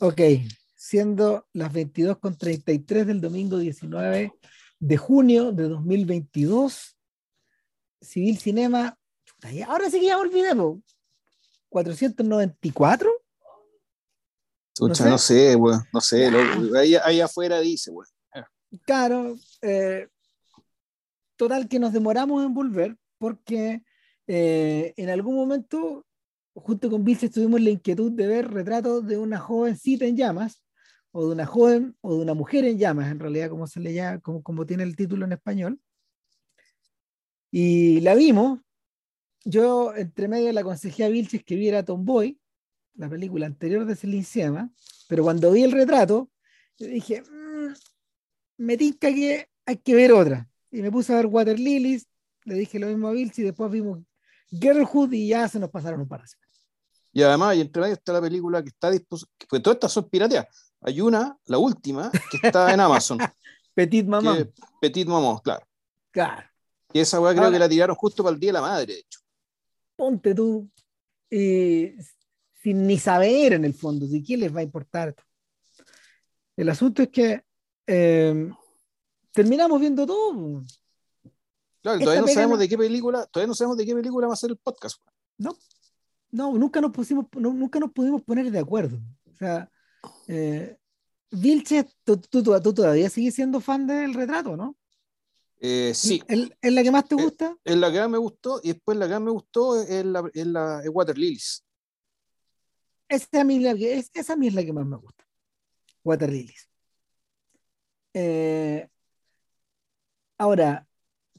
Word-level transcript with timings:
Ok, 0.00 0.20
siendo 0.76 1.46
las 1.52 1.72
22.33 1.72 3.04
del 3.04 3.20
domingo 3.20 3.58
19 3.58 4.32
de 4.78 4.96
junio 4.96 5.52
de 5.52 5.64
2022, 5.68 6.96
Civil 8.00 8.38
Cinema, 8.38 8.96
ahora 9.66 9.90
sí 9.90 9.98
que 10.00 10.06
ya 10.06 10.16
me 10.16 10.22
olvidé, 10.22 10.54
po. 10.54 10.80
494. 11.68 13.10
Chucha, 14.74 15.04
No 15.04 15.10
no 15.10 15.18
sé, 15.18 15.56
weón. 15.56 15.82
No 15.92 16.00
sé, 16.00 16.30
lo- 16.30 16.78
ahí, 16.78 16.94
ahí 16.94 17.20
afuera 17.20 17.60
dice, 17.60 17.90
weón. 17.90 18.06
Claro, 18.84 19.36
eh, 19.62 20.08
total 21.36 21.68
que 21.68 21.78
nos 21.78 21.92
demoramos 21.92 22.44
en 22.44 22.54
volver 22.54 22.96
porque 23.18 23.82
eh, 24.26 24.92
en 24.96 25.08
algún 25.10 25.34
momento, 25.36 26.06
junto 26.60 26.90
con 26.90 27.04
Vilches, 27.04 27.30
tuvimos 27.30 27.60
la 27.60 27.70
inquietud 27.70 28.12
de 28.12 28.26
ver 28.26 28.50
retratos 28.50 29.06
de 29.06 29.18
una 29.18 29.38
jovencita 29.38 30.04
en 30.04 30.16
llamas, 30.16 30.62
o 31.10 31.26
de 31.26 31.32
una 31.32 31.46
joven, 31.46 31.96
o 32.00 32.14
de 32.14 32.22
una 32.22 32.34
mujer 32.34 32.64
en 32.64 32.78
llamas, 32.78 33.10
en 33.10 33.18
realidad, 33.18 33.50
como 33.50 33.66
se 33.66 33.80
le 33.80 33.94
llama, 33.94 34.20
como, 34.20 34.42
como 34.42 34.66
tiene 34.66 34.82
el 34.82 34.96
título 34.96 35.24
en 35.24 35.32
español. 35.32 35.80
Y 37.50 38.00
la 38.00 38.14
vimos. 38.14 38.60
Yo, 39.44 39.94
entre 39.96 40.28
medio, 40.28 40.52
le 40.52 40.60
aconsejé 40.60 41.04
a 41.04 41.08
Vilches 41.08 41.44
que 41.44 41.56
viera 41.56 41.84
Tomboy, 41.84 42.38
la 42.94 43.08
película 43.08 43.46
anterior 43.46 43.86
de 43.86 43.96
Celine 43.96 44.24
Sciamma, 44.24 44.70
pero 45.08 45.22
cuando 45.22 45.52
vi 45.52 45.62
el 45.62 45.72
retrato, 45.72 46.30
dije, 46.78 47.22
"Mm, 47.22 47.72
me 48.58 48.76
tinca 48.76 49.08
que 49.08 49.48
hay 49.64 49.76
que 49.76 49.94
ver 49.94 50.12
otra. 50.12 50.48
Y 50.70 50.82
me 50.82 50.90
puse 50.90 51.12
a 51.12 51.16
ver 51.16 51.26
Water 51.26 51.58
Lilies, 51.58 52.06
le 52.44 52.54
dije 52.54 52.78
lo 52.78 52.88
mismo 52.88 53.08
a 53.08 53.12
Vilches, 53.12 53.38
y 53.38 53.42
después 53.42 53.70
vimos 53.70 54.00
Girlhood 54.50 55.12
y 55.12 55.28
ya 55.28 55.48
se 55.48 55.58
nos 55.58 55.70
pasaron 55.70 56.00
un 56.00 56.08
par 56.08 56.22
de 56.22 56.28
semanas. 56.28 56.47
Y 57.18 57.22
además, 57.24 57.56
y 57.56 57.62
entre 57.62 57.82
medio 57.82 57.94
está 57.94 58.12
la 58.12 58.20
película 58.20 58.62
que 58.62 58.68
está 58.68 58.90
dispuesta, 58.92 59.26
pues 59.48 59.60
todas 59.60 59.74
estas 59.74 59.90
son 59.92 60.08
pirateas. 60.08 60.46
Hay 60.82 61.00
una, 61.00 61.36
la 61.46 61.58
última, 61.58 62.12
que 62.30 62.46
está 62.46 62.72
en 62.72 62.78
Amazon, 62.78 63.18
Petit 63.74 64.06
Mamá. 64.06 64.36
que 64.36 64.52
Petit 64.80 65.08
Maman, 65.08 65.38
claro. 65.38 65.66
Claro. 66.12 66.46
Y 66.92 67.00
esa 67.00 67.18
weá 67.20 67.32
creo 67.32 67.42
Ahora- 67.46 67.56
que 67.56 67.58
la 67.58 67.68
tiraron 67.68 67.96
justo 67.96 68.22
para 68.22 68.34
el 68.34 68.40
Día 68.40 68.50
de 68.50 68.52
la 68.52 68.60
Madre, 68.60 68.86
de 68.94 68.98
hecho. 69.00 69.18
ponte 69.96 70.32
tú, 70.32 70.70
eh, 71.28 71.96
sin 72.62 72.86
ni 72.86 72.98
saber 72.98 73.54
en 73.54 73.64
el 73.64 73.74
fondo, 73.74 74.06
si 74.06 74.22
quién 74.22 74.38
les 74.38 74.54
va 74.54 74.60
a 74.60 74.62
importar. 74.62 75.12
El 76.56 76.68
asunto 76.68 77.02
es 77.02 77.08
que 77.08 77.42
eh, 77.84 78.48
terminamos 79.32 79.80
viendo 79.80 80.06
todo. 80.06 80.62
Claro, 81.82 81.96
Esta 81.98 82.04
todavía 82.04 82.20
no 82.20 82.28
sabemos 82.28 82.58
no- 82.58 82.60
de 82.60 82.68
qué 82.68 82.78
película, 82.78 83.26
todavía 83.26 83.48
no 83.48 83.54
sabemos 83.54 83.76
de 83.76 83.86
qué 83.86 83.94
película 83.96 84.28
va 84.28 84.34
a 84.34 84.36
ser 84.36 84.50
el 84.50 84.56
podcast. 84.56 85.00
No, 85.36 85.56
no, 86.30 86.52
nunca 86.54 86.80
nos 86.80 86.92
pusimos, 86.92 87.26
no, 87.36 87.52
nunca 87.52 87.78
nos 87.78 87.92
pudimos 87.92 88.22
poner 88.22 88.50
de 88.50 88.58
acuerdo. 88.58 88.98
O 89.30 89.36
sea, 89.36 89.70
eh, 90.26 90.76
Vilches, 91.30 91.86
tú, 92.04 92.16
tú- 92.16 92.42
tú- 92.42 92.60
tú 92.62 92.74
todavía 92.74 93.10
sigues 93.10 93.34
siendo 93.34 93.60
fan 93.60 93.86
del 93.86 94.14
retrato, 94.14 94.56
¿no? 94.56 94.76
Eh, 95.60 95.92
sí, 95.94 96.22
¿Es, 96.28 96.72
la 96.72 96.82
que 96.82 96.90
más 96.90 97.06
te 97.06 97.16
Eh, 97.16 97.22
gusta? 97.22 97.56
es 97.64 97.76
la 97.76 97.92
que 97.92 97.98
más 98.00 98.10
me 98.10 98.18
gustó, 98.18 98.60
y 98.62 98.68
después 98.72 98.96
la 98.96 99.06
que 99.06 99.14
más 99.14 99.22
me 99.22 99.30
gustó 99.32 99.82
es 99.82 100.04
la, 100.04 100.30
es 100.32 100.46
la 100.46 100.80
es 100.82 100.90
Water 100.92 101.18
Lilies. 101.18 101.64
Esa 103.08 103.40
a, 103.40 103.44
mí 103.44 103.56
es 103.56 103.62
la 103.62 103.74
que, 103.74 103.98
es, 103.98 104.10
esa 104.14 104.34
a 104.34 104.36
mí 104.36 104.48
es 104.48 104.54
la 104.54 104.64
que 104.64 104.72
más 104.72 104.86
me 104.86 104.96
gusta. 104.96 105.24
Water 106.04 106.30
Lilies. 106.30 106.68
Eh, 108.14 108.88
ahora, 110.38 110.86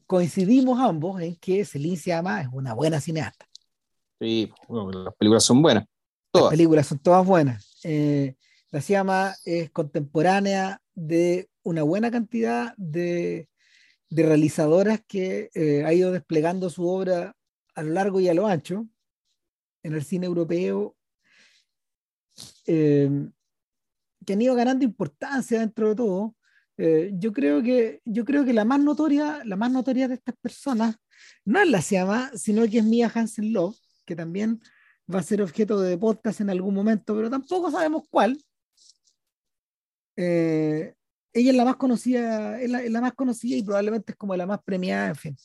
coincidimos 0.06 0.80
ambos 0.80 1.22
en 1.22 1.36
que 1.38 1.66
Celine 1.66 1.98
Sciamma 1.98 2.42
es 2.42 2.48
una 2.52 2.74
buena 2.74 3.00
cineasta. 3.00 3.49
Sí, 4.20 4.52
las 4.70 5.16
películas 5.16 5.44
son 5.44 5.62
buenas. 5.62 5.84
Las 5.84 6.32
Todas. 6.32 6.52
películas 6.52 6.88
son 6.88 7.00
todas 7.00 7.26
buenas. 7.26 7.80
Eh, 7.84 8.36
la 8.72 8.82
Sciamma 8.82 9.36
es 9.46 9.72
contemporánea 9.72 10.82
de 10.94 11.50
una 11.64 11.84
buena 11.84 12.12
cantidad 12.12 12.74
de, 12.78 13.48
realizadoras 14.10 15.02
que 15.08 15.50
eh, 15.54 15.84
ha 15.86 15.94
ido 15.94 16.12
desplegando 16.12 16.70
su 16.70 16.88
obra 16.88 17.36
a 17.76 17.84
lo 17.84 17.92
largo 17.92 18.20
y 18.20 18.28
a 18.28 18.34
lo 18.34 18.48
ancho 18.48 18.88
en 19.84 19.94
el 19.94 20.04
cine 20.04 20.26
europeo, 20.26 20.96
eh, 22.66 23.10
que 24.26 24.34
han 24.34 24.42
ido 24.42 24.56
ganando 24.56 24.84
importancia 24.84 25.60
dentro 25.60 25.90
de 25.90 25.96
todo. 25.96 26.36
Eh, 26.78 27.12
yo 27.14 27.34
creo 27.34 27.62
que 27.62 28.02
yo 28.06 28.24
creo 28.24 28.46
que 28.46 28.54
la 28.54 28.64
más 28.64 28.80
notoria 28.80 29.42
la 29.44 29.58
más 29.58 29.72
notoria 29.72 30.08
de 30.08 30.14
estas 30.14 30.36
personas 30.38 30.96
no 31.44 31.60
es 31.60 31.70
la 31.70 31.82
Sciamma, 31.82 32.32
sino 32.36 32.68
que 32.70 32.80
es 32.80 32.86
Mia 32.86 33.12
Hansen 33.14 33.52
Love, 33.52 33.78
que 34.10 34.16
también 34.16 34.60
va 35.14 35.20
a 35.20 35.24
ser 35.24 35.42
objeto 35.42 35.80
de 35.80 35.98
podcast 35.98 36.42
en 36.42 36.50
algún 36.50 36.74
momento, 36.74 37.16
pero 37.16 37.30
tampoco 37.30 37.70
sabemos 37.70 38.04
cuál. 38.10 38.44
Eh, 40.18 40.96
ella 41.32 41.52
es 41.52 41.56
la 41.56 41.66
más 41.66 41.76
conocida, 41.76 42.60
es 42.60 42.70
la, 42.70 42.82
es 42.82 42.92
la 42.92 43.02
más 43.02 43.14
conocida 43.14 43.56
y 43.56 43.64
probablemente 43.64 44.14
es 44.14 44.18
como 44.18 44.36
la 44.36 44.48
más 44.48 44.62
premiada, 44.64 45.10
en 45.10 45.16
fin. 45.16 45.38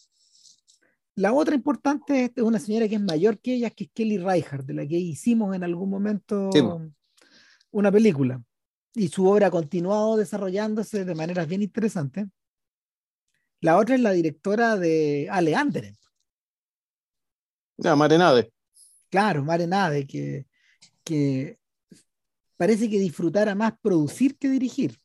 La 1.17 1.33
otra 1.33 1.55
importante 1.55 2.25
es 2.25 2.31
es 2.35 2.43
una 2.43 2.59
señora 2.59 2.89
que 2.89 2.95
es 2.95 3.01
mayor 3.01 3.39
que 3.39 3.55
ella, 3.55 3.71
que 3.71 3.85
es 3.85 3.91
Kelly 3.93 4.17
Reichardt, 4.17 4.67
de 4.67 4.75
la 4.75 4.87
que 4.87 4.97
hicimos 4.97 5.55
en 5.55 5.63
algún 5.63 5.91
momento 5.91 6.51
Sí, 6.51 6.61
una 7.71 7.93
película. 7.93 8.43
Y 8.95 9.09
su 9.09 9.27
obra 9.27 9.49
ha 9.49 9.51
continuado 9.51 10.17
desarrollándose 10.17 11.05
de 11.05 11.15
maneras 11.15 11.47
bien 11.47 11.63
interesantes. 11.63 12.27
La 13.61 13.77
otra 13.77 13.95
es 13.95 14.01
la 14.01 14.13
directora 14.13 14.77
de 14.77 15.29
Ale 15.31 15.55
Anderen. 15.55 15.97
Ya, 17.77 17.97
Marenade. 17.97 18.54
Claro, 19.15 19.45
Mare 19.45 19.69
Nade, 19.69 20.09
que, 20.09 20.45
que 21.05 21.61
parece 22.57 22.91
que 22.91 22.99
disfrutara 22.99 23.55
más 23.55 23.75
producir 23.81 24.37
que 24.37 24.49
dirigir. 24.49 24.99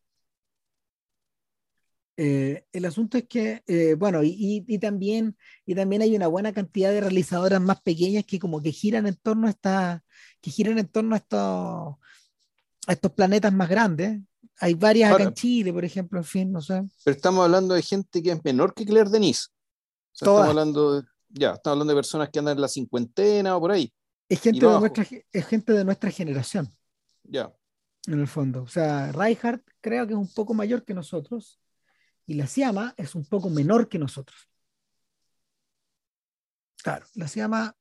Eh, 2.17 2.65
el 2.73 2.85
asunto 2.85 3.19
es 3.19 3.27
que, 3.27 3.61
eh, 3.67 3.93
bueno, 3.93 4.23
y, 4.23 4.29
y- 4.29 4.65
y 4.67 4.79
también, 4.79 5.37
y 5.63 5.75
también 5.75 6.01
hay 6.01 6.15
una 6.15 6.25
buena 6.25 6.51
cantidad 6.51 6.89
de 6.89 7.01
realizadoras 7.01 7.61
más 7.61 7.83
pequeñas 7.83 8.25
que 8.25 8.39
como 8.39 8.63
que 8.63 8.71
giran 8.71 9.05
en 9.05 9.13
torno 9.13 9.45
a 9.45 9.51
esta, 9.51 10.03
que 10.41 10.49
giran 10.49 10.79
en 10.79 10.87
torno 10.87 11.13
a 11.13 11.19
estos, 11.19 11.39
a 12.87 12.93
estos 12.93 13.11
planetas 13.11 13.53
más 13.53 13.69
grandes. 13.69 14.19
Hay 14.59 14.73
varias 14.73 15.13
acá 15.13 15.21
en 15.21 15.35
Chile, 15.35 15.71
por 15.71 15.85
ejemplo, 15.85 16.17
en 16.17 16.25
fin, 16.25 16.51
no 16.51 16.61
sé. 16.63 16.81
Pero 17.03 17.15
estamos 17.15 17.45
hablando 17.45 17.75
de 17.75 17.83
gente 17.83 18.23
que 18.23 18.31
es 18.31 18.43
menor 18.43 18.73
que 18.73 18.87
Claire 18.87 19.11
Denis. 19.11 19.49
O 19.49 20.15
sea, 20.15 20.25
Todas. 20.25 20.47
estamos 20.47 20.49
hablando 20.49 20.93
de, 20.95 21.07
ya, 21.29 21.51
estamos 21.53 21.75
hablando 21.75 21.93
de 21.93 21.97
personas 21.99 22.29
que 22.31 22.39
andan 22.39 22.57
en 22.57 22.61
la 22.61 22.67
cincuentena 22.67 23.55
o 23.55 23.59
por 23.59 23.71
ahí. 23.71 23.93
Es 24.29 24.41
gente, 24.41 24.65
de 24.65 24.79
nuestra, 24.79 25.05
es 25.31 25.45
gente 25.47 25.73
de 25.73 25.83
nuestra 25.83 26.11
generación. 26.11 26.71
Ya. 27.23 27.53
en 28.07 28.19
el 28.19 28.27
fondo. 28.27 28.63
O 28.63 28.67
sea, 28.67 29.11
Reinhardt 29.11 29.63
creo 29.81 30.07
que 30.07 30.13
es 30.13 30.19
un 30.19 30.31
poco 30.33 30.53
mayor 30.53 30.83
que 30.85 30.93
nosotros 30.93 31.59
y 32.25 32.35
la 32.35 32.47
Siama 32.47 32.93
es 32.97 33.13
un 33.15 33.25
poco 33.25 33.49
menor 33.49 33.89
que 33.89 33.99
nosotros. 33.99 34.49
Claro, 36.83 37.05
la 37.15 37.27
Siama, 37.27 37.75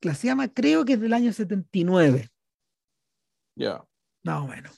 la 0.00 0.14
Siama 0.14 0.48
creo 0.48 0.84
que 0.84 0.94
es 0.94 1.00
del 1.00 1.12
año 1.12 1.32
79, 1.32 2.28
Ya. 3.54 3.84
más 4.24 4.40
o 4.42 4.46
menos. 4.48 4.72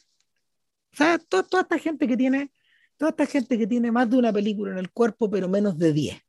O 0.93 0.97
sea, 0.97 1.19
to- 1.19 1.45
toda 1.45 1.63
esta 1.63 1.79
gente 1.79 2.07
que 2.07 2.17
tiene, 2.17 2.53
toda 2.97 3.11
esta 3.11 3.27
gente 3.27 3.57
que 3.59 3.67
tiene 3.67 3.91
más 3.91 4.11
de 4.11 4.19
una 4.19 4.33
película 4.33 4.73
en 4.73 4.79
el 4.79 4.91
cuerpo, 4.93 5.31
pero 5.31 5.49
menos 5.49 5.79
de 5.79 5.93
10, 5.93 6.23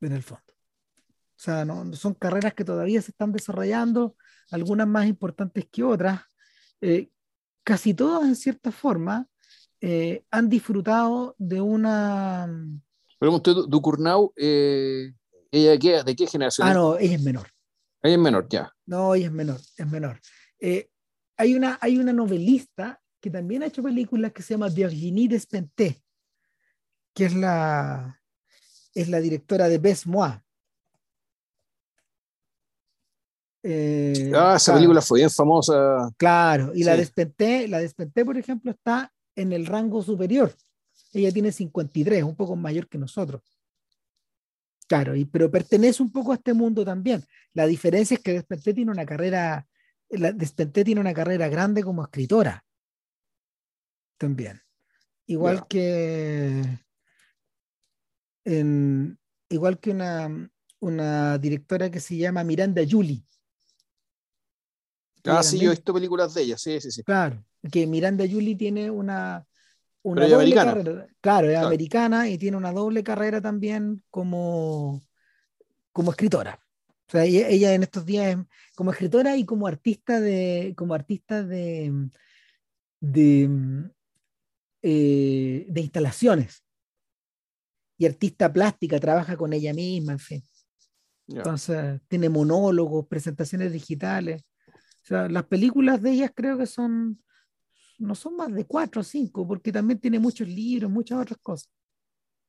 en 0.00 0.12
el 0.12 0.22
fondo. 0.22 0.43
O 1.36 1.42
sea, 1.44 1.64
no, 1.64 1.92
son 1.94 2.14
carreras 2.14 2.54
que 2.54 2.64
todavía 2.64 3.02
se 3.02 3.10
están 3.10 3.32
desarrollando, 3.32 4.16
algunas 4.50 4.86
más 4.86 5.06
importantes 5.06 5.66
que 5.70 5.82
otras. 5.82 6.20
Eh, 6.80 7.10
casi 7.64 7.94
todas, 7.94 8.24
en 8.28 8.36
cierta 8.36 8.70
forma, 8.70 9.26
eh, 9.80 10.24
han 10.30 10.48
disfrutado 10.48 11.34
de 11.38 11.60
una... 11.60 12.48
Pero 13.18 13.34
usted, 13.34 13.52
Ducurnau, 13.68 14.32
eh, 14.36 15.12
¿ella 15.50 15.70
de 15.72 15.78
qué, 15.78 16.02
de 16.02 16.16
qué 16.16 16.26
generación? 16.26 16.68
Ah, 16.68 16.74
no, 16.74 16.98
ella 16.98 17.16
es 17.16 17.22
menor. 17.22 17.48
Ella 18.02 18.14
es 18.14 18.20
menor, 18.20 18.46
ya. 18.48 18.72
No, 18.86 19.14
ella 19.14 19.26
es 19.26 19.32
menor, 19.32 19.60
es 19.76 19.90
menor. 19.90 20.20
Eh, 20.60 20.88
hay, 21.36 21.54
una, 21.54 21.78
hay 21.80 21.98
una 21.98 22.12
novelista 22.12 23.00
que 23.20 23.30
también 23.30 23.62
ha 23.62 23.66
hecho 23.66 23.82
películas 23.82 24.32
que 24.32 24.42
se 24.42 24.54
llama 24.54 24.68
Virginie 24.68 25.28
Despentes, 25.28 26.02
que 27.14 27.24
es 27.24 27.34
la, 27.34 28.20
es 28.94 29.08
la 29.08 29.20
directora 29.20 29.68
de 29.68 29.78
Best 29.78 30.06
Eh, 33.66 34.30
Ah, 34.34 34.54
esa 34.56 34.66
claro, 34.66 34.76
película 34.78 35.00
fue 35.00 35.20
bien 35.20 35.30
famosa. 35.30 36.10
Claro, 36.18 36.72
y 36.74 36.84
la 36.84 36.92
Sí. 36.92 36.98
Despentes, 36.98 37.70
la 37.70 37.78
Despentes, 37.78 38.24
por 38.24 38.36
ejemplo, 38.36 38.70
está 38.70 39.10
en 39.34 39.52
el 39.54 39.64
rango 39.64 40.02
superior. 40.02 40.54
Ella 41.14 41.32
tiene 41.32 41.50
53, 41.50 42.22
un 42.24 42.36
poco 42.36 42.56
mayor 42.56 42.88
que 42.88 42.98
nosotros. 42.98 43.40
Claro, 44.86 45.16
y, 45.16 45.24
pero 45.24 45.50
pertenece 45.50 46.02
un 46.02 46.12
poco 46.12 46.32
a 46.32 46.34
este 46.34 46.52
mundo 46.52 46.84
también. 46.84 47.24
La 47.54 47.66
diferencia 47.66 48.16
es 48.16 48.20
que 48.22 48.32
Despentes 48.34 48.74
tiene 48.74 48.90
una 48.92 49.06
carrera, 49.06 49.66
la 50.10 50.34
tiene 50.34 51.00
una 51.00 51.14
carrera 51.14 51.48
grande 51.48 51.82
como 51.82 52.02
escritora. 52.04 52.62
También. 54.18 54.60
Igual 55.26 55.66
que 55.66 56.62
en- 58.44 59.18
igual 59.48 59.78
que 59.80 59.90
una, 59.90 60.50
una 60.80 61.38
directora 61.38 61.90
que 61.90 62.00
se 62.00 62.16
llama 62.18 62.44
Miranda 62.44 62.82
Julie, 62.88 63.24
Ah, 65.24 65.42
sí, 65.42 65.58
yo 65.58 65.68
he 65.68 65.74
visto 65.74 65.94
películas 65.94 66.34
de 66.34 66.42
ella, 66.42 66.58
sí, 66.58 66.80
sí, 66.80 66.90
sí. 66.90 67.02
Claro, 67.02 67.44
que 67.70 67.86
Miranda 67.86 68.24
Julie 68.30 68.56
tiene 68.56 68.90
una, 68.90 69.46
una 70.02 70.28
doble 70.28 70.54
carrera. 70.54 71.06
Claro, 71.20 71.50
es 71.50 71.56
americana 71.56 72.28
y 72.28 72.36
tiene 72.36 72.56
una 72.56 72.72
doble 72.72 73.02
carrera 73.02 73.40
también 73.40 74.02
como, 74.10 75.02
como 75.92 76.10
escritora. 76.10 76.60
O 77.06 77.10
sea, 77.10 77.24
ella, 77.24 77.74
en 77.74 77.82
estos 77.82 78.04
días 78.04 78.38
es 78.38 78.46
como 78.74 78.90
escritora 78.90 79.36
y 79.36 79.44
como 79.44 79.66
artista 79.66 80.20
de, 80.20 80.74
como 80.76 80.94
artista 80.94 81.42
de, 81.42 82.10
de, 83.00 83.50
eh, 84.82 85.66
de 85.68 85.80
instalaciones. 85.80 86.62
Y 87.96 88.06
artista 88.06 88.52
plástica, 88.52 88.98
trabaja 88.98 89.36
con 89.36 89.52
ella 89.52 89.72
misma, 89.72 90.12
en 90.12 90.18
fin. 90.18 90.42
Entonces, 91.28 92.00
tiene 92.08 92.28
monólogos, 92.28 93.06
presentaciones 93.06 93.72
digitales. 93.72 94.42
O 95.04 95.06
sea, 95.06 95.28
las 95.28 95.44
películas 95.44 96.00
de 96.00 96.12
ellas 96.12 96.32
creo 96.34 96.56
que 96.56 96.64
son, 96.64 97.22
no 97.98 98.14
son 98.14 98.36
más 98.36 98.52
de 98.52 98.64
cuatro 98.64 99.02
o 99.02 99.04
cinco, 99.04 99.46
porque 99.46 99.70
también 99.70 99.98
tiene 100.00 100.18
muchos 100.18 100.48
libros, 100.48 100.90
muchas 100.90 101.20
otras 101.20 101.38
cosas. 101.42 101.70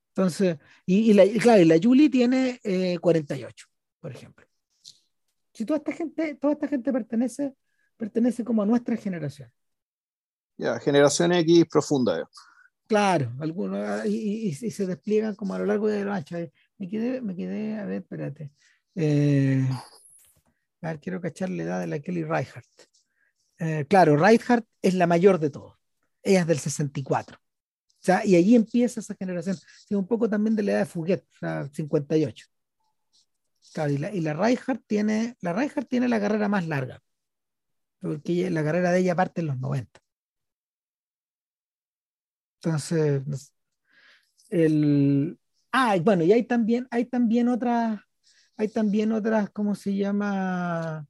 Entonces, 0.09 0.57
y, 0.85 1.13
la, 1.13 1.25
claro, 1.41 1.61
y 1.61 1.65
la 1.65 1.77
Julie 1.81 2.09
tiene 2.09 2.61
48, 3.01 3.65
eh, 3.67 3.69
por 3.99 4.11
ejemplo. 4.11 4.45
Si 5.53 5.65
toda 5.65 5.79
esta 5.79 5.91
gente, 5.91 6.35
toda 6.35 6.53
esta 6.53 6.69
gente 6.69 6.93
pertenece, 6.93 7.53
pertenece 7.97 8.45
como 8.45 8.61
a 8.61 8.65
nuestra 8.65 8.95
generación. 8.95 9.51
Ya, 10.57 10.79
generación 10.79 11.33
X 11.33 11.65
profunda. 11.69 12.25
Claro, 12.87 13.33
algunos, 13.41 13.79
ah, 13.79 14.07
y, 14.07 14.53
se 14.53 14.85
despliegan 14.85 15.35
como 15.35 15.53
a 15.53 15.59
lo 15.59 15.65
largo 15.65 15.89
de 15.89 16.05
la 16.05 16.15
ancho. 16.15 16.37
Me 16.77 16.87
quedé, 16.87 17.19
me 17.19 17.35
quedé, 17.35 17.77
a 17.77 17.85
ver, 17.85 18.03
espérate. 18.03 18.51
Eh, 18.95 19.67
a 20.85 20.89
ver, 20.89 20.99
quiero 20.99 21.21
cachar 21.21 21.49
la 21.49 21.63
edad 21.63 21.79
de 21.79 21.87
la 21.87 21.99
Kelly 21.99 22.23
Reichardt. 22.23 22.67
Eh, 23.59 23.85
claro, 23.87 24.17
Reichardt 24.17 24.65
es 24.81 24.93
la 24.93 25.07
mayor 25.07 25.39
de 25.39 25.49
todos. 25.49 25.77
Ella 26.21 26.41
es 26.41 26.47
del 26.47 26.59
64. 26.59 27.37
O 27.37 27.41
sea, 27.99 28.25
y 28.25 28.35
allí 28.35 28.55
empieza 28.55 28.99
esa 28.99 29.15
generación. 29.15 29.57
un 29.89 30.07
poco 30.07 30.29
también 30.29 30.55
de 30.55 30.63
la 30.63 30.71
edad 30.73 30.79
de 30.79 30.85
Fuguet, 30.85 31.23
o 31.23 31.37
sea, 31.39 31.69
58. 31.71 32.47
Claro, 33.73 33.91
y 33.91 33.97
la, 33.97 34.11
y 34.13 34.21
la 34.21 34.33
Reichardt 34.33 34.83
tiene, 34.85 35.35
la 35.41 35.69
tiene 35.89 36.07
la 36.07 36.19
carrera 36.19 36.47
más 36.47 36.67
larga. 36.67 37.01
Porque 37.99 38.49
la 38.49 38.63
carrera 38.63 38.91
de 38.91 38.99
ella 38.99 39.15
parte 39.15 39.41
en 39.41 39.47
los 39.47 39.59
90. 39.59 39.99
Entonces, 42.61 43.53
el, 44.49 45.39
Ah, 45.77 45.97
bueno, 46.01 46.23
y 46.23 46.31
hay 46.31 46.43
también, 46.43 46.87
hay 46.89 47.03
también 47.03 47.49
otras, 47.49 47.99
hay 48.57 48.67
también 48.69 49.11
otras, 49.11 49.49
¿cómo 49.49 49.75
se 49.75 49.95
llama? 49.95 51.07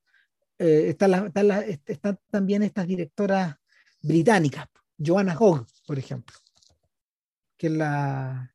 Eh, 0.57 0.87
están, 0.89 2.19
también 2.29 2.63
estas 2.63 2.87
directoras 2.87 3.55
británicas, 4.01 4.67
Joanna 4.97 5.35
Hogg, 5.37 5.65
por 5.85 5.99
ejemplo, 5.99 6.35
que 7.57 7.67
es 7.67 7.73
la, 7.73 8.49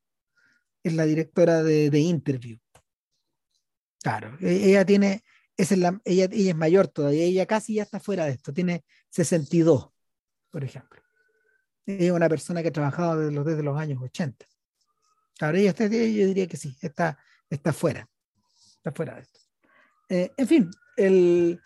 directora 0.83 1.63
de, 1.63 1.99
Interview. 1.99 2.57
Claro, 4.01 4.37
e, 4.41 4.69
ella 4.69 4.85
tiene, 4.85 5.23
es 5.55 5.77
la, 5.77 6.01
ella, 6.03 6.27
es 6.31 6.55
mayor 6.55 6.87
todavía, 6.87 7.23
ella 7.23 7.45
casi 7.45 7.75
ya 7.75 7.83
está 7.83 7.99
fuera 7.99 8.25
de 8.25 8.31
esto, 8.31 8.51
tiene 8.51 8.83
62, 9.09 9.89
por 10.49 10.63
ejemplo. 10.63 11.01
Es 11.85 12.11
una 12.11 12.29
persona 12.29 12.61
que 12.61 12.69
ha 12.69 12.73
trabajado 12.73 13.19
desde 13.19 13.31
los, 13.33 13.45
desde 13.45 13.63
los 13.63 13.77
años 13.77 14.01
80. 14.01 14.45
Claro, 15.37 15.57
ella 15.57 15.69
está, 15.69 15.85
yo 15.85 15.97
diría 15.97 16.47
que 16.47 16.57
sí, 16.57 16.75
está, 16.81 17.17
está 17.49 17.73
fuera. 17.73 18.10
Está 18.81 18.91
fuera 18.91 19.13
de 19.13 19.21
esto. 19.21 19.39
Eh, 20.09 20.31
en 20.37 20.47
fin, 20.47 20.71
el, 20.97 21.61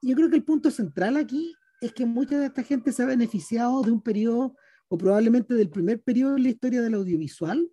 yo 0.00 0.14
creo 0.14 0.30
que 0.30 0.36
el 0.36 0.44
punto 0.44 0.70
central 0.70 1.16
aquí 1.16 1.56
es 1.80 1.92
que 1.92 2.06
mucha 2.06 2.38
de 2.38 2.46
esta 2.46 2.62
gente 2.62 2.92
se 2.92 3.02
ha 3.02 3.06
beneficiado 3.06 3.82
de 3.82 3.90
un 3.90 4.00
periodo, 4.00 4.54
o 4.86 4.96
probablemente 4.96 5.54
del 5.54 5.70
primer 5.70 6.00
periodo 6.00 6.36
en 6.36 6.44
la 6.44 6.50
historia 6.50 6.82
del 6.82 6.94
audiovisual, 6.94 7.68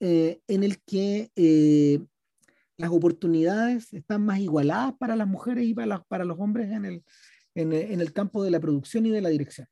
eh, 0.00 0.42
en 0.48 0.64
el 0.64 0.82
que 0.82 1.30
eh, 1.34 2.04
las 2.76 2.90
oportunidades 2.90 3.90
están 3.94 4.26
más 4.26 4.38
igualadas 4.38 4.92
para 4.98 5.16
las 5.16 5.26
mujeres 5.26 5.64
y 5.64 5.72
para, 5.72 6.24
los 6.26 6.38
hombres 6.38 6.70
en 6.70 6.84
el, 6.84 7.02
en 7.54 7.72
el 7.72 8.12
campo 8.12 8.44
de 8.44 8.50
la 8.50 8.60
producción 8.60 9.06
y 9.06 9.10
de 9.10 9.22
la 9.22 9.30
dirección 9.30 9.66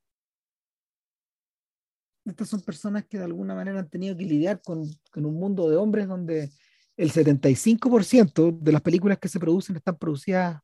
estas 2.25 2.49
son 2.49 2.61
personas 2.61 3.05
que 3.05 3.17
de 3.17 3.23
alguna 3.23 3.55
manera 3.55 3.79
han 3.79 3.89
tenido 3.89 4.15
que 4.15 4.25
lidiar 4.25 4.61
con, 4.61 4.81
un 5.15 5.33
mundo 5.33 5.69
de 5.69 5.77
hombres 5.77 6.07
donde 6.07 6.51
el 6.97 7.11
75% 7.11 8.59
de 8.59 8.71
las 8.71 8.81
películas 8.81 9.17
que 9.17 9.27
se 9.27 9.39
producen 9.39 9.75
están 9.75 9.97
producidas 9.97 10.61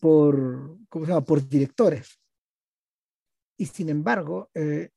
por, 0.00 0.78
¿cómo 0.88 1.04
se 1.04 1.12
llama? 1.12 1.24
por 1.24 1.46
directores. 1.46 2.20
Y 3.56 3.66
sin 3.66 3.88
embargo, 3.88 4.50
eh, 4.54 4.90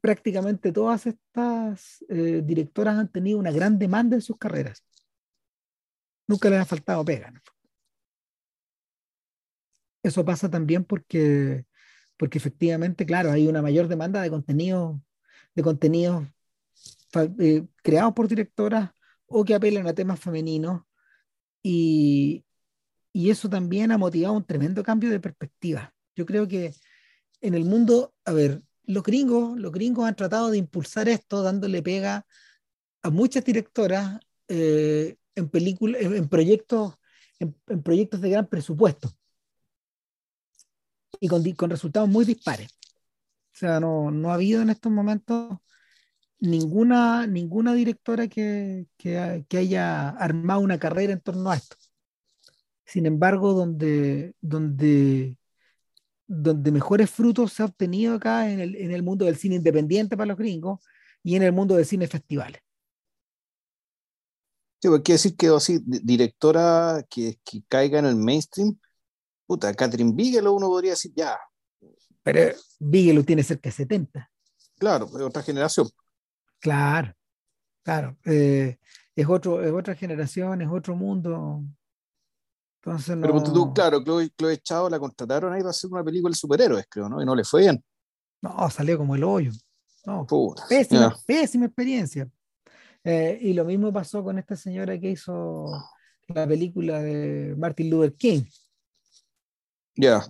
prácticamente 0.00 0.72
todas 0.72 1.06
estas 1.06 2.04
eh, 2.08 2.42
directoras 2.44 2.98
han 2.98 3.10
tenido 3.10 3.38
una 3.38 3.52
gran 3.52 3.78
demanda 3.78 4.16
en 4.16 4.22
sus 4.22 4.36
carreras. 4.36 4.84
Nunca 6.26 6.50
les 6.50 6.60
ha 6.60 6.64
faltado 6.66 7.04
pega. 7.04 7.32
Eso 10.02 10.24
pasa 10.24 10.50
también 10.50 10.84
porque 10.84 11.64
porque 12.18 12.38
efectivamente, 12.38 13.06
claro, 13.06 13.30
hay 13.32 13.46
una 13.46 13.62
mayor 13.62 13.88
demanda 13.88 14.20
de 14.20 14.28
contenido, 14.28 15.00
de 15.54 15.62
contenidos 15.62 16.26
eh, 17.14 17.64
creados 17.82 18.12
por 18.12 18.28
directoras 18.28 18.90
o 19.26 19.44
que 19.44 19.54
apelan 19.54 19.86
a 19.86 19.94
temas 19.94 20.20
femeninos 20.20 20.82
y, 21.62 22.44
y 23.12 23.30
eso 23.30 23.48
también 23.48 23.92
ha 23.92 23.98
motivado 23.98 24.34
un 24.34 24.44
tremendo 24.44 24.82
cambio 24.82 25.10
de 25.10 25.20
perspectiva. 25.20 25.94
Yo 26.14 26.26
creo 26.26 26.46
que 26.48 26.74
en 27.40 27.54
el 27.54 27.64
mundo, 27.64 28.14
a 28.24 28.32
ver, 28.32 28.62
los 28.84 29.02
gringos, 29.02 29.58
los 29.58 29.70
gringos 29.70 30.06
han 30.06 30.16
tratado 30.16 30.50
de 30.50 30.58
impulsar 30.58 31.08
esto 31.08 31.42
dándole 31.42 31.82
pega 31.82 32.26
a 33.02 33.10
muchas 33.10 33.44
directoras 33.44 34.18
eh, 34.48 35.16
en 35.34 35.48
películas, 35.48 36.02
en, 36.02 36.28
proyectos, 36.28 36.94
en, 37.38 37.82
proyectos 37.82 38.20
de 38.20 38.30
gran 38.30 38.48
presupuesto 38.48 39.17
y 41.20 41.28
con, 41.28 41.42
con, 41.52 41.70
resultados 41.70 42.08
muy 42.08 42.24
dispares. 42.24 42.70
O 43.52 43.56
sea, 43.58 43.80
no, 43.80 44.10
no, 44.10 44.30
ha 44.30 44.34
habido 44.34 44.62
en 44.62 44.70
estos 44.70 44.92
momentos 44.92 45.58
ninguna, 46.40 47.26
ninguna 47.26 47.74
directora 47.74 48.28
que, 48.28 48.86
que, 48.96 49.44
que, 49.48 49.58
haya 49.58 50.10
armado 50.10 50.60
una 50.60 50.78
carrera 50.78 51.12
en 51.12 51.20
torno 51.20 51.50
a 51.50 51.56
esto. 51.56 51.76
Sin 52.84 53.06
embargo, 53.06 53.52
donde, 53.52 54.34
donde, 54.40 55.36
donde 56.26 56.72
mejores 56.72 57.10
frutos 57.10 57.52
se 57.52 57.62
ha 57.62 57.66
obtenido 57.66 58.14
acá 58.14 58.50
en 58.50 58.60
el, 58.60 58.76
en 58.76 58.92
el 58.92 59.02
mundo 59.02 59.24
del 59.24 59.36
cine 59.36 59.56
independiente 59.56 60.16
para 60.16 60.28
los 60.28 60.38
gringos 60.38 60.80
y 61.22 61.36
en 61.36 61.42
el 61.42 61.52
mundo 61.52 61.76
del 61.76 61.86
cine 61.86 62.06
festivales. 62.06 62.62
Sí, 64.80 64.88
pues, 64.88 65.02
quiere 65.02 65.16
decir 65.16 65.36
que 65.36 65.48
así, 65.48 65.80
directora 65.84 67.04
que, 67.10 67.40
que 67.44 67.62
caiga 67.68 67.98
en 67.98 68.06
el 68.06 68.14
mainstream 68.14 68.78
puta, 69.48 69.72
Catherine 69.74 70.12
Bigelow 70.12 70.54
uno 70.54 70.68
podría 70.68 70.90
decir 70.90 71.10
ya. 71.16 71.38
Pero 72.22 72.54
Bigelow 72.78 73.24
tiene 73.24 73.42
cerca 73.42 73.70
de 73.70 73.72
70. 73.72 74.30
Claro, 74.78 75.06
es 75.06 75.22
otra 75.22 75.42
generación. 75.42 75.88
Claro, 76.60 77.14
claro. 77.82 78.16
Eh, 78.26 78.76
es, 79.16 79.26
otro, 79.26 79.64
es 79.64 79.72
otra 79.72 79.94
generación, 79.94 80.60
es 80.60 80.68
otro 80.68 80.94
mundo. 80.94 81.62
Entonces 82.82 83.16
no... 83.16 83.26
Pero 83.26 83.42
tú, 83.42 83.72
claro, 83.72 84.04
Chloe, 84.04 84.30
Chloe 84.36 84.58
Chao 84.58 84.90
la 84.90 85.00
contrataron 85.00 85.52
ahí 85.52 85.60
para 85.60 85.70
hacer 85.70 85.90
una 85.90 86.04
película 86.04 86.30
de 86.30 86.36
superhéroes, 86.36 86.86
creo, 86.88 87.08
¿no? 87.08 87.22
Y 87.22 87.24
no 87.24 87.34
le 87.34 87.44
fue 87.44 87.62
bien. 87.62 87.82
No, 88.42 88.68
salió 88.70 88.98
como 88.98 89.16
el 89.16 89.24
hoyo. 89.24 89.50
No, 90.04 90.26
pésima, 90.68 91.16
pésima 91.26 91.66
experiencia. 91.66 92.28
Eh, 93.02 93.38
y 93.40 93.52
lo 93.54 93.64
mismo 93.64 93.92
pasó 93.92 94.22
con 94.22 94.38
esta 94.38 94.56
señora 94.56 94.98
que 95.00 95.10
hizo 95.10 95.66
la 96.28 96.46
película 96.46 97.00
de 97.00 97.54
Martin 97.56 97.90
Luther 97.90 98.14
King. 98.14 98.42
Ya. 99.98 100.22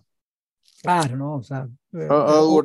Claro, 0.83 1.17
¿no? 1.17 1.35
O 1.37 1.43
sea. 1.43 1.69
Eh, 1.93 2.09
o, 2.11 2.65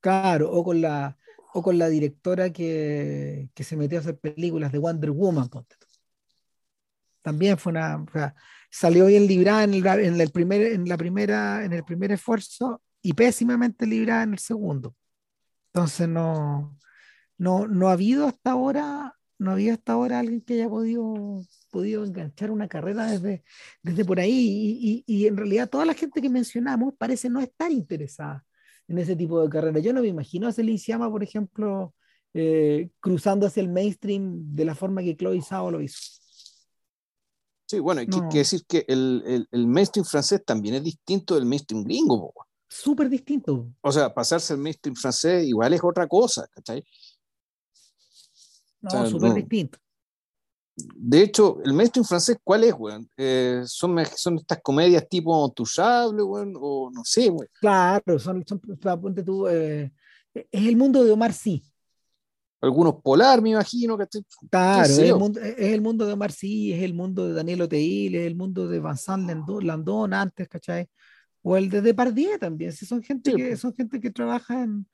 claro, 0.00 0.50
o 0.50 0.64
con 0.64 0.80
la 0.80 1.16
o 1.52 1.62
con 1.62 1.78
la 1.78 1.88
directora 1.88 2.50
que, 2.52 3.48
que, 3.54 3.64
se 3.64 3.76
metió 3.76 3.98
a 3.98 4.00
hacer 4.02 4.18
películas 4.18 4.72
de 4.72 4.78
Wonder 4.78 5.10
Woman. 5.10 5.48
También 7.22 7.56
fue 7.58 7.72
una. 7.72 7.96
O 7.96 8.12
sea, 8.12 8.34
salió 8.70 9.06
bien 9.06 9.26
librada 9.26 9.64
en 9.64 9.74
el, 9.74 9.86
en 9.86 10.20
el 10.20 10.30
primer, 10.30 10.62
en 10.72 10.88
la 10.88 10.96
primera, 10.96 11.64
en 11.64 11.72
el 11.72 11.84
primer 11.84 12.12
esfuerzo 12.12 12.82
y 13.02 13.14
pésimamente 13.14 13.86
librada 13.86 14.22
en 14.24 14.32
el 14.32 14.38
segundo. 14.38 14.94
Entonces 15.72 16.08
no, 16.08 16.78
no, 17.38 17.66
no 17.66 17.88
ha 17.88 17.92
habido 17.92 18.26
hasta 18.26 18.52
ahora, 18.52 19.15
no 19.38 19.52
había 19.52 19.74
hasta 19.74 19.92
ahora 19.92 20.18
alguien 20.18 20.40
que 20.40 20.54
haya 20.54 20.68
podido 20.68 21.42
podido 21.70 22.04
enganchar 22.04 22.50
una 22.50 22.68
carrera 22.68 23.06
desde, 23.06 23.44
desde 23.82 24.04
por 24.04 24.18
ahí 24.18 24.32
y, 24.80 25.04
y, 25.06 25.26
en 25.26 25.36
realidad 25.36 25.68
toda 25.68 25.84
la 25.84 25.94
gente 25.94 26.22
que 26.22 26.30
mencionamos 26.30 26.94
parece 26.96 27.28
no 27.28 27.40
estar 27.40 27.70
interesada 27.70 28.44
en 28.88 28.98
ese 28.98 29.14
tipo 29.14 29.42
de 29.42 29.50
carrera. 29.50 29.78
Yo 29.80 29.92
no 29.92 30.00
me 30.00 30.08
imagino 30.08 30.48
a 30.48 30.52
Celine 30.52 30.78
Siama, 30.78 31.10
por 31.10 31.22
ejemplo, 31.22 31.94
eh, 32.32 32.90
cruzando 33.00 33.46
hacia 33.46 33.62
el 33.62 33.68
mainstream 33.68 34.54
de 34.54 34.64
la 34.64 34.74
forma 34.74 35.02
que 35.02 35.16
Chloe 35.16 35.42
Zhao 35.42 35.70
lo 35.70 35.82
hizo. 35.82 35.98
Sí, 37.66 37.80
bueno, 37.80 38.00
hay 38.00 38.06
que, 38.06 38.38
decir 38.38 38.64
que 38.66 38.84
el, 38.86 39.46
el, 39.50 39.66
mainstream 39.66 40.04
francés 40.04 40.42
también 40.46 40.76
es 40.76 40.84
distinto 40.84 41.34
del 41.34 41.46
mainstream 41.46 41.82
gringo. 41.82 42.32
Súper 42.68 43.08
distinto. 43.08 43.68
O 43.80 43.90
sea, 43.90 44.14
pasarse 44.14 44.52
al 44.52 44.60
mainstream 44.60 44.94
francés 44.94 45.44
igual 45.44 45.72
es 45.72 45.80
otra 45.82 46.06
cosa, 46.06 46.46
¿cachai? 46.54 46.84
No, 48.92 49.06
súper 49.06 49.34
distinto. 49.34 49.78
De 50.76 51.22
hecho, 51.22 51.58
el 51.64 51.72
mainstream 51.72 52.04
francés, 52.04 52.36
¿cuál 52.44 52.64
es, 52.64 52.74
weón? 52.74 53.08
Eh, 53.16 53.62
son, 53.64 53.96
son 54.14 54.36
estas 54.36 54.60
comedias 54.62 55.08
tipo 55.08 55.50
Touchable, 55.52 56.22
weón, 56.22 56.54
o 56.60 56.90
no 56.92 57.02
sé, 57.04 57.30
weón. 57.30 57.48
Claro, 57.60 58.18
son, 58.18 58.44
son 58.46 58.60
ponte 59.00 59.22
tú, 59.22 59.48
eh, 59.48 59.90
es 60.34 60.66
el 60.66 60.76
mundo 60.76 61.02
de 61.02 61.12
Omar 61.12 61.32
Sy 61.32 61.62
algunos 62.60 62.96
Polar, 63.02 63.42
me 63.42 63.50
imagino. 63.50 63.96
Que 63.96 64.06
claro, 64.50 64.84
es 64.84 64.98
el, 64.98 65.14
mundo, 65.16 65.40
es 65.40 65.58
el, 65.58 65.80
mundo, 65.80 66.06
de 66.06 66.12
Omar 66.12 66.32
Sy, 66.32 66.72
es 66.72 66.82
el 66.82 66.94
mundo 66.94 67.28
de 67.28 67.34
Daniel 67.34 67.62
Oteil, 67.62 68.14
es 68.14 68.26
el 68.26 68.34
mundo 68.34 68.66
de 68.68 68.80
Vincent 68.80 69.48
Landon 69.62 70.12
antes, 70.14 70.48
¿cachai? 70.48 70.88
O 71.42 71.56
el 71.56 71.70
de 71.70 71.80
Depardieu 71.80 72.38
también, 72.38 72.72
si 72.72 72.86
son 72.86 73.02
gente 73.02 73.32
que 73.34 73.56
son 73.56 73.72
gente 73.72 74.00
que 74.00 74.10
trabaja 74.10 74.64
en, 74.64 74.86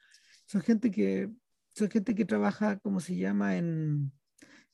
son 0.46 0.60
gente 0.60 0.90
que 0.90 1.30
son 1.74 1.90
gente 1.90 2.14
que 2.14 2.24
trabaja, 2.24 2.78
¿cómo 2.80 3.00
se 3.00 3.16
llama? 3.16 3.56
En, 3.56 4.12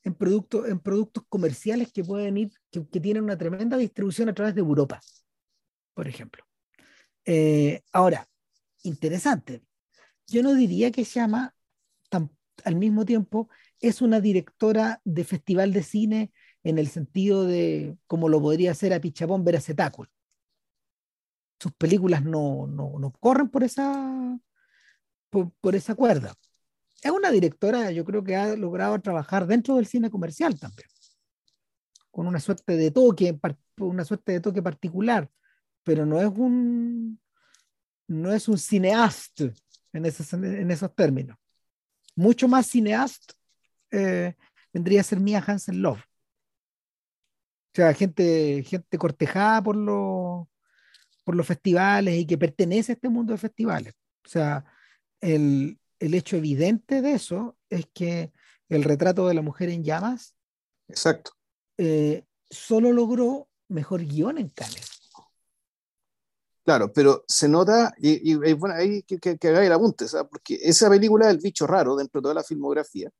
en, 0.02 0.14
productos, 0.14 0.68
en 0.68 0.80
productos 0.80 1.24
comerciales 1.28 1.92
que 1.92 2.04
pueden 2.04 2.36
ir, 2.36 2.52
que, 2.70 3.00
tienen 3.00 3.24
una 3.24 3.38
tremenda 3.38 3.76
distribución 3.76 4.28
a 4.28 4.34
través 4.34 4.54
de 4.54 4.60
Europa, 4.60 5.00
por 5.94 6.08
ejemplo. 6.08 6.44
Eh, 7.24 7.82
ahora, 7.92 8.28
interesante. 8.82 9.62
Yo 10.26 10.42
no 10.42 10.54
diría 10.54 10.90
que 10.90 11.04
se 11.04 11.20
llama 11.20 11.54
al 12.64 12.76
mismo 12.76 13.04
tiempo 13.04 13.48
es 13.80 14.02
una 14.02 14.20
directora 14.20 15.00
de 15.04 15.24
festival 15.24 15.72
de 15.72 15.82
cine 15.82 16.32
en 16.64 16.78
el 16.78 16.88
sentido 16.88 17.44
de 17.44 17.96
como 18.06 18.28
lo 18.28 18.40
podría 18.40 18.72
hacer 18.72 18.92
a 18.92 19.00
Pichapón 19.00 19.44
ver 19.44 19.56
a 19.56 19.60
Cetáculo. 19.60 20.10
Sus 21.60 21.72
películas 21.72 22.24
no, 22.24 22.66
no, 22.66 23.12
corren 23.20 23.48
por 23.48 23.64
esa, 23.64 24.38
por, 25.30 25.74
esa 25.74 25.94
cuerda. 25.94 26.34
Es 27.02 27.10
una 27.10 27.30
directora, 27.30 27.90
yo 27.90 28.04
creo 28.04 28.24
que 28.24 28.36
ha 28.36 28.56
logrado 28.56 29.00
trabajar 29.00 29.46
dentro 29.46 29.76
del 29.76 29.86
cine 29.86 30.10
comercial 30.10 30.58
también, 30.58 30.88
con 32.10 32.26
una 32.26 32.40
suerte 32.40 32.76
de 32.76 32.90
toque, 32.90 33.38
una 33.78 34.04
suerte 34.04 34.32
de 34.32 34.40
toque 34.40 34.62
particular, 34.62 35.30
pero 35.84 36.04
no 36.04 36.20
es 36.20 36.26
un, 36.26 37.20
no 38.08 38.32
es 38.32 38.48
un 38.48 38.58
cineasta 38.58 39.44
en 39.92 40.04
en 40.04 40.70
esos 40.70 40.94
términos 40.94 41.38
mucho 42.18 42.48
más 42.48 42.66
cineasta 42.66 43.34
eh, 43.92 44.34
vendría 44.72 45.00
a 45.00 45.04
ser 45.04 45.20
Mia 45.20 45.42
Hansen 45.46 45.80
Love. 45.80 46.00
O 46.00 47.74
sea, 47.74 47.94
gente, 47.94 48.64
gente 48.64 48.98
cortejada 48.98 49.62
por, 49.62 49.76
los 49.76 50.48
por 51.24 51.36
los 51.36 51.46
festivales 51.46 52.16
y 52.16 52.26
que 52.26 52.36
pertenece 52.36 52.92
a 52.92 52.94
este 52.94 53.08
mundo 53.08 53.32
de 53.32 53.38
festivales. 53.38 53.94
O 54.24 54.28
sea, 54.28 54.64
el, 55.20 55.78
hecho 56.00 56.36
evidente 56.36 57.02
de 57.02 57.12
eso 57.12 57.56
es 57.70 57.86
que 57.92 58.32
el 58.68 58.84
retrato 58.84 59.26
de 59.26 59.34
la 59.34 59.42
mujer 59.42 59.68
en 59.70 59.84
llamas 59.84 60.34
Exacto. 60.88 61.32
Eh, 61.76 62.24
solo 62.50 62.92
logró 62.92 63.48
mejor 63.68 64.04
guion 64.04 64.38
en 64.38 64.48
Cannes. 64.48 64.90
Claro, 66.64 66.92
pero 66.92 67.24
se 67.26 67.48
nota, 67.48 67.94
y, 67.98 68.34
bueno, 68.54 68.74
hay 68.74 69.02
que, 69.02 69.18
que, 69.18 69.38
que 69.38 69.48
haga 69.48 69.64
el 69.64 69.72
apunte, 69.72 70.04
porque 70.30 70.58
esa 70.62 70.90
película 70.90 71.26
es 71.26 71.32
el 71.32 71.40
bicho 71.40 71.66
raro 71.66 71.96
dentro 71.96 72.20
de 72.20 72.22
toda 72.24 72.34
la 72.34 72.42
filmografía. 72.42 73.10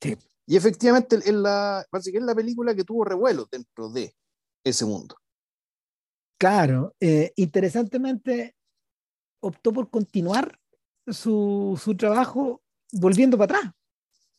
Sí. 0.00 0.16
Y 0.46 0.56
efectivamente 0.56 1.16
es 1.16 1.32
la, 1.32 1.84
es 1.92 2.22
la 2.22 2.34
película 2.34 2.76
que 2.76 2.84
tuvo 2.84 3.04
revuelo 3.04 3.48
dentro 3.50 3.88
de 3.88 4.14
ese 4.62 4.84
mundo. 4.84 5.16
Claro, 6.38 6.94
eh, 7.00 7.32
interesantemente 7.34 8.54
optó 9.40 9.72
por 9.72 9.90
continuar 9.90 10.60
su, 11.06 11.80
su, 11.82 11.96
trabajo 11.96 12.62
volviendo 12.92 13.38
para 13.38 13.58
atrás. 13.58 13.72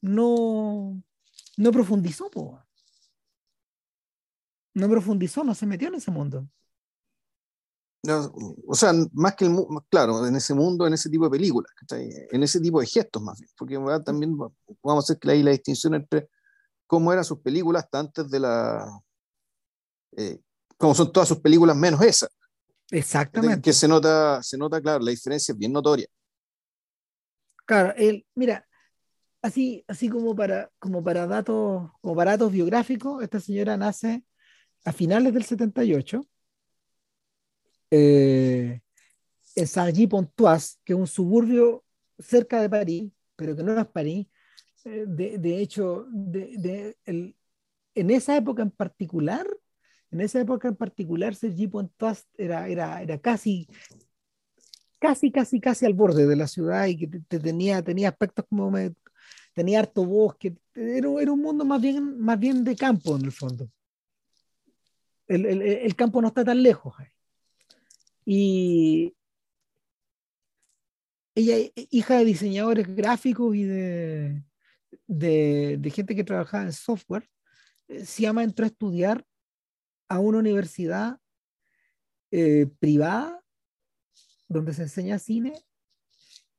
No, 0.01 1.01
no 1.57 1.71
profundizó, 1.71 2.29
no 4.73 4.89
profundizó, 4.89 5.43
no 5.43 5.55
se 5.55 5.65
metió 5.65 5.87
en 5.87 5.95
ese 5.95 6.11
mundo 6.11 6.47
o 8.67 8.75
sea, 8.75 8.93
más 9.13 9.35
que 9.35 9.45
el 9.45 9.55
claro, 9.89 10.25
en 10.25 10.35
ese 10.35 10.53
mundo, 10.53 10.87
en 10.87 10.93
ese 10.93 11.09
tipo 11.09 11.25
de 11.25 11.31
películas, 11.31 11.71
en 11.89 12.43
ese 12.43 12.59
tipo 12.59 12.79
de 12.79 12.85
gestos 12.85 13.21
más 13.21 13.39
bien, 13.39 13.51
porque 13.57 13.77
también 14.03 14.37
vamos 14.37 14.55
a 14.83 14.99
hacer 14.99 15.19
que 15.19 15.31
hay 15.31 15.43
la 15.43 15.51
distinción 15.51 15.95
entre 15.95 16.29
cómo 16.85 17.11
eran 17.11 17.25
sus 17.25 17.39
películas 17.39 17.83
hasta 17.83 17.99
antes 17.99 18.29
de 18.29 18.39
la, 18.39 19.01
eh, 20.15 20.39
como 20.77 20.95
son 20.95 21.11
todas 21.11 21.27
sus 21.27 21.39
películas 21.39 21.75
menos 21.75 22.01
esa. 22.01 22.27
Exactamente. 22.89 23.61
Que 23.61 23.73
se 23.73 23.87
nota, 23.87 24.41
se 24.41 24.57
nota, 24.57 24.81
claro, 24.81 25.03
la 25.03 25.11
diferencia 25.11 25.51
es 25.51 25.57
bien 25.57 25.73
notoria. 25.73 26.07
Claro, 27.67 27.93
él, 27.97 28.25
mira, 28.33 28.65
así, 29.41 29.83
así 29.89 30.07
como 30.07 30.33
para, 30.33 30.71
como 30.79 31.03
para 31.03 31.27
datos, 31.27 31.91
como 32.01 32.15
para 32.15 32.31
datos 32.31 32.51
biográficos, 32.51 33.21
esta 33.21 33.41
señora 33.41 33.75
nace 33.75 34.23
a 34.85 34.93
finales 34.93 35.33
del 35.33 35.43
78 35.43 36.25
eh, 37.91 38.79
en 39.55 39.67
Saint-Pontoise, 39.67 40.77
que 40.85 40.93
es 40.93 40.99
un 40.99 41.07
suburbio 41.07 41.83
cerca 42.17 42.61
de 42.61 42.69
París, 42.69 43.11
pero 43.35 43.53
que 43.53 43.63
no 43.63 43.77
es 43.77 43.85
París. 43.87 44.27
Eh, 44.85 45.03
de, 45.05 45.59
hecho, 45.59 46.07
en 47.05 48.09
esa 48.11 48.37
época 48.37 48.61
en 48.61 48.71
particular, 48.71 49.45
en 50.09 50.21
esa 50.21 50.39
época 50.39 50.69
en 50.69 50.77
particular, 50.77 51.35
Sergi 51.35 51.67
Pontoise 51.67 52.23
era, 52.37 52.69
era, 52.69 53.01
era 53.01 53.17
casi, 53.19 53.67
casi, 54.99 55.31
casi, 55.31 55.59
casi 55.59 55.85
al 55.85 55.93
borde 55.93 56.25
de 56.25 56.35
la 56.35 56.47
ciudad 56.47 56.87
y 56.87 56.97
que 56.97 57.07
te, 57.07 57.39
tenía, 57.39 57.81
tenía 57.81 58.09
aspectos 58.09 58.45
como 58.49 58.75
tenía 59.53 59.79
harto 59.79 60.05
bosque, 60.05 60.55
era, 60.75 61.09
era, 61.19 61.31
un 61.31 61.41
mundo 61.41 61.65
más 61.65 61.81
bien, 61.81 62.19
más 62.19 62.39
bien 62.39 62.63
de 62.63 62.75
campo 62.75 63.15
en 63.15 63.25
el 63.25 63.31
fondo. 63.31 63.69
El, 65.27 65.45
el, 65.45 65.61
el 65.61 65.95
campo 65.95 66.21
no 66.21 66.27
está 66.27 66.45
tan 66.45 66.61
lejos. 66.61 66.93
Ahí. 66.99 67.07
Y 68.29 69.15
ella, 71.33 71.71
hija 71.91 72.17
de 72.17 72.25
diseñadores 72.25 72.93
gráficos 72.95 73.55
y 73.55 73.63
de, 73.63 74.43
de, 75.07 75.91
gente 75.93 76.15
que 76.15 76.23
trabajaba 76.23 76.63
en 76.63 76.73
software, 76.73 77.29
eh, 77.87 78.05
se 78.05 78.23
llama 78.23 78.43
entró 78.43 78.65
a 78.65 78.69
estudiar 78.69 79.25
a 80.09 80.19
una 80.19 80.39
universidad 80.39 81.19
eh, 82.31 82.67
privada 82.79 83.41
donde 84.47 84.73
se 84.73 84.83
enseña 84.83 85.19
cine 85.19 85.53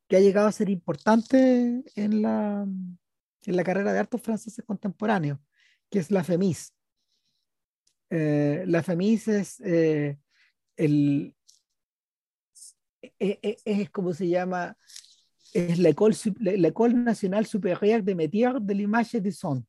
que 0.09 0.17
ha 0.17 0.21
llegado 0.21 0.49
a 0.49 0.53
ser 0.53 0.71
importante 0.71 1.83
en 1.95 2.23
la, 2.23 2.63
en 2.63 3.57
la 3.57 3.65
carrera 3.65 3.93
de 3.93 3.99
artes 3.99 4.23
franceses 4.23 4.65
contemporáneos, 4.65 5.39
que 5.91 5.99
es 5.99 6.11
la 6.11 6.25
FEMIS. 6.25 6.75
Eh, 8.11 8.65
la 8.67 8.83
FEMIS 8.83 9.29
es 9.29 9.61
el, 9.61 11.35
e, 13.19 13.39
e, 13.43 13.57
es, 13.65 13.91
como 13.91 14.15
se 14.15 14.29
llama, 14.29 14.77
es 15.53 15.79
la 15.79 15.91
École, 15.91 16.17
la 16.41 16.69
École 16.69 16.95
Nationale 16.95 17.47
Supérieure 17.47 18.03
de 18.03 18.15
Métiers 18.15 18.55
de 18.61 18.75
l'Image 18.75 19.21
du 19.21 19.33
Son. 19.33 19.67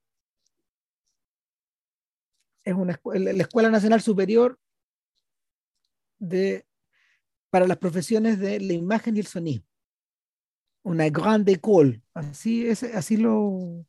Es 2.63 2.73
una, 2.73 2.99
la 3.13 3.43
Escuela 3.43 3.69
Nacional 3.69 4.01
Superior 4.01 4.59
de, 6.19 6.65
para 7.49 7.67
las 7.67 7.77
profesiones 7.77 8.39
de 8.39 8.59
la 8.59 8.73
imagen 8.73 9.15
y 9.15 9.19
el 9.19 9.27
sonido. 9.27 9.63
Una 10.83 11.09
grande 11.09 11.53
école, 11.53 12.01
así, 12.13 12.67
es, 12.67 12.83
así, 12.83 13.17
lo, 13.17 13.85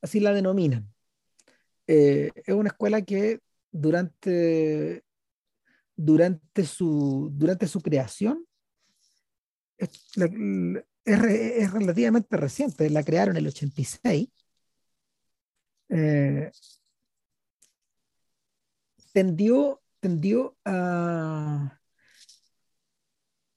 así 0.00 0.20
la 0.20 0.32
denominan. 0.32 0.92
Eh, 1.86 2.30
es 2.34 2.54
una 2.54 2.68
escuela 2.68 3.02
que 3.02 3.40
durante, 3.70 5.04
durante, 5.94 6.64
su, 6.64 7.30
durante 7.32 7.68
su 7.68 7.80
creación 7.80 8.46
es, 9.78 9.90
es, 11.04 11.72
relativamente 11.72 12.36
reciente, 12.36 12.90
la 12.90 13.02
crearon 13.04 13.36
en 13.36 13.42
el 13.42 13.48
86. 13.48 14.28
Eh, 15.88 16.50
tendió, 19.12 19.82
tendió 20.00 20.56
a 20.64 21.78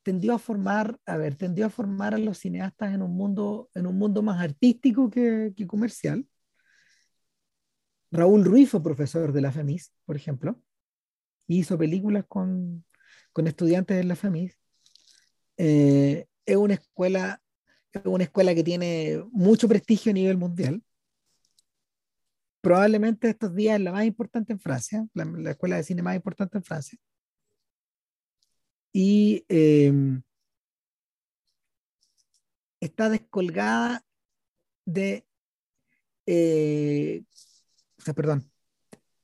tendió 0.10 0.34
a 0.34 0.40
formar, 0.40 1.00
a 1.06 1.18
ver, 1.18 1.36
tendió 1.36 1.68
a 1.68 1.70
formar 1.70 2.16
a 2.16 2.18
los 2.18 2.40
cineastas 2.40 2.96
en 2.96 3.04
un 3.04 3.16
mundo, 3.16 3.70
en 3.76 3.86
un 3.86 3.96
mundo 3.96 4.24
más 4.24 4.42
artístico 4.42 5.08
que, 5.08 5.54
que 5.56 5.68
comercial. 5.68 6.26
Raúl 8.10 8.44
Ruiz 8.44 8.72
fue 8.72 8.82
profesor 8.82 9.32
de 9.32 9.42
la 9.42 9.52
FEMIS, 9.52 9.94
por 10.06 10.16
ejemplo, 10.16 10.60
y 11.46 11.60
hizo 11.60 11.78
películas 11.78 12.26
con, 12.28 12.84
con 13.34 13.46
estudiantes 13.46 13.98
de 13.98 14.04
la 14.04 14.16
FEMIS. 14.16 14.58
Eh, 15.58 16.26
es 16.44 16.56
una 16.56 16.74
escuela 16.74 17.40
es 17.94 18.02
una 18.06 18.24
escuela 18.24 18.56
que 18.56 18.64
tiene 18.64 19.24
mucho 19.32 19.68
prestigio 19.68 20.10
a 20.10 20.14
nivel 20.14 20.38
mundial. 20.38 20.82
Probablemente 22.62 23.30
estos 23.30 23.56
días 23.56 23.76
es 23.78 23.84
la 23.84 23.92
más 23.92 24.06
importante 24.06 24.54
en 24.54 24.60
Francia, 24.60 25.08
la, 25.14 25.52
escuela 25.52 25.78
de 25.78 25.84
cine 25.84 26.02
más 26.02 26.16
importante 26.16 26.58
en 26.58 26.64
Francia. 26.64 26.98
Y 28.92 29.46
em, 29.50 30.22
está 32.80 33.10
descolgada 33.10 34.04
de, 34.86 35.26
eh, 36.26 37.24
o 37.98 38.02
sea, 38.02 38.14
perdón, 38.14 38.52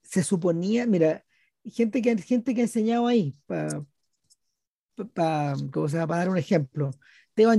se 0.04 0.24
suponía, 0.24 0.86
mira, 0.86 1.26
gente 1.64 2.02
que, 2.02 2.18
gente 2.18 2.54
que 2.54 2.62
ha 2.62 2.64
enseñado 2.66 3.08
ahí, 3.08 3.36
para 3.46 3.86
pa, 5.14 5.56
para 5.92 6.06
dar 6.08 6.30
un 6.30 6.38
ejemplo, 6.38 6.92
Teo 7.34 7.52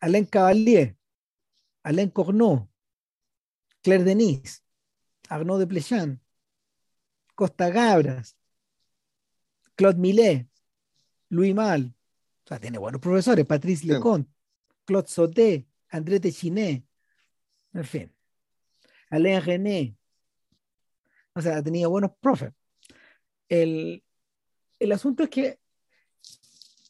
Alain 0.00 0.26
Cavalier, 0.26 0.96
Alain 1.82 2.10
Corneau, 2.10 2.68
Claire 3.82 4.04
Denis, 4.04 4.62
Arnaud 5.28 5.58
de 5.58 5.66
Plechan, 5.66 6.20
Costa 7.34 7.70
Gabras, 7.70 8.36
Claude 9.76 9.98
Millet, 9.98 10.48
Louis 11.28 11.54
Mal, 11.54 11.94
o 12.44 12.48
sea, 12.48 12.60
tiene 12.60 12.78
buenos 12.78 13.00
profesores, 13.00 13.46
Patrice 13.46 13.86
Leconte, 13.86 14.30
Claude 14.84 15.08
Sauté, 15.08 15.66
André 15.90 16.20
Techiné, 16.20 16.84
en 17.72 17.84
fin, 17.84 18.12
Alain 19.10 19.42
René, 19.42 19.96
o 21.34 21.40
sea, 21.40 21.62
tenía 21.62 21.88
buenos 21.88 22.12
profes. 22.20 22.52
El, 23.48 24.02
el 24.78 24.92
asunto 24.92 25.24
es 25.24 25.30
que 25.30 25.58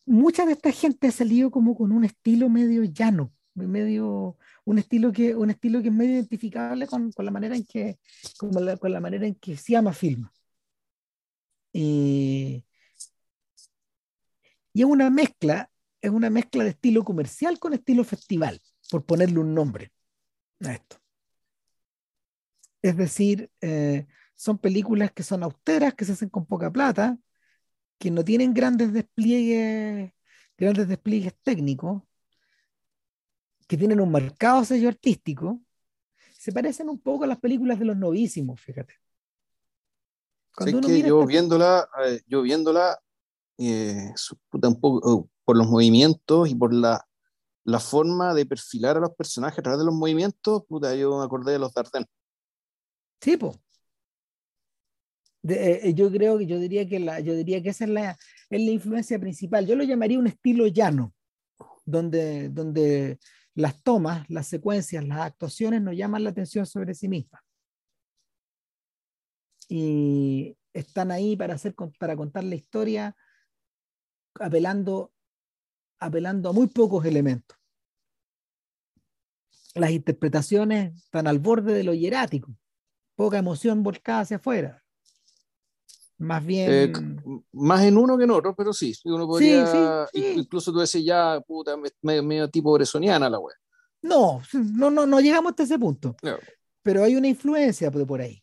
mucha 0.06 0.44
de 0.44 0.52
esta 0.52 0.72
gente 0.72 1.08
ha 1.08 1.12
salido 1.12 1.50
como 1.50 1.76
con 1.76 1.92
un 1.92 2.04
estilo 2.04 2.48
medio 2.48 2.84
llano, 2.84 3.32
medio, 3.54 4.36
un 4.64 4.78
estilo 4.78 5.12
que, 5.12 5.34
un 5.34 5.50
estilo 5.50 5.80
que 5.80 5.88
es 5.88 5.94
medio 5.94 6.14
identificable 6.14 6.86
con, 6.86 7.12
con 7.12 7.24
la 7.24 7.30
manera 7.30 7.56
en 7.56 7.64
que, 7.64 7.98
con 8.36 8.50
la, 8.64 8.76
con 8.76 8.92
la, 8.92 9.00
manera 9.00 9.26
en 9.26 9.34
que 9.36 9.56
se 9.56 9.72
llama 9.72 9.92
film. 9.92 10.28
Y, 11.72 12.64
y 14.74 14.80
es 14.80 14.86
una 14.86 15.08
mezcla, 15.08 15.70
es 16.02 16.10
una 16.10 16.28
mezcla 16.28 16.64
de 16.64 16.70
estilo 16.70 17.04
comercial 17.04 17.58
con 17.58 17.72
estilo 17.72 18.04
festival, 18.04 18.60
por 18.90 19.06
ponerle 19.06 19.38
un 19.38 19.54
nombre 19.54 19.92
a 20.60 20.72
esto. 20.72 20.98
Es 22.82 22.96
decir, 22.96 23.50
eh, 23.62 24.06
son 24.34 24.58
películas 24.58 25.12
que 25.12 25.22
son 25.22 25.42
austeras, 25.42 25.94
que 25.94 26.04
se 26.04 26.12
hacen 26.12 26.28
con 26.28 26.44
poca 26.44 26.70
plata, 26.70 27.16
que 27.98 28.10
no 28.10 28.24
tienen 28.24 28.52
grandes 28.52 28.92
despliegues, 28.92 30.12
grandes 30.58 30.88
despliegues 30.88 31.34
técnicos, 31.42 32.02
que 33.66 33.78
tienen 33.78 34.00
un 34.00 34.10
marcado 34.10 34.64
sello 34.64 34.88
artístico, 34.88 35.62
se 36.36 36.52
parecen 36.52 36.90
un 36.90 37.00
poco 37.00 37.24
a 37.24 37.28
las 37.28 37.38
películas 37.38 37.78
de 37.78 37.86
los 37.86 37.96
novísimos, 37.96 38.60
fíjate. 38.60 38.94
Cuando 40.54 40.80
que 40.82 41.02
yo, 41.02 41.24
viéndola, 41.24 41.88
eh, 42.04 42.20
yo 42.26 42.42
viéndola, 42.42 43.00
eh, 43.58 44.12
oh, 44.82 45.28
por 45.44 45.56
los 45.56 45.68
movimientos 45.68 46.48
y 46.48 46.54
por 46.54 46.74
la, 46.74 47.06
la, 47.64 47.80
forma 47.80 48.34
de 48.34 48.46
perfilar 48.46 48.96
a 48.96 49.00
los 49.00 49.14
personajes 49.14 49.58
a 49.58 49.62
través 49.62 49.78
de 49.78 49.86
los 49.86 49.94
movimientos, 49.94 50.64
puta, 50.66 50.94
yo 50.94 51.18
me 51.18 51.24
acordé 51.24 51.52
de 51.52 51.58
los 51.58 51.72
Dardenne. 51.72 52.06
Sí, 53.20 53.36
pues. 53.36 53.58
Eh, 55.46 55.80
eh, 55.82 55.94
yo 55.94 56.10
creo 56.10 56.38
que 56.38 56.46
yo 56.46 56.58
diría 56.58 56.88
que 56.88 56.98
la, 56.98 57.20
yo 57.20 57.34
diría 57.34 57.62
que 57.62 57.68
esa 57.68 57.84
es 57.84 57.90
la, 57.90 58.10
es 58.50 58.60
la 58.60 58.70
influencia 58.70 59.18
principal. 59.18 59.66
Yo 59.66 59.76
lo 59.76 59.84
llamaría 59.84 60.18
un 60.18 60.26
estilo 60.26 60.66
llano, 60.66 61.14
donde, 61.84 62.48
donde 62.48 63.18
las 63.54 63.82
tomas, 63.82 64.28
las 64.30 64.46
secuencias, 64.46 65.04
las 65.04 65.20
actuaciones 65.20 65.82
nos 65.82 65.96
llaman 65.96 66.24
la 66.24 66.30
atención 66.30 66.66
sobre 66.66 66.94
sí 66.94 67.08
mismas. 67.08 67.42
Y 69.68 70.56
están 70.72 71.10
ahí 71.10 71.36
para, 71.36 71.54
hacer, 71.54 71.74
para 71.98 72.16
contar 72.16 72.44
la 72.44 72.54
historia 72.54 73.16
apelando, 74.40 75.12
apelando 75.98 76.50
a 76.50 76.52
muy 76.52 76.66
pocos 76.66 77.04
elementos. 77.04 77.58
Las 79.74 79.90
interpretaciones 79.90 80.94
están 80.96 81.26
al 81.26 81.40
borde 81.40 81.72
de 81.72 81.84
lo 81.84 81.94
hierático, 81.94 82.56
poca 83.16 83.38
emoción 83.38 83.82
volcada 83.82 84.20
hacia 84.20 84.36
afuera 84.36 84.84
más 86.18 86.42
eh, 86.42 86.46
bien. 86.46 87.44
más 87.52 87.82
en 87.82 87.96
uno 87.96 88.16
que 88.16 88.24
en 88.24 88.30
otro, 88.30 88.54
pero 88.54 88.72
sí, 88.72 88.94
uno 89.04 89.26
podría. 89.26 90.06
Incluso 90.12 90.72
tú 90.72 90.78
decís 90.78 91.04
ya, 91.04 91.40
puta, 91.46 91.76
medio, 92.02 92.48
tipo 92.48 92.72
bresoniana 92.72 93.28
la 93.28 93.38
web. 93.38 93.56
No, 94.02 94.42
no, 94.52 94.90
no, 94.90 95.06
no 95.06 95.20
llegamos 95.20 95.50
hasta 95.50 95.64
ese 95.64 95.78
punto. 95.78 96.16
Pero 96.82 97.04
hay 97.04 97.16
una 97.16 97.28
influencia 97.28 97.90
por, 97.90 98.20
ahí. 98.20 98.42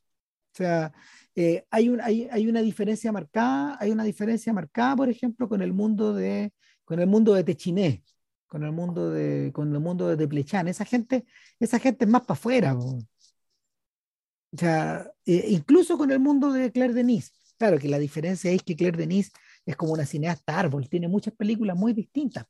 O 0.53 0.57
sea, 0.57 0.91
eh, 1.35 1.65
hay, 1.71 1.89
un, 1.89 2.01
hay, 2.01 2.27
hay, 2.31 2.47
una 2.47 2.61
diferencia 2.61 3.11
marcada, 3.11 3.77
hay 3.79 3.91
una 3.91 4.03
diferencia 4.03 4.53
marcada, 4.53 4.95
por 4.95 5.09
ejemplo, 5.09 5.47
con 5.47 5.61
el 5.61 5.73
mundo 5.73 6.13
de, 6.13 6.53
con 6.85 6.99
el 6.99 7.07
mundo 7.07 7.33
de 7.33 7.43
Techiné, 7.43 8.03
con 8.47 8.63
el 8.63 8.71
mundo 8.71 9.09
de, 9.11 9.51
con 9.53 9.73
el 9.73 9.79
mundo 9.79 10.07
de 10.07 10.17
Teplechán. 10.17 10.67
Esa 10.67 10.85
gente, 10.85 11.25
esa 11.59 11.79
gente 11.79 12.05
es 12.05 12.11
más 12.11 12.21
para 12.23 12.33
afuera. 12.33 12.75
O 12.77 14.57
sea, 14.57 15.09
eh, 15.25 15.45
incluso 15.49 15.97
con 15.97 16.11
el 16.11 16.19
mundo 16.19 16.51
de 16.51 16.71
Claire 16.71 16.93
Denis. 16.93 17.31
Claro 17.57 17.77
que 17.79 17.87
la 17.87 17.99
diferencia 17.99 18.51
es 18.51 18.63
que 18.63 18.75
Claire 18.75 18.97
Denis 18.97 19.31
es 19.65 19.75
como 19.75 19.93
una 19.93 20.05
cineasta 20.05 20.59
árbol, 20.59 20.89
tiene 20.89 21.07
muchas 21.07 21.33
películas 21.35 21.77
muy 21.77 21.93
distintas. 21.93 22.45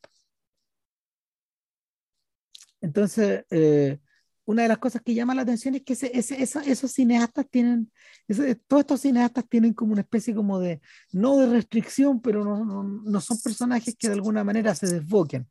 Entonces, 2.82 3.46
eh, 3.52 4.00
una 4.46 4.64
de 4.64 4.68
las 4.68 4.80
cosas 4.80 5.02
que 5.04 5.14
llama 5.14 5.36
la 5.36 5.44
atención 5.44 5.76
es 5.76 5.84
que 5.84 5.94
esos 5.94 6.92
cineastas 6.92 7.46
tienen, 7.50 7.92
todos 8.68 8.82
estos 8.82 9.02
cineastas 9.02 9.48
tienen 9.48 9.74
como 9.74 9.94
una 9.94 10.02
especie 10.02 10.34
como 10.34 10.60
de, 10.60 10.82
no 11.12 11.38
de 11.38 11.48
restricción, 11.48 12.22
pero 12.22 12.44
no, 12.44 13.22
son 13.22 13.40
personajes 13.42 13.96
que 13.96 14.08
de 14.08 14.16
alguna 14.16 14.44
manera 14.44 14.74
se 14.74 14.88
desboquen. 14.88 15.48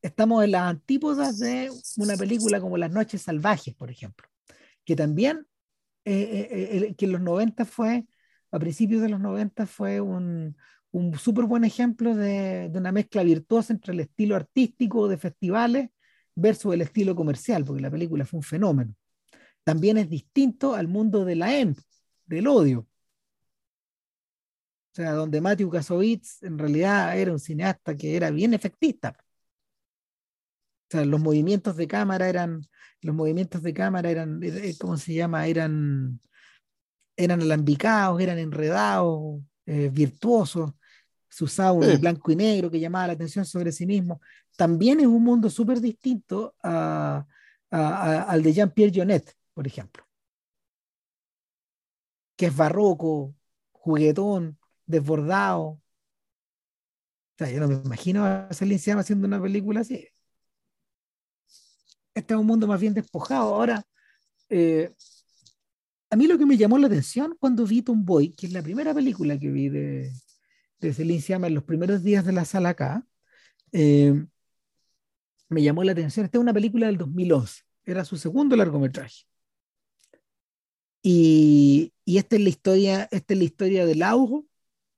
Estamos 0.00 0.44
en 0.44 0.52
las 0.52 0.62
antípodas 0.62 1.38
de 1.38 1.70
una 1.96 2.16
película 2.16 2.60
como 2.60 2.78
Las 2.78 2.92
Noches 2.92 3.22
Salvajes, 3.22 3.74
por 3.74 3.90
ejemplo, 3.90 4.28
que 4.84 4.94
también 4.94 5.44
eh, 6.04 6.48
eh, 6.50 6.86
eh, 6.88 6.94
que 6.94 7.06
en 7.06 7.12
los 7.12 7.20
90 7.20 7.64
fue, 7.64 8.06
a 8.52 8.58
principios 8.60 9.02
de 9.02 9.08
los 9.08 9.20
90 9.20 9.66
fue 9.66 10.00
un, 10.00 10.56
un 10.92 11.18
súper 11.18 11.46
buen 11.46 11.64
ejemplo 11.64 12.14
de, 12.14 12.68
de, 12.70 12.78
una 12.78 12.92
mezcla 12.92 13.24
virtuosa 13.24 13.72
entre 13.72 13.92
el 13.92 14.00
estilo 14.00 14.36
artístico 14.36 15.08
de 15.08 15.18
festivales 15.18 15.90
versus 16.38 16.74
el 16.74 16.82
estilo 16.82 17.14
comercial, 17.14 17.64
porque 17.64 17.82
la 17.82 17.90
película 17.90 18.24
fue 18.24 18.38
un 18.38 18.44
fenómeno. 18.44 18.94
También 19.64 19.98
es 19.98 20.08
distinto 20.08 20.74
al 20.74 20.88
mundo 20.88 21.24
de 21.24 21.36
la 21.36 21.58
EM, 21.58 21.74
del 22.26 22.46
odio. 22.46 22.80
O 22.80 22.86
sea, 24.92 25.12
donde 25.12 25.40
Matthew 25.40 25.70
Kasovitz 25.70 26.42
en 26.42 26.58
realidad 26.58 27.18
era 27.18 27.32
un 27.32 27.38
cineasta 27.38 27.96
que 27.96 28.16
era 28.16 28.30
bien 28.30 28.54
efectista. 28.54 29.16
O 30.88 30.90
sea, 30.90 31.04
los 31.04 31.20
movimientos 31.20 31.76
de 31.76 31.86
cámara 31.86 32.28
eran, 32.28 32.66
los 33.02 33.14
movimientos 33.14 33.62
de 33.62 33.74
cámara 33.74 34.10
eran, 34.10 34.40
eh, 34.42 34.74
¿cómo 34.80 34.96
se 34.96 35.14
llama? 35.14 35.46
Eran, 35.46 36.20
eran 37.16 37.42
alambicados, 37.42 38.20
eran 38.20 38.38
enredados, 38.38 39.42
eh, 39.66 39.90
virtuosos. 39.92 40.72
Se 41.28 41.44
usaba 41.44 41.72
un 41.72 42.00
blanco 42.00 42.32
y 42.32 42.36
negro 42.36 42.70
que 42.70 42.80
llamaba 42.80 43.08
la 43.08 43.12
atención 43.14 43.44
sobre 43.44 43.72
sí 43.72 43.86
mismo. 43.86 44.20
También 44.56 45.00
es 45.00 45.06
un 45.06 45.22
mundo 45.22 45.50
súper 45.50 45.80
distinto 45.80 46.54
a, 46.62 47.26
al 47.70 48.42
de 48.42 48.52
Jean-Pierre 48.52 48.92
Jonet, 48.94 49.36
por 49.54 49.66
ejemplo, 49.66 50.04
que 52.36 52.46
es 52.46 52.56
barroco, 52.56 53.34
juguetón, 53.72 54.58
desbordado. 54.86 55.62
O 55.62 55.80
sea, 57.38 57.50
yo 57.50 57.60
no 57.60 57.68
me 57.68 57.74
imagino 57.74 58.24
a 58.24 58.48
Celine 58.52 59.00
haciendo 59.00 59.26
una 59.26 59.40
película 59.40 59.80
así 59.80 60.08
este 62.18 62.34
es 62.34 62.40
un 62.40 62.46
mundo 62.46 62.66
más 62.66 62.80
bien 62.80 62.94
despojado. 62.94 63.54
Ahora, 63.54 63.84
eh, 64.48 64.92
a 66.10 66.16
mí 66.16 66.26
lo 66.26 66.38
que 66.38 66.46
me 66.46 66.56
llamó 66.56 66.78
la 66.78 66.86
atención 66.86 67.36
cuando 67.38 67.64
vi 67.64 67.82
Boy, 67.86 68.30
que 68.30 68.46
es 68.46 68.52
la 68.52 68.62
primera 68.62 68.92
película 68.94 69.38
que 69.38 69.50
vi 69.50 69.68
de, 69.68 70.12
de 70.80 70.92
Celine 70.94 71.46
en 71.46 71.54
los 71.54 71.64
primeros 71.64 72.02
días 72.02 72.24
de 72.24 72.32
la 72.32 72.44
sala 72.44 72.70
acá, 72.70 73.06
eh, 73.72 74.14
me 75.48 75.62
llamó 75.62 75.84
la 75.84 75.92
atención. 75.92 76.24
Esta 76.26 76.38
es 76.38 76.42
una 76.42 76.54
película 76.54 76.86
del 76.86 76.98
2011, 76.98 77.62
era 77.84 78.04
su 78.04 78.16
segundo 78.16 78.56
largometraje. 78.56 79.24
Y, 81.02 81.92
esta 82.06 82.36
es 82.36 82.42
la 82.42 82.48
historia, 82.48 83.08
esta 83.10 83.34
es 83.34 83.38
la 83.38 83.44
historia 83.44 83.86
de 83.86 83.94
Lauro, 83.94 84.46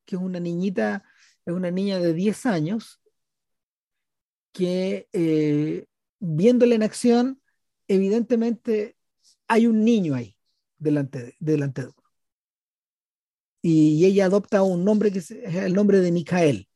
que 0.05 0.17
es 0.17 0.23
una 0.23 0.41
niñita, 0.41 1.05
es 1.45 1.53
una 1.55 1.71
niña 1.71 1.99
de 1.99 2.15
10 2.15 2.47
años 2.47 3.01
que 4.53 5.09
eh, 5.13 5.87
viéndole 6.19 6.75
en 6.75 6.83
acción, 6.83 7.41
evidentemente 7.89 8.97
hay 9.49 9.67
un 9.67 9.85
niño 9.85 10.15
ahí 10.15 10.37
delante 10.79 11.19
de, 11.19 11.37
delante. 11.39 11.89
Y, 13.63 14.05
ella 14.05 14.27
adopta 14.27 14.63
un 14.63 14.85
nombre 14.85 15.13
que 15.13 15.19
es 15.19 15.31
el 15.31 15.75
nombre 15.75 16.01
de 16.01 16.13
Micael. 16.13 16.69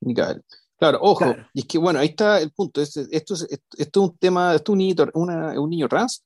Micael. 0.00 0.44
Claro, 0.78 0.98
ojo, 1.00 1.24
y 1.54 1.60
es 1.60 1.66
que 1.66 1.78
bueno, 1.78 1.98
ahí 1.98 2.08
está 2.08 2.40
el 2.40 2.52
punto. 2.52 2.82
Esto 2.82 3.00
es, 3.00 3.08
esto, 3.10 3.34
es 3.78 3.90
un 3.96 4.18
tema, 4.18 4.54
esto 4.54 4.72
es 4.72 4.74
un 4.74 4.78
niño, 4.78 4.94
un 5.14 5.70
niño 5.70 5.88
trans, 5.88 6.22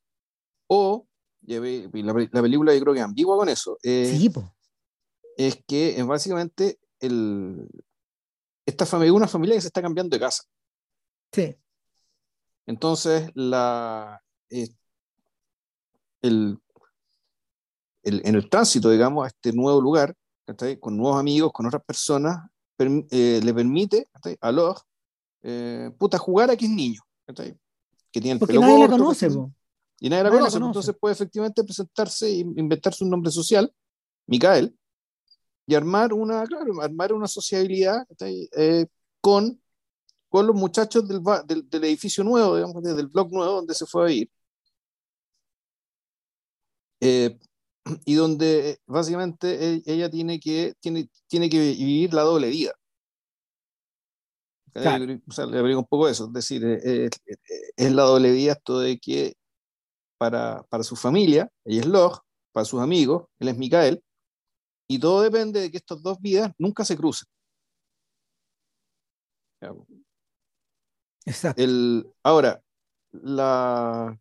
o 0.66 1.06
la, 1.46 2.28
la, 2.32 2.42
película 2.42 2.74
yo 2.74 2.80
creo 2.80 2.94
que 2.94 3.00
es 3.00 3.04
ambigua 3.04 3.36
con 3.36 3.48
eso. 3.48 3.78
Eh, 3.82 4.16
sí, 4.18 4.32
es 5.36 5.62
que 5.66 5.98
es 5.98 6.06
básicamente 6.06 6.78
el, 6.98 7.68
esta 8.66 8.86
familia, 8.86 9.12
una 9.12 9.28
familia 9.28 9.54
que 9.54 9.60
se 9.60 9.68
está 9.68 9.82
cambiando 9.82 10.14
de 10.14 10.20
casa. 10.20 10.44
Sí. 11.32 11.56
Entonces, 12.66 13.30
la, 13.34 14.22
eh, 14.50 14.68
el, 16.22 16.58
el, 18.02 18.22
en 18.24 18.34
el 18.34 18.48
tránsito, 18.48 18.90
digamos, 18.90 19.24
a 19.24 19.28
este 19.28 19.52
nuevo 19.52 19.80
lugar, 19.80 20.14
con 20.80 20.96
nuevos 20.96 21.18
amigos, 21.18 21.52
con 21.52 21.66
otras 21.66 21.82
personas, 21.84 22.48
eh, 22.78 23.40
le 23.42 23.54
permite 23.54 24.08
a 24.40 24.52
los 24.52 24.82
eh, 25.42 25.90
puta 25.98 26.18
jugar 26.18 26.50
a 26.50 26.56
que 26.56 26.64
es 26.64 26.70
niño. 26.70 27.00
Que 27.26 28.20
tiene 28.20 28.32
el 28.32 28.38
Porque 28.38 28.58
nadie 28.58 28.78
la 28.78 28.88
conoce, 28.88 29.28
Y 30.00 30.08
nadie, 30.08 30.24
la, 30.24 30.30
conoce, 30.30 30.58
entonces 30.58 30.96
puede 30.98 31.14
efectivamente 31.14 31.62
presentarse 31.62 32.26
e 32.26 32.38
inventarse 32.38 33.04
un 33.04 33.10
nombre 33.10 33.30
social, 33.30 33.72
Micael, 34.26 34.76
y 35.66 35.74
armar 35.74 36.12
una, 36.12 36.44
claro, 36.46 36.80
armar 36.80 37.12
una 37.12 37.28
sociabilidad 37.28 38.04
eh, 38.20 38.86
con, 39.20 39.60
con 40.28 40.46
los 40.46 40.56
muchachos 40.56 41.06
del, 41.06 41.22
del, 41.68 41.84
edificio 41.84 42.24
nuevo, 42.24 42.56
digamos, 42.56 42.82
del 42.82 43.06
blog 43.06 43.30
nuevo 43.32 43.52
donde 43.52 43.74
se 43.74 43.86
fue 43.86 44.06
a 44.06 44.12
ir. 44.12 44.30
Eh, 47.00 47.38
y 48.04 48.14
donde 48.14 48.78
básicamente 48.86 49.74
e, 49.76 49.82
ella 49.86 50.10
tiene 50.10 50.38
que, 50.40 50.74
tiene, 50.80 51.08
tiene 51.26 51.48
que 51.48 51.58
vivir 51.58 52.14
la 52.14 52.22
doble 52.22 52.48
vida. 52.48 52.72
O 54.74 55.32
sea, 55.32 55.46
le 55.46 55.58
abrigo 55.58 55.80
un 55.80 55.86
poco 55.86 56.08
eso, 56.08 56.26
es 56.26 56.32
decir, 56.32 56.64
eh, 56.64 57.10
es, 57.76 57.92
la 57.92 58.04
doble 58.04 58.30
vida 58.30 58.52
esto 58.52 58.78
de 58.78 58.98
que 58.98 59.34
para, 60.16 60.62
para 60.64 60.84
su 60.84 60.94
familia, 60.94 61.50
ella 61.64 61.80
es 61.80 61.86
Log, 61.86 62.20
para 62.52 62.64
sus 62.64 62.80
amigos, 62.80 63.26
él 63.40 63.48
es 63.48 63.58
Micael, 63.58 64.02
y 64.88 64.98
todo 64.98 65.22
depende 65.22 65.60
de 65.60 65.70
que 65.70 65.78
estas 65.78 66.02
dos 66.02 66.20
vidas 66.20 66.52
nunca 66.58 66.84
se 66.84 66.96
crucen. 66.96 67.28
Exacto. 71.24 71.62
El, 71.62 72.06
ahora, 72.22 72.62
la, 73.12 74.18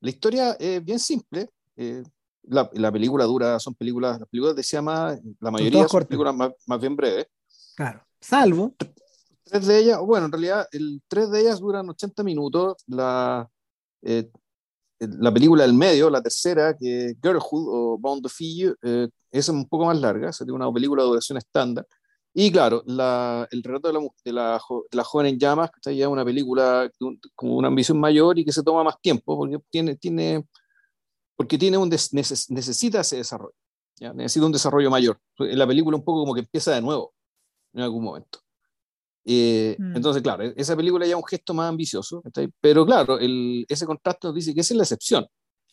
la, 0.00 0.10
historia 0.10 0.52
es 0.52 0.82
bien 0.84 0.98
simple. 0.98 1.50
Eh, 1.76 2.02
la, 2.50 2.68
la, 2.74 2.92
película 2.92 3.24
dura, 3.24 3.58
son 3.58 3.74
películas, 3.74 4.18
las 4.18 4.28
películas 4.28 4.56
de 4.56 4.62
llama, 4.62 5.18
la 5.40 5.50
mayoría 5.50 5.86
son 5.88 6.04
películas 6.04 6.34
más, 6.34 6.50
más, 6.66 6.80
bien 6.80 6.96
breves. 6.96 7.26
Claro, 7.74 8.02
salvo. 8.20 8.74
Tres 9.44 9.66
de 9.66 9.78
ellas, 9.78 9.98
bueno, 10.00 10.26
en 10.26 10.32
realidad, 10.32 10.66
el, 10.72 11.00
tres 11.08 11.30
de 11.30 11.40
ellas 11.40 11.60
duran 11.60 11.88
80 11.88 12.22
minutos. 12.22 12.82
La, 12.86 13.48
eh, 14.02 14.30
la 14.98 15.32
película 15.32 15.62
del 15.62 15.74
medio, 15.74 16.10
la 16.10 16.22
tercera, 16.22 16.76
que 16.76 17.14
Girlhood 17.22 17.66
o 17.68 17.98
Bound 17.98 18.26
of 18.26 18.36
You, 18.38 18.74
eh, 18.82 19.08
es 19.30 19.48
un 19.48 19.66
poco 19.68 19.86
más 19.86 19.98
larga, 19.98 20.32
sería 20.32 20.54
una 20.54 20.70
película 20.72 21.02
de 21.02 21.08
duración 21.08 21.38
estándar. 21.38 21.86
Y 22.32 22.52
claro, 22.52 22.82
la, 22.86 23.48
el 23.50 23.62
relato 23.62 23.88
de 23.88 23.94
la, 23.94 24.00
de 24.24 24.32
la, 24.32 24.60
la, 24.92 25.04
joven 25.04 25.26
en 25.26 25.38
llamas, 25.38 25.70
que 25.70 25.78
está 25.78 25.90
ya 25.92 26.08
una 26.08 26.24
película 26.24 26.88
con 27.34 27.50
una 27.50 27.68
ambición 27.68 27.98
mayor 27.98 28.38
y 28.38 28.44
que 28.44 28.52
se 28.52 28.62
toma 28.62 28.84
más 28.84 29.00
tiempo, 29.00 29.36
porque 29.36 29.58
tiene, 29.68 29.96
tiene, 29.96 30.44
porque 31.40 31.56
tiene 31.56 31.78
un 31.78 31.88
necesita 31.88 33.00
ese 33.00 33.16
desarrollo, 33.16 33.54
¿ya? 33.98 34.12
necesita 34.12 34.44
un 34.44 34.52
desarrollo 34.52 34.90
mayor. 34.90 35.18
La 35.38 35.66
película 35.66 35.96
un 35.96 36.04
poco 36.04 36.20
como 36.20 36.34
que 36.34 36.40
empieza 36.40 36.74
de 36.74 36.82
nuevo 36.82 37.14
en 37.72 37.80
algún 37.80 38.04
momento. 38.04 38.40
Eh, 39.24 39.74
mm. 39.78 39.96
Entonces, 39.96 40.22
claro, 40.22 40.44
e-, 40.44 40.52
esa 40.54 40.76
película 40.76 41.06
ya 41.06 41.12
es 41.12 41.16
un 41.16 41.24
gesto 41.24 41.54
más 41.54 41.70
ambicioso, 41.70 42.22
pero 42.60 42.84
claro, 42.84 43.18
el, 43.18 43.64
ese 43.70 43.86
contrato 43.86 44.28
nos 44.28 44.34
dice 44.34 44.52
que 44.52 44.60
esa 44.60 44.74
es 44.74 44.76
la 44.76 44.82
excepción 44.82 45.26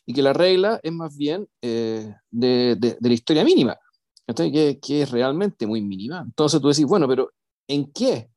y 0.06 0.14
que 0.14 0.22
la 0.22 0.32
regla 0.32 0.80
es 0.82 0.94
más 0.94 1.18
bien 1.18 1.46
eh, 1.62 2.16
de, 2.32 2.78
de, 2.78 2.98
la 3.02 3.14
historia 3.14 3.44
mínima, 3.44 3.78
que, 4.26 4.80
que, 4.82 5.02
es 5.02 5.12
realmente 5.12 5.68
muy 5.68 5.82
mínima. 5.82 6.24
Entonces 6.26 6.62
tú 6.62 6.70
decís, 6.70 6.86
bueno, 6.86 7.10
pero 7.10 7.30
¿en 7.68 7.92
qué? 7.92 8.30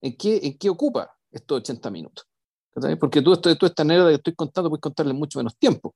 ¿En 0.00 0.16
qué, 0.16 0.38
en 0.44 0.56
qué 0.56 0.70
ocupa 0.70 1.10
estos 1.32 1.56
80 1.56 1.90
minutos? 1.90 2.24
Porque 3.00 3.20
tú, 3.20 3.32
esto, 3.32 3.56
tú 3.56 3.66
esta 3.66 3.82
anécdota 3.82 4.10
que 4.10 4.14
estoy 4.14 4.34
contando 4.36 4.70
puedes 4.70 4.80
contarle 4.80 5.12
mucho 5.12 5.40
menos 5.40 5.58
tiempo. 5.58 5.92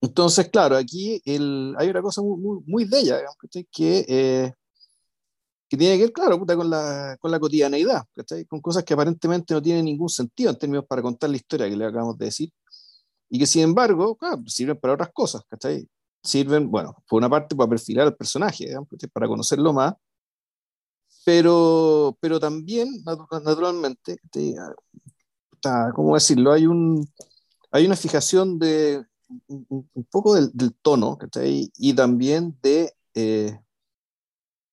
Entonces, 0.00 0.48
claro, 0.48 0.76
aquí 0.76 1.20
el, 1.24 1.74
hay 1.78 1.88
una 1.88 2.02
cosa 2.02 2.22
muy, 2.22 2.38
muy, 2.40 2.62
muy 2.66 2.84
de 2.84 3.00
ella, 3.00 3.16
digamos, 3.16 3.36
que 3.72 4.04
eh, 4.08 4.52
que 5.68 5.76
tiene 5.76 5.96
que 5.96 6.04
ver, 6.04 6.12
claro, 6.12 6.38
con, 6.38 6.70
la, 6.70 7.16
con 7.20 7.30
la 7.30 7.38
cotidianeidad, 7.38 8.02
con 8.48 8.60
cosas 8.60 8.84
que 8.84 8.94
aparentemente 8.94 9.52
no 9.52 9.60
tienen 9.60 9.84
ningún 9.84 10.08
sentido 10.08 10.50
en 10.50 10.58
términos 10.58 10.86
para 10.86 11.02
contar 11.02 11.28
la 11.28 11.36
historia 11.36 11.68
que 11.68 11.76
le 11.76 11.84
acabamos 11.84 12.16
de 12.16 12.24
decir, 12.24 12.50
y 13.28 13.38
que 13.38 13.46
sin 13.46 13.62
embargo, 13.62 14.16
claro, 14.16 14.42
sirven 14.46 14.78
para 14.78 14.94
otras 14.94 15.10
cosas, 15.12 15.42
¿cachai? 15.48 15.86
Sirven, 16.22 16.70
bueno, 16.70 16.96
por 17.06 17.18
una 17.18 17.28
parte 17.28 17.54
para 17.54 17.68
perfilar 17.68 18.06
al 18.06 18.16
personaje, 18.16 18.74
para 19.12 19.28
conocerlo 19.28 19.72
más, 19.74 19.94
pero, 21.24 22.16
pero 22.20 22.40
también, 22.40 22.88
naturalmente, 23.44 24.18
¿cómo 25.94 26.14
decirlo? 26.14 26.52
Hay, 26.52 26.66
un, 26.66 27.06
hay 27.70 27.84
una 27.84 27.96
fijación 27.96 28.58
de 28.58 29.04
un, 29.48 29.88
poco 30.10 30.34
del, 30.34 30.50
del 30.52 30.74
tono, 30.74 31.16
¿cachai? 31.18 31.70
Y 31.76 31.94
también 31.94 32.56
de... 32.62 32.92
Eh, 33.14 33.58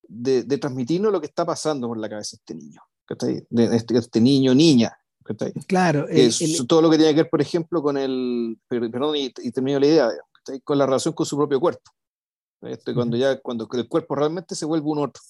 de, 0.08 0.44
de, 0.44 0.58
transmitirnos 0.60 1.12
lo 1.12 1.20
que 1.20 1.26
está 1.26 1.46
pasando 1.46 1.88
por 1.88 1.98
la 1.98 2.08
cabeza 2.08 2.38
de 2.38 2.42
este 2.42 2.54
niño, 2.54 2.82
de 3.50 3.76
este, 3.76 3.98
este, 3.98 4.22
niño, 4.22 4.54
niña. 4.54 4.96
Claro. 5.68 6.06
Todo 6.68 6.82
lo 6.84 6.90
que 6.92 6.98
tiene 6.98 7.14
que 7.16 7.24
ver, 7.24 7.30
por 7.30 7.42
ejemplo, 7.42 7.82
con 7.82 7.98
el, 7.98 8.60
perdón, 8.68 9.16
y, 9.16 9.32
termino 9.32 9.80
la 9.80 9.88
idea, 9.88 10.10
con 10.64 10.78
la 10.78 10.86
relación 10.86 11.14
con 11.16 11.26
su 11.26 11.36
propio 11.36 11.60
cuerpo. 11.60 11.92
Este, 12.62 12.94
cuando 12.94 13.18
ya, 13.18 13.40
cuando 13.42 13.68
el 13.72 13.88
cuerpo 13.88 14.16
realmente 14.16 14.56
se 14.56 14.66
vuelve 14.66 14.88
un 14.88 15.00
otro. 15.00 15.22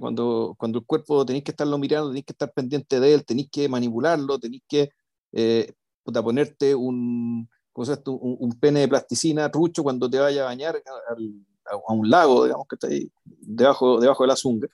Cuando, 0.00 0.54
cuando 0.56 0.78
el 0.78 0.86
cuerpo 0.86 1.26
tenéis 1.26 1.44
que 1.44 1.50
estarlo 1.50 1.76
mirando, 1.76 2.08
tenéis 2.08 2.24
que 2.24 2.32
estar 2.32 2.52
pendiente 2.52 3.00
de 3.00 3.14
él, 3.14 3.24
tenéis 3.24 3.50
que 3.50 3.68
manipularlo, 3.68 4.38
tenéis 4.38 4.62
que 4.66 4.90
eh, 5.32 5.72
ponerte 6.04 6.74
un, 6.74 7.48
un, 7.74 8.36
un, 8.40 8.52
pene 8.58 8.80
de 8.80 8.88
plasticina 8.88 9.50
trucho 9.50 9.82
cuando 9.82 10.08
te 10.08 10.18
vaya 10.18 10.42
a 10.42 10.46
bañar 10.46 10.80
al, 11.08 11.34
a, 11.66 11.92
un 11.92 12.08
lago, 12.08 12.44
digamos, 12.44 12.66
que 12.68 12.76
está 12.76 12.86
ahí 12.88 13.10
debajo, 13.24 14.00
debajo 14.00 14.22
de 14.22 14.28
la 14.28 14.36
zunga. 14.36 14.68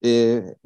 Eh, 0.00 0.56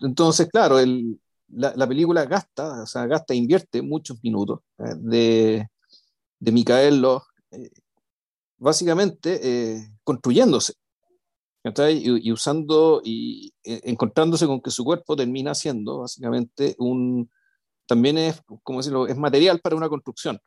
entonces, 0.00 0.48
claro, 0.48 0.78
el, 0.78 1.20
la, 1.48 1.74
la, 1.76 1.86
película 1.86 2.24
gasta, 2.24 2.82
o 2.82 2.86
sea, 2.86 3.06
gasta, 3.06 3.34
invierte 3.34 3.82
muchos 3.82 4.22
minutos 4.22 4.60
eh, 4.78 4.94
de, 4.96 5.68
de 6.38 6.52
Micael 6.52 7.04
eh, 7.50 7.70
básicamente 8.58 9.90
construyéndose. 10.02 10.74
Y, 11.64 12.28
y, 12.28 12.30
usando 12.30 13.00
y 13.02 13.54
encontrándose 13.64 14.46
con 14.46 14.60
que 14.60 14.70
su 14.70 14.84
cuerpo 14.84 15.16
termina 15.16 15.54
siendo 15.54 16.00
básicamente 16.00 16.76
un 16.78 17.30
también 17.86 18.18
es 18.18 18.42
como 18.62 18.80
decirlo 18.80 19.06
es 19.06 19.16
material 19.16 19.60
para 19.60 19.74
una 19.74 19.88
construcción 19.88 20.38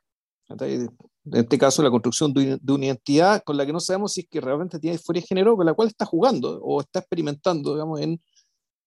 en 0.50 0.90
este 1.34 1.58
caso 1.58 1.82
la 1.82 1.90
construcción 1.90 2.32
de, 2.32 2.58
una 2.68 2.86
identidad 2.86 3.42
con 3.44 3.56
la 3.56 3.66
que 3.66 3.72
no 3.72 3.80
sabemos 3.80 4.14
si 4.14 4.22
es 4.22 4.28
que 4.28 4.40
realmente 4.40 4.78
tiene 4.78 4.96
disforia 4.96 5.20
de 5.20 5.26
género, 5.26 5.56
con 5.56 5.66
la 5.66 5.74
cual 5.74 5.88
está 5.88 6.04
jugando 6.04 6.58
o 6.62 6.80
está 6.80 7.00
experimentando, 7.00 7.74
digamos, 7.74 8.00
en, 8.00 8.20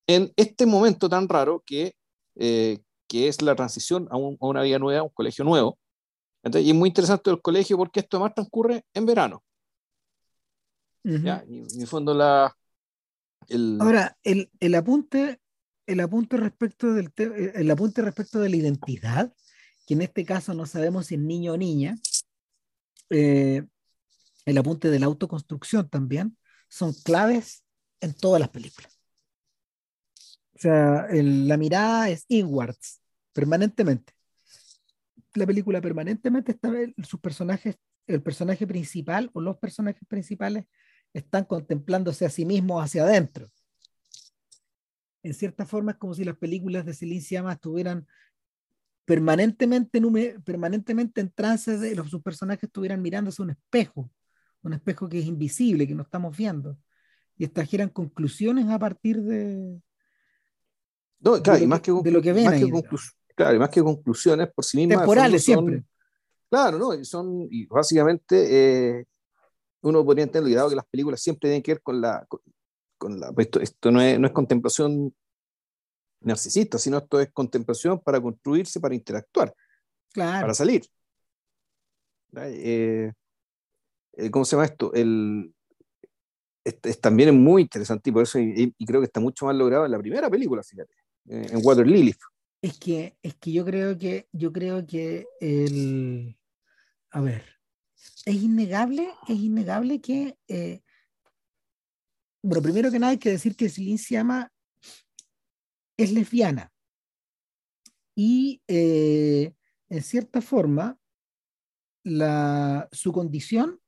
en 0.07 0.31
este 0.35 0.65
momento 0.65 1.07
tan 1.07 1.29
raro 1.29 1.63
que, 1.65 1.93
eh, 2.35 2.79
que 3.07 3.27
es 3.27 3.41
la 3.41 3.55
transición 3.55 4.07
a, 4.09 4.17
una 4.17 4.63
vida 4.63 4.79
nueva, 4.79 5.01
a 5.01 5.03
un 5.03 5.09
colegio 5.09 5.45
nuevo. 5.45 5.77
y 6.43 6.69
es 6.69 6.75
muy 6.75 6.89
interesante 6.89 7.29
el 7.29 7.41
colegio 7.41 7.77
porque 7.77 7.99
esto 7.99 8.17
además 8.17 8.33
transcurre 8.33 8.85
en 8.93 9.05
verano. 9.05 9.43
¿ya? 11.03 11.43
Y, 11.47 11.81
en 11.81 11.87
fondo 11.87 12.13
la... 12.13 12.55
El... 13.47 13.77
Ahora, 13.81 14.17
el, 14.23 14.49
el, 14.59 14.75
apunte, 14.75 15.41
el 15.85 15.99
apunte 15.99 16.37
respecto 16.37 16.93
del 16.93 17.11
el 17.17 17.69
apunte 17.71 18.01
respecto 18.01 18.39
de 18.39 18.49
la 18.49 18.55
identidad 18.55 19.33
en 19.93 20.01
este 20.01 20.25
caso 20.25 20.53
no 20.53 20.65
sabemos 20.65 21.07
si 21.07 21.15
es 21.15 21.21
niño 21.21 21.53
o 21.53 21.57
niña, 21.57 21.97
eh, 23.09 23.63
el 24.45 24.57
apunte 24.57 24.89
de 24.89 24.99
la 24.99 25.05
autoconstrucción 25.05 25.89
también, 25.89 26.37
son 26.69 26.93
claves 26.93 27.63
en 27.99 28.13
todas 28.13 28.39
las 28.39 28.49
películas. 28.49 28.97
O 30.55 30.59
sea, 30.59 31.07
la 31.11 31.57
mirada 31.57 32.09
es 32.09 32.25
inwards, 32.27 33.01
permanentemente. 33.33 34.13
La 35.33 35.45
película 35.45 35.81
permanentemente 35.81 36.51
está, 36.53 36.71
sus 37.03 37.19
personajes, 37.19 37.75
el 38.07 38.21
personaje 38.21 38.67
principal 38.67 39.29
o 39.33 39.41
los 39.41 39.57
personajes 39.57 40.03
principales 40.07 40.65
están 41.13 41.45
contemplándose 41.45 42.25
a 42.25 42.29
sí 42.29 42.45
mismos 42.45 42.83
hacia 42.83 43.03
adentro. 43.03 43.49
En 45.23 45.33
cierta 45.33 45.65
forma 45.65 45.91
es 45.91 45.97
como 45.97 46.13
si 46.13 46.23
las 46.23 46.37
películas 46.37 46.85
de 46.85 46.93
Celine 46.93 47.21
Sciamma 47.21 47.53
estuvieran 47.53 48.07
permanentemente 49.05 49.97
en, 49.97 50.41
permanentemente 50.43 51.21
en 51.21 51.31
trance 51.31 51.77
de 51.77 51.95
los, 51.95 52.09
sus 52.09 52.21
personajes 52.21 52.63
estuvieran 52.63 53.01
mirándose 53.01 53.41
un 53.41 53.51
espejo, 53.51 54.09
un 54.61 54.73
espejo 54.73 55.09
que 55.09 55.19
es 55.19 55.25
invisible, 55.25 55.87
que 55.87 55.95
no 55.95 56.03
estamos 56.03 56.35
viendo, 56.35 56.77
y 57.37 57.45
extrajeran 57.45 57.89
conclusiones 57.89 58.67
a 58.69 58.77
partir 58.77 59.21
de, 59.21 59.81
No, 61.19 61.41
claro, 61.41 61.63
y 61.63 61.67
más 61.67 61.81
que, 61.81 61.91
de 61.91 62.11
lo 62.11 62.21
que 62.21 62.33
ven 62.33 62.45
más 62.45 62.53
ahí, 62.53 62.71
que 62.71 62.81
claro, 63.35 63.55
y 63.55 63.59
más 63.59 63.69
que 63.69 63.81
conclusiones 63.81 64.49
por 64.53 64.63
sí 64.63 64.77
mismas. 64.77 64.99
Temporales 64.99 65.43
son, 65.43 65.53
siempre. 65.53 65.85
Claro, 66.49 66.77
¿no? 66.77 67.03
Son, 67.03 67.47
y 67.49 67.65
básicamente, 67.65 68.99
eh, 68.99 69.05
uno 69.81 70.05
podría 70.05 70.25
entender 70.25 70.53
que 70.69 70.75
las 70.75 70.85
películas 70.85 71.21
siempre 71.21 71.49
tienen 71.49 71.63
que 71.63 71.73
ver 71.73 71.81
con 71.81 72.01
la. 72.01 72.25
Con, 72.97 73.19
la 73.19 73.33
esto, 73.37 73.59
esto 73.59 73.89
no, 73.89 73.99
es, 73.99 74.19
no 74.19 74.27
es 74.27 74.33
contemplación 74.33 75.11
narcisista, 76.21 76.77
sino 76.77 76.97
esto 76.97 77.19
es 77.19 77.31
contemplación 77.31 77.99
para 77.99 78.21
construirse, 78.21 78.79
para 78.79 78.95
interactuar, 78.95 79.53
Claro. 80.13 80.41
para 80.41 80.53
salir. 80.53 80.83
Eh, 82.35 83.11
eh, 84.13 84.31
¿Cómo 84.31 84.45
se 84.45 84.55
llama 84.55 84.65
esto? 84.65 84.93
El, 84.93 85.53
es, 86.63 86.77
es 86.83 87.01
también 87.01 87.29
es 87.29 87.35
muy 87.35 87.63
interesante 87.63 88.09
y 88.09 88.13
por 88.13 88.23
eso 88.23 88.39
y, 88.39 88.73
y, 88.77 88.85
creo 88.85 89.01
que 89.01 89.05
está 89.05 89.19
mucho 89.19 89.45
más 89.45 89.55
logrado 89.55 89.85
en 89.85 89.91
la 89.91 89.99
primera 89.99 90.29
película, 90.29 90.63
fíjate, 90.63 90.93
eh, 91.29 91.47
en 91.51 91.59
Water 91.63 91.87
Lily. 91.87 92.15
Es 92.61 92.77
que, 92.77 93.17
es 93.23 93.35
que 93.35 93.51
yo 93.51 93.65
creo 93.65 93.97
que 93.97 94.27
yo 94.31 94.53
creo 94.53 94.85
que 94.85 95.25
el 95.39 96.37
a 97.09 97.21
ver 97.21 97.43
es 98.25 98.35
innegable, 98.35 99.09
es 99.27 99.39
innegable 99.39 99.99
que 99.99 100.37
eh, 100.47 100.81
bueno, 102.43 102.61
primero 102.61 102.91
que 102.91 102.99
nada 102.99 103.11
hay 103.11 103.17
que 103.17 103.31
decir 103.31 103.55
que 103.55 103.69
Celine 103.69 103.97
Siama 103.97 104.51
es 106.03 106.11
lesbiana 106.11 106.71
y 108.15 108.61
eh, 108.67 109.53
en 109.89 110.03
cierta 110.03 110.41
forma 110.41 110.97
su 112.91 113.11
condición 113.13 113.79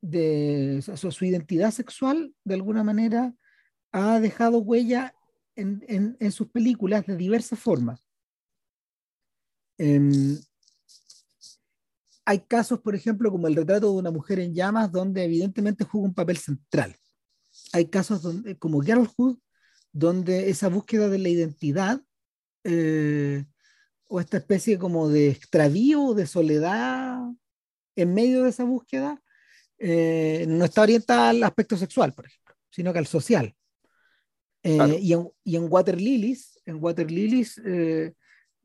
de 0.00 0.82
su, 0.82 1.24
identidad 1.24 1.70
sexual 1.70 2.34
de 2.44 2.54
alguna 2.54 2.82
manera 2.82 3.34
ha 3.92 4.20
dejado 4.20 4.58
huella 4.58 5.14
en, 5.54 6.16
sus 6.32 6.48
películas 6.48 7.06
de 7.06 7.16
diversas 7.16 7.58
formas. 7.58 8.06
Eh, 9.78 10.38
hay 12.24 12.40
casos, 12.40 12.80
por 12.80 12.94
ejemplo, 12.94 13.30
como 13.30 13.46
el 13.46 13.54
retrato 13.54 13.92
de 13.92 13.98
una 13.98 14.10
mujer 14.10 14.40
en 14.40 14.52
llamas, 14.52 14.90
donde 14.90 15.24
evidentemente 15.24 15.84
juega 15.84 16.08
un 16.08 16.14
papel 16.14 16.36
central. 16.36 16.96
Hay 17.72 17.88
casos 17.88 18.22
donde, 18.22 18.58
como 18.58 18.80
Girlhood, 18.80 19.38
donde 19.92 20.50
esa 20.50 20.68
búsqueda 20.68 21.08
de 21.08 21.18
la 21.18 21.28
identidad 21.28 22.00
eh, 22.64 23.44
o 24.08 24.20
esta 24.20 24.38
especie 24.38 24.78
como 24.78 25.08
de 25.08 25.28
extravío, 25.28 26.14
de 26.14 26.26
soledad 26.26 27.20
en 27.96 28.14
medio 28.14 28.42
de 28.42 28.50
esa 28.50 28.64
búsqueda, 28.64 29.22
eh, 29.78 30.44
no 30.48 30.64
está 30.64 30.82
orientada 30.82 31.30
al 31.30 31.42
aspecto 31.42 31.76
sexual, 31.76 32.12
por 32.12 32.26
ejemplo, 32.26 32.54
sino 32.70 32.92
que 32.92 32.98
al 32.98 33.06
social. 33.06 33.54
Eh, 34.62 34.76
claro. 34.76 34.98
y, 34.98 35.12
en, 35.12 35.28
y, 35.44 35.56
en, 35.56 35.66
Water 35.70 36.00
Lilies, 36.00 36.60
en 36.64 36.82
Water 36.82 37.10
Lilies 37.10 37.60
eh, 37.64 38.14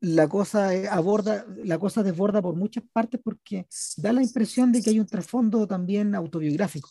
la 0.00 0.28
cosa 0.28 0.70
aborda, 0.90 1.46
la 1.64 1.78
cosa 1.78 2.02
desborda 2.02 2.42
por 2.42 2.56
muchas 2.56 2.82
partes 2.92 3.20
porque 3.22 3.66
da 3.98 4.12
la 4.12 4.22
impresión 4.22 4.72
de 4.72 4.82
que 4.82 4.90
hay 4.90 4.98
un 4.98 5.06
trasfondo 5.06 5.66
también 5.66 6.16
autobiográfico. 6.16 6.90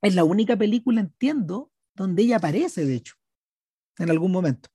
Es 0.00 0.14
la 0.14 0.22
única 0.22 0.56
película, 0.56 1.00
entiendo, 1.00 1.71
donde 1.94 2.22
ella 2.22 2.36
aparece, 2.36 2.84
de 2.84 2.94
hecho, 2.94 3.14
en 3.98 4.10
algún 4.10 4.32
momento. 4.32 4.68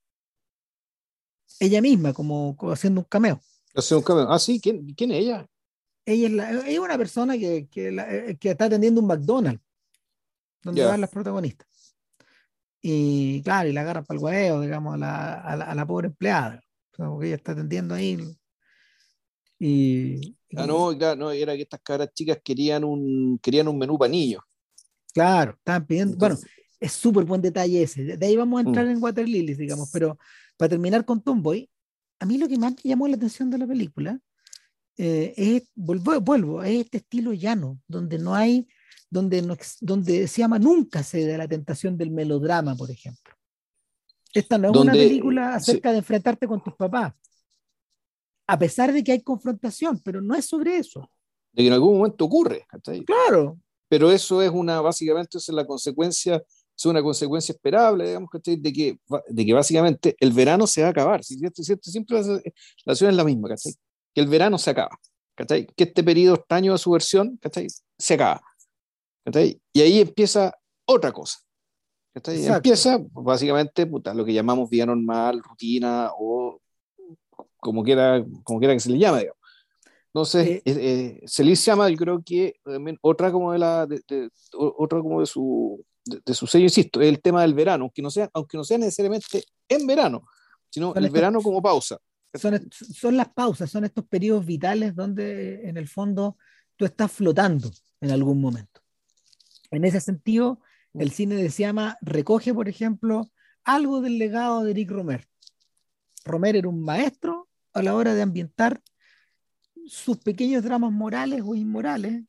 Ella 1.59 1.81
misma, 1.81 2.13
como, 2.13 2.55
como 2.55 2.71
haciendo 2.71 3.01
un 3.01 3.05
cameo. 3.05 3.41
Haciendo 3.73 3.99
un 3.99 4.05
cameo. 4.05 4.31
Ah, 4.31 4.39
sí, 4.39 4.59
¿quién, 4.59 4.93
quién 4.93 5.11
es 5.11 5.23
ella? 5.23 5.47
Ella 6.05 6.27
es, 6.27 6.33
la, 6.33 6.51
ella 6.51 6.67
es 6.67 6.79
una 6.79 6.97
persona 6.97 7.37
que, 7.37 7.67
que, 7.69 7.91
la, 7.91 8.07
que, 8.35 8.51
está 8.51 8.65
atendiendo 8.65 9.01
un 9.01 9.07
McDonald's, 9.07 9.61
donde 10.63 10.81
yeah. 10.81 10.91
van 10.91 11.01
las 11.01 11.09
protagonistas. 11.09 11.67
Y 12.81 13.41
claro, 13.43 13.69
y 13.69 13.73
la 13.73 13.81
agarran 13.81 14.05
para 14.05 14.17
el 14.17 14.23
huevo, 14.23 14.61
digamos, 14.61 14.93
a 14.93 14.97
la, 14.97 15.33
a 15.41 15.55
la, 15.57 15.65
a 15.65 15.75
la 15.75 15.85
pobre 15.85 16.07
empleada, 16.07 16.63
o 16.93 16.95
sea, 16.95 17.07
porque 17.09 17.27
ella 17.27 17.35
está 17.35 17.51
atendiendo 17.51 17.95
ahí. 17.95 18.17
Y, 19.59 20.37
y 20.49 20.57
ah, 20.57 20.67
no, 20.67 20.95
claro, 20.97 21.15
no, 21.15 21.31
era 21.31 21.55
que 21.55 21.63
estas 21.63 21.81
caras 21.81 22.09
chicas 22.13 22.39
querían 22.43 22.83
un, 22.83 23.39
querían 23.39 23.67
un 23.67 23.77
menú 23.77 23.97
para 23.97 24.11
niños. 24.11 24.43
Claro, 25.13 25.55
estaban 25.57 25.85
pidiendo, 25.85 26.13
Entonces, 26.13 26.45
bueno, 26.45 26.56
es 26.79 26.91
súper 26.91 27.25
buen 27.25 27.41
detalle 27.41 27.83
ese. 27.83 28.03
De 28.17 28.25
ahí 28.25 28.35
vamos 28.35 28.59
a 28.59 28.67
entrar 28.67 28.85
mm. 28.85 28.89
en 28.89 29.03
Water 29.03 29.27
Lilies, 29.27 29.57
digamos, 29.57 29.89
pero 29.91 30.17
para 30.57 30.69
terminar 30.69 31.05
con 31.05 31.21
Tomboy, 31.21 31.69
a 32.19 32.25
mí 32.25 32.37
lo 32.37 32.47
que 32.47 32.57
más 32.57 32.73
me 32.73 32.89
llamó 32.89 33.07
la 33.07 33.15
atención 33.15 33.49
de 33.49 33.57
la 33.57 33.67
película 33.67 34.19
eh, 34.97 35.33
es, 35.37 35.63
vuelvo, 35.75 36.19
vuelvo, 36.21 36.63
es 36.63 36.85
este 36.85 36.97
estilo 36.97 37.33
llano, 37.33 37.79
donde 37.87 38.17
no 38.17 38.33
hay 38.33 38.67
donde, 39.09 39.41
no, 39.41 39.55
donde 39.81 40.27
se 40.27 40.41
llama 40.41 40.59
Nunca 40.59 41.03
cede 41.03 41.35
a 41.35 41.37
la 41.37 41.47
tentación 41.47 41.97
del 41.97 42.11
melodrama, 42.11 42.75
por 42.75 42.91
ejemplo. 42.91 43.33
Esta 44.33 44.57
no 44.57 44.67
es 44.67 44.73
donde, 44.73 44.91
una 44.91 44.99
película 44.99 45.55
acerca 45.55 45.89
sí. 45.89 45.93
de 45.93 45.99
enfrentarte 45.99 46.47
con 46.47 46.61
tus 46.61 46.75
papás, 46.75 47.13
a 48.47 48.59
pesar 48.59 48.91
de 48.93 49.03
que 49.03 49.13
hay 49.13 49.21
confrontación, 49.21 49.99
pero 50.03 50.21
no 50.21 50.35
es 50.35 50.45
sobre 50.45 50.77
eso. 50.77 51.09
De 51.51 51.63
que 51.63 51.67
en 51.67 51.73
algún 51.73 51.97
momento 51.97 52.25
ocurre. 52.25 52.65
Claro. 53.05 53.59
Pero 53.89 54.11
eso 54.11 54.41
es 54.41 54.51
una, 54.51 54.81
básicamente, 54.81 55.37
es 55.37 55.47
la 55.49 55.65
consecuencia, 55.65 56.43
es 56.77 56.85
una 56.85 57.01
consecuencia 57.01 57.53
esperable, 57.53 58.05
digamos, 58.05 58.29
de 58.43 58.73
que, 58.73 58.99
de 59.29 59.45
que 59.45 59.53
básicamente 59.53 60.15
el 60.19 60.31
verano 60.31 60.67
se 60.67 60.81
va 60.81 60.87
a 60.87 60.91
acabar. 60.91 61.23
Siempre 61.23 62.21
la, 62.21 62.41
la 62.85 62.91
acción 62.93 63.09
es 63.09 63.15
la 63.15 63.23
misma, 63.23 63.49
¿cachai? 63.49 63.73
Que 64.13 64.21
el 64.21 64.27
verano 64.27 64.59
se 64.59 64.69
acaba, 64.69 64.97
¿cachai? 65.35 65.65
Que 65.75 65.85
este 65.85 66.03
periodo 66.03 66.35
extraño 66.35 66.73
de 66.73 66.77
su 66.77 66.91
versión, 66.91 67.37
¿cachai? 67.41 67.67
Se 67.97 68.13
acaba. 68.13 68.41
Y 69.73 69.81
ahí 69.81 69.99
empieza 69.99 70.53
otra 70.85 71.11
cosa. 71.11 71.39
Empieza 72.13 72.99
básicamente 73.11 73.85
puta, 73.85 74.13
lo 74.13 74.23
que 74.23 74.33
llamamos 74.33 74.69
vida 74.69 74.85
normal, 74.85 75.41
rutina 75.43 76.11
o 76.17 76.61
como 77.59 77.83
quiera, 77.83 78.23
como 78.43 78.59
quiera 78.59 78.73
que 78.73 78.79
se 78.79 78.91
le 78.91 78.99
llame. 78.99 79.19
Digamos. 79.19 79.37
Entonces, 80.07 80.47
eh, 80.47 80.61
eh, 80.65 81.21
se 81.25 81.43
le 81.43 81.53
llama, 81.53 81.89
yo 81.89 81.97
creo 81.97 82.23
que 82.23 82.55
también 82.63 82.97
otra 83.01 83.31
como 83.31 83.51
de 83.51 83.59
la, 83.59 83.85
de, 83.85 84.01
de, 84.07 84.29
otra 84.53 84.99
como 84.99 85.19
de 85.19 85.27
su, 85.27 85.83
de, 86.09 86.21
de, 86.25 86.33
su 86.33 86.47
sello, 86.47 86.65
insisto, 86.65 87.01
es 87.01 87.09
el 87.09 87.21
tema 87.21 87.41
del 87.41 87.53
verano, 87.53 87.85
aunque 87.85 88.01
no 88.01 88.09
sea, 88.09 88.29
aunque 88.33 88.57
no 88.57 88.63
sea 88.63 88.77
necesariamente 88.77 89.43
en 89.67 89.87
verano, 89.87 90.25
sino 90.69 90.87
son 90.87 90.97
el 90.97 91.05
estos, 91.05 91.13
verano 91.13 91.41
como 91.41 91.61
pausa. 91.61 91.97
Son, 92.33 92.69
son 92.71 93.17
las 93.17 93.29
pausas, 93.29 93.69
son 93.69 93.85
estos 93.85 94.05
periodos 94.05 94.45
vitales 94.45 94.95
donde 94.95 95.67
en 95.67 95.77
el 95.77 95.87
fondo 95.87 96.37
tú 96.75 96.85
estás 96.85 97.11
flotando 97.11 97.71
en 98.01 98.11
algún 98.11 98.39
momento. 98.39 98.81
En 99.71 99.85
ese 99.85 99.99
sentido, 99.99 100.61
el 100.93 101.11
cine 101.11 101.35
de 101.35 101.49
Siama 101.49 101.97
recoge, 102.01 102.53
por 102.53 102.69
ejemplo, 102.69 103.29
algo 103.63 104.01
del 104.01 104.17
legado 104.17 104.63
de 104.63 104.71
Eric 104.71 104.91
Romer. 104.91 105.27
Romer 106.25 106.55
era 106.55 106.69
un 106.69 106.81
maestro 106.81 107.49
a 107.73 107.81
la 107.81 107.95
hora 107.95 108.13
de 108.13 108.21
ambientar 108.21 108.81
sus 109.87 110.17
pequeños 110.17 110.63
dramas 110.63 110.91
morales 110.91 111.41
o 111.45 111.55
inmorales 111.55 112.23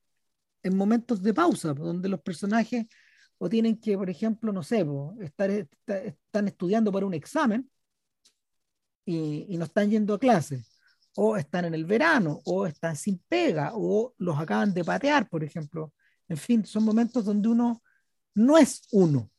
en 0.63 0.77
momentos 0.77 1.23
de 1.23 1.35
pausa, 1.35 1.75
donde 1.75 2.09
los 2.09 2.21
personajes 2.21 2.87
o 3.39 3.49
tienen 3.49 3.77
que, 3.79 3.97
por 3.97 4.11
ejemplo, 4.11 4.53
no 4.53 4.63
sé, 4.63 4.85
estar, 5.21 5.51
están 5.51 6.49
estudiando 6.49 6.93
para 6.93 7.07
un 7.07 7.15
examen 7.15 7.71
y, 9.05 9.47
y 9.49 9.57
no 9.57 9.65
están 9.65 9.91
yendo 9.91 10.15
a 10.15 10.19
clase, 10.19 10.63
o 11.17 11.37
están 11.37 11.65
en 11.65 11.75
el 11.75 11.85
verano, 11.85 12.41
o 12.45 12.67
están 12.67 12.97
sin 12.97 13.19
pega, 13.29 13.71
o 13.75 14.15
los 14.19 14.39
acaban 14.39 14.75
de 14.75 14.85
patear, 14.85 15.29
por 15.29 15.43
ejemplo 15.45 15.93
en 16.29 16.37
fin, 16.37 16.65
son 16.65 16.85
momentos 16.85 17.25
donde 17.25 17.49
uno 17.49 17.83
no 18.35 18.59
es 18.59 18.83
uno. 18.93 19.31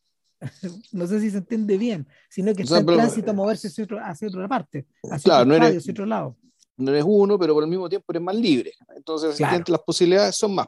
no 0.93 1.05
sé 1.05 1.19
si 1.19 1.31
se 1.31 1.37
entiende 1.37 1.77
bien, 1.77 2.07
sino 2.29 2.53
que 2.53 2.63
está 2.63 2.75
o 2.75 2.75
sea, 2.75 2.79
en 2.79 2.85
pero, 2.85 2.97
tránsito 2.97 3.31
a 3.31 3.33
moverse 3.33 3.67
hacia, 3.67 3.83
otro, 3.83 3.99
hacia 4.01 4.27
otra 4.27 4.47
parte, 4.47 4.87
hacia, 5.03 5.23
claro, 5.23 5.41
otro, 5.41 5.59
no 5.59 5.65
eres, 5.65 5.77
hacia 5.77 5.91
otro 5.91 6.05
lado. 6.05 6.37
No 6.77 6.91
eres 6.91 7.03
uno, 7.05 7.37
pero 7.37 7.53
por 7.53 7.63
el 7.63 7.69
mismo 7.69 7.89
tiempo 7.89 8.11
eres 8.11 8.21
más 8.21 8.35
libre. 8.35 8.71
Entonces, 8.95 9.35
claro. 9.35 9.63
las 9.67 9.81
posibilidades 9.81 10.35
son 10.35 10.55
más. 10.55 10.67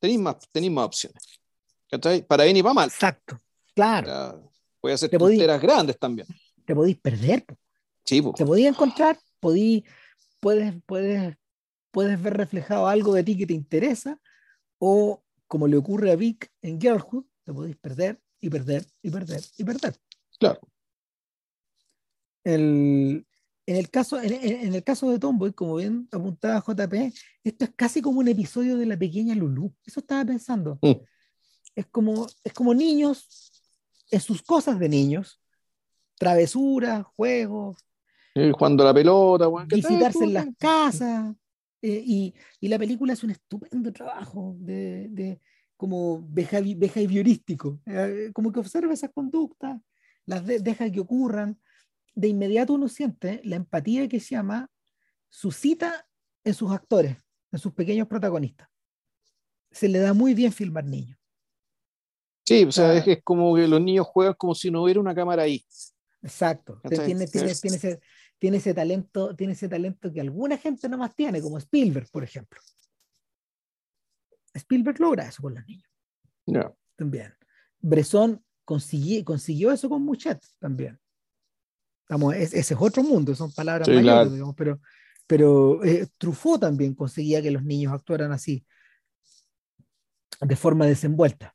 Tenéis 0.00 0.20
más, 0.20 0.36
tenéis 0.50 0.72
más 0.72 0.86
opciones. 0.86 1.22
Para 2.26 2.44
bien 2.44 2.56
y 2.56 2.62
para 2.62 2.74
mal. 2.74 2.88
Exacto, 2.88 3.38
claro. 3.74 4.50
Puede 4.80 4.94
hacer 4.94 5.10
tonteras 5.10 5.60
grandes 5.60 5.98
también. 5.98 6.26
Te 6.64 6.74
podéis 6.74 6.98
perder. 6.98 7.44
Sí, 8.04 8.22
po. 8.22 8.32
Te 8.32 8.44
podéis 8.44 8.68
encontrar, 8.68 9.18
podí, 9.40 9.84
puedes, 10.40 10.74
puedes, 10.86 11.36
puedes 11.90 12.22
ver 12.22 12.36
reflejado 12.36 12.86
algo 12.86 13.14
de 13.14 13.24
ti 13.24 13.36
que 13.36 13.46
te 13.46 13.54
interesa, 13.54 14.20
o 14.78 15.22
como 15.46 15.66
le 15.66 15.76
ocurre 15.76 16.12
a 16.12 16.16
Vic 16.16 16.50
en 16.62 16.80
Girlhood, 16.80 17.24
te 17.44 17.52
podéis 17.52 17.76
perder 17.76 18.20
y 18.40 18.50
perder 18.50 18.86
y 19.02 19.10
perder 19.10 19.40
y 19.56 19.64
perder. 19.64 19.96
Claro. 20.38 20.60
El, 22.44 23.26
en, 23.66 23.76
el 23.76 23.90
caso, 23.90 24.20
en, 24.20 24.32
en, 24.32 24.74
el 24.74 24.84
caso 24.84 25.10
de 25.10 25.18
Tomboy, 25.18 25.52
como 25.52 25.76
bien 25.76 26.08
apuntaba 26.12 26.62
JP, 26.66 27.12
esto 27.44 27.64
es 27.64 27.70
casi 27.74 28.00
como 28.00 28.20
un 28.20 28.28
episodio 28.28 28.76
de 28.76 28.86
la 28.86 28.96
pequeña 28.96 29.34
Lulu. 29.34 29.74
Eso 29.84 30.00
estaba 30.00 30.24
pensando. 30.24 30.78
Mm. 30.82 30.92
Es, 31.78 31.86
como, 31.86 32.26
es 32.42 32.52
como 32.52 32.74
niños 32.74 33.52
en 34.10 34.20
sus 34.20 34.42
cosas 34.42 34.80
de 34.80 34.88
niños, 34.88 35.40
travesuras, 36.18 37.06
juegos. 37.14 37.78
Eh, 38.34 38.50
jugando 38.50 38.82
la 38.82 38.92
pelota, 38.92 39.46
bueno, 39.46 39.68
visitarse 39.68 40.24
en 40.24 40.32
las 40.32 40.48
casas. 40.58 41.36
Eh, 41.80 42.02
y, 42.04 42.34
y, 42.58 42.66
la 42.66 42.80
película 42.80 43.12
es 43.12 43.22
un 43.22 43.30
estupendo 43.30 43.92
trabajo 43.92 44.56
de, 44.58 45.06
de 45.10 45.40
como 45.76 46.20
behaviorístico, 46.28 47.80
eh, 47.86 48.32
como 48.34 48.50
que 48.50 48.58
observa 48.58 48.92
esas 48.92 49.12
conductas, 49.12 49.80
las 50.26 50.44
deja 50.44 50.90
que 50.90 50.98
ocurran. 50.98 51.60
De 52.12 52.26
inmediato 52.26 52.72
uno 52.72 52.88
siente 52.88 53.40
la 53.44 53.54
empatía 53.54 54.08
que 54.08 54.18
se 54.18 54.34
llama 54.34 54.68
suscita 55.28 56.08
en 56.42 56.54
sus 56.54 56.72
actores, 56.72 57.16
en 57.52 57.60
sus 57.60 57.72
pequeños 57.72 58.08
protagonistas. 58.08 58.68
Se 59.70 59.86
le 59.88 60.00
da 60.00 60.12
muy 60.12 60.34
bien 60.34 60.50
filmar 60.50 60.84
niños. 60.84 61.17
Sí, 62.48 62.64
o 62.64 62.72
sea, 62.72 62.94
es, 62.94 63.22
como 63.22 63.54
que 63.54 63.68
los 63.68 63.80
niños 63.80 64.06
juegan 64.06 64.34
como 64.34 64.54
si 64.54 64.70
no 64.70 64.82
hubiera 64.82 65.00
una 65.00 65.14
cámara 65.14 65.42
ahí. 65.42 65.62
Exacto. 66.22 66.80
Tiene, 66.88 67.04
tiene, 67.04 67.26
tiene, 67.26 67.50
ese, 67.50 68.00
tiene, 68.38 68.56
ese, 68.56 68.72
talento, 68.72 69.36
tiene 69.36 69.52
ese 69.52 69.68
talento 69.68 70.10
que 70.10 70.20
alguna 70.20 70.56
gente 70.56 70.88
no 70.88 70.96
más 70.96 71.14
tiene, 71.14 71.42
como 71.42 71.58
Spielberg, 71.58 72.08
por 72.10 72.24
ejemplo. 72.24 72.58
Spielberg 74.54 74.98
logra 74.98 75.28
eso 75.28 75.42
con 75.42 75.54
los 75.54 75.66
niños. 75.66 75.88
También. 76.96 77.34
Bresson 77.80 78.42
consiguió, 78.64 79.24
consiguió 79.24 79.70
eso 79.70 79.88
con 79.88 80.02
Muchet 80.02 80.42
también. 80.58 80.98
Vamos, 82.08 82.34
ese 82.34 82.58
es 82.58 82.76
otro 82.78 83.02
mundo, 83.02 83.34
son 83.34 83.52
palabras 83.52 83.86
mayores, 83.86 84.32
digamos, 84.32 84.54
pero, 84.56 84.80
pero 85.26 85.84
eh, 85.84 86.06
Truffaut 86.16 86.58
también 86.58 86.94
conseguía 86.94 87.42
que 87.42 87.50
los 87.50 87.62
niños 87.62 87.92
actuaran 87.92 88.32
así, 88.32 88.64
de 90.40 90.56
forma 90.56 90.86
desenvuelta. 90.86 91.54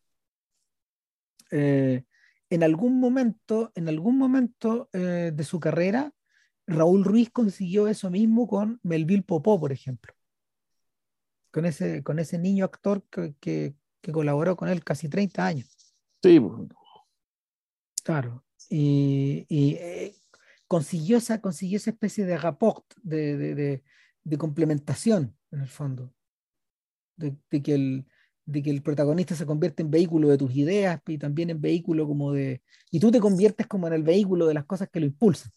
Eh, 1.55 2.03
en 2.49 2.63
algún 2.63 2.99
momento, 2.99 3.71
en 3.75 3.87
algún 3.87 4.17
momento 4.17 4.89
eh, 4.91 5.31
de 5.33 5.43
su 5.43 5.59
carrera, 5.59 6.11
Raúl 6.65 7.03
Ruiz 7.03 7.29
consiguió 7.29 7.87
eso 7.87 8.09
mismo 8.09 8.47
con 8.47 8.79
Melville 8.81 9.23
Popó, 9.23 9.59
por 9.59 9.71
ejemplo. 9.71 10.13
Con 11.51 11.65
ese, 11.65 12.01
con 12.01 12.17
ese 12.17 12.39
niño 12.39 12.65
actor 12.65 13.03
que, 13.09 13.35
que, 13.39 13.75
colaboró 14.11 14.55
con 14.57 14.69
él 14.69 14.83
casi 14.83 15.07
30 15.07 15.45
años. 15.45 15.95
Sí. 16.23 16.41
Claro. 18.03 18.43
Y, 18.69 19.45
y 19.47 19.77
consiguió 20.67 21.17
esa, 21.17 21.39
consiguió 21.39 21.77
esa 21.77 21.91
especie 21.91 22.25
de 22.25 22.35
rapport, 22.35 22.83
de, 23.03 23.37
de, 23.37 23.83
de, 24.23 24.37
complementación, 24.39 25.37
en 25.51 25.61
el 25.61 25.67
fondo, 25.67 26.11
de, 27.15 27.37
que 27.61 27.75
el, 27.75 28.07
de 28.45 28.61
que 28.61 28.69
el 28.69 28.81
protagonista 28.81 29.35
se 29.35 29.45
convierte 29.45 29.83
en 29.83 29.91
vehículo 29.91 30.29
de 30.29 30.37
tus 30.37 30.55
ideas 30.55 31.01
y 31.07 31.17
también 31.17 31.49
en 31.49 31.61
vehículo 31.61 32.07
como 32.07 32.33
de... 32.33 32.61
Y 32.91 32.99
tú 32.99 33.11
te 33.11 33.19
conviertes 33.19 33.67
como 33.67 33.87
en 33.87 33.93
el 33.93 34.03
vehículo 34.03 34.47
de 34.47 34.53
las 34.53 34.65
cosas 34.65 34.89
que 34.89 34.99
lo 34.99 35.05
impulsan. 35.05 35.51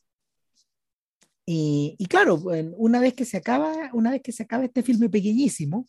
Y, 1.44 1.94
y 1.99 2.07
claro, 2.07 2.42
una 2.77 3.01
vez 3.01 3.14
que 3.14 3.25
se 3.25 3.37
acaba, 3.37 3.72
una 3.92 4.11
vez 4.11 4.22
que 4.22 4.33
se 4.33 4.42
acaba 4.42 4.64
este 4.64 4.83
filme 4.83 5.09
pequeñísimo, 5.09 5.87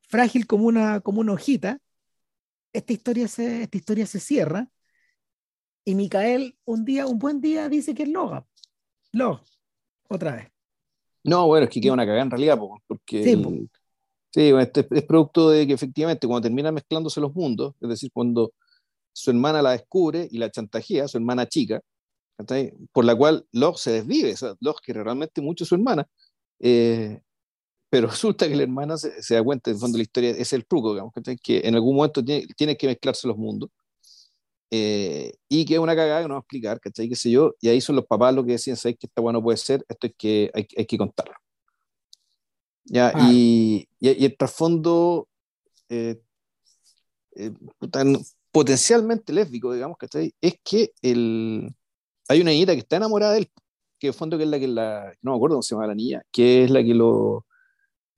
frágil 0.00 0.46
como 0.46 0.66
una, 0.66 1.00
como 1.00 1.20
una 1.20 1.32
hojita, 1.32 1.80
esta 2.72 2.92
historia, 2.92 3.28
se, 3.28 3.62
esta 3.62 3.76
historia 3.76 4.06
se 4.06 4.20
cierra 4.20 4.68
y 5.84 5.94
Micael 5.94 6.58
un 6.64 6.84
día, 6.84 7.06
un 7.06 7.18
buen 7.18 7.40
día 7.40 7.68
dice 7.68 7.94
que 7.94 8.02
es 8.02 8.08
Loga. 8.08 8.46
No, 9.12 9.40
otra 10.08 10.36
vez. 10.36 10.48
No, 11.24 11.46
bueno, 11.46 11.64
es 11.64 11.70
que 11.70 11.80
queda 11.80 11.94
una 11.94 12.04
cagada 12.04 12.22
en 12.22 12.30
realidad, 12.30 12.58
porque 12.86 13.24
sí, 13.24 13.68
este 14.34 14.86
es 14.90 15.04
producto 15.04 15.50
de 15.50 15.66
que 15.66 15.72
efectivamente 15.72 16.26
cuando 16.26 16.46
terminan 16.46 16.74
mezclándose 16.74 17.20
los 17.20 17.34
mundos, 17.34 17.74
es 17.80 17.88
decir, 17.88 18.10
cuando 18.12 18.52
su 19.12 19.30
hermana 19.30 19.62
la 19.62 19.72
descubre 19.72 20.28
y 20.30 20.38
la 20.38 20.50
chantajea, 20.50 21.08
su 21.08 21.18
hermana 21.18 21.46
chica, 21.46 21.80
por 22.92 23.04
la 23.04 23.16
cual 23.16 23.46
Locke 23.52 23.78
se 23.78 23.92
desvive, 23.92 24.32
o 24.34 24.36
sea, 24.36 24.54
Locke 24.60 24.82
quiere 24.84 25.02
realmente 25.02 25.40
mucho 25.40 25.64
a 25.64 25.66
su 25.66 25.74
hermana, 25.74 26.06
eh, 26.60 27.20
pero 27.90 28.08
resulta 28.08 28.48
que 28.48 28.56
la 28.56 28.62
hermana 28.64 28.96
se, 28.98 29.34
da 29.34 29.42
cuenta, 29.42 29.70
en 29.70 29.76
el 29.76 29.80
fondo 29.80 29.96
de 29.96 30.00
la 30.00 30.04
historia 30.04 30.30
es 30.30 30.52
el 30.52 30.66
truco, 30.66 30.92
digamos, 30.92 31.12
que 31.42 31.60
en 31.64 31.74
algún 31.74 31.96
momento 31.96 32.24
tiene, 32.24 32.46
tiene 32.56 32.76
que 32.76 32.86
mezclarse 32.86 33.26
los 33.28 33.36
mundos, 33.36 33.70
eh, 34.70 35.32
y 35.48 35.64
que 35.64 35.74
es 35.74 35.80
una 35.80 35.96
cagada 35.96 36.22
que 36.22 36.28
no 36.28 36.34
va 36.34 36.40
a 36.40 36.42
explicar, 36.42 36.78
¿cachai? 36.80 37.08
¿Qué 37.08 37.16
sé 37.16 37.30
yo? 37.30 37.54
Y 37.60 37.68
ahí 37.68 37.80
son 37.80 37.96
los 37.96 38.06
papás 38.06 38.34
los 38.34 38.44
que 38.44 38.52
decían, 38.52 38.76
¿sabes 38.76 38.98
que 38.98 39.06
esta 39.06 39.22
bueno 39.22 39.42
puede 39.42 39.56
ser? 39.56 39.84
Esto 39.88 40.06
es 40.08 40.14
que 40.18 40.50
hay, 40.54 40.66
hay 40.76 40.86
que 40.86 40.98
contarlo. 40.98 41.34
¿Ya? 42.88 43.12
Ah. 43.14 43.30
Y, 43.30 43.88
y, 44.00 44.24
el 44.24 44.36
trasfondo 44.36 45.28
eh, 45.88 46.20
eh, 47.36 47.52
potencialmente 48.50 49.32
lésbico, 49.32 49.72
digamos, 49.72 49.96
¿cachai? 49.96 50.34
Es 50.40 50.54
que 50.64 50.92
el, 51.02 51.72
hay 52.28 52.40
una 52.40 52.50
niñita 52.50 52.72
que 52.72 52.80
está 52.80 52.96
enamorada 52.96 53.32
de 53.32 53.38
él, 53.40 53.50
que 53.98 54.08
en 54.08 54.14
fondo 54.14 54.36
que 54.36 54.44
es 54.44 54.50
la 54.50 54.58
que 54.58 54.68
la, 54.68 55.12
no 55.22 55.32
me 55.32 55.36
acuerdo 55.36 55.56
cómo 55.56 55.62
se 55.62 55.74
llama 55.74 55.86
la 55.86 55.94
niña, 55.94 56.22
que 56.32 56.64
es 56.64 56.70
la 56.70 56.82
que 56.82 56.94
lo, 56.94 57.46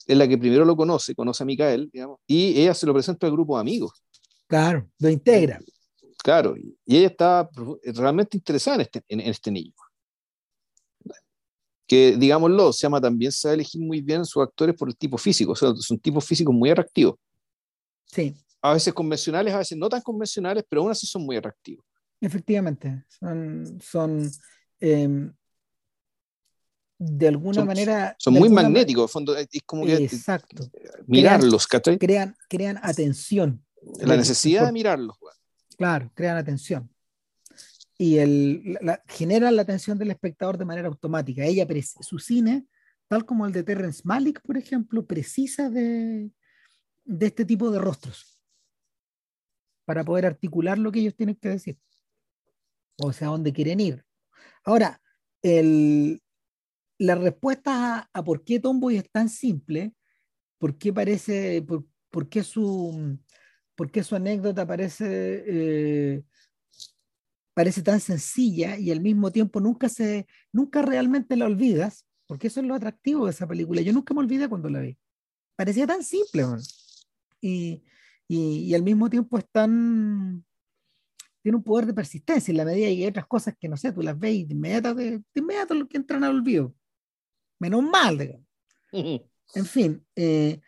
es 0.07 0.17
la 0.17 0.27
que 0.27 0.39
primero 0.39 0.65
lo 0.65 0.77
conoce, 0.77 1.15
conoce 1.15 1.43
a 1.43 1.47
Micael, 1.47 1.91
digamos, 1.93 2.19
y 2.27 2.61
ella 2.61 2.75
se 2.75 2.87
lo 2.87 2.93
presenta 2.93 3.27
al 3.27 3.33
grupo 3.33 3.57
de 3.57 3.61
amigos. 3.61 4.03
Claro, 4.47 4.89
lo 4.99 5.09
integra. 5.09 5.61
Claro, 6.23 6.55
y 6.57 6.97
ella 6.97 7.07
está 7.07 7.49
realmente 7.85 8.37
interesada 8.37 8.77
en 8.77 8.81
este, 8.83 9.03
en, 9.09 9.21
este 9.21 9.51
niño. 9.51 9.73
Que, 11.91 12.15
digámoslo, 12.17 12.73
se 12.73 12.83
llama 12.83 13.01
también 13.01 13.33
sabe 13.33 13.55
elegir 13.55 13.81
muy 13.81 14.01
bien 14.01 14.25
sus 14.25 14.41
actores 14.41 14.77
por 14.77 14.89
el 14.89 14.97
tipo 14.97 15.19
físico, 15.19 15.51
o 15.51 15.57
sea, 15.57 15.75
son 15.75 15.99
tipos 15.99 16.25
físicos 16.25 16.55
muy 16.55 16.71
atractivos. 16.71 17.17
Sí. 18.07 18.33
A 18.63 18.75
veces 18.75 18.95
convencionales, 18.95 19.53
a 19.53 19.59
veces 19.59 19.77
no 19.77 19.89
tan 19.89 20.01
convencionales, 20.01 20.63
pero 20.69 20.83
aún 20.83 20.93
así 20.93 21.05
son 21.05 21.27
muy 21.27 21.37
atractivos. 21.37 21.85
Efectivamente, 22.21 23.05
son, 23.09 23.81
son 23.83 24.31
em, 24.79 25.33
de 26.97 27.27
alguna 27.27 27.65
manera... 27.65 28.15
Son 28.21 28.35
muy 28.35 28.49
magnéticos, 28.51 29.11
fondo, 29.11 29.37
es 29.37 29.49
como 29.67 29.85
que... 29.85 29.95
Exacto. 29.95 30.71
Mirarlos, 31.09 31.67
crean, 31.99 32.37
crean, 32.49 32.79
atención. 32.85 33.65
La 33.99 34.17
necesidad 34.17 34.67
de 34.67 34.71
mirarlos. 34.71 35.17
Claro, 35.77 36.09
crean 36.15 36.37
atención. 36.37 36.89
Y 38.01 38.17
el, 38.17 38.79
la, 38.81 39.03
generan 39.09 39.57
la 39.57 39.61
atención 39.61 39.99
del 39.99 40.11
espectador 40.11 40.57
de 40.57 40.65
manera 40.65 40.89
automática. 40.89 41.45
Ella, 41.45 41.67
su 42.01 42.19
cine, 42.19 42.67
tal 43.09 43.27
como 43.27 43.45
el 43.45 43.53
de 43.53 43.63
Terrence 43.63 44.01
Malick, 44.05 44.41
por 44.41 44.57
ejemplo, 44.57 45.05
precisa 45.05 45.69
de, 45.69 46.31
de 47.05 47.27
este 47.27 47.45
tipo 47.45 47.71
de 47.71 47.79
rostros 47.79 48.43
para 49.85 50.03
poder 50.03 50.25
articular 50.25 50.79
lo 50.79 50.91
que 50.91 51.01
ellos 51.01 51.15
tienen 51.15 51.37
que 51.37 51.51
decir. 51.51 51.79
O 52.97 53.13
sea, 53.13 53.29
dónde 53.29 53.53
quieren 53.53 53.81
ir. 53.81 54.03
Ahora, 54.65 54.99
el, 55.43 56.23
la 56.97 57.17
respuesta 57.17 58.09
a, 58.11 58.25
por 58.25 58.45
qué 58.45 58.61
Tomboy 58.61 58.97
es 58.97 59.11
tan 59.11 59.29
simple, 59.29 59.93
por 60.57 60.79
qué 60.79 60.91
parece, 60.91 61.61
por, 61.61 61.85
por 62.09 62.31
qué 62.31 62.43
su, 62.45 63.19
porque 63.75 64.03
su 64.03 64.17
anécdota 64.17 64.67
parece, 64.67 65.45
eh, 65.47 66.23
parece 67.61 67.83
tan 67.83 68.01
sencilla 68.01 68.79
y 68.79 68.91
al 68.91 69.03
mismo 69.03 69.31
tiempo 69.31 69.61
nunca, 69.61 69.91
se, 69.91 70.27
nunca 70.51 70.81
realmente 70.81 71.37
la 71.37 71.45
olvidas, 71.45 72.07
porque 72.27 72.47
eso 72.47 72.61
es 72.61 72.67
lo 72.67 72.75
atractivo 72.75 73.27
de 73.27 73.33
esa 73.33 73.47
película. 73.47 73.83
Yo 73.83 73.93
nunca 73.93 74.15
me 74.15 74.21
olvidé 74.21 74.49
cuando 74.49 74.71
la 74.71 74.81
vi. 74.81 74.97
Parecía 75.57 75.87
tan 75.87 76.03
simple, 76.03 76.45
y, 77.39 77.83
y, 78.27 78.75
al 78.75 78.83
mismo 78.83 79.11
tiempo 79.11 79.37
es 79.37 79.45
tan, 79.53 80.43
tiene 81.43 81.57
un 81.59 81.63
poder 81.63 81.85
de 81.85 81.93
persistencia 81.93 82.51
en 82.51 82.57
la 82.57 82.65
medida 82.65 82.87
que 82.87 82.93
hay 82.93 83.07
otras 83.07 83.27
cosas 83.27 83.55
que 83.61 83.69
no 83.69 83.77
sé, 83.77 83.93
tú 83.93 84.01
las 84.01 84.19
ves 84.19 84.37
y 84.37 84.45
de 84.47 84.55
inmediato, 84.55 84.95
de, 84.95 85.23
inmediato 85.35 85.75
lo 85.75 85.87
que 85.87 85.99
entran 85.99 86.25
al 86.25 86.37
olvido. 86.37 86.75
Menos 87.59 87.83
mal, 87.83 88.17
digamos. 88.17 88.47
En 88.91 89.67
fin, 89.67 90.03
eh, 90.17 90.63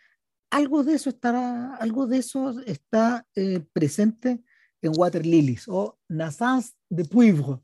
algo 0.51 0.85
de 0.85 0.93
eso 0.93 1.09
estará, 1.09 1.75
algo 1.77 2.07
de 2.07 2.19
eso 2.19 2.61
está 2.67 3.27
eh, 3.35 3.61
presente 3.73 4.43
en 4.83 4.93
Water 4.97 5.25
Lilies 5.25 5.67
o 5.69 5.99
Naissance 6.09 6.75
de 6.89 7.05
Puivre, 7.05 7.61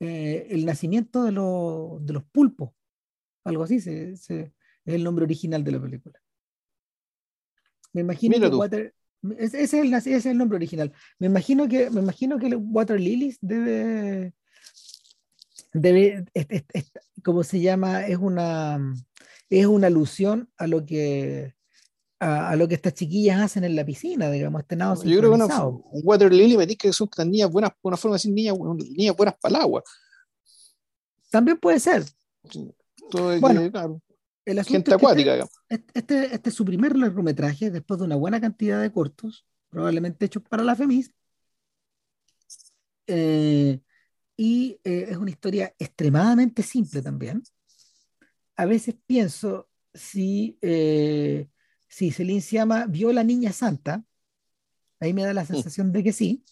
eh, 0.00 0.46
el 0.50 0.64
nacimiento 0.64 1.24
de, 1.24 1.32
de, 1.32 2.12
los 2.12 2.24
pulpos, 2.32 2.70
algo 3.44 3.64
así 3.64 3.80
se, 3.80 4.12
es 4.12 4.30
el 4.86 5.04
nombre 5.04 5.24
original 5.24 5.62
de 5.62 5.72
la 5.72 5.82
película. 5.82 6.18
Me 7.92 8.00
imagino 8.00 8.38
que 8.40 8.56
Water, 8.56 8.94
ese, 9.36 9.62
es 9.62 9.74
el, 9.74 9.92
es 9.92 10.26
el 10.26 10.38
nombre 10.38 10.56
original. 10.56 10.92
Me 11.18 11.26
imagino 11.26 11.68
que, 11.68 11.90
me 11.90 12.00
imagino 12.00 12.38
que 12.38 12.54
Water 12.54 12.98
Lilies 12.98 13.36
debe, 13.40 14.32
debe, 15.72 16.24
como 17.24 17.42
se 17.42 17.60
llama, 17.60 18.06
es 18.06 18.16
una 18.16 18.80
es 19.50 19.66
una 19.66 19.88
alusión 19.88 20.48
a 20.56 20.68
lo 20.68 20.86
que 20.86 21.54
a, 22.20 22.54
lo 22.54 22.68
que 22.68 22.74
estas 22.74 22.94
chiquillas 22.94 23.40
hacen 23.40 23.64
en 23.64 23.74
la 23.74 23.84
piscina, 23.84 24.30
digamos, 24.30 24.60
este 24.62 24.76
nado 24.76 25.02
Yo 25.02 25.18
creo 25.18 25.36
que 25.36 25.42
un 25.42 26.02
water 26.04 26.32
lily 26.32 26.56
me 26.56 26.66
dice 26.66 26.78
que 26.78 26.92
son 26.92 27.08
niñas 27.26 27.50
buenas, 27.50 27.72
una 27.82 27.96
forma 27.96 28.14
de 28.14 28.18
decir 28.18 28.32
niñas, 28.32 28.56
niñas 28.90 29.16
buenas 29.16 29.34
palabras. 29.40 29.84
También 31.30 31.58
puede 31.58 31.80
ser. 31.80 32.04
bueno, 33.40 33.70
claro, 33.70 34.02
gente 34.64 34.94
acuática. 34.94 35.48
Este, 35.68 35.98
este, 35.98 36.34
este, 36.34 36.48
es 36.50 36.54
su 36.54 36.64
primer 36.64 36.96
largometraje 36.96 37.70
después 37.70 37.98
de 37.98 38.06
una 38.06 38.16
buena 38.16 38.40
cantidad 38.40 38.80
de 38.80 38.92
cortos, 38.92 39.46
probablemente 39.68 40.26
hechos 40.26 40.42
para 40.48 40.62
la 40.62 40.76
FEMIS. 40.76 41.12
Eh, 43.06 43.80
y 44.36 44.78
eh, 44.84 45.06
es 45.10 45.16
una 45.16 45.30
historia 45.30 45.74
extremadamente 45.78 46.62
simple 46.62 47.02
también 47.02 47.42
a 48.60 48.66
veces 48.66 48.94
pienso 49.06 49.70
si, 49.94 50.58
eh, 50.60 51.48
si 51.90 52.12
Celine 52.12 52.40
llama 52.40 52.86
vio 52.86 53.12
la 53.12 53.24
niña 53.24 53.52
santa, 53.52 54.04
ahí 55.00 55.12
me 55.12 55.24
da 55.24 55.34
la 55.34 55.42
mm. 55.42 55.46
sensación 55.46 55.92
de 55.92 56.04
que 56.04 56.12
sí. 56.12 56.44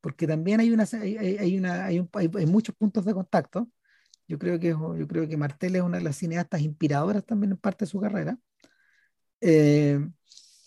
porque 0.00 0.26
también 0.26 0.60
hay, 0.60 0.70
una, 0.70 0.88
hay, 0.92 1.16
hay 1.16 1.58
una, 1.58 1.84
hay, 1.84 1.98
un, 1.98 2.08
hay, 2.14 2.46
muchos 2.46 2.74
puntos 2.76 3.04
de 3.04 3.12
contacto. 3.12 3.68
Yo 4.26 4.38
creo, 4.38 4.58
que, 4.58 4.68
yo 4.68 5.06
creo 5.08 5.28
que 5.28 5.36
Martel 5.36 5.76
es 5.76 5.82
una 5.82 5.98
de 5.98 6.04
las 6.04 6.16
cineastas 6.16 6.62
inspiradoras 6.62 7.24
también 7.26 7.52
en 7.52 7.58
parte 7.58 7.84
de 7.84 7.90
su 7.90 8.00
carrera. 8.00 8.38
Eh, 9.40 9.98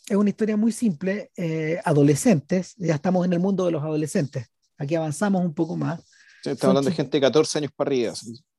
es 0.09 0.15
una 0.15 0.29
historia 0.29 0.57
muy 0.57 0.71
simple, 0.71 1.31
eh, 1.35 1.79
adolescentes, 1.83 2.75
ya 2.77 2.95
estamos 2.95 3.25
en 3.25 3.33
el 3.33 3.39
mundo 3.39 3.65
de 3.65 3.71
los 3.71 3.83
adolescentes, 3.83 4.47
aquí 4.77 4.95
avanzamos 4.95 5.43
un 5.43 5.53
poco 5.53 5.75
más. 5.75 6.01
estamos 6.39 6.63
hablando 6.63 6.89
de 6.89 6.95
gente 6.95 7.17
de 7.17 7.21
14 7.21 7.57
años 7.57 7.71
para 7.75 7.89
arriba. 7.89 8.13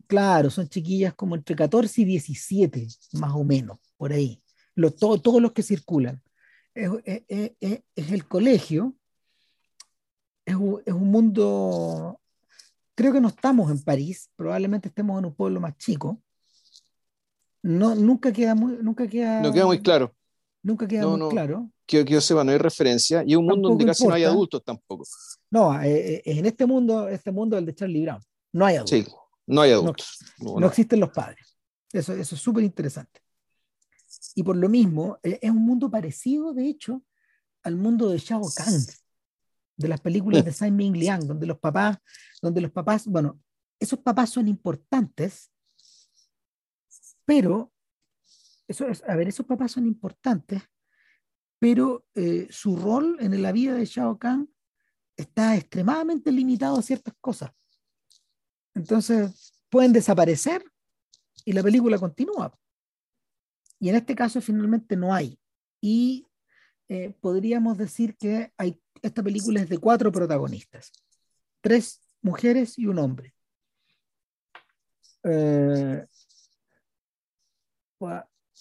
Claro, 0.07 0.51
son 0.51 0.69
chiquillas 0.69 1.15
como 1.15 1.37
entre 1.37 1.55
14 1.55 2.01
y 2.01 2.05
17, 2.05 2.89
más 3.13 3.33
o 3.35 3.45
menos, 3.45 3.79
por 3.97 4.13
ahí. 4.13 4.43
Lo, 4.79 4.93
todo, 4.93 5.21
todos 5.21 5.43
los 5.43 5.51
que 5.51 5.65
circulan. 5.65 6.23
Es, 6.73 6.89
es, 7.05 7.53
es, 7.59 7.81
es 7.97 8.13
el 8.13 8.29
colegio, 8.29 8.95
es 10.45 10.55
un, 10.55 11.11
mundo, 11.11 12.21
creo 12.95 13.13
que 13.13 13.21
no 13.21 13.27
estamos 13.27 13.73
en 13.73 13.83
París, 13.83 14.31
probablemente 14.37 14.87
estemos 14.87 15.19
en 15.19 15.25
un 15.25 15.35
pueblo 15.35 15.61
más 15.61 15.77
chico. 15.79 16.23
No, 17.61 17.97
nunca 17.97 18.33
queda 18.33 18.55
muy, 18.55 18.79
nunca 18.81 19.09
queda, 19.09 19.43
no 19.43 19.53
queda 19.53 19.67
muy 19.67 19.83
claro. 19.83 20.15
Nunca 20.63 20.87
queda 20.87 21.09
muy 21.09 21.29
claro. 21.29 21.69
Que, 21.85 22.05
que 22.05 22.13
yo 22.13 22.21
sepa, 22.21 22.45
no 22.45 22.53
hay 22.53 22.59
referencia. 22.59 23.25
Y 23.27 23.33
es 23.33 23.37
un 23.37 23.47
mundo 23.47 23.71
donde 23.71 23.85
casi 23.85 24.07
no 24.07 24.15
hay 24.15 24.23
adultos 24.23 24.63
tampoco. 24.65 25.05
No, 25.51 25.83
eh, 25.83 26.15
eh, 26.15 26.23
en 26.25 26.47
este 26.47 26.67
mundo, 26.67 27.09
este 27.09 27.33
mundo 27.33 27.59
el 27.59 27.67
de 27.67 27.75
Charlie 27.75 28.03
Brown. 28.03 28.23
No 28.53 28.65
hay 28.65 28.77
adultos. 28.77 28.97
Sí, 28.97 29.13
no 29.45 29.61
hay 29.61 29.73
adultos. 29.73 30.19
No, 30.39 30.65
existen 30.69 31.01
los 31.01 31.11
padres. 31.11 31.59
Eso, 31.93 32.13
eso 32.13 32.37
es 32.37 32.41
súper 32.41 32.63
interesante. 32.63 33.21
Y 34.35 34.43
por 34.43 34.57
lo 34.57 34.69
mismo, 34.69 35.19
eh, 35.23 35.39
es 35.43 35.51
un 35.51 35.65
mundo 35.65 35.91
parecido, 35.91 36.53
de 36.53 36.69
hecho, 36.69 37.03
al 37.63 37.77
mundo 37.77 38.09
de 38.09 38.19
Shao 38.19 38.43
Kahn 38.55 38.85
de 39.77 39.89
las 39.89 40.01
películas 40.01 40.45
de 40.45 40.53
Simon 40.53 40.93
Liang, 40.93 41.27
donde 41.27 41.47
los 41.47 41.59
papás, 41.59 41.99
donde 42.43 42.61
los 42.61 42.73
papás, 42.73 43.07
bueno, 43.07 43.41
esos 43.79 44.01
papás 44.01 44.31
son 44.31 44.49
importantes, 44.49 45.53
pero, 47.25 47.73
eso 48.67 48.89
es, 48.89 49.03
a 49.07 49.15
ver, 49.15 49.29
esos 49.29 49.47
papás 49.47 49.73
son 49.73 49.87
importantes, 49.87 50.63
pero 51.61 52.07
eh, 52.15 52.49
su 52.51 52.77
rol 52.77 53.19
en 53.21 53.41
la 53.41 53.53
vida 53.53 53.75
de 53.75 53.85
Shao 53.85 54.19
Kahn 54.19 54.49
está 55.17 55.57
extremadamente 55.57 56.33
limitado 56.33 56.79
a 56.79 56.83
ciertas 56.83 57.15
cosas. 57.21 57.51
Entonces, 58.75 59.53
pueden 59.69 59.93
desaparecer 59.93 60.65
y 61.45 61.53
la 61.53 61.63
película 61.63 61.99
continúa. 61.99 62.53
Y 63.81 63.89
en 63.89 63.97
este 63.97 64.15
caso 64.15 64.41
finalmente 64.41 64.97
no 64.97 65.15
hay. 65.15 65.39
Y 65.81 66.27
eh, 66.89 67.15
podríamos 67.21 67.77
decir 67.79 68.17
que 68.17 68.53
esta 69.03 69.23
película 69.23 69.61
es 69.61 69.69
de 69.69 69.79
cuatro 69.79 70.11
protagonistas, 70.11 70.91
tres 71.61 72.01
mujeres 72.23 72.79
y 72.79 72.87
un 72.87 72.99
hombre. 72.99 73.35
Eh, 75.25 76.07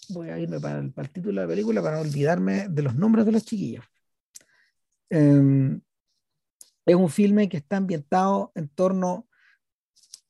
voy 0.09 0.29
a 0.29 0.39
irme 0.39 0.59
para 0.59 0.79
el, 0.79 0.93
título 1.11 1.41
de 1.41 1.47
la 1.47 1.47
película 1.47 1.81
para 1.81 1.97
no 1.97 2.01
olvidarme 2.01 2.67
de 2.69 2.81
los 2.81 2.95
nombres 2.95 3.25
de 3.25 3.31
los 3.31 3.45
chiquillos. 3.45 3.85
Em, 5.09 5.81
es 6.85 6.95
un 6.95 7.09
filme 7.09 7.49
que 7.49 7.57
está 7.57 7.77
ambientado 7.77 8.51
en 8.55 8.69
torno 8.69 9.27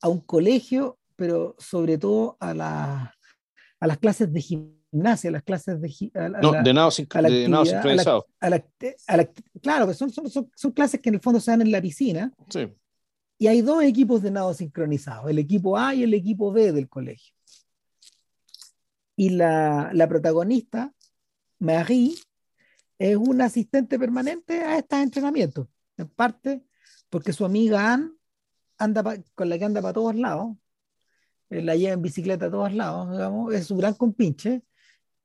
a 0.00 0.08
un 0.08 0.20
colegio, 0.20 0.98
pero 1.16 1.56
sobre 1.58 1.98
todo 1.98 2.36
a, 2.40 3.12
a 3.80 3.86
las 3.86 3.98
clases 3.98 4.32
de 4.32 4.40
gimnasia 4.40 4.77
gimnasia, 4.90 5.30
las 5.30 5.42
clases 5.42 5.80
de, 5.80 6.10
no, 6.42 6.52
de 6.62 6.74
nado, 6.74 6.90
sincronizado. 6.90 8.26
claro, 9.62 9.92
son, 9.94 10.10
son, 10.10 10.50
son, 10.54 10.72
clases 10.72 11.00
que 11.00 11.08
en 11.08 11.16
el 11.16 11.20
fondo 11.20 11.40
se 11.40 11.50
dan 11.50 11.62
en 11.62 11.70
la 11.70 11.80
piscina. 11.80 12.32
Sí. 12.48 12.68
Y 13.38 13.46
hay 13.46 13.60
dos 13.60 13.82
equipos 13.82 14.22
de 14.22 14.30
nado 14.30 14.52
sincronizado, 14.54 15.28
el 15.28 15.38
equipo 15.38 15.78
A 15.78 15.94
y 15.94 16.02
el 16.02 16.14
equipo 16.14 16.52
B 16.52 16.72
del 16.72 16.88
colegio. 16.88 17.34
Y 19.16 19.30
la, 19.30 19.90
la 19.92 20.08
protagonista, 20.08 20.92
Marie, 21.58 22.14
es 22.98 23.16
una 23.16 23.46
asistente 23.46 23.98
permanente 23.98 24.62
a 24.62 24.78
estos 24.78 24.98
entrenamientos, 24.98 25.68
en 25.96 26.08
parte 26.08 26.62
porque 27.10 27.32
su 27.32 27.44
amiga 27.44 27.92
Anne 27.92 28.10
anda 28.76 29.02
con 29.34 29.48
la 29.48 29.58
que 29.58 29.64
anda 29.64 29.82
para 29.82 29.94
todos 29.94 30.14
lados, 30.14 30.56
eh, 31.50 31.62
la 31.62 31.76
lleva 31.76 31.94
en 31.94 32.02
bicicleta 32.02 32.46
a 32.46 32.50
todos 32.50 32.72
lados, 32.74 33.10
digamos, 33.10 33.54
es 33.54 33.70
un 33.70 33.78
gran 33.78 33.94
compinche, 33.94 34.62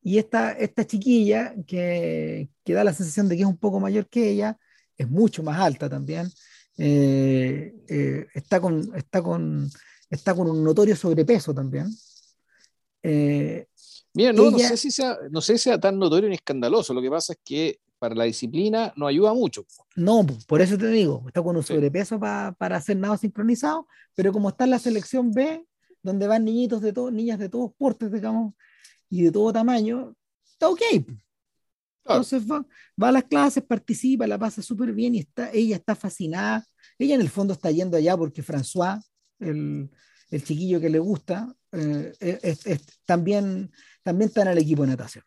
y 0.03 0.17
esta, 0.17 0.51
esta 0.51 0.85
chiquilla, 0.85 1.55
que, 1.65 2.49
que, 2.63 2.73
da 2.73 2.83
la 2.83 2.93
sensación 2.93 3.29
de 3.29 3.37
que 3.37 3.43
es 3.43 3.47
un 3.47 3.57
poco 3.57 3.79
mayor 3.79 4.07
que 4.07 4.29
ella, 4.29 4.57
es 4.97 5.09
mucho 5.09 5.43
más 5.43 5.59
alta 5.59 5.89
también, 5.89 6.29
eh, 6.77 7.73
eh, 7.87 8.27
está, 8.33 8.59
con, 8.59 8.91
está, 8.95 9.21
con, 9.21 9.69
está 10.09 10.35
con 10.35 10.49
un 10.49 10.63
notorio 10.63 10.95
sobrepeso 10.95 11.53
también. 11.53 11.87
Eh, 13.01 13.67
Mira, 14.13 14.33
no, 14.33 14.51
no, 14.51 14.59
sé 14.59 14.77
si 14.77 14.91
sea, 14.91 15.17
no 15.31 15.41
sé 15.41 15.57
si 15.57 15.63
sea 15.63 15.79
tan 15.79 15.97
notorio 15.97 16.29
ni 16.29 16.35
escandaloso, 16.35 16.93
lo 16.93 17.01
que 17.01 17.09
pasa 17.09 17.33
es 17.33 17.39
que 17.43 17.79
para 17.97 18.13
la 18.13 18.25
disciplina 18.25 18.93
no 18.97 19.07
ayuda 19.07 19.33
mucho. 19.33 19.65
No, 19.95 20.25
por 20.47 20.61
eso 20.61 20.77
te 20.77 20.87
digo, 20.87 21.23
está 21.27 21.41
con 21.41 21.55
un 21.55 21.63
sobrepeso 21.63 22.19
para 22.19 22.75
hacer 22.75 22.97
nado 22.97 23.15
sincronizado, 23.15 23.87
pero 24.13 24.33
como 24.33 24.49
está 24.49 24.65
en 24.65 24.71
la 24.71 24.79
selección 24.79 25.31
B, 25.31 25.65
donde 26.01 26.27
van 26.27 26.43
niñitos 26.43 26.81
de 26.81 26.91
todos, 26.91 27.13
niñas 27.13 27.39
de 27.39 27.47
todos 27.47 27.71
portes, 27.77 28.11
digamos, 28.11 28.53
y 29.13 29.21
de 29.21 29.31
todo 29.31 29.53
tamaño, 29.53 30.15
está 30.43 30.69
ok. 30.69 30.81
Entonces 32.03 32.49
va, 32.49 32.65
va, 33.01 33.09
a 33.09 33.11
las 33.11 33.23
clases, 33.25 33.63
participa, 33.63 34.25
la 34.25 34.39
pasa 34.39 34.63
súper 34.63 34.91
bien 34.91 35.13
y 35.13 35.19
está, 35.19 35.51
ella 35.51 35.75
está 35.75 35.95
fascinada. 35.95 36.65
Ella 36.97 37.13
en 37.13 37.21
el 37.21 37.29
fondo 37.29 37.53
está 37.53 37.69
yendo 37.69 37.95
allá 37.95 38.17
porque 38.17 38.41
François, 38.41 38.99
el, 39.39 39.87
el 40.31 40.43
chiquillo 40.43 40.81
que 40.81 40.89
le 40.89 40.97
gusta, 40.97 41.55
eh, 41.71 42.11
es, 42.19 42.65
también, 43.05 43.71
también 44.01 44.29
está 44.29 44.41
en 44.41 44.47
el 44.47 44.57
equipo 44.57 44.81
de 44.81 44.89
natación. 44.89 45.23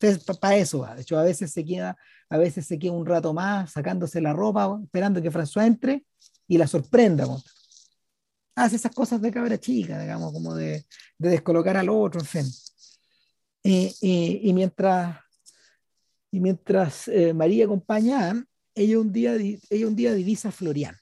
Entonces, 0.00 0.36
para 0.40 0.56
eso 0.56 0.80
va. 0.80 0.96
De 0.96 1.02
hecho, 1.02 1.16
a 1.16 1.22
veces 1.22 1.52
se 1.52 1.64
queda, 1.64 1.96
a 2.28 2.38
veces 2.38 2.66
se 2.66 2.76
queda 2.76 2.90
un 2.90 3.06
rato 3.06 3.32
más 3.32 3.70
sacándose 3.70 4.20
la 4.20 4.32
ropa, 4.32 4.80
esperando 4.82 5.22
que 5.22 5.30
François 5.30 5.64
entre 5.64 6.04
y 6.48 6.58
la 6.58 6.66
sorprenda. 6.66 7.24
Hace 8.56 8.76
esas 8.76 8.92
cosas 8.92 9.22
de 9.22 9.30
cabra 9.30 9.58
chica, 9.58 10.00
digamos, 10.00 10.32
como 10.32 10.56
de, 10.56 10.84
de 11.18 11.28
descolocar 11.30 11.76
al 11.76 11.88
otro, 11.88 12.20
en 12.20 12.26
fin. 12.26 12.71
Y, 13.64 14.52
mientras, 14.54 15.18
y 16.30 16.40
mientras 16.40 17.08
eh, 17.08 17.32
María 17.32 17.64
acompaña 17.64 18.30
a 18.30 18.44
ella 18.74 18.98
un 18.98 19.12
día, 19.12 19.34
ella 19.34 19.86
un 19.86 19.96
día 19.96 20.14
divisa 20.14 20.48
a 20.48 20.52
Florian. 20.52 20.96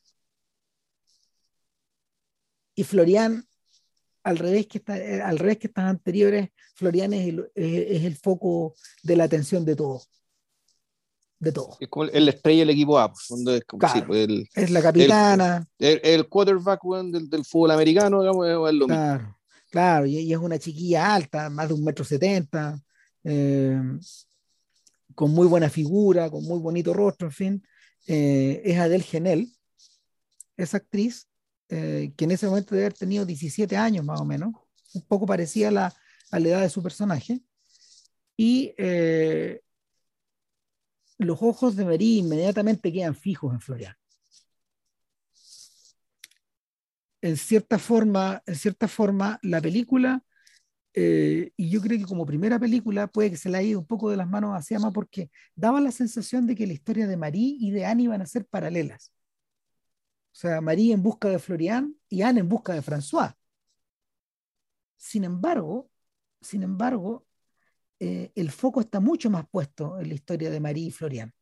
Y 2.75 2.85
Florian, 2.85 3.45
al 4.23 4.39
revés 4.39 4.67
que, 4.67 4.79
está, 4.79 4.99
eh, 4.99 5.23
al 5.23 5.39
revés 5.39 5.59
que 5.59 5.67
estas 5.69 5.87
anteriores, 5.87 6.51
Florian 6.75 7.13
es 7.15 7.29
el, 7.29 7.51
es 7.55 8.05
el 8.05 8.17
foco 8.17 8.75
de 9.03 9.17
la 9.17 9.25
atención 9.25 9.65
de 9.65 9.77
todo 9.77 10.03
de 11.41 11.53
todo. 11.53 11.77
Es 11.81 11.89
como 11.89 12.05
el, 12.05 12.29
estrella 12.29 12.61
del 12.61 12.71
equipo 12.71 12.99
A, 12.99 13.13
es, 13.13 13.65
como, 13.65 13.81
pues, 14.07 14.29
es 14.55 14.71
la 14.71 14.83
capitana. 14.83 15.67
El, 15.79 16.29
quarterback 16.29 16.81
del, 16.85 17.31
del, 17.31 17.45
fútbol 17.45 17.73
americano, 17.73 18.21
digamos, 18.21 18.47
es 18.47 18.75
lo 18.75 18.87
mismo. 18.87 19.39
Claro, 19.71 20.05
y, 20.07 20.33
es 20.33 20.39
una 20.39 20.59
chiquilla 20.59 21.14
alta, 21.14 21.49
más 21.49 21.68
de 21.68 21.75
un 21.75 21.85
metro 21.85 22.05
setenta, 22.05 22.81
eh, 23.25 23.81
con 25.14 25.31
muy 25.33 25.47
buena 25.47 25.71
figura, 25.71 26.29
con 26.31 26.45
muy 26.45 26.59
bonito 26.59 26.93
rostro, 26.93 27.29
en 27.29 27.33
fin. 27.33 27.62
Eh, 28.07 28.62
es 28.64 28.79
Adele 28.79 29.05
Genel, 29.05 29.53
esa 30.57 30.79
actriz, 30.79 31.29
eh, 31.68 32.12
que 32.16 32.25
en 32.25 32.33
ese 32.33 32.47
momento 32.47 32.75
debe 32.75 32.87
haber 32.87 32.99
tenido 32.99 33.25
17 33.25 33.77
años 33.77 34.05
más 34.05 34.21
o 34.21 34.25
menos, 34.25 34.53
un 34.95 35.03
poco 35.03 35.27
parecida 35.27 35.68
a 35.68 35.71
la, 35.71 35.95
a 36.33 36.41
la 36.41 36.49
edad 36.49 36.61
de 36.62 36.71
su 36.71 36.83
personaje. 36.83 37.41
Y 38.37 38.75
los 41.18 41.43
ojos 41.43 41.77
de 41.77 41.85
Marie 41.85 42.18
inmediatamente 42.21 42.93
quedan 42.93 43.14
fijos 43.14 43.53
en 43.53 43.61
Florian. 43.61 43.99
En 47.23 47.37
cierta 47.37 47.79
forma, 47.79 48.43
en 48.47 48.55
cierta 48.57 48.89
forma, 48.89 49.39
la 49.43 49.61
película, 49.61 50.25
eh, 50.93 51.53
y 51.57 51.71
yo 51.71 51.81
creo 51.81 51.99
que 51.99 52.05
como 52.05 52.27
primera 52.27 52.59
película 52.59 53.07
puede 53.07 53.31
que 53.31 53.37
se 53.37 53.49
le 53.49 53.59
haya 53.59 53.68
ido 53.68 53.81
un 53.81 53.87
poco 53.87 54.11
de 54.11 54.16
las 54.16 54.29
manos 54.29 54.53
hacia 54.57 54.79
más 54.81 54.93
porque 54.93 55.31
daba 55.55 55.81
la 55.81 55.93
sensación 55.93 56.47
de 56.47 56.57
que 56.57 56.66
la 56.66 56.73
historia 56.73 57.07
de 57.07 57.16
Marie 57.16 57.57
y 57.61 57.71
de 57.71 57.87
Anne 57.87 58.05
iban 58.05 58.23
a 58.23 58.27
ser 58.27 58.47
paralelas. 58.47 59.12
O 60.33 60.37
sea, 60.41 60.61
Marie 60.61 60.93
en 60.93 61.03
busca 61.03 61.29
de 61.29 61.39
Florian 61.39 61.95
y 62.09 62.23
Anne 62.23 62.41
en 62.41 62.49
busca 62.49 62.75
de 62.75 62.83
François. 62.83 63.35
Sin 64.97 65.25
embargo, 65.25 65.91
sin 66.41 66.62
embargo, 66.62 67.27
eh, 68.01 68.33
el 68.35 68.51
foco 68.51 68.81
está 68.81 69.01
mucho 69.01 69.31
más 69.31 69.47
puesto 69.51 69.99
en 70.01 70.09
la 70.09 70.14
historia 70.14 70.51
de 70.51 70.61
Marie 70.61 70.87
y 70.87 70.91
Florian. 70.91 71.33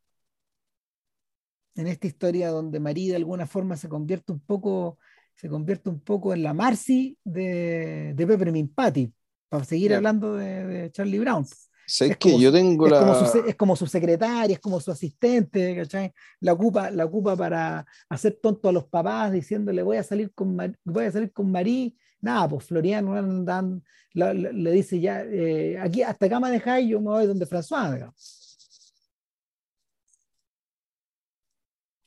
En 1.74 1.86
esta 1.86 2.06
historia 2.06 2.50
donde 2.50 2.80
Marie 2.80 3.10
de 3.10 3.16
alguna 3.16 3.46
forma 3.46 3.76
se 3.76 3.88
convierte 3.88 4.32
un 4.32 4.40
poco 4.40 4.98
se 5.38 5.48
convierte 5.48 5.88
un 5.88 6.00
poco 6.00 6.34
en 6.34 6.42
la 6.42 6.52
Marcy 6.52 7.16
de, 7.22 8.12
de 8.14 8.26
Peppermint 8.26 8.74
Patty, 8.74 9.12
para 9.48 9.62
seguir 9.62 9.94
hablando 9.94 10.34
de, 10.34 10.90
Charlie 10.90 11.20
Brown. 11.20 11.46
es 11.86 12.16
que 12.16 12.38
yo 12.40 12.50
tengo 12.50 12.86
es 12.86 12.92
la... 12.92 13.00
Como 13.00 13.14
su, 13.14 13.38
es 13.46 13.54
como 13.54 13.76
su 13.76 13.86
secretaria, 13.86 14.54
es 14.54 14.60
como 14.60 14.80
su 14.80 14.90
asistente, 14.90 15.76
¿cachai? 15.76 16.12
La 16.40 16.54
ocupa, 16.54 16.90
la 16.90 17.04
ocupa 17.04 17.36
para 17.36 17.86
hacer 18.08 18.40
tonto 18.42 18.68
a 18.68 18.72
los 18.72 18.86
papás 18.86 19.30
diciéndole 19.30 19.84
voy 19.84 19.98
a 19.98 20.02
salir 20.02 20.32
con, 20.34 20.56
voy 20.84 21.04
a 21.04 21.12
salir 21.12 21.32
con 21.32 21.52
Marí. 21.52 21.96
Nada, 22.20 22.48
pues 22.48 22.64
Florian 22.64 23.44
dan, 23.44 23.84
le 24.12 24.72
dice 24.72 24.98
ya, 24.98 25.22
eh, 25.22 25.78
aquí 25.78 26.02
hasta 26.02 26.26
acá 26.26 26.40
me 26.40 26.50
dejáis, 26.50 26.88
yo 26.88 27.00
me 27.00 27.10
voy 27.10 27.28
donde 27.28 27.46
François, 27.46 27.94
digamos. 27.94 28.48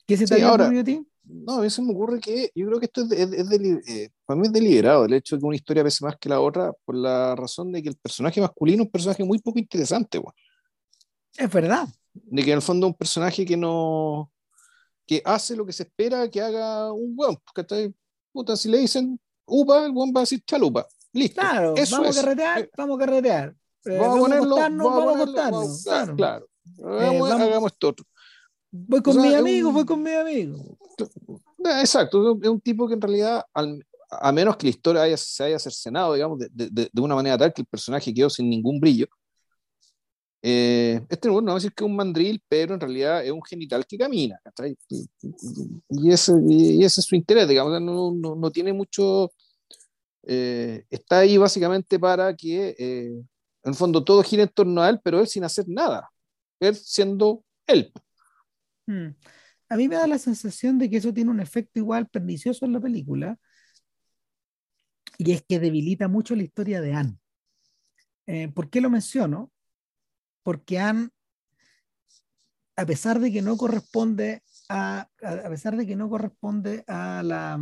¿Qué 0.06 0.18
se 0.18 0.26
te 0.26 0.36
sí, 0.36 0.42
ahora, 0.42 0.68
a 0.68 0.84
ti? 0.84 1.08
No, 1.34 1.54
a 1.54 1.62
veces 1.62 1.84
me 1.84 1.94
ocurre 1.94 2.20
que 2.20 2.52
yo 2.54 2.68
creo 2.68 2.80
que 2.80 2.86
esto 2.86 3.04
es, 3.04 3.12
es, 3.12 3.52
es 3.52 3.88
eh, 3.88 4.10
para 4.26 4.40
mí 4.40 4.48
es 4.48 4.54
deliberado, 4.54 5.06
el 5.06 5.14
hecho 5.14 5.36
de 5.36 5.40
que 5.40 5.46
una 5.46 5.56
historia 5.56 5.84
pese 5.84 6.04
más 6.04 6.18
que 6.18 6.30
la 6.30 6.40
otra, 6.40 6.74
por 6.86 6.96
la 6.96 7.36
razón 7.36 7.72
de 7.72 7.82
que 7.82 7.90
el 7.90 7.96
personaje 7.96 8.42
masculino 8.42 8.84
es 8.84 8.88
un 8.88 8.92
personaje 8.92 9.24
muy 9.24 9.40
poco 9.40 9.60
interesante, 9.60 10.18
güey. 10.18 10.34
Es 11.38 11.52
verdad. 11.52 11.88
De 12.14 12.44
que 12.44 12.52
en 12.52 12.58
el 12.58 12.62
fondo 12.62 12.88
es 12.88 12.92
un 12.92 12.98
personaje 12.98 13.46
que 13.46 13.56
no. 13.56 14.32
que 15.08 15.22
hace 15.24 15.56
lo 15.56 15.66
que 15.66 15.74
se 15.74 15.84
espera 15.84 16.30
que 16.30 16.42
haga 16.42 16.92
un 16.92 17.14
weón. 17.16 17.38
Porque 17.46 17.94
puta, 18.32 18.56
si 18.56 18.70
le 18.70 18.80
dicen 18.80 19.20
upa, 19.46 19.86
el 19.86 19.92
weón 19.92 20.12
va 20.16 20.20
a 20.20 20.24
decir 20.24 20.44
chalupa. 20.46 20.86
Listo. 21.14 21.42
Claro, 21.42 21.76
Eso 21.76 21.98
vamos 21.98 22.18
a 22.18 22.22
carretear, 22.22 22.70
vamos 22.78 22.98
a 22.98 23.06
carretear. 23.06 23.56
Eh, 23.86 23.98
vamos, 23.98 24.18
a 24.18 24.20
ponerlo, 24.20 24.56
vamos 24.56 25.08
a 25.08 25.24
acostarnos, 25.24 25.84
claro. 25.84 26.16
claro. 26.16 26.48
Hagamos, 26.84 27.30
eh, 27.30 27.34
hagamos 27.34 27.72
esto 27.72 27.90
otro. 27.90 28.06
Voy 28.72 29.02
con 29.02 29.22
mi 29.22 29.34
amigo, 29.34 29.72
voy 29.72 29.86
con 29.86 30.02
mi 30.02 30.12
amigo. 30.12 30.78
Exacto, 31.82 32.40
es 32.42 32.50
un 32.50 32.62
tipo 32.62 32.88
que 32.88 32.94
en 32.94 33.02
realidad, 33.02 33.44
a 34.10 34.32
menos 34.32 34.58
que 34.58 34.68
la 34.68 34.72
historia 34.72 35.18
se 35.18 35.44
haya 35.44 35.60
cercenado, 35.60 36.14
digamos, 36.14 36.40
de, 36.40 36.50
de, 36.52 36.90
de, 36.92 37.02
una 37.02 37.16
manera 37.16 37.38
tal 37.38 37.54
que 37.54 37.62
el 37.62 37.68
personaje 37.68 38.14
quedó 38.14 38.30
sin 38.30 38.50
ningún 38.50 38.80
brillo, 38.80 39.08
eh, 40.44 41.00
este 41.08 41.28
no, 41.28 41.44
va 41.44 41.52
a 41.52 41.56
decir 41.56 41.72
que 41.74 41.84
es 41.84 41.90
un 41.90 41.96
mandril, 41.96 42.42
pero 42.48 42.74
en 42.74 42.80
realidad 42.80 43.24
es 43.24 43.32
un 43.32 43.44
genital 43.44 43.86
que 43.86 43.98
camina. 43.98 44.40
Y, 44.90 45.08
y, 45.90 46.12
ese, 46.12 46.34
y, 46.48 46.84
ese, 46.84 47.02
es 47.02 47.06
su 47.06 47.16
interés, 47.16 47.48
digamos, 47.48 47.80
no, 47.82 48.12
no, 48.12 48.36
no 48.36 48.52
tiene 48.52 48.74
mucho... 48.74 49.32
Eh, 50.24 50.84
está 50.90 51.20
ahí 51.20 51.38
básicamente 51.38 52.00
para 52.00 52.36
que, 52.36 52.76
eh, 52.78 53.08
en 53.08 53.26
el 53.64 53.76
fondo, 53.76 54.04
todo 54.04 54.24
gira 54.24 54.44
en 54.44 54.50
torno 54.50 54.82
a 54.82 54.90
él, 54.90 55.00
pero 55.04 55.20
él 55.20 55.28
sin 55.28 55.44
hacer 55.44 55.66
nada, 55.68 56.10
él 56.60 56.76
siendo 56.76 57.44
él. 57.68 57.92
Hmm. 58.92 59.16
A 59.70 59.78
mí 59.78 59.88
me 59.88 59.96
da 59.96 60.06
la 60.06 60.18
sensación 60.18 60.78
de 60.78 60.90
que 60.90 60.98
eso 60.98 61.14
tiene 61.14 61.32
un 61.32 61.40
efecto 61.40 61.80
igual 61.80 62.10
pernicioso 62.10 62.66
en 62.66 62.74
la 62.74 62.82
película, 62.82 63.40
y 65.18 65.32
es 65.32 65.44
que 65.48 65.60
debilita 65.60 66.08
mucho 66.08 66.36
la 66.36 66.44
historia 66.44 66.82
de 66.82 66.94
Anne. 66.94 67.18
Eh, 68.28 68.50
¿Por 68.50 68.70
qué 68.70 68.82
lo 68.82 68.90
menciono? 68.90 69.52
Porque 70.44 70.80
Anne, 70.80 71.10
a 72.76 72.86
pesar 72.86 73.20
de 73.20 73.32
que 73.32 73.42
no 73.42 73.56
corresponde 73.56 74.44
a, 74.68 75.08
a 75.22 75.50
pesar 75.50 75.78
de 75.78 75.88
que 75.88 75.96
no 75.96 76.10
corresponde 76.10 76.84
a 76.88 77.22
la 77.24 77.60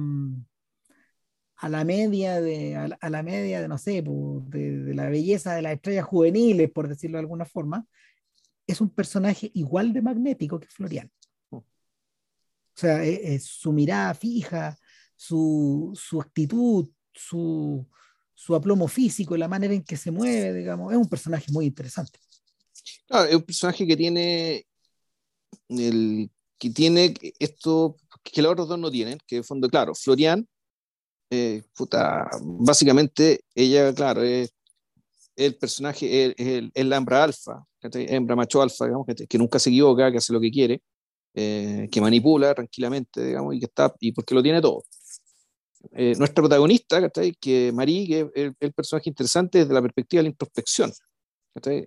a 1.62 1.68
la 1.68 1.84
media 1.84 2.40
de 2.40 2.76
a 2.76 3.10
la, 3.10 3.24
media 3.24 3.62
de 3.62 3.68
no 3.68 3.78
sé 3.78 4.02
de, 4.02 4.78
de, 4.78 4.94
la 4.94 5.10
belleza 5.10 5.56
de 5.56 5.62
las 5.62 5.74
estrellas 5.74 6.06
juveniles 6.06 6.72
por 6.72 6.88
decirlo 6.88 7.18
de 7.18 7.24
alguna 7.24 7.44
forma 7.46 7.86
es 8.66 8.80
un 8.80 8.90
personaje 8.92 9.52
igual 9.54 9.92
de 9.92 10.02
magnético 10.02 10.60
que 10.60 10.68
Florian 10.68 11.12
sea, 12.80 13.04
es, 13.04 13.20
es 13.24 13.46
su 13.46 13.72
mirada 13.72 14.14
fija, 14.14 14.78
su, 15.16 15.92
su 15.96 16.22
actitud, 16.22 16.90
su, 17.14 17.86
su, 18.34 18.56
aplomo 18.56 18.88
físico, 18.88 19.36
la 19.36 19.48
manera 19.48 19.74
en 19.74 19.84
que 19.84 19.98
se 19.98 20.12
mueve, 20.12 20.54
digamos, 20.54 20.92
es 20.94 20.98
un 20.98 21.10
personaje 21.10 21.52
muy 21.52 21.66
interesante. 21.66 22.20
Claro, 23.08 23.28
es 23.28 23.36
un 23.36 23.44
personaje 23.44 23.86
que 23.86 23.98
tiene 23.98 24.66
el, 25.68 26.32
que 26.58 26.70
tiene 26.70 27.14
esto 27.40 27.98
que 28.24 28.42
los 28.42 28.52
otros 28.52 28.68
dos 28.68 28.80
no 28.80 28.92
tienen, 28.92 29.18
que 29.26 29.38
de 29.38 29.44
fondo, 29.44 29.70
claro, 29.70 29.94
Florian, 29.96 30.48
eh, 31.30 31.64
puta, 31.76 32.30
básicamente 32.42 33.42
ella, 33.54 33.94
claro, 33.94 34.24
es 34.24 34.52
el 35.36 35.56
personaje, 35.58 36.26
es, 36.26 36.34
es, 36.38 36.64
es 36.74 36.86
la 36.86 36.98
hembra 36.98 37.24
alfa, 37.24 37.66
hembra 37.82 38.36
macho 38.36 38.62
alfa, 38.62 38.86
digamos, 38.86 39.06
que, 39.08 39.28
que, 39.28 39.38
nunca 39.38 39.60
se 39.60 39.70
equivoca, 39.70 40.12
que 40.12 40.18
hace 40.18 40.34
lo 40.34 40.42
que 40.42 40.52
quiere, 40.52 40.82
eh, 41.42 41.88
que 41.90 42.02
manipula 42.02 42.54
tranquilamente, 42.54 43.24
digamos, 43.24 43.56
y 43.56 43.60
que 43.60 43.66
está, 43.68 43.96
y 44.02 44.12
porque 44.12 44.36
lo 44.36 44.44
tiene 44.44 44.62
todo. 44.62 44.84
Eh, 45.94 46.14
nuestra 46.18 46.42
protagonista, 46.42 47.10
que 47.40 47.72
Marí, 47.74 48.06
que 48.08 48.30
es 48.36 48.52
el, 48.60 48.74
personaje 48.74 49.10
interesante 49.10 49.60
desde 49.60 49.74
la 49.74 49.82
perspectiva 49.82 50.20
de 50.20 50.24
la 50.24 50.30
introspección, 50.32 50.92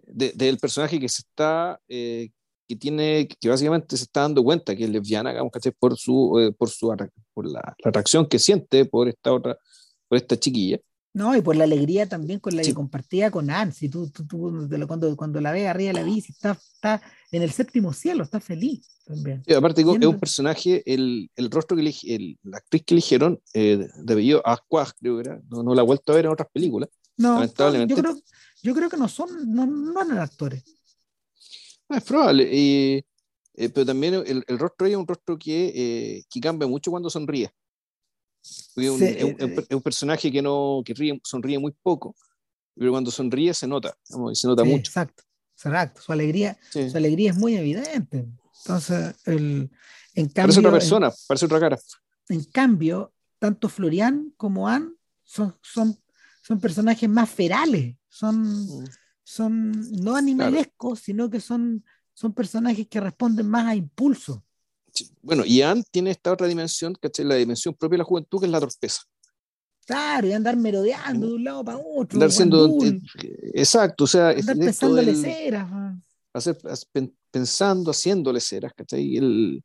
del 0.06 0.56
personaje 0.58 0.98
que 0.98 1.06
se 1.06 1.20
está, 1.20 1.78
eh, 1.86 2.30
que 2.66 2.76
tiene, 2.76 3.28
que 3.28 3.48
básicamente 3.50 3.94
se 3.98 4.04
está 4.04 4.22
dando 4.22 4.42
cuenta 4.42 4.74
que 4.74 4.84
es 4.84 4.90
lesbiana, 4.90 5.32
digamos, 5.32 5.52
por 5.78 5.98
su, 5.98 6.54
por 6.56 6.70
su, 6.70 6.96
por 7.34 7.46
la, 7.46 7.60
la, 7.84 7.90
atracción 7.90 8.26
que 8.26 8.38
siente 8.38 8.86
por 8.86 9.06
esta 9.06 9.34
otra, 9.34 9.58
por 10.08 10.16
esta 10.16 10.38
chiquilla. 10.38 10.78
No, 11.12 11.36
y 11.36 11.42
por 11.42 11.56
la 11.56 11.64
alegría 11.64 12.08
también 12.08 12.40
con 12.40 12.56
la 12.56 12.62
que 12.62 12.72
compartía 12.72 13.30
con 13.30 13.46
Nancy. 13.46 13.90
Tú, 13.90 14.10
tú, 14.10 14.26
tú, 14.26 14.66
cuando, 14.88 15.14
cuando 15.14 15.42
la 15.42 15.52
ves 15.52 15.66
arriba 15.66 15.88
de 15.88 16.00
la 16.00 16.04
bici, 16.04 16.32
está, 16.32 16.52
está 16.52 17.02
en 17.30 17.42
el 17.42 17.50
séptimo 17.50 17.92
cielo, 17.92 18.24
está 18.24 18.40
feliz 18.40 18.88
también. 19.04 19.42
aparte, 19.56 19.82
es 19.82 19.86
un 19.86 20.20
personaje, 20.20 20.82
el, 20.86 21.30
el 21.36 21.50
rostro 21.50 21.76
que 21.76 21.82
eligieron, 21.82 22.38
la 22.44 22.58
actriz 22.58 22.82
que 22.86 22.94
eligieron, 22.94 23.40
eh, 23.54 23.88
de 23.96 24.12
apellido 24.12 24.42
creo 25.00 25.16
que 25.16 25.28
era, 25.28 25.40
no, 25.50 25.62
no, 25.62 25.74
la 25.74 25.82
he 25.82 25.84
vuelto 25.84 26.12
a 26.12 26.16
ver 26.16 26.26
en 26.26 26.32
otras 26.32 26.48
películas. 26.52 26.88
No, 27.16 27.34
lamentablemente. 27.34 27.94
Yo 27.94 28.00
creo, 28.00 28.16
yo 28.62 28.74
creo 28.74 28.88
que 28.88 28.96
no 28.96 29.08
son, 29.08 29.28
no, 29.52 29.66
no 29.66 30.02
eran 30.02 30.18
actores. 30.18 30.64
No, 31.88 31.96
es 31.96 32.04
probable. 32.04 32.48
Eh, 32.50 33.04
eh, 33.54 33.68
pero 33.68 33.86
también 33.86 34.14
el, 34.14 34.44
el 34.46 34.58
rostro 34.58 34.86
es 34.86 34.96
un 34.96 35.06
rostro 35.06 35.38
que, 35.38 35.72
eh, 35.74 36.24
que 36.30 36.40
cambia 36.40 36.66
mucho 36.66 36.90
cuando 36.90 37.10
sonríe. 37.10 37.50
Es 38.42 38.76
un, 38.76 39.02
es, 39.02 39.24
un, 39.24 39.36
es 39.40 39.70
un, 39.70 39.82
personaje 39.82 40.32
que 40.32 40.42
no 40.42 40.82
que 40.84 40.94
ríe, 40.94 41.20
sonríe 41.22 41.58
muy 41.60 41.72
poco, 41.80 42.16
pero 42.74 42.90
cuando 42.90 43.10
sonríe 43.10 43.54
se 43.54 43.68
nota, 43.68 43.96
se 44.02 44.48
nota 44.48 44.64
sí, 44.64 44.68
mucho. 44.68 44.90
Exacto, 44.90 45.22
exacto. 45.54 46.02
Su 46.02 46.12
alegría, 46.12 46.58
sí. 46.70 46.90
su 46.90 46.96
alegría 46.96 47.30
es 47.30 47.36
muy 47.36 47.54
evidente. 47.54 48.26
Entonces, 48.64 49.14
el, 49.24 49.70
en 50.14 50.28
cambio, 50.28 50.42
parece 50.42 50.60
otra 50.60 50.72
persona, 50.72 51.06
en, 51.08 51.12
parece 51.26 51.46
otra 51.46 51.60
cara. 51.60 51.78
En 52.28 52.44
cambio, 52.44 53.12
tanto 53.38 53.68
Florian 53.68 54.32
como 54.36 54.68
Anne 54.68 54.90
son, 55.24 55.54
son, 55.62 55.98
son 56.42 56.60
personajes 56.60 57.08
más 57.08 57.28
ferales, 57.28 57.96
son, 58.08 58.40
mm. 58.42 58.84
son 59.24 59.72
no 60.02 60.16
animalescos, 60.16 61.00
claro. 61.00 61.04
sino 61.04 61.30
que 61.30 61.40
son, 61.40 61.84
son 62.12 62.32
personajes 62.32 62.86
que 62.88 63.00
responden 63.00 63.48
más 63.48 63.66
a 63.66 63.74
impulsos. 63.74 64.38
Bueno, 65.22 65.44
y 65.44 65.62
Anne 65.62 65.82
tiene 65.90 66.10
esta 66.10 66.32
otra 66.32 66.46
dimensión, 66.46 66.94
¿cachai? 67.00 67.24
La 67.24 67.36
dimensión 67.36 67.74
propia 67.74 67.94
de 67.94 67.98
la 67.98 68.04
juventud, 68.04 68.40
que 68.40 68.46
es 68.46 68.52
la 68.52 68.60
torpeza. 68.60 69.02
Claro, 69.86 70.28
y 70.28 70.32
andar 70.32 70.56
merodeando 70.56 71.26
de 71.26 71.34
un 71.34 71.44
lado 71.44 71.64
para 71.64 71.78
otro. 71.78 72.16
Andar 72.16 72.30
siendo, 72.30 72.78
eh, 72.84 73.00
exacto, 73.54 74.04
o 74.04 74.06
sea, 74.06 74.28
andar 74.28 74.56
pensándole 74.56 75.14
ceras. 75.14 75.68
Hacer, 76.34 76.56
pensando, 77.30 77.90
haciéndole 77.90 78.40
ceras, 78.40 78.72
¿cachai? 78.74 79.16
El, 79.16 79.64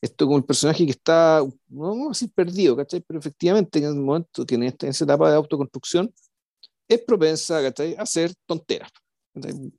esto 0.00 0.26
como 0.26 0.38
el 0.38 0.44
personaje 0.44 0.84
que 0.84 0.92
está, 0.92 1.40
no 1.68 1.80
vamos 1.88 2.06
a 2.06 2.08
decir 2.10 2.32
perdido, 2.32 2.76
¿cachai? 2.76 3.00
Pero 3.00 3.18
efectivamente 3.18 3.78
en 3.78 3.84
el 3.84 3.94
momento 3.96 4.46
que 4.46 4.54
en, 4.54 4.64
esta, 4.64 4.86
en 4.86 4.90
esa 4.90 5.04
etapa 5.04 5.30
de 5.30 5.36
autoconstrucción 5.36 6.12
es 6.88 7.02
propensa, 7.02 7.62
¿cachai? 7.62 7.94
A 7.96 8.02
hacer 8.02 8.32
tonteras. 8.46 8.90
¿cachai? 9.34 9.72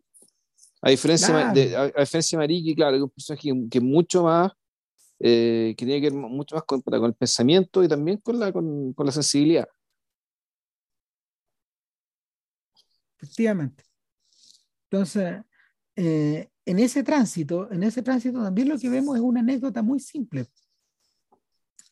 A 0.82 0.90
diferencia, 0.92 1.30
claro. 1.30 1.54
de, 1.54 1.76
a, 1.76 1.82
a, 1.82 2.00
diferencia 2.02 2.38
de 2.38 2.44
Mariki, 2.44 2.76
claro, 2.76 2.96
es 2.98 3.02
un 3.02 3.10
personaje 3.10 3.50
que, 3.50 3.70
que 3.70 3.82
mucho 3.82 4.24
más 4.24 4.52
eh, 5.20 5.74
que 5.76 5.86
tiene 5.86 6.00
que 6.00 6.10
ver 6.12 6.20
mucho 6.20 6.56
más 6.56 6.64
con, 6.64 6.82
con, 6.82 7.06
el 7.06 7.16
pensamiento 7.16 7.84
y 7.84 7.88
también 7.88 8.18
con 8.18 8.40
la, 8.40 8.52
con, 8.52 8.94
con 8.94 9.06
la 9.06 9.12
sensibilidad. 9.12 9.68
Efectivamente. 13.20 13.84
Entonces, 14.90 15.42
eh, 15.98 16.50
en 16.66 16.80
ese 16.80 17.04
tránsito, 17.04 17.70
en 17.72 17.84
ese 17.84 18.02
tránsito 18.02 18.42
también 18.42 18.70
lo 18.70 18.80
que 18.80 18.90
vemos 18.90 19.18
es 19.18 19.22
una 19.22 19.42
anécdota 19.42 19.82
muy 19.82 20.00
simple. 20.00 20.46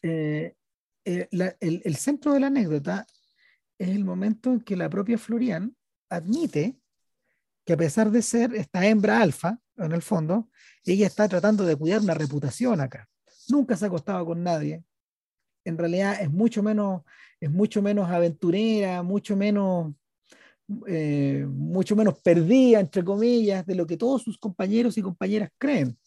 Eh, 0.01 0.56
eh, 1.03 1.28
el, 1.60 1.95
centro 1.97 2.34
de 2.34 2.39
la 2.39 2.47
anécdota 2.47 3.06
es 3.78 3.89
el 3.89 4.06
momento 4.06 4.51
en 4.51 4.62
que 4.62 4.78
la 4.78 4.89
propia 4.89 5.18
Florian 5.18 5.76
admite 6.10 6.80
que 7.66 7.74
a 7.74 7.78
pesar 7.78 8.12
de 8.12 8.22
ser 8.22 8.56
esta 8.56 8.86
hembra 8.86 9.20
alfa, 9.22 9.60
en 9.78 9.91
el 9.91 10.01
fondo, 10.01 10.49
ella 10.86 11.06
está 11.06 11.28
tratando 11.28 11.66
de 11.66 11.76
cuidar 11.76 11.99
una 11.99 12.14
reputación 12.14 12.80
acá 12.80 13.10
nunca 13.49 13.76
se 13.76 13.86
ha 13.86 13.88
acostado 13.88 14.26
con 14.26 14.43
nadie. 14.43 14.84
En 15.64 15.78
realidad 15.78 16.22
es 16.22 16.30
mucho 16.30 16.62
menos, 16.62 17.03
es 17.39 17.51
mucho 17.51 17.82
menos 17.82 18.10
aventurera, 18.10 19.03
mucho 19.03 19.36
menos, 19.36 19.93
eh, 20.88 21.45
mucho 21.47 21.95
menos 21.95 22.20
perdida, 22.20 22.80
entre 22.80 23.03
comillas, 23.03 23.66
de 23.66 23.76
lo 23.76 23.86
que 23.86 23.97
todos 23.97 24.24
sus 24.24 24.38
compañeros 24.38 24.97
y 24.97 25.01
compañeras 25.01 25.51
creen. 25.57 25.97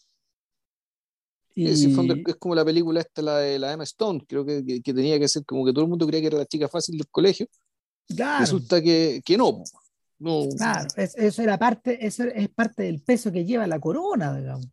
Y... 1.55 1.67
Es, 1.67 1.85
es 1.85 2.37
como 2.37 2.55
la 2.55 2.65
película 2.65 3.01
esta, 3.01 3.23
la 3.23 3.39
de 3.39 3.59
la 3.59 3.73
Emma 3.73 3.85
Stone, 3.85 4.25
creo 4.29 4.45
que, 4.45 4.65
que, 4.65 4.81
que, 4.81 4.95
tenía 4.95 5.19
que 5.19 5.29
ser 5.29 5.45
como 5.45 5.65
que 5.65 5.73
todo 5.73 5.85
el 5.85 5.91
mundo 5.91 6.07
creía 6.07 6.23
que 6.23 6.27
era 6.29 6.39
la 6.39 6.47
chica 6.47 6.69
fácil 6.69 6.97
del 6.97 7.09
colegio. 7.09 7.47
Claro. 8.07 8.41
Resulta 8.41 8.81
que, 8.81 9.21
que 9.25 9.37
no. 9.37 9.63
Claro, 10.57 10.89
eso 10.97 11.43
era 11.43 11.59
parte, 11.59 12.05
eso 12.05 12.25
es 12.25 12.49
parte 12.49 12.83
del 12.85 13.01
peso 13.01 13.31
que 13.31 13.45
lleva 13.45 13.67
la 13.67 13.79
corona, 13.79 14.37
digamos. 14.37 14.67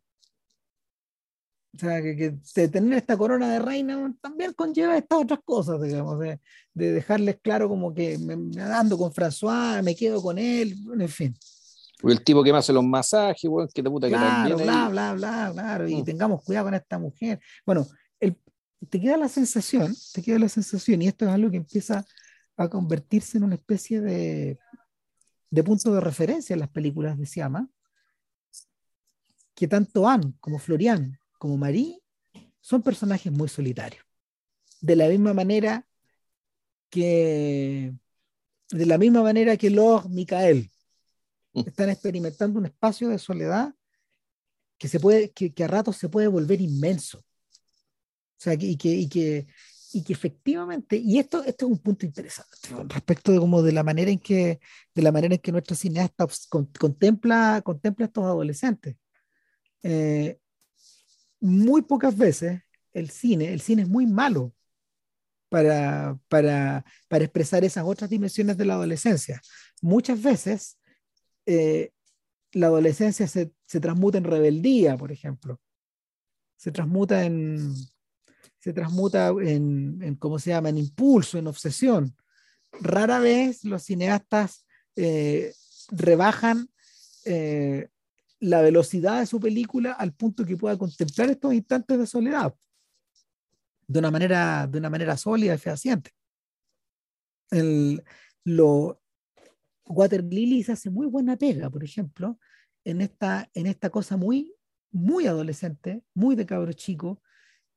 O 1.75 1.77
sea, 1.77 2.01
que, 2.01 2.37
tener 2.69 2.97
esta 2.97 3.17
corona 3.17 3.51
de 3.51 3.59
reina 3.59 4.13
también 4.21 4.53
conlleva 4.53 4.97
estas 4.97 5.19
otras 5.19 5.39
cosas, 5.43 5.81
digamos, 5.81 6.19
de, 6.19 6.39
dejarles 6.73 7.37
claro 7.41 7.67
como 7.67 7.93
que 7.93 8.17
me, 8.17 8.37
me, 8.37 8.61
ando 8.61 8.97
con 8.97 9.11
François, 9.11 9.83
me 9.83 9.95
quedo 9.95 10.21
con 10.21 10.37
él, 10.37 10.75
en 10.97 11.09
fin. 11.09 11.37
El 12.03 12.23
tipo 12.23 12.43
que 12.43 12.51
me 12.51 12.59
hace 12.59 12.71
los 12.71 12.83
masajes, 12.83 13.49
bueno, 13.49 13.69
que 13.73 13.83
te 13.83 13.89
puta 13.89 14.07
claro, 14.07 14.57
que 14.57 14.63
bla, 14.63 14.89
bla, 14.89 15.13
bla, 15.13 15.51
claro, 15.53 15.87
y 15.87 16.01
mm. 16.01 16.05
tengamos 16.05 16.43
cuidado 16.43 16.67
con 16.67 16.75
esta 16.75 16.97
mujer. 16.97 17.39
Bueno, 17.65 17.87
el, 18.19 18.37
te 18.89 18.99
queda 18.99 19.17
la 19.17 19.29
sensación, 19.29 19.93
te 20.13 20.21
queda 20.21 20.39
la 20.39 20.49
sensación, 20.49 21.01
y 21.01 21.07
esto 21.07 21.25
es 21.25 21.31
algo 21.31 21.51
que 21.51 21.57
empieza 21.57 22.05
a 22.55 22.69
convertirse 22.69 23.37
en 23.37 23.43
una 23.43 23.55
especie 23.55 23.99
de, 23.99 24.57
de 25.49 25.63
punto 25.63 25.93
de 25.93 25.99
referencia 25.99 26.53
en 26.53 26.59
las 26.61 26.69
películas 26.69 27.17
de 27.17 27.25
Siama, 27.25 27.67
que 29.53 29.67
tanto 29.67 30.07
Anne 30.07 30.33
como 30.39 30.59
Florian 30.59 31.17
como 31.37 31.57
Marie 31.57 32.01
son 32.61 32.81
personajes 32.81 33.31
muy 33.31 33.47
solitarios. 33.47 34.03
De 34.81 34.95
la 34.95 35.07
misma 35.07 35.33
manera 35.33 35.85
que 36.89 37.93
de 38.71 38.85
la 38.85 38.97
misma 38.97 39.21
manera 39.21 39.57
que 39.57 39.69
Lord 39.69 40.09
Micael 40.09 40.69
mm. 41.53 41.59
están 41.67 41.89
experimentando 41.89 42.59
un 42.59 42.65
espacio 42.65 43.09
de 43.09 43.19
soledad 43.19 43.73
que 44.77 44.87
se 44.87 44.99
puede 44.99 45.31
que, 45.31 45.63
a 45.63 45.67
ratos 45.67 45.97
se 45.97 46.09
puede 46.09 46.27
volver 46.27 46.61
inmenso. 46.61 47.19
O 47.19 47.23
sea, 48.37 48.53
y 48.53 48.75
que, 48.75 48.89
y 48.89 49.07
que, 49.07 49.47
y 49.93 50.03
que 50.03 50.13
efectivamente, 50.13 50.97
y 50.97 51.19
esto, 51.19 51.43
esto 51.43 51.65
es 51.65 51.71
un 51.71 51.79
punto 51.79 52.05
interesante 52.05 52.57
respecto 52.89 53.31
de 53.31 53.39
como 53.39 53.61
de 53.61 53.71
la 53.71 53.83
manera 53.83 54.11
en 54.11 54.19
que, 54.19 54.59
de 54.93 55.01
la 55.01 55.11
manera 55.11 55.35
en 55.35 55.41
que 55.41 55.53
nuestro 55.53 55.75
cineasta 55.75 56.27
contempla, 56.49 57.61
contempla 57.63 58.05
a 58.05 58.07
estos 58.07 58.25
adolescentes. 58.25 58.97
Eh, 59.83 60.39
muy 61.45 61.81
pocas 61.81 62.17
veces 62.17 62.61
el 62.93 63.09
cine, 63.09 63.53
el 63.53 63.61
cine 63.61 63.83
es 63.83 63.87
muy 63.87 64.05
malo 64.05 64.53
para, 65.49 66.19
para, 66.27 66.85
para 67.07 67.23
expresar 67.23 67.63
esas 67.63 67.85
otras 67.85 68.09
dimensiones 68.09 68.57
de 68.57 68.65
la 68.65 68.73
adolescencia. 68.73 69.41
Muchas 69.81 70.21
veces 70.21 70.77
eh, 71.45 71.91
la 72.51 72.67
adolescencia 72.67 73.27
se, 73.27 73.51
se, 73.65 73.79
transmuta 73.79 74.17
en 74.17 74.23
rebeldía, 74.23 74.97
por 74.97 75.11
ejemplo. 75.11 75.59
Se 76.57 76.71
transmuta 76.71 77.25
en, 77.25 77.75
se 78.59 78.73
transmuta 78.73 79.27
en, 79.27 80.15
¿cómo 80.15 80.39
se 80.39 80.49
llama?, 80.49 80.69
en 80.69 80.77
impulso, 80.77 81.37
en 81.37 81.47
obsesión. 81.47 82.15
Rara 82.81 83.19
vez 83.19 83.63
los 83.63 83.83
cineastas 83.83 84.65
eh, 84.95 85.53
rebajan 85.91 86.67
eh, 87.25 87.89
la 88.39 88.61
velocidad 88.61 89.19
de 89.19 89.25
su 89.25 89.39
película 89.39 89.93
al 89.93 90.13
punto 90.13 90.45
que 90.45 90.57
pueda 90.57 90.77
contemplar 90.77 91.29
estos 91.29 91.53
instantes 91.53 91.97
de 91.97 92.07
soledad 92.07 92.53
de 93.87 93.99
una 93.99 94.11
manera, 94.11 94.67
de 94.67 94.79
una 94.79 94.89
manera 94.89 95.17
sólida 95.17 95.55
y 95.55 95.57
fehaciente. 95.57 96.11
El, 97.51 98.03
lo, 98.43 99.01
Water 99.85 100.23
Lilies 100.23 100.69
hace 100.69 100.89
muy 100.89 101.07
buena 101.07 101.37
pega, 101.37 101.69
por 101.69 101.83
ejemplo, 101.83 102.39
en 102.83 103.01
esta, 103.01 103.49
en 103.53 103.67
esta 103.67 103.89
cosa 103.89 104.17
muy, 104.17 104.53
muy 104.91 105.27
adolescente, 105.27 106.03
muy 106.13 106.35
de 106.35 106.45
cabro 106.45 106.73
chico, 106.73 107.21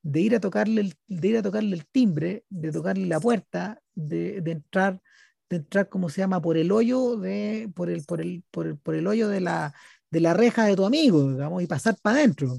de 0.02 0.20
ir 0.20 0.34
a 0.36 0.40
tocarle 0.40 0.80
el, 0.80 0.94
de 1.06 1.28
ir 1.28 1.36
a 1.36 1.42
tocarle 1.42 1.76
el 1.76 1.86
timbre, 1.86 2.44
de 2.48 2.72
tocarle 2.72 3.06
la 3.06 3.20
puerta, 3.20 3.82
de, 3.94 4.40
de 4.40 4.52
entrar, 4.52 5.02
de 5.50 5.56
entrar, 5.56 5.88
como 5.88 6.08
se 6.08 6.20
llama, 6.20 6.40
por 6.40 6.56
el 6.56 6.72
hoyo 6.72 7.16
de, 7.16 7.70
por 7.74 7.90
el, 7.90 8.04
por 8.04 8.20
el, 8.20 8.44
por 8.50 8.66
el, 8.66 8.78
por 8.78 8.94
el 8.94 9.06
hoyo 9.06 9.28
de 9.28 9.40
la, 9.40 9.74
de 10.10 10.20
la 10.20 10.34
reja 10.34 10.64
de 10.64 10.76
tu 10.76 10.84
amigo, 10.84 11.30
digamos, 11.30 11.62
y 11.62 11.66
pasar 11.66 11.96
para 12.00 12.18
adentro. 12.18 12.58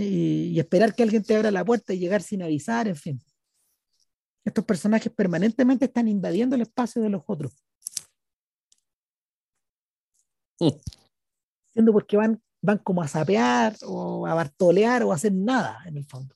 Y, 0.00 0.58
esperar 0.58 0.94
que 0.94 1.02
alguien 1.02 1.22
te 1.22 1.36
abra 1.36 1.50
la 1.50 1.64
puerta 1.64 1.94
y 1.94 1.98
llegar 1.98 2.22
sin 2.22 2.42
avisar, 2.42 2.88
en 2.88 2.96
fin. 2.96 3.22
Estos 4.44 4.64
personajes 4.64 5.12
permanentemente 5.12 5.84
están 5.84 6.08
invadiendo 6.08 6.56
el 6.56 6.62
espacio 6.62 7.02
de 7.02 7.10
los 7.10 7.22
otros. 7.26 7.54
Mm. 10.58 10.70
Siendo 11.72 11.92
porque 11.92 12.16
van, 12.16 12.42
van 12.60 12.78
como 12.78 13.02
a 13.02 13.08
sapear 13.08 13.76
o 13.86 14.26
a 14.26 14.34
bartolear 14.34 15.04
o 15.04 15.12
a 15.12 15.14
hacer 15.14 15.32
nada, 15.32 15.78
en 15.86 15.98
el 15.98 16.04
fondo. 16.04 16.34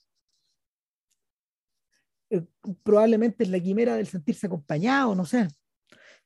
Eh, 2.31 2.47
probablemente 2.83 3.43
es 3.45 3.51
la 3.51 3.61
quimera 3.61 3.97
del 3.97 4.07
sentirse 4.07 4.47
acompañado, 4.47 5.15
no 5.15 5.25
sé. 5.25 5.49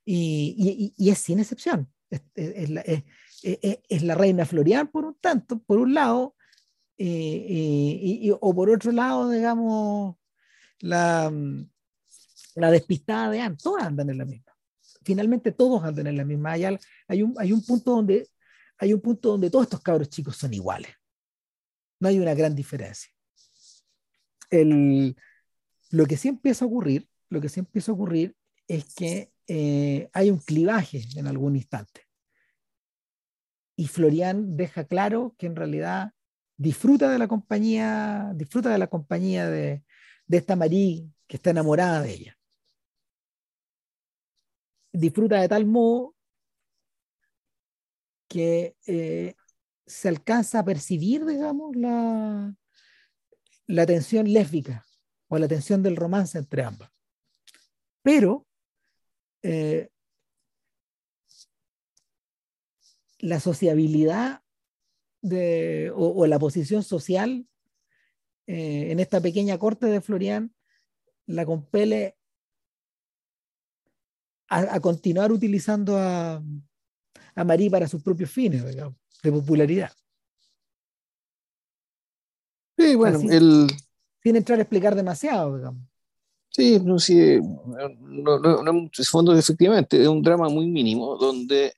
Y, 0.05 0.95
y, 0.97 1.11
es 1.11 1.19
sin 1.19 1.39
excepción. 1.39 1.91
Es, 2.11 2.23
es, 2.35 2.71
es, 2.71 2.71
eh, 2.87 3.05
eh, 3.43 3.83
es 3.89 4.03
la 4.03 4.15
reina 4.15 4.45
Florian 4.45 4.89
por 4.89 5.05
un 5.05 5.15
tanto, 5.21 5.61
por 5.61 5.79
un 5.79 5.95
lado, 5.95 6.35
eh, 6.97 7.05
y, 7.07 8.31
o 8.33 8.55
por 8.55 8.71
otro 8.71 8.91
lado, 8.91 9.31
digamos, 9.31 10.17
la, 10.81 11.31
mm, 11.31 11.71
la 12.57 12.71
despistada 12.71 13.31
de 13.31 13.41
Anne, 13.41 13.57
todas 13.63 13.85
andan 13.85 14.11
en 14.11 14.19
la 14.19 14.25
misma. 14.25 14.53
Finalmente 15.05 15.53
todos 15.53 15.85
andan 15.85 16.09
en 16.09 16.17
la 16.17 16.25
misma. 16.25 16.53
Hay, 16.53 16.65
hay, 17.07 17.23
un, 17.23 17.35
hay, 17.39 17.53
un 17.53 17.65
punto 17.65 17.93
donde, 17.93 18.29
hay 18.79 18.93
un 18.93 19.01
punto 19.01 19.31
donde 19.31 19.51
todos 19.51 19.65
estos 19.65 19.81
cabros 19.81 20.11
chicos 20.11 20.37
son 20.37 20.53
iguales. 20.53 20.91
No 22.01 22.09
hay 22.09 22.19
una 22.19 22.35
gran 22.35 22.55
diferencia. 22.55 23.11
El, 24.51 25.17
lo 25.91 26.07
que 26.07 26.17
sí 26.17 26.29
empieza 26.29 26.65
a 26.65 26.69
ocurrir, 26.69 27.09
lo 27.29 27.41
que 27.41 27.49
sí 27.49 27.61
empieza 27.61 27.93
a 27.93 27.95
ocurrir 27.95 28.35
es 28.67 28.95
que 28.95 29.31
hay 30.13 30.31
un 30.31 30.39
clivaje 30.39 31.03
en 31.17 31.27
algún 31.27 31.57
instante 31.57 32.08
y 33.79 33.87
Florian 33.87 34.57
deja 34.57 34.85
claro 34.89 35.37
que 35.39 35.47
en 35.47 35.55
realidad 35.55 36.13
disfruta 36.57 37.13
de 37.13 37.19
la 37.21 37.29
compañía, 37.29 38.33
disfruta 38.35 38.71
de 38.71 38.79
la 38.79 38.89
compañía 38.89 39.49
de, 39.49 39.85
esta 40.29 40.57
Marie 40.57 41.09
que 41.29 41.37
está 41.37 41.51
enamorada 41.51 42.03
de 42.03 42.13
ella. 42.13 42.39
Disfruta 44.93 45.41
de 45.41 45.49
tal 45.49 45.65
modo 45.65 46.17
que 48.27 48.77
eh, 48.85 49.37
se 49.87 50.09
alcanza 50.09 50.59
a 50.59 50.65
percibir, 50.65 51.25
digamos, 51.25 51.77
la, 51.77 52.53
la 53.69 53.87
tensión 53.87 54.31
lésbica 54.33 54.85
o 55.29 55.39
la 55.39 55.47
tensión 55.47 55.85
del 55.85 55.95
romance 55.95 56.37
entre 56.37 56.65
ambas. 56.65 56.91
Pero 58.03 58.45
eh, 59.43 59.89
la 63.19 63.41
sociabilidad 63.41 64.43
de, 65.23 65.93
o, 65.95 66.27
la 66.27 66.39
posición 66.39 66.83
social 66.83 67.47
eh, 68.47 68.89
en 68.91 69.01
esta 69.01 69.21
pequeña 69.21 69.59
corte 69.59 69.87
de 69.87 70.01
Florian 70.01 70.55
la 71.27 71.45
compele 71.45 72.17
a, 74.49 74.81
continuar 74.81 75.31
utilizando 75.31 75.99
a, 75.99 76.43
a 77.35 77.45
Marie 77.45 77.71
para 77.71 77.87
sus 77.87 78.03
propios 78.03 78.31
fines, 78.31 78.65
de 78.65 79.33
popularidad. 79.33 79.93
Sí, 82.79 82.95
bueno, 82.95 83.21
el... 83.31 83.67
sin 84.23 84.37
entrar 84.37 84.59
a 84.59 84.63
explicar 84.63 84.95
demasiado, 84.95 85.57
digamos. 85.57 85.83
Sí, 86.49 86.81
no, 86.83 86.99
sí, 86.99 87.39
no, 88.01 88.39
no, 88.39 88.63
no, 88.63 88.91
fondo 89.11 89.37
efectivamente 89.37 90.01
es 90.01 90.09
un 90.09 90.23
drama 90.23 90.49
muy 90.49 90.67
mínimo 90.67 91.17
donde 91.17 91.75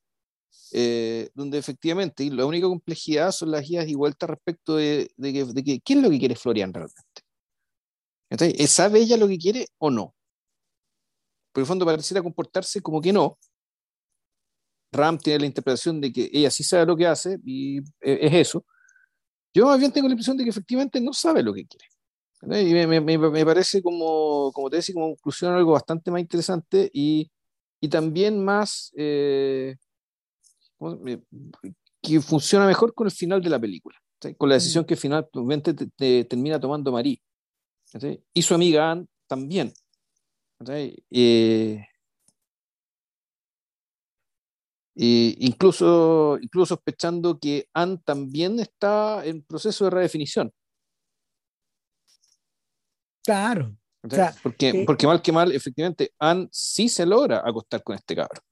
eh, 0.72 1.30
donde 1.34 1.58
efectivamente 1.58 2.28
la 2.30 2.46
única 2.46 2.66
complejidad 2.66 3.32
son 3.32 3.50
las 3.50 3.66
guías 3.66 3.88
y 3.88 3.94
vueltas 3.94 4.30
respecto 4.30 4.76
de, 4.76 5.10
de, 5.16 5.32
que, 5.32 5.44
de 5.44 5.64
que, 5.64 5.80
qué 5.80 5.92
es 5.94 6.02
lo 6.02 6.10
que 6.10 6.18
quiere 6.18 6.36
Florian 6.36 6.72
realmente. 6.72 7.22
Entonces, 8.30 8.70
¿sabe 8.70 9.00
ella 9.00 9.16
lo 9.16 9.28
que 9.28 9.38
quiere 9.38 9.66
o 9.78 9.90
no? 9.90 10.14
Por 11.52 11.62
el 11.62 11.66
fondo 11.66 11.84
pareciera 11.84 12.22
comportarse 12.22 12.80
como 12.80 13.00
que 13.00 13.12
no. 13.12 13.38
Ram 14.92 15.18
tiene 15.18 15.40
la 15.40 15.46
interpretación 15.46 16.00
de 16.00 16.12
que 16.12 16.30
ella 16.32 16.50
sí 16.50 16.64
sabe 16.64 16.86
lo 16.86 16.96
que 16.96 17.06
hace 17.06 17.38
y 17.44 17.78
e, 18.00 18.26
es 18.26 18.34
eso. 18.34 18.64
Yo 19.54 19.66
más 19.66 19.78
bien 19.78 19.92
tengo 19.92 20.08
la 20.08 20.12
impresión 20.12 20.36
de 20.36 20.44
que 20.44 20.50
efectivamente 20.50 21.00
no 21.00 21.12
sabe 21.12 21.42
lo 21.42 21.52
que 21.52 21.66
quiere. 21.66 21.86
Y 22.42 22.72
me, 22.72 22.86
me, 22.86 23.18
me, 23.18 23.44
parece 23.44 23.82
como, 23.82 24.50
como 24.52 24.70
te 24.70 24.76
decía, 24.76 24.94
como 24.94 25.08
conclusión 25.08 25.52
algo 25.54 25.72
bastante 25.72 26.10
más 26.10 26.22
interesante 26.22 26.90
y, 26.92 27.30
y 27.80 27.88
también 27.88 28.42
más, 28.42 28.92
eh, 28.96 29.76
que 32.02 32.20
funciona 32.20 32.66
mejor 32.66 32.94
con 32.94 33.06
el 33.06 33.12
final 33.12 33.42
de 33.42 33.50
la 33.50 33.58
película, 33.58 33.96
con 34.36 34.48
la 34.48 34.54
decisión 34.56 34.84
mm. 34.84 34.86
que 34.86 34.96
finalmente 34.96 35.74
te, 35.74 36.24
termina 36.24 36.58
tomando 36.58 36.92
Marie. 36.92 37.20
Y 38.32 38.42
su 38.42 38.54
amiga 38.54 38.90
Anne 38.90 39.06
también. 39.26 39.72
Eh, 45.02 45.36
incluso, 45.38 46.38
incluso 46.40 46.74
sospechando 46.74 47.38
que 47.38 47.68
Anne 47.72 47.98
también 48.04 48.60
está 48.60 49.24
en 49.24 49.42
proceso 49.42 49.84
de 49.84 49.90
redefinición. 49.90 50.52
Claro. 53.24 53.76
porque, 54.42 54.84
porque 54.86 55.06
mal 55.06 55.22
que 55.22 55.32
mal, 55.32 55.52
efectivamente, 55.52 56.12
Anne 56.18 56.48
sí 56.52 56.88
se 56.88 57.06
logra 57.06 57.42
acostar 57.44 57.82
con 57.82 57.96
este 57.96 58.16
cabrón. 58.16 58.42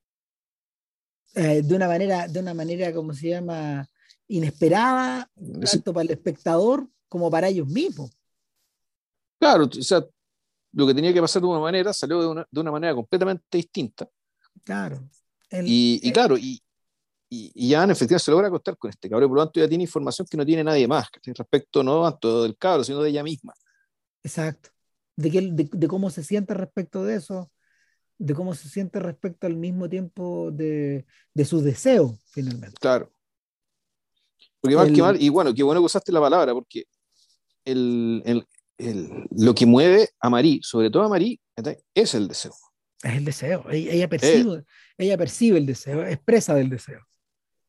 Eh, 1.38 1.62
de 1.62 1.74
una 1.76 1.86
manera, 1.86 2.26
de 2.26 2.40
una 2.40 2.52
manera, 2.52 2.92
como 2.92 3.14
se 3.14 3.28
llama, 3.28 3.88
inesperada, 4.26 5.30
tanto 5.64 5.92
para 5.92 6.02
el 6.02 6.10
espectador 6.10 6.88
como 7.08 7.30
para 7.30 7.46
ellos 7.46 7.68
mismos. 7.68 8.10
Claro, 9.38 9.66
o 9.66 9.82
sea, 9.82 10.04
lo 10.72 10.86
que 10.86 10.94
tenía 10.94 11.14
que 11.14 11.20
pasar 11.20 11.40
de 11.40 11.48
una 11.48 11.60
manera 11.60 11.92
salió 11.92 12.20
de 12.20 12.26
una, 12.26 12.46
de 12.50 12.60
una 12.60 12.72
manera 12.72 12.92
completamente 12.92 13.44
distinta. 13.56 14.08
Claro. 14.64 15.08
y, 15.52 16.00
y, 16.02 16.12
claro, 16.12 16.36
y, 16.36 16.60
y, 17.30 17.52
y 17.54 17.68
ya 17.68 17.84
en 17.84 17.92
efectivamente 17.92 18.24
se 18.24 18.30
logra 18.32 18.48
acostar 18.48 18.76
con 18.76 18.90
este 18.90 19.08
cabrón, 19.08 19.28
por 19.28 19.38
lo 19.38 19.44
tanto 19.44 19.60
ya 19.60 19.68
tiene 19.68 19.84
información 19.84 20.26
que 20.28 20.36
no 20.36 20.44
tiene 20.44 20.64
nadie 20.64 20.88
más, 20.88 21.06
respecto 21.24 21.84
no 21.84 22.02
tanto 22.02 22.42
del 22.42 22.56
cabro, 22.56 22.82
sino 22.82 23.00
de 23.00 23.10
ella 23.10 23.22
misma. 23.22 23.54
Exacto. 24.24 24.70
De, 25.14 25.30
que, 25.30 25.40
de, 25.40 25.68
de, 25.72 25.88
cómo 25.88 26.10
se 26.10 26.24
siente 26.24 26.52
respecto 26.54 27.04
de 27.04 27.14
eso, 27.14 27.48
de 28.18 28.34
cómo 28.34 28.54
se 28.54 28.68
siente 28.68 28.98
respecto 28.98 29.46
al 29.46 29.56
mismo 29.56 29.88
tiempo 29.88 30.50
de, 30.52 31.06
de 31.32 31.44
sus 31.44 31.62
deseos, 31.62 32.12
finalmente. 32.26 32.76
Claro. 32.80 33.12
Porque 34.60 34.76
mal 34.76 34.88
el, 34.88 34.94
que 34.94 35.02
mal, 35.02 35.22
y 35.22 35.28
bueno, 35.28 35.54
qué 35.54 35.62
bueno 35.62 35.80
que 35.80 35.86
usaste 35.86 36.12
la 36.12 36.20
palabra, 36.20 36.52
porque 36.52 36.84
el, 37.64 38.22
el, 38.26 38.46
el, 38.76 39.28
lo 39.30 39.54
que 39.54 39.66
mueve 39.66 40.10
a 40.20 40.28
Marí, 40.28 40.60
sobre 40.62 40.90
todo 40.90 41.04
a 41.04 41.08
Marí, 41.08 41.40
es 41.94 42.14
el 42.14 42.26
deseo. 42.28 42.52
Es 43.02 43.14
el 43.14 43.24
deseo. 43.24 43.64
Ella, 43.70 43.92
ella 43.92 44.08
percibe, 44.08 44.58
eh. 44.58 44.64
ella 44.98 45.16
percibe 45.16 45.58
el 45.58 45.66
deseo, 45.66 46.04
expresa 46.04 46.54
del 46.54 46.70
deseo. 46.70 47.00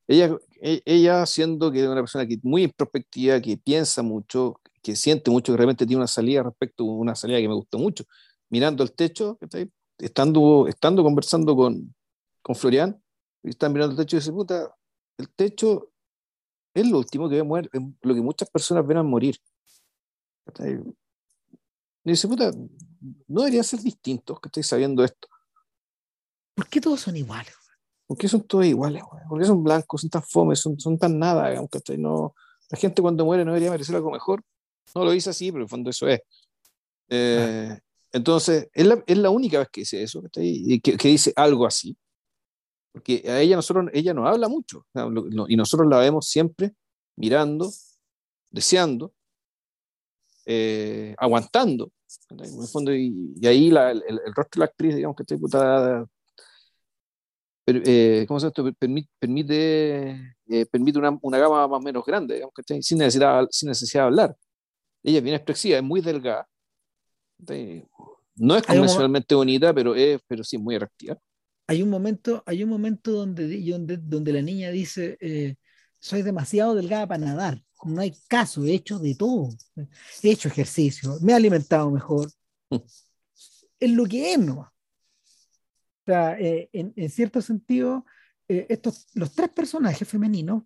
Ella, 0.08 0.36
e, 0.60 0.82
ella 0.86 1.26
siendo 1.28 1.72
que 1.72 1.82
es 1.82 1.88
una 1.88 2.02
persona 2.02 2.26
que 2.26 2.40
muy 2.42 2.64
introspectiva, 2.64 3.40
que 3.40 3.58
piensa 3.58 4.02
mucho, 4.02 4.60
que 4.82 4.96
siente 4.96 5.30
mucho, 5.30 5.54
que 5.54 5.58
realmente 5.58 5.86
tiene 5.86 5.98
una 5.98 6.08
salida 6.08 6.42
respecto 6.42 6.84
a 6.84 6.88
una 6.88 7.14
salida 7.14 7.38
que 7.40 7.48
me 7.48 7.54
gustó 7.54 7.78
mucho, 7.78 8.06
mirando 8.50 8.84
el 8.84 8.92
techo, 8.94 9.38
estando, 10.00 10.68
estando 10.68 11.04
conversando 11.04 11.56
con, 11.56 11.94
con 12.42 12.56
Florian, 12.56 13.02
y 13.44 13.50
están 13.50 13.72
mirando 13.74 13.94
el 13.94 13.98
techo 13.98 14.18
y 14.18 14.20
dice, 14.20 14.32
puta, 14.32 14.76
el 15.18 15.30
techo 15.30 15.92
es 16.74 16.88
lo 16.90 16.98
último 16.98 17.30
que 17.30 17.36
ve 17.36 17.44
morir, 17.44 17.70
lo 17.74 18.14
que 18.14 18.22
muchas 18.22 18.50
personas 18.50 18.86
ven 18.86 18.98
a 18.98 19.04
morir. 19.04 19.38
Y 22.04 22.12
dice, 22.12 22.28
puta, 22.28 22.52
no 23.28 23.42
deberían 23.42 23.64
ser 23.64 23.80
distintos, 23.82 24.40
que 24.40 24.48
estoy 24.48 24.64
sabiendo 24.64 25.04
esto. 25.04 25.28
¿Por 26.56 26.68
qué 26.68 26.82
todos 26.82 27.02
son 27.02 27.16
iguales? 27.16 27.54
¿Por 28.08 28.18
qué 28.18 28.28
son 28.28 28.42
todos 28.42 28.66
iguales? 28.66 29.04
¿Por 29.30 29.40
qué 29.40 29.46
son 29.46 29.64
blancos, 29.64 30.02
son 30.02 30.10
tan 30.10 30.24
fomes, 30.24 30.60
son, 30.60 30.80
son 30.80 30.98
tan 30.98 31.20
nada? 31.20 31.50
Digamos, 31.50 31.70
no, 31.98 32.36
la 32.70 32.78
gente 32.78 33.02
cuando 33.02 33.24
muere 33.24 33.46
no 33.46 33.52
debería 33.52 33.72
merecer 33.72 33.96
algo 33.96 34.12
mejor. 34.12 34.44
No 34.96 35.06
lo 35.06 35.12
dice 35.12 35.30
así, 35.30 35.52
pero 35.52 35.60
en 35.60 35.64
el 35.64 35.70
fondo 35.70 35.90
eso 35.92 36.08
es. 36.08 36.22
Eh, 37.10 37.70
ah. 37.72 37.80
Entonces, 38.12 38.70
es 38.74 38.88
la, 38.88 39.04
es 39.06 39.18
la, 39.18 39.30
única 39.30 39.60
vez 39.60 39.70
que 39.72 39.82
dice 39.82 40.02
eso, 40.02 40.22
que, 40.32 40.80
que, 40.82 41.08
dice 41.08 41.32
algo 41.36 41.66
así. 41.66 41.96
Porque 42.92 43.24
a 43.28 43.40
ella, 43.40 43.56
nosotros, 43.56 43.86
ella 43.94 44.14
nos 44.14 44.28
habla 44.28 44.48
mucho, 44.50 44.86
y 45.48 45.56
nosotros 45.56 45.88
la 45.90 46.00
vemos 46.00 46.28
siempre 46.28 46.74
mirando, 47.16 47.72
deseando, 48.50 49.14
eh, 50.46 51.16
aguantando. 51.18 51.92
En 52.30 52.40
el 52.40 52.68
fondo, 52.68 52.94
y, 52.94 53.34
y 53.40 53.48
ahí 53.48 53.70
la, 53.70 53.92
el, 53.92 54.04
el, 54.08 54.34
rostro 54.34 54.60
de 54.60 54.60
la 54.60 54.66
actriz, 54.66 54.96
digamos 54.96 55.16
que 55.16 55.24
está 55.24 55.36
diputada, 55.36 56.08
eh, 57.68 58.26
¿cómo 58.28 58.40
se 58.40 58.50
llama? 58.50 58.72
Permite, 58.80 59.10
permite, 59.20 60.36
eh, 60.48 60.66
permite 60.66 60.98
una, 60.98 61.18
una, 61.22 61.38
gama 61.38 61.68
más 61.68 61.80
o 61.80 61.82
menos 61.82 62.04
grande, 62.06 62.36
digamos 62.36 62.54
que 62.56 62.62
está, 62.62 62.76
sin, 62.82 62.98
necesidad, 62.98 63.48
sin 63.52 63.70
necesidad 63.70 64.04
de 64.04 64.08
hablar. 64.08 64.38
Ella 65.04 65.20
es 65.20 65.24
bien 65.24 65.36
expresiva, 65.36 65.78
es 65.78 65.84
muy 65.84 66.02
delgada. 66.02 66.48
No 68.36 68.56
es 68.56 68.64
convencionalmente 68.64 69.36
bonita, 69.36 69.74
pero, 69.74 69.96
es, 69.96 70.22
pero 70.28 70.44
sí 70.44 70.58
muy 70.58 70.76
atractiva. 70.76 71.18
Hay 71.68 71.84
un 71.84 71.90
momento, 71.90 72.44
hay 72.46 72.64
un 72.64 72.70
momento 72.70 73.12
donde, 73.12 73.62
donde, 73.70 73.98
donde 73.98 74.34
la 74.34 74.42
niña 74.42 74.72
dice, 74.72 75.18
eh, 75.20 75.56
soy 76.00 76.22
demasiado 76.22 76.74
delgada 76.74 77.08
para 77.08 77.26
nadar, 77.26 77.62
no 77.84 78.02
hay 78.02 78.14
caso, 78.28 78.64
he 78.66 78.74
hecho 78.74 78.98
de 78.98 79.16
todo, 79.16 79.50
he 80.24 80.32
hecho 80.32 80.48
ejercicio, 80.48 81.18
me 81.22 81.32
he 81.32 81.36
alimentado 81.36 81.92
mejor, 81.92 82.30
es 83.80 83.92
lo 83.92 84.06
que 84.06 84.34
es 84.34 84.40
nomás. 84.40 84.70
O 84.70 86.12
sea, 86.12 86.40
eh, 86.40 86.70
en, 86.74 86.92
en, 86.96 87.10
cierto 87.10 87.42
sentido, 87.42 88.04
eh, 88.48 88.66
estos, 88.70 89.08
los 89.14 89.32
tres 89.34 89.50
personajes 89.50 90.08
femeninos 90.08 90.64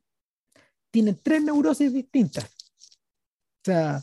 tienen 0.90 1.20
tres 1.22 1.44
neurosis 1.44 1.92
distintas. 1.92 2.46
O 2.46 3.66
sea, 3.66 4.02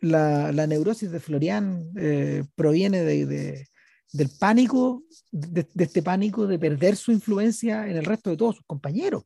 la, 0.00 0.52
la 0.52 0.66
neurosis 0.66 1.10
de 1.10 1.20
Florian 1.20 1.90
eh, 1.96 2.44
proviene 2.54 3.02
de, 3.02 3.26
de, 3.26 3.68
del 4.12 4.30
pánico, 4.38 5.02
de, 5.30 5.66
de, 5.74 5.84
este 5.84 6.02
pánico 6.02 6.46
de 6.46 6.58
perder 6.58 6.96
su 6.96 7.12
influencia 7.12 7.88
en 7.88 7.96
el 7.96 8.04
resto 8.04 8.30
de 8.30 8.36
todos 8.36 8.56
sus 8.56 8.66
compañeros. 8.66 9.24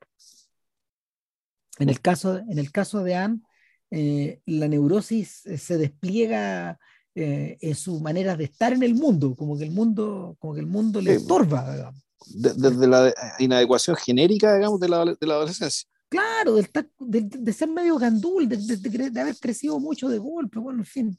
En 1.79 1.89
el 1.89 2.01
caso, 2.01 2.39
en 2.39 2.59
el 2.59 2.70
caso 2.70 3.03
de 3.03 3.14
Anne, 3.14 3.41
eh, 3.91 4.41
la 4.47 4.68
neurosis 4.68 5.45
eh, 5.47 5.59
se 5.59 5.77
despliega 5.79 6.79
eh, 7.14 7.59
en 7.61 7.75
su 7.75 8.01
manera 8.01 8.37
de 8.37 8.45
estar 8.45 8.73
en 8.73 8.83
el 8.83 8.95
mundo, 8.95 9.35
como 9.37 9.57
que 9.57 9.64
el 9.64 9.70
mundo, 9.70 10.37
como 10.39 10.55
que 10.55 10.61
el 10.61 10.66
mundo 10.66 11.01
le 11.01 11.14
estorba. 11.14 11.75
Digamos. 11.75 12.03
Desde 12.27 12.87
la 12.87 13.12
inadecuación 13.39 13.97
genérica, 13.97 14.55
digamos, 14.55 14.81
de 14.81 14.89
la, 14.89 15.05
de 15.05 15.27
la 15.27 15.35
adolescencia. 15.35 15.89
Claro, 16.12 16.56
de, 16.56 17.22
de, 17.22 17.52
ser 17.54 17.70
medio 17.70 17.96
gandul, 17.96 18.46
de, 18.46 19.18
haber 19.18 19.34
crecido 19.36 19.80
mucho 19.80 20.10
de 20.10 20.18
golpe, 20.18 20.58
bueno, 20.58 20.80
en 20.80 20.84
fin. 20.84 21.18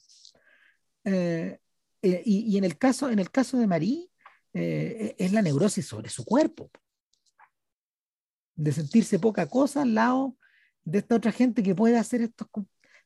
Eh, 1.03 1.57
eh, 2.03 2.21
y, 2.23 2.55
en 2.59 2.63
el 2.63 2.77
caso, 2.77 3.09
en 3.09 3.17
el 3.17 3.31
caso 3.31 3.57
de 3.57 3.65
Marie, 3.65 4.07
eh, 4.53 5.15
es 5.17 5.33
la 5.33 5.41
neurosis 5.41 5.87
sobre 5.87 6.09
su 6.09 6.23
cuerpo. 6.23 6.69
De 8.53 8.71
sentirse 8.71 9.17
poca 9.17 9.47
cosa 9.47 9.81
al 9.81 9.95
lado 9.95 10.37
de 10.83 10.99
esta 10.99 11.15
otra 11.15 11.31
gente 11.31 11.63
que 11.63 11.73
puede 11.73 11.97
hacer 11.97 12.21
estos, 12.21 12.47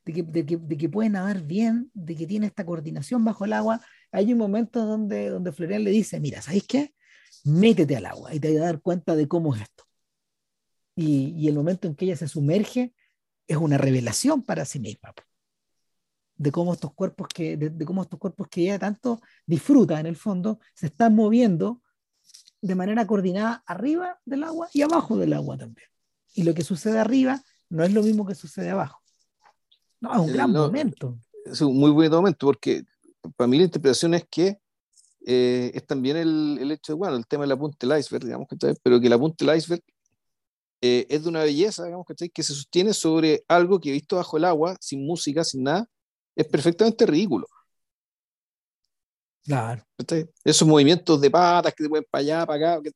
de 0.04 0.12
que, 0.12 0.24
de 0.24 0.46
que, 0.46 0.58
de 0.58 0.78
que 0.78 0.90
puede 0.90 1.10
nadar 1.10 1.42
bien, 1.42 1.90
de 1.94 2.18
que 2.18 2.28
tiene 2.28 2.48
esta 2.48 2.66
coordinación 2.66 3.24
bajo 3.24 3.46
el 3.46 3.54
agua. 3.54 3.80
Hay 4.12 4.34
un 4.34 4.40
momento 4.40 4.86
donde, 4.86 5.30
donde 5.30 5.54
Florian 5.54 5.86
le 5.86 5.92
dice, 5.92 6.20
mira, 6.20 6.42
¿sabes 6.42 6.66
qué? 6.68 6.94
Métete 7.46 7.96
al 7.96 8.08
agua 8.08 8.34
y 8.34 8.42
te 8.42 8.52
vas 8.52 8.64
a 8.64 8.66
dar 8.66 8.82
cuenta 8.82 9.16
de 9.16 9.30
cómo 9.30 9.56
es 9.56 9.62
esto. 9.62 9.87
Y, 10.98 11.36
y 11.38 11.48
el 11.48 11.54
momento 11.54 11.88
en 11.88 11.96
que 11.96 12.06
ella 12.06 12.18
se 12.18 12.28
sumerge 12.28 12.92
es 13.48 13.56
una 13.56 13.78
revelación 13.78 14.42
para 14.42 14.66
sí 14.66 14.80
misma. 14.80 15.14
De 16.36 16.52
cómo 16.52 16.74
estos 16.74 16.92
cuerpos 16.94 17.28
que, 17.28 17.56
de, 17.56 17.70
de 17.70 17.86
cómo 17.86 18.02
estos 18.02 18.20
cuerpos 18.20 18.48
que 18.50 18.64
ella 18.64 18.80
tanto 18.80 19.22
disfruta 19.46 20.00
en 20.00 20.08
el 20.08 20.16
fondo, 20.16 20.60
se 20.74 20.88
están 20.88 21.16
moviendo 21.16 21.84
de 22.62 22.74
manera 22.74 23.06
coordinada 23.06 23.64
arriba 23.68 24.20
del 24.26 24.44
agua 24.44 24.70
y 24.74 24.82
abajo 24.82 25.18
del 25.18 25.34
agua 25.34 25.56
también. 25.56 25.88
Y 26.34 26.44
lo 26.44 26.56
que 26.56 26.64
sucede 26.64 26.98
arriba 26.98 27.44
no 27.70 27.84
es 27.84 27.94
lo 27.94 28.02
mismo 28.02 28.26
que 28.26 28.34
sucede 28.34 28.72
abajo. 28.72 29.00
No, 30.02 30.14
es 30.14 30.20
un 30.20 30.34
gran 30.34 30.52
no, 30.52 30.64
momento. 30.64 31.20
Es 31.46 31.62
un 31.62 31.78
muy 31.78 31.92
buen 31.92 32.12
momento 32.12 32.48
porque 32.48 32.84
para 33.36 33.48
mí 33.48 33.58
la 33.58 33.66
interpretación 33.66 34.16
es 34.16 34.26
que 34.28 34.60
eh, 35.26 35.72
es 35.76 35.86
también 35.86 36.18
el, 36.18 36.58
el, 36.60 36.72
hecho 36.72 36.94
de, 36.94 36.98
bueno, 36.98 37.18
el 37.18 37.28
tema 37.28 37.44
de 37.44 37.50
la 37.50 37.58
punta 37.58 37.86
del 37.86 38.00
iceberg, 38.00 38.26
digamos, 38.26 38.48
pero 38.82 39.00
que 39.00 39.10
la 39.10 39.20
punta 39.20 39.46
del 39.46 39.58
iceberg 39.58 39.84
eh, 40.82 41.06
es 41.10 41.24
de 41.24 41.30
una 41.30 41.44
belleza, 41.44 41.86
digamos, 41.86 42.06
que 42.06 42.44
se 42.44 42.54
sostiene 42.54 42.94
sobre 42.94 43.44
algo 43.48 43.80
que 43.80 43.92
visto 43.92 44.16
bajo 44.16 44.38
el 44.38 44.46
agua, 44.46 44.78
sin 44.80 45.06
música, 45.06 45.44
sin 45.44 45.64
nada, 45.64 45.88
es 46.36 46.48
perfectamente 46.48 47.06
ridículo. 47.06 47.48
Claro. 49.44 49.82
Esos 50.44 50.68
movimientos 50.68 51.22
de 51.22 51.32
patas 51.32 51.74
que 51.74 51.84
se 51.84 51.90
mueven 51.90 52.08
para 52.12 52.22
allá, 52.22 52.46
para 52.46 52.78
acá, 52.78 52.90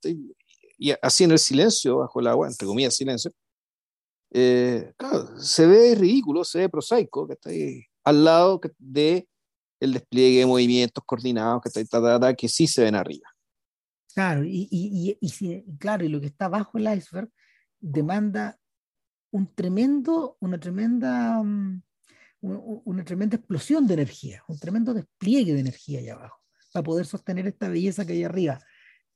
y 0.78 0.92
así 1.02 1.24
en 1.24 1.32
el 1.32 1.40
silencio, 1.40 2.00
bajo 2.00 2.20
el 2.20 2.28
agua, 2.28 2.48
entre 2.48 2.68
comillas, 2.68 2.96
silencio, 2.96 3.32
eh, 4.32 4.94
claro, 4.98 5.40
se 5.40 5.66
ve 5.66 5.96
ridículo, 5.96 6.44
se 6.44 6.60
ve 6.60 6.70
prosaico, 6.70 7.28
que 7.28 7.34
está 7.34 7.50
ahí, 7.50 7.84
al 8.04 8.24
lado 8.24 8.60
de 8.78 9.28
el 9.80 9.94
despliegue 9.94 10.40
de 10.40 10.46
movimientos 10.46 11.04
coordinados 11.06 11.62
que, 11.62 11.82
está, 11.82 12.36
que 12.36 12.48
sí 12.48 12.68
se 12.68 12.84
ven 12.84 12.96
arriba. 12.96 13.28
Claro, 14.14 14.44
y, 14.44 14.68
y, 14.70 15.18
y, 15.22 15.38
y, 15.48 15.78
claro, 15.78 16.04
y 16.06 16.10
lo 16.10 16.20
que 16.20 16.28
está 16.28 16.50
bajo 16.50 16.78
el 16.78 16.94
iceberg 16.94 17.30
demanda 17.82 18.58
un 19.32 19.54
tremendo, 19.54 20.38
una 20.40 20.60
tremenda, 20.60 21.40
um, 21.40 21.82
una 22.42 23.04
tremenda 23.04 23.38
explosión 23.38 23.88
de 23.88 23.96
energía, 23.96 24.44
un 24.48 24.60
tremendo 24.60 24.94
despliegue 24.94 25.54
de 25.54 25.60
energía 25.60 26.00
allá 26.00 26.14
abajo, 26.14 26.42
para 26.74 26.84
poder 26.84 27.06
sostener 27.06 27.48
esta 27.48 27.70
belleza 27.70 28.06
que 28.06 28.14
hay 28.14 28.24
arriba. 28.24 28.60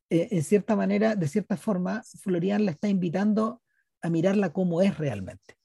Eh, 0.10 0.30
en 0.32 0.44
cierta 0.44 0.76
manera, 0.76 1.16
de 1.16 1.28
cierta 1.28 1.58
forma, 1.58 2.04
Florian 2.22 2.66
la 2.66 2.72
está 2.72 2.88
invitando 2.88 3.62
a 4.02 4.10
mirarla 4.10 4.54
como 4.54 4.82
es 4.82 4.98
realmente, 4.98 5.58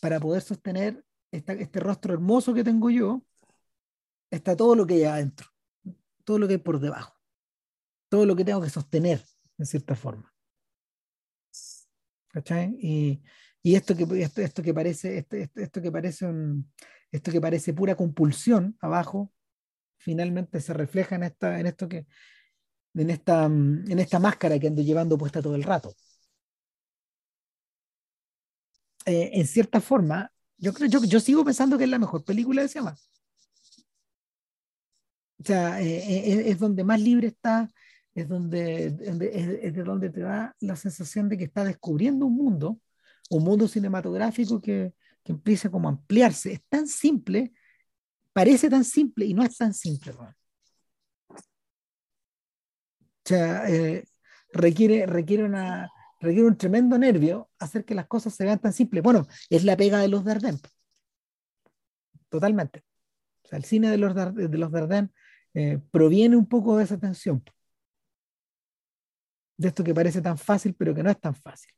para 0.00 0.18
poder 0.18 0.42
sostener 0.42 1.04
este 1.30 1.80
rostro 1.80 2.14
hermoso 2.14 2.54
que 2.54 2.64
tengo 2.64 2.88
yo, 2.88 3.22
está 4.30 4.56
todo 4.56 4.74
lo 4.74 4.86
que 4.86 4.94
hay 4.94 5.04
adentro, 5.04 5.48
todo 6.24 6.38
lo 6.38 6.46
que 6.46 6.54
hay 6.54 6.58
por 6.58 6.80
debajo, 6.80 7.14
todo 8.08 8.24
lo 8.24 8.34
que 8.34 8.44
tengo 8.44 8.62
que 8.62 8.70
sostener, 8.70 9.22
en 9.58 9.66
cierta 9.66 9.94
forma. 9.94 10.32
Y, 12.80 13.22
esto 13.62 13.94
que 13.94 14.06
esto, 14.22 14.40
esto 14.40 14.62
que 14.62 14.72
parece 14.72 15.18
esto, 15.18 15.36
esto, 15.36 15.82
que 15.82 15.92
parece 15.92 16.26
esto 17.12 17.30
que 17.30 17.40
parece 17.40 17.74
pura 17.74 17.96
compulsión 17.96 18.78
abajo 18.80 19.30
finalmente 19.98 20.60
se 20.60 20.72
refleja 20.72 21.16
en 21.16 21.24
esta 21.24 21.60
en 21.60 21.66
esto 21.66 21.86
que 21.86 22.06
en 22.94 23.10
esta, 23.10 23.44
en 23.44 23.98
esta 23.98 24.18
máscara 24.18 24.58
que 24.58 24.66
ando 24.66 24.82
llevando 24.82 25.18
puesta 25.18 25.42
todo 25.42 25.54
el 25.54 25.62
rato. 25.62 25.94
Eh, 29.06 29.30
en 29.34 29.46
cierta 29.46 29.80
forma, 29.80 30.32
yo, 30.58 30.72
creo, 30.72 30.88
yo, 30.88 31.04
yo 31.04 31.20
sigo 31.20 31.44
pensando 31.44 31.78
que 31.78 31.84
es 31.84 31.90
la 31.90 31.98
mejor 31.98 32.24
película 32.24 32.62
de 32.62 32.68
llama 32.68 32.96
O 35.38 35.44
sea, 35.44 35.80
eh, 35.80 35.98
eh, 35.98 36.50
es, 36.50 36.58
donde 36.58 36.84
más 36.84 37.00
libre 37.00 37.28
está, 37.28 37.68
es 38.14 38.28
donde 38.28 38.86
es, 38.86 39.18
de 39.74 39.82
donde 39.84 40.10
te 40.10 40.20
da 40.20 40.54
la 40.60 40.76
sensación 40.76 41.28
de 41.28 41.38
que 41.38 41.44
está 41.44 41.64
descubriendo 41.64 42.26
un 42.26 42.36
mundo, 42.36 42.80
un 43.30 43.44
mundo 43.44 43.68
cinematográfico 43.68 44.60
que, 44.60 44.94
que 45.22 45.32
empieza 45.32 45.70
como 45.70 45.88
a 45.88 45.92
ampliarse. 45.92 46.52
Es 46.52 46.62
tan 46.68 46.86
simple, 46.86 47.52
parece 48.32 48.68
tan 48.70 48.84
simple 48.84 49.26
y 49.26 49.34
no 49.34 49.42
es 49.44 49.56
tan 49.56 49.74
simple. 49.74 50.12
Sea, 53.24 53.64
requiere, 54.52 55.06
requiere 55.06 55.44
una, 55.44 55.90
requiere 56.20 56.46
un 56.46 56.56
tremendo 56.56 56.98
nervio 56.98 57.50
hacer 57.58 57.84
que 57.84 57.94
las 57.94 58.06
cosas 58.06 58.34
se 58.34 58.44
vean 58.44 58.58
tan 58.58 58.72
simples. 58.72 59.02
Bueno, 59.02 59.26
es 59.50 59.64
la 59.64 59.76
pega 59.76 59.98
de 59.98 60.08
los 60.08 60.24
Dardenne. 60.24 60.60
Totalmente. 62.28 62.82
El 63.50 63.64
cine 63.64 63.90
de 63.90 63.98
los, 63.98 64.14
de 64.14 64.58
los 64.58 64.70
Dardenne 64.70 65.10
eh, 65.54 65.78
proviene 65.90 66.36
un 66.36 66.46
poco 66.46 66.76
de 66.76 66.84
esa 66.84 66.98
tensión. 66.98 67.42
De 69.58 69.68
esto 69.68 69.84
que 69.84 69.94
parece 69.94 70.22
tan 70.22 70.38
fácil, 70.38 70.74
pero 70.74 70.94
que 70.94 71.02
no 71.02 71.10
es 71.10 71.20
tan 71.20 71.34
fácil. 71.34 71.70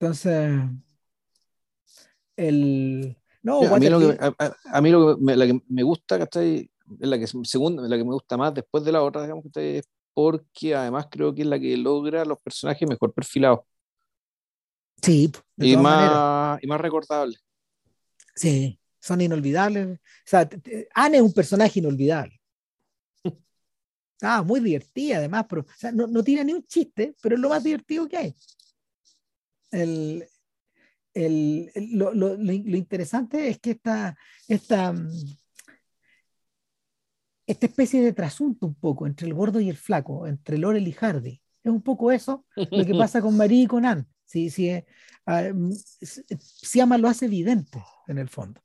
Entonces, 0.00 0.50
el... 2.36 3.16
No, 3.42 3.62
a, 3.62 3.78
mí 3.78 3.88
lo 3.88 4.00
que, 4.00 4.18
a, 4.18 4.80
mí 4.80 4.90
lo 4.90 5.16
que, 5.16 5.22
me, 5.22 5.36
la 5.36 5.46
que 5.46 5.60
me 5.68 5.82
gusta, 5.82 6.18
¿cachai? 6.18 6.70
Es 7.00 7.08
la 7.08 7.18
que, 7.18 7.26
segunda, 7.26 7.82
la 7.86 7.96
que 7.96 8.04
me 8.04 8.12
gusta 8.12 8.36
más 8.36 8.52
después 8.52 8.84
de 8.84 8.92
la 8.92 9.02
otra, 9.02 9.22
digamos, 9.22 9.44
que 9.52 9.78
es 9.78 9.88
porque 10.18 10.74
además 10.74 11.06
creo 11.08 11.32
que 11.32 11.42
es 11.42 11.46
la 11.46 11.60
que 11.60 11.76
logra 11.76 12.24
los 12.24 12.40
personajes 12.40 12.88
mejor 12.88 13.12
perfilados. 13.12 13.60
Sí, 15.00 15.30
y 15.56 15.76
más, 15.76 16.58
y 16.60 16.66
más 16.66 16.80
recordables. 16.80 17.40
Sí, 18.34 18.80
son 18.98 19.20
inolvidables. 19.20 19.96
O 19.96 20.00
sea, 20.24 20.48
Anne 20.94 21.18
es 21.18 21.22
un 21.22 21.32
personaje 21.32 21.78
inolvidable. 21.78 22.37
Ah, 24.22 24.42
muy 24.42 24.60
divertida 24.60 25.18
además, 25.18 25.46
pero 25.48 25.64
no, 25.92 26.06
no, 26.06 26.24
tiene 26.24 26.44
ni 26.44 26.52
un 26.52 26.64
chiste, 26.66 27.14
pero 27.22 27.36
es 27.36 27.40
lo 27.40 27.48
más 27.48 27.62
divertido 27.62 28.08
que 28.08 28.16
hay. 28.16 28.36
El, 29.70 30.26
el, 31.14 31.70
lo, 31.92 32.12
lo, 32.14 32.36
lo, 32.36 32.52
interesante 32.52 33.48
es 33.48 33.60
que 33.60 33.72
esta, 33.72 34.16
esta, 34.48 34.94
esta 37.46 37.66
especie 37.66 38.02
de 38.02 38.12
trasunto 38.12 38.66
un 38.66 38.74
poco 38.74 39.06
entre 39.06 39.26
el 39.26 39.34
gordo 39.34 39.60
y 39.60 39.68
el 39.68 39.76
flaco, 39.76 40.26
entre 40.26 40.58
Laurel 40.58 40.88
y 40.88 40.92
Hardy. 40.92 41.40
Es 41.62 41.72
un 41.72 41.82
poco 41.82 42.10
eso 42.10 42.44
lo 42.56 42.84
que 42.84 42.94
pasa 42.94 43.20
con 43.20 43.36
Marie 43.36 43.62
y 43.62 43.66
con 43.66 43.84
Anne. 43.84 44.06
Si, 44.24 44.50
si, 44.50 44.68
eh, 44.68 44.86
ah, 45.26 45.50
Siama 46.00 46.98
lo 46.98 47.08
hace 47.08 47.26
evidente 47.26 47.82
en 48.06 48.18
el 48.18 48.28
fondo. 48.28 48.60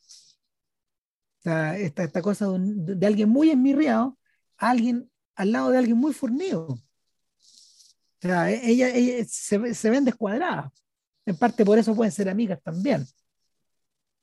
esta, 1.43 2.03
esta 2.03 2.21
cosa 2.21 2.47
de, 2.57 3.05
alguien 3.05 3.29
muy 3.29 3.51
enmirriado 3.51 4.17
alguien 4.57 5.09
al 5.35 5.51
lado 5.51 5.69
de 5.69 5.77
alguien 5.77 5.97
muy 5.97 6.13
fornido. 6.13 6.67
O 6.67 6.79
sea, 8.21 8.51
e, 8.51 8.69
ella, 8.69 9.25
se, 9.27 9.89
ven 9.89 10.05
descuadradas. 10.05 10.71
En 11.25 11.37
parte 11.37 11.65
por 11.65 11.77
eso 11.77 11.95
pueden 11.95 12.11
ser 12.11 12.29
amigas 12.29 12.61
también. 12.63 13.05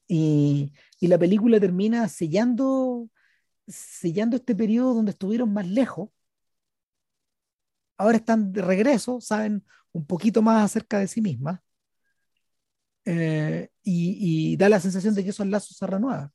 Y, 0.07 0.73
y 0.99 1.07
la 1.07 1.19
película 1.19 1.61
termina 1.61 2.09
sellando 2.09 3.09
sellando 3.71 4.37
este 4.37 4.55
periodo 4.55 4.95
donde 4.95 5.13
estuvieron 5.13 5.53
más 5.53 5.67
lejos, 5.67 6.11
ahora 7.97 8.17
están 8.17 8.53
de 8.53 8.63
regreso, 8.63 9.21
saben 9.21 9.65
un 9.93 10.07
poquito 10.07 10.43
más 10.43 10.65
acerca 10.65 10.99
de 10.99 11.09
sí 11.09 11.21
mismas, 11.21 11.61
eh, 13.05 13.71
y, 13.83 14.57
da 14.57 14.69
la 14.69 14.81
sensación 14.81 15.15
de 15.15 15.25
que 15.25 15.31
esos 15.31 15.47
lazos 15.47 15.77
se 15.77 15.87
renuevan. 15.87 16.31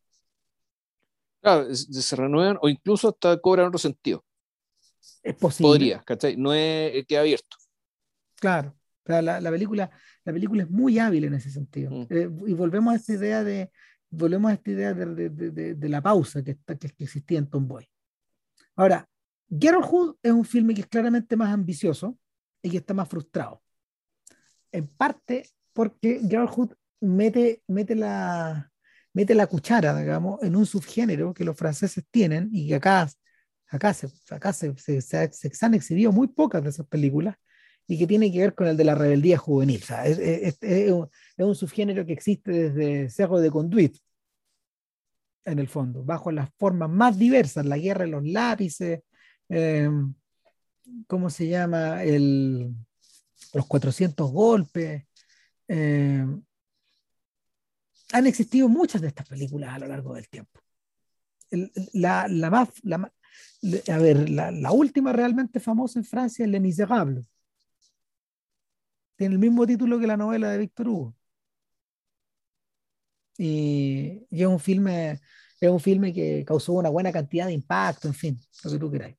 Claro, 1.41 1.73
se 1.76 2.15
renuevan 2.15 2.57
o 2.61 2.69
incluso 2.69 3.09
hasta 3.09 3.39
cobran 3.39 3.67
otro 3.67 3.78
sentido. 3.78 4.26
Es 5.24 5.36
posible. 5.36 5.70
Podría, 5.70 6.03
¿cachai? 6.03 6.38
No 6.38 6.53
es 6.53 7.06
que 7.06 7.18
abierto. 7.18 7.58
Claro, 8.36 8.76
la, 9.06 9.22
la, 9.22 9.51
película, 9.51 9.89
la 10.24 10.34
película 10.34 10.64
es 10.64 10.70
muy 10.70 10.99
hábil 10.99 11.26
en 11.26 11.34
ese 11.36 11.49
sentido. 11.49 11.91
Mm. 11.91 12.08
Eh, 12.10 12.30
y 12.47 12.53
volvemos 12.53 12.93
a 12.93 12.97
esta 12.97 13.14
idea 13.14 13.43
de, 13.43 13.72
volvemos 14.10 14.51
a 14.51 14.53
esta 14.56 14.72
idea 14.72 14.93
de, 14.93 15.30
de, 15.30 15.76
de, 15.76 15.89
la 15.89 16.01
pausa 16.01 16.43
que, 16.43 16.51
está, 16.51 16.76
que, 16.76 16.88
existía 16.99 17.39
en 17.39 17.49
Tomboy. 17.49 17.88
Ahora, 18.76 19.08
Girlhood 19.49 20.18
es 20.22 20.32
un 20.32 20.45
filme 20.45 20.74
que 20.74 20.82
es 20.82 20.88
claramente 20.88 21.36
más 21.36 21.53
ambicioso 21.53 22.18
y 22.62 22.70
que 22.70 22.78
está 22.78 22.93
más 22.93 23.08
frustrado. 23.08 23.62
En 24.72 24.88
parte 24.88 25.49
porque 25.74 26.20
Girlhood 26.28 26.74
mete, 27.01 27.62
mete, 27.68 27.95
la, 27.95 28.72
mete 29.14 29.36
la 29.36 29.47
cuchara, 29.47 29.97
digamos, 29.97 30.41
en 30.41 30.56
un 30.56 30.66
subgénero 30.66 31.34
que 31.34 31.43
los 31.43 31.56
franceses 31.56 32.06
tienen 32.10 32.49
y 32.51 32.70
que 32.70 32.76
acá, 32.76 33.08
acá, 33.70 33.93
se, 33.93 34.07
acá 34.30 34.53
se, 34.53 34.76
se, 34.78 35.01
se 35.01 35.66
han 35.66 35.74
exhibido 35.74 36.11
muy 36.11 36.28
pocas 36.28 36.63
de 36.63 36.70
esas 36.70 36.88
películas 36.88 37.36
y 37.88 37.97
que 37.99 38.07
tiene 38.07 38.32
que 38.32 38.39
ver 38.39 38.55
con 38.55 38.68
el 38.68 38.78
de 38.78 38.84
la 38.84 38.95
rebeldía 38.95 39.38
juvenil. 39.38 39.84
Es, 40.03 40.57
es, 40.61 40.91
un, 40.91 41.09
es, 41.38 41.45
un, 41.45 41.55
subgénero 41.55 42.05
que 42.05 42.13
existe 42.13 42.51
desde 42.51 43.09
Cerro 43.09 43.39
de 43.39 43.51
Conduit, 43.51 43.97
en 45.45 45.59
el 45.59 45.68
fondo, 45.68 46.03
bajo 46.03 46.32
las 46.32 46.49
formas 46.57 46.89
más 46.89 47.20
diversas, 47.20 47.66
la 47.66 47.78
guerra 47.78 48.05
de 48.05 48.11
los 48.11 48.24
lápices, 48.26 49.01
eh, 49.49 49.89
¿cómo 51.07 51.30
se 51.30 51.47
llama? 51.47 52.03
El, 52.03 52.74
los 53.53 53.68
400 53.68 54.32
golpes. 54.32 55.03
Eh, 55.68 56.26
han 58.11 58.28
existido 58.28 58.68
muchas 58.70 59.01
de 59.01 59.09
estas 59.09 59.28
películas 59.28 59.74
a 59.74 59.80
lo 59.80 59.88
largo 59.88 60.16
del 60.16 60.28
tiempo. 60.30 60.61
la, 61.93 62.28
la, 62.28 62.49
más, 62.49 62.70
a 63.88 63.97
ver, 63.97 64.29
la, 64.29 64.71
última 64.71 65.13
realmente 65.13 65.59
famosa 65.59 65.99
en 65.99 66.05
Francia 66.05 66.45
es 66.45 66.51
Les 66.51 66.61
Miserables 66.61 67.25
tiene 69.15 69.36
el 69.36 69.39
mismo 69.39 69.65
título 69.65 69.99
que 69.99 70.07
la 70.07 70.17
novela 70.17 70.49
de 70.49 70.57
Víctor 70.57 70.88
Hugo. 70.89 71.15
Y, 73.38 74.25
es 74.29 74.47
un 74.47 74.59
filme 74.59 75.19
es 75.59 75.69
un 75.69 75.79
filme 75.79 76.13
que 76.13 76.43
causó 76.45 76.73
una 76.73 76.89
buena 76.89 77.11
cantidad 77.11 77.47
de 77.47 77.53
impacto, 77.53 78.07
en 78.07 78.13
fin, 78.13 78.39
lo 78.63 78.71
que 78.71 78.77
tú 78.77 78.91
queráis. 78.91 79.15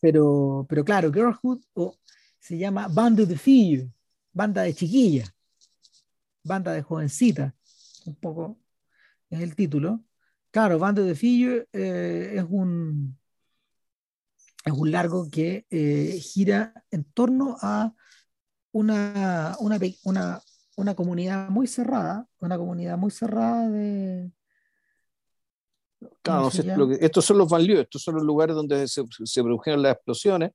Pero, 0.00 0.64
pero 0.68 0.84
claro, 0.84 1.12
Girlhood 1.12 1.62
se 2.38 2.56
llama 2.56 2.88
Bande 2.88 3.26
de 3.26 3.36
Filles, 3.36 3.88
banda 4.32 4.62
de 4.62 4.74
chiquillas, 4.74 5.32
banda 6.42 6.72
de 6.72 6.82
jovencita, 6.82 7.54
un 8.06 8.14
poco 8.14 8.58
es 9.28 9.40
el 9.40 9.54
título. 9.56 10.04
Claro, 10.56 10.78
Bande 10.78 11.02
de 11.02 11.14
Filles 11.14 11.66
eh, 11.70 12.36
es 12.36 12.44
un 12.48 13.18
es 14.64 14.72
un 14.72 14.90
largo 14.90 15.28
que 15.30 15.66
eh, 15.68 16.18
gira 16.18 16.72
en 16.90 17.04
torno 17.12 17.58
a 17.60 17.92
una, 18.72 19.54
una, 19.60 19.78
una, 20.04 20.42
una 20.76 20.94
comunidad 20.94 21.50
muy 21.50 21.66
cerrada, 21.66 22.26
una 22.38 22.56
comunidad 22.56 22.96
muy 22.96 23.10
cerrada 23.10 23.68
de, 23.68 24.32
Claro, 26.22 26.48
estos 27.00 27.26
son 27.26 27.36
los 27.36 27.50
banlieues, 27.50 27.82
estos 27.82 28.02
son 28.02 28.14
los 28.14 28.24
lugares 28.24 28.56
donde 28.56 28.88
se, 28.88 29.04
se 29.24 29.42
produjeron 29.42 29.82
las 29.82 29.96
explosiones. 29.96 30.52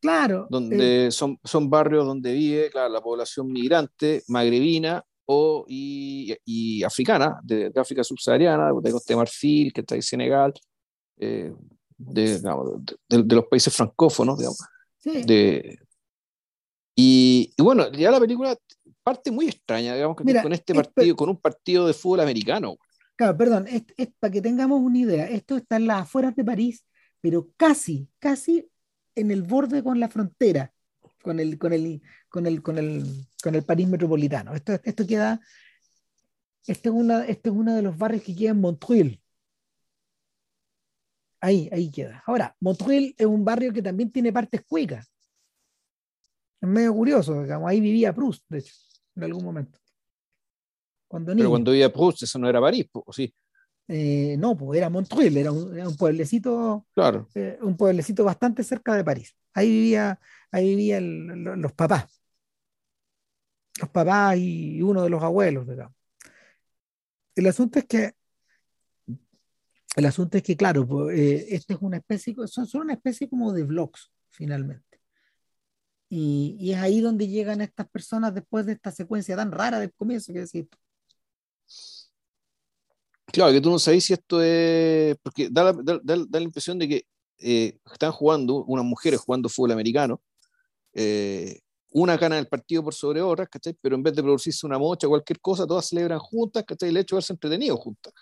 Claro. 0.00 0.46
Donde 0.48 1.08
eh, 1.08 1.10
son, 1.10 1.38
son 1.44 1.68
barrios 1.68 2.06
donde 2.06 2.32
vive 2.32 2.70
la 2.72 3.02
población 3.02 3.52
migrante, 3.52 4.22
magrebina 4.28 5.04
o, 5.26 5.64
y, 5.68 6.36
y 6.44 6.82
africana, 6.82 7.38
de, 7.42 7.72
África 7.76 8.04
subsahariana, 8.04 8.70
de 8.82 8.92
Costa 8.92 9.12
de 9.12 9.16
Marfil, 9.16 9.72
que 9.72 9.80
está 9.80 9.94
en 9.94 10.02
Senegal, 10.02 10.52
eh, 11.18 11.52
de, 11.96 12.38
de, 12.38 13.34
los 13.34 13.46
países 13.46 13.74
francófonos, 13.74 14.38
digamos. 14.38 14.58
Sí. 14.98 15.22
De, 15.24 15.78
y, 16.94 17.52
bueno, 17.58 17.90
ya 17.92 18.10
la 18.10 18.20
película 18.20 18.56
parte 19.02 19.30
muy 19.30 19.48
extraña, 19.48 19.94
digamos, 19.94 20.16
con 20.16 20.52
este 20.52 20.74
partido, 20.74 21.16
con 21.16 21.28
un 21.28 21.40
partido 21.40 21.86
de 21.86 21.94
fútbol 21.94 22.20
americano. 22.20 22.76
Claro, 23.16 23.36
perdón, 23.36 23.66
es, 23.68 23.82
para 24.18 24.30
que 24.30 24.42
tengamos 24.42 24.80
una 24.80 24.98
idea, 24.98 25.26
esto 25.26 25.56
está 25.56 25.76
en 25.76 25.86
las 25.86 26.02
afueras 26.02 26.34
de 26.36 26.44
París, 26.44 26.84
pero 27.20 27.48
casi, 27.56 28.08
casi 28.18 28.68
en 29.14 29.30
el 29.30 29.42
borde 29.42 29.82
con 29.82 30.00
la 30.00 30.08
frontera, 30.08 30.72
con 31.22 31.40
el, 31.40 31.58
con 31.58 31.72
el, 31.72 32.02
con 32.32 32.46
el, 32.46 32.62
con 32.62 32.78
el, 32.78 33.04
con 33.42 33.54
el 33.54 33.62
París 33.62 33.86
metropolitano. 33.86 34.54
Esto, 34.54 34.72
esto 34.82 35.06
queda, 35.06 35.38
este 36.66 36.88
es, 36.88 36.94
una, 36.94 37.26
este 37.26 37.50
es 37.50 37.54
uno 37.54 37.76
de 37.76 37.82
los 37.82 37.96
barrios 37.96 38.22
que 38.22 38.34
queda 38.34 38.50
en 38.50 38.60
Montreuil. 38.60 39.20
Ahí, 41.40 41.68
ahí 41.72 41.90
queda. 41.90 42.22
Ahora, 42.26 42.56
Montreuil 42.60 43.14
es 43.18 43.26
un 43.26 43.44
barrio 43.44 43.72
que 43.72 43.82
también 43.82 44.10
tiene 44.10 44.32
partes 44.32 44.62
cuecas. 44.66 45.12
Es 46.60 46.68
medio 46.68 46.94
curioso, 46.94 47.42
digamos, 47.42 47.68
ahí 47.68 47.80
vivía 47.80 48.14
Proust, 48.14 48.44
de 48.48 48.58
hecho, 48.58 48.72
en 49.16 49.24
algún 49.24 49.44
momento. 49.44 49.78
Cuando 51.08 51.36
Pero 51.36 51.50
cuando 51.50 51.72
vivía 51.72 51.92
Proust, 51.92 52.22
eso 52.22 52.38
no 52.38 52.48
era 52.48 52.60
París, 52.60 52.86
¿o 52.92 53.12
sí? 53.12 53.34
Eh, 53.88 54.36
no, 54.38 54.56
pues 54.56 54.78
era 54.78 54.88
Montreuil, 54.88 55.36
era 55.36 55.52
un, 55.52 55.76
era 55.76 55.88
un 55.88 55.96
pueblecito, 55.96 56.86
Claro. 56.94 57.28
eh, 57.34 57.58
un 57.60 57.76
pueblecito 57.76 58.24
bastante 58.24 58.62
cerca 58.62 58.94
de 58.94 59.04
París. 59.04 59.36
Ahí 59.52 59.68
vivía, 59.68 60.18
ahí 60.50 60.70
vivían 60.70 61.44
lo- 61.44 61.56
los 61.56 61.72
papás. 61.72 62.21
Los 63.82 63.90
papás 63.90 64.36
y 64.38 64.80
uno 64.80 65.02
de 65.02 65.10
los 65.10 65.20
abuelos, 65.22 65.66
digamos. 65.68 65.96
El 67.34 67.46
asunto 67.48 67.80
es 67.80 67.86
que, 67.86 68.12
el 69.96 70.06
asunto 70.06 70.36
es 70.36 70.44
que, 70.44 70.56
claro, 70.56 70.86
pues, 70.86 71.18
eh, 71.18 71.46
este 71.50 71.74
es 71.74 71.80
una 71.82 71.96
especie, 71.96 72.34
son, 72.46 72.66
son 72.66 72.82
una 72.82 72.92
especie 72.92 73.28
como 73.28 73.52
de 73.52 73.64
vlogs, 73.64 74.12
finalmente. 74.30 75.00
Y, 76.08 76.56
y 76.60 76.72
es 76.72 76.78
ahí 76.78 77.00
donde 77.00 77.26
llegan 77.26 77.60
estas 77.60 77.88
personas 77.88 78.32
después 78.34 78.66
de 78.66 78.74
esta 78.74 78.92
secuencia 78.92 79.34
tan 79.34 79.50
rara 79.50 79.80
del 79.80 79.92
comienzo 79.92 80.32
que 80.32 80.40
decís. 80.40 80.66
Claro, 83.26 83.50
que 83.52 83.60
tú 83.60 83.70
no 83.70 83.78
sabes 83.80 84.04
si 84.04 84.12
esto 84.12 84.40
es. 84.42 85.16
Porque 85.22 85.48
da 85.50 85.64
la, 85.64 85.72
da- 85.72 86.00
da- 86.04 86.24
da 86.28 86.38
la 86.38 86.44
impresión 86.44 86.78
de 86.78 86.86
que 86.88 87.06
eh, 87.38 87.78
están 87.92 88.12
jugando, 88.12 88.62
unas 88.64 88.84
mujeres 88.84 89.18
jugando 89.20 89.48
fútbol 89.48 89.72
americano, 89.72 90.20
eh, 90.92 91.60
una 91.92 92.16
gana 92.16 92.38
el 92.38 92.48
partido 92.48 92.82
por 92.84 92.94
sobre 92.94 93.20
otras, 93.22 93.48
¿cachai? 93.48 93.74
Pero 93.80 93.94
en 93.96 94.02
vez 94.02 94.14
de 94.14 94.22
producirse 94.22 94.66
una 94.66 94.78
mocha 94.78 95.06
o 95.06 95.10
cualquier 95.10 95.40
cosa, 95.40 95.66
todas 95.66 95.86
celebran 95.88 96.18
juntas, 96.18 96.64
¿cachai? 96.66 96.88
El 96.90 96.96
hecho 96.96 97.14
de 97.14 97.18
verse 97.18 97.32
entretenidos 97.32 97.80
juntas. 97.80 98.12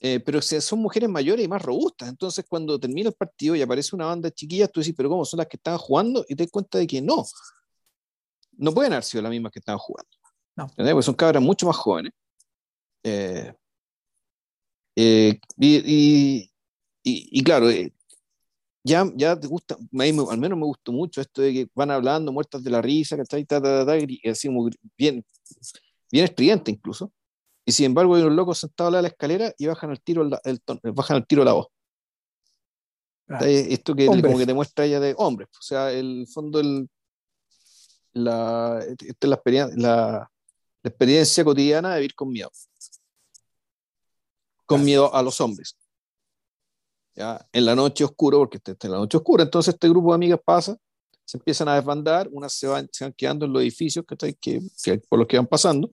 Eh, 0.00 0.20
pero 0.20 0.40
son 0.40 0.78
mujeres 0.80 1.08
mayores 1.08 1.44
y 1.44 1.48
más 1.48 1.60
robustas. 1.62 2.08
Entonces, 2.08 2.44
cuando 2.48 2.78
termina 2.80 3.08
el 3.10 3.14
partido 3.14 3.54
y 3.54 3.62
aparece 3.62 3.94
una 3.94 4.06
banda 4.06 4.28
de 4.28 4.34
chiquillas, 4.34 4.70
tú 4.72 4.80
dices, 4.80 4.94
¿pero 4.96 5.08
cómo 5.08 5.24
son 5.24 5.38
las 5.38 5.46
que 5.46 5.56
estaban 5.56 5.78
jugando? 5.78 6.24
Y 6.28 6.34
te 6.34 6.44
das 6.44 6.50
cuenta 6.50 6.78
de 6.78 6.86
que 6.86 7.00
no. 7.02 7.24
No 8.52 8.72
pueden 8.72 8.92
haber 8.92 9.04
sido 9.04 9.22
las 9.22 9.30
mismas 9.30 9.52
que 9.52 9.58
estaban 9.58 9.78
jugando. 9.78 10.10
No. 10.56 10.66
Porque 10.76 11.02
son 11.02 11.14
cabras 11.14 11.42
mucho 11.42 11.66
más 11.66 11.76
jóvenes. 11.76 12.12
Eh, 13.04 13.52
eh, 14.96 15.40
y, 15.58 15.76
y, 15.76 16.50
y- 17.02 17.28
y 17.40 17.42
claro, 17.44 17.70
eh, 17.70 17.92
ya, 18.84 19.10
ya 19.14 19.38
te 19.38 19.46
gusta, 19.46 19.74
a 19.76 20.02
al 20.02 20.38
menos 20.38 20.58
me 20.58 20.64
gustó 20.64 20.92
mucho 20.92 21.20
esto 21.20 21.42
de 21.42 21.52
que 21.52 21.68
van 21.74 21.90
hablando 21.90 22.32
muertas 22.32 22.62
de 22.64 22.70
la 22.70 22.82
risa, 22.82 23.16
¿cachai? 23.16 23.44
Ta, 23.44 23.60
ta, 23.62 23.86
ta, 23.86 23.96
y 23.98 24.20
así 24.28 24.48
como 24.48 24.68
bien, 24.96 25.24
bien 26.10 26.24
estridente 26.24 26.70
incluso. 26.70 27.12
Y 27.64 27.72
sin 27.72 27.86
embargo 27.86 28.16
hay 28.16 28.22
unos 28.22 28.34
locos 28.34 28.58
sentados 28.58 28.94
de 28.94 29.02
la 29.02 29.08
escalera 29.08 29.54
y 29.56 29.66
bajan 29.66 29.90
al 29.90 30.00
tiro 30.00 30.24
la, 30.24 30.40
el 30.44 30.60
ton- 30.62 30.80
bajan 30.82 31.16
al 31.18 31.26
tiro 31.26 31.44
la 31.44 31.52
voz. 31.52 31.66
Claro. 33.26 33.44
¿Cachai? 33.44 33.72
Esto 33.72 33.94
que 33.94 34.08
Hombres. 34.08 34.24
como 34.24 34.38
que 34.38 34.46
te 34.46 34.54
muestra 34.54 34.84
ella 34.84 34.98
de 34.98 35.14
hombres. 35.16 35.48
O 35.58 35.62
sea, 35.62 35.92
el 35.92 36.26
fondo, 36.32 36.58
el, 36.58 36.88
la, 38.14 38.84
esta 38.84 39.04
es 39.26 39.28
la 39.28 39.36
experiencia, 39.36 39.76
la, 39.78 40.30
la 40.82 40.88
experiencia 40.88 41.44
cotidiana 41.44 41.94
de 41.94 42.00
vivir 42.00 42.14
con 42.16 42.30
miedo. 42.30 42.50
Con 44.66 44.84
miedo 44.84 45.14
a 45.14 45.22
los 45.22 45.40
hombres. 45.40 45.76
¿Ya? 47.14 47.46
En 47.52 47.64
la 47.66 47.74
noche 47.74 48.04
oscura, 48.04 48.38
porque 48.38 48.56
esta 48.56 48.72
esta 48.72 48.86
es 48.86 48.90
la 48.90 48.98
noche 48.98 49.16
oscura, 49.18 49.44
entonces 49.44 49.74
este 49.74 49.88
grupo 49.88 50.10
de 50.10 50.14
amigas 50.14 50.40
pasa, 50.44 50.76
se 51.24 51.36
empiezan 51.36 51.68
a 51.68 51.74
desbandar, 51.76 52.28
unas 52.32 52.52
se 52.54 52.66
van, 52.66 52.88
se 52.90 53.04
van 53.04 53.12
quedando 53.12 53.44
en 53.46 53.52
los 53.52 53.62
edificios 53.62 54.04
¿cachai? 54.06 54.34
que, 54.34 54.60
que, 54.82 54.98
por 55.08 55.18
los 55.18 55.28
que 55.28 55.36
van 55.36 55.46
pasando. 55.46 55.90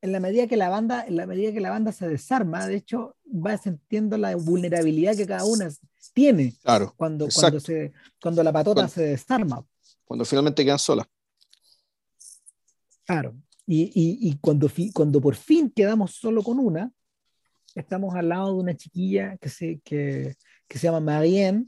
en 0.00 0.12
la 0.12 0.18
medida 0.20 0.46
que 0.46 0.56
la 0.56 0.68
banda, 0.70 1.04
en 1.06 1.16
la 1.16 1.26
medida 1.26 1.52
que 1.52 1.60
la 1.60 1.70
banda 1.70 1.92
se 1.92 2.08
desarma, 2.08 2.66
de 2.66 2.76
hecho, 2.76 3.14
va 3.26 3.56
sintiendo 3.58 4.16
la 4.18 4.34
vulnerabilidad 4.36 5.14
que 5.16 5.26
cada 5.26 5.44
una 5.44 5.70
tiene 6.14 6.54
Claro, 6.62 6.92
cuando, 6.96 7.28
cuando, 7.32 7.60
se, 7.60 7.92
cuando 8.20 8.42
la 8.42 8.52
patota 8.52 8.74
Cuando- 8.82 8.92
se 8.92 9.02
desarma. 9.02 9.64
cuando 10.04 10.24
finalmente 10.24 10.64
quedan 10.64 10.78
solas. 10.78 11.06
Claro. 13.04 13.34
Y, 13.66 13.82
y, 13.94 14.28
y 14.30 14.38
cuando, 14.38 14.68
cuando 14.92 15.20
por 15.20 15.34
fin 15.36 15.70
quedamos 15.70 16.12
solo 16.12 16.42
con 16.42 16.58
una, 16.58 16.90
estamos 17.74 18.14
al 18.14 18.28
lado 18.28 18.48
de 18.48 18.54
una 18.60 18.76
chiquilla 18.76 19.36
que 19.38 19.48
se, 19.48 19.80
que, 19.84 20.36
que 20.68 20.78
se 20.78 20.86
llama 20.86 21.00
Marianne. 21.00 21.66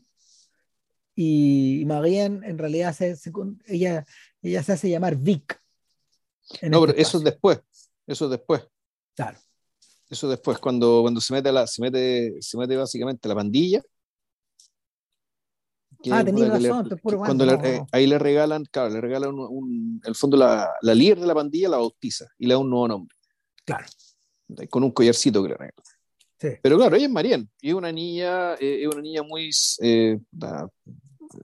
Y 1.16 1.84
Marianne 1.86 2.46
en 2.48 2.58
realidad 2.58 2.92
se, 2.94 3.14
se 3.16 3.30
ella, 3.66 4.04
ella 4.42 4.62
se 4.62 4.72
hace 4.72 4.90
llamar 4.90 5.16
Vic. 5.16 5.60
No, 6.62 6.78
este 6.84 6.86
pero 6.86 6.92
eso 6.98 7.18
es 7.18 7.24
después, 7.24 7.60
eso 8.06 8.24
es 8.26 8.30
después. 8.32 8.66
Claro. 9.14 9.38
Eso 10.10 10.28
después, 10.28 10.58
cuando, 10.58 11.00
cuando 11.02 11.20
se 11.20 11.32
mete 11.32 11.50
la, 11.52 11.66
se 11.66 11.80
mete, 11.82 12.34
se 12.40 12.58
mete 12.58 12.76
básicamente 12.76 13.28
la 13.28 13.34
pandilla. 13.34 13.82
Ah, 16.10 16.22
le- 16.22 16.48
razón, 16.48 17.00
puro 17.02 17.18
cuando 17.18 17.46
le- 17.46 17.56
no, 17.56 17.64
eh, 17.64 17.82
ahí 17.92 18.06
le 18.06 18.18
regalan, 18.18 18.64
claro, 18.66 18.90
le 18.90 19.00
regalan 19.00 19.30
un, 19.30 19.40
un- 19.40 20.00
el 20.04 20.14
fondo 20.14 20.36
la, 20.36 20.70
la 20.82 20.94
líder 20.94 21.18
de 21.18 21.26
la 21.26 21.34
pandilla 21.34 21.70
la 21.70 21.78
bautiza 21.78 22.26
y 22.38 22.46
le 22.46 22.52
da 22.54 22.58
un 22.58 22.68
nuevo 22.68 22.88
nombre, 22.88 23.16
Claro. 23.64 23.86
con 24.68 24.84
un 24.84 24.90
collarcito 24.90 25.42
que 25.42 25.48
le 25.48 25.54
regalan. 25.54 25.84
Sí. 26.50 26.56
Pero 26.62 26.76
claro, 26.76 26.94
ella 26.96 27.06
es 27.06 27.10
Marianne, 27.10 27.48
y 27.60 27.68
es 27.70 27.74
una 27.74 27.90
niña, 27.90 28.54
eh, 28.54 28.82
es 28.82 28.88
una 28.88 29.00
niña 29.00 29.22
muy 29.22 29.50
eh, 29.80 30.18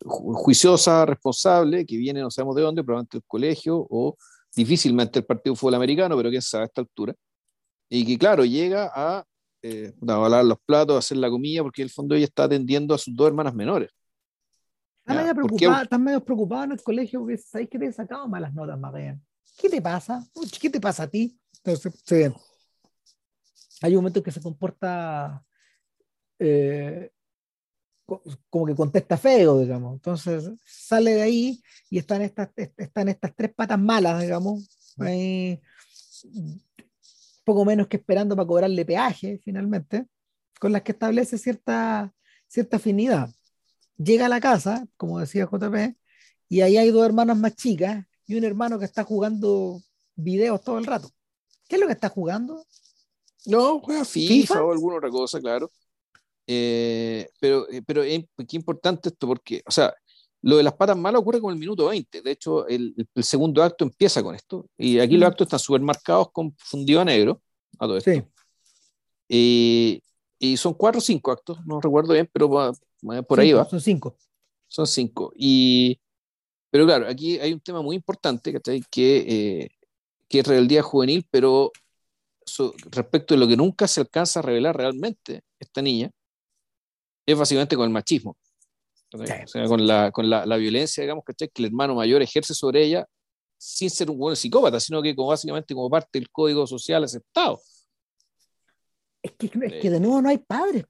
ju- 0.05 0.35
juiciosa, 0.35 1.07
responsable, 1.07 1.87
que 1.87 1.97
viene, 1.97 2.21
no 2.21 2.31
sabemos 2.31 2.55
de 2.57 2.63
dónde, 2.63 2.85
probablemente 2.85 3.17
del 3.17 3.25
colegio 3.27 3.87
o 3.89 4.17
difícilmente 4.55 5.21
el 5.21 5.25
partido 5.25 5.57
fútbol 5.57 5.77
americano, 5.77 6.17
pero 6.17 6.29
quién 6.29 6.43
sabe 6.43 6.65
a 6.65 6.67
esta 6.67 6.81
altura. 6.83 7.15
Y 7.89 8.05
que, 8.05 8.19
claro, 8.19 8.45
llega 8.45 8.91
a, 8.95 9.25
eh, 9.63 9.93
a 10.03 10.05
lavar 10.05 10.45
los 10.45 10.59
platos, 10.67 10.97
a 10.97 10.99
hacer 10.99 11.17
la 11.17 11.31
comida, 11.31 11.63
porque 11.63 11.83
en 11.83 11.87
el 11.87 11.91
fondo 11.91 12.15
ella 12.15 12.27
está 12.27 12.45
atendiendo 12.45 12.95
a 12.95 12.99
sus 12.99 13.15
dos 13.17 13.29
hermanas 13.29 13.55
menores. 13.55 13.91
Estás 15.01 15.17
medio 15.23 15.35
preocupada, 15.35 15.83
estás 15.83 16.01
medio 16.01 16.25
preocupado 16.25 16.65
en 16.65 16.73
el 16.73 16.83
colegio 16.83 17.21
porque 17.21 17.39
sabes 17.39 17.69
que 17.69 17.79
te 17.79 17.87
he 17.87 17.93
sacado 17.93 18.29
malas 18.29 18.53
notas, 18.55 18.79
Marianne. 18.79 19.21
¿Qué 19.57 19.69
te 19.69 19.81
pasa? 19.81 20.25
¿Qué 20.61 20.71
te 20.71 20.81
pasa 20.81 21.05
a 21.05 21.07
ti? 21.09 21.37
Entonces, 21.65 21.93
sí. 22.05 22.25
Hay 23.83 23.93
un 23.93 23.99
momento 24.03 24.21
en 24.21 24.25
que 24.25 24.33
se 24.33 24.43
comporta 24.43 25.45
eh, 26.39 27.11
co- 28.07 28.23
como 28.51 28.67
que 28.67 28.75
contesta 28.75 29.17
feo, 29.17 29.61
digamos. 29.61 29.95
Entonces 29.95 30.51
sale 30.65 31.15
de 31.15 31.23
ahí 31.23 31.63
y 31.91 31.99
están 31.99 32.23
estas, 32.23 32.51
est- 32.57 32.81
están 32.81 33.09
estas 33.09 33.35
tres 33.37 33.53
patas 33.55 33.79
malas, 33.81 34.23
digamos, 34.23 34.69
ahí, 34.99 35.61
poco 37.45 37.65
menos 37.65 37.89
que 37.89 37.97
esperando 37.97 38.37
para 38.37 38.47
cobrarle 38.47 38.85
peaje, 38.85 39.41
finalmente, 39.43 40.07
con 40.61 40.73
las 40.73 40.83
que 40.83 40.93
establece 40.93 41.39
cierta, 41.39 42.13
cierta 42.49 42.77
afinidad. 42.77 43.31
Llega 43.99 44.27
a 44.27 44.29
la 44.29 44.41
casa, 44.41 44.87
como 44.97 45.21
decía 45.21 45.47
JP, 45.51 45.97
y 46.49 46.63
ahí 46.63 46.77
hay 46.79 46.91
dos 46.91 47.07
hermanas 47.07 47.39
más 47.39 47.57
chicas 47.57 48.07
y 48.27 48.37
un 48.37 48.45
hermano 48.45 48.79
que 48.79 48.85
está 48.87 49.05
jugando 49.05 49.83
videos 50.17 50.63
todo 50.65 50.79
el 50.79 50.87
rato. 50.87 51.11
¿Qué 51.69 51.77
es 51.77 51.81
lo 51.83 51.87
que 51.89 51.95
está 51.95 52.09
jugando? 52.09 52.65
No, 53.47 53.81
juega 53.81 54.05
FIFA, 54.05 54.29
¿FIFA? 54.35 54.65
o 54.65 54.73
alguna 54.73 54.97
otra 54.97 55.11
cosa, 55.11 55.41
claro. 55.41 55.71
Eh, 56.47 57.29
pero, 57.41 57.69
eh, 57.71 57.83
pero 57.87 58.03
es 58.03 58.25
qué 58.49 58.57
importante 58.57 59.09
esto, 59.09 59.27
porque, 59.27 59.63
o 59.67 59.71
sea, 59.71 59.95
lo 60.43 60.57
de 60.57 60.63
las 60.63 60.73
patas 60.75 60.97
malas 60.97 61.21
ocurre 61.21 61.41
con 61.41 61.53
el 61.53 61.59
minuto 61.59 61.87
20. 61.87 62.23
De 62.23 62.31
hecho, 62.31 62.67
el, 62.67 62.95
el 63.15 63.25
segundo 63.25 63.63
acto 63.63 63.85
empieza 63.85 64.23
con 64.23 64.35
esto. 64.35 64.67
Y 64.77 64.99
aquí 64.99 65.17
los 65.17 65.29
Mm. 65.29 65.31
actos 65.31 65.47
están 65.47 65.59
súper 65.61 65.81
marcados 65.83 66.31
con 66.33 66.55
fundido 66.59 67.01
a 67.01 67.05
negro. 67.05 67.41
A 67.79 67.87
todo 67.87 67.97
esto. 67.99 68.11
Sí, 68.11 68.23
Y, 69.29 70.03
y 70.39 70.57
son 70.57 70.75
cuatro 70.75 70.99
o 70.99 71.03
cinco 71.03 71.31
actos, 71.31 71.59
no 71.67 71.81
recuerdo 71.81 72.15
bien, 72.15 72.29
pero 72.33 72.49
por 72.49 73.41
ahí 73.41 73.49
cinco, 73.49 73.59
va. 73.59 73.69
Son 73.69 73.81
cinco. 73.81 74.17
Son 74.67 74.87
cinco. 74.87 75.33
Y, 75.37 76.01
pero 76.71 76.85
claro, 76.87 77.07
aquí 77.09 77.39
hay 77.39 77.53
un 77.53 77.61
tema 77.61 77.83
muy 77.83 77.97
importante 77.97 78.53
¿cachai? 78.53 78.83
que, 78.91 79.19
eh, 79.29 79.71
que 80.29 80.41
es 80.41 80.47
rebeldía 80.47 80.83
juvenil, 80.83 81.27
pero 81.31 81.71
so- 82.55 82.75
respecto 82.91 83.35
de 83.35 83.41
lo 83.41 83.49
que 83.49 83.57
nunca 83.57 83.87
se 83.89 84.01
alcanza 84.01 84.41
a 84.41 84.43
revelar 84.43 84.77
realmente 84.77 85.43
esta 85.59 85.81
niña, 85.83 86.11
es 87.27 87.39
básicamente 87.39 87.77
con 87.77 87.85
el 87.85 87.91
machismo. 87.91 88.37
Sí. 89.13 89.19
O 89.45 89.47
sea, 89.49 89.65
con, 89.67 89.87
la, 89.87 90.11
con 90.13 90.31
la, 90.31 90.47
la 90.47 90.57
violencia, 90.57 91.03
digamos, 91.03 91.25
¿cachai? 91.25 91.49
que 91.49 91.63
el 91.63 91.67
hermano 91.67 91.95
mayor 91.97 92.23
ejerce 92.23 92.55
sobre 92.55 92.85
ella 92.85 93.07
sin 93.59 93.91
ser 93.91 94.09
un 94.11 94.17
buen 94.19 94.37
psicópata, 94.37 94.79
sino 94.81 95.03
que 95.03 95.15
como 95.15 95.29
básicamente 95.29 95.75
como 95.75 95.91
parte 95.91 96.19
del 96.19 96.31
código 96.31 96.67
social 96.67 97.05
aceptado. 97.05 97.61
Es 99.23 99.33
que, 99.33 99.47
es 99.47 99.83
que 99.83 99.91
de 99.91 100.01
nuevo 100.01 100.23
no 100.23 100.29
hay 100.31 100.39
padres. 100.39 100.85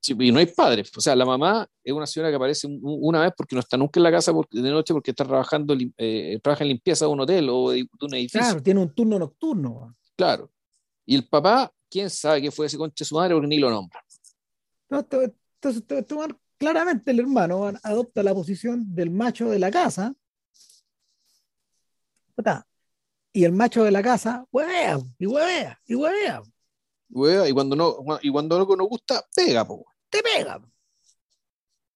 Sí, 0.00 0.14
y 0.20 0.30
no 0.30 0.38
hay 0.38 0.46
padres. 0.46 0.92
O 0.96 1.00
sea, 1.00 1.16
la 1.16 1.24
mamá 1.24 1.66
es 1.82 1.92
una 1.92 2.06
señora 2.06 2.30
que 2.30 2.36
aparece 2.36 2.66
un- 2.66 2.78
una 2.82 3.22
vez 3.22 3.32
porque 3.36 3.56
no 3.56 3.60
está 3.60 3.76
nunca 3.76 3.98
en 3.98 4.04
la 4.04 4.10
casa 4.12 4.32
por- 4.32 4.48
de 4.48 4.70
noche 4.70 4.92
porque 4.92 5.10
está 5.10 5.24
trabajando, 5.24 5.74
eh, 5.96 6.38
trabaja 6.42 6.62
en 6.62 6.68
limpieza 6.68 7.06
de 7.06 7.10
un 7.10 7.20
hotel 7.20 7.48
o 7.50 7.70
de, 7.70 7.78
de 7.78 8.06
un 8.06 8.14
edificio. 8.14 8.40
Claro, 8.40 8.62
tiene 8.62 8.80
un 8.80 8.94
turno 8.94 9.18
nocturno. 9.18 9.96
Claro. 10.16 10.50
Y 11.06 11.14
el 11.16 11.28
papá, 11.28 11.72
quién 11.90 12.10
sabe 12.10 12.42
qué 12.42 12.50
fue 12.50 12.66
ese 12.66 12.78
conche 12.78 13.04
de 13.04 13.08
su 13.08 13.14
madre 13.14 13.34
porque 13.34 13.48
ni 13.48 13.58
lo 13.58 13.70
nombra. 13.70 14.02
Entonces, 14.90 15.82
claramente 16.58 17.10
el 17.10 17.20
hermano 17.20 17.72
adopta 17.82 18.22
la 18.22 18.34
posición 18.34 18.94
del 18.94 19.10
macho 19.10 19.48
de 19.50 19.58
la 19.58 19.70
casa. 19.70 20.14
Y 23.32 23.44
el 23.44 23.52
macho 23.52 23.84
de 23.84 23.90
la 23.90 24.02
casa, 24.02 24.46
huevea, 24.52 24.98
y 25.18 25.26
huevea, 25.26 25.80
y 25.86 25.94
huevea, 25.94 26.42
Wea, 27.10 27.48
Y 27.48 27.52
cuando 27.52 27.76
no, 27.76 27.96
y 28.22 28.30
cuando 28.30 28.58
no 28.58 28.76
nos 28.76 28.88
gusta, 28.88 29.24
pega, 29.34 29.64
po. 29.64 29.86
te 30.08 30.20
pega. 30.22 30.56
O 30.56 30.62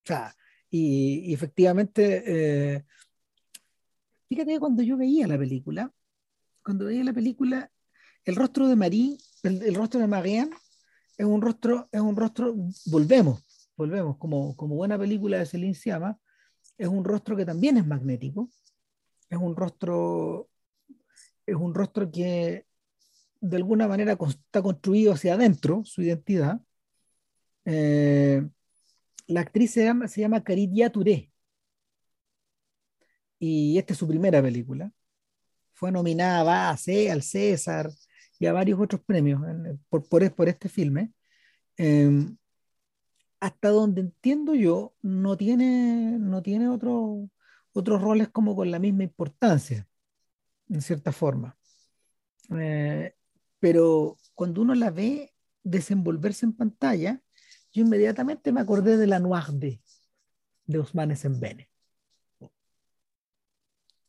sea, 0.04 0.34
y, 0.70 1.30
y 1.30 1.34
efectivamente, 1.34 2.22
eh, 2.26 2.84
fíjate 4.28 4.52
que 4.52 4.60
cuando 4.60 4.82
yo 4.82 4.96
veía 4.96 5.26
la 5.26 5.38
película, 5.38 5.92
cuando 6.62 6.86
veía 6.86 7.04
la 7.04 7.12
película, 7.12 7.70
el 8.28 8.36
rostro 8.36 8.68
de 8.68 8.76
Marie, 8.76 9.16
el, 9.42 9.74
rostro 9.74 10.00
de 10.00 10.06
Marianne, 10.06 10.50
es 11.16 11.24
un 11.24 11.40
rostro, 11.40 11.88
es 11.90 12.00
un 12.02 12.14
rostro, 12.14 12.54
volvemos, 12.84 13.42
volvemos, 13.74 14.18
como, 14.18 14.54
como 14.54 14.74
buena 14.74 14.98
película 14.98 15.38
de 15.38 15.46
Celine 15.46 15.72
Siama, 15.72 16.18
es 16.76 16.88
un 16.88 17.04
rostro 17.04 17.38
que 17.38 17.46
también 17.46 17.78
es 17.78 17.86
magnético, 17.86 18.50
es 19.30 19.38
un 19.38 19.56
rostro, 19.56 20.50
es 21.46 21.56
un 21.56 21.72
rostro 21.72 22.10
que 22.10 22.66
de 23.40 23.56
alguna 23.56 23.88
manera 23.88 24.18
está 24.28 24.60
construido 24.60 25.14
hacia 25.14 25.32
adentro, 25.32 25.82
su 25.86 26.02
identidad. 26.02 26.60
Eh, 27.64 28.46
la 29.26 29.40
actriz 29.40 29.70
se 29.70 29.84
llama, 29.84 30.06
se 30.06 30.20
llama 30.20 30.44
Caridia 30.44 30.92
Touré. 30.92 31.32
Y 33.38 33.78
esta 33.78 33.94
es 33.94 33.98
su 33.98 34.06
primera 34.06 34.42
película. 34.42 34.92
Fue 35.72 35.90
nominada 35.90 36.68
a 36.68 36.76
C, 36.76 37.10
al 37.10 37.22
César 37.22 37.90
y 38.38 38.46
a 38.46 38.52
varios 38.52 38.80
otros 38.80 39.02
premios 39.02 39.40
por, 39.88 40.08
por, 40.08 40.48
este 40.48 40.68
filme. 40.68 41.12
Em, 41.76 42.36
hasta 43.40 43.68
donde 43.70 44.00
entiendo 44.00 44.54
yo, 44.54 44.94
no 45.02 45.36
tiene, 45.36 46.18
no 46.18 46.42
tiene 46.42 46.68
otro, 46.68 47.30
otros 47.72 48.02
roles 48.02 48.28
como 48.28 48.56
con 48.56 48.70
la 48.70 48.78
misma 48.78 49.04
importancia, 49.04 49.88
en 50.68 50.82
cierta 50.82 51.12
forma. 51.12 51.56
Eh, 52.50 53.14
pero 53.60 54.16
cuando 54.34 54.62
uno 54.62 54.74
la 54.74 54.90
ve 54.90 55.34
desenvolverse 55.62 56.46
en 56.46 56.54
pantalla, 56.54 57.22
yo 57.72 57.82
inmediatamente 57.82 58.52
me 58.52 58.60
acordé 58.60 58.96
de 58.96 59.06
la 59.06 59.18
Noir 59.18 59.52
de, 59.52 59.80
de 60.66 60.78
Osman 60.78 61.16
Sembene. 61.16 61.70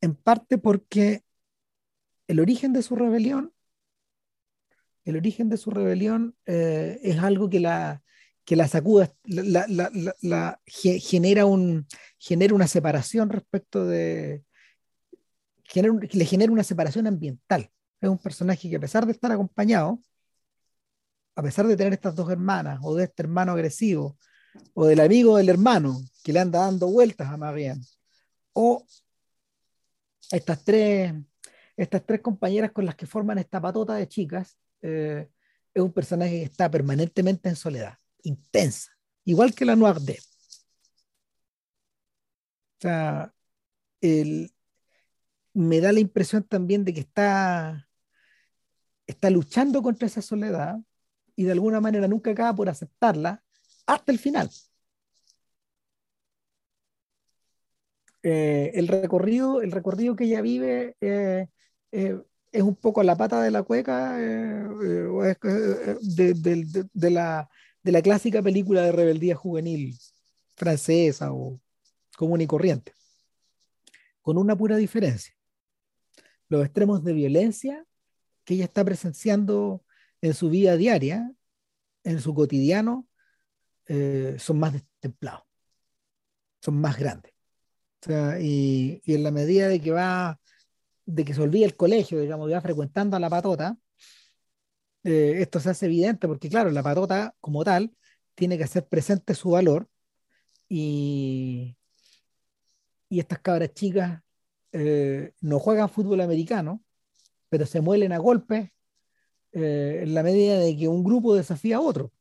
En 0.02 0.16
parte 0.16 0.58
porque 0.58 1.24
el 2.28 2.40
origen 2.40 2.74
de 2.74 2.84
su 2.84 2.96
rebelión, 2.96 3.54
el 5.10 5.18
origen 5.18 5.50
de 5.50 5.58
su 5.58 5.72
rebelión 5.72 6.36
eh, 6.46 7.00
es 7.04 7.20
algo 7.20 7.50
que 7.50 7.60
la, 7.60 8.04
que 8.46 8.56
la 8.56 8.68
sacuda, 8.68 9.14
la, 9.26 10.60
genera, 10.66 11.46
un, 11.46 11.86
genera 12.18 12.56
una 12.56 12.68
separación 12.68 13.30
respecto 13.30 13.86
de, 13.86 14.44
genera, 15.64 15.94
le 16.12 16.26
genera 16.26 16.52
una 16.52 16.64
separación 16.64 17.08
ambiental. 17.08 17.70
Es 18.02 18.10
un 18.10 18.18
personaje 18.18 18.70
que 18.70 18.78
a 18.78 18.80
pesar 18.80 19.06
de 19.06 19.12
estar 19.12 19.32
acompañado, 19.32 20.02
a 21.36 21.44
pesar 21.44 21.68
de 21.68 21.78
tener 21.78 21.94
estas 21.94 22.16
dos 22.16 22.30
hermanas, 22.30 22.80
o 22.82 22.96
de 22.96 23.04
este 23.04 23.24
hermano 23.24 23.52
agresivo, 23.52 24.18
o 24.74 24.86
del 24.86 25.00
amigo 25.00 25.38
del 25.38 25.50
hermano 25.50 26.02
que 26.24 26.34
le 26.34 26.40
anda 26.40 26.62
dando 26.62 26.88
vueltas 26.88 27.30
a 27.30 27.38
Marianne, 27.38 27.86
o 28.54 28.84
estas 30.32 30.64
tres, 30.64 31.14
estas 31.78 32.06
tres 32.06 32.22
compañeras 32.22 32.72
con 32.72 32.86
las 32.86 32.96
que 32.96 33.06
forman 33.06 33.38
esta 33.38 33.62
patota 33.62 33.94
de 33.94 34.08
chicas, 34.08 34.58
eh, 34.82 35.30
es 35.74 35.84
un 35.84 35.94
personaje 35.94 36.32
que 36.32 36.44
está 36.44 36.70
permanentemente 36.70 37.50
en 37.50 37.56
soledad, 37.56 37.98
intensa, 38.24 38.92
igual 39.26 39.54
que 39.54 39.66
la 39.66 39.76
Noir 39.76 40.00
de. 40.00 40.20
O 42.78 42.82
sea, 42.82 43.34
me 45.54 45.82
da 45.82 45.92
la 45.92 46.00
impresión 46.00 46.44
también 46.44 46.86
de 46.86 46.94
que 46.94 47.02
está, 47.02 47.90
está 49.08 49.30
luchando 49.30 49.82
contra 49.82 50.08
esa 50.08 50.22
soledad 50.22 50.78
y 51.36 51.44
de 51.44 51.52
alguna 51.52 51.82
manera 51.82 52.08
nunca 52.08 52.32
acaba 52.32 52.56
por 52.56 52.70
aceptarla 52.70 53.44
hasta 53.86 54.12
el 54.12 54.20
final. 54.20 54.50
Eh, 58.24 58.72
el, 58.76 58.88
recorrido, 58.88 59.62
el 59.62 59.72
recorrido 59.72 60.16
que 60.16 60.26
ella 60.26 60.42
vive 60.42 60.96
eh, 61.00 61.48
es 62.52 62.64
un 62.64 62.76
poco 62.76 63.04
la 63.04 63.16
pata 63.16 63.42
de 63.42 63.52
la 63.52 63.64
cueca 63.64 64.16
de, 64.18 65.98
de, 66.94 67.10
la, 67.10 67.50
de 67.84 67.92
la 67.92 68.02
clásica 68.02 68.42
película 68.42 68.82
de 68.82 68.92
rebeldía 68.92 69.36
juvenil 69.36 69.98
francesa 70.56 71.32
o 71.32 71.60
común 72.18 72.42
y 72.42 72.48
corriente, 72.48 72.94
con 74.22 74.38
una 74.38 74.56
pura 74.58 74.76
diferencia. 74.78 75.34
Los 76.50 76.66
extremos 76.66 77.04
de 77.04 77.14
violencia 77.14 77.86
que 78.44 78.56
ella 78.56 78.66
está 78.66 78.84
presenciando 78.84 79.84
en 80.22 80.34
su 80.34 80.50
vida 80.50 80.76
diaria, 80.76 81.32
en 82.04 82.20
su 82.20 82.34
cotidiano, 82.34 83.08
son 84.38 84.60
más 84.60 84.74
templados, 85.00 85.44
son 86.62 86.80
más 86.82 86.98
grandes. 86.98 87.34
O 88.08 88.12
y, 88.40 89.02
en 89.06 89.24
la 89.24 89.32
medida 89.32 89.68
de 89.68 89.80
que 89.80 89.92
va, 89.92 90.40
de 91.10 91.26
que 91.26 91.34
se 91.34 91.42
olvida 91.42 91.66
el 91.66 91.76
colegio, 91.76 92.20
digamos, 92.22 92.52
va 92.52 92.62
frecuentando 92.62 93.18
a 93.18 93.20
la 93.20 93.30
patota, 93.30 93.78
eh, 95.04 95.38
esto 95.40 95.60
se 95.60 95.70
hace 95.72 95.86
evidente 95.88 96.28
porque, 96.28 96.50
claro, 96.50 96.72
la 96.72 96.84
patota 96.84 97.36
como 97.40 97.64
tal 97.64 97.96
tiene 98.36 98.58
que 98.58 98.66
hacer 98.66 98.88
presente 98.88 99.34
su 99.34 99.52
valor 99.52 99.90
y, 100.68 101.76
y 103.10 103.20
estas 103.20 103.40
cabras 103.40 103.74
chicas 103.74 104.22
eh, 104.72 105.34
no 105.42 105.60
juegan 105.60 105.90
fútbol 105.90 106.22
americano, 106.22 106.84
pero 107.50 107.66
se 107.66 107.82
muelen 107.82 108.12
a 108.14 108.20
golpes 108.20 108.70
eh, 109.54 110.02
en 110.04 110.14
la 110.14 110.24
medida 110.24 110.60
de 110.60 110.78
que 110.78 110.88
un 110.88 111.04
grupo 111.04 111.36
desafía 111.36 111.78
a 111.78 111.82
otro. 111.82 112.12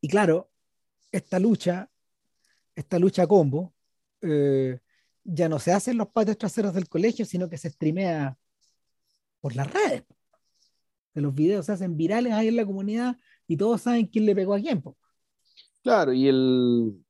Y 0.00 0.08
claro, 0.08 0.50
esta 1.10 1.38
lucha 1.40 1.90
esta 2.76 2.98
lucha 2.98 3.26
combo 3.26 3.74
eh, 4.20 4.78
ya 5.26 5.48
no 5.48 5.58
se 5.58 5.72
hace 5.72 5.90
en 5.90 5.98
los 5.98 6.08
patios 6.08 6.38
traseros 6.38 6.72
del 6.72 6.88
colegio, 6.88 7.24
sino 7.24 7.48
que 7.48 7.58
se 7.58 7.70
streamea 7.70 8.38
por 9.40 9.56
las 9.56 9.72
redes. 9.72 10.04
De 11.14 11.20
los 11.20 11.34
videos 11.34 11.66
se 11.66 11.72
hacen 11.72 11.96
virales 11.96 12.32
ahí 12.32 12.48
en 12.48 12.56
la 12.56 12.66
comunidad 12.66 13.16
y 13.46 13.56
todos 13.56 13.82
saben 13.82 14.06
quién 14.06 14.26
le 14.26 14.34
pegó 14.34 14.54
a 14.54 14.60
quién. 14.60 14.82
Claro, 15.82 16.12
y 16.12 16.28
el, 16.28 17.04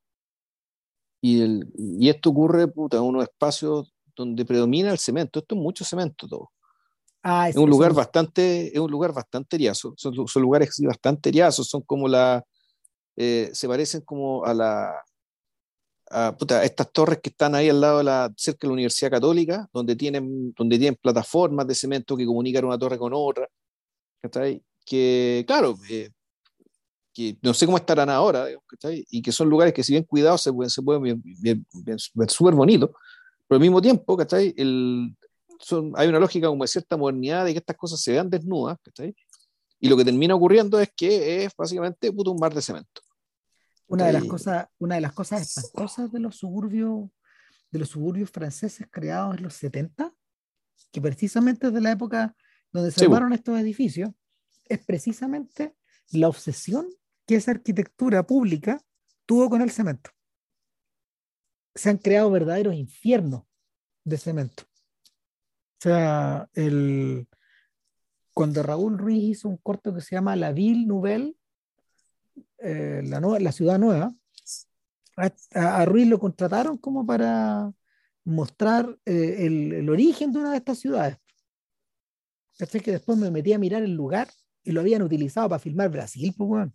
y 1.21 1.41
el 1.41 1.71
y 1.75 2.09
esto 2.09 2.29
ocurre 2.29 2.67
puta, 2.67 2.97
en 2.97 3.03
unos 3.03 3.23
espacios 3.23 3.93
donde 4.15 4.45
predomina 4.45 4.91
el 4.91 4.97
cemento. 4.97 5.39
Esto 5.39 5.55
es 5.55 5.61
mucho 5.61 5.85
cemento 5.85 6.27
todo. 6.27 6.51
Ah, 7.21 7.49
es, 7.49 7.55
un 7.55 7.69
lugar 7.69 7.93
bastante, 7.93 8.73
es 8.73 8.79
un 8.79 8.89
lugar 8.89 9.13
bastante 9.13 9.57
eriazo. 9.57 9.93
Son, 9.97 10.27
son 10.27 10.41
lugares 10.41 10.69
bastante 10.79 11.29
eriazos, 11.29 11.67
son 11.67 11.81
como 11.81 12.07
la, 12.07 12.43
eh, 13.15 13.49
se 13.51 13.67
parecen 13.67 14.01
como 14.01 14.45
a 14.45 14.53
la, 14.53 15.03
estas 16.63 16.91
torres 16.91 17.19
que 17.21 17.29
están 17.29 17.55
ahí 17.55 17.69
al 17.69 17.81
lado 17.81 17.97
de 17.99 18.03
la, 18.05 18.33
cerca 18.37 18.59
de 18.61 18.67
la 18.67 18.73
Universidad 18.73 19.11
Católica, 19.11 19.67
donde 19.73 19.95
tienen, 19.95 20.53
donde 20.53 20.77
tienen 20.77 20.97
plataformas 21.01 21.67
de 21.67 21.75
cemento 21.75 22.15
que 22.15 22.25
comunican 22.25 22.65
una 22.65 22.77
torre 22.77 22.97
con 22.97 23.11
otra, 23.13 23.47
que 24.85 25.43
claro, 25.45 25.77
eh, 25.89 26.09
que 27.13 27.37
no 27.41 27.53
sé 27.53 27.65
cómo 27.65 27.77
estarán 27.77 28.09
ahora, 28.09 28.47
y 29.09 29.21
que 29.21 29.31
son 29.31 29.49
lugares 29.49 29.73
que 29.73 29.83
si 29.83 29.93
bien 29.93 30.03
cuidados 30.03 30.41
se 30.41 30.53
pueden, 30.53 30.69
se 30.69 30.81
pueden 30.81 31.21
ver, 31.41 31.99
súper 32.29 32.53
bonitos, 32.53 32.91
pero 33.47 33.57
al 33.57 33.61
mismo 33.61 33.81
tiempo, 33.81 34.17
El, 34.55 35.15
son, 35.59 35.93
hay 35.95 36.07
una 36.07 36.19
lógica 36.19 36.47
como 36.47 36.63
de 36.63 36.67
cierta 36.67 36.95
modernidad 36.95 37.45
de 37.45 37.53
que 37.53 37.59
estas 37.59 37.75
cosas 37.75 37.99
se 38.01 38.11
vean 38.11 38.29
desnudas, 38.29 38.77
y 39.79 39.89
lo 39.89 39.97
que 39.97 40.05
termina 40.05 40.35
ocurriendo 40.35 40.79
es 40.79 40.89
que 40.95 41.43
es 41.43 41.51
básicamente 41.55 42.11
puto, 42.11 42.31
un 42.31 42.39
mar 42.39 42.53
de 42.53 42.61
cemento. 42.61 43.01
Una 43.87 44.05
de 44.05 44.13
las 44.13 44.25
cosas, 44.25 44.67
una 44.79 44.95
de 44.95 45.01
las 45.01 45.13
cosas 45.13 45.41
espantosas 45.41 46.11
de 46.11 46.19
los 46.19 46.35
suburbios, 46.35 47.09
de 47.71 47.79
los 47.79 47.89
suburbios 47.89 48.29
franceses 48.29 48.87
creados 48.91 49.37
en 49.37 49.43
los 49.43 49.53
70, 49.53 50.13
que 50.91 51.01
precisamente 51.01 51.71
de 51.71 51.81
la 51.81 51.91
época 51.91 52.35
donde 52.71 52.91
se 52.91 53.05
armaron 53.05 53.33
estos 53.33 53.57
edificios, 53.59 54.11
es 54.65 54.83
precisamente 54.85 55.75
la 56.11 56.27
obsesión 56.27 56.87
que 57.25 57.35
esa 57.35 57.51
arquitectura 57.51 58.25
pública 58.25 58.81
tuvo 59.25 59.49
con 59.49 59.61
el 59.61 59.71
cemento. 59.71 60.11
Se 61.75 61.89
han 61.89 61.97
creado 61.97 62.31
verdaderos 62.31 62.75
infiernos 62.75 63.43
de 64.03 64.17
cemento. 64.17 64.63
O 64.63 65.81
sea, 65.81 66.49
el, 66.53 67.27
cuando 68.33 68.63
Raúl 68.63 68.97
Ruiz 68.97 69.23
hizo 69.23 69.49
un 69.49 69.57
corto 69.57 69.93
que 69.93 70.01
se 70.01 70.15
llama 70.15 70.35
La 70.35 70.51
Ville 70.51 70.85
Nouvelle, 70.85 71.35
eh, 72.59 73.01
la, 73.05 73.19
la 73.19 73.51
ciudad 73.51 73.79
nueva, 73.79 74.13
a, 75.17 75.85
Ruiz 75.85 76.07
lo 76.07 76.19
contrataron 76.19 76.77
como 76.77 77.05
para 77.05 77.71
mostrar 78.23 78.97
eh, 79.05 79.45
el, 79.45 79.89
origen 79.89 80.31
de 80.31 80.39
una 80.39 80.51
de 80.51 80.57
estas 80.57 80.79
ciudades. 80.79 81.17
Así 82.59 82.79
que 82.79 82.91
después 82.91 83.17
me 83.17 83.31
metí 83.31 83.53
a 83.53 83.59
mirar 83.59 83.83
el 83.83 83.93
lugar 83.93 84.29
y 84.63 84.71
lo 84.71 84.81
habían 84.81 85.01
utilizado 85.01 85.49
para 85.49 85.59
filmar 85.59 85.89
Brasil, 85.89 86.33
pues, 86.37 86.69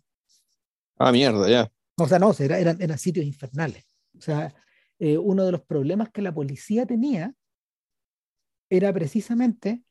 Ah, 0.97 1.11
mierda, 1.11 1.49
ya. 1.49 1.71
O 1.97 2.07
sea, 2.07 2.19
no, 2.19 2.33
eran, 2.37 2.81
eran 2.81 2.97
sitios 2.97 3.25
infernales. 3.25 3.85
O 4.17 4.21
sea, 4.21 4.53
eh, 4.99 5.17
uno 5.17 5.45
de 5.45 5.51
los 5.51 5.61
problemas 5.61 6.09
que 6.11 6.21
la 6.21 6.33
policía 6.33 6.85
tenía 6.85 7.33
era 8.69 8.93
precisamente 8.93 9.83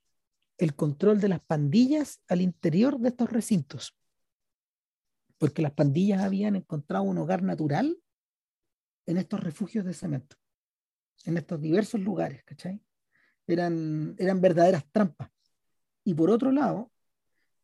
el 0.58 0.74
control 0.74 1.20
de 1.20 1.28
las 1.28 1.40
pandillas 1.40 2.20
al 2.28 2.40
interior 2.40 2.98
de 2.98 3.08
estos 3.08 3.30
recintos 3.30 3.96
porque 5.42 5.60
las 5.60 5.72
pandillas 5.72 6.22
habían 6.22 6.54
encontrado 6.54 7.02
un 7.02 7.18
hogar 7.18 7.42
natural 7.42 8.00
en 9.06 9.16
estos 9.16 9.40
refugios 9.40 9.84
de 9.84 9.92
cemento, 9.92 10.36
en 11.24 11.36
estos 11.36 11.60
diversos 11.60 12.00
lugares, 12.00 12.44
¿cachai? 12.44 12.80
Eran, 13.48 14.14
eran 14.18 14.40
verdaderas 14.40 14.84
trampas. 14.92 15.32
Y 16.04 16.14
por 16.14 16.30
otro 16.30 16.52
lado, 16.52 16.92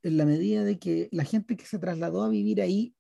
en 0.03 0.17
la 0.17 0.25
medida 0.25 0.65
de 0.65 0.81
que 0.81 1.09
la 1.13 1.23
gente 1.23 1.57
que 1.57 1.67
se 1.67 1.79
trasladó 1.79 2.25
a 2.25 2.29
vivir 2.29 2.61
ahí 2.61 2.97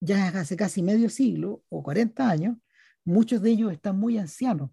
ya 0.00 0.30
hace 0.30 0.56
casi 0.56 0.82
medio 0.82 1.08
siglo 1.08 1.62
o 1.68 1.84
40 1.84 2.28
años, 2.28 2.56
muchos 3.04 3.40
de 3.40 3.50
ellos 3.50 3.70
están 3.70 4.00
muy 4.00 4.18
ancianos. 4.18 4.72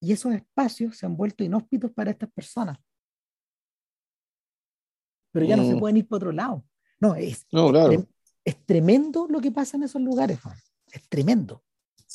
Y 0.00 0.12
esos 0.12 0.32
espacios 0.32 0.96
se 0.96 1.06
han 1.06 1.16
vuelto 1.16 1.42
inhóspitos 1.42 1.90
para 1.90 2.12
estas 2.12 2.30
personas. 2.30 2.78
Pero 5.32 5.44
ya 5.44 5.56
no 5.56 5.64
se 5.64 5.74
mm. 5.74 5.80
pueden 5.80 5.96
ir 5.96 6.06
para 6.06 6.18
otro 6.18 6.30
lado. 6.30 6.64
No, 7.04 7.14
es, 7.14 7.46
es, 8.44 8.66
tremendo 8.66 9.26
lo 9.28 9.40
que 9.40 9.50
pasa 9.50 9.76
en 9.76 9.82
esos 9.84 10.00
lugares. 10.00 10.38
Es 10.92 11.08
tremendo. 11.08 11.62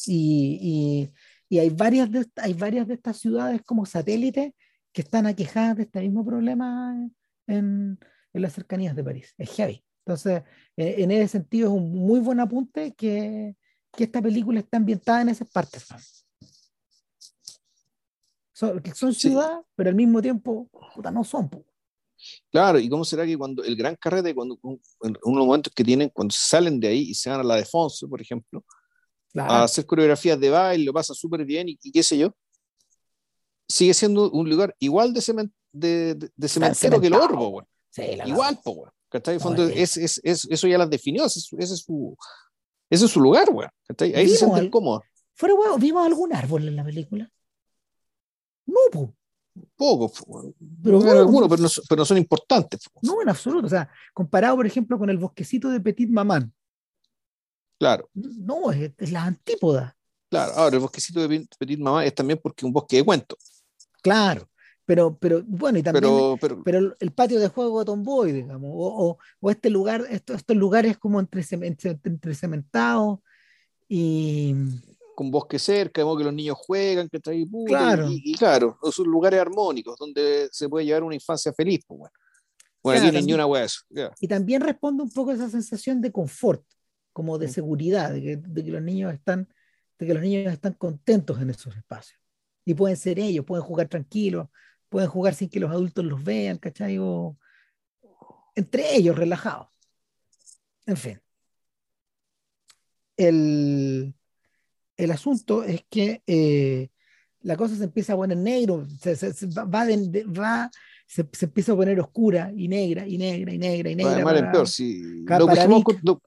Y, 0.08 1.10
hay, 1.52 1.70
varias 1.70 2.12
de, 2.12 2.26
hay 2.38 2.54
varias 2.54 2.88
de 2.88 2.96
estas 2.96 3.18
ciudades 3.18 3.62
como 3.64 3.86
satélites 3.86 4.54
que 4.92 5.02
están 5.02 5.28
aquejadas 5.28 5.78
de 5.78 5.84
este 5.84 6.02
mismo 6.02 6.26
problema 6.26 6.96
en, 7.48 8.00
en 8.34 8.42
las 8.42 8.54
cercanías 8.54 8.96
de 8.96 9.04
París. 9.04 9.34
Es 9.38 9.52
heavy. 9.52 9.84
Entonces, 10.06 10.44
e, 10.76 11.04
en 11.04 11.12
ese 11.12 11.28
sentido 11.28 11.70
es 11.70 11.76
un 11.76 11.92
muy 11.92 12.20
buen 12.20 12.40
apunte 12.40 12.94
que, 12.94 13.56
que 13.92 14.06
esta 14.06 14.22
película 14.22 14.60
está 14.60 14.78
ambientada 14.78 15.22
en 15.22 15.30
esas 15.30 15.50
partes. 15.50 15.86
Son, 18.54 18.82
son 18.94 19.14
ciudades, 19.14 19.66
pero 19.76 19.90
al 19.90 19.96
mismo 19.96 20.22
tiempo 20.22 20.70
no 21.14 21.24
son. 21.24 21.50
Claro, 22.52 22.80
y 22.80 22.90
cómo 22.90 23.06
será 23.06 23.26
que 23.26 23.38
cuando 23.38 23.64
el 23.64 23.76
gran 23.76 23.96
carrete, 23.96 24.34
cuando 24.34 24.60
en 24.64 25.18
unos 25.24 25.46
momentos 25.46 25.74
que 25.74 25.84
tienen, 25.84 26.10
cuando 26.10 26.34
salen 26.38 26.80
de 26.80 26.88
ahí 26.88 27.10
y 27.10 27.14
se 27.14 27.30
van 27.30 27.40
a 27.40 27.44
la 27.44 27.56
Defonso, 27.56 28.10
por 28.10 28.22
ejemplo, 28.22 28.64
a 29.36 29.64
hacer 29.64 29.86
coreografías 29.86 30.40
de 30.40 30.50
baile, 30.50 30.86
lo 30.86 30.94
pasa 30.94 31.14
súper 31.14 31.46
bien 31.46 31.70
y, 31.70 31.78
qué 31.78 32.04
sé 32.04 32.18
yo, 32.18 32.34
sigue 33.68 33.94
siendo 33.94 34.30
un 34.32 34.50
lugar 34.50 34.76
igual 34.80 35.14
de, 35.14 35.50
de, 35.72 36.32
de, 36.36 36.48
cementero 36.48 37.00
que 37.00 37.08
el 37.08 37.14
Orbo, 37.14 37.64
igual, 38.26 38.60
po, 38.64 38.92
es, 39.74 39.98
es, 39.98 40.22
es, 40.24 40.48
eso 40.50 40.68
ya 40.68 40.78
las 40.78 40.90
definió, 40.90 41.26
ese, 41.26 41.40
ese, 41.40 41.74
es 41.74 41.82
su, 41.82 42.16
ese 42.90 43.06
es 43.06 43.12
su 43.12 43.20
lugar, 43.20 43.52
güey. 43.52 43.68
Ahí 44.16 44.28
se 44.30 44.38
sienten 44.38 44.70
cómodos. 44.70 45.04
Fuera, 45.34 45.56
güey, 45.56 45.70
¿vimos 45.80 46.06
algún 46.06 46.34
árbol 46.34 46.68
en 46.68 46.76
la 46.76 46.84
película? 46.84 47.32
No, 48.66 48.80
po. 48.92 49.16
Poco, 49.76 50.12
pero, 50.84 51.00
bueno, 51.00 51.20
algunos, 51.20 51.50
pero, 51.50 51.64
no, 51.64 51.70
pero 51.88 52.00
no 52.00 52.06
son 52.06 52.18
importantes. 52.18 52.82
No, 53.02 53.22
en 53.22 53.30
absoluto. 53.30 53.68
O 53.68 53.70
sea, 53.70 53.90
comparado, 54.14 54.56
por 54.56 54.66
ejemplo, 54.66 54.98
con 54.98 55.10
el 55.10 55.18
bosquecito 55.18 55.70
de 55.70 55.80
Petit 55.80 56.10
Mamán. 56.10 56.54
Claro. 57.80 58.10
No, 58.14 58.72
es, 58.72 58.92
es 58.98 59.12
la 59.12 59.24
antípoda. 59.24 59.96
Claro, 60.30 60.54
ahora 60.54 60.76
el 60.76 60.82
bosquecito 60.82 61.28
de 61.28 61.48
Petit 61.58 61.80
Mamán 61.80 62.06
es 62.06 62.14
también 62.14 62.40
porque 62.42 62.66
un 62.66 62.74
bosque 62.74 62.98
de 62.98 63.06
cuentos. 63.06 63.64
Claro, 64.02 64.50
pero, 64.90 65.18
pero 65.18 65.44
bueno, 65.46 65.78
y 65.78 65.84
también 65.84 66.04
pero, 66.40 66.64
pero, 66.64 66.96
el 67.00 67.12
patio 67.12 67.40
de 67.40 67.48
juego 67.48 67.78
de 67.78 67.86
Tomboy, 67.86 68.32
digamos, 68.32 68.72
o, 68.74 69.18
o, 69.40 69.52
este 69.52 69.70
lugar, 69.70 70.06
estos, 70.10 70.38
estos 70.38 70.58
lugares 70.58 70.98
como 70.98 71.20
entre, 71.20 71.46
entre, 71.52 72.34
cementados 72.34 73.20
y 73.88 74.56
con 75.20 75.32
bosque 75.32 75.60
cerca, 75.60 76.02
de 76.02 76.18
que 76.18 76.24
los 76.24 76.34
niños 76.34 76.56
juegan, 76.58 77.10
que 77.10 77.20
trae 77.20 77.46
claro. 77.66 78.08
Y, 78.10 78.38
claro, 78.38 78.80
son 78.90 79.06
lugares 79.08 79.42
armónicos 79.42 80.00
donde 80.00 80.48
se 80.50 80.70
puede 80.70 80.86
llevar 80.86 81.04
una 81.04 81.14
infancia 81.14 81.52
feliz, 81.52 81.82
pues 81.86 82.00
bueno. 82.00 82.14
Bueno, 82.82 83.06
aquí 83.10 83.26
ni 83.26 83.34
una 83.34 83.62
eso. 83.62 83.82
Y 84.22 84.30
también 84.30 84.62
responde 84.62 85.04
un 85.04 85.12
poco 85.12 85.32
a 85.32 85.34
esa 85.34 85.50
sensación 85.50 86.00
de 86.00 86.14
confort, 86.14 86.64
como 87.12 87.38
de 87.38 87.48
mm. 87.48 87.50
seguridad, 87.50 88.14
de 88.14 88.22
que, 88.22 88.38
de 88.38 88.64
que, 88.64 88.72
los 88.72 88.82
niños 88.82 89.14
están, 89.14 89.50
de 89.98 90.08
que 90.08 90.14
los 90.14 90.24
niños 90.24 90.54
están 90.54 90.76
contentos 90.76 91.42
en 91.42 91.50
esos 91.50 91.76
espacios. 91.76 92.18
Y 92.64 92.74
pueden 92.74 92.96
ser 92.96 93.20
ellos, 93.20 93.44
pueden 93.44 93.66
jugar 93.66 93.90
tranquilos, 93.90 94.48
pueden 94.88 95.10
jugar 95.10 95.34
sin 95.34 95.50
que 95.50 95.60
los 95.60 95.70
adultos 95.70 96.06
los 96.06 96.24
vean, 96.24 96.60
¿cachai? 96.60 96.98
O 96.98 97.38
entre 98.56 98.96
ellos, 98.96 99.18
relajados. 99.18 99.68
En 100.86 100.96
fin. 100.96 101.22
El, 103.18 104.16
el 105.00 105.12
asunto 105.12 105.64
es 105.64 105.86
que 105.90 106.22
eh, 106.28 106.90
la 107.42 107.56
cosa 107.56 107.76
se 107.76 107.86
empieza 107.86 108.14
a 108.14 108.18
poner 108.18 108.38
negro, 108.38 108.86
se, 109.00 109.16
va, 109.48 109.64
va 109.64 110.72
se, 111.08 111.28
se, 111.32 111.46
empieza 111.46 111.72
a 111.72 111.76
poner 111.78 112.00
oscura 112.02 112.52
y 112.56 112.68
negra 112.68 113.08
y 113.08 113.18
negra 113.18 113.54
y 113.54 113.58
negra 113.58 113.90
y 113.92 113.96
negra. 113.96 114.52
Peor, 114.52 114.68
sí. 114.68 115.24
No, 115.24 116.22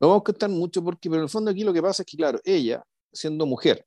vamos, 0.00 0.20
a 0.20 0.24
contar 0.24 0.50
mucho 0.50 0.82
porque, 0.82 1.08
pero 1.08 1.20
en 1.20 1.24
el 1.24 1.28
fondo 1.28 1.52
aquí 1.52 1.62
lo 1.62 1.72
que 1.72 1.80
pasa 1.80 2.02
es 2.02 2.06
que, 2.06 2.16
claro, 2.16 2.40
ella, 2.44 2.82
siendo 3.12 3.46
mujer, 3.46 3.86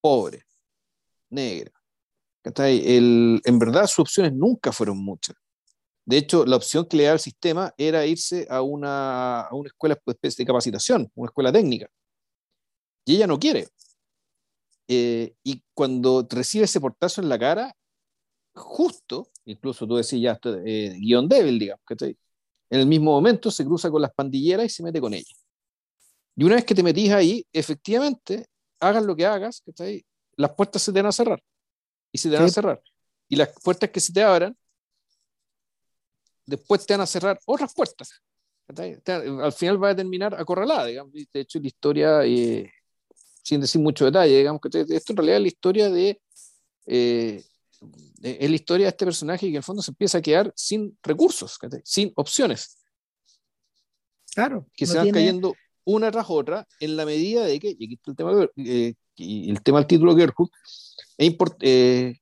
pobre, 0.00 0.42
negra, 1.30 1.70
el, 2.42 3.40
en 3.44 3.58
verdad 3.60 3.86
sus 3.86 4.00
opciones 4.00 4.32
nunca 4.32 4.72
fueron 4.72 4.98
muchas. 4.98 5.36
De 6.04 6.16
hecho, 6.16 6.44
la 6.44 6.56
opción 6.56 6.86
que 6.86 6.96
le 6.96 7.04
da 7.04 7.12
el 7.12 7.20
sistema 7.20 7.72
era 7.78 8.04
irse 8.04 8.48
a 8.50 8.62
una, 8.62 9.42
a 9.42 9.54
una 9.54 9.68
escuela 9.68 9.96
de 10.20 10.44
capacitación, 10.44 11.08
una 11.14 11.28
escuela 11.28 11.52
técnica. 11.52 11.88
Y 13.04 13.16
ella 13.16 13.26
no 13.26 13.38
quiere. 13.38 13.68
Eh, 14.88 15.34
y 15.42 15.62
cuando 15.74 16.26
recibe 16.28 16.64
ese 16.64 16.80
portazo 16.80 17.20
en 17.20 17.28
la 17.28 17.38
cara, 17.38 17.74
justo, 18.54 19.30
incluso 19.44 19.86
tú 19.86 19.96
decís 19.96 20.20
ya, 20.20 20.38
eh, 20.66 20.96
guion 20.98 21.28
débil, 21.28 21.58
digamos, 21.58 21.82
en 22.00 22.80
el 22.80 22.86
mismo 22.86 23.12
momento 23.12 23.50
se 23.50 23.64
cruza 23.64 23.90
con 23.90 24.02
las 24.02 24.12
pandilleras 24.12 24.66
y 24.66 24.68
se 24.68 24.82
mete 24.82 25.00
con 25.00 25.14
ella. 25.14 25.32
Y 26.36 26.44
una 26.44 26.54
vez 26.54 26.64
que 26.64 26.74
te 26.74 26.82
metís 26.82 27.10
ahí, 27.10 27.46
efectivamente, 27.52 28.46
hagas 28.80 29.04
lo 29.04 29.14
que 29.14 29.26
hagas, 29.26 29.62
las 30.36 30.50
puertas 30.54 30.82
se 30.82 30.92
te 30.92 30.98
van 31.00 31.08
a 31.08 31.12
cerrar 31.12 31.42
y 32.10 32.18
se 32.18 32.30
te 32.30 32.36
van 32.36 32.46
a 32.46 32.48
cerrar. 32.48 32.82
Y 33.28 33.36
las 33.36 33.50
puertas 33.62 33.90
que 33.90 34.00
se 34.00 34.12
te 34.12 34.22
abran, 34.22 34.56
después 36.46 36.86
te 36.86 36.94
van 36.94 37.02
a 37.02 37.06
cerrar 37.06 37.38
otras 37.46 37.74
puertas. 37.74 38.22
Al 38.68 39.52
final 39.52 39.82
va 39.82 39.90
a 39.90 39.96
terminar 39.96 40.34
acorralada, 40.34 40.86
digamos. 40.86 41.12
De 41.12 41.40
hecho, 41.40 41.58
la 41.58 41.66
historia, 41.66 42.24
eh, 42.24 42.72
sin 43.42 43.60
decir 43.60 43.80
mucho 43.80 44.04
detalle, 44.04 44.38
digamos 44.38 44.60
que 44.60 44.86
esto 44.88 45.12
en 45.12 45.16
realidad 45.16 45.36
es 45.36 45.42
la 45.42 45.48
historia 45.48 45.90
de. 45.90 46.20
Eh, 46.86 47.44
es 48.22 48.48
la 48.48 48.54
historia 48.54 48.86
de 48.86 48.90
este 48.90 49.04
personaje 49.04 49.46
que 49.46 49.50
en 49.50 49.56
el 49.56 49.62
fondo 49.64 49.82
se 49.82 49.90
empieza 49.90 50.18
a 50.18 50.22
quedar 50.22 50.52
sin 50.54 50.96
recursos, 51.02 51.58
sin 51.82 52.12
opciones. 52.14 52.78
Claro. 54.34 54.66
Que 54.76 54.86
se 54.86 54.96
van 54.96 55.10
cayendo 55.10 55.54
una 55.84 56.12
tras 56.12 56.26
otra 56.28 56.66
en 56.78 56.96
la 56.96 57.04
medida 57.04 57.44
de 57.44 57.58
que, 57.58 57.74
y 57.76 57.84
aquí 57.84 57.94
está 57.94 58.12
el 58.12 58.16
tema, 58.16 58.48
eh, 58.56 58.94
y 59.16 59.50
el 59.50 59.60
tema 59.62 59.78
del 59.78 59.88
título 59.88 60.16
Gerhard, 60.16 60.34
es 61.18 61.36
eh, 61.60 62.16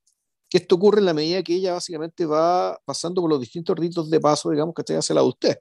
que 0.49 0.59
esto 0.59 0.75
ocurre 0.77 1.01
en 1.01 1.07
la 1.07 1.15
medida 1.15 1.43
que 1.43 1.55
ella 1.55 1.75
básicamente 1.75 2.25
va 2.25 2.81
pasando 2.87 3.21
por 3.21 3.31
los 3.31 3.41
distintos 3.41 3.77
ritos 3.79 4.09
de 4.09 4.21
paso, 4.21 4.51
digamos, 4.51 4.75
que 4.75 4.97
hacia 4.97 5.15
la 5.15 5.21
de 5.21 5.29
usted. 5.29 5.59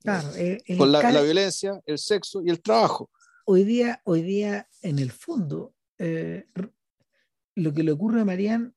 Claro, 0.00 0.30
con 0.78 0.92
la, 0.92 1.10
la, 1.10 1.20
violencia, 1.20 1.80
el 1.84 1.98
sexo 1.98 2.40
y 2.42 2.48
el 2.48 2.62
trabajo. 2.62 3.10
Hoy 3.48 3.62
día, 3.62 4.00
hoy 4.02 4.22
día 4.22 4.68
en 4.82 4.98
el 4.98 5.12
fondo, 5.12 5.72
eh, 5.98 6.46
lo 7.54 7.72
que 7.72 7.84
le 7.84 7.92
ocurre 7.92 8.20
a 8.20 8.24
Marianne, 8.24 8.72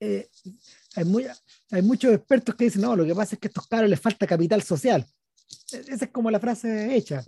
hay, 0.00 1.04
hay 1.70 1.82
muchos 1.82 2.12
expertos 2.12 2.56
que 2.56 2.64
dicen, 2.64 2.82
no, 2.82 2.96
lo 2.96 3.04
que 3.04 3.14
pasa 3.14 3.36
es 3.36 3.40
que 3.40 3.46
a 3.46 3.50
estos 3.50 3.68
caros 3.68 3.88
les 3.88 4.00
falta 4.00 4.26
capital 4.26 4.62
social. 4.62 5.06
E, 5.72 5.76
esa 5.76 6.06
es 6.06 6.10
como 6.10 6.28
la 6.28 6.40
frase 6.40 6.96
hecha. 6.96 7.22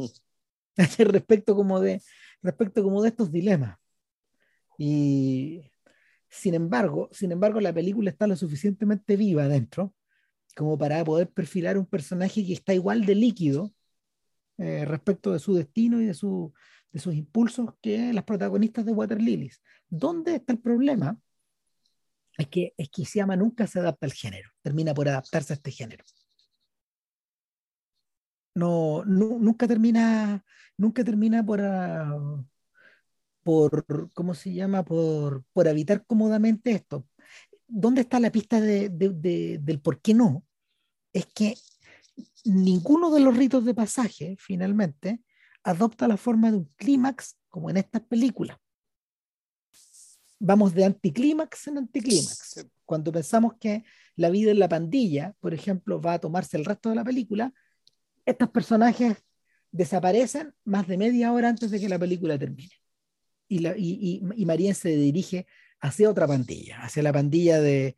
respecto 0.99 1.55
como 1.55 1.79
de 1.81 2.03
respecto 2.43 2.83
como 2.83 3.01
de 3.01 3.11
estos 3.11 3.31
dilemas. 3.31 3.79
Y 4.77 5.71
sin 6.29 6.55
embargo, 6.55 7.09
sin 7.13 7.31
embargo, 7.31 7.61
la 7.61 7.73
película 7.73 8.11
está 8.11 8.27
lo 8.27 8.35
suficientemente 8.35 9.17
viva 9.17 9.47
dentro 9.47 9.95
como 10.57 10.77
para 10.77 11.05
poder 11.05 11.31
perfilar 11.31 11.79
un 11.79 11.87
personaje 11.87 12.45
que 12.45 12.55
está 12.55 12.75
igual 12.75 13.07
de 13.07 13.15
líquido 13.15 13.73
eh, 14.59 14.85
respecto 14.85 15.33
de 15.33 15.39
su 15.39 15.55
destino 15.55 16.01
y 16.01 16.07
de, 16.07 16.15
su, 16.15 16.53
de 16.93 17.01
sus 17.01 17.15
impulsos 17.15 17.71
que 17.81 18.13
las 18.13 18.25
protagonistas 18.25 18.85
de 18.85 18.93
Water 18.93 19.21
Lilies. 19.21 19.63
¿Dónde 19.89 20.35
está 20.35 20.53
el 20.53 20.59
problema? 20.59 21.19
Es 22.37 22.47
que, 22.49 22.75
es 22.77 22.89
que 22.91 23.05
llama 23.05 23.37
nunca 23.37 23.67
se 23.67 23.81
adapta 23.81 24.07
al 24.07 24.13
género, 24.13 24.51
termina 24.63 24.95
por 24.95 25.09
adaptarse 25.09 25.53
a 25.53 25.57
este 25.57 25.71
género. 25.71 26.05
No, 28.55 29.05
nunca 29.05 29.67
termina, 29.69 30.45
nunca 30.77 31.05
termina 31.05 31.45
por, 31.45 31.61
uh, 31.61 32.45
por, 33.43 34.11
¿cómo 34.13 34.35
se 34.35 34.53
llama? 34.53 34.85
Por, 34.85 35.45
por 35.53 35.69
habitar 35.69 36.05
cómodamente 36.05 36.73
esto. 36.73 37.07
¿Dónde 37.67 38.01
está 38.01 38.19
la 38.19 38.33
pista 38.33 38.61
de, 38.61 38.89
del 38.89 39.81
por 39.81 40.01
qué 40.01 40.15
no? 40.15 40.45
Es 41.13 41.27
que 41.27 41.55
ninguno 42.45 43.11
de 43.11 43.21
los 43.21 43.37
ritos 43.37 43.65
de 43.65 43.75
pasaje, 43.75 44.37
finalmente, 44.39 45.21
adopta 45.63 46.09
la 46.09 46.17
forma 46.17 46.51
de 46.51 46.59
un 46.59 46.73
clímax 46.77 47.37
como 47.49 47.71
en 47.71 47.79
estas 47.79 48.03
películas. 48.03 48.57
Vamos 50.39 50.75
de 50.75 50.85
anticlímax 50.85 51.67
en 51.69 51.79
anticlímax. 51.79 52.67
Cuando 52.85 53.13
pensamos 53.13 53.55
que 53.61 53.85
la 54.17 54.31
vida 54.31 54.51
en 54.51 54.61
la 54.61 54.69
pandilla, 54.69 55.35
por 55.41 55.53
ejemplo, 55.53 56.01
va 56.01 56.15
a 56.15 56.19
tomarse 56.19 56.57
el 56.57 56.65
resto 56.65 56.89
de 56.91 56.95
la 56.95 57.05
película, 57.05 57.53
estos 58.25 58.51
personajes 58.51 59.17
desaparecen 59.71 60.55
más 60.65 60.87
de 60.87 60.97
media 60.97 61.33
hora 61.33 61.49
antes 61.49 61.71
de 61.71 61.81
que 61.81 61.89
la 61.89 61.99
película 61.99 62.39
termine 62.39 62.73
y, 63.49 63.59
la, 63.61 63.75
y, 63.77 64.23
y, 64.37 64.75
se 64.75 64.91
dirige 64.91 65.47
hacia 65.81 66.11
otra 66.11 66.27
pandilla, 66.27 66.83
hacia 66.83 67.03
la 67.03 67.13
pandilla 67.13 67.61
de, 67.61 67.97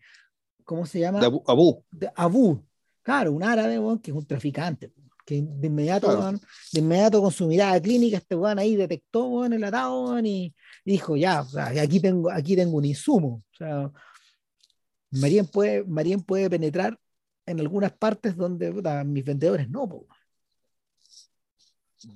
¿cómo 0.65 0.87
se 0.87 1.01
llama? 1.01 1.21
De. 1.21 1.27
Abu. 1.27 1.85
De 1.91 2.11
Abu. 2.15 2.65
Claro, 3.11 3.33
un 3.33 3.43
árabe, 3.43 3.77
weón, 3.77 3.99
que 3.99 4.13
es 4.13 4.17
un 4.17 4.25
traficante. 4.25 4.93
Que 5.27 5.43
de 5.43 5.67
inmediato, 5.67 6.07
Claro. 6.07 6.21
weón, 6.21 6.41
de 6.73 6.79
inmediato 6.79 7.21
con 7.21 7.33
su 7.33 7.49
mirada 7.49 7.81
clínica, 7.83 8.19
este 8.19 8.37
weón 8.37 8.57
ahí 8.61 8.77
detectó 8.77 9.25
weón, 9.25 9.53
el 9.53 9.65
atado 9.65 10.05
weón, 10.05 10.27
y, 10.27 10.55
y 10.85 10.93
dijo, 10.93 11.17
ya, 11.17 11.41
o 11.41 11.45
sea, 11.49 11.71
aquí 11.83 11.99
tengo, 11.99 12.31
aquí 12.31 12.55
tengo 12.55 12.77
un 12.77 12.85
insumo. 12.85 13.43
O 13.53 13.57
sea, 13.57 13.91
Marien 15.11 15.45
puede, 15.49 15.83
Marien 15.83 16.23
puede 16.23 16.49
penetrar 16.49 16.97
en 17.47 17.59
algunas 17.59 17.91
partes 17.91 18.37
donde 18.37 18.71
puta, 18.71 19.03
mis 19.03 19.25
vendedores 19.25 19.69
no. 19.69 19.89
po. 19.89 20.07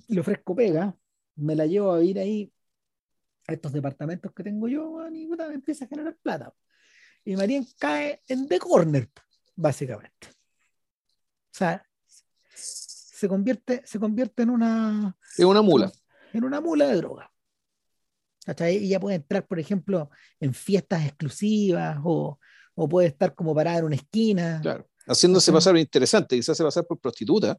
Le 0.06 0.20
ofrezco 0.20 0.54
pega, 0.54 0.96
me 1.34 1.56
la 1.56 1.66
llevo 1.66 1.92
a 1.92 2.04
ir 2.04 2.20
ahí 2.20 2.52
a 3.48 3.52
estos 3.52 3.72
departamentos 3.72 4.32
que 4.32 4.44
tengo 4.44 4.68
yo 4.68 4.90
weón, 4.90 5.16
y 5.16 5.26
puta, 5.26 5.48
me 5.48 5.54
empieza 5.54 5.86
a 5.86 5.88
generar 5.88 6.16
plata. 6.22 6.54
Y 7.24 7.34
Marien 7.34 7.66
cae 7.80 8.20
en 8.28 8.46
The 8.46 8.60
Corner, 8.60 9.10
básicamente. 9.56 10.28
O 11.54 11.56
sea, 11.56 11.86
se 12.52 13.28
convierte, 13.28 13.80
se 13.84 14.00
convierte 14.00 14.42
en 14.42 14.50
una, 14.50 15.16
Es 15.38 15.44
una 15.44 15.62
mula. 15.62 15.92
en 16.32 16.42
una 16.42 16.60
mula 16.60 16.88
de 16.88 16.96
droga. 16.96 17.30
¿Cachai? 18.44 18.76
Y 18.78 18.88
ya 18.88 18.98
puede 18.98 19.16
entrar, 19.16 19.46
por 19.46 19.60
ejemplo, 19.60 20.10
en 20.40 20.52
fiestas 20.52 21.06
exclusivas 21.06 21.98
o, 22.02 22.38
o 22.74 22.88
puede 22.88 23.06
estar 23.08 23.34
como 23.34 23.54
parada 23.54 23.78
en 23.78 23.84
una 23.84 23.94
esquina. 23.96 24.58
Claro. 24.60 24.88
Haciéndose 25.06 25.50
Ajá. 25.50 25.58
pasar 25.58 25.76
interesante, 25.76 26.34
quizás 26.36 26.56
se 26.56 26.64
pasar 26.64 26.84
por 26.86 26.98
prostituta, 26.98 27.56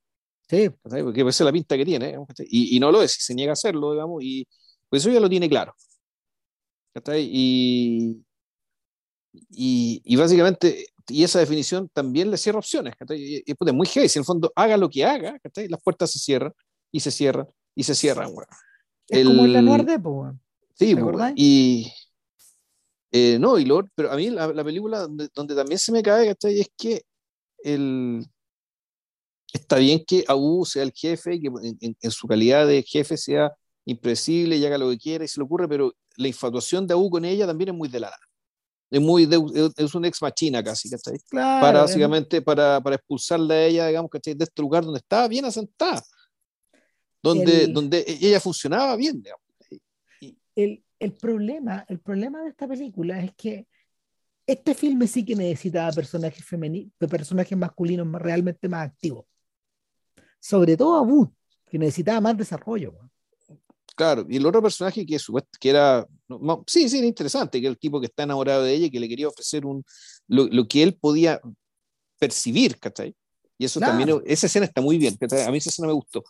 Sí, 0.50 0.70
¿cachai? 0.84 1.02
porque 1.02 1.22
esa 1.22 1.30
es 1.30 1.42
la 1.42 1.52
pinta 1.54 1.76
que 1.78 1.86
tiene, 1.86 2.18
¿cachai? 2.28 2.46
y, 2.50 2.76
y 2.76 2.80
no 2.80 2.92
lo 2.92 3.02
es, 3.02 3.14
se 3.14 3.34
niega 3.34 3.52
a 3.52 3.54
hacerlo, 3.54 3.94
digamos, 3.94 4.22
y 4.24 4.48
pues 4.90 5.02
eso 5.04 5.12
ya 5.12 5.20
lo 5.20 5.30
tiene 5.30 5.48
claro. 5.50 5.74
¿cachai? 6.94 7.28
Y, 7.32 8.24
y, 9.50 10.02
y 10.04 10.16
básicamente, 10.18 10.88
y 11.08 11.24
esa 11.24 11.40
definición 11.40 11.90
también 11.94 12.32
le 12.32 12.38
cierra 12.38 12.60
opciones, 12.60 12.96
y, 13.10 13.38
y, 13.38 13.44
es 13.48 13.74
muy 13.74 13.88
heavy, 13.88 14.10
si 14.10 14.20
en 14.20 14.22
el 14.22 14.26
fondo 14.26 14.52
haga 14.56 14.78
lo 14.78 14.90
que 14.90 15.06
haga, 15.06 15.40
las 15.70 15.82
puertas 15.84 16.12
se 16.12 16.20
cierran, 16.20 16.52
y 16.92 17.00
se 17.00 17.12
cierran, 17.12 17.48
y 17.76 17.84
se 17.84 17.96
cierran, 17.96 18.28
weón. 18.34 18.48
es 19.08 19.26
como 19.26 19.46
el 19.46 19.54
Lanoir 19.54 19.86
de 19.86 20.00
po. 20.00 20.34
Sí, 20.74 20.96
y 21.36 21.92
eh, 23.12 23.38
no, 23.40 23.58
y 23.58 23.66
lo, 23.66 23.88
pero 23.96 24.12
a 24.12 24.16
mí 24.18 24.30
la, 24.30 24.48
la 24.48 24.64
película 24.64 25.00
donde, 25.00 25.30
donde 25.34 25.56
también 25.56 25.80
se 25.80 25.92
me 25.92 26.04
cae, 26.04 26.28
¿cachai? 26.28 26.60
Es 26.60 26.70
que 26.78 27.04
el, 27.60 28.26
está 29.54 29.78
bien 29.78 30.04
que 30.06 30.26
Abu 30.28 30.66
sea 30.66 30.84
el 30.84 30.92
jefe, 30.92 31.40
que 31.40 31.48
en, 31.48 31.78
en- 31.80 31.98
en 32.02 32.12
su 32.12 32.28
calidad 32.28 32.68
de 32.68 32.84
jefe 32.84 33.16
sea 33.16 33.54
impredecible 33.86 34.58
y 34.58 34.66
haga 34.66 34.78
lo 34.78 34.90
que 34.90 34.98
quiera 34.98 35.24
y 35.24 35.28
se 35.28 35.40
le 35.40 35.46
ocurre, 35.46 35.68
pero 35.70 35.94
la 36.18 36.28
infatuación 36.28 36.88
de 36.88 36.94
Abu 36.94 37.10
con 37.10 37.24
ella 37.24 37.46
también 37.46 37.70
es 37.70 37.76
muy 37.76 37.88
de 37.88 38.00
la 38.00 38.08
nada. 38.08 38.25
Es 38.90 39.02
muy 39.02 39.26
de- 39.26 39.72
es 39.78 39.96
un 39.96 40.06
ex 40.06 40.22
machina 40.22 40.64
casi, 40.64 40.90
¿cachai? 40.90 41.18
Claro, 41.30 41.62
Para 41.62 41.82
básicamente 41.82 42.42
para, 42.42 42.80
para 42.82 42.96
expulsarla 42.96 43.54
a 43.56 43.64
ella, 43.66 43.88
digamos, 43.88 44.10
¿cachai? 44.12 44.36
De 44.36 44.44
este 44.44 44.62
lugar 44.62 44.84
donde 44.86 45.00
estaba 45.00 45.28
bien 45.28 45.44
asentada, 45.46 46.04
donde, 47.22 47.64
El- 47.64 47.74
donde 47.74 48.06
ella 48.08 48.40
funcionaba 48.40 48.96
bien, 48.96 49.22
digamos. 49.22 49.44
el, 50.56 50.84
el 51.00 51.12
problema, 51.14 51.86
el 51.90 52.00
problema 52.00 52.42
de 52.44 52.50
esta 52.50 52.68
película 52.68 53.22
es 53.22 53.34
que 53.36 53.68
este 54.48 54.76
filme 54.76 55.08
sí 55.08 55.26
que 55.26 55.36
necesitaba 55.36 55.92
personajes 55.92 56.46
femeninos, 56.46 56.92
personajes 57.10 57.58
masculinos 57.58 58.06
más- 58.06 58.22
realmente 58.22 58.70
más 58.70 58.88
activos. 58.88 59.26
Sobre 60.40 60.78
todo 60.78 60.96
Abu, 60.98 61.34
que 61.70 61.80
necesitaba 61.80 62.22
más 62.22 62.38
desarrollo. 62.38 62.94
Claro, 63.96 64.26
y 64.30 64.38
el 64.38 64.46
otro 64.46 64.62
personaje 64.62 65.06
que, 65.06 65.18
que 65.60 65.70
era, 65.70 66.08
no, 66.28 66.40
no, 66.40 66.64
sí, 66.68 66.90
sí, 66.90 66.98
era 66.98 67.08
interesante, 67.08 67.62
que 67.62 67.68
el 67.68 67.78
tipo 67.78 68.00
que 68.00 68.08
está 68.08 68.24
enamorado 68.24 68.64
de 68.64 68.74
ella 68.74 68.86
y 68.88 68.92
que 68.92 69.00
le 69.00 69.08
quería 69.08 69.28
ofrecer 69.28 69.66
un, 69.66 69.84
lo, 70.28 70.48
lo 70.48 70.68
que 70.68 70.84
él 70.84 70.96
podía 70.96 71.40
percibir, 72.20 72.80
¿cachai? 72.80 73.16
Y 73.58 73.66
eso 73.66 73.80
Claro. 73.80 73.92
también, 73.98 74.22
esa 74.26 74.48
escena 74.48 74.66
está 74.66 74.82
muy 74.82 74.98
bien, 74.98 75.16
¿cachai? 75.16 75.44
A 75.44 75.52
mí 75.52 75.58
esa 75.58 75.70
escena 75.70 75.88
me 75.88 75.94
gustó, 75.94 76.24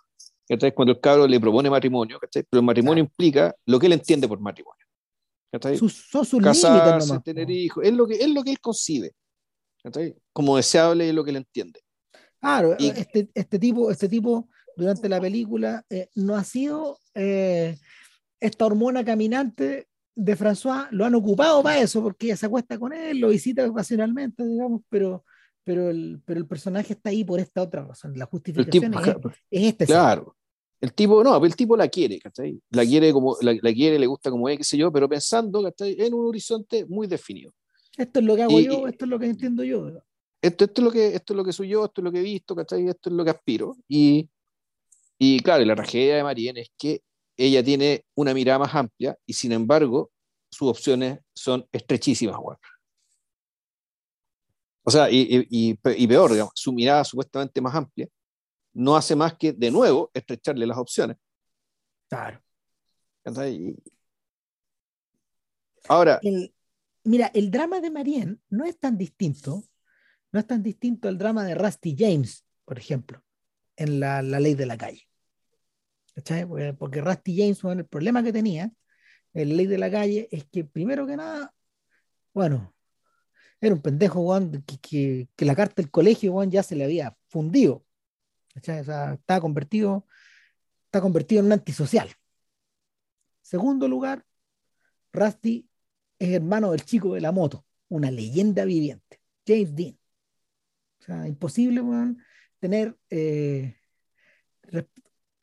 ¿cachai? 0.48 0.74
Cuando 0.74 0.94
el 0.94 1.00
cabro 1.00 1.28
le 1.28 1.40
propone 1.40 1.70
matrimonio, 1.70 2.20
¿cachai? 2.20 2.44
Pero 2.50 2.60
el 2.60 2.66
matrimonio 2.66 3.04
implica 3.04 3.56
lo 3.66 3.80
que 3.80 3.88
él 3.88 3.94
entiende 3.94 4.28
por 4.28 4.40
matrimonio, 4.40 4.86
¿cachai? 5.52 5.78
Sus, 5.78 5.94
son 5.94 6.26
sus 6.26 6.42
Casarse, 6.42 7.08
nomás. 7.08 7.24
tener 7.24 7.50
hijos, 7.50 7.84
es 7.84 7.94
lo 7.94 8.06
que, 8.08 8.16
es 8.16 8.30
lo 8.30 8.44
que 8.44 8.52
él 8.52 8.60
concibe, 8.60 9.14
¿cachai? 9.84 10.16
Como 10.34 10.58
deseable 10.58 11.10
es 11.10 11.16
lo 11.16 11.24
que 11.24 11.32
él 11.32 11.38
entiende. 11.38 11.80
Claro, 12.40 12.76
Y- 12.78 12.90
este, 12.90 13.30
este 13.34 13.58
tipo, 13.58 13.90
este 13.90 14.08
tipo 14.08 14.50
durante 14.78 15.08
la 15.10 15.20
película 15.22 15.84
eh, 15.90 16.10
no 16.16 16.36
ha 16.36 16.44
sido 16.44 17.00
eh, 17.16 17.78
esta 18.46 18.66
hormona 18.66 19.04
caminante 19.04 19.88
de 20.16 20.38
François, 20.38 20.88
lo 20.92 21.06
han 21.06 21.16
ocupado 21.16 21.62
para 21.62 21.80
eso, 21.80 22.02
porque 22.02 22.28
ella 22.28 22.38
se 22.38 22.46
acuesta 22.46 22.80
con 22.80 22.94
él, 22.94 23.20
lo 23.20 23.30
visita 23.30 23.68
ocasionalmente, 23.68 24.46
digamos, 24.46 24.82
pero, 24.90 25.26
pero, 25.64 25.90
el, 25.90 26.22
pero 26.26 26.40
el 26.40 26.48
personaje 26.48 26.94
está 26.94 27.10
ahí 27.10 27.24
por 27.24 27.40
esta 27.40 27.62
otra 27.62 27.84
razón. 27.84 28.14
La 28.18 28.26
justificación 28.26 28.92
tipo, 28.92 29.30
es, 29.30 29.36
es 29.52 29.64
este. 29.68 29.86
Claro. 29.86 30.36
El 30.80 30.94
tipo, 30.94 31.24
no, 31.24 31.44
el 31.44 31.56
tipo 31.56 31.76
la 31.76 31.88
quiere, 31.88 32.20
¿cachai? 32.20 32.60
La 32.70 32.86
quiere 32.86 33.12
como, 33.12 33.36
la, 33.42 33.54
la 33.62 33.74
quiere, 33.74 33.98
le 33.98 34.06
gusta 34.06 34.30
como 34.30 34.48
es, 34.50 34.58
qué 34.58 34.64
sé 34.64 34.78
yo, 34.78 34.92
pero 34.92 35.10
pensando, 35.10 35.64
¿cachai? 35.64 35.96
En 36.00 36.14
un 36.14 36.28
horizonte 36.28 36.86
muy 36.86 37.08
definido. 37.08 37.52
Esto 37.98 38.20
es 38.20 38.26
lo 38.26 38.36
que 38.36 38.44
hago 38.44 38.60
Y- 38.60 38.66
yo, 38.66 38.88
esto 38.88 39.06
es 39.06 39.10
lo 39.10 39.20
que 39.20 39.26
entiendo 39.26 39.64
yo. 39.64 39.90
Esto, 40.42 40.66
esto 40.66 40.82
es 40.82 40.86
lo 40.86 40.92
que, 40.92 41.08
esto 41.16 41.34
es 41.34 41.38
lo 41.38 41.44
que 41.44 41.54
soy 41.54 41.70
yo, 41.70 41.86
esto 41.86 42.02
es 42.02 42.04
lo 42.06 42.12
que 42.12 42.20
he 42.20 42.24
visto, 42.24 42.56
¿cachai? 42.56 42.88
Esto 42.88 43.10
es 43.10 43.16
lo 43.16 43.24
que 43.24 43.32
aspiro. 43.32 43.76
Y, 43.88 44.30
y 45.18 45.40
claro, 45.40 45.66
la 45.66 45.76
tragedia 45.76 46.18
de 46.18 46.24
Marianne 46.24 46.62
es 46.62 46.72
que 46.78 47.02
ella 47.38 47.64
tiene 47.64 48.06
una 48.16 48.34
mirada 48.34 48.60
más 48.60 48.76
amplia 48.76 49.18
y 49.26 49.34
sin 49.34 49.52
embargo 49.52 50.12
sus 50.50 50.70
opciones 50.70 51.20
son 51.34 51.68
estrechísimas, 51.72 52.38
weón. 52.40 52.58
O 54.84 54.92
sea, 54.92 55.10
y, 55.10 55.22
y- 55.22 55.48
y 55.50 55.74
pe- 55.76 55.96
y 55.98 56.08
peor, 56.08 56.32
digamos, 56.32 56.52
su 56.56 56.72
mirada 56.72 57.04
supuestamente 57.04 57.60
más 57.62 57.74
amplia 57.76 58.08
no 58.74 58.96
hace 58.96 59.16
más 59.16 59.34
que, 59.36 59.54
de 59.54 59.72
nuevo, 59.72 60.12
estrecharle 60.14 60.66
las 60.68 60.78
opciones. 60.78 61.18
Claro. 62.10 62.42
Ahora, 65.88 66.20
El, 66.22 66.54
mira, 67.04 67.32
el 67.34 67.52
drama 67.52 67.80
de 67.80 67.90
Marianne 67.90 68.38
no 68.50 68.66
es 68.66 68.78
tan 68.80 68.98
distinto, 68.98 69.64
no 70.32 70.40
es 70.40 70.46
tan 70.48 70.62
distinto 70.62 71.08
al 71.08 71.18
drama 71.18 71.44
de 71.46 71.56
Rusty 71.56 71.96
James, 71.98 72.46
por 72.66 72.78
ejemplo, 72.78 73.24
en 73.78 74.00
la, 74.00 74.22
la 74.22 74.40
ley 74.40 74.56
de 74.56 74.66
la 74.66 74.78
calle. 74.78 75.08
Porque, 76.78 77.02
Rusty 77.02 77.38
James, 77.38 77.64
el 77.64 77.86
problema 77.86 78.24
que 78.24 78.32
tenía 78.32 78.72
en 79.34 79.50
la 79.50 79.56
ley 79.56 79.66
de 79.68 79.78
la 79.78 79.92
calle 79.92 80.28
es 80.32 80.46
que, 80.46 80.64
primero 80.64 81.06
que 81.06 81.18
nada, 81.18 81.54
bueno, 82.34 82.74
era 83.60 83.76
un 83.76 83.82
pendejo, 83.82 84.34
que, 84.82 85.28
la 85.38 85.56
carta 85.56 85.82
del 85.82 85.92
colegio, 85.92 86.42
ya 86.46 86.64
se 86.64 86.76
le 86.76 86.86
había 86.86 87.16
fundido. 87.28 87.86
O 88.56 88.60
sea, 88.62 88.80
estaba 88.80 89.42
convertido, 89.42 90.08
está 90.86 91.02
convertido 91.02 91.42
en 91.42 91.48
un 91.48 91.54
antisocial. 91.54 92.10
Segundo 93.42 93.88
lugar, 93.88 94.26
Rusty 95.12 95.70
es 96.18 96.30
hermano 96.30 96.72
del 96.72 96.86
chico 96.86 97.14
de 97.14 97.22
la 97.22 97.32
moto, 97.32 97.66
una 97.90 98.10
leyenda 98.12 98.66
viviente, 98.66 99.22
James 99.46 99.76
Dean. 99.76 100.00
O 101.00 101.04
sea, 101.04 101.28
imposible, 101.28 101.82
tener 102.60 102.98
eh, 103.10 103.76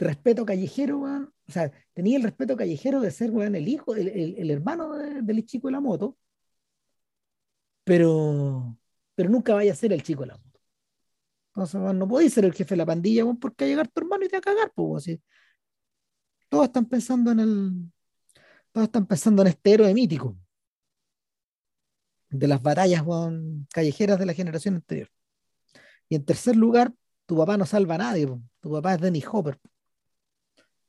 respeto 0.05 0.45
callejero. 0.47 1.01
O 1.03 1.53
sea, 1.53 1.71
tenía 1.95 2.17
el 2.17 2.23
respeto 2.23 2.57
callejero 2.57 3.01
de 3.01 3.11
ser, 3.11 3.31
weón, 3.31 3.55
el 3.55 3.69
hijo, 3.69 3.95
el, 3.95 4.51
hermano 4.51 4.95
de- 4.97 5.23
del 5.23 5.45
chico 5.47 5.69
de 5.69 5.73
la 5.73 5.81
moto, 5.81 6.17
pero, 7.85 8.79
pero 9.15 9.29
nunca 9.31 9.55
vaya 9.55 9.73
a 9.73 9.77
ser 9.77 9.93
el 9.93 10.03
chico 10.03 10.23
de 10.23 10.29
la 10.29 10.37
moto. 10.37 10.61
Entonces, 11.49 11.81
weón, 11.81 11.99
no 11.99 12.09
podéis 12.09 12.35
ser 12.35 12.45
el 12.45 12.55
jefe 12.55 12.75
de 12.75 12.79
la 12.79 12.87
pandilla, 12.87 13.25
weón, 13.25 13.39
porque 13.39 13.65
va 13.65 13.67
a 13.67 13.71
llegar 13.71 13.89
tu 13.89 14.01
hermano 14.01 14.25
y 14.25 14.29
te 14.29 14.37
va 14.37 14.39
a 14.39 14.43
cagar, 14.43 14.73
pues, 14.75 14.87
weón, 14.89 15.01
sí. 15.01 15.23
Todos 16.49 16.67
están 16.67 16.87
pensando 16.87 17.31
en 17.33 17.41
el. 17.41 17.93
Todos 18.73 18.87
están 18.87 19.07
pensando 19.07 19.43
en 19.43 19.49
este 19.49 19.73
héroe 19.73 19.95
mítico 19.95 20.37
de 22.33 22.49
las 22.49 22.63
batallas 22.63 23.03
weón, 23.03 23.67
callejeras 23.73 24.19
de 24.19 24.27
la 24.27 24.35
generación 24.35 24.77
anterior. 24.77 25.09
Y 26.09 26.17
en 26.17 26.25
tercer 26.25 26.57
lugar, 26.57 26.93
tu 27.27 27.37
papá 27.37 27.57
no 27.57 27.67
salva 27.67 27.95
a 27.97 27.99
nadie, 27.99 28.27
tu 28.61 28.71
papá 28.71 28.95
es 28.95 29.01
Dennis 29.01 29.27
Hopper. 29.31 29.59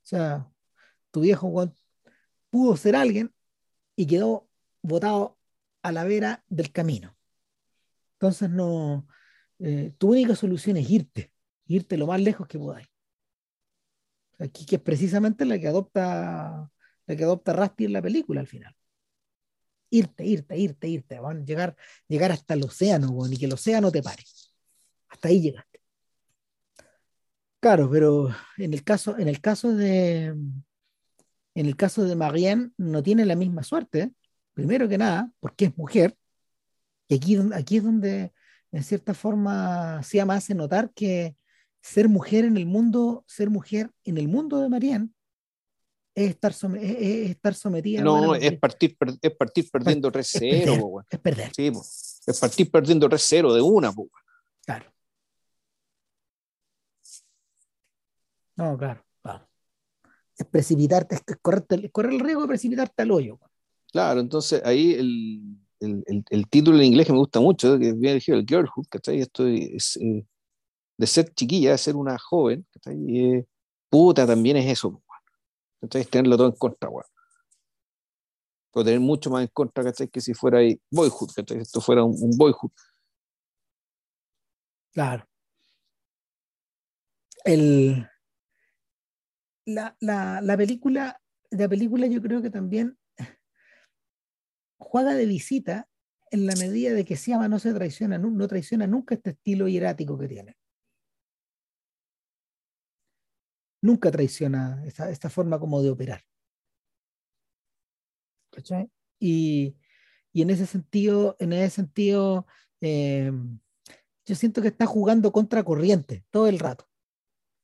Sea, 0.06 0.50
tu 1.10 1.20
viejo 1.20 1.48
weón, 1.48 1.74
pudo 2.50 2.76
ser 2.76 2.96
alguien 2.96 3.34
y 3.96 4.06
quedó 4.06 4.48
botado 4.82 5.38
a 5.82 5.92
la 5.92 6.04
vera 6.04 6.44
del 6.48 6.72
camino. 6.72 7.16
Entonces 8.14 8.50
no, 8.50 9.06
eh, 9.58 9.92
tu 9.98 10.12
única 10.12 10.34
solución 10.36 10.76
es 10.76 10.88
irte, 10.90 11.32
irte 11.66 11.96
lo 11.96 12.06
más 12.06 12.20
lejos 12.20 12.46
que 12.48 12.58
podáis. 12.58 12.88
Aquí 14.38 14.66
que 14.66 14.76
es 14.76 14.82
precisamente 14.82 15.44
la 15.44 15.58
que 15.58 15.68
adopta 15.68 16.70
la 17.06 17.16
que 17.16 17.24
adopta 17.24 17.52
Rusty 17.52 17.84
en 17.84 17.92
la 17.92 18.02
película 18.02 18.40
al 18.40 18.46
final. 18.46 18.74
Irte, 19.90 20.24
irte, 20.24 20.56
irte, 20.58 20.88
irte, 20.88 21.20
weón. 21.20 21.46
llegar, 21.46 21.76
llegar 22.08 22.32
hasta 22.32 22.54
el 22.54 22.64
océano, 22.64 23.10
weón, 23.10 23.32
y 23.32 23.36
que 23.36 23.46
el 23.46 23.52
océano 23.52 23.92
te 23.92 24.02
pare. 24.02 24.24
Hasta 25.08 25.28
ahí 25.28 25.40
llegaste. 25.40 25.73
Claro, 27.64 27.88
pero 27.90 28.28
en 28.58 28.74
el 28.74 28.84
caso, 28.84 29.16
en 29.16 29.26
el 29.26 29.40
caso 29.40 29.74
de 29.74 30.26
en 30.26 31.66
el 31.66 31.76
caso 31.76 32.04
de 32.04 32.14
Marianne 32.14 32.72
no 32.76 33.02
tiene 33.02 33.24
la 33.24 33.36
misma 33.36 33.62
suerte. 33.62 34.12
Primero 34.52 34.86
que 34.86 34.98
nada, 34.98 35.30
porque 35.40 35.64
es 35.64 35.78
mujer. 35.78 36.14
Y 37.08 37.14
aquí, 37.14 37.38
aquí 37.54 37.78
es 37.78 37.84
donde, 37.84 38.34
en 38.70 38.84
cierta 38.84 39.14
forma, 39.14 40.02
se 40.02 40.20
hace 40.20 40.54
notar 40.54 40.92
que 40.92 41.36
ser 41.80 42.06
mujer 42.06 42.44
en 42.44 42.58
el 42.58 42.66
mundo, 42.66 43.24
ser 43.26 43.48
mujer 43.48 43.90
en 44.04 44.18
el 44.18 44.28
mundo 44.28 44.60
de 44.60 44.68
Marianne, 44.68 45.08
es 46.14 46.32
estar, 46.32 46.52
es, 46.52 47.30
estar 47.30 47.54
sometida. 47.54 48.02
No, 48.02 48.34
es, 48.34 48.58
partir, 48.58 48.94
es 49.22 49.30
partir 49.36 49.70
perdiendo 49.70 50.12
3-0. 50.12 51.04
Es, 51.08 51.18
perder. 51.18 51.50
Sí, 51.56 51.72
es 52.26 52.38
partir 52.38 52.70
perdiendo 52.70 53.08
3-0 53.08 53.54
de 53.54 53.62
una. 53.62 53.90
Claro. 54.66 54.93
No, 58.56 58.76
claro, 58.78 59.04
Es 60.36 60.46
precipitarte, 60.46 61.16
es 61.16 61.22
correr, 61.40 61.90
correr 61.90 62.12
el 62.12 62.20
riesgo 62.20 62.42
de 62.42 62.48
precipitarte 62.48 63.02
al 63.02 63.10
hoyo. 63.10 63.38
Claro, 63.92 64.20
entonces 64.20 64.62
ahí 64.64 64.94
el, 64.94 65.58
el, 65.80 66.24
el, 66.28 66.48
título 66.48 66.78
en 66.78 66.84
inglés 66.84 67.06
que 67.06 67.12
me 67.12 67.18
gusta 67.18 67.40
mucho, 67.40 67.78
que 67.78 67.90
es 67.90 67.98
bien 67.98 68.12
elegido, 68.12 68.38
el 68.38 68.46
Girlhood, 68.46 68.86
¿cachai? 68.90 69.20
Esto 69.20 69.46
es 69.46 69.96
eh, 69.96 70.26
de 70.96 71.06
ser 71.06 71.32
chiquilla, 71.34 71.72
de 71.72 71.78
ser 71.78 71.96
una 71.96 72.18
joven, 72.18 72.66
¿cachai? 72.72 72.96
Y, 73.06 73.34
eh, 73.34 73.46
puta 73.88 74.26
también 74.26 74.56
es 74.56 74.66
eso, 74.66 75.02
entonces 75.80 76.10
tenerlo 76.10 76.36
todo 76.36 76.48
en 76.48 76.56
contra, 76.56 76.88
weón. 76.88 77.04
Puedo 78.72 78.84
tener 78.86 79.00
mucho 79.00 79.30
más 79.30 79.42
en 79.42 79.50
contra, 79.52 79.84
¿cachai? 79.84 80.08
Que 80.08 80.20
si 80.20 80.34
fuera 80.34 80.58
ahí 80.58 80.80
boyhood, 80.90 81.30
¿cachai? 81.36 81.58
Esto 81.58 81.80
fuera 81.80 82.02
un, 82.04 82.16
un 82.20 82.36
boyhood. 82.36 82.70
Claro. 84.92 85.24
El, 87.44 88.08
la, 89.66 89.96
la, 90.00 90.40
la, 90.40 90.56
película, 90.56 91.20
la 91.50 91.68
película 91.68 92.06
yo 92.06 92.20
creo 92.20 92.42
que 92.42 92.50
también 92.50 92.98
juega 94.78 95.14
de 95.14 95.26
visita 95.26 95.88
en 96.34 96.46
la 96.46 96.56
medida 96.56 96.92
de 96.92 97.04
que 97.04 97.16
Siama 97.16 97.46
no 97.48 97.60
se 97.60 97.72
traiciona, 97.72 98.18
no, 98.18 98.48
traiciona 98.48 98.88
nunca 98.88 99.14
este 99.14 99.30
estilo 99.30 99.68
hierático 99.68 100.18
que 100.18 100.26
tiene. 100.26 100.56
Nunca 103.82 104.10
traiciona 104.10 104.82
esta, 104.84 105.30
forma 105.30 105.60
como 105.60 105.80
de 105.80 105.90
operar. 105.90 106.22
Y, 109.20 109.76
en 110.32 110.50
ese 110.50 110.66
sentido, 110.66 111.36
en 111.38 111.52
ese 111.52 111.70
sentido, 111.76 112.46
eh, 112.80 113.30
yo 114.26 114.34
siento 114.34 114.60
que 114.60 114.68
está 114.68 114.86
jugando 114.86 115.30
contra 115.30 115.62
corriente 115.62 116.24
todo 116.30 116.48
el 116.48 116.58
rato. 116.58 116.88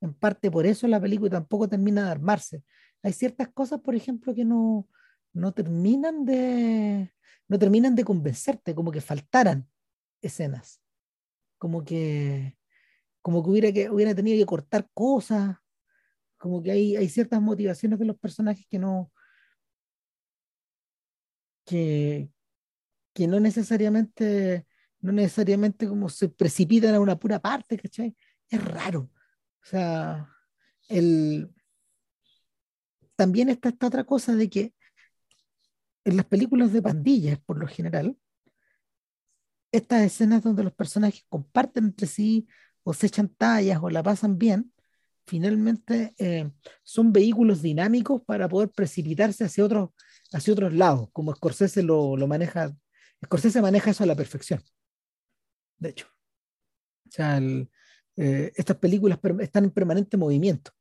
En 0.01 0.15
parte 0.15 0.51
por 0.51 0.67
eso 0.67 0.89
la 0.89 1.01
película 1.01 1.31
tampoco 1.31 1.69
termina 1.69 2.05
de 2.05 2.11
armarse. 2.11 2.63
Hay 3.03 3.13
ciertas 3.13 3.49
cosas, 3.49 3.81
por 3.81 3.95
ejemplo, 3.95 4.35
que 4.35 4.45
no, 4.45 4.89
no 5.33 5.53
terminan 5.53 6.25
de 6.25 7.13
no 7.49 7.59
terminan 7.59 7.97
de 7.97 8.05
convencerte, 8.05 8.75
como 8.75 8.93
que 8.93 9.01
faltaran 9.01 9.69
escenas, 10.23 10.81
como 11.59 11.85
que 11.85 12.57
como 13.23 13.43
que 13.43 13.51
hubiera 13.51 13.73
que 13.73 13.91
hubiera 13.91 14.15
tenido 14.15 14.39
que 14.39 14.47
cortar 14.47 14.89
cosas, 14.95 15.57
como 16.39 16.63
que 16.63 16.71
hay, 16.71 16.97
hay 16.97 17.09
ciertas 17.09 17.41
motivaciones 17.43 17.99
de 17.99 18.07
los 18.07 18.19
personajes 18.19 18.67
que 18.69 18.79
no 18.79 19.13
que, 21.67 22.31
que 23.13 23.27
no 23.27 23.41
necesariamente 23.41 24.67
no 25.01 25.13
necesariamente 25.13 25.89
como 25.89 26.09
se 26.09 26.29
precipitan 26.29 26.95
a 26.95 27.01
una 27.01 27.19
pura 27.19 27.41
parte, 27.41 27.79
¿cachai? 27.79 28.17
Es 28.49 28.63
raro. 28.63 29.11
O 29.63 29.67
sea, 29.67 30.29
el, 30.89 31.53
también 33.17 33.49
está 33.49 33.69
esta 33.69 33.87
otra 33.87 34.05
cosa 34.05 34.35
de 34.35 34.49
que 34.49 34.75
en 36.05 36.17
las 36.17 36.27
películas 36.27 36.73
de 36.73 36.83
pandillas, 36.83 37.39
por 37.41 37.59
lo 37.59 37.67
general, 37.67 38.17
estas 39.73 40.03
escenas 40.03 40.43
donde 40.43 40.65
los 40.65 40.73
personajes 40.73 41.25
comparten 41.29 41.85
entre 41.85 42.07
sí 42.07 42.49
o 42.83 42.95
se 42.95 43.07
echan 43.07 43.29
tallas 43.29 43.79
o 43.83 43.91
la 43.91 44.03
pasan 44.03 44.39
bien, 44.39 44.73
finalmente 45.27 46.15
eh, 46.19 46.51
son 46.83 47.13
vehículos 47.13 47.63
dinámicos 47.63 48.23
para 48.23 48.49
poder 48.49 48.71
precipitarse 48.71 49.45
hacia 49.45 49.65
otros, 49.65 49.91
hacia 50.33 50.53
otros 50.53 50.73
lados, 50.73 51.09
como 51.13 51.35
Scorsese 51.35 51.83
lo, 51.83 52.17
lo 52.17 52.27
maneja. 52.27 52.75
Scorsese 53.25 53.61
maneja 53.61 53.91
eso 53.91 54.03
a 54.03 54.07
la 54.07 54.17
perfección. 54.17 54.63
De 55.79 55.91
hecho. 55.91 56.07
O 57.07 57.13
sea, 57.13 57.41
eh, 58.23 58.53
estas 58.55 58.77
películas 58.77 59.19
están 59.41 59.65
en 59.65 59.71
permanente 59.71 60.17
movimiento. 60.19 60.73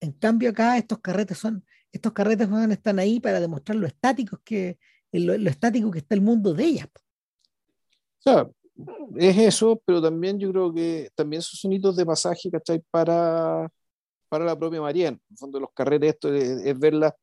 En 0.00 0.12
cambio, 0.12 0.48
acá 0.48 0.78
estos 0.78 0.98
carretes 1.00 1.36
son 1.36 1.62
estos 1.92 2.12
carretes 2.12 2.48
están 2.70 2.98
ahí 2.98 3.20
para 3.20 3.38
demostrar 3.38 3.76
lo 3.76 3.86
estático 3.86 4.40
que, 4.44 4.78
lo, 5.12 5.34
estático 5.34 5.90
que 5.90 5.98
está 5.98 6.14
el 6.14 6.22
mundo 6.22 6.54
de 6.54 6.64
ellas. 6.64 6.88
O 8.18 8.22
sea, 8.22 8.50
es 9.16 9.36
eso, 9.36 9.82
pero 9.84 10.00
también 10.00 10.38
yo 10.38 10.50
creo 10.50 10.72
que 10.72 11.10
también 11.14 11.42
son 11.42 11.58
sonidos 11.58 11.96
de 11.96 12.06
pasaje, 12.06 12.50
¿cachai? 12.50 12.82
Para, 12.90 13.70
para 14.28 14.44
la 14.44 14.58
propia 14.58 14.80
María. 14.80 15.08
En 15.08 15.20
el 15.30 15.36
fondo, 15.36 15.60
los 15.60 15.72
carretes, 15.74 16.14
esto 16.14 16.32
es, 16.32 16.78
verla 16.78 17.14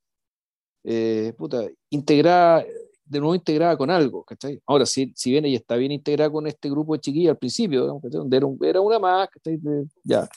eh, 0.83 1.33
puta, 1.35 1.65
integrada, 1.89 2.63
de 3.07 3.19
nuevo 3.19 3.35
integrada 3.35 3.77
con 3.77 3.89
algo, 3.89 4.23
¿cachai? 4.23 4.61
Ahora, 4.65 4.85
si, 4.85 5.11
si 5.15 5.31
bien 5.31 5.45
ella 5.45 5.57
está 5.57 5.75
bien 5.75 5.91
integrada 5.91 6.31
con 6.31 6.47
este 6.47 6.69
grupo 6.69 6.93
de 6.93 6.99
chiquillas 6.99 7.31
al 7.31 7.37
principio, 7.37 7.99
donde 8.03 8.37
era, 8.37 8.47
era, 8.61 8.81
una 8.81 8.99
más, 8.99 9.29
¿cachai? 9.29 9.59
ya, 10.03 10.27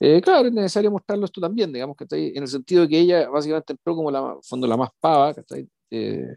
eh, 0.00 0.20
claro, 0.20 0.48
es 0.48 0.54
necesario 0.54 0.90
mostrarlo 0.90 1.26
esto 1.26 1.40
también, 1.40 1.72
digamos, 1.72 1.96
que 1.96 2.06
en 2.10 2.42
el 2.42 2.48
sentido 2.48 2.82
de 2.82 2.88
que 2.88 2.98
ella 2.98 3.28
básicamente 3.28 3.72
entró 3.72 3.94
como 3.94 4.10
la, 4.10 4.36
fondo, 4.42 4.66
la 4.66 4.76
más 4.76 4.90
pava 4.98 5.32
de 5.32 6.36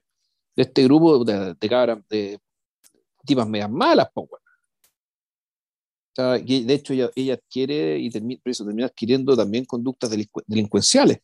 este 0.56 0.84
grupo 0.84 1.24
de, 1.26 1.56
de 1.60 1.70
cabras, 1.70 2.00
de 2.08 2.40
tipas 3.26 3.48
medias 3.48 3.72
malas, 3.72 4.08
pues, 4.14 4.30
de 6.16 6.74
hecho, 6.74 6.94
ella, 6.94 7.10
ella 7.16 7.34
adquiere 7.34 8.00
y 8.00 8.10
termina, 8.10 8.40
eso, 8.46 8.64
termina 8.64 8.88
adquiriendo 8.88 9.36
también 9.36 9.66
conductas 9.66 10.10
delincuenciales. 10.48 11.20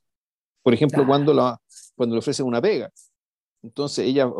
Por 0.62 0.74
ejemplo, 0.74 1.06
cuando, 1.08 1.34
la, 1.34 1.60
cuando 1.96 2.16
le 2.16 2.20
ofrecen 2.20 2.46
una 2.46 2.62
pega. 2.62 2.92
Entonces, 3.64 4.06
ella, 4.06 4.32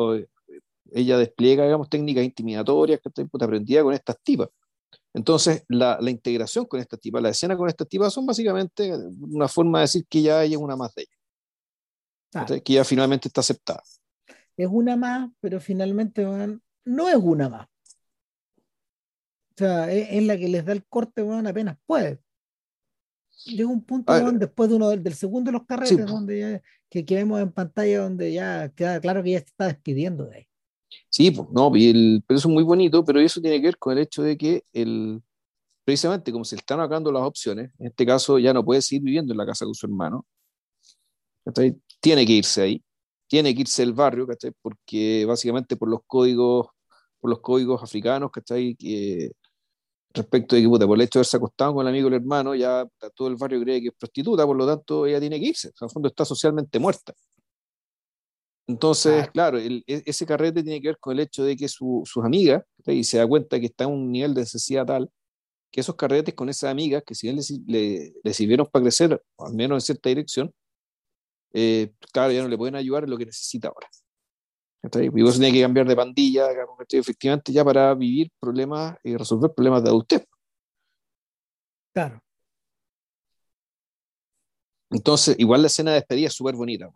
ella 0.92 1.18
despliega, 1.18 1.64
digamos, 1.64 1.88
técnicas 1.88 2.24
intimidatorias 2.24 3.00
que 3.00 3.44
aprendida 3.44 3.82
con 3.82 3.94
estas 3.94 4.16
tipas. 4.22 4.48
Entonces, 5.14 5.64
la, 5.68 5.98
la, 6.00 6.10
integración 6.10 6.64
con 6.64 6.80
esta 6.80 6.96
tipa, 6.96 7.20
la 7.20 7.28
escena 7.28 7.56
con 7.56 7.68
esta 7.68 7.84
tipa 7.84 8.08
son 8.10 8.24
básicamente 8.24 8.92
una 9.20 9.46
forma 9.46 9.78
de 9.78 9.82
decir 9.82 10.06
que 10.08 10.22
ya 10.22 10.38
hay 10.40 10.56
una 10.56 10.76
más 10.76 10.94
de 10.94 11.02
ella. 11.02 12.62
Que 12.62 12.72
ya 12.72 12.84
finalmente 12.84 13.28
está 13.28 13.42
aceptada. 13.42 13.82
Es 14.56 14.68
una 14.70 14.96
más, 14.96 15.30
pero 15.40 15.60
finalmente 15.60 16.24
no 16.84 17.08
es 17.08 17.16
una 17.16 17.48
más. 17.48 17.66
O 19.52 19.54
sea, 19.56 19.92
es, 19.92 20.22
la 20.22 20.36
que 20.38 20.48
les 20.48 20.64
da 20.64 20.72
el 20.72 20.84
corte, 20.86 21.22
van 21.22 21.46
apenas 21.46 21.76
puede. 21.84 22.20
Llega 23.44 23.68
un 23.68 23.82
punto 23.82 24.12
después 24.32 24.70
de 24.70 24.76
uno 24.76 24.90
del, 24.90 25.14
segundo 25.14 25.50
de 25.50 25.58
los 25.58 25.66
carretes, 25.66 26.06
donde 26.06 26.62
que, 26.88 27.04
que, 27.04 27.14
vemos 27.14 27.40
en 27.40 27.52
pantalla, 27.52 28.02
donde 28.02 28.32
ya 28.32 28.68
queda 28.70 29.00
claro 29.00 29.22
que 29.22 29.32
ya 29.32 29.38
se 29.38 29.46
está 29.46 29.66
despidiendo 29.66 30.26
de 30.26 30.36
ahí. 30.36 30.46
Sí, 31.08 31.30
pues, 31.30 31.48
no, 31.52 31.72
el, 31.74 32.22
pero 32.26 32.38
eso 32.38 32.48
es 32.48 32.54
muy 32.54 32.62
bonito, 32.62 33.04
pero 33.04 33.20
eso 33.20 33.40
tiene 33.40 33.60
que 33.60 33.68
ver 33.68 33.78
con 33.78 33.92
el 33.92 34.04
hecho 34.04 34.22
de 34.22 34.36
que 34.36 34.64
el, 34.72 35.22
precisamente 35.84 36.32
como 36.32 36.44
se 36.44 36.56
están 36.56 36.80
acabando 36.80 37.10
las 37.10 37.22
opciones, 37.22 37.70
en 37.78 37.88
este 37.88 38.06
caso 38.06 38.38
ya 38.38 38.52
no 38.52 38.64
puede 38.64 38.82
seguir 38.82 39.02
viviendo 39.02 39.32
en 39.32 39.38
la 39.38 39.46
casa 39.46 39.64
con 39.64 39.74
su 39.74 39.86
hermano, 39.86 40.26
tiene 42.00 42.26
que 42.26 42.32
irse 42.32 42.62
ahí, 42.62 42.84
tiene 43.26 43.54
que 43.54 43.62
irse 43.62 43.82
del 43.82 43.92
barrio, 43.92 44.26
¿cachai? 44.26 44.52
porque 44.62 45.24
básicamente 45.26 45.76
por 45.76 45.88
los 45.88 46.00
códigos, 46.06 46.68
por 47.20 47.30
los 47.30 47.40
códigos 47.40 47.82
africanos, 47.82 48.30
¿cachai? 48.30 48.74
Que, 48.74 49.32
respecto 50.12 50.56
de 50.56 50.62
que 50.62 50.68
por 50.68 50.96
el 50.96 51.00
hecho 51.02 51.18
de 51.18 51.20
haberse 51.20 51.36
acostado 51.36 51.74
con 51.74 51.86
el 51.86 51.88
amigo 51.92 52.10
del 52.10 52.20
hermano, 52.20 52.54
ya 52.54 52.86
todo 53.14 53.28
el 53.28 53.36
barrio 53.36 53.60
cree 53.60 53.80
que 53.80 53.88
es 53.88 53.94
prostituta, 53.94 54.46
por 54.46 54.56
lo 54.56 54.66
tanto 54.66 55.06
ella 55.06 55.20
tiene 55.20 55.38
que 55.40 55.46
irse, 55.46 55.68
o 55.68 55.72
sea, 55.76 55.86
en 55.86 55.90
fondo 55.90 56.08
está 56.08 56.24
socialmente 56.24 56.78
muerta. 56.78 57.12
Entonces, 58.66 59.28
claro, 59.32 59.58
e, 59.58 59.82
ese 59.86 60.24
carrete 60.24 60.62
tiene 60.62 60.80
que 60.80 60.88
ver 60.88 60.98
con 60.98 61.12
el 61.12 61.20
hecho 61.20 61.44
de 61.44 61.56
que 61.56 61.68
sus 61.68 62.16
amigas, 62.22 62.62
y 62.86 63.04
se 63.04 63.18
da 63.18 63.26
cuenta 63.26 63.58
que 63.58 63.66
está 63.66 63.84
en 63.84 63.90
un 63.90 64.10
nivel 64.10 64.34
de 64.34 64.42
necesidad 64.42 64.86
tal, 64.86 65.10
que 65.70 65.80
esos 65.80 65.96
carretes 65.96 66.34
con 66.34 66.48
esas 66.48 66.70
amigas, 66.70 67.02
que 67.04 67.14
si 67.14 67.26
bien 67.26 67.40
le, 67.66 68.12
le, 68.22 68.34
sirvieron 68.34 68.66
para 68.70 68.84
crecer, 68.84 69.22
al 69.38 69.54
menos 69.54 69.76
en 69.76 69.80
cierta 69.80 70.08
dirección, 70.10 70.52
eh, 71.54 71.92
claro, 72.12 72.32
ya 72.32 72.42
no 72.42 72.48
le 72.48 72.58
pueden 72.58 72.76
ayudar 72.76 73.04
en 73.04 73.10
lo 73.10 73.18
que 73.18 73.26
necesita 73.26 73.68
ahora. 73.68 73.88
Y 74.82 75.22
vos 75.22 75.38
tiene 75.38 75.52
que 75.52 75.62
cambiar 75.62 75.86
de 75.86 75.94
pandilla, 75.94 76.48
efectivamente, 76.90 77.52
ya 77.52 77.64
para 77.64 77.94
vivir 77.94 78.32
problemas 78.40 78.96
y 79.04 79.16
resolver 79.16 79.52
problemas 79.54 79.84
de 79.84 79.90
adultez. 79.90 80.26
Claro. 81.94 82.20
Entonces, 84.90 85.36
igual 85.38 85.62
la 85.62 85.68
escena 85.68 85.92
de 85.92 85.98
despedida 85.98 86.26
es 86.26 86.34
súper 86.34 86.56
bonita. 86.56 86.90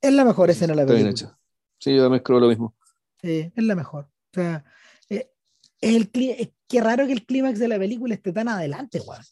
Es 0.00 0.12
la 0.12 0.24
mejor 0.24 0.50
escena 0.50 0.74
de 0.74 0.82
la 0.82 0.86
película. 0.86 1.38
Sí, 1.78 1.96
yo 1.96 2.02
también 2.02 2.22
creo 2.22 2.38
lo 2.38 2.48
mismo. 2.48 2.74
Sí, 3.20 3.52
es 3.54 3.64
la 3.64 3.74
mejor. 3.74 4.04
O 4.04 4.34
sea, 4.34 4.64
eh, 5.08 5.32
es 5.80 5.96
el, 5.96 6.10
qué 6.10 6.80
raro 6.80 7.06
que 7.06 7.12
el 7.12 7.26
clímax 7.26 7.58
de 7.58 7.68
la 7.68 7.78
película 7.78 8.14
esté 8.14 8.32
tan 8.32 8.48
adelante, 8.48 9.00
weón. 9.00 9.22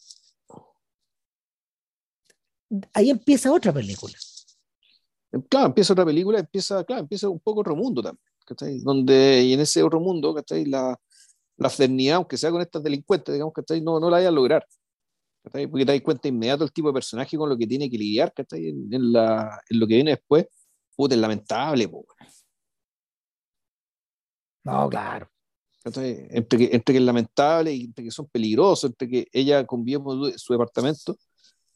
Ahí 2.93 3.09
empieza 3.09 3.51
otra 3.51 3.73
película. 3.73 4.17
Claro, 5.49 5.67
empieza 5.67 5.93
otra 5.93 6.05
película, 6.05 6.39
empieza, 6.39 6.83
claro, 6.83 7.01
empieza 7.03 7.29
un 7.29 7.39
poco 7.39 7.61
otro 7.61 7.75
mundo 7.75 8.01
también. 8.01 8.31
¿cachai? 8.45 8.79
Donde, 8.79 9.43
y 9.43 9.53
en 9.53 9.61
ese 9.61 9.81
otro 9.83 9.99
mundo, 9.99 10.33
¿cachai? 10.33 10.65
La, 10.65 10.99
la 11.57 11.69
fraternidad, 11.69 12.17
aunque 12.17 12.37
sea 12.37 12.51
con 12.51 12.61
estas 12.61 12.83
delincuentes, 12.83 13.33
digamos, 13.33 13.53
¿cachai? 13.53 13.81
No, 13.81 13.99
no 13.99 14.09
la 14.09 14.17
vaya 14.17 14.29
a 14.29 14.31
lograr. 14.31 14.65
¿cachai? 15.43 15.67
Porque 15.67 15.85
te 15.85 15.93
das 15.93 16.01
cuenta 16.01 16.27
inmediato 16.27 16.63
el 16.63 16.71
tipo 16.71 16.89
de 16.89 16.93
personaje 16.93 17.37
con 17.37 17.49
lo 17.49 17.57
que 17.57 17.67
tiene 17.67 17.89
que 17.89 17.97
lidiar, 17.97 18.33
¿cachai? 18.33 18.69
En, 18.69 18.93
en, 18.93 19.13
la, 19.13 19.61
en 19.69 19.79
lo 19.79 19.87
que 19.87 19.95
viene 19.95 20.11
después, 20.11 20.45
puta, 20.95 21.15
es 21.15 21.21
lamentable, 21.21 21.87
po. 21.87 22.05
No, 24.63 24.89
claro. 24.89 25.29
¿cachai? 25.83 26.27
Entre 26.29 26.59
que, 26.59 26.75
entre 26.75 26.93
que 26.93 26.99
es 26.99 27.05
lamentable 27.05 27.73
y 27.73 27.85
entre 27.85 28.03
que 28.05 28.11
son 28.11 28.27
peligrosos, 28.27 28.91
entre 28.91 29.07
que 29.09 29.27
ella 29.31 29.65
convive 29.65 30.03
con 30.03 30.37
su 30.37 30.53
departamento, 30.53 31.17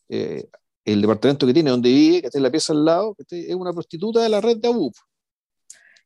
eh, 0.09 0.47
el 0.85 1.01
departamento 1.01 1.47
que 1.47 1.53
tiene, 1.53 1.71
donde 1.71 1.89
vive, 1.89 2.21
que 2.21 2.27
está 2.27 2.37
en 2.37 2.43
la 2.43 2.51
pieza 2.51 2.71
al 2.71 2.85
lado, 2.85 3.15
que 3.15 3.49
es 3.49 3.55
una 3.55 3.73
prostituta 3.73 4.21
de 4.21 4.29
la 4.29 4.39
red 4.39 4.57
de 4.57 4.67
Abu. 4.67 4.91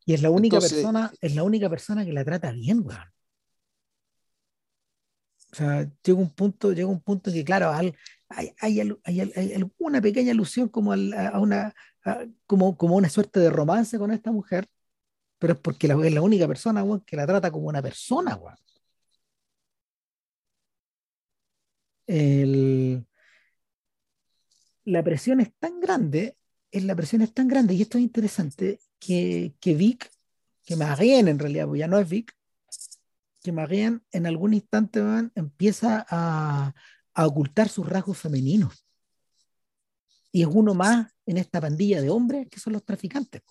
Y 0.06 0.14
es 0.14 0.22
la 0.22 0.30
única 0.30 0.56
Entonces, 0.56 0.77
persona, 0.77 1.11
es 1.22 1.35
la 1.35 1.43
única 1.43 1.69
persona 1.69 2.06
que 2.06 2.14
la 2.14 2.23
trata 2.23 2.51
bien, 2.51 2.81
weón. 2.84 2.99
O 5.51 5.56
sea, 5.56 5.91
llega 6.03 6.19
un 6.19 6.31
punto, 6.31 6.72
llega 6.72 6.88
un 6.88 7.01
punto 7.01 7.30
en 7.30 7.35
que, 7.35 7.43
claro, 7.43 7.72
hay, 7.72 7.93
hay, 8.30 8.53
hay, 8.60 8.93
hay 9.03 9.53
alguna 9.53 10.01
pequeña 10.01 10.31
alusión 10.31 10.69
como 10.69 10.93
a, 10.93 11.39
una 11.39 11.73
a, 12.06 12.26
como, 12.45 12.77
como 12.77 12.95
una 12.95 13.10
suerte 13.10 13.39
de 13.39 13.49
romance 13.49 13.97
con 13.97 14.11
esta 14.11 14.31
mujer, 14.31 14.68
pero 15.39 15.53
es 15.53 15.60
porque 15.60 15.88
la, 15.88 15.95
es 16.06 16.14
la 16.14 16.22
única 16.22 16.47
persona, 16.47 16.84
weón, 16.84 17.01
que 17.01 17.15
la 17.18 17.27
trata 17.27 17.51
como 17.51 17.68
una 17.68 17.81
persona, 17.81 18.35
weón. 18.35 18.56
El, 22.07 23.06
la 24.85 25.03
presión 25.03 25.39
es 25.39 25.53
tan 25.60 25.80
grande, 25.80 26.38
es, 26.72 26.84
la 26.84 26.95
presión 26.95 27.22
es 27.22 27.34
tan 27.34 27.47
grande, 27.47 27.73
y 27.73 27.81
esto 27.81 27.97
es 27.97 28.03
interesante, 28.03 28.80
que, 28.99 29.56
que 29.60 29.73
Vic, 29.76 30.11
que 30.64 30.76
Marianne 30.76 31.31
en 31.31 31.39
realidad, 31.39 31.68
pues 31.68 31.80
ya 31.80 31.88
no 31.88 31.97
es 31.97 32.10
Vic, 32.10 32.35
que 33.41 33.51
Marianne 33.51 34.01
en 34.11 34.27
algún 34.27 34.53
instante 34.53 35.01
man, 35.01 35.31
empieza 35.35 36.06
a, 36.10 36.73
a, 37.14 37.27
ocultar 37.27 37.69
sus 37.69 37.88
rasgos 37.88 38.18
femeninos. 38.18 38.85
Y 40.31 40.41
es 40.41 40.49
uno 40.51 40.73
más 40.73 41.11
en 41.26 41.38
esta 41.38 41.61
pandilla 41.61 42.01
de 42.01 42.10
hombres 42.10 42.47
que 42.49 42.60
son 42.60 42.73
los 42.73 42.84
traficantes. 42.84 43.41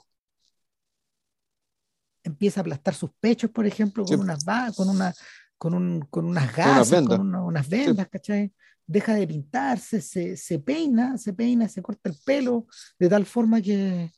Empieza 2.22 2.60
a 2.60 2.62
aplastar 2.62 2.94
sus 2.94 3.10
pechos, 3.18 3.50
por 3.50 3.66
ejemplo, 3.66 4.04
con, 4.04 4.18
sí. 4.18 4.22
unas, 4.22 4.44
con, 4.76 4.88
una, 4.90 5.14
con, 5.56 5.74
un, 5.74 6.00
con 6.02 6.26
unas 6.26 6.54
gasas, 6.54 6.90
con, 6.90 6.98
vendas. 6.98 7.18
con 7.18 7.26
una, 7.26 7.42
unas 7.42 7.68
vendas, 7.68 8.06
sí. 8.06 8.10
¿cachai? 8.10 8.52
Deja 8.88 9.14
de 9.14 9.26
pintarse, 9.28 10.00
se, 10.00 10.36
se, 10.36 10.58
peina, 10.58 11.18
se 11.18 11.34
peina, 11.34 11.68
se 11.68 11.82
corta 11.82 12.08
el 12.08 12.16
pelo, 12.24 12.66
de 12.98 13.08
tal 13.08 13.26
forma 13.26 13.60
que... 13.60 14.10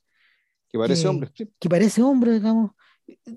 Que 0.68 0.78
parece 0.78 1.02
que, 1.02 1.08
hombre. 1.08 1.32
Que 1.32 1.68
parece 1.68 2.02
hombre, 2.02 2.32
digamos. 2.34 2.70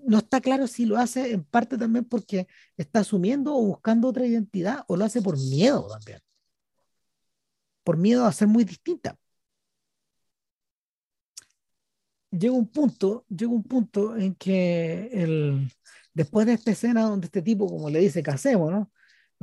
No 0.05 0.19
está 0.19 0.39
claro 0.39 0.67
si 0.67 0.85
lo 0.85 0.97
hace 0.97 1.31
en 1.31 1.43
parte 1.43 1.79
también 1.79 2.05
porque 2.05 2.47
está 2.77 2.99
asumiendo 2.99 3.55
o 3.55 3.65
buscando 3.65 4.07
otra 4.07 4.27
identidad 4.27 4.85
o 4.87 4.95
lo 4.95 5.03
hace 5.03 5.19
por 5.21 5.35
miedo 5.35 5.87
también. 5.87 6.19
Por 7.83 7.97
miedo 7.97 8.25
a 8.25 8.31
ser 8.31 8.47
muy 8.47 8.63
distinta. 8.63 9.17
Llega 12.29 12.53
un 12.53 12.67
punto, 12.67 13.25
llega 13.27 13.51
un 13.51 13.63
punto 13.63 14.15
en 14.15 14.35
que 14.35 15.09
el, 15.11 15.71
después 16.13 16.45
de 16.45 16.53
esta 16.53 16.71
escena 16.71 17.01
donde 17.03 17.25
este 17.25 17.41
tipo, 17.41 17.67
como 17.67 17.89
le 17.89 17.99
dice, 17.99 18.21
casemos, 18.21 18.71
¿no? 18.71 18.91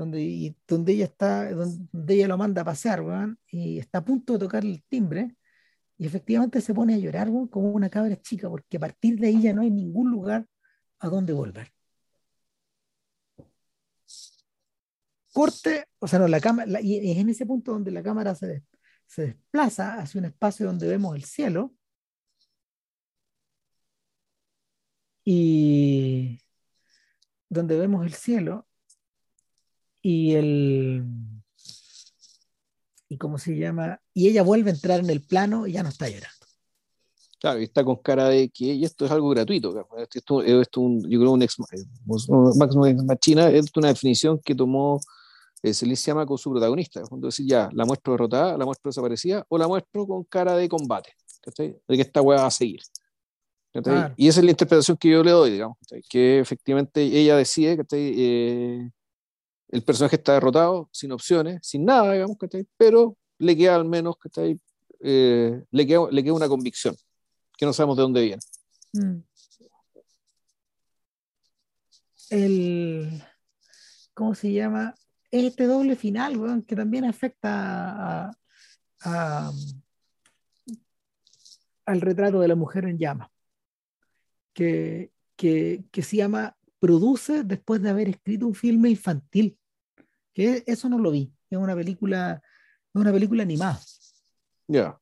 Donde, 0.01 0.21
y, 0.23 0.57
ella 0.87 1.05
está, 1.05 1.51
ella 1.51 2.29
lo 2.29 2.39
manda 2.39 2.63
a 2.63 2.65
pasear, 2.65 3.03
y 3.49 3.79
está 3.79 3.99
a 3.99 4.05
punto 4.05 4.33
de 4.35 4.39
tocar 4.41 4.65
el 4.65 4.83
timbre, 4.85 5.37
y 5.99 6.07
efectivamente 6.07 6.61
se 6.63 6.75
pone 6.75 6.95
a 6.95 6.99
llorar, 6.99 7.29
como 7.51 7.71
una 7.73 7.91
cabra 7.91 8.17
chica, 8.21 8.49
porque 8.49 8.79
a 8.79 8.81
partir 8.81 9.19
de 9.19 9.29
ahí 9.29 9.43
ya 9.43 9.53
no 9.53 9.63
hay 9.63 9.71
ningún 9.71 10.11
lugar 10.11 10.47
a 11.01 11.09
donde 11.09 11.33
volver. 11.35 11.73
Corte, 15.33 15.87
o 15.99 16.09
sea, 16.09 16.19
no, 16.19 16.29
la 16.29 16.41
cámara, 16.41 16.81
y 16.81 17.11
es 17.11 17.19
en 17.19 17.29
ese 17.29 17.47
punto 17.47 17.73
donde 17.73 17.91
la 17.91 18.03
cámara 18.03 18.35
se, 18.35 18.65
se 19.07 19.23
desplaza 19.27 20.01
hacia 20.01 20.19
un 20.19 20.25
espacio 20.27 20.67
donde 20.67 20.89
vemos 20.89 21.15
el 21.15 21.25
cielo, 21.25 21.75
y 25.25 26.41
donde 27.49 27.79
vemos 27.79 28.05
el 28.07 28.15
cielo 28.15 28.67
y 30.03 30.35
el 30.35 31.05
y 33.09 33.19
cómo 33.19 33.39
se 33.39 33.57
llama 33.57 34.01
y 34.15 34.29
ella 34.29 34.43
vuelve 34.43 34.71
a 34.71 34.75
entrar 34.75 35.01
en 35.01 35.11
el 35.11 35.21
plano 35.21 35.67
y 35.67 35.73
ya 35.73 35.83
no 35.83 35.89
está 35.89 36.09
llorando. 36.09 36.47
Claro 37.41 37.61
y 37.61 37.65
está 37.65 37.85
con 37.85 37.97
cara 37.97 38.29
de 38.29 38.51
que 38.51 38.67
y 38.67 38.85
esto 38.85 39.07
es 39.07 39.11
algo 39.11 39.31
gratuito 39.31 39.75
esto, 40.13 40.43
esto 40.43 40.81
un, 40.81 41.03
yo 41.09 41.19
creo 41.19 41.33
un 41.33 41.43
ex 41.43 41.57
máximo 42.57 42.85
machina 43.07 43.49
es 43.49 43.67
una 43.75 43.89
definición 43.89 44.39
que 44.45 44.55
tomó 44.55 45.01
eh, 45.63 45.73
se 45.73 45.87
le 45.87 45.95
llama 45.95 46.27
con 46.27 46.37
su 46.37 46.51
protagonista 46.51 47.03
cuando 47.09 47.29
decir 47.29 47.47
ya 47.47 47.71
la 47.73 47.87
muestro 47.87 48.13
derrotada 48.13 48.59
la 48.59 48.67
muestro 48.67 48.91
desaparecida 48.91 49.45
o 49.49 49.57
la 49.57 49.67
muestro 49.67 50.07
con 50.07 50.25
cara 50.25 50.55
de 50.55 50.69
combate 50.69 51.15
¿cachai? 51.41 51.79
de 51.89 51.97
que 51.97 52.03
esta 52.03 52.21
hueá 52.21 52.43
va 52.43 52.47
a 52.47 52.51
seguir 52.51 52.83
claro. 53.73 54.13
y 54.19 54.29
esa 54.29 54.41
es 54.41 54.45
la 54.45 54.51
interpretación 54.51 54.99
que 54.99 55.09
yo 55.09 55.25
le 55.25 55.31
doy 55.31 55.51
digamos 55.51 55.79
que 56.11 56.41
efectivamente 56.41 57.03
ella 57.03 57.37
decide 57.37 57.83
eh, 57.91 58.91
el 59.71 59.83
personaje 59.85 60.17
está 60.17 60.35
derrotado, 60.35 60.89
sin 60.93 61.13
opciones, 61.13 61.61
sin 61.63 61.85
nada, 61.85 62.13
digamos, 62.13 62.37
¿cachai? 62.37 62.67
pero 62.77 63.17
le 63.39 63.57
queda 63.57 63.77
al 63.77 63.85
menos, 63.85 64.17
¿cachai? 64.19 64.61
Eh, 65.01 65.63
le, 65.71 65.87
queda, 65.87 66.09
le 66.11 66.23
queda 66.23 66.35
una 66.35 66.49
convicción, 66.49 66.97
que 67.57 67.67
no 67.67 67.73
sabemos 67.73 67.97
de 67.97 68.03
dónde 68.03 68.23
viene. 68.23 68.43
Mm. 68.93 69.23
El, 72.31 73.23
¿cómo 74.13 74.35
se 74.35 74.53
llama? 74.53 74.95
Este 75.31 75.65
doble 75.67 75.97
final, 75.97 76.37
weón, 76.37 76.63
que 76.63 76.77
también 76.77 77.05
afecta 77.05 78.31
al 81.87 82.01
retrato 82.01 82.41
de 82.41 82.49
la 82.49 82.57
mujer 82.57 82.85
en 82.87 82.99
llama, 82.99 83.31
que, 84.53 85.13
que, 85.37 85.85
que 85.93 86.03
se 86.03 86.17
llama 86.17 86.57
Produce 86.81 87.45
después 87.45 87.83
de 87.83 87.91
haber 87.91 88.09
escrito 88.09 88.47
un 88.47 88.55
filme 88.55 88.91
infantil 88.91 89.60
que 90.33 90.63
eso 90.67 90.89
no 90.89 90.99
lo 90.99 91.11
vi, 91.11 91.33
es 91.51 91.59
una 91.59 91.75
película, 91.75 92.43
es 92.95 93.01
una 93.01 93.13
película 93.13 93.43
animada. 93.43 93.81
Ya. 94.69 94.75
Yeah. 94.75 95.01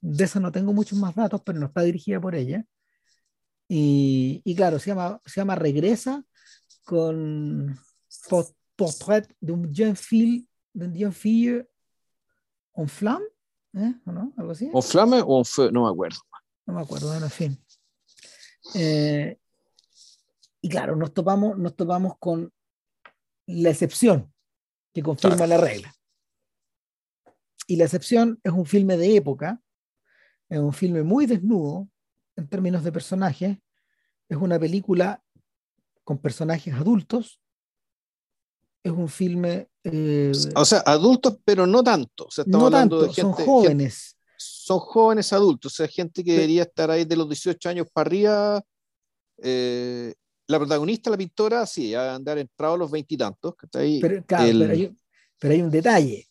De 0.00 0.24
eso 0.24 0.40
no 0.40 0.50
tengo 0.50 0.72
muchos 0.72 0.98
más 0.98 1.14
datos, 1.14 1.40
pero 1.44 1.60
no 1.60 1.66
está 1.66 1.82
dirigida 1.82 2.20
por 2.20 2.34
ella. 2.34 2.64
Y, 3.68 4.42
y 4.44 4.54
claro, 4.54 4.78
se 4.78 4.90
llama, 4.90 5.20
se 5.24 5.40
llama 5.40 5.54
Regresa 5.54 6.24
con 6.84 7.78
Portrait 8.76 9.32
d'un 9.40 9.72
jeune 9.72 9.96
fille, 9.96 10.46
d'un 10.74 10.92
jeune 10.94 11.12
fille 11.12 11.66
en 12.74 12.88
flamme, 12.88 13.24
¿eh? 13.74 13.94
¿o 14.04 14.12
no? 14.12 14.32
¿Algo 14.36 14.52
así? 14.52 14.70
¿En 14.72 14.82
flamme 14.82 15.22
o 15.24 15.38
en 15.38 15.44
feu? 15.44 15.70
No 15.70 15.84
me 15.84 15.90
acuerdo. 15.90 16.18
No 16.66 16.74
me 16.74 16.80
acuerdo, 16.82 17.08
bueno, 17.08 17.26
en 17.26 17.30
fin. 17.30 17.64
Eh, 18.74 19.38
y 20.60 20.68
claro, 20.68 20.96
nos 20.96 21.12
topamos, 21.12 21.58
nos 21.58 21.74
topamos 21.76 22.18
con 22.18 22.52
la 23.46 23.70
excepción 23.70 24.32
que 24.92 25.02
confirma 25.02 25.36
claro. 25.36 25.50
la 25.50 25.58
regla. 25.58 25.94
Y 27.66 27.76
la 27.76 27.84
excepción 27.84 28.40
es 28.42 28.52
un 28.52 28.66
filme 28.66 28.96
de 28.96 29.16
época, 29.16 29.60
es 30.48 30.58
un 30.58 30.72
filme 30.72 31.02
muy 31.02 31.26
desnudo 31.26 31.88
en 32.36 32.48
términos 32.48 32.84
de 32.84 32.92
personajes, 32.92 33.58
es 34.28 34.36
una 34.36 34.58
película 34.58 35.22
con 36.04 36.18
personajes 36.18 36.74
adultos, 36.74 37.40
es 38.82 38.92
un 38.92 39.08
filme... 39.08 39.68
Eh, 39.84 40.32
o 40.54 40.64
sea, 40.64 40.80
adultos, 40.80 41.38
pero 41.44 41.66
no 41.66 41.82
tanto. 41.82 42.26
O 42.26 42.30
sea, 42.30 42.44
no 42.46 42.70
tanto, 42.70 43.02
de 43.02 43.12
gente, 43.12 43.22
son 43.22 43.32
jóvenes. 43.32 44.16
Gente, 44.16 44.22
son 44.36 44.78
jóvenes 44.80 45.32
adultos, 45.32 45.72
o 45.72 45.76
sea, 45.76 45.88
gente 45.88 46.24
que 46.24 46.32
debería 46.32 46.62
estar 46.62 46.90
ahí 46.90 47.04
de 47.04 47.16
los 47.16 47.28
18 47.28 47.68
años 47.68 47.86
para 47.92 48.08
arriba, 48.08 48.62
eh, 49.38 50.14
la 50.46 50.58
protagonista, 50.58 51.10
la 51.10 51.16
pintora, 51.16 51.66
sí, 51.66 51.94
a 51.94 52.14
andar 52.14 52.38
entrado 52.38 52.74
a 52.74 52.78
los 52.78 52.90
veintitantos. 52.90 53.54
Pero, 53.70 54.24
claro, 54.24 54.44
el... 54.44 54.58
pero, 54.58 54.72
hay, 54.72 54.96
pero, 55.38 55.54
hay, 55.54 55.62
un 55.62 55.70
detalle. 55.70 56.28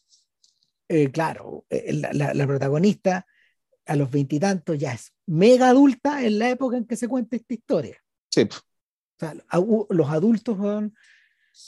Eh, 0.87 1.09
claro, 1.09 1.65
eh, 1.69 1.93
la, 1.93 2.11
la, 2.13 2.33
la, 2.33 2.47
protagonista 2.47 3.25
a 3.85 3.95
los 3.95 4.11
veintitantos 4.11 4.77
ya 4.77 4.93
es 4.93 5.13
mega 5.25 5.69
adulta 5.69 6.23
en 6.23 6.39
la 6.39 6.49
época 6.49 6.77
en 6.77 6.85
que 6.85 6.95
se 6.95 7.07
cuenta 7.07 7.35
esta 7.35 7.53
historia. 7.53 7.97
Sí. 8.29 8.41
O 8.41 9.19
sea, 9.19 9.35
los 9.89 10.09
adultos 10.09 10.57
son, 10.57 10.93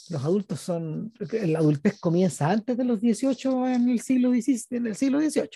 los 0.09 0.23
adultos 0.23 0.59
son, 0.59 1.13
la 1.31 1.59
adultez 1.59 1.99
comienza 1.99 2.49
antes 2.49 2.75
de 2.77 2.83
los 2.83 2.99
18 2.99 3.67
en 3.67 3.89
el 3.89 4.01
siglo 4.01 4.31
XVIII. 4.31 4.65
En 4.71 4.87
el 4.87 4.95
siglo 4.95 5.19
XVIII. 5.19 5.49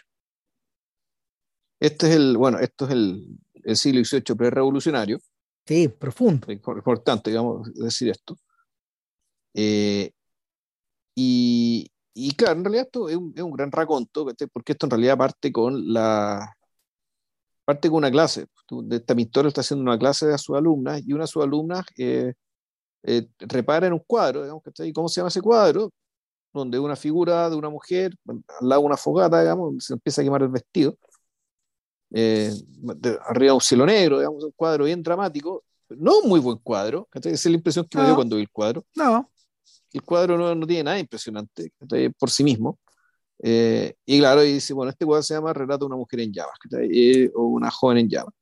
Este 1.80 2.10
es 2.10 2.16
el, 2.16 2.38
bueno, 2.38 2.60
esto 2.60 2.86
es 2.86 2.92
el, 2.92 3.40
el 3.64 3.76
siglo 3.76 4.04
XVIII 4.04 4.36
pre-revolucionario. 4.36 5.20
Sí, 5.68 5.88
profundo. 5.90 6.52
Importante, 6.52 7.30
digamos, 7.30 7.74
decir 7.74 8.10
esto. 8.10 8.38
Eh, 9.54 10.12
y, 11.16 11.92
y, 12.14 12.36
claro, 12.36 12.60
en 12.60 12.64
realidad 12.66 12.86
esto 12.86 13.10
es 13.10 13.18
un, 13.18 13.34
es 13.36 13.44
un 13.44 13.52
gran 13.52 13.72
raconto, 13.72 14.26
porque 14.54 14.72
esto 14.74 14.86
en 14.86 14.92
realidad 14.92 15.18
parte 15.18 15.52
con 15.52 15.94
la, 15.94 16.56
parte 17.66 17.90
con 17.90 17.98
una 17.98 18.12
clase. 18.12 18.48
Esta 18.92 19.16
pintora 19.16 19.50
está 19.50 19.62
haciendo 19.62 19.84
una 19.84 20.00
clase 20.00 20.34
a 20.34 20.38
sus 20.38 20.56
alumnas 20.56 21.02
y 21.06 21.14
una 21.14 21.24
de 21.26 21.28
sus 21.28 21.44
alumnas 21.44 21.86
eh, 21.98 22.34
eh, 23.04 23.30
repara 23.40 23.88
en 23.88 23.94
un 23.94 24.04
cuadro, 24.08 24.44
digamos, 24.44 24.64
¿cachai? 24.64 24.94
¿Cómo 24.94 25.10
se 25.10 25.20
llama 25.20 25.30
ese 25.30 25.42
cuadro? 25.42 25.92
Donde 26.54 26.80
una 26.80 26.96
figura 26.96 27.50
de 27.50 27.58
una 27.58 27.70
mujer, 27.70 28.14
al 28.28 28.70
lado 28.70 28.82
de 28.84 28.88
una 28.88 28.98
fogata, 28.98 29.42
digamos, 29.42 29.86
se 29.86 29.94
empieza 29.94 30.22
a 30.22 30.26
quemar 30.26 30.44
el 30.44 30.50
vestido. 30.50 30.98
Eh, 32.12 32.52
arriba 33.28 33.54
un 33.54 33.62
cielo 33.62 33.86
negro, 33.86 34.20
digamos, 34.20 34.44
un 34.44 34.52
cuadro 34.52 34.86
bien 34.86 35.04
dramático. 35.04 35.64
No 35.90 36.20
un 36.20 36.30
muy 36.30 36.40
buen 36.40 36.58
cuadro, 36.58 37.08
¿cachai? 37.10 37.34
Esa 37.34 37.48
es 37.48 37.52
la 37.52 37.58
impresión 37.58 37.86
que 37.90 37.98
me 37.98 38.06
dio 38.06 38.16
cuando 38.16 38.36
vi 38.36 38.44
el 38.44 38.50
cuadro. 38.50 38.86
No. 38.96 39.30
El 39.94 40.02
cuadro 40.02 40.38
no, 40.38 40.54
no 40.54 40.68
tiene 40.68 40.84
nada 40.84 41.00
impresionante 41.00 41.72
por 42.20 42.30
sí 42.30 42.44
mismo. 42.44 42.78
Eh, 43.40 43.94
y 44.06 44.20
claro, 44.20 44.44
y 44.44 44.54
dice, 44.54 44.74
bueno, 44.74 44.90
este 44.90 45.06
cuadro 45.06 45.24
se 45.24 45.34
llama 45.36 45.54
Relato 45.54 45.86
de 45.86 45.88
una 45.88 45.96
mujer 45.96 46.22
en 46.22 46.34
llamas, 46.34 46.58
¿cachai? 46.60 47.32
o 47.36 47.44
una 47.44 47.72
joven 47.72 48.00
en 48.00 48.10
llamas. 48.10 48.34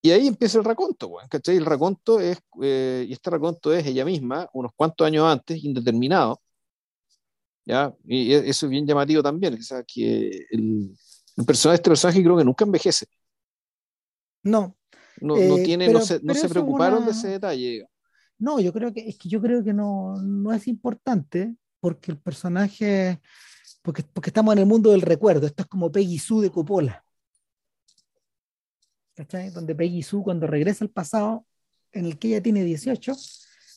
Y 0.00 0.10
ahí 0.10 0.28
empieza 0.28 0.58
el 0.58 0.64
raconto, 0.64 1.12
¿cachai? 1.28 1.56
El 1.56 1.66
raconto 1.66 2.20
es, 2.20 2.38
eh, 2.62 3.04
y 3.08 3.12
este 3.12 3.30
raconto 3.30 3.72
es 3.72 3.84
ella 3.86 4.04
misma, 4.04 4.48
unos 4.52 4.72
cuantos 4.76 5.06
años 5.06 5.24
antes, 5.24 5.62
indeterminado, 5.64 6.40
¿ya? 7.64 7.92
Y 8.04 8.32
eso 8.32 8.66
es 8.66 8.70
bien 8.70 8.86
llamativo 8.86 9.22
también, 9.22 9.54
o 9.54 9.62
sea, 9.62 9.82
que 9.82 10.46
el, 10.50 10.96
el 11.38 11.46
personaje, 11.46 11.76
este 11.76 11.90
personaje 11.90 12.22
creo 12.22 12.36
que 12.36 12.44
nunca 12.44 12.64
envejece. 12.64 13.06
No. 14.42 14.76
No, 15.20 15.34
no 15.34 15.56
eh, 15.56 15.88
no 15.92 16.00
se, 16.00 16.20
no 16.22 16.34
se 16.34 16.48
preocuparon 16.48 17.04
de 17.04 17.10
ese 17.10 17.28
detalle. 17.28 17.86
No, 18.38 18.60
yo 18.60 18.72
creo 18.72 18.92
que, 18.92 19.08
es 19.08 19.18
que 19.18 19.28
yo 19.28 19.40
creo 19.40 19.64
que 19.64 19.72
no, 19.72 20.16
no 20.22 20.52
es 20.52 20.68
importante, 20.68 21.56
porque 21.80 22.12
el 22.12 22.18
personaje, 22.18 23.20
porque, 23.82 24.04
porque 24.12 24.30
estamos 24.30 24.52
en 24.52 24.60
el 24.60 24.66
mundo 24.66 24.90
del 24.90 25.02
recuerdo, 25.02 25.46
esto 25.46 25.62
es 25.62 25.68
como 25.68 25.90
Peggy 25.90 26.18
Sue 26.18 26.42
de 26.42 26.50
Coppola. 26.50 27.04
¿cachai? 29.18 29.50
Donde 29.50 29.74
Peggy 29.74 30.02
Sue 30.02 30.22
cuando 30.22 30.46
regresa 30.46 30.84
al 30.84 30.90
pasado, 30.90 31.44
en 31.92 32.06
el 32.06 32.18
que 32.18 32.28
ella 32.28 32.42
tiene 32.42 32.62
18, 32.62 33.12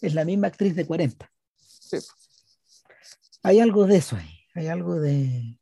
es 0.02 0.14
la 0.14 0.24
misma 0.24 0.48
actriz 0.48 0.76
de 0.76 0.86
40. 0.86 1.32
Hay 3.42 3.60
algo 3.60 3.88
de 3.88 3.98
eso 3.98 4.16
ahí, 4.16 4.30
hay 4.54 4.68
algo 4.68 5.00
de... 5.00 5.60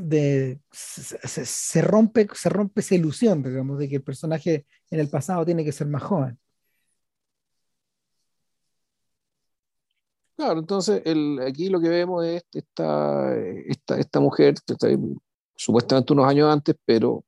de 0.00 0.60
se, 0.70 1.44
se, 1.44 1.82
rompe, 1.82 2.26
se 2.34 2.48
rompe 2.48 2.80
esa 2.80 2.94
ilusión, 2.94 3.42
digamos, 3.42 3.78
de 3.78 3.88
que 3.88 3.96
el 3.96 4.02
personaje 4.02 4.66
en 4.90 5.00
el 5.00 5.08
pasado 5.08 5.44
tiene 5.44 5.64
que 5.64 5.72
ser 5.72 5.86
más 5.86 6.02
joven. 6.02 6.38
Claro, 10.36 10.60
entonces 10.60 11.02
el, 11.04 11.38
aquí 11.46 11.68
lo 11.68 11.80
que 11.80 11.90
vemos 11.90 12.24
es 12.24 12.42
esta, 12.52 13.36
esta, 13.36 13.98
esta 13.98 14.20
mujer, 14.20 14.54
está, 14.66 14.88
supuestamente 15.54 16.14
unos 16.14 16.26
años 16.26 16.50
antes, 16.50 16.74
pero 16.86 17.24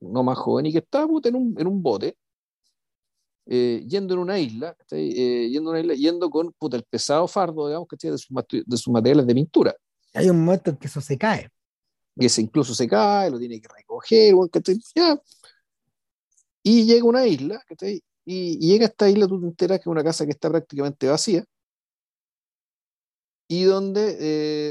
no 0.00 0.22
más 0.22 0.36
joven, 0.36 0.66
y 0.66 0.72
que 0.72 0.78
está 0.78 1.06
en, 1.24 1.34
un, 1.34 1.54
en 1.58 1.66
un 1.66 1.82
bote, 1.82 2.16
eh, 3.46 3.82
yendo 3.88 4.12
en 4.14 4.20
una 4.20 4.38
isla, 4.38 4.76
eh, 4.90 5.48
yendo, 5.50 5.70
una 5.70 5.80
isla 5.80 5.94
yendo 5.94 6.28
con 6.28 6.52
puta, 6.52 6.76
el 6.76 6.84
pesado 6.84 7.26
fardo, 7.26 7.68
digamos, 7.68 7.88
que 7.88 8.10
de, 8.10 8.18
su, 8.18 8.34
de 8.66 8.76
sus 8.76 8.92
materiales 8.92 9.26
de 9.26 9.34
pintura. 9.34 9.74
Hay 10.12 10.28
un 10.28 10.44
momento 10.44 10.70
en 10.70 10.76
que 10.76 10.88
eso 10.88 11.00
se 11.00 11.16
cae. 11.16 11.48
Y 12.16 12.26
ese 12.26 12.42
incluso 12.42 12.74
se 12.74 12.88
cae, 12.88 13.30
lo 13.30 13.38
tiene 13.38 13.60
que 13.60 13.68
recoger. 13.68 14.34
Y 16.62 16.84
llega 16.84 17.04
una 17.04 17.26
isla, 17.26 17.62
y, 18.24 18.58
llega 18.58 18.86
a 18.86 18.88
esta 18.88 19.08
isla, 19.10 19.26
tú 19.26 19.40
te 19.40 19.46
enteras 19.46 19.78
que 19.78 19.82
es 19.82 19.86
una 19.86 20.04
casa 20.04 20.24
que 20.24 20.32
está 20.32 20.48
prácticamente 20.50 21.08
vacía, 21.08 21.44
y 23.48 23.64
donde 23.64 24.16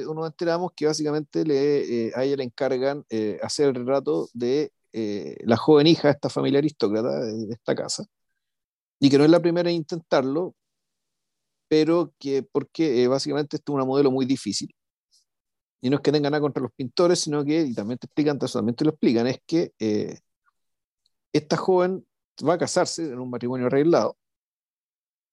eh, 0.02 0.06
nos 0.06 0.26
enteramos 0.28 0.72
que 0.76 0.88
básicamente 0.88 1.46
le, 1.46 2.08
eh, 2.08 2.12
a 2.16 2.24
ella 2.24 2.38
le 2.38 2.44
encargan 2.46 3.06
eh, 3.10 3.40
hacer 3.44 3.68
el 3.68 3.76
retrato 3.76 4.30
de 4.34 4.72
la 5.44 5.56
joven 5.56 5.88
hija 5.88 6.10
de 6.10 6.14
esta 6.14 6.30
familia 6.30 6.60
aristócrata 6.60 7.22
de, 7.22 7.54
esta 7.54 7.76
casa, 7.76 8.06
y 9.00 9.10
que 9.10 9.18
no 9.18 9.26
es 9.26 9.32
la 9.32 9.42
primera 9.42 9.70
en 9.70 9.78
intentarlo, 9.78 10.56
pero 11.68 12.14
que 12.20 12.44
porque 12.44 13.08
básicamente 13.08 13.58
esto 13.58 13.72
es 13.72 13.76
una 13.76 13.86
modelo 13.86 14.12
muy 14.12 14.26
difícil. 14.26 14.74
Y 15.82 15.90
no 15.90 15.98
es 15.98 16.02
que 16.02 16.12
tengan 16.12 16.32
nada 16.32 16.42
contra 16.42 16.62
los 16.62 16.72
pintores, 16.74 17.20
sino 17.20 17.44
que, 17.44 17.62
y 17.62 17.74
también 17.74 17.98
te 17.98 18.06
explican, 18.08 18.38
también 18.38 18.76
te 18.76 18.86
lo 18.86 18.92
explican, 18.92 19.28
es 19.28 19.40
que 19.46 19.74
eh, 19.80 20.20
esta 21.34 21.58
joven 21.58 22.06
va 22.48 22.54
a 22.54 22.58
casarse 22.58 23.04
en 23.04 23.20
un 23.20 23.30
matrimonio 23.30 23.68
arreglado. 23.68 24.18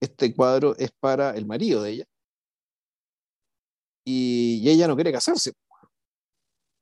Este 0.01 0.33
cuadro 0.33 0.75
es 0.77 0.91
para 0.99 1.35
el 1.35 1.45
marido 1.45 1.83
de 1.83 1.91
ella. 1.91 2.05
Y, 4.05 4.61
y 4.63 4.69
ella 4.69 4.87
no 4.87 4.95
quiere 4.95 5.11
casarse. 5.11 5.53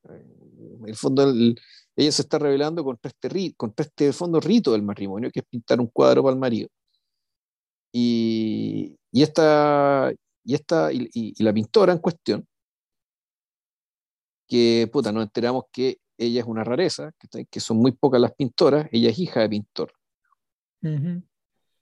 En 0.09 0.87
el 0.87 0.95
fondo, 0.95 1.23
el, 1.29 1.59
ella 1.97 2.11
se 2.11 2.21
está 2.21 2.39
revelando 2.39 2.83
contra 2.83 3.09
este, 3.09 3.55
contra 3.55 3.85
este 3.85 4.13
fondo 4.13 4.39
rito 4.39 4.71
del 4.71 4.83
matrimonio, 4.83 5.31
que 5.31 5.39
es 5.39 5.45
pintar 5.45 5.79
un 5.79 5.87
cuadro 5.87 6.23
para 6.23 6.33
el 6.33 6.39
marido. 6.39 6.69
Y, 7.91 8.95
y 9.11 9.23
esta, 9.23 10.13
y, 10.43 10.53
esta 10.53 10.91
y, 10.93 11.43
la 11.43 11.53
pintora 11.53 11.93
en 11.93 11.99
cuestión, 11.99 12.47
que 14.47 14.89
puta, 14.91 15.11
nos 15.11 15.23
enteramos 15.23 15.65
que 15.71 15.99
ella 16.17 16.41
es 16.41 16.47
una 16.47 16.63
rareza, 16.63 17.11
que, 17.19 17.45
que 17.45 17.59
son 17.59 17.77
muy 17.77 17.91
pocas 17.91 18.19
las 18.19 18.33
pintoras, 18.33 18.87
ella 18.91 19.09
es 19.09 19.19
hija 19.19 19.41
de 19.41 19.49
pintor. 19.49 19.91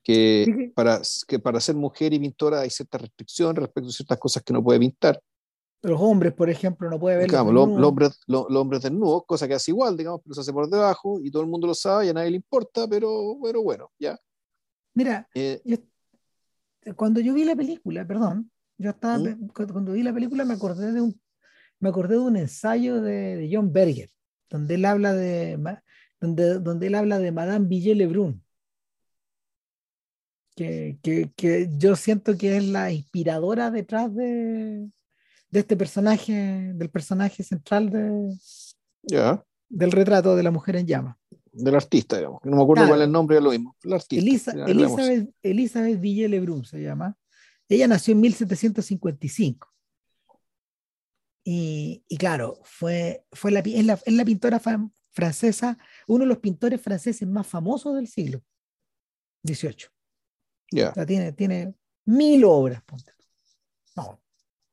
que, 0.03 0.71
para, 0.75 1.01
que 1.27 1.39
para 1.39 1.59
ser 1.59 1.75
mujer 1.75 2.13
y 2.13 2.19
pintora 2.19 2.61
hay 2.61 2.69
cierta 2.69 2.97
restricción 2.97 3.55
respecto 3.55 3.89
a 3.89 3.93
ciertas 3.93 4.19
cosas 4.19 4.43
que 4.43 4.53
no 4.53 4.63
puede 4.63 4.79
pintar. 4.79 5.21
Los 5.81 6.01
hombres, 6.01 6.33
por 6.33 6.49
ejemplo, 6.49 6.89
no 6.89 6.99
puede 6.99 7.17
ver. 7.17 7.27
Digamos, 7.27 7.53
los, 7.53 7.67
hombres, 7.67 8.19
los, 8.25 8.49
hombres 8.49 8.81
desnudos, 8.81 9.23
cosa 9.27 9.47
que 9.47 9.53
hace 9.53 9.71
igual, 9.71 9.95
digamos, 9.95 10.21
pero 10.23 10.33
se 10.33 10.41
hace 10.41 10.51
por 10.51 10.67
debajo 10.67 11.19
y 11.21 11.29
todo 11.29 11.43
el 11.43 11.47
mundo 11.47 11.67
lo 11.67 11.75
sabe 11.75 12.07
y 12.07 12.09
a 12.09 12.13
nadie 12.13 12.31
le 12.31 12.37
importa, 12.37 12.87
pero, 12.87 13.37
pero 13.41 13.61
bueno, 13.61 13.91
ya. 13.99 14.17
Mira, 14.95 15.27
eh, 15.35 15.61
cuando 16.95 17.19
yo 17.19 17.33
vi 17.33 17.43
la 17.43 17.55
película, 17.55 18.05
perdón, 18.05 18.51
yo 18.77 18.89
estaba, 18.89 19.19
¿Mm? 19.19 19.49
cuando 19.53 19.93
vi 19.93 20.01
la 20.01 20.13
película 20.13 20.43
me 20.43 20.55
acordé 20.55 20.91
de 20.91 21.01
un, 21.01 21.21
me 21.85 21.89
acordé 21.89 22.15
de 22.15 22.21
un 22.21 22.35
ensayo 22.35 22.99
de, 22.99 23.35
de 23.35 23.49
John 23.51 23.71
Berger, 23.71 24.09
donde 24.49 24.73
él 24.73 24.85
habla 24.85 25.13
de, 25.13 25.55
donde, 26.19 26.59
donde 26.59 26.87
él 26.87 26.95
habla 26.95 27.19
de 27.19 27.31
Madame 27.31 27.67
Villet 27.67 27.93
Lebrun. 27.93 28.41
Que, 30.55 30.97
que, 31.03 31.31
que 31.35 31.69
yo 31.77 31.95
siento 31.95 32.35
que 32.39 32.57
es 32.57 32.65
la 32.65 32.91
inspiradora 32.91 33.69
detrás 33.69 34.15
de, 34.15 34.89
de 35.51 35.59
este 35.59 35.77
personaje, 35.77 36.71
del 36.73 36.89
personaje 36.89 37.43
central 37.43 37.91
de, 37.91 38.35
del 39.69 39.91
retrato 39.91 40.35
de 40.35 40.41
la 40.41 40.49
mujer 40.49 40.77
en 40.77 40.87
llama. 40.87 41.19
Del 41.51 41.75
artista, 41.75 42.17
digamos. 42.17 42.41
No 42.45 42.55
me 42.55 42.63
acuerdo 42.63 42.87
cuál 42.87 43.01
es 43.01 43.05
el 43.05 43.11
nombre, 43.11 43.35
ya 43.35 43.41
lo 43.41 43.51
mismo. 43.51 43.75
Elisa, 44.09 44.53
Elizabeth, 44.65 45.29
Elizabeth 45.43 45.99
Ville 45.99 46.29
Lebrun 46.29 46.65
se 46.65 46.81
llama. 46.81 47.15
Ella 47.69 47.87
nació 47.87 48.13
en 48.13 48.21
1755. 48.21 49.74
Y, 51.47 52.03
y 52.07 52.17
claro, 52.17 52.59
fue, 52.63 53.23
fue 53.31 53.51
la, 53.51 53.59
es, 53.59 53.85
la, 53.85 53.93
es 54.03 54.13
la 54.13 54.25
pintora 54.25 54.59
francesa, 55.11 55.77
uno 56.07 56.23
de 56.23 56.27
los 56.27 56.39
pintores 56.39 56.81
franceses 56.81 57.27
más 57.27 57.45
famosos 57.45 57.95
del 57.95 58.07
siglo 58.07 58.41
XVIII. 59.45 59.85
Ya. 60.71 60.91
tiene, 61.05 61.31
tiene 61.33 61.75
mil 62.05 62.43
obras. 62.45 62.83
No, 63.95 64.19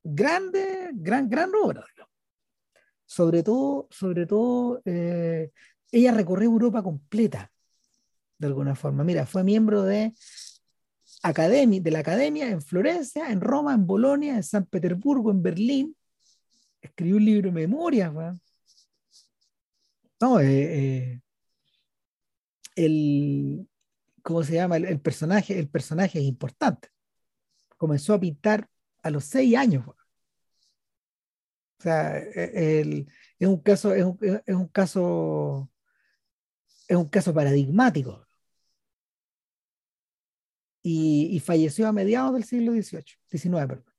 grande, 0.03 0.91
gran, 0.95 1.29
gran 1.29 1.51
obra. 1.55 1.85
Sobre 3.05 3.43
todo, 3.43 3.89
sobre 3.91 4.27
todo, 4.27 4.81
eh, 4.87 5.53
ella 5.91 6.13
recorrió 6.13 6.49
Europa 6.49 6.83
completa, 6.83 7.53
de 8.39 8.47
alguna 8.47 8.75
forma. 8.75 9.05
Mira, 9.05 9.27
fue 9.27 9.45
miembro 9.45 9.83
de, 9.83 10.15
academia, 11.23 11.81
de 11.81 11.91
la 11.91 12.01
academia 12.01 12.49
en 12.49 12.61
Florencia, 12.61 13.31
en 13.31 13.41
Roma, 13.41 13.75
en 13.75 13.87
Bolonia, 13.87 14.35
en 14.37 14.43
San 14.43 14.67
Petersburgo, 14.67 15.31
en 15.31 15.43
Berlín. 15.43 15.97
Escribió 16.83 17.17
un 17.17 17.25
libro 17.25 17.49
de 17.49 17.55
memorias. 17.55 18.13
No, 20.21 20.41
eh, 20.41 20.45
eh, 20.47 21.21
el, 22.77 23.69
¿cómo 24.23 24.43
se 24.43 24.55
llama? 24.55 24.77
El, 24.77 25.01
personaje, 25.01 25.59
el 25.59 25.69
personaje 25.69 26.19
es 26.19 26.25
importante. 26.25 26.89
Comenzó 27.79 28.15
a 28.15 28.21
pintar 28.21 28.69
a 29.03 29.11
los 29.11 29.25
seis 29.25 29.57
años. 29.57 29.87
O 29.89 29.97
sea, 31.79 32.19
e, 32.19 33.07
es 33.39 33.49
un 33.49 33.61
caso, 33.61 33.95
es 33.95 34.05
un, 34.05 34.19
es 34.47 34.55
un, 34.55 34.69
caso, 34.69 35.71
es 36.89 36.97
un 36.97 37.09
caso 37.09 37.33
paradigmático. 37.35 38.27
Y, 40.85 41.29
y 41.33 41.41
falleció 41.41 41.87
a 41.87 41.93
mediados 41.93 42.35
del 42.35 42.45
siglo 42.45 42.73
XVIII, 42.73 43.05
XIX, 43.31 43.67
perdón. 43.69 43.95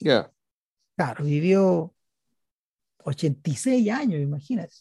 Ya. 0.00 0.30
Claro, 0.96 1.24
vivió 1.24 1.93
86 3.04 3.90
años, 3.90 4.20
imagínate. 4.20 4.74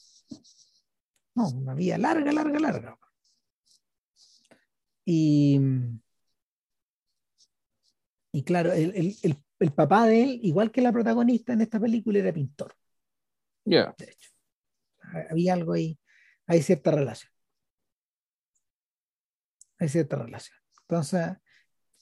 No, 1.35 1.49
una 1.49 1.73
vida 1.73 1.97
larga, 1.97 2.31
larga, 2.31 2.59
larga. 2.59 2.99
Y, 5.05 5.59
y 8.31 8.43
claro, 8.43 8.71
el, 8.71 9.15
el, 9.59 9.71
papá 9.73 10.07
de 10.07 10.23
él, 10.23 10.39
igual 10.43 10.71
que 10.71 10.81
la 10.81 10.91
protagonista 10.91 11.53
en 11.53 11.61
esta 11.61 11.79
película, 11.79 12.19
era 12.19 12.33
pintor. 12.33 12.75
Ya. 13.65 13.95
Había 15.29 15.53
algo 15.53 15.73
ahí, 15.73 15.99
hay 16.47 16.61
cierta 16.61 16.91
relación. 16.91 17.31
Hay 19.79 19.89
cierta 19.89 20.17
relación. 20.17 20.57
Entonces, 20.81 21.37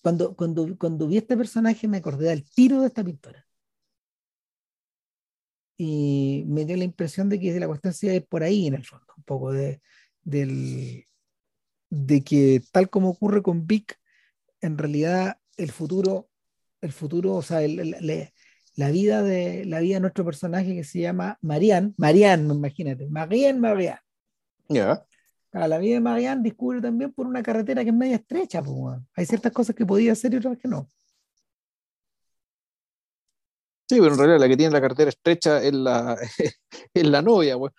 cuando, 0.01 0.35
cuando, 0.35 0.77
cuando 0.77 1.07
vi 1.07 1.17
este 1.17 1.37
personaje 1.37 1.87
me 1.87 1.97
acordé 1.97 2.29
del 2.29 2.49
tiro 2.49 2.81
de 2.81 2.87
esta 2.87 3.03
pintora. 3.03 3.45
Y 5.83 6.43
me 6.45 6.63
dio 6.63 6.77
la 6.77 6.83
impresión 6.83 7.27
de 7.27 7.39
que 7.39 7.59
la 7.59 7.65
cuestión 7.65 7.91
se 7.91 8.15
iba 8.15 8.25
por 8.27 8.43
ahí 8.43 8.67
en 8.67 8.75
el 8.75 8.85
fondo, 8.85 9.11
un 9.17 9.23
poco 9.23 9.51
de, 9.51 9.81
del, 10.21 11.07
de 11.89 12.23
que 12.23 12.61
tal 12.71 12.87
como 12.91 13.09
ocurre 13.09 13.41
con 13.41 13.65
Vic, 13.65 13.99
en 14.61 14.77
realidad 14.77 15.39
el 15.57 15.71
futuro, 15.71 16.29
el 16.81 16.91
futuro, 16.91 17.33
o 17.33 17.41
sea, 17.41 17.61
la 17.61 18.91
vida 18.91 19.23
de 19.23 19.65
la 19.65 19.79
vida 19.79 19.95
de 19.95 20.01
nuestro 20.01 20.23
personaje 20.23 20.75
que 20.75 20.83
se 20.83 20.99
llama 20.99 21.39
Marianne, 21.41 21.95
Marianne, 21.97 22.53
imagínate, 22.53 23.09
Marianne, 23.09 23.59
Marianne. 23.59 24.01
Ya. 24.69 25.03
la 25.51 25.79
vida 25.79 25.95
de 25.95 26.01
Marianne 26.01 26.43
discurre 26.43 26.79
también 26.79 27.11
por 27.11 27.25
una 27.25 27.41
carretera 27.41 27.83
que 27.83 27.89
es 27.89 27.95
media 27.95 28.17
estrecha, 28.17 28.61
pues, 28.61 28.99
hay 29.15 29.25
ciertas 29.25 29.51
cosas 29.51 29.75
que 29.75 29.87
podía 29.87 30.11
hacer 30.11 30.31
y 30.31 30.37
otras 30.37 30.59
que 30.59 30.67
no. 30.67 30.87
Sí, 33.91 33.99
pero 33.99 34.13
en 34.13 34.19
realidad 34.19 34.39
la 34.39 34.47
que 34.47 34.55
tiene 34.55 34.71
la 34.71 34.79
carretera 34.79 35.09
estrecha 35.09 35.61
es 35.61 35.73
la, 35.73 36.17
es 36.93 37.05
la 37.05 37.21
novia, 37.21 37.57
pues 37.57 37.73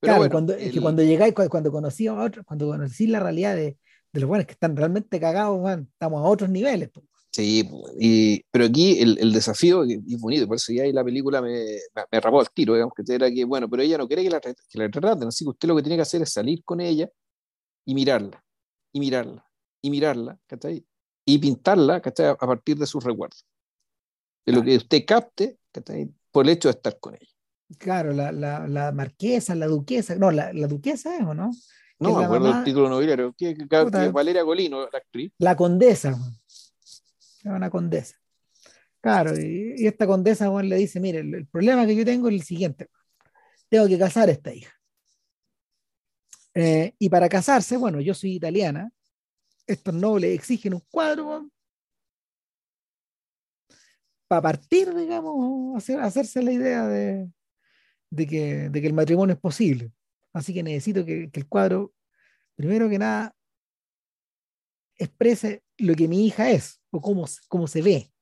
claro, 0.00 0.30
cuando, 0.30 0.54
es 0.54 0.72
que 0.72 0.80
cuando 0.80 1.02
llegáis, 1.02 1.34
cuando 1.34 1.70
conocí 1.70 2.06
a 2.06 2.14
otros, 2.14 2.46
cuando 2.46 2.68
conocí 2.68 3.06
la 3.06 3.20
realidad 3.20 3.54
de, 3.54 3.76
de 4.10 4.20
los 4.20 4.26
buenos 4.26 4.46
que 4.46 4.54
están 4.54 4.74
realmente 4.74 5.20
cagados, 5.20 5.60
estamos 5.92 6.24
a 6.24 6.26
otros 6.26 6.48
niveles. 6.48 6.88
Sí, 7.30 7.68
y, 8.00 8.42
pero 8.50 8.64
aquí 8.64 8.98
el, 8.98 9.18
el 9.18 9.30
desafío 9.30 9.84
es 9.84 10.18
bonito, 10.18 10.46
por 10.46 10.56
eso 10.56 10.72
ya 10.72 10.84
ahí 10.84 10.92
la 10.94 11.04
película 11.04 11.42
me, 11.42 11.50
me, 11.94 12.02
me 12.12 12.18
rapó 12.18 12.40
al 12.40 12.50
tiro, 12.50 12.72
digamos, 12.72 12.94
que 12.94 13.02
era 13.14 13.30
que, 13.30 13.44
bueno, 13.44 13.68
pero 13.68 13.82
ella 13.82 13.98
no 13.98 14.08
quiere 14.08 14.22
que 14.22 14.30
la, 14.30 14.40
que 14.40 14.54
la 14.72 14.84
retraten, 14.84 15.28
así 15.28 15.44
que 15.44 15.50
usted 15.50 15.68
lo 15.68 15.76
que 15.76 15.82
tiene 15.82 15.96
que 15.96 16.02
hacer 16.02 16.22
es 16.22 16.32
salir 16.32 16.64
con 16.64 16.80
ella 16.80 17.10
y 17.84 17.94
mirarla, 17.94 18.42
y 18.90 19.00
mirarla, 19.00 19.46
y 19.82 19.90
mirarla, 19.90 20.40
¿cachai? 20.46 20.82
Y 21.26 21.36
pintarla, 21.36 22.00
¿cachai? 22.00 22.28
A 22.28 22.36
partir 22.36 22.78
de 22.78 22.86
sus 22.86 23.04
recuerdos. 23.04 23.44
De 24.50 24.56
lo 24.56 24.64
que 24.64 24.76
usted 24.76 25.04
capte. 25.06 25.58
Por 26.30 26.46
el 26.46 26.52
hecho 26.52 26.68
de 26.68 26.72
estar 26.72 26.98
con 26.98 27.14
ella. 27.14 27.32
Claro, 27.78 28.12
la, 28.12 28.32
la, 28.32 28.66
la, 28.66 28.92
marquesa, 28.92 29.54
la 29.54 29.66
duquesa, 29.66 30.16
no, 30.16 30.30
la, 30.30 30.52
la 30.52 30.66
duquesa 30.66 31.16
es 31.16 31.22
o 31.22 31.34
no? 31.34 31.50
No 31.98 32.16
me 32.16 32.24
acuerdo 32.24 32.56
el 32.56 32.64
título 32.64 32.88
nobiliario. 32.88 33.34
¿Qué, 33.36 33.56
Valeria 34.12 34.42
Golino, 34.42 34.88
la 34.90 34.98
actriz. 34.98 35.32
La 35.38 35.56
condesa. 35.56 36.16
Es 36.40 37.44
una 37.44 37.68
condesa. 37.68 38.16
Claro, 39.00 39.38
y, 39.38 39.86
esta 39.86 40.06
condesa 40.06 40.50
le 40.62 40.76
dice, 40.76 41.00
mire, 41.00 41.20
el, 41.20 41.46
problema 41.46 41.86
que 41.86 41.94
yo 41.94 42.04
tengo 42.04 42.28
es 42.28 42.34
el 42.34 42.42
siguiente. 42.42 42.88
Tengo 43.68 43.86
que 43.86 43.98
casar 43.98 44.28
a 44.28 44.32
esta 44.32 44.52
hija. 44.52 44.72
Eh, 46.54 46.94
y 46.98 47.08
para 47.08 47.28
casarse, 47.28 47.76
bueno, 47.76 48.00
yo 48.00 48.14
soy 48.14 48.34
italiana, 48.36 48.90
estos 49.66 49.94
nobles 49.94 50.34
exigen 50.34 50.74
un 50.74 50.82
cuadro 50.90 51.48
para 54.28 54.42
partir, 54.42 54.94
digamos, 54.94 55.76
hacer, 55.76 55.98
hacerse 56.00 56.42
la 56.42 56.52
idea 56.52 56.86
de, 56.86 57.30
que, 58.28 58.66
el 58.66 58.92
matrimonio 58.92 59.34
es 59.34 59.40
posible. 59.40 59.92
Así 60.34 60.52
que 60.52 60.62
necesito 60.62 61.04
que, 61.04 61.30
el 61.32 61.48
cuadro, 61.48 61.94
primero 62.54 62.88
que 62.90 62.98
nada, 62.98 63.34
exprese 64.96 65.64
lo 65.78 65.94
que 65.94 66.08
mi 66.08 66.26
hija 66.26 66.50
es 66.50 66.80
o 66.90 67.00
cómo, 67.00 67.24
cómo 67.48 67.66
se 67.66 67.80
ve. 67.80 68.12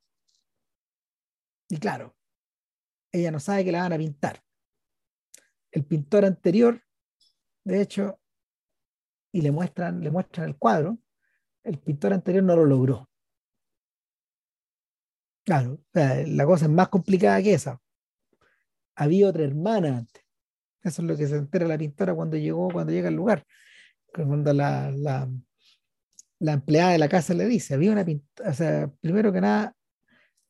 Y 1.68 1.78
claro, 1.78 2.16
ella 3.10 3.32
no 3.32 3.40
sabe 3.40 3.64
que 3.64 3.72
la 3.72 3.82
van 3.82 3.92
a 3.92 3.98
pintar. 3.98 4.42
El 5.72 5.84
pintor 5.84 6.24
anterior, 6.24 6.80
de 7.64 7.82
hecho, 7.82 8.20
y 9.32 9.40
le 9.40 9.50
muestran, 9.50 10.00
le 10.00 10.10
muestran 10.10 10.48
el 10.48 10.56
cuadro, 10.56 10.98
el 11.64 11.78
pintor 11.78 12.12
anterior 12.12 12.44
no 12.44 12.54
lo 12.54 12.64
logró. 12.64 13.10
Claro, 15.46 15.78
la 15.94 16.44
cosa 16.44 16.64
es 16.64 16.70
más 16.72 16.88
complicada 16.88 17.40
que 17.40 17.54
esa 17.54 17.80
había 18.96 19.28
otra 19.28 19.44
hermana 19.44 19.98
antes. 19.98 20.24
Eso 20.82 21.02
es 21.02 21.08
lo 21.08 21.16
que 21.16 21.28
se 21.28 21.36
entera 21.36 21.68
la 21.68 21.78
pintora 21.78 22.14
cuando 22.14 22.36
llegó, 22.36 22.68
cuando 22.68 22.92
llega 22.92 23.08
al 23.08 23.14
lugar. 23.14 23.44
Cuando 24.12 24.52
la, 24.52 24.90
la, 24.90 25.28
la 26.40 26.52
empleada 26.52 26.92
de 26.92 26.98
la 26.98 27.08
casa 27.08 27.32
le 27.34 27.46
dice, 27.46 27.74
había 27.74 27.92
una 27.92 28.04
pintora, 28.04 28.50
o 28.50 28.54
sea, 28.54 28.90
primero 29.00 29.32
que 29.32 29.40
nada, 29.40 29.76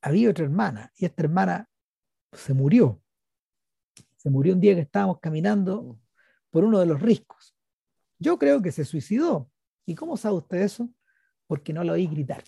había 0.00 0.30
otra 0.30 0.44
hermana 0.44 0.90
y 0.96 1.04
esta 1.04 1.24
hermana 1.24 1.68
se 2.32 2.54
murió. 2.54 3.02
Se 4.16 4.30
murió 4.30 4.54
un 4.54 4.60
día 4.60 4.74
que 4.74 4.80
estábamos 4.82 5.20
caminando 5.20 5.98
por 6.50 6.64
uno 6.64 6.78
de 6.80 6.86
los 6.86 7.02
riscos. 7.02 7.54
Yo 8.18 8.38
creo 8.38 8.62
que 8.62 8.72
se 8.72 8.84
suicidó. 8.84 9.50
¿Y 9.84 9.94
cómo 9.94 10.16
sabe 10.16 10.36
usted 10.36 10.58
eso? 10.62 10.88
Porque 11.46 11.74
no 11.74 11.84
lo 11.84 11.92
oí 11.92 12.06
gritar. 12.06 12.42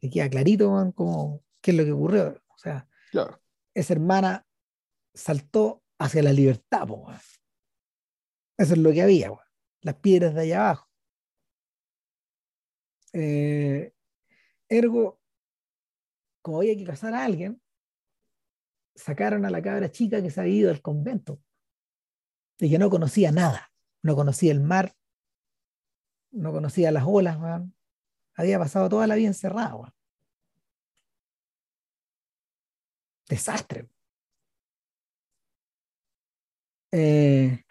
Le 0.00 0.10
queda 0.10 0.30
clarito 0.30 0.92
como 0.94 1.44
qué 1.60 1.72
es 1.72 1.76
lo 1.76 1.84
que 1.84 1.92
ocurrió. 1.92 2.42
O 2.48 2.58
sea, 2.58 2.88
esa 3.74 3.92
hermana 3.92 4.46
saltó 5.14 5.82
hacia 5.98 6.22
la 6.22 6.32
libertad, 6.32 6.88
Eso 8.56 8.72
es 8.72 8.78
lo 8.78 8.92
que 8.92 9.02
había, 9.02 9.30
las 9.82 9.96
piedras 9.96 10.34
de 10.34 10.40
allá 10.42 10.60
abajo. 10.60 10.88
Eh, 13.12 13.92
ergo, 14.68 15.20
como 16.42 16.58
había 16.58 16.76
que 16.76 16.84
casar 16.84 17.14
a 17.14 17.24
alguien, 17.24 17.60
sacaron 18.94 19.44
a 19.44 19.50
la 19.50 19.62
cabra 19.62 19.90
chica 19.90 20.22
que 20.22 20.30
se 20.30 20.40
había 20.40 20.54
ido 20.54 20.68
del 20.68 20.82
convento. 20.82 21.42
Y 22.58 22.70
que 22.70 22.78
no 22.78 22.90
conocía 22.90 23.32
nada, 23.32 23.72
no 24.02 24.14
conocía 24.14 24.52
el 24.52 24.60
mar, 24.60 24.94
no 26.30 26.52
conocía 26.52 26.92
las 26.92 27.04
olas, 27.06 27.38
había 28.34 28.58
pasado 28.58 28.88
toda 28.88 29.06
la 29.06 29.14
vida 29.14 29.28
encerrada. 29.28 29.92
desastre. 33.30 33.88
Eh, 36.92 37.62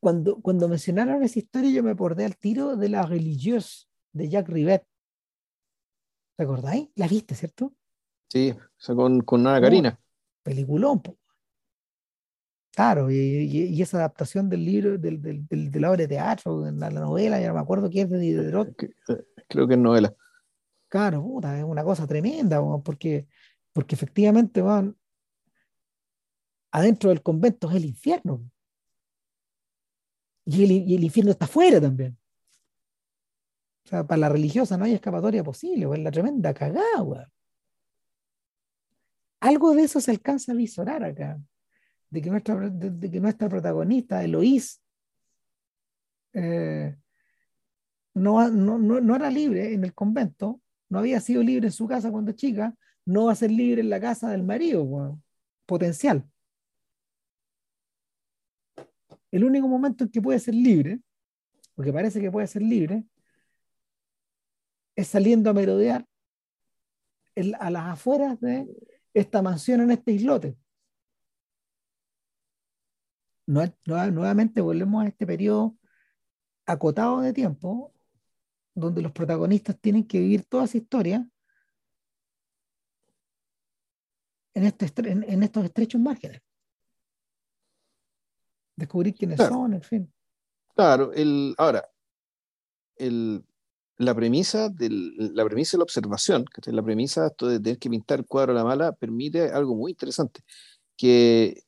cuando, 0.00 0.40
cuando 0.40 0.68
mencionaron 0.68 1.22
esa 1.22 1.38
historia, 1.38 1.70
yo 1.70 1.82
me 1.82 1.90
acordé 1.90 2.24
al 2.24 2.36
tiro 2.36 2.74
de 2.76 2.88
la 2.88 3.02
religiosa 3.02 3.86
de 4.12 4.28
Jacques 4.30 4.52
Rivet. 4.52 4.84
¿Te 6.36 6.44
acordáis? 6.44 6.88
La 6.94 7.06
viste, 7.06 7.34
¿cierto? 7.34 7.74
Sí, 8.28 8.54
con, 8.86 9.20
con 9.20 9.46
Ana 9.46 9.60
Karina. 9.60 10.00
peliculón. 10.42 11.02
Claro, 12.74 13.10
y, 13.10 13.82
esa 13.82 13.98
adaptación 13.98 14.48
del 14.48 14.64
libro, 14.64 14.98
del, 14.98 15.20
de 15.20 15.80
la 15.80 15.90
obra 15.90 16.02
de 16.02 16.08
teatro, 16.08 16.62
de 16.62 16.72
la, 16.72 16.90
novela, 16.90 17.40
ya 17.40 17.48
no 17.48 17.54
me 17.54 17.60
acuerdo 17.60 17.90
quién 17.90 18.06
es 18.06 18.12
de 18.12 18.18
Diderot. 18.18 18.68
Creo 19.48 19.66
que 19.66 19.74
es 19.74 19.80
novela. 19.80 20.14
Claro, 20.88 21.22
puta, 21.22 21.58
es 21.58 21.64
una 21.64 21.84
cosa 21.84 22.06
tremenda, 22.06 22.60
porque 22.82 23.26
porque 23.78 23.94
efectivamente 23.94 24.60
van 24.60 24.96
adentro 26.72 27.10
del 27.10 27.22
convento 27.22 27.70
es 27.70 27.76
el 27.76 27.84
infierno. 27.84 28.42
Y 30.44 30.94
el, 30.94 31.04
infierno 31.04 31.30
está 31.30 31.44
afuera 31.44 31.80
también. 31.80 32.18
O 33.84 33.88
sea, 33.88 34.04
para 34.04 34.18
la 34.18 34.28
religiosa 34.30 34.76
no 34.76 34.84
hay 34.84 34.94
escapatoria 34.94 35.44
posible, 35.44 35.86
es 35.92 36.02
la 36.02 36.10
tremenda 36.10 36.52
cagada, 36.52 37.30
Algo 39.38 39.74
de 39.76 39.82
eso 39.82 40.00
se 40.00 40.10
alcanza 40.10 40.50
a 40.50 40.56
visorar 40.56 41.04
acá. 41.04 41.38
De 42.10 42.20
que 42.20 42.30
nuestra, 42.30 42.56
de, 42.68 43.10
que 43.12 43.20
nuestra 43.20 43.48
protagonista, 43.48 44.24
Eloís, 44.24 44.82
eh, 46.32 46.96
no, 48.18 48.48
no, 48.50 48.78
no, 48.78 49.16
era 49.16 49.30
libre 49.30 49.72
en 49.72 49.84
el 49.84 49.94
convento, 49.94 50.60
no 50.88 50.98
había 50.98 51.20
sido 51.20 51.42
libre 51.42 51.68
en 51.68 51.72
su 51.72 51.86
casa 51.86 52.10
cuando 52.10 52.32
chica, 52.32 52.74
no 53.04 53.26
va 53.26 53.32
a 53.32 53.36
ser 53.36 53.50
libre 53.50 53.80
en 53.80 53.90
la 53.90 54.00
casa 54.00 54.30
del 54.30 54.42
marido, 54.42 55.18
potencial. 55.66 56.28
El 59.30 59.44
único 59.44 59.68
momento 59.68 60.04
en 60.04 60.10
que 60.10 60.22
puede 60.22 60.38
ser 60.38 60.54
libre, 60.54 61.00
porque 61.74 61.92
parece 61.92 62.20
que 62.20 62.30
puede 62.30 62.46
ser 62.46 62.62
libre, 62.62 63.04
es 64.96 65.06
saliendo 65.06 65.50
a 65.50 65.54
merodear 65.54 66.06
a 67.60 67.70
las 67.70 67.84
afueras 67.86 68.40
de 68.40 68.66
esta 69.14 69.42
mansión 69.42 69.80
en 69.80 69.90
este 69.92 70.12
islote. 70.12 70.56
nuevamente 73.46 74.60
volvemos 74.60 75.04
a 75.04 75.08
este 75.08 75.26
periodo 75.26 75.76
acotado 76.66 77.20
de 77.20 77.32
tiempo 77.32 77.94
donde 78.78 79.02
los 79.02 79.12
protagonistas 79.12 79.78
tienen 79.80 80.06
que 80.06 80.20
vivir 80.20 80.44
toda 80.44 80.64
esa 80.64 80.78
historia 80.78 81.28
en, 84.54 84.64
este, 84.64 85.10
en, 85.10 85.42
estos 85.42 85.64
estrechos 85.64 86.00
márgenes. 86.00 86.40
Descubrir 88.76 89.14
quiénes 89.14 89.38
son, 89.38 89.74
en 89.74 89.82
fin. 89.82 90.12
Claro, 90.74 91.12
el, 91.12 91.54
ahora, 91.58 91.88
el, 92.96 93.44
la, 93.96 94.14
premisa 94.14 94.68
del, 94.68 95.34
la 95.34 95.44
premisa 95.44 95.72
de 95.72 95.78
la 95.78 95.84
observación, 95.84 96.44
la 96.66 96.82
premisa 96.82 97.30
de 97.40 97.60
tener 97.60 97.78
que 97.78 97.90
pintar 97.90 98.20
el 98.20 98.26
cuadro 98.26 98.52
a 98.52 98.56
la 98.56 98.64
mala, 98.64 98.92
permite 98.92 99.50
algo 99.50 99.74
muy 99.74 99.92
interesante, 99.92 100.42
que 100.96 101.62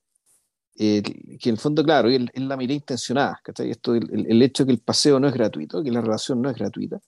que 0.80 1.50
en 1.50 1.54
el 1.54 1.58
fondo, 1.58 1.84
claro, 1.84 2.08
es 2.08 2.20
la 2.34 2.56
mirada 2.56 2.74
intencionada, 2.74 3.42
Esto, 3.58 3.94
el, 3.94 4.26
el, 4.26 4.40
hecho 4.40 4.64
de 4.64 4.68
que 4.68 4.72
el 4.72 4.80
paseo 4.80 5.20
no 5.20 5.28
es 5.28 5.34
gratuito, 5.34 5.82
que 5.82 5.90
la 5.90 6.00
relación 6.00 6.40
no 6.40 6.48
es 6.48 6.56
gratuita, 6.56 6.98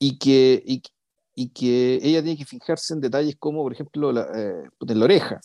y 0.00 0.18
que, 0.18 0.60
y, 0.66 0.82
y 1.36 1.50
que 1.50 2.00
ella 2.02 2.20
tiene 2.20 2.36
que 2.36 2.44
fijarse 2.44 2.94
en 2.94 3.00
detalles 3.00 3.36
como, 3.38 3.62
por 3.62 3.72
ejemplo, 3.72 4.10
la, 4.10 4.28
eh, 4.34 4.64
la 4.80 5.04
oreja, 5.04 5.40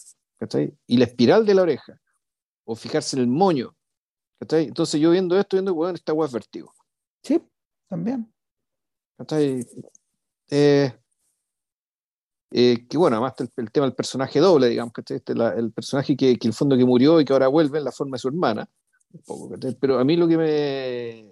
Y 0.87 0.97
la 0.97 1.05
espiral 1.05 1.45
de 1.45 1.53
la 1.53 1.61
oreja, 1.61 2.01
o 2.63 2.75
fijarse 2.75 3.15
en 3.15 3.21
el 3.21 3.27
moño, 3.27 3.75
Entonces 4.39 4.99
yo 4.99 5.11
viendo 5.11 5.39
esto, 5.39 5.55
viendo, 5.55 5.75
bueno, 5.75 5.93
esta 5.93 6.13
hueá 6.13 6.25
es 6.25 6.33
vertigo. 6.33 6.73
Sí, 7.21 7.39
también. 7.87 8.33
Eh, 10.49 10.91
eh, 12.57 12.87
que 12.87 12.97
bueno, 12.97 13.17
además 13.17 13.33
el, 13.57 13.69
tema 13.69 13.85
del 13.85 13.95
personaje 13.95 14.39
doble, 14.39 14.69
digamos, 14.69 14.93
que 14.93 15.13
este, 15.13 15.33
el 15.33 15.73
personaje 15.73 16.15
que, 16.15 16.37
que 16.37 16.47
el 16.47 16.53
fondo 16.53 16.77
que 16.77 16.85
murió 16.85 17.19
y 17.19 17.25
que 17.25 17.33
ahora 17.33 17.49
vuelve 17.49 17.79
en 17.79 17.83
la 17.83 17.91
forma 17.91 18.15
de 18.15 18.19
su 18.19 18.29
hermana, 18.29 18.69
pero 19.81 19.99
a 19.99 20.05
mí 20.05 20.15
lo 20.15 20.25
que 20.25 20.37
me 20.37 21.31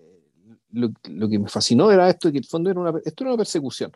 lo, 0.72 1.30
que 1.30 1.40
me 1.40 1.48
fascinó 1.48 1.92
era 1.92 2.10
esto, 2.10 2.30
que 2.30 2.40
el 2.40 2.46
fondo 2.46 2.70
era 2.70 2.82
una, 2.82 3.00
esto 3.06 3.24
era 3.24 3.32
una 3.32 3.38
persecución. 3.38 3.94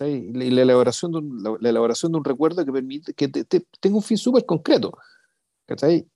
Y 0.00 0.30
la, 0.32 0.62
elaboración 0.62 1.12
de 1.12 1.18
un, 1.18 1.58
la, 1.60 1.68
elaboración 1.68 2.12
de 2.12 2.18
un 2.18 2.24
recuerdo 2.24 2.64
que 2.64 2.72
permite 2.72 3.12
que 3.12 3.28
tenga 3.28 3.96
un 3.96 4.02
fin 4.02 4.16
súper 4.16 4.46
concreto. 4.46 4.96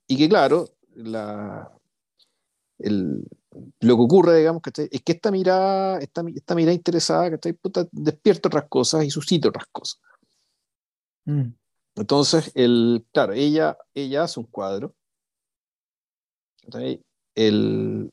Y 0.07 0.17
que 0.17 0.27
claro, 0.27 0.67
la, 0.95 1.71
el, 2.79 3.23
lo 3.81 3.95
que 3.95 4.01
ocurre, 4.01 4.39
digamos, 4.39 4.63
es 4.65 5.01
que 5.03 5.11
esta 5.11 5.29
mirada, 5.29 5.99
esta, 5.99 6.23
esta 6.33 6.55
mirada 6.55 6.73
interesada, 6.73 7.37
Puta, 7.61 7.87
despierta 7.91 8.49
otras 8.49 8.65
cosas 8.67 9.05
y 9.05 9.11
suscita 9.11 9.49
otras 9.49 9.67
cosas. 9.71 9.99
Mm. 11.29 11.53
Entonces, 11.95 12.51
el, 12.55 13.05
claro, 13.13 13.33
ella, 13.33 13.77
ella 13.93 14.23
hace 14.23 14.39
un 14.39 14.47
cuadro. 14.47 14.95
El, 17.35 18.11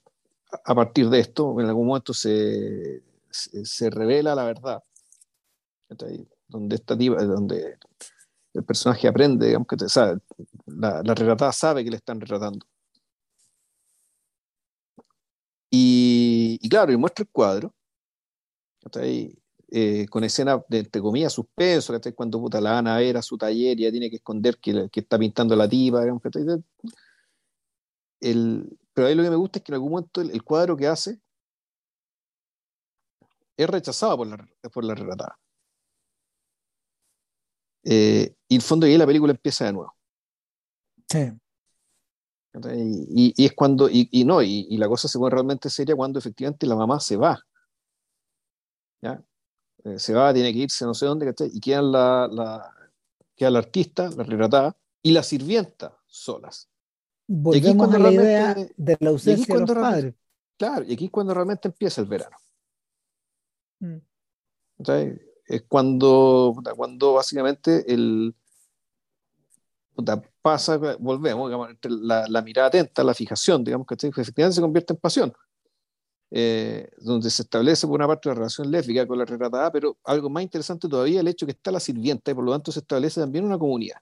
a 0.65 0.75
partir 0.75 1.09
de 1.09 1.21
esto, 1.21 1.59
en 1.61 1.67
algún 1.67 1.87
momento 1.87 2.13
se, 2.13 3.03
se, 3.31 3.91
revela 3.91 4.35
la 4.35 4.45
verdad. 4.45 4.83
Donde, 6.49 6.77
esta 6.77 6.95
donde 6.95 7.79
el 8.55 8.65
personaje 8.65 9.09
aprende, 9.09 9.47
digamos 9.47 9.69
que 9.69 9.89
sabe, 9.89 10.21
la, 10.67 11.03
la 11.03 11.15
retratada 11.15 11.53
sabe 11.53 11.85
que 11.85 11.91
le 11.91 11.97
están 11.97 12.21
retratando. 12.21 12.67
Y, 15.71 16.59
y 16.61 16.69
claro, 16.69 16.93
y 16.93 16.97
muestra 16.97 17.23
el 17.23 17.31
cuadro. 17.31 17.75
Eh, 19.69 20.07
con 20.09 20.23
escena 20.23 20.63
de, 20.69 20.79
entre 20.79 21.03
comillas, 21.03 21.33
suspenso, 21.33 21.93
cuando 22.15 22.39
puta, 22.39 22.61
la 22.61 22.73
van 22.73 22.87
a 22.87 22.99
ver 22.99 23.17
a 23.17 23.23
su 23.23 23.37
taller 23.37 23.79
y 23.79 23.83
ya 23.83 23.91
tiene 23.91 24.09
que 24.09 24.17
esconder 24.17 24.59
que, 24.59 24.89
que 24.91 25.01
está 25.01 25.19
pintando 25.19 25.57
la 25.57 25.69
tipa. 25.69 26.05
el, 28.21 28.79
pero 28.95 29.09
ahí 29.09 29.15
lo 29.15 29.25
que 29.25 29.31
me 29.31 29.37
gusta 29.37 29.59
es 29.59 29.65
que 29.65 29.73
en 29.73 29.75
algún 29.75 29.91
momento 29.91 30.21
el, 30.21 30.43
cuadro 30.45 30.77
que 30.77 30.87
hace 30.87 31.21
es 33.57 33.69
rechazado 33.69 34.17
por 34.19 34.27
la, 34.29 34.49
por 34.73 34.85
la 34.85 34.95
relatada. 34.95 35.39
Eh, 37.85 38.35
y 38.49 38.55
en 38.55 38.61
fondo 38.61 38.87
ahí 38.87 38.97
la 38.97 39.07
película 39.07 39.33
empieza 39.33 39.65
de 39.65 39.73
nuevo. 39.73 39.95
Sí. 41.09 41.33
Y, 43.11 43.35
y, 43.37 43.45
es 43.45 43.53
cuando, 43.55 43.89
y, 43.91 44.09
y 44.11 44.25
no, 44.25 44.43
y, 44.43 44.77
la 44.79 44.89
cosa 44.89 45.09
se 45.09 45.19
pone 45.19 45.35
realmente 45.35 45.69
seria 45.69 45.95
cuando 45.95 46.19
efectivamente 46.19 46.67
la 46.67 46.77
mamá 46.77 47.01
se 47.01 47.17
va. 47.17 47.39
¿ya? 49.03 49.23
Eh, 49.87 49.99
se 49.99 50.13
va, 50.13 50.35
tiene 50.35 50.53
que 50.53 50.59
irse 50.59 50.85
no 50.85 50.95
sé 50.95 51.07
dónde, 51.07 51.33
Y 51.53 51.61
quedan 51.61 51.93
la, 51.93 52.29
la, 52.31 52.73
queda 53.37 53.51
la 53.51 53.59
artista, 53.61 54.11
la 54.11 54.25
retratada, 54.25 54.77
y 55.03 55.13
la 55.13 55.23
sirvienta 55.23 55.97
solas. 56.07 56.69
Volvemos 57.29 57.95
a 57.95 57.99
la 57.99 58.13
idea 58.13 58.55
de 58.77 58.97
la 58.99 59.11
ausencia 59.11 59.55
de 59.55 59.61
los 59.61 59.71
padres. 59.71 60.15
Claro, 60.57 60.85
y 60.87 60.93
aquí 60.95 61.05
es 61.07 61.11
cuando 61.11 61.35
realmente 61.35 61.69
empieza 61.69 62.01
el 62.01 62.07
verano. 62.07 62.37
Mm. 63.81 63.97
Es 65.47 65.63
cuando, 65.69 66.55
cuando 66.77 67.13
básicamente 67.15 67.93
el, 67.93 68.35
pasa, 70.43 70.77
volvemos, 70.99 71.53
la, 71.83 72.27
la, 72.29 72.43
mirada 72.43 72.69
atenta, 72.69 73.05
la 73.05 73.15
fijación, 73.15 73.63
digamos, 73.63 73.87
que 73.87 73.95
efectivamente 73.95 74.57
se 74.57 74.61
convierte 74.61 74.93
en 74.93 74.99
pasión. 74.99 75.33
Eh, 76.31 76.91
donde 76.99 77.31
se 77.31 77.43
establece 77.43 77.87
por 77.87 77.95
una 77.95 78.09
parte 78.09 78.29
la 78.29 78.35
relación 78.35 78.69
lésbica 78.69 79.07
con 79.07 79.17
la 79.17 79.25
retratada, 79.25 79.71
pero 79.71 79.97
algo 80.05 80.29
más 80.29 80.43
interesante 80.43 80.89
todavía 80.89 81.21
el 81.21 81.29
hecho 81.29 81.47
que 81.47 81.53
está 81.53 81.71
la 81.71 81.79
sirvienta 81.79 82.33
y 82.33 82.35
por 82.35 82.45
lo 82.45 82.51
tanto 82.51 82.73
se 82.73 82.81
establece 82.81 83.21
también 83.21 83.45
una 83.45 83.59
comunidad. 83.59 83.99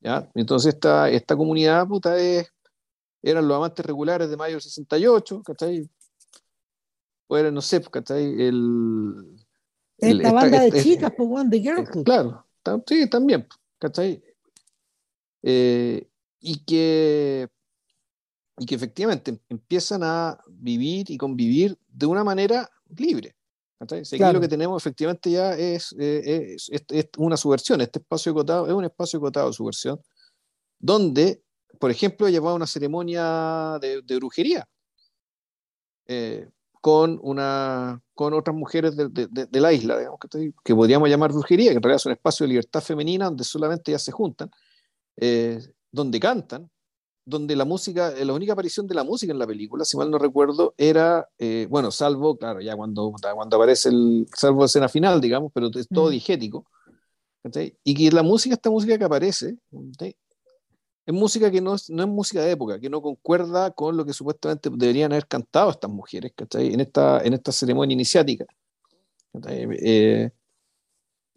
¿Ya? 0.00 0.30
Entonces 0.34 0.74
esta, 0.74 1.10
esta 1.10 1.36
comunidad 1.36 1.86
puta 1.88 2.16
es, 2.16 2.48
eran 3.22 3.46
los 3.46 3.56
amantes 3.56 3.84
regulares 3.84 4.30
de 4.30 4.36
mayo 4.36 4.54
del 4.54 4.62
68, 4.62 5.42
¿cachai? 5.42 5.90
O 7.26 7.36
eran, 7.36 7.52
no 7.52 7.60
sé, 7.60 7.82
¿cachai? 7.82 8.40
El, 8.40 9.36
esta, 9.98 10.32
banda 10.32 10.60
de 10.60 10.68
este, 10.68 10.82
chicas, 10.82 11.12
pues, 11.16 11.50
de 11.50 11.60
Girl 11.60 12.04
Claro, 12.04 12.46
sí, 12.86 13.10
también, 13.10 13.46
¿cachai? 13.78 14.22
Eh, 15.42 16.08
y 16.40 16.64
que 16.64 17.48
y 18.58 18.66
que 18.66 18.74
efectivamente 18.74 19.40
empiezan 19.48 20.02
a 20.02 20.38
vivir 20.48 21.10
y 21.10 21.16
convivir 21.16 21.78
de 21.88 22.06
una 22.06 22.24
manera 22.24 22.68
libre. 22.96 23.34
Aquí 23.80 24.18
lo 24.18 24.40
que 24.40 24.48
tenemos 24.48 24.80
efectivamente 24.80 25.30
ya 25.30 25.54
es, 25.54 25.94
eh, 25.98 26.56
es, 26.56 26.88
una 27.18 27.36
subversión, 27.36 27.80
este 27.80 27.98
espacio 27.98 28.30
acotado 28.30 28.66
es 28.68 28.72
un 28.72 28.84
espacio 28.84 29.18
acotado 29.18 29.48
de 29.48 29.52
subversión, 29.54 30.00
donde, 30.78 31.42
por 31.80 31.90
ejemplo, 31.90 32.28
llevaba 32.28 32.54
una 32.54 32.66
ceremonia 32.66 33.78
de, 33.80 34.16
brujería 34.16 34.68
eh, 36.06 36.48
con, 36.80 37.18
una, 37.22 38.00
con 38.14 38.34
otras 38.34 38.56
mujeres 38.56 38.96
de, 38.96 39.08
de, 39.08 39.60
la 39.60 39.72
isla, 39.72 39.98
digamos, 39.98 40.20
que, 40.62 40.74
podríamos 40.74 41.08
llamar 41.08 41.32
brujería, 41.32 41.70
que 41.70 41.76
en 41.76 41.82
realidad 41.82 42.02
es 42.02 42.06
un 42.06 42.12
espacio 42.12 42.44
de 42.44 42.48
libertad 42.48 42.80
femenina 42.80 43.24
donde 43.24 43.42
solamente 43.42 43.90
ya 43.90 43.98
se 43.98 44.12
juntan, 44.12 44.48
eh, 45.16 45.60
donde 45.90 46.20
cantan, 46.20 46.70
donde 47.24 47.56
la 47.56 47.64
música, 47.64 48.12
eh, 48.16 48.24
la 48.24 48.32
única 48.32 48.52
aparición 48.52 48.86
de 48.86 48.94
la 48.94 49.04
música 49.04 49.32
en 49.32 49.38
la 49.38 49.46
película, 49.46 49.84
si 49.84 49.96
mal 49.96 50.10
no 50.10 50.18
recuerdo, 50.18 50.74
era, 50.76 51.28
eh, 51.38 51.66
bueno, 51.70 51.90
salvo, 51.90 52.36
claro, 52.36 52.60
ya 52.60 52.74
cuando, 52.76 53.12
cuando 53.34 53.56
aparece 53.56 53.90
el, 53.90 54.26
salvo 54.34 54.60
la 54.60 54.66
escena 54.66 54.88
final, 54.88 55.20
digamos, 55.20 55.52
pero 55.54 55.70
es 55.74 55.88
todo 55.88 56.10
digético, 56.10 56.66
y 57.84 57.94
que 57.94 58.10
la 58.14 58.22
música, 58.22 58.54
esta 58.54 58.70
música 58.70 58.98
que 58.98 59.04
aparece, 59.04 59.56
es 61.04 61.14
música 61.14 61.50
que 61.50 61.60
no 61.60 61.74
es, 61.74 61.90
no 61.90 62.02
es 62.02 62.08
música 62.08 62.42
de 62.42 62.52
época, 62.52 62.78
que 62.78 62.88
no 62.88 63.02
concuerda 63.02 63.72
con 63.72 63.96
lo 63.96 64.04
que 64.04 64.12
supuestamente 64.12 64.70
deberían 64.72 65.12
haber 65.12 65.26
cantado 65.26 65.70
estas 65.70 65.90
mujeres, 65.90 66.32
En 66.54 66.80
esta, 66.80 67.20
en 67.24 67.34
esta 67.34 67.50
ceremonia 67.52 67.94
iniciática. 67.94 68.46
Eh, 69.48 70.30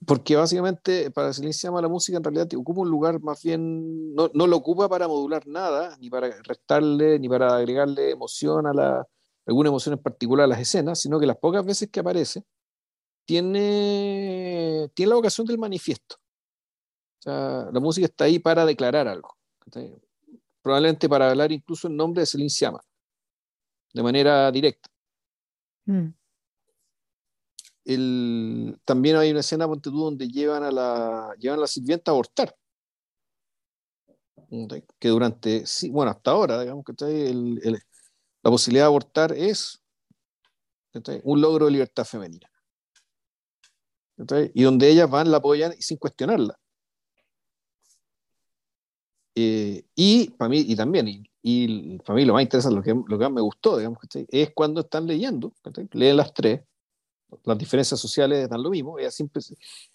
porque 0.05 0.35
básicamente 0.35 1.09
para 1.11 1.31
llama 1.31 1.81
la 1.81 1.87
música 1.87 2.17
en 2.17 2.23
realidad 2.23 2.47
ocupa 2.55 2.81
un 2.81 2.89
lugar 2.89 3.21
más 3.21 3.41
bien, 3.43 4.13
no, 4.13 4.29
no, 4.33 4.47
lo 4.47 4.57
ocupa 4.57 4.89
para 4.89 5.07
modular 5.07 5.47
nada, 5.47 5.95
ni 5.99 6.09
para 6.09 6.29
restarle, 6.43 7.19
ni 7.19 7.29
para 7.29 7.55
agregarle 7.55 8.11
emoción 8.11 8.67
a 8.67 8.73
la, 8.73 9.07
alguna 9.45 9.69
emoción 9.69 9.93
en 9.93 10.03
particular 10.03 10.45
a 10.45 10.47
las 10.47 10.59
escenas, 10.59 10.99
sino 10.99 11.19
que 11.19 11.25
las 11.25 11.37
pocas 11.37 11.65
veces 11.65 11.89
que 11.89 11.99
aparece 12.01 12.43
tiene, 13.25 14.89
tiene 14.93 15.09
la 15.09 15.15
vocación 15.15 15.47
del 15.47 15.57
manifiesto. 15.57 16.17
O 17.19 17.21
sea, 17.21 17.69
la 17.71 17.79
música 17.79 18.05
está 18.05 18.25
ahí 18.25 18.39
para 18.39 18.65
declarar 18.65 19.07
algo. 19.07 19.35
Probablemente 20.61 21.09
para 21.09 21.29
hablar 21.29 21.51
incluso 21.51 21.87
en 21.87 21.95
nombre 21.95 22.21
de 22.21 22.25
Celine 22.27 22.49
Siama, 22.49 22.81
de 23.93 24.03
manera 24.03 24.51
directa. 24.51 24.89
Mm 25.85 26.09
el, 27.85 28.77
también 28.83 29.15
hay 29.15 29.31
una 29.31 29.39
escena 29.39 29.67
donde 29.67 30.27
llevan 30.27 30.63
a 30.63 30.71
la, 30.71 31.33
llevan 31.39 31.59
a 31.59 31.61
la 31.61 31.67
sirvienta 31.67 32.11
a 32.11 32.13
abortar. 32.13 32.55
Que 34.99 35.09
durante, 35.09 35.63
bueno, 35.91 36.11
hasta 36.11 36.31
ahora, 36.31 36.61
digamos 36.61 36.85
que 36.85 36.93
el, 37.05 37.59
el, 37.63 37.79
la 38.43 38.51
posibilidad 38.51 38.83
de 38.83 38.87
abortar 38.87 39.31
es 39.31 39.81
un 41.23 41.41
logro 41.41 41.65
de 41.65 41.71
libertad 41.71 42.05
femenina. 42.05 42.49
Y 44.53 44.63
donde 44.63 44.89
ellas 44.89 45.09
van, 45.09 45.29
la 45.29 45.37
apoyan 45.37 45.73
sin 45.79 45.97
cuestionarla. 45.97 46.57
Eh, 49.35 49.83
y 49.95 50.29
para 50.31 50.47
mí, 50.47 50.59
y 50.59 50.75
también, 50.77 51.09
y, 51.09 51.23
y, 51.41 51.97
para 51.99 52.15
mí 52.15 52.23
lo 52.23 52.33
más 52.33 52.43
interesante, 52.43 52.77
lo 52.77 52.81
que, 52.81 52.93
lo 52.93 53.17
que 53.17 53.23
más 53.25 53.33
me 53.33 53.41
gustó, 53.41 53.77
digamos, 53.77 53.99
es 54.13 54.51
cuando 54.53 54.81
están 54.81 55.05
leyendo, 55.05 55.51
leen 55.91 56.15
las 56.15 56.33
tres, 56.33 56.61
las 57.43 57.57
diferencias 57.57 57.99
sociales 57.99 58.49
dan 58.49 58.63
lo 58.63 58.69
mismo. 58.69 58.99
Ella, 58.99 59.11
siempre, 59.11 59.41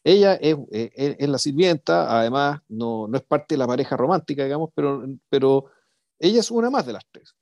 ella 0.05 0.35
es, 0.35 0.57
es, 0.70 1.28
la 1.28 1.39
sirvienta, 1.39 2.19
además 2.19 2.61
no, 2.69 3.09
no, 3.09 3.16
es 3.16 3.24
parte 3.24 3.55
de 3.55 3.59
la 3.59 3.66
pareja 3.66 3.97
romántica, 3.97 4.44
digamos, 4.44 4.70
pero, 4.74 5.05
pero 5.28 5.66
ella 6.19 6.40
es 6.40 6.51
una 6.51 6.70
más 6.70 6.86
de 6.86 6.93
las 6.93 7.05
tres. 7.11 7.35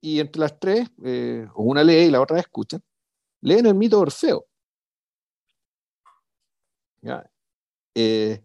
Y 0.00 0.20
entre 0.20 0.40
las 0.40 0.58
tres, 0.58 0.88
eh, 1.04 1.46
una 1.54 1.82
lee 1.84 2.06
y 2.06 2.10
la 2.10 2.20
otra 2.20 2.38
escucha, 2.38 2.78
leen 3.40 3.66
el 3.66 3.74
mito 3.74 3.96
de 3.96 4.02
Orfeo. 4.02 4.46
Eh, 7.94 8.42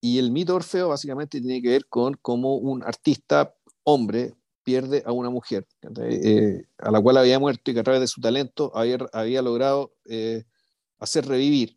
y 0.00 0.18
el 0.18 0.30
mito 0.30 0.54
Orfeo 0.54 0.88
básicamente 0.88 1.40
tiene 1.40 1.60
que 1.60 1.68
ver 1.68 1.86
con 1.86 2.14
cómo 2.14 2.56
un 2.56 2.82
artista 2.82 3.54
hombre 3.84 4.34
pierde 4.70 5.02
a 5.04 5.10
una 5.10 5.30
mujer 5.30 5.66
eh, 5.98 6.62
a 6.78 6.92
la 6.92 7.00
cual 7.00 7.16
había 7.16 7.40
muerto 7.40 7.70
y 7.70 7.74
que 7.74 7.80
a 7.80 7.82
través 7.82 8.00
de 8.00 8.06
su 8.06 8.20
talento 8.20 8.70
había, 8.72 8.98
había 9.12 9.42
logrado 9.42 9.92
eh, 10.04 10.44
hacer 11.00 11.26
revivir. 11.26 11.76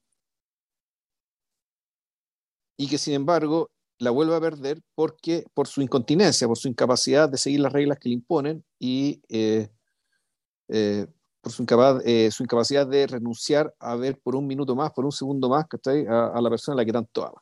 Y 2.78 2.88
que 2.88 3.00
sin 3.00 3.16
embargo 3.16 3.72
la 3.98 4.12
vuelve 4.12 4.36
a 4.36 4.42
perder 4.42 4.80
porque, 4.94 5.46
por 5.56 5.68
su 5.68 5.82
incontinencia, 5.82 6.48
por 6.48 6.58
su 6.58 6.68
incapacidad 6.68 7.30
de 7.30 7.38
seguir 7.38 7.62
las 7.62 7.74
reglas 7.74 7.98
que 7.98 8.10
le 8.10 8.16
imponen 8.16 8.64
y 8.78 9.22
eh, 9.30 9.70
por 11.42 11.52
su, 11.52 11.66
su, 11.66 12.44
incapacidad 12.44 12.86
de 12.86 13.08
renunciar 13.08 13.74
a 13.80 13.96
ver 13.96 14.20
por 14.20 14.36
un 14.36 14.46
minuto 14.46 14.76
más, 14.76 14.92
por 14.92 15.04
un 15.06 15.12
segundo 15.12 15.50
más, 15.50 15.66
a, 16.08 16.28
a 16.28 16.42
la 16.42 16.50
persona 16.50 16.74
a 16.76 16.78
la 16.78 16.86
que 16.86 16.94
tanto 16.94 17.26
ama. 17.26 17.42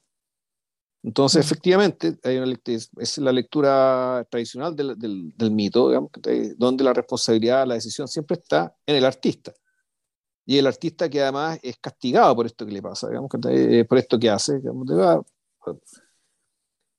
Entonces, 1.04 1.44
efectivamente, 1.44 2.20
hay 2.24 2.38
una, 2.38 2.54
es 2.66 3.18
la 3.18 3.32
lectura 3.32 4.26
tradicional 4.30 4.76
del, 4.76 4.98
del, 5.36 5.52
mito, 5.52 5.90
digamos, 5.90 6.12
donde 6.58 6.84
la 6.84 6.94
responsabilidad, 6.94 7.66
la 7.66 7.74
decisión 7.74 8.08
siempre 8.08 8.38
está 8.38 8.76
en 8.86 8.98
el 8.98 9.06
artista. 9.06 9.52
Y 10.46 10.58
el 10.58 10.68
artista 10.68 11.10
que 11.10 11.22
además 11.22 11.60
es 11.64 11.78
castigado 11.78 12.36
por 12.36 12.46
esto 12.46 12.66
que 12.66 12.72
le 12.72 12.82
pasa, 12.82 13.08
digamos, 13.08 13.32
eh, 13.50 13.86
por 13.86 13.98
esto 13.98 14.20
que 14.20 14.30
hace, 14.30 14.60
digamos, 14.60 14.88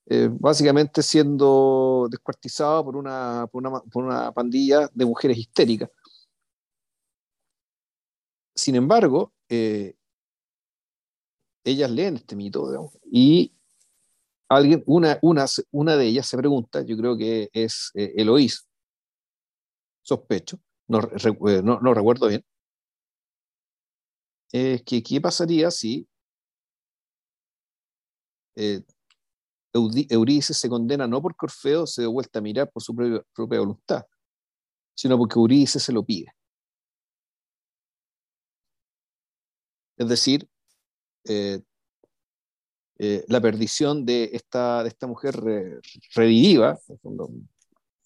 eh, 0.06 0.28
básicamente 0.32 1.00
siendo 1.02 2.08
descuartizado 2.10 2.84
por 2.84 2.96
una, 2.96 3.46
por 3.50 3.64
una, 3.64 3.80
por, 3.82 4.04
una, 4.04 4.32
pandilla 4.32 4.88
de 4.92 5.06
mujeres 5.06 5.38
histéricas. 5.38 5.90
Sin 8.54 8.74
embargo, 8.74 9.32
eh, 9.48 9.94
ellas 11.64 11.90
leen 11.90 12.16
este 12.16 12.36
mito 12.36 12.68
digamos, 12.68 12.98
y 13.10 13.52
alguien, 14.56 14.82
una, 14.86 15.18
una, 15.22 15.96
de 15.96 16.06
ellas 16.06 16.26
se 16.26 16.36
pregunta, 16.36 16.82
yo 16.82 16.96
creo 16.96 17.16
que 17.16 17.48
es 17.52 17.90
eh, 17.94 18.12
Eloís, 18.16 18.66
sospecho, 20.02 20.58
no, 20.88 21.00
eh, 21.48 21.62
no, 21.62 21.94
recuerdo 21.94 22.28
bien, 22.28 22.44
es 24.52 24.82
que 24.82 25.02
qué 25.02 25.20
pasaría 25.20 25.70
si 25.70 26.06
eh, 28.56 28.82
Euridice 29.74 30.54
se 30.54 30.68
condena 30.68 31.06
no 31.06 31.22
porque 31.22 31.46
Orfeo 31.46 31.86
se 31.86 32.02
dé 32.02 32.08
vuelta 32.08 32.38
a 32.38 32.42
mirar 32.42 32.70
por 32.70 32.82
su 32.82 32.94
propia, 32.94 33.22
propia 33.34 33.60
voluntad, 33.60 34.04
sino 34.94 35.18
porque 35.18 35.38
Euridice 35.38 35.80
se 35.80 35.92
lo 35.92 36.04
pide. 36.04 36.32
Es 39.96 40.08
decir, 40.08 40.48
eh, 41.24 41.62
eh, 42.98 43.24
la 43.28 43.40
perdición 43.40 44.04
de 44.04 44.30
esta, 44.32 44.82
de 44.82 44.88
esta 44.88 45.06
mujer 45.06 45.40
reviviva, 46.14 46.78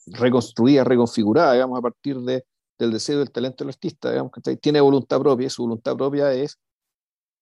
reconstruida, 0.06 0.84
reconfigurada, 0.84 1.54
digamos, 1.54 1.78
a 1.78 1.82
partir 1.82 2.18
de, 2.18 2.44
del 2.78 2.92
deseo 2.92 3.18
del 3.18 3.30
talento 3.30 3.64
del 3.64 3.70
artista, 3.70 4.10
digamos, 4.10 4.32
que 4.32 4.56
tiene 4.56 4.80
voluntad 4.80 5.20
propia 5.20 5.46
y 5.46 5.50
su 5.50 5.62
voluntad 5.62 5.96
propia 5.96 6.32
es, 6.32 6.58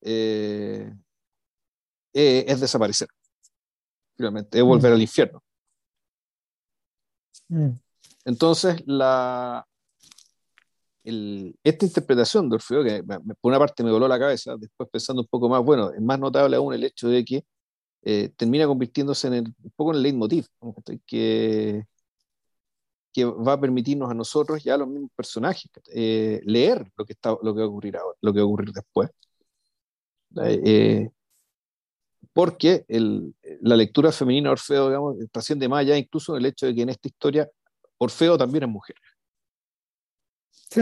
eh, 0.00 0.92
eh, 2.12 2.44
es 2.48 2.60
desaparecer, 2.60 3.08
finalmente, 4.16 4.58
es 4.58 4.64
volver 4.64 4.92
mm. 4.92 4.94
al 4.94 5.02
infierno. 5.02 5.42
Mm. 7.48 7.70
Entonces, 8.24 8.82
la, 8.86 9.66
esta 11.04 11.84
interpretación 11.84 12.48
de 12.48 12.56
Orfeo, 12.56 12.82
que 12.82 13.02
por 13.02 13.50
una 13.50 13.58
parte 13.58 13.84
me 13.84 13.92
voló 13.92 14.08
la 14.08 14.18
cabeza, 14.18 14.56
después 14.56 14.88
pensando 14.90 15.22
un 15.22 15.28
poco 15.28 15.48
más, 15.48 15.62
bueno, 15.62 15.92
es 15.92 16.00
más 16.00 16.18
notable 16.18 16.56
aún 16.56 16.72
el 16.72 16.84
hecho 16.84 17.08
de 17.08 17.24
que 17.24 17.44
eh, 18.02 18.30
termina 18.36 18.66
convirtiéndose 18.66 19.28
en 19.28 19.54
un 19.62 19.72
poco 19.76 19.90
en 19.90 19.96
el 19.96 20.02
leitmotiv, 20.02 20.46
que, 21.06 21.84
que 23.12 23.24
va 23.24 23.52
a 23.54 23.60
permitirnos 23.60 24.10
a 24.10 24.14
nosotros, 24.14 24.62
ya 24.64 24.76
los 24.78 24.88
mismos 24.88 25.10
personajes, 25.14 25.70
eh, 25.94 26.40
leer 26.44 26.90
lo 26.96 27.04
que, 27.04 27.12
está, 27.12 27.36
lo 27.42 27.54
que 27.54 27.60
va 27.60 27.66
a 27.66 27.68
ocurrir 27.68 27.98
lo 28.20 28.32
que 28.32 28.40
va 28.40 28.46
a 28.46 28.72
después. 28.72 29.10
Eh, 30.42 31.10
porque 32.32 32.84
el, 32.88 33.34
la 33.60 33.76
lectura 33.76 34.10
femenina 34.10 34.48
de 34.48 34.52
Orfeo, 34.52 34.88
digamos, 34.88 35.16
trasciende 35.30 35.68
más 35.68 35.80
allá 35.80 35.96
incluso 35.96 36.36
el 36.36 36.46
hecho 36.46 36.66
de 36.66 36.74
que 36.74 36.82
en 36.82 36.88
esta 36.88 37.08
historia 37.08 37.48
Orfeo 37.98 38.36
también 38.36 38.64
es 38.64 38.70
mujer. 38.70 38.96
Sí. 40.74 40.80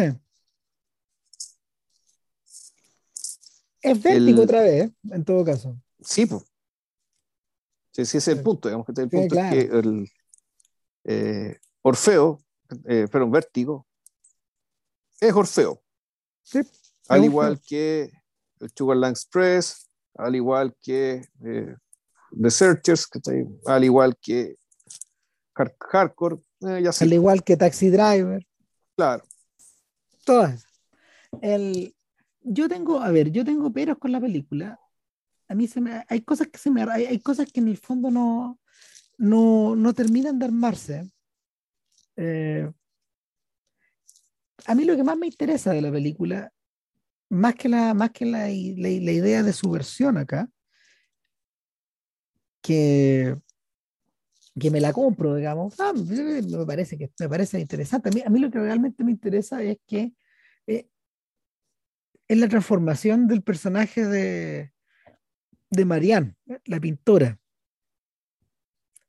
Es 3.82 4.02
vértigo 4.02 4.42
otra 4.42 4.62
vez, 4.62 4.86
¿eh? 4.86 4.94
en 5.10 5.24
todo 5.24 5.44
caso. 5.44 5.76
Sí, 6.00 6.24
pues. 6.24 6.42
Sí, 7.90 8.02
ese 8.02 8.18
es 8.18 8.28
el 8.28 8.42
punto, 8.42 8.68
digamos 8.68 8.86
que 8.86 8.92
el 9.02 9.10
punto 9.10 9.38
es 9.38 9.50
que 9.50 9.60
el 9.60 10.10
eh, 11.04 11.58
Orfeo, 11.82 12.40
eh, 12.86 13.06
pero 13.12 13.26
un 13.26 13.32
vértigo, 13.32 13.86
es 15.20 15.34
Orfeo. 15.34 15.82
Sí, 16.42 16.60
al 17.08 17.24
igual 17.24 17.60
que 17.60 18.10
el 18.60 18.70
Sugarland 18.74 19.14
Express, 19.14 19.90
al 20.14 20.34
igual 20.36 20.74
que 20.80 21.28
eh, 21.44 21.76
The 22.40 22.50
Searchers, 22.50 23.10
al 23.66 23.84
igual 23.84 24.16
que 24.16 24.56
Hardcore, 25.54 26.38
ya 26.60 26.92
al 26.98 27.12
igual 27.12 27.44
que 27.44 27.58
Taxi 27.58 27.90
Driver. 27.90 28.46
Claro 28.96 29.22
todas. 30.24 30.66
El, 31.40 31.94
yo 32.42 32.68
tengo, 32.68 33.00
a 33.00 33.10
ver, 33.10 33.30
yo 33.30 33.44
tengo 33.44 33.72
peros 33.72 33.98
con 33.98 34.12
la 34.12 34.20
película. 34.20 34.80
A 35.48 35.54
mí 35.54 35.66
se 35.68 35.80
me, 35.80 36.04
hay 36.08 36.22
cosas 36.22 36.48
que 36.48 36.58
se 36.58 36.70
me, 36.70 36.82
hay, 36.82 37.06
hay 37.06 37.20
cosas 37.20 37.50
que 37.52 37.60
en 37.60 37.68
el 37.68 37.78
fondo 37.78 38.10
no, 38.10 38.58
no, 39.18 39.76
no 39.76 39.94
terminan 39.94 40.38
de 40.38 40.44
armarse. 40.46 41.10
Eh, 42.16 42.70
a 44.66 44.74
mí 44.74 44.84
lo 44.84 44.96
que 44.96 45.04
más 45.04 45.16
me 45.16 45.26
interesa 45.26 45.72
de 45.72 45.82
la 45.82 45.90
película, 45.90 46.52
más 47.28 47.54
que 47.54 47.68
la, 47.68 47.94
más 47.94 48.10
que 48.10 48.26
la, 48.26 48.46
la, 48.48 48.52
idea 48.52 49.42
de 49.42 49.52
su 49.52 49.70
versión 49.70 50.16
acá, 50.18 50.48
que, 52.60 53.36
que 54.58 54.70
me 54.70 54.80
la 54.80 54.92
compro, 54.92 55.34
digamos, 55.34 55.78
ah, 55.80 55.92
me, 55.94 56.66
parece 56.66 56.98
que 56.98 57.10
me 57.18 57.28
parece 57.28 57.58
interesante. 57.58 58.10
A 58.24 58.30
mí, 58.30 58.38
lo 58.38 58.50
que 58.50 58.58
realmente 58.58 59.02
me 59.02 59.10
interesa 59.10 59.62
es 59.62 59.78
que 59.86 60.12
eh, 60.66 60.88
es 62.28 62.38
la 62.38 62.48
transformación 62.48 63.26
del 63.28 63.42
personaje 63.42 64.04
de, 64.04 64.72
de 65.70 65.84
Marianne, 65.84 66.36
la 66.66 66.80
pintora. 66.80 67.38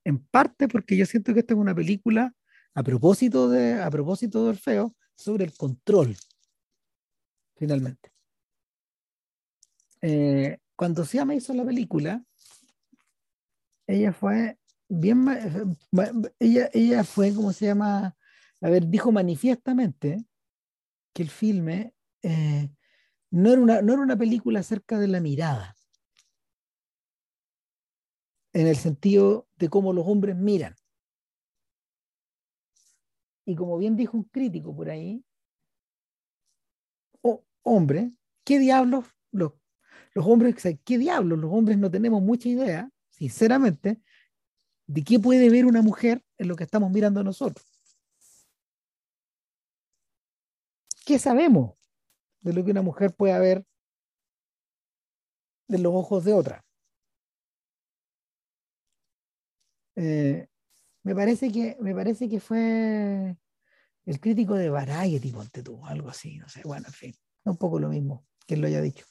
En 0.05 0.19
parte 0.19 0.67
porque 0.67 0.97
yo 0.97 1.05
siento 1.05 1.33
que 1.33 1.41
esta 1.41 1.53
es 1.53 1.59
una 1.59 1.75
película 1.75 2.33
a 2.73 2.83
propósito 2.83 3.49
de, 3.49 3.81
a 3.81 3.89
propósito 3.89 4.43
de 4.43 4.49
Orfeo 4.49 4.95
sobre 5.15 5.45
el 5.45 5.53
control, 5.55 6.15
finalmente. 7.55 8.11
Eh, 10.01 10.57
cuando 10.75 11.05
me 11.25 11.35
hizo 11.35 11.53
la 11.53 11.63
película, 11.63 12.23
ella 13.87 14.11
fue 14.11 14.57
bien, 14.99 15.25
ella, 16.39 16.69
ella 16.73 17.03
fue, 17.03 17.33
¿cómo 17.33 17.51
se 17.51 17.65
llama? 17.65 18.15
A 18.61 18.69
ver, 18.69 18.87
dijo 18.87 19.11
manifiestamente 19.11 20.25
que 21.13 21.23
el 21.23 21.29
filme 21.29 21.93
eh, 22.21 22.69
no, 23.31 23.51
era 23.51 23.61
una, 23.61 23.81
no 23.81 23.93
era 23.93 24.01
una 24.01 24.17
película 24.17 24.59
acerca 24.59 24.99
de 24.99 25.07
la 25.07 25.19
mirada, 25.19 25.75
en 28.53 28.67
el 28.67 28.75
sentido 28.75 29.47
de 29.57 29.69
cómo 29.69 29.93
los 29.93 30.07
hombres 30.07 30.35
miran. 30.35 30.75
Y 33.45 33.55
como 33.55 33.77
bien 33.77 33.95
dijo 33.95 34.15
un 34.15 34.23
crítico 34.23 34.75
por 34.75 34.89
ahí, 34.89 35.25
oh, 37.21 37.43
hombre, 37.63 38.13
¿qué 38.45 38.59
diablos 38.59 39.05
los, 39.31 39.53
los 40.13 40.25
hombres, 40.25 40.55
qué 40.85 40.97
diablos 40.97 41.39
los 41.39 41.51
hombres 41.51 41.77
no 41.77 41.91
tenemos 41.91 42.21
mucha 42.21 42.47
idea, 42.47 42.89
sinceramente, 43.09 44.01
de 44.87 45.03
qué 45.03 45.19
puede 45.19 45.49
ver 45.49 45.65
una 45.65 45.81
mujer 45.81 46.23
en 46.37 46.47
lo 46.47 46.55
que 46.55 46.63
estamos 46.63 46.91
mirando 46.91 47.23
nosotros. 47.23 47.65
¿Qué 51.05 51.19
sabemos 51.19 51.75
de 52.41 52.53
lo 52.53 52.63
que 52.63 52.71
una 52.71 52.81
mujer 52.81 53.13
puede 53.13 53.37
ver 53.39 53.65
de 55.67 55.79
los 55.79 55.93
ojos 55.93 56.23
de 56.23 56.33
otra? 56.33 56.65
Eh, 59.95 60.47
me 61.03 61.15
parece 61.15 61.51
que 61.51 61.77
me 61.79 61.93
parece 61.93 62.29
que 62.29 62.39
fue 62.39 63.37
el 64.05 64.19
crítico 64.19 64.55
de 64.55 64.69
Variety, 64.69 65.31
ponte 65.31 65.63
tú, 65.63 65.85
algo 65.85 66.09
así, 66.09 66.37
no 66.37 66.49
sé, 66.49 66.61
bueno, 66.63 66.87
en 66.87 66.93
fin, 66.93 67.13
un 67.45 67.57
poco 67.57 67.79
lo 67.79 67.89
mismo 67.89 68.25
que 68.47 68.55
él 68.55 68.61
lo 68.61 68.67
haya 68.67 68.81
dicho. 68.81 69.05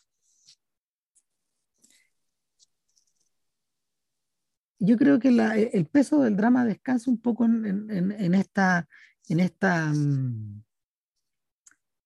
Yo 4.84 4.96
creo 4.96 5.20
que 5.20 5.28
e, 5.28 5.70
el 5.74 5.86
peso 5.86 6.22
del 6.22 6.36
drama 6.36 6.64
descansa 6.64 7.10
un 7.10 7.20
poco 7.20 7.44
en, 7.44 8.34
esta, 8.34 8.88
en 9.28 9.38
esta, 9.40 9.92
mm, 9.92 10.64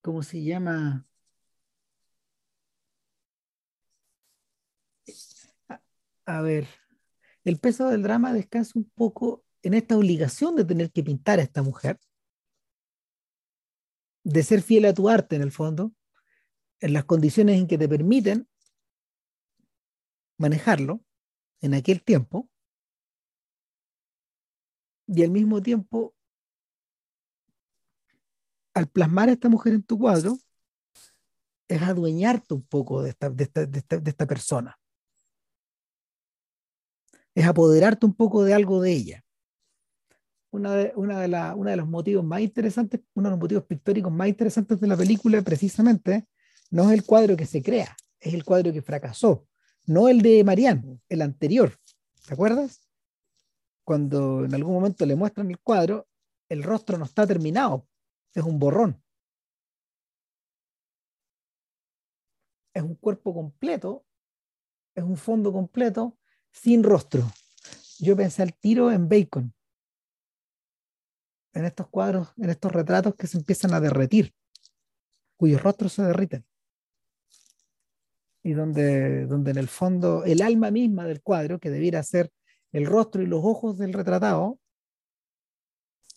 ¿cómo 0.03 0.23
se 0.23 0.44
llama? 0.44 1.07
A, 6.27 6.40
ver, 6.43 6.66
el 7.44 7.59
peso 7.59 7.89
del 7.89 8.03
drama 8.03 8.35
descansa 8.35 8.73
un 8.78 8.90
poco 8.90 9.43
en 9.62 9.73
esta 9.73 9.97
obligación 9.97 10.55
de 10.55 10.65
tener 10.65 10.90
que 10.93 11.03
pintar 11.03 11.39
a 11.39 11.43
esta 11.43 11.62
mujer, 11.62 11.98
de 14.23 14.43
ser 14.43 14.61
fiel 14.61 14.85
a 14.85 14.93
tu 14.93 15.09
arte 15.09 15.36
en 15.36 15.43
el 15.43 15.53
fondo, 15.53 15.94
en 16.81 16.93
las 16.93 17.05
condiciones 17.05 17.59
en 17.59 17.69
que 17.69 17.78
te 17.78 17.89
permiten 17.89 18.48
manejarlo 20.36 21.03
en 21.62 21.73
aquel 21.73 22.03
tiempo, 22.03 22.51
y 25.07 25.23
al 25.23 25.31
mismo 25.31 25.62
tiempo, 25.62 26.15
al 28.74 28.89
plasmar 28.89 29.28
a 29.28 29.33
esta 29.33 29.49
mujer 29.49 29.74
en 29.74 29.83
tu 29.83 29.99
cuadro, 29.99 30.37
es 31.69 31.83
adueñarte 31.83 32.55
un 32.55 32.62
poco 32.62 33.03
de 33.03 33.11
esta, 33.11 33.31
de 33.31 33.45
esta, 33.45 33.66
de 33.66 34.11
esta, 34.11 34.27
persona. 34.27 34.78
Es 37.35 37.47
apoderarte 37.47 38.07
un 38.07 38.15
poco 38.15 38.45
de 38.45 38.55
algo 38.55 38.81
de 38.81 38.93
ella. 38.93 39.24
Una 40.51 40.73
de, 40.74 40.93
una, 40.97 41.20
de 41.20 41.28
la, 41.28 41.55
una 41.55 41.73
de 41.73 41.77
los 41.77 41.89
motivos 41.89 42.24
más 42.24 42.41
interesantes, 42.41 43.01
uno 43.15 43.28
de 43.28 43.31
los 43.33 43.41
motivos 43.41 43.65
pictóricos 43.65 44.12
más 44.12 44.28
interesantes 44.28 44.81
de 44.81 44.87
la 44.87 44.97
película, 44.97 45.43
precisamente, 45.43 46.27
no 46.70 46.91
es 46.91 46.99
el 46.99 47.05
cuadro 47.05 47.37
que 47.37 47.47
se 47.47 47.62
crea, 47.62 47.95
es 48.20 48.33
el 48.33 48.45
cuadro 48.45 48.73
que 48.73 48.81
fracasó, 48.81 49.47
no 49.87 50.09
el 50.09 50.23
de 50.23 50.45
Marianne, 50.45 51.01
el 51.09 51.23
anterior. 51.23 51.77
¿Te 52.27 52.35
acuerdas? 52.35 52.86
Cuando 53.87 54.45
en 54.45 54.55
algún 54.55 54.75
momento 54.75 55.07
le 55.07 55.17
muestran 55.17 55.49
el 55.51 55.61
cuadro, 55.61 56.07
el 56.51 56.63
rostro 56.63 56.99
no 56.99 57.07
está 57.07 57.27
terminado, 57.27 57.87
es 58.35 58.43
un 58.43 58.59
borrón. 58.59 59.03
es 62.77 62.83
un 62.83 62.95
cuerpo 62.95 63.33
completo, 63.33 64.05
es 64.95 65.03
un 65.03 65.17
fondo 65.17 65.51
completo, 65.51 66.19
sin 66.51 66.83
rostro. 66.83 67.23
Yo 67.99 68.15
pensé 68.15 68.43
al 68.43 68.53
tiro 68.53 68.93
en 68.93 69.09
Bacon, 69.09 69.55
en 71.55 71.65
estos 71.65 71.89
cuadros, 71.89 72.35
en 72.37 72.51
estos 72.51 72.71
retratos 72.71 73.15
que 73.15 73.27
se 73.27 73.39
empiezan 73.39 73.73
a 73.73 73.81
derretir, 73.81 74.35
cuyos 75.39 75.63
rostros 75.63 75.95
se 75.95 76.03
derriten. 76.03 76.45
Y 78.43 78.53
donde, 78.53 79.25
donde 79.25 79.53
en 79.53 79.57
el 79.57 79.69
fondo 79.69 80.25
el 80.25 80.43
alma 80.43 80.71
misma 80.71 81.07
del 81.07 81.23
cuadro, 81.23 81.59
que 81.59 81.71
debiera 81.71 82.03
ser 82.03 82.31
el 82.73 82.87
rostro 82.87 83.23
y 83.23 83.27
los 83.27 83.41
ojos 83.45 83.79
del 83.79 83.93
retratado, 83.93 84.59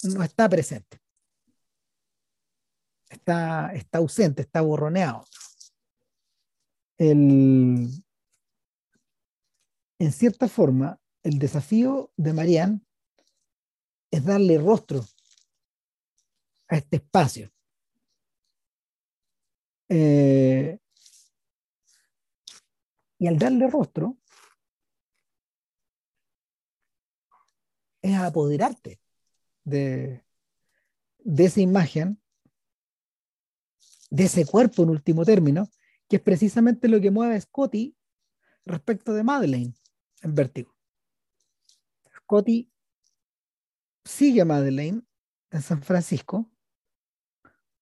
no 0.03 0.23
está 0.23 0.47
presente. 0.49 0.99
Está, 3.09 3.73
está 3.73 3.97
ausente, 3.97 4.43
está 4.43 4.61
borroneado 4.61 5.25
el, 6.99 7.89
en 9.99 10.11
cierta 10.11 10.47
forma, 10.47 10.99
el 11.23 11.39
desafío 11.39 12.11
de 12.17 12.33
Marianne 12.33 12.81
es 14.11 14.23
darle 14.23 14.57
rostro 14.57 15.03
a 16.67 16.75
este 16.77 16.97
espacio. 16.97 17.51
Eh, 19.87 20.77
y 23.17 23.27
al 23.27 23.39
darle 23.39 23.67
rostro, 23.67 24.17
es 28.01 28.15
apoderarte 28.17 28.99
de, 29.63 30.23
esa 31.37 31.61
imagen, 31.61 32.21
de 34.09 34.25
ese 34.25 34.45
cuerpo 34.45 34.83
en 34.83 34.89
último 34.89 35.25
término, 35.25 35.69
que 36.07 36.17
es 36.17 36.21
precisamente 36.21 36.87
lo 36.87 36.99
que 36.99 37.11
mueve 37.11 37.35
a 37.35 37.41
Scotty 37.41 37.95
respecto 38.65 39.13
de 39.13 39.23
Madeleine 39.23 39.73
en 40.21 40.35
Vértigo. 40.35 40.75
Scotty 42.15 42.71
sigue 44.03 44.41
a 44.41 44.45
Madeleine 44.45 45.01
en 45.51 45.61
San 45.61 45.81
Francisco, 45.83 46.51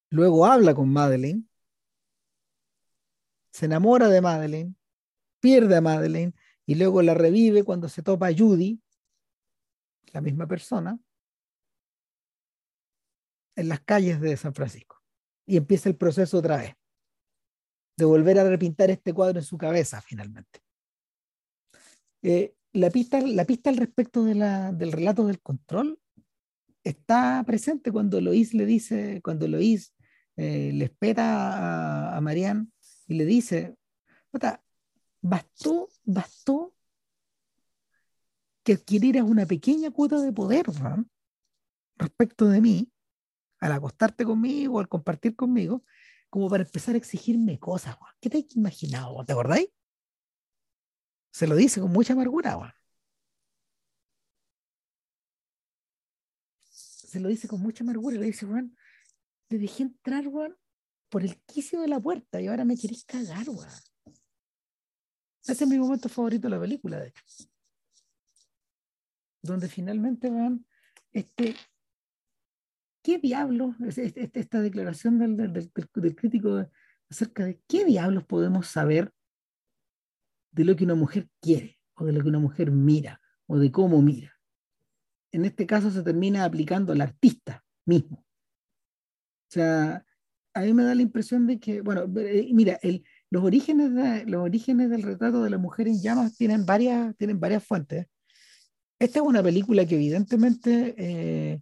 luego 0.09 0.45
habla 0.45 0.73
con 0.73 0.91
Madeleine, 0.91 1.43
se 3.51 3.65
enamora 3.65 4.07
de 4.09 4.21
Madeleine, 4.21 4.75
pierde 5.39 5.75
a 5.75 5.81
Madeleine 5.81 6.33
y 6.65 6.75
luego 6.75 7.01
la 7.01 7.13
revive 7.13 7.63
cuando 7.63 7.89
se 7.89 8.03
topa 8.03 8.27
a 8.27 8.33
Judy, 8.35 8.81
la 10.17 10.21
misma 10.21 10.47
persona, 10.47 10.99
en 13.55 13.69
las 13.69 13.81
calles 13.81 14.19
de 14.19 14.35
San 14.35 14.55
Francisco. 14.55 14.99
Y 15.45 15.57
empieza 15.57 15.89
el 15.89 15.95
proceso 15.95 16.39
otra 16.39 16.57
vez 16.57 16.73
de 17.97 18.05
volver 18.05 18.39
a 18.39 18.49
repintar 18.49 18.89
este 18.89 19.13
cuadro 19.13 19.37
en 19.37 19.45
su 19.45 19.59
cabeza 19.59 20.01
finalmente. 20.01 20.59
Eh, 22.23 22.55
la, 22.73 22.89
pista, 22.89 23.21
la 23.21 23.45
pista 23.45 23.69
al 23.69 23.77
respecto 23.77 24.23
de 24.23 24.33
la, 24.33 24.71
del 24.71 24.91
relato 24.91 25.27
del 25.27 25.39
control 25.39 25.99
está 26.83 27.43
presente 27.45 27.91
cuando 27.91 28.19
Lois 28.19 28.55
le 28.55 28.65
dice, 28.65 29.21
cuando 29.23 29.47
Lois 29.47 29.93
eh, 30.35 30.71
le 30.73 30.85
espera 30.85 32.13
a, 32.13 32.17
a 32.17 32.21
Marianne 32.21 32.69
y 33.07 33.13
le 33.13 33.25
dice, 33.25 33.77
bastó, 35.21 35.89
bastó 36.03 36.73
que 38.67 38.73
adquirieras 38.73 39.23
una 39.23 39.45
pequeña 39.45 39.91
cuota 39.91 40.19
de 40.19 40.33
poder 40.33 40.65
respecto 41.95 42.49
de 42.49 42.59
mí, 42.59 42.91
al 43.59 43.71
acostarte 43.71 44.25
conmigo, 44.25 44.81
al 44.81 44.89
compartir 44.89 45.37
conmigo, 45.37 45.85
como 46.29 46.49
para 46.49 46.63
empezar 46.63 46.93
a 46.95 46.97
exigirme 46.97 47.59
cosas, 47.59 47.95
¿Qué 48.19 48.29
te 48.29 48.39
has 48.39 48.55
imaginado? 48.57 49.23
¿Te 49.23 49.31
acordáis? 49.31 49.69
Se 51.31 51.47
lo 51.47 51.55
dice 51.55 51.79
con 51.79 51.93
mucha 51.93 52.11
amargura, 52.11 52.75
Se 56.69 57.21
lo 57.21 57.29
dice 57.29 57.47
con 57.47 57.61
mucha 57.61 57.85
amargura 57.85 58.17
le 58.17 58.25
dice, 58.25 58.45
Juan, 58.45 58.75
te 59.47 59.59
dejé 59.59 59.83
entrar, 59.83 60.25
Juan, 60.25 60.57
por 61.07 61.23
el 61.23 61.41
quicio 61.43 61.79
de 61.79 61.87
la 61.87 62.01
puerta 62.01 62.41
y 62.41 62.47
ahora 62.47 62.65
me 62.65 62.75
querés 62.75 63.05
cagar, 63.05 63.45
Juan. 63.45 63.69
Ese 65.45 65.63
es 65.63 65.69
mi 65.69 65.79
momento 65.79 66.09
favorito 66.09 66.49
de 66.49 66.55
la 66.55 66.59
película, 66.59 66.99
de 66.99 67.07
hecho. 67.07 67.23
Donde 69.47 69.69
finalmente, 69.69 70.29
van 70.29 70.65
este, 71.13 71.55
¿qué 73.01 73.17
diablos, 73.17 73.75
esta 73.79 74.61
declaración 74.61 75.17
del, 75.37 75.71
crítico 76.15 76.69
acerca 77.09 77.45
de 77.45 77.61
qué 77.67 77.85
diablos 77.85 78.25
podemos 78.25 78.67
saber 78.67 79.13
de 80.51 80.65
lo 80.65 80.75
que 80.75 80.83
una 80.83 80.95
mujer 80.95 81.29
quiere, 81.41 81.79
o 81.95 82.05
de 82.05 82.11
lo 82.11 82.21
que 82.21 82.29
una 82.29 82.39
mujer 82.39 82.71
mira, 82.71 83.21
o 83.47 83.57
de 83.57 83.71
cómo 83.71 84.01
mira? 84.01 84.33
En 85.31 85.45
este 85.45 85.65
caso 85.65 85.89
se 85.91 86.03
termina 86.03 86.43
aplicando 86.43 86.91
al 86.91 87.01
artista 87.01 87.63
mismo. 87.85 88.17
O 88.17 89.51
sea, 89.51 90.05
a 90.53 90.61
mí 90.61 90.73
me 90.73 90.83
da 90.83 90.93
la 90.93 91.01
impresión 91.01 91.47
de 91.47 91.59
que, 91.59 91.81
bueno, 91.81 92.03
eh, 92.17 92.49
mira, 92.51 92.79
los, 93.29 93.43
orígenes 93.43 94.27
los 94.27 94.41
orígenes 94.41 94.89
del 94.89 95.03
retrato 95.03 95.41
de 95.41 95.49
la 95.49 95.57
mujer 95.57 95.87
en 95.87 96.01
llamas 96.01 96.35
tienen 96.35 96.65
varias, 96.65 97.15
tienen 97.15 97.39
varias 97.39 97.63
fuentes. 97.63 98.07
Esta 98.99 99.19
es 99.19 99.25
una 99.25 99.43
película 99.43 99.85
que 99.85 99.95
evidentemente 99.95 100.95
eh, 100.97 101.61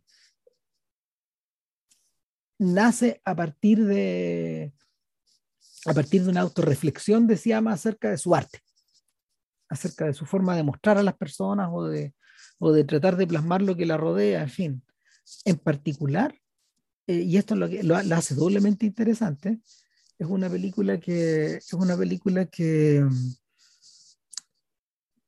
nace 2.60 3.22
a 3.26 3.36
partir 3.36 3.86
de 3.86 4.74
a 5.86 5.94
partir 5.94 6.24
de 6.24 6.30
una 6.30 6.42
autorreflexión 6.42 7.30
acerca 7.68 8.10
de 8.10 8.18
su 8.18 8.34
arte, 8.34 8.60
acerca 9.70 10.06
de 10.06 10.14
su 10.14 10.26
forma 10.26 10.56
de 10.56 10.64
mostrar 10.64 10.98
a 10.98 11.04
las 11.04 11.16
personas 11.16 11.70
o 11.72 11.86
de, 11.86 12.16
o 12.58 12.72
de 12.72 12.84
tratar 12.84 13.18
de 13.18 13.28
plasmar 13.28 13.62
lo 13.62 13.76
que 13.76 13.86
la 13.86 13.98
rodea, 13.98 14.42
en 14.42 14.50
fin. 14.50 14.84
En 15.44 15.58
particular, 15.58 16.36
eh, 17.08 17.22
y 17.22 17.38
esto 17.38 17.54
es 17.54 17.60
lo 17.60 17.70
que 17.70 17.84
lo, 17.84 17.96
hace 17.96 18.34
doblemente 18.34 18.86
interesante, 18.86 19.60
es 20.18 20.28
una 20.28 20.50
película 20.50 21.00
que 21.00 21.56
es 21.56 21.74
una 21.74 21.96
película 21.98 22.46
que 22.46 23.06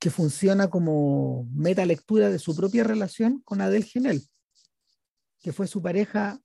que 0.07 0.11
funciona 0.11 0.69
como 0.69 1.49
meta 1.51 1.85
lectura 1.85 2.29
de 2.29 2.39
su 2.39 2.55
propia 2.55 2.85
relación 2.85 3.41
con 3.41 3.59
Adele 3.59 3.84
Genel, 3.84 4.25
que 5.41 5.51
fue 5.51 5.67
su 5.67 5.81
pareja 5.81 6.41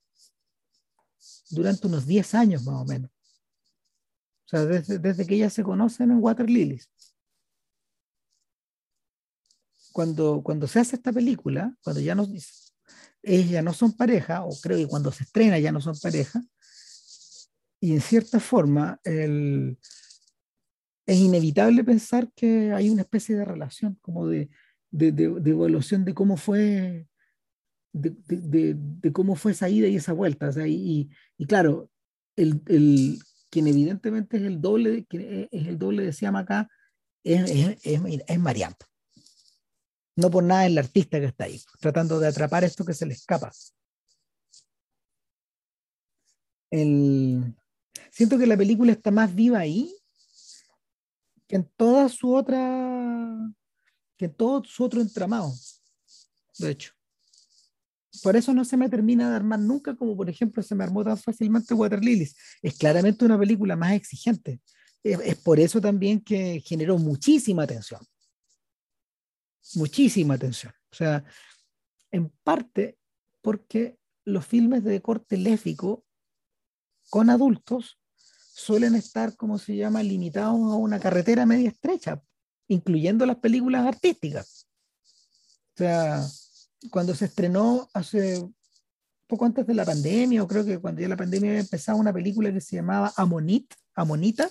durante 1.49 1.87
unos 1.87 2.05
10 2.05 2.35
años 2.35 2.65
más 2.65 2.81
o 2.81 2.83
menos. 2.83 3.09
O 3.09 4.49
sea, 4.49 4.65
desde, 4.65 4.99
desde 4.99 5.25
que 5.25 5.35
ellas 5.35 5.53
se 5.53 5.63
conocen 5.63 6.11
en 6.11 6.21
Water 6.21 6.49
Lilies. 6.49 6.91
Cuando, 9.93 10.41
cuando 10.43 10.67
se 10.67 10.81
hace 10.81 10.97
esta 10.97 11.13
película, 11.13 11.73
cuando 11.85 12.01
ya 12.01 12.15
no, 12.15 12.27
ellas 13.21 13.49
ya 13.49 13.61
no 13.61 13.71
son 13.71 13.93
pareja, 13.93 14.43
o 14.43 14.59
creo 14.59 14.77
que 14.77 14.87
cuando 14.87 15.09
se 15.09 15.23
estrena 15.23 15.57
ya 15.57 15.71
no 15.71 15.79
son 15.79 15.97
pareja, 16.01 16.43
y 17.79 17.93
en 17.93 18.01
cierta 18.01 18.41
forma 18.41 18.99
el, 19.05 19.79
es 21.05 21.17
inevitable 21.17 21.83
pensar 21.83 22.31
que 22.35 22.71
hay 22.71 22.89
una 22.89 23.01
especie 23.01 23.35
de 23.35 23.45
relación, 23.45 23.97
como 24.01 24.27
de, 24.27 24.49
de, 24.91 25.11
de 25.11 25.51
evaluación 25.51 26.05
de 26.05 26.13
cómo 26.13 26.37
fue 26.37 27.07
de, 27.93 28.15
de, 28.27 29.13
cómo 29.13 29.35
fue 29.35 29.51
esa 29.51 29.69
ida 29.69 29.87
y 29.87 29.95
esa 29.95 30.13
vuelta. 30.13 30.49
O 30.49 30.51
sea, 30.51 30.67
y, 30.67 31.09
y, 31.37 31.45
claro, 31.45 31.89
el, 32.35 32.61
el, 32.67 33.19
quien 33.49 33.67
evidentemente 33.67 34.37
es 34.37 34.43
el 34.43 34.59
doble, 34.59 35.05
quien 35.05 35.47
es 35.51 35.67
el 35.67 35.77
doble 35.77 36.03
de 36.03 36.13
Siam 36.13 36.35
acá, 36.35 36.67
es, 37.23 37.49
es, 37.49 37.77
es, 37.85 38.01
es 38.27 38.39
No 40.15 40.31
por 40.31 40.43
nada 40.43 40.65
es 40.65 40.71
el 40.71 40.77
artista 40.77 41.19
que 41.19 41.27
está 41.27 41.45
ahí, 41.45 41.61
tratando 41.79 42.19
de 42.19 42.27
atrapar 42.27 42.63
esto 42.63 42.83
que 42.83 42.93
se 42.93 43.05
le 43.05 43.13
escapa. 43.13 43.51
El... 46.71 47.55
Siento 48.09 48.37
que 48.37 48.47
la 48.47 48.57
película 48.57 48.91
está 48.91 49.11
más 49.11 49.33
viva 49.33 49.59
ahí 49.59 49.95
que 51.47 51.57
en 51.57 51.69
toda 51.75 52.09
su 52.09 52.33
otra, 52.33 53.53
que 54.17 54.25
en 54.25 54.33
todo 54.33 54.63
su 54.63 54.83
otro 54.83 55.01
entramado, 55.01 55.53
de 56.59 56.71
hecho. 56.71 56.93
Por 58.21 58.35
eso 58.35 58.53
no 58.53 58.63
se 58.63 58.77
me 58.77 58.89
termina 58.89 59.29
de 59.29 59.35
armar 59.35 59.59
nunca, 59.59 59.95
como 59.95 60.15
por 60.15 60.29
ejemplo 60.29 60.61
se 60.61 60.75
me 60.75 60.83
armó 60.83 61.03
tan 61.03 61.17
fácilmente 61.17 61.73
Water 61.73 62.03
Lilies. 62.03 62.35
Es 62.61 62.77
claramente 62.77 63.25
una 63.25 63.39
película 63.39 63.75
más 63.75 63.93
exigente. 63.93 64.61
Es, 65.03 65.35
por 65.37 65.59
eso 65.59 65.81
también 65.81 66.21
que 66.21 66.61
generó 66.63 66.97
muchísima 66.97 67.63
atención. 67.63 67.99
Muchísima 69.75 70.35
atención. 70.35 70.73
O 70.91 70.95
sea, 70.95 71.25
en 72.11 72.29
parte 72.43 72.99
porque 73.41 73.97
los 74.25 74.45
filmes 74.45 74.83
de 74.83 75.01
corte 75.01 75.35
léfico 75.35 76.05
con 77.09 77.29
adultos 77.29 77.99
suelen 78.53 78.95
estar, 78.95 79.35
como 79.35 79.57
se 79.57 79.75
llama, 79.75 80.03
limitados 80.03 80.55
a 80.55 80.75
una 80.75 80.99
carretera 80.99 81.45
media 81.45 81.69
estrecha, 81.69 82.21
incluyendo 82.67 83.25
las 83.25 83.37
películas 83.37 83.85
artísticas. 83.85 84.67
O 85.73 85.77
sea, 85.77 86.23
cuando 86.91 87.15
se 87.15 87.25
estrenó 87.25 87.89
hace 87.93 88.47
poco 89.27 89.45
antes 89.45 89.65
de 89.65 89.73
la 89.73 89.85
pandemia, 89.85 90.43
o 90.43 90.47
creo 90.47 90.63
que 90.63 90.79
cuando 90.79 91.01
ya 91.01 91.07
la 91.07 91.17
pandemia 91.17 91.49
había 91.49 91.61
empezado, 91.61 91.97
una 91.97 92.13
película 92.13 92.53
que 92.53 92.61
se 92.61 92.75
llamaba 92.75 93.11
Amonit, 93.17 93.73
Amonita, 93.95 94.49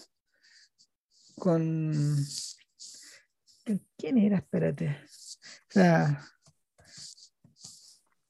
con... 1.38 2.16
¿Quién 3.96 4.18
era? 4.18 4.38
Espérate. 4.38 4.98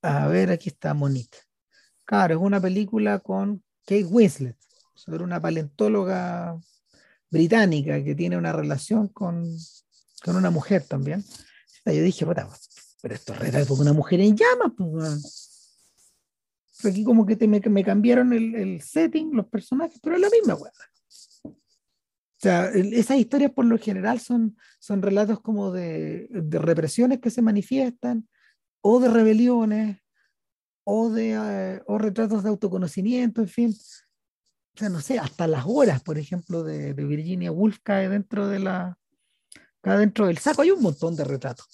A 0.03 0.27
ver, 0.29 0.51
aquí 0.51 0.69
está 0.69 0.91
Amonita. 0.91 1.39
Claro, 2.05 2.35
es 2.35 2.41
una 2.41 2.61
película 2.61 3.21
con 3.21 3.65
Kate 3.87 4.05
Winslet, 4.05 4.59
sobre 5.05 5.25
una 5.25 5.41
paleontóloga 5.41 6.57
británica 7.31 8.03
que 8.05 8.15
tiene 8.15 8.37
una 8.37 8.53
relación 8.53 9.09
con, 9.09 9.45
con 10.25 10.37
una 10.37 10.51
mujer 10.51 10.85
también. 10.85 11.25
Yo 11.85 12.03
dije, 12.03 12.25
pero 12.25 13.15
esto 13.15 13.35
es 13.35 13.53
de 13.53 13.75
una 13.75 13.93
mujer 13.93 14.21
en 14.21 14.37
llamas. 14.37 14.73
Pues, 14.77 15.75
aquí 16.85 17.03
como 17.03 17.27
que 17.27 17.35
te, 17.35 17.49
me, 17.49 17.61
me, 17.61 17.85
cambiaron 17.85 18.33
el, 18.33 18.55
el, 18.55 18.81
setting, 18.81 19.35
los 19.35 19.47
personajes, 19.47 19.99
pero 20.01 20.15
es 20.15 20.23
la 20.23 20.31
misma 20.31 20.55
weá. 20.55 20.73
O 21.45 22.43
sea, 22.43 22.71
esas 22.71 23.19
historias 23.19 23.53
por 23.53 23.65
lo 23.65 23.79
general 23.79 24.21
son, 24.21 24.57
son 24.79 25.03
relatos 25.03 25.41
como 25.41 25.73
de, 25.73 26.29
de 26.31 26.59
represiones 26.59 27.21
que 27.21 27.31
se 27.31 27.43
manifiestan, 27.43 28.29
o 28.81 29.01
de 29.01 29.09
rebeliones, 29.09 30.03
o 30.85 31.11
de 31.11 31.39
uh, 31.39 31.93
o 31.93 31.99
retratos 31.99 32.43
de 32.43 32.49
autoconocimiento, 32.49 33.43
en 33.43 33.49
fin. 33.49 33.77
O 34.75 34.79
sea, 34.79 34.89
no 34.89 35.01
sé, 35.01 35.19
hasta 35.19 35.47
las 35.47 35.65
horas, 35.67 36.03
por 36.03 36.19
ejemplo, 36.19 36.63
de, 36.63 36.95
de 36.95 37.05
Virginia 37.05 37.53
Woolf 37.53 37.79
cae 37.83 38.09
dentro 38.09 38.49
de 38.49 38.59
la 38.59 38.99
cae 39.83 39.99
dentro 39.99 40.27
del 40.27 40.39
saco. 40.39 40.63
Hay 40.63 40.71
un 40.71 40.83
montón 40.83 41.15
de 41.17 41.25
retratos. 41.25 41.67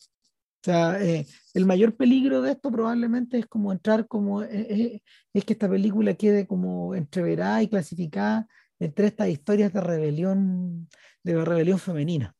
O 0.00 0.64
sea, 0.66 1.00
eh, 1.00 1.26
el 1.54 1.64
mayor 1.64 1.96
peligro 1.96 2.42
de 2.42 2.52
esto 2.52 2.72
probablemente 2.72 3.38
es 3.38 3.46
como 3.46 3.72
entrar 3.72 4.08
como, 4.08 4.42
eh, 4.42 4.48
eh, 4.52 5.02
es 5.32 5.44
que 5.44 5.52
esta 5.52 5.68
película 5.68 6.14
quede 6.14 6.46
como 6.46 6.94
entreverada 6.94 7.62
y 7.62 7.68
clasificada 7.68 8.48
entre 8.80 9.06
estas 9.06 9.28
historias 9.28 9.72
de 9.72 9.80
rebelión, 9.80 10.88
de 11.22 11.44
rebelión 11.44 11.78
femenina. 11.78 12.34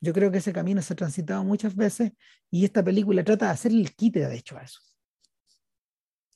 Yo 0.00 0.12
creo 0.12 0.30
que 0.30 0.38
ese 0.38 0.52
camino 0.52 0.82
se 0.82 0.92
ha 0.92 0.96
transitado 0.96 1.42
muchas 1.42 1.74
veces 1.74 2.12
y 2.50 2.64
esta 2.64 2.84
película 2.84 3.24
trata 3.24 3.46
de 3.46 3.52
hacer 3.52 3.72
el 3.72 3.94
quite, 3.94 4.28
de 4.28 4.36
hecho, 4.36 4.58
a 4.58 4.62
eso. 4.62 4.80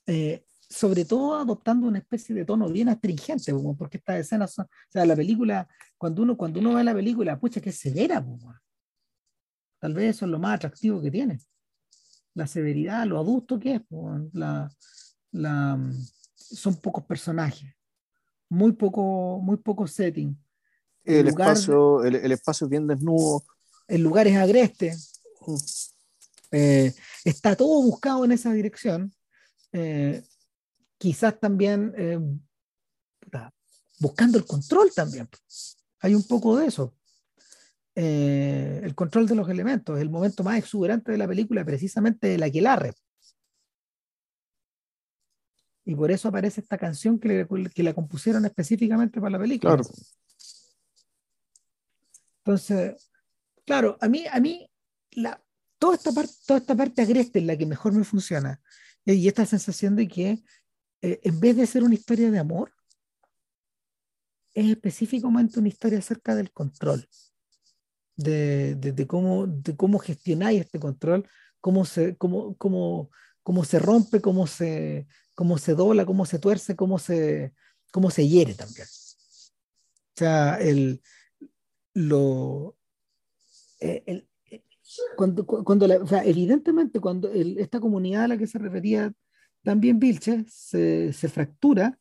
Eh, 0.07 0.45
sobre 0.73 1.05
todo 1.05 1.37
adoptando 1.37 1.87
una 1.87 1.99
especie 1.99 2.35
de 2.35 2.45
tono 2.45 2.69
bien 2.69 2.89
astringente, 2.89 3.53
porque 3.77 3.99
estas 3.99 4.21
escenas 4.21 4.55
son, 4.55 4.65
o 4.65 4.91
sea, 4.91 5.05
la 5.05 5.15
película, 5.15 5.69
cuando 5.99 6.23
uno, 6.23 6.37
cuando 6.37 6.61
uno 6.61 6.75
ve 6.75 6.85
la 6.85 6.95
película, 6.95 7.39
pucha, 7.39 7.61
que 7.61 7.73
severa, 7.73 8.25
tal 9.79 9.95
vez 9.95 10.17
eso 10.17 10.25
es 10.25 10.31
lo 10.31 10.39
más 10.39 10.57
atractivo 10.57 11.01
que 11.03 11.11
tiene, 11.11 11.41
la 12.35 12.47
severidad, 12.47 13.07
lo 13.07 13.19
adusto 13.19 13.59
que 13.59 13.75
es, 13.75 13.83
la, 14.33 14.71
la, 15.33 15.79
son 16.35 16.77
pocos 16.77 17.05
personajes, 17.05 17.75
muy 18.49 18.73
poco, 18.73 19.41
muy 19.43 19.59
poco 19.59 19.87
setting. 19.87 20.37
El, 21.05 21.15
el 21.17 21.29
espacio, 21.29 22.05
el, 22.05 22.15
el, 22.15 22.33
espacio 22.33 22.67
es 22.67 22.71
bien 22.71 22.87
desnudo. 22.87 23.43
El 23.89 24.03
lugar 24.03 24.27
es 24.29 24.37
agreste. 24.37 24.95
Eh, 26.53 26.95
está 27.25 27.57
todo 27.57 27.83
buscado 27.83 28.25
en 28.25 28.33
esa 28.33 28.53
dirección. 28.53 29.13
Eh, 29.73 30.23
quizás 31.03 31.41
también 31.41 31.93
eh, 31.97 32.17
buscando 33.99 34.39
el 34.39 34.47
control 34.47 34.93
también. 34.95 35.29
Hay 35.99 36.15
un 36.15 36.23
poco 36.23 36.57
de 36.57 36.67
eso. 36.67 36.95
Eh, 37.97 38.81
el 38.85 38.95
control 38.95 39.27
de 39.27 39.35
los 39.35 39.49
elementos, 39.49 39.99
el 39.99 40.11
momento 40.11 40.45
más 40.45 40.59
exuberante 40.59 41.11
de 41.11 41.19
la 41.19 41.27
película, 41.27 41.65
precisamente 41.65 42.37
el 42.37 42.43
aquelarre. 42.45 42.93
Y 45.85 45.97
por 45.97 46.13
eso 46.13 46.29
aparece 46.29 46.61
esta 46.61 46.79
canción 46.79 47.19
que, 47.19 47.29
le, 47.29 47.71
que 47.71 47.83
la 47.83 47.95
compusieron 47.95 48.45
específicamente 48.45 49.21
para 49.21 49.33
la 49.33 49.41
película. 49.41 49.75
Claro. 49.75 49.91
Entonces, 52.45 53.11
claro, 53.65 53.99
a 54.01 54.09
mí, 54.09 54.25
a 54.31 54.39
mí 54.39 54.71
la, 55.11 55.43
toda, 55.81 55.97
esta 55.97 56.13
parte, 56.13 56.33
toda 56.47 56.61
esta 56.61 56.77
parte 56.77 57.03
agreste 57.03 57.41
es 57.41 57.45
la 57.45 57.57
que 57.57 57.67
mejor 57.67 57.93
me 57.93 58.05
funciona. 58.05 58.61
Y 59.05 59.27
esta 59.27 59.45
sensación 59.45 59.97
de 59.97 60.07
que 60.07 60.45
eh, 61.03 61.21
en 61.23 61.41
vez 61.41 61.57
de 61.57 61.67
ser 61.67 61.83
una 61.83 61.95
historia 61.95 62.31
de 62.31 62.39
amor, 62.39 62.73
es 64.55 64.71
específicamente 64.71 65.59
una 65.59 65.69
historia 65.69 65.99
acerca 65.99 66.35
del 66.35 66.53
control, 66.53 67.09
de, 68.17 68.75
de, 68.77 68.93
de 68.93 69.07
cómo, 69.07 69.47
de 69.47 69.77
cómo 69.77 69.99
gestionáis 69.99 70.61
este 70.61 70.79
control, 70.79 71.29
cómo 71.61 71.85
se, 71.85 72.17
cómo, 72.17 72.57
cómo, 72.57 73.11
cómo 73.43 73.65
se 73.65 73.79
rompe, 73.79 74.21
cómo 74.21 74.47
se, 74.47 75.07
cómo 75.35 75.59
se 75.59 75.75
dobla, 75.75 76.07
cómo 76.07 76.27
se 76.27 76.39
tuerce, 76.39 76.77
cómo 76.77 76.99
se, 76.99 77.55
cómo 77.91 78.11
se 78.11 78.29
hiere 78.29 78.55
también. 78.55 78.87
O 78.87 80.19
sea, 80.19 80.57
el, 80.61 81.03
lo, 81.95 82.77
eh, 83.81 84.03
el, 84.07 84.29
cuando, 85.17 85.47
cuando 85.47 85.87
la, 85.87 85.97
o 85.97 86.07
sea, 86.07 86.25
evidentemente 86.25 87.01
cuando 87.01 87.31
el, 87.33 87.59
esta 87.59 87.81
comunidad 87.81 88.25
a 88.25 88.29
la 88.29 88.39
que 88.39 88.47
se 88.47 88.59
refería 88.59 89.13
también 89.63 89.99
Vilche 89.99 90.45
se, 90.49 91.13
fractura, 91.29 91.99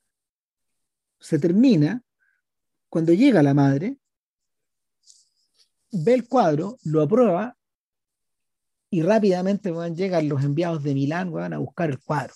se 1.19 1.39
termina, 1.39 2.01
cuando 2.89 3.13
llega 3.13 3.43
la 3.43 3.53
madre, 3.53 3.97
ve 5.91 6.13
el 6.13 6.27
cuadro, 6.27 6.77
lo 6.83 7.01
aprueba 7.01 7.55
y 8.89 9.03
rápidamente 9.03 9.71
van, 9.71 9.95
llegan 9.95 10.27
los 10.27 10.43
enviados 10.43 10.83
de 10.83 10.93
Milán 10.93 11.31
van 11.31 11.53
a 11.53 11.59
buscar 11.59 11.89
el 11.89 11.99
cuadro. 11.99 12.33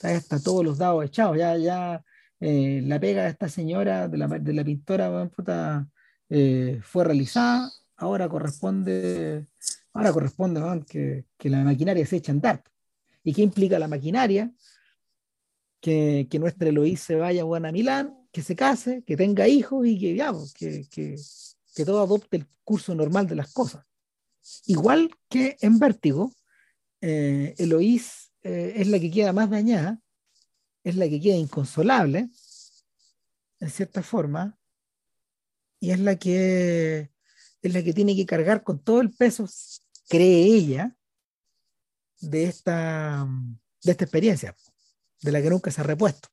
Ya 0.00 0.12
está 0.12 0.40
todos 0.40 0.64
los 0.64 0.78
dados 0.78 1.04
echados, 1.04 1.36
ya, 1.36 1.56
ya 1.56 2.04
eh, 2.40 2.80
la 2.84 3.00
pega 3.00 3.24
de 3.24 3.30
esta 3.30 3.48
señora, 3.48 4.08
de 4.08 4.18
la, 4.18 4.28
de 4.28 4.52
la 4.52 4.64
pintora, 4.64 5.28
eh, 6.28 6.80
fue 6.82 7.04
realizada, 7.04 7.70
ahora 7.96 8.28
corresponde, 8.28 9.48
ahora 9.92 10.12
corresponde 10.12 10.84
que, 10.86 11.26
que, 11.36 11.50
la 11.50 11.64
maquinaria 11.64 12.04
se 12.06 12.16
eche 12.16 12.30
a 12.30 12.34
andar. 12.34 12.62
¿Y 13.26 13.34
qué 13.34 13.42
implica 13.42 13.76
la 13.80 13.88
maquinaria? 13.88 14.52
Que, 15.80 16.28
que 16.30 16.38
nuestra 16.38 16.68
Eloís 16.68 17.00
se 17.00 17.16
vaya 17.16 17.42
a 17.42 17.72
Milán, 17.72 18.16
que 18.30 18.40
se 18.40 18.54
case, 18.54 19.02
que 19.04 19.16
tenga 19.16 19.48
hijos 19.48 19.84
y 19.84 19.98
que, 19.98 20.14
ya, 20.14 20.32
pues, 20.32 20.54
que, 20.54 20.86
que, 20.88 21.16
que 21.74 21.84
todo 21.84 22.02
adopte 22.02 22.36
el 22.36 22.46
curso 22.62 22.94
normal 22.94 23.26
de 23.26 23.34
las 23.34 23.52
cosas. 23.52 23.84
Igual 24.66 25.10
que 25.28 25.56
en 25.60 25.80
Vértigo, 25.80 26.32
eh, 27.00 27.56
Eloís 27.58 28.30
eh, 28.44 28.74
es 28.76 28.86
la 28.86 29.00
que 29.00 29.10
queda 29.10 29.32
más 29.32 29.50
dañada, 29.50 30.00
es 30.84 30.94
la 30.94 31.08
que 31.08 31.20
queda 31.20 31.34
inconsolable, 31.34 32.30
en 33.58 33.70
cierta 33.70 34.04
forma, 34.04 34.56
y 35.80 35.90
es 35.90 35.98
la 35.98 36.16
que 36.16 37.10
es 37.60 37.74
la 37.74 37.82
que 37.82 37.92
tiene 37.92 38.14
que 38.14 38.24
cargar 38.24 38.62
con 38.62 38.78
todo 38.78 39.00
el 39.00 39.10
peso, 39.10 39.48
cree 40.08 40.44
ella, 40.44 40.96
de 42.20 42.44
esta, 42.44 43.26
de 43.82 43.92
esta 43.92 44.04
experiencia, 44.04 44.56
de 45.22 45.32
la 45.32 45.42
que 45.42 45.50
nunca 45.50 45.70
se 45.70 45.80
ha 45.80 45.84
repuesto, 45.84 46.28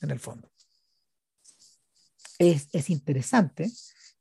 en 0.00 0.10
el 0.10 0.20
fondo. 0.20 0.50
Es, 2.38 2.68
es 2.72 2.90
interesante 2.90 3.70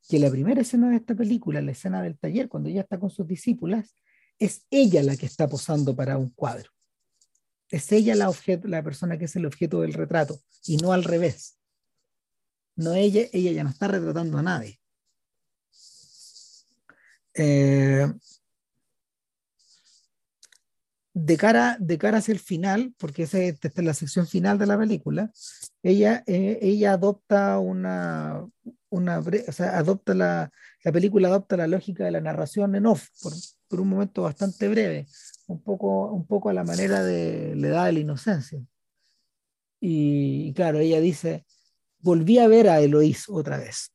que 0.08 0.20
la 0.20 0.30
primera 0.30 0.62
escena 0.62 0.90
de 0.90 0.98
esta 0.98 1.16
película, 1.16 1.62
la 1.62 1.72
escena 1.72 2.02
del 2.02 2.18
taller, 2.18 2.50
cuando 2.50 2.70
ella 2.70 2.82
está 2.82 3.00
con 3.00 3.10
sus 3.10 3.28
discípulas, 3.28 3.96
es 4.40 4.66
ella 4.72 5.04
la 5.04 5.16
que 5.16 5.26
está 5.26 5.48
posando 5.48 5.96
para 5.96 6.18
un 6.18 6.30
cuadro. 6.30 6.72
Es 7.70 7.92
ella 7.92 8.16
la, 8.16 8.30
objeto, 8.30 8.68
la 8.68 8.82
persona 8.82 9.18
que 9.18 9.26
es 9.26 9.36
el 9.36 9.46
objeto 9.46 9.82
del 9.82 9.94
retrato 9.94 10.42
y 10.66 10.78
no 10.78 10.94
al 10.94 11.04
revés. 11.04 11.58
No 12.76 12.96
ella, 12.96 13.28
ella 13.34 13.52
ya 13.52 13.64
no 13.64 13.70
está 13.70 13.88
retratando 13.88 14.38
a 14.38 14.44
nadie. 14.44 14.80
Eh, 17.36 18.12
de 21.22 21.38
cara, 21.38 21.78
de 21.80 21.98
cara 21.98 22.20
hacia 22.20 22.32
el 22.32 22.40
final, 22.40 22.94
porque 22.98 23.24
es, 23.24 23.34
la 23.76 23.94
sección 23.94 24.26
final 24.26 24.58
de 24.58 24.68
la 24.68 24.78
película, 24.78 25.32
ella, 25.84 26.24
eh, 26.28 26.60
ella 26.62 26.94
adopta 26.94 27.60
una, 27.60 28.46
una 28.90 29.20
o 29.20 29.52
sea, 29.52 29.78
adopta 29.78 30.14
la, 30.14 30.52
la 30.84 30.92
película 30.92 31.28
adopta 31.28 31.58
la 31.58 31.68
lógica 31.68 32.06
de 32.06 32.12
la 32.12 32.22
narración 32.22 32.74
en 32.76 32.86
off 32.86 33.10
por, 33.22 33.34
por, 33.68 33.82
un 33.82 33.90
momento 33.90 34.22
bastante 34.24 34.70
breve, 34.70 35.08
un 35.48 35.62
poco, 35.62 36.12
un 36.12 36.26
poco 36.26 36.50
a 36.50 36.54
la 36.54 36.64
manera 36.64 37.04
de 37.04 37.54
la 37.56 37.68
edad 37.68 37.86
de 37.88 37.94
la 37.94 38.00
inocencia. 38.00 38.60
Y, 39.82 40.48
y 40.48 40.54
claro, 40.54 40.80
ella 40.80 41.02
dice, 41.02 41.46
volví 42.00 42.40
a 42.40 42.48
ver 42.48 42.70
a 42.70 42.80
Eloís 42.80 43.28
otra 43.28 43.58
vez, 43.58 43.92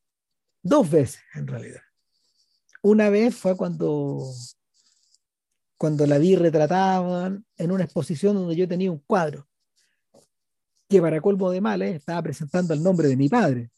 dos 0.62 0.90
veces 0.90 1.22
en 1.34 1.46
realidad. 1.46 1.80
Una 2.82 3.08
vez 3.08 3.34
fue 3.34 3.56
cuando 3.56 4.30
cuando 5.76 6.06
la 6.06 6.18
vi 6.18 6.36
retratada 6.36 7.38
en 7.56 7.70
una 7.70 7.84
exposición 7.84 8.34
donde 8.34 8.56
yo 8.56 8.68
tenía 8.68 8.90
un 8.90 8.98
cuadro 8.98 9.46
que 10.88 11.00
para 11.00 11.20
colmo 11.20 11.50
de 11.50 11.60
males 11.60 11.96
estaba 11.96 12.22
presentando 12.22 12.74
el 12.74 12.82
nombre 12.82 13.08
de 13.08 13.16
mi 13.16 13.28
padre. 13.28 13.70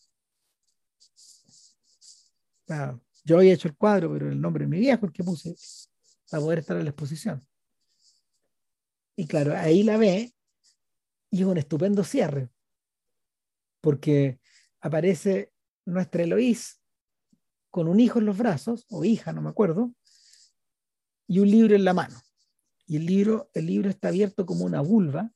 yo 3.24 3.38
había 3.38 3.54
hecho 3.54 3.68
el 3.68 3.76
cuadro, 3.76 4.12
pero 4.12 4.30
el 4.30 4.40
nombre 4.40 4.64
de 4.64 4.70
mi 4.70 4.78
viejo 4.78 5.06
el 5.06 5.12
que 5.12 5.24
puse 5.24 5.54
para 6.30 6.42
poder 6.42 6.58
estar 6.58 6.76
en 6.76 6.84
la 6.84 6.90
exposición. 6.90 7.46
Y 9.16 9.26
claro, 9.26 9.56
ahí 9.56 9.82
la 9.82 9.96
ve 9.96 10.34
y 11.30 11.40
es 11.40 11.46
un 11.46 11.58
estupendo 11.58 12.04
cierre, 12.04 12.50
porque 13.80 14.38
aparece 14.80 15.52
nuestra 15.84 16.22
Eloís 16.22 16.80
con 17.70 17.88
un 17.88 18.00
hijo 18.00 18.18
en 18.18 18.26
los 18.26 18.36
brazos, 18.36 18.86
o 18.90 19.04
hija, 19.04 19.32
no 19.32 19.42
me 19.42 19.50
acuerdo, 19.50 19.92
y 21.28 21.40
un 21.40 21.50
libro 21.50 21.74
en 21.74 21.84
la 21.84 21.94
mano. 21.94 22.16
Y 22.86 22.96
el 22.96 23.06
libro, 23.06 23.50
el 23.54 23.66
libro 23.66 23.90
está 23.90 24.08
abierto 24.08 24.46
como 24.46 24.64
una 24.64 24.80
vulva. 24.80 25.30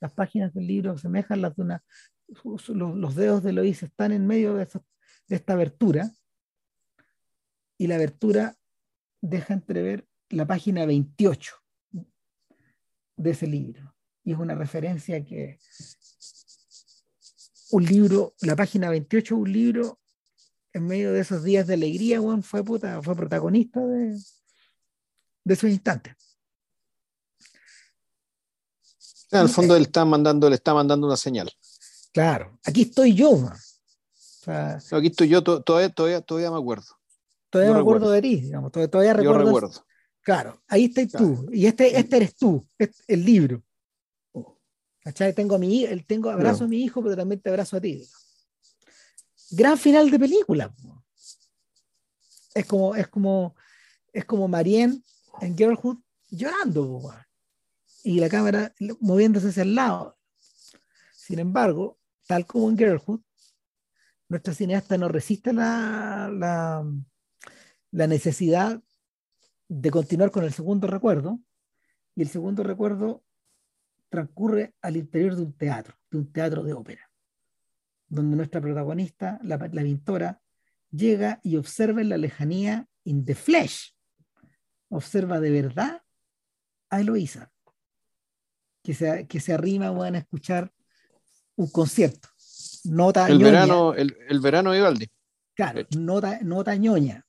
Las 0.00 0.12
páginas 0.12 0.52
del 0.52 0.66
libro 0.66 0.98
semejan 0.98 1.40
las 1.40 1.56
de 1.56 1.62
una. 1.62 1.84
Los, 2.68 3.14
dedos 3.14 3.42
de 3.42 3.52
Lois 3.52 3.82
están 3.82 4.12
en 4.12 4.26
medio 4.26 4.54
de, 4.54 4.68
esta 5.28 5.52
abertura. 5.54 6.10
Y 7.78 7.86
la 7.86 7.94
abertura 7.94 8.56
deja 9.20 9.54
entrever 9.54 10.06
la 10.28 10.46
página 10.46 10.84
28 10.84 11.54
de 13.16 13.30
ese 13.30 13.46
libro. 13.46 13.94
Y 14.22 14.32
es 14.32 14.38
una 14.38 14.54
referencia 14.54 15.24
que 15.24 15.58
un 17.70 17.84
libro, 17.84 18.34
la 18.42 18.54
página 18.54 18.90
28 18.90 19.36
un 19.36 19.52
libro 19.52 19.98
en 20.72 20.86
medio 20.86 21.12
de 21.12 21.20
esos 21.20 21.42
días 21.42 21.66
de 21.66 21.74
alegría, 21.74 22.20
fue, 22.42 22.62
fue 22.62 23.16
protagonista 23.16 23.80
de, 23.80 24.14
de 25.46 25.54
esos 25.54 25.70
instantes. 25.70 26.16
En 29.30 29.40
el 29.40 29.48
fondo 29.48 29.76
él 29.76 29.82
está 29.82 30.04
mandando, 30.04 30.50
le 30.50 30.56
está 30.56 30.74
mandando 30.74 31.06
una 31.06 31.16
señal. 31.16 31.50
Claro, 32.12 32.58
aquí 32.64 32.82
estoy 32.82 33.14
yo. 33.14 33.48
aquí 34.90 35.06
estoy 35.06 35.28
yo, 35.28 35.42
todavía, 35.44 35.90
todavía, 35.90 36.20
todavía 36.20 36.50
me 36.50 36.58
acuerdo. 36.58 36.86
Todavía 37.48 37.74
me 37.74 37.80
acuerdo 37.80 38.10
de 38.10 38.22
ti, 38.22 38.40
digamos, 38.40 38.72
todavía 38.72 39.12
recuerdo. 39.12 39.40
Yo 39.40 39.46
recuerdo. 39.46 39.86
Claro, 40.20 40.60
ahí 40.66 40.86
estás 40.86 41.12
tú. 41.12 41.48
Y 41.52 41.66
este, 41.66 41.96
este 41.96 42.16
eres 42.16 42.34
tú, 42.34 42.66
el 43.06 43.24
libro. 43.24 43.62
¿Cachai? 44.98 45.32
Tengo 45.32 45.54
a 45.54 45.58
mi 45.58 45.86
tengo 46.08 46.28
abrazo 46.28 46.64
a 46.64 46.68
mi 46.68 46.82
hijo, 46.82 47.00
pero 47.04 47.16
también 47.16 47.40
te 47.40 47.50
abrazo 47.50 47.76
a 47.76 47.80
ti. 47.80 48.04
Gran 49.52 49.78
final 49.78 50.10
de 50.10 50.18
película. 50.18 50.74
Es 52.52 52.66
como, 52.66 52.96
es 52.96 53.06
como, 53.06 53.54
es 54.12 54.24
como 54.24 54.48
Marianne 54.48 55.00
en 55.40 55.56
Girlhood 55.56 55.98
llorando, 56.30 57.12
y 58.02 58.20
la 58.20 58.28
cámara 58.28 58.72
moviéndose 59.00 59.48
hacia 59.48 59.62
el 59.62 59.74
lado. 59.74 60.16
Sin 61.12 61.38
embargo, 61.38 61.98
tal 62.26 62.46
como 62.46 62.70
en 62.70 62.78
Girlhood, 62.78 63.20
nuestra 64.28 64.54
cineasta 64.54 64.98
no 64.98 65.08
resiste 65.08 65.52
la, 65.52 66.30
la, 67.92 68.06
necesidad 68.06 68.80
de 69.68 69.90
continuar 69.90 70.30
con 70.30 70.44
el 70.44 70.52
segundo 70.52 70.86
recuerdo, 70.86 71.40
y 72.14 72.22
el 72.22 72.28
segundo 72.28 72.62
recuerdo 72.62 73.24
transcurre 74.08 74.74
al 74.80 74.96
interior 74.96 75.34
de 75.34 75.42
un 75.42 75.52
teatro, 75.52 75.96
de 76.10 76.18
un 76.18 76.32
teatro 76.32 76.62
de 76.62 76.72
ópera, 76.72 77.10
donde 78.08 78.36
nuestra 78.36 78.60
protagonista, 78.60 79.38
la, 79.42 79.56
la 79.56 79.82
pintora, 79.82 80.40
llega 80.90 81.40
y 81.42 81.56
observa 81.56 82.00
en 82.00 82.08
la 82.08 82.16
lejanía, 82.16 82.88
in 83.04 83.24
the 83.24 83.34
flesh, 83.34 83.95
observa 84.88 85.40
de 85.40 85.50
verdad 85.50 86.02
a 86.90 87.00
Eloísa, 87.00 87.50
que 88.82 88.94
se, 88.94 89.26
que 89.26 89.40
se 89.40 89.52
arrima 89.52 89.90
van 89.90 90.14
a 90.14 90.18
escuchar 90.18 90.72
un 91.56 91.68
concierto. 91.70 92.28
Nota 92.84 93.26
el 93.28 93.38
verano, 93.38 93.94
el, 93.94 94.16
el, 94.28 94.40
verano 94.40 94.70
de 94.70 94.78
Vivaldi. 94.78 95.10
Claro, 95.54 95.82
nota, 95.96 96.38
nota 96.42 96.76
ñoña. 96.76 97.26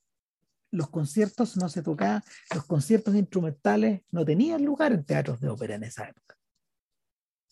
Los 0.69 0.89
conciertos 0.89 1.57
no 1.57 1.69
se 1.69 1.81
tocaban, 1.81 2.21
los 2.53 2.65
conciertos 2.65 3.15
instrumentales 3.15 4.01
no 4.11 4.25
tenían 4.25 4.63
lugar 4.63 4.91
en 4.91 5.05
teatros 5.05 5.39
de 5.39 5.49
ópera 5.49 5.75
en 5.75 5.83
esa 5.83 6.07
época. 6.07 6.37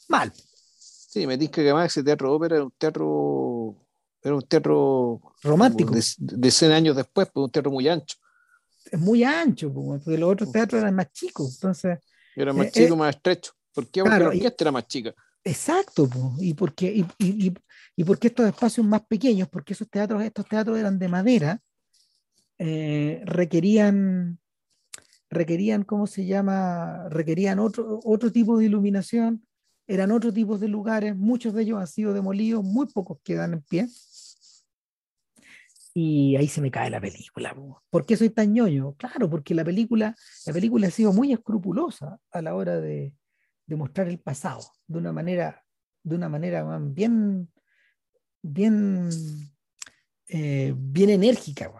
Mal. 0.09 0.31
Sí, 0.35 1.25
me 1.25 1.37
dice 1.37 1.51
que 1.51 1.61
además 1.61 1.87
ese 1.87 2.03
teatro 2.03 2.29
de 2.29 2.35
ópera 2.35 2.55
era 2.57 2.65
un 2.65 2.71
teatro 2.77 3.81
era 4.21 4.35
un 4.35 4.41
teatro 4.41 5.21
romántico 5.43 5.93
de, 5.93 6.03
de 6.17 6.51
100 6.51 6.71
años 6.71 6.95
después, 6.95 7.29
pues 7.31 7.43
un 7.43 7.51
teatro 7.51 7.71
muy 7.71 7.87
ancho 7.87 8.17
es 8.91 8.99
muy 8.99 9.23
ancho, 9.23 9.73
porque 9.73 10.17
los 10.17 10.31
otros 10.31 10.51
teatros 10.51 10.81
eran 10.81 10.95
más 10.95 11.11
chicos. 11.11 11.55
Entonces, 11.55 11.99
era 12.35 12.53
más 12.53 12.67
eh, 12.67 12.71
chico, 12.71 12.93
eh, 12.93 12.97
más 12.97 13.15
estrecho. 13.15 13.53
¿Por 13.73 13.87
qué? 13.87 14.01
Porque 14.01 14.19
la 14.19 14.27
orquesta 14.27 14.63
era 14.63 14.71
más 14.71 14.87
chica. 14.87 15.13
Exacto, 15.43 16.09
y 16.39 16.53
porque, 16.55 16.87
y, 16.87 17.05
y, 17.19 17.53
y, 17.95 18.03
porque 18.03 18.27
estos 18.27 18.47
espacios 18.47 18.85
más 18.85 19.01
pequeños, 19.05 19.47
porque 19.47 19.73
esos 19.73 19.87
teatros, 19.87 20.23
estos 20.23 20.47
teatros 20.47 20.77
eran 20.77 20.97
de 20.97 21.07
madera, 21.07 21.61
eh, 22.57 23.21
requerían, 23.25 24.39
requerían, 25.29 25.83
¿cómo 25.83 26.07
se 26.07 26.25
llama? 26.25 27.07
Requerían 27.09 27.59
otro, 27.59 27.99
otro 28.03 28.31
tipo 28.31 28.57
de 28.57 28.65
iluminación, 28.65 29.45
eran 29.87 30.11
otro 30.11 30.33
tipo 30.33 30.57
de 30.57 30.67
lugares, 30.67 31.15
muchos 31.15 31.53
de 31.53 31.61
ellos 31.61 31.79
han 31.79 31.87
sido 31.87 32.13
demolidos, 32.13 32.63
muy 32.63 32.87
pocos 32.87 33.19
quedan 33.23 33.53
en 33.53 33.61
pie. 33.61 33.87
Y 35.97 36.35
ahí 36.35 36.49
se 36.49 36.59
me 36.59 36.69
cae 36.69 36.89
la 36.89 36.99
película. 36.99 37.55
¿Por 37.89 38.05
qué 38.05 38.17
soy 38.17 38.29
tan 38.29 38.53
ñoño? 38.53 38.95
Claro, 38.95 39.29
porque 39.29 39.55
la 39.55 39.63
película, 39.63 40.13
la 40.45 40.51
película 40.51 40.87
ha 40.87 40.91
sido 40.91 41.13
muy 41.13 41.31
escrupulosa 41.31 42.19
a 42.31 42.41
la 42.41 42.53
hora 42.53 42.81
de, 42.81 43.13
de 43.65 43.75
mostrar 43.77 44.09
el 44.09 44.19
pasado, 44.19 44.73
de 44.87 44.97
una 44.97 45.13
manera, 45.13 45.63
de 46.03 46.15
una 46.15 46.27
manera 46.27 46.65
bien, 46.81 47.49
bien, 48.41 49.09
eh, 50.27 50.73
bien 50.75 51.11
enérgica, 51.11 51.71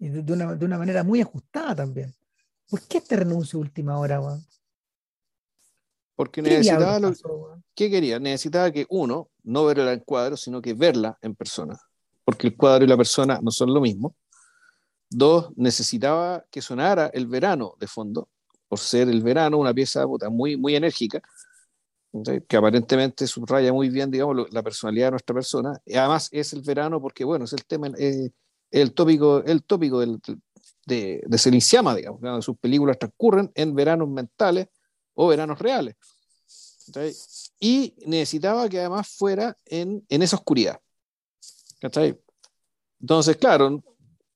y 0.00 0.08
de, 0.08 0.32
una, 0.32 0.56
de, 0.56 0.64
una, 0.64 0.76
manera 0.76 1.04
muy 1.04 1.20
ajustada 1.20 1.76
también. 1.76 2.12
¿Por 2.68 2.82
qué 2.88 2.98
este 2.98 3.14
renuncio 3.14 3.60
última 3.60 4.00
hora? 4.00 4.20
Porque 6.16 6.42
necesitaba 6.42 6.98
lo, 6.98 7.12
¿Qué 7.72 7.88
quería? 7.88 8.18
Necesitaba 8.18 8.72
que 8.72 8.84
uno, 8.90 9.30
no 9.44 9.64
verla 9.64 9.92
en 9.92 10.00
cuadro, 10.00 10.36
sino 10.36 10.60
que 10.60 10.74
verla 10.74 11.16
en 11.22 11.36
persona 11.36 11.78
porque 12.26 12.48
el 12.48 12.56
cuadro 12.56 12.84
y 12.84 12.88
la 12.88 12.96
persona 12.96 13.38
no 13.40 13.52
son 13.52 13.72
lo 13.72 13.80
mismo. 13.80 14.16
Dos, 15.08 15.52
necesitaba 15.54 16.44
que 16.50 16.60
sonara 16.60 17.06
el 17.14 17.28
verano 17.28 17.76
de 17.78 17.86
fondo, 17.86 18.28
por 18.66 18.80
ser 18.80 19.08
el 19.08 19.22
verano 19.22 19.58
una 19.58 19.72
pieza 19.72 20.04
muy, 20.28 20.56
muy 20.56 20.74
enérgica, 20.74 21.22
que 22.48 22.56
aparentemente 22.56 23.28
subraya 23.28 23.72
muy 23.72 23.90
bien, 23.90 24.10
digamos, 24.10 24.52
la 24.52 24.62
personalidad 24.64 25.06
de 25.06 25.10
nuestra 25.12 25.34
persona. 25.34 25.80
Y 25.86 25.94
además 25.94 26.28
es 26.32 26.52
el 26.52 26.62
verano 26.62 27.00
porque, 27.00 27.24
bueno, 27.24 27.44
es 27.44 27.52
el 27.52 27.64
tema, 27.64 27.92
eh, 27.96 28.30
el 28.72 28.92
tópico, 28.92 29.44
el 29.44 29.62
tópico 29.62 30.00
de, 30.00 31.22
de 31.24 31.38
Celinciama, 31.38 31.94
digamos, 31.94 32.44
sus 32.44 32.58
películas 32.58 32.98
transcurren 32.98 33.52
en 33.54 33.72
veranos 33.72 34.08
mentales 34.08 34.66
o 35.14 35.28
veranos 35.28 35.60
reales. 35.60 35.94
Y 37.60 37.94
necesitaba 38.04 38.68
que 38.68 38.80
además 38.80 39.06
fuera 39.16 39.56
en, 39.64 40.04
en 40.08 40.22
esa 40.22 40.34
oscuridad. 40.34 40.80
Entonces, 41.80 43.36
claro, 43.36 43.82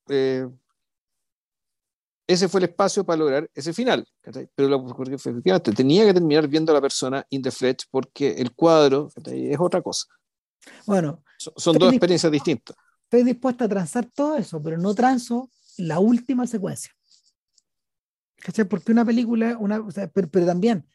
eh, 0.09 0.47
ese 2.27 2.49
fue 2.49 2.61
el 2.61 2.65
espacio 2.65 3.05
para 3.05 3.17
lograr 3.17 3.51
ese 3.55 3.73
final. 3.73 4.07
Pero 4.55 4.87
porque 4.95 5.15
efectivamente 5.15 5.73
tenía 5.73 6.05
que 6.05 6.15
terminar 6.15 6.47
viendo 6.47 6.73
a 6.73 6.77
la 6.77 6.81
persona 6.81 7.27
in 7.31 7.43
the 7.43 7.51
flesh 7.51 7.87
porque 7.91 8.33
el 8.33 8.53
cuadro 8.55 9.11
es 9.27 9.59
otra 9.59 9.83
cosa. 9.83 10.07
Bueno, 10.87 11.25
son, 11.39 11.77
dos 11.79 11.91
experiencias 11.93 12.31
distintas. 12.31 12.77
Estoy 13.05 13.25
dispuesta 13.25 13.65
a 13.65 13.69
transar 13.69 14.07
todo 14.07 14.37
eso, 14.37 14.63
pero 14.63 14.79
no 14.79 14.95
transo 14.95 15.51
la 15.79 15.99
última 15.99 16.47
secuencia. 16.47 16.93
Porque 18.69 18.93
una 18.93 19.05
película, 19.05 19.57
una, 19.59 19.85
pero, 20.15 20.29
pero, 20.31 20.47
también 20.47 20.87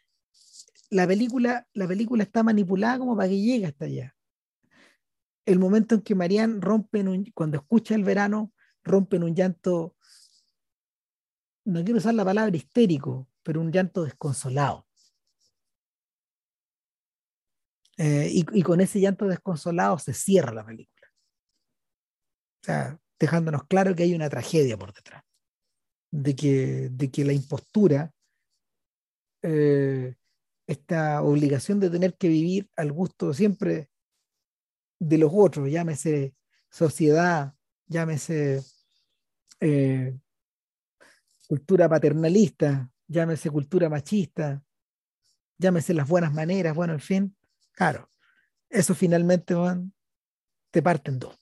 la 0.90 1.06
película, 1.06 1.68
la 1.74 1.88
película 1.88 2.24
está 2.24 2.44
manipulada 2.44 3.00
como 3.00 3.16
para 3.16 3.28
que 3.28 3.42
llegue 3.42 3.66
hasta 3.66 3.86
allá 3.86 4.15
el 5.46 5.60
momento 5.60 5.96
en 5.96 6.02
que 6.02 6.16
Marianne 6.16 6.60
rompe 6.60 7.04
cuando 7.34 7.58
escucha 7.58 7.96
el 7.96 8.04
verano, 8.04 8.52
rompe 8.84 9.18
en 9.18 9.24
un 9.24 9.36
llanto, 9.36 9.96
no 11.66 11.84
quiero 11.84 12.00
usar 12.00 12.14
la 12.14 12.26
palabra 12.26 12.56
histérico, 12.56 13.30
pero 13.44 13.62
un 13.62 13.72
llanto 13.72 14.04
desconsolado. 14.04 14.88
Eh, 17.98 18.30
y, 18.30 18.62
con 18.62 18.82
ese 18.82 19.00
llanto 19.00 19.26
desconsolado 19.26 19.98
se 20.00 20.14
cierra 20.14 20.52
la 20.54 20.66
película. 20.66 21.08
Dejándonos 23.18 23.66
claro 23.68 23.96
que 23.96 24.04
hay 24.04 24.14
una 24.14 24.30
tragedia 24.30 24.78
por 24.78 24.94
detrás. 24.94 25.24
De 26.12 26.36
que, 26.36 26.90
de 26.92 27.12
que 27.12 27.24
la 27.24 27.34
impostura, 27.34 28.12
eh, 29.42 30.16
esta 30.68 31.22
obligación 31.22 31.80
de 31.80 31.90
tener 31.90 32.16
que 32.18 32.28
vivir 32.28 32.70
al 32.76 32.92
gusto 32.92 33.34
siempre 33.34 33.90
de 35.00 35.18
los 35.18 35.32
otros, 35.34 35.70
llámese 35.70 36.36
sociedad, 36.70 37.54
llámese 37.88 38.64
eh, 39.60 40.18
cultura 41.48 41.88
paternalista, 41.88 42.90
llámese 43.08 43.50
cultura 43.50 43.90
machista, 43.90 44.64
llámese 45.58 45.94
las 45.94 46.08
buenas 46.08 46.34
maneras, 46.34 46.76
bueno, 46.76 46.94
en 46.94 47.00
fin, 47.00 47.38
claro, 47.72 48.10
eso 48.70 48.96
finalmente 48.96 49.54
van, 49.54 49.94
te 50.72 50.82
parten 50.82 51.20
dos. 51.20 51.40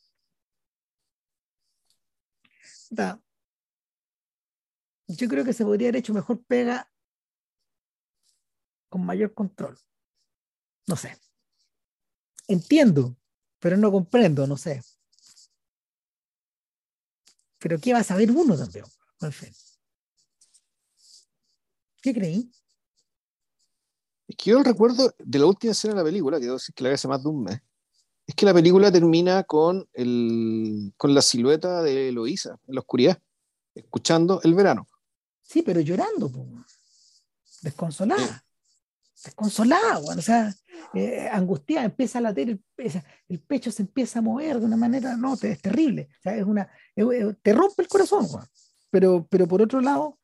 Yo 5.08 5.28
creo 5.28 5.44
que 5.44 5.54
se 5.54 5.64
podría 5.64 5.88
haber 5.88 5.98
hecho 5.98 6.14
mejor 6.14 6.44
pega 6.44 6.92
con 8.90 9.06
mayor 9.06 9.34
control. 9.34 9.78
No 10.88 10.96
sé. 10.96 11.18
Entiendo, 12.48 13.18
pero 13.64 13.78
no 13.78 13.94
comprendo, 13.94 14.46
no 14.46 14.58
sé. 14.58 14.84
Pero 17.60 17.80
¿qué 17.80 17.94
va 17.94 18.00
a 18.00 18.04
saber 18.04 18.30
uno 18.30 18.58
también? 18.58 18.84
En 19.22 19.32
fin. 19.32 19.54
¿Qué 22.02 22.14
creí? 22.14 22.52
Es 24.28 24.36
que 24.36 24.50
yo 24.50 24.58
el 24.58 24.66
recuerdo 24.66 25.16
de 25.18 25.40
la 25.40 25.46
última 25.46 25.72
escena 25.72 25.94
de 25.94 26.02
la 26.02 26.04
película, 26.04 26.40
que 26.40 26.44
debo 26.44 26.58
decir 26.58 26.76
que 26.76 26.84
la 26.84 26.90
vi 26.90 26.96
hace 26.96 27.08
más 27.08 27.24
de 27.24 27.30
un 27.30 27.42
mes, 27.42 27.62
es 28.28 28.36
que 28.36 28.46
la 28.46 28.54
película 28.54 28.92
termina 28.92 29.44
con, 29.44 29.88
el, 29.94 30.94
con 30.98 31.14
la 31.14 31.22
silueta 31.22 31.82
de 31.82 32.10
Eloísa 32.10 32.60
en 32.68 32.76
la 32.76 32.82
oscuridad, 32.82 33.22
escuchando 33.76 34.42
el 34.44 34.56
verano. 34.56 34.90
Sí, 35.42 35.62
pero 35.62 35.80
llorando, 35.80 36.30
desconsolada. 37.62 38.43
Desconsolada, 39.24 40.00
o 40.00 40.22
sea, 40.22 40.54
eh, 40.94 41.30
angustiada, 41.32 41.86
empieza 41.86 42.20
a 42.20 42.22
latir, 42.22 42.50
el, 42.50 42.64
el, 43.30 43.40
pecho 43.40 43.72
se 43.72 43.84
empieza 43.84 44.20
a 44.20 44.22
mover 44.22 44.60
de 44.60 44.66
una 44.66 44.76
manera, 44.76 45.16
no, 45.16 45.36
es 45.42 45.62
terrible. 45.62 46.10
O 46.12 46.22
sea, 46.22 46.36
es 46.36 46.44
una, 46.44 46.70
te 47.42 47.54
rompe 47.54 47.84
el 47.84 47.88
corazón, 47.88 48.28
Pero, 48.90 49.26
pero 49.30 49.48
por 49.48 49.62
otro 49.62 49.80
lado, 49.80 50.20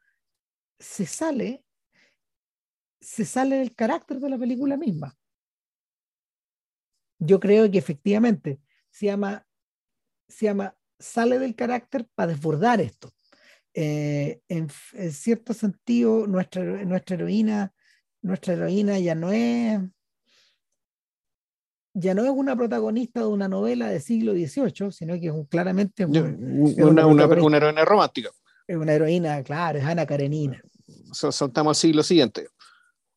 se 0.77 1.05
sale, 1.05 1.63
se 2.99 3.23
sale 3.23 3.57
del 3.57 3.73
carácter 3.73 4.19
de 4.19 4.29
la 4.29 4.37
película 4.37 4.75
misma 4.75 5.17
yo 7.19 7.39
creo 7.39 7.69
que 7.69 7.77
efectivamente 7.77 8.59
se 8.89 9.07
llama, 9.07 9.45
se 10.27 10.45
llama 10.45 10.75
sale 10.97 11.37
del 11.37 11.55
carácter 11.55 12.07
para 12.15 12.31
desbordar 12.31 12.81
esto. 12.81 13.11
Eh, 13.73 14.41
en, 14.47 14.69
cierto 15.11 15.53
sentido, 15.53 16.25
nuestra, 16.27 16.63
nuestra 16.63 17.15
heroína, 17.15 17.73
nuestra 18.21 18.53
heroína 18.53 18.99
ya 18.99 19.15
no 19.15 19.31
es 19.31 19.79
ya 21.93 22.13
no 22.13 22.23
es 22.23 22.29
una 22.29 22.55
protagonista 22.55 23.21
de 23.21 23.25
una 23.27 23.47
novela 23.47 23.89
del 23.89 24.01
siglo 24.01 24.33
XVIII, 24.33 24.91
sino 24.91 25.19
que 25.19 25.27
es 25.27 25.33
un, 25.33 25.45
claramente 25.45 26.05
una, 26.05 26.21
una, 26.21 27.05
una, 27.05 27.57
heroína 27.57 27.83
romántica. 27.83 28.29
Es 28.67 28.77
una 28.77 28.93
heroína, 28.93 29.43
claro, 29.43 29.79
es 29.79 29.85
Ana 29.85 30.05
Karenina. 30.05 30.61
Saltamos 31.11 31.77
al 31.77 31.81
siglo 31.81 32.03
siguiente. 32.03 32.47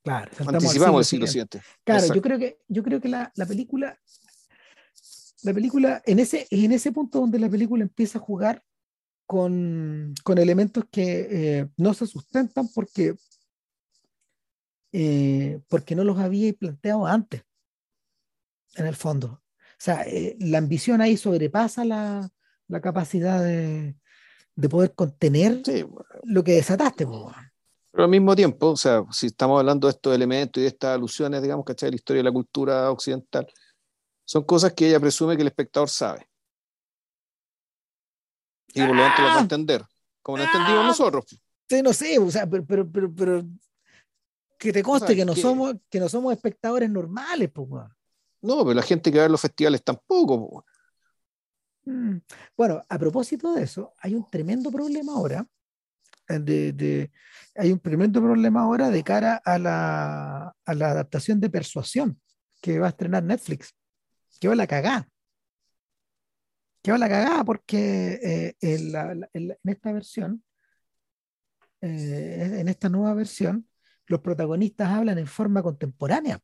Claro, 0.02 0.30
anticipamos 0.48 1.00
el 1.00 1.04
siglo 1.04 1.26
siguiente. 1.26 1.62
Claro, 1.84 2.12
yo 2.12 2.22
creo 2.22 2.38
que, 2.38 2.58
yo 2.66 2.82
creo 2.82 3.00
que 3.00 3.08
la, 3.08 3.30
la, 3.36 3.46
película, 3.46 3.96
la 5.42 5.54
película, 5.54 6.02
en 6.06 6.18
ese, 6.18 6.46
en 6.50 6.72
ese 6.72 6.90
punto 6.90 7.20
donde 7.20 7.38
la 7.38 7.48
película 7.48 7.82
empieza 7.82 8.18
a 8.18 8.22
jugar 8.22 8.64
con, 9.26 10.12
con 10.24 10.38
elementos 10.38 10.84
que 10.90 11.28
eh, 11.30 11.68
no 11.76 11.94
se 11.94 12.06
sustentan 12.06 12.68
porque, 12.74 13.14
eh, 14.92 15.60
porque 15.68 15.94
no 15.94 16.04
los 16.04 16.18
había 16.18 16.52
planteado 16.52 17.06
antes, 17.06 17.42
en 18.76 18.86
el 18.86 18.96
fondo. 18.96 19.28
O 19.28 19.84
sea, 19.84 20.02
eh, 20.02 20.36
la 20.38 20.58
ambición 20.58 21.00
ahí 21.00 21.16
sobrepasa 21.16 21.84
la, 21.84 22.30
la 22.68 22.80
capacidad 22.80 23.42
de, 23.42 23.96
de, 24.54 24.68
poder 24.68 24.94
contener 24.94 25.62
lo 26.24 26.44
que 26.44 26.52
desataste. 26.52 27.06
Pues, 27.06 27.34
pero 27.92 28.04
al 28.04 28.10
mismo 28.10 28.34
tiempo, 28.34 28.68
o 28.68 28.76
sea, 28.76 29.04
si 29.10 29.26
estamos 29.26 29.58
hablando 29.58 29.86
de 29.86 29.92
estos 29.92 30.14
elementos 30.14 30.60
y 30.60 30.62
de 30.62 30.68
estas 30.68 30.94
alusiones, 30.94 31.42
digamos, 31.42 31.64
¿cachai? 31.64 31.88
De 31.88 31.92
la 31.92 31.96
historia 31.96 32.20
de 32.20 32.24
la 32.24 32.32
cultura 32.32 32.90
occidental, 32.90 33.46
son 34.24 34.44
cosas 34.44 34.72
que 34.72 34.88
ella 34.88 34.98
presume 34.98 35.36
que 35.36 35.42
el 35.42 35.48
espectador 35.48 35.90
sabe. 35.90 36.26
Y 38.72 38.80
por 38.80 38.96
lo 38.96 39.02
tanto 39.02 39.20
lo 39.20 39.28
va 39.28 39.34
a 39.34 39.38
ah. 39.38 39.42
entender, 39.42 39.84
como 40.22 40.38
lo 40.38 40.44
entendimos 40.44 40.84
ah. 40.84 40.86
nosotros. 40.86 41.24
Sí, 41.68 41.82
no 41.82 41.92
sé, 41.92 42.18
o 42.18 42.30
sea, 42.30 42.46
pero, 42.48 42.64
pero, 42.64 42.90
pero, 42.90 43.14
pero 43.14 43.44
que 44.62 44.72
te 44.72 44.82
conste 44.82 45.16
que, 45.16 45.24
no 45.24 45.34
somos, 45.34 45.74
que 45.90 45.98
no 45.98 46.08
somos 46.08 46.32
espectadores 46.32 46.88
normales, 46.88 47.50
pues. 47.52 47.68
No, 48.42 48.58
pero 48.58 48.74
la 48.74 48.82
gente 48.82 49.10
que 49.10 49.18
va 49.18 49.24
a 49.24 49.28
los 49.28 49.40
festivales 49.40 49.82
tampoco. 49.82 50.64
Mm. 51.84 52.18
Bueno, 52.56 52.80
a 52.88 52.98
propósito 52.98 53.54
de 53.54 53.64
eso, 53.64 53.92
hay 53.98 54.14
un 54.14 54.24
tremendo 54.30 54.70
problema 54.70 55.14
ahora 55.14 55.44
de, 56.28 57.10
hay 57.56 57.72
un 57.72 57.80
tremendo 57.80 58.22
problema 58.22 58.62
ahora 58.62 58.88
de 58.88 59.02
cara 59.02 59.42
a 59.44 59.58
la, 59.58 60.54
a 60.64 60.74
la, 60.74 60.90
adaptación 60.90 61.40
de 61.40 61.50
Persuasión 61.50 62.20
que 62.60 62.78
va 62.78 62.86
a 62.86 62.90
estrenar 62.90 63.24
Netflix. 63.24 63.74
Que 64.40 64.46
va 64.46 64.54
la 64.54 64.68
cagada. 64.68 65.08
Que 66.82 66.92
va 66.92 66.98
la 66.98 67.08
cagada 67.08 67.42
porque 67.44 68.20
eh, 68.22 68.56
en, 68.60 69.24
en, 69.32 69.58
esta 69.64 69.92
versión, 69.92 70.44
eh, 71.80 72.58
en 72.60 72.68
esta 72.68 72.88
nueva 72.88 73.14
versión, 73.14 73.68
los 74.12 74.20
protagonistas 74.20 74.88
hablan 74.90 75.18
en 75.18 75.26
forma 75.26 75.62
contemporánea. 75.62 76.40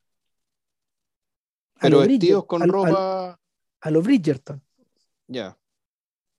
Pero 1.81 2.01
vestidos 2.01 2.47
con 2.47 2.67
ropa. 2.69 3.31
A, 3.31 3.41
a 3.81 3.91
los 3.91 4.03
Bridgerton. 4.03 4.61
Ya. 5.29 5.57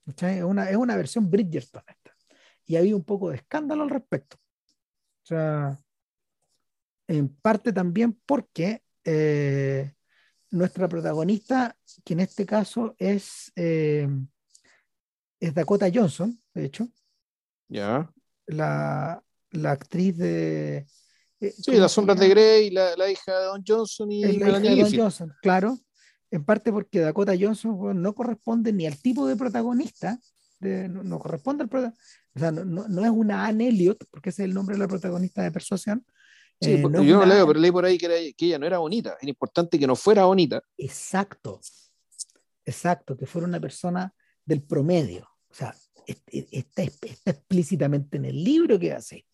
Es, 0.06 0.42
una, 0.42 0.68
es 0.68 0.76
una 0.76 0.96
versión 0.96 1.30
Bridgerton 1.30 1.82
y 2.66 2.76
había 2.76 2.94
un 2.94 3.04
poco 3.04 3.30
de 3.30 3.36
escándalo 3.36 3.84
al 3.84 3.90
respecto. 3.90 4.36
O 5.22 5.26
sea, 5.26 5.78
en 7.06 7.28
parte 7.28 7.72
también 7.72 8.20
porque 8.26 8.82
eh, 9.04 9.92
nuestra 10.50 10.88
protagonista, 10.88 11.76
que 12.04 12.12
en 12.14 12.20
este 12.20 12.44
caso 12.44 12.94
es, 12.98 13.52
eh, 13.56 14.08
es 15.38 15.54
Dakota 15.54 15.88
Johnson, 15.92 16.40
de 16.54 16.64
hecho. 16.64 16.88
Ya. 17.68 18.12
La, 18.46 19.22
la, 19.50 19.70
actriz 19.70 20.16
de. 20.16 20.86
Eh, 21.40 21.54
sí, 21.56 21.72
las 21.72 21.92
sombras 21.92 22.18
de 22.18 22.28
Grey, 22.28 22.70
la, 22.70 22.96
la, 22.96 23.10
hija 23.10 23.38
de 23.38 23.44
Don 23.46 23.64
Johnson 23.66 24.12
y 24.12 24.22
la 24.22 24.30
hija 24.30 24.60
de 24.60 24.82
Don 24.82 24.96
Johnson, 24.96 25.32
claro. 25.40 25.78
En 26.30 26.44
parte 26.44 26.70
porque 26.70 27.00
Dakota 27.00 27.32
Johnson 27.38 28.00
no 28.00 28.14
corresponde 28.14 28.72
ni 28.72 28.86
al 28.86 29.00
tipo 29.00 29.26
de 29.26 29.36
protagonista, 29.36 30.18
de, 30.60 30.88
no, 30.88 31.18
corresponde 31.18 31.64
al 31.64 31.68
protagonista, 31.68 32.04
o 32.36 32.38
sea, 32.38 32.52
no, 32.52 32.86
no, 32.86 33.04
es 33.04 33.10
una 33.10 33.46
Anne 33.46 33.68
Elliot, 33.68 34.04
porque 34.10 34.28
ese 34.28 34.42
es 34.42 34.48
el 34.48 34.54
nombre 34.54 34.76
de 34.76 34.80
la 34.80 34.88
protagonista 34.88 35.42
de 35.42 35.50
Persuasión. 35.50 36.04
Sí, 36.60 36.72
eh, 36.72 36.82
yo 36.82 36.88
no 36.90 37.24
leo, 37.26 37.46
pero 37.46 37.58
leí 37.58 37.70
por 37.72 37.84
ahí 37.84 37.96
que, 37.96 38.34
que, 38.36 38.46
ella 38.46 38.58
no 38.58 38.66
era 38.66 38.78
bonita. 38.78 39.16
Es 39.20 39.26
importante 39.26 39.78
que 39.78 39.86
no 39.86 39.96
fuera 39.96 40.26
bonita. 40.26 40.62
Exacto. 40.76 41.60
Exacto, 42.64 43.16
que 43.16 43.26
fuera 43.26 43.48
una 43.48 43.58
persona 43.58 44.14
del 44.44 44.62
promedio. 44.62 45.26
O 45.48 45.54
sea, 45.54 45.74
está, 46.06 46.82
está 46.82 47.30
explícitamente 47.30 48.18
en 48.18 48.26
el 48.26 48.44
libro 48.44 48.78
que 48.78 48.92
hace. 48.92 49.26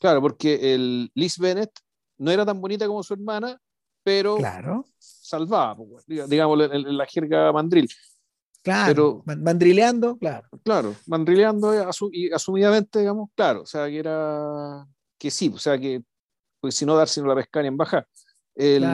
Claro, 0.00 0.22
porque 0.22 0.74
el 0.74 1.10
Liz 1.14 1.38
Bennett 1.38 1.70
no 2.18 2.30
era 2.30 2.44
tan 2.46 2.60
bonita 2.60 2.86
como 2.86 3.02
su 3.02 3.12
hermana, 3.14 3.60
pero 4.02 4.36
claro. 4.36 4.86
salvaba, 4.98 5.76
digamos, 6.06 6.58
en, 6.72 6.96
la 6.96 7.06
jerga 7.06 7.52
mandril. 7.52 7.88
Claro, 8.62 9.22
mandrileando, 9.24 10.18
claro. 10.18 10.48
Claro, 10.64 10.94
mandrileando 11.06 11.72
y 12.12 12.30
asumidamente, 12.32 12.98
digamos, 12.98 13.30
claro, 13.34 13.62
o 13.62 13.66
sea, 13.66 13.86
que 13.86 13.98
era, 13.98 14.86
que 15.18 15.30
sí, 15.30 15.50
o 15.54 15.58
sea, 15.58 15.78
que, 15.78 16.02
pues 16.60 16.74
si 16.74 16.84
no 16.84 16.96
dar 16.96 17.08
sino 17.08 17.26
la 17.26 17.34
pescaria 17.34 17.68
en 17.68 17.76
baja. 17.76 18.06
El, 18.54 18.84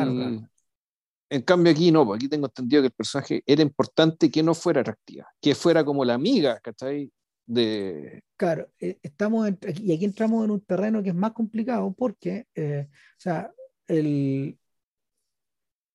En 1.29 1.43
cambio 1.43 1.73
aquí 1.73 1.91
no, 1.91 2.13
aquí 2.15 2.29
tengo 2.29 2.47
entendido 2.47 2.83
que 2.83 2.87
el 2.87 2.93
personaje 2.93 3.43
era 3.47 3.63
importante 3.63 4.31
que 4.31 4.43
no 4.43 4.55
fuera 4.55 4.81
atractiva, 4.81 5.27
que 5.41 5.55
fuera 5.57 5.85
como 5.85 6.05
la 6.05 6.15
amiga, 6.15 6.61
¿cachai? 6.61 7.11
De... 7.47 8.23
Claro, 8.37 8.69
eh, 8.81 8.99
estamos, 9.03 9.49
y 9.81 9.93
aquí 9.93 10.05
entramos 10.05 10.45
en 10.45 10.51
un 10.51 10.61
terreno 10.61 11.03
que 11.03 11.11
es 11.11 11.15
más 11.15 11.33
complicado 11.33 11.95
porque, 11.97 12.47
eh, 12.55 12.89
o 12.91 13.21
sea, 13.21 13.51
el, 13.87 14.59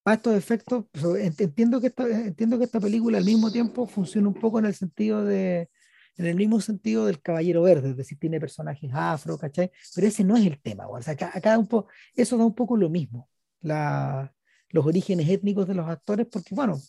para 0.01 0.15
estos 0.15 0.35
efectos, 0.35 0.85
entiendo 1.19 1.79
que, 1.79 1.87
esta, 1.87 2.07
entiendo 2.09 2.57
que 2.57 2.63
esta 2.63 2.79
película 2.79 3.17
al 3.17 3.25
mismo 3.25 3.51
tiempo 3.51 3.85
funciona 3.85 4.27
un 4.27 4.33
poco 4.33 4.59
en 4.59 4.65
el 4.65 4.73
sentido 4.73 5.23
de, 5.23 5.69
en 6.17 6.25
el 6.25 6.35
mismo 6.35 6.59
sentido 6.61 7.05
del 7.05 7.21
Caballero 7.21 7.63
Verde, 7.63 7.91
es 7.91 7.97
decir, 7.97 8.17
tiene 8.17 8.39
personajes 8.39 8.89
afro, 8.93 9.37
¿cachai? 9.37 9.71
Pero 9.93 10.07
ese 10.07 10.23
no 10.23 10.37
es 10.37 10.45
el 10.45 10.59
tema, 10.61 10.87
o 10.87 11.01
sea, 11.01 11.13
acá, 11.13 11.31
acá 11.33 11.57
un 11.57 11.67
poco, 11.67 11.89
eso 12.15 12.37
da 12.37 12.45
un 12.45 12.55
poco 12.55 12.77
lo 12.77 12.89
mismo, 12.89 13.29
la, 13.59 14.33
los 14.69 14.85
orígenes 14.85 15.29
étnicos 15.29 15.67
de 15.67 15.75
los 15.75 15.87
actores, 15.87 16.27
porque 16.31 16.55
bueno, 16.55 16.79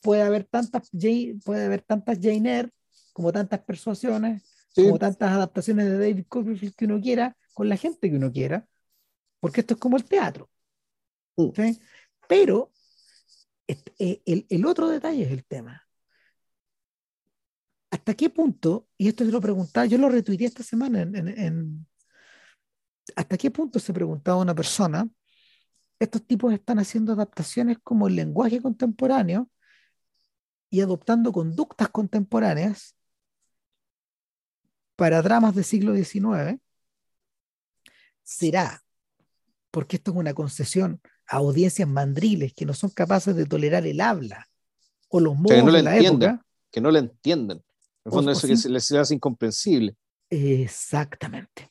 puede 0.00 0.22
haber 0.22 0.44
tantas, 0.44 0.90
puede 1.44 1.64
haber 1.64 1.82
tantas 1.82 2.18
Jane 2.20 2.56
Eyre 2.56 2.70
como 3.12 3.32
tantas 3.32 3.60
persuasiones, 3.60 4.42
como 4.74 4.98
tantas 4.98 5.32
adaptaciones 5.32 5.86
de 5.86 5.98
David 5.98 6.26
Copperfield 6.28 6.74
que 6.74 6.84
uno 6.84 7.00
quiera, 7.00 7.36
con 7.54 7.68
la 7.68 7.76
gente 7.76 8.10
que 8.10 8.16
uno 8.16 8.32
quiera, 8.32 8.66
porque 9.40 9.60
esto 9.60 9.74
es 9.74 9.80
como 9.80 9.96
el 9.96 10.04
teatro. 10.04 10.50
Mm. 11.36 11.50
Pero 12.28 12.72
eh, 13.66 14.22
el, 14.24 14.46
el, 14.48 14.66
otro 14.66 14.88
detalle 14.88 15.24
es 15.24 15.30
el 15.32 15.44
tema. 15.44 15.86
¿Hasta 17.90 18.14
qué 18.14 18.30
punto, 18.30 18.88
y 18.96 19.08
esto 19.08 19.24
se 19.24 19.32
lo 19.32 19.40
preguntaba, 19.40 19.86
yo 19.86 19.98
lo 19.98 20.08
retuiteé 20.08 20.46
esta 20.46 20.62
semana, 20.62 21.02
en, 21.02 21.16
en, 21.16 21.86
¿hasta 23.16 23.36
qué 23.36 23.50
punto 23.50 23.80
se 23.80 23.92
preguntaba 23.92 24.38
una 24.40 24.54
persona, 24.54 25.08
estos 25.98 26.26
tipos 26.26 26.52
están 26.52 26.78
haciendo 26.78 27.12
adaptaciones 27.12 27.78
como 27.82 28.08
el 28.08 28.16
lenguaje 28.16 28.62
contemporáneo 28.62 29.50
y 30.70 30.80
adoptando 30.80 31.32
conductas 31.32 31.88
contemporáneas 31.90 32.96
para 35.00 35.22
dramas 35.22 35.54
del 35.54 35.64
siglo 35.64 35.94
XIX? 35.94 36.60
¿Será 38.22 38.82
porque 39.70 39.96
esto 39.96 40.10
es 40.10 40.16
una 40.18 40.34
concesión 40.34 41.00
a 41.26 41.38
audiencias 41.38 41.88
mandriles 41.88 42.52
que 42.52 42.66
no 42.66 42.74
son 42.74 42.90
capaces 42.90 43.34
de 43.34 43.46
tolerar 43.46 43.86
el 43.86 43.98
habla 44.02 44.46
o 45.08 45.18
los 45.18 45.34
modos 45.36 45.72
de 45.72 45.82
la 45.82 45.96
época? 45.96 46.44
Que 46.70 46.82
no 46.82 46.90
la 46.90 46.98
entienden. 46.98 47.56
En 47.56 47.64
el 48.04 48.12
fondo, 48.12 48.30
eso 48.30 48.46
que 48.46 48.58
se 48.58 48.68
les 48.68 48.92
hace 48.92 49.14
incomprensible. 49.14 49.96
Exactamente. 50.28 51.70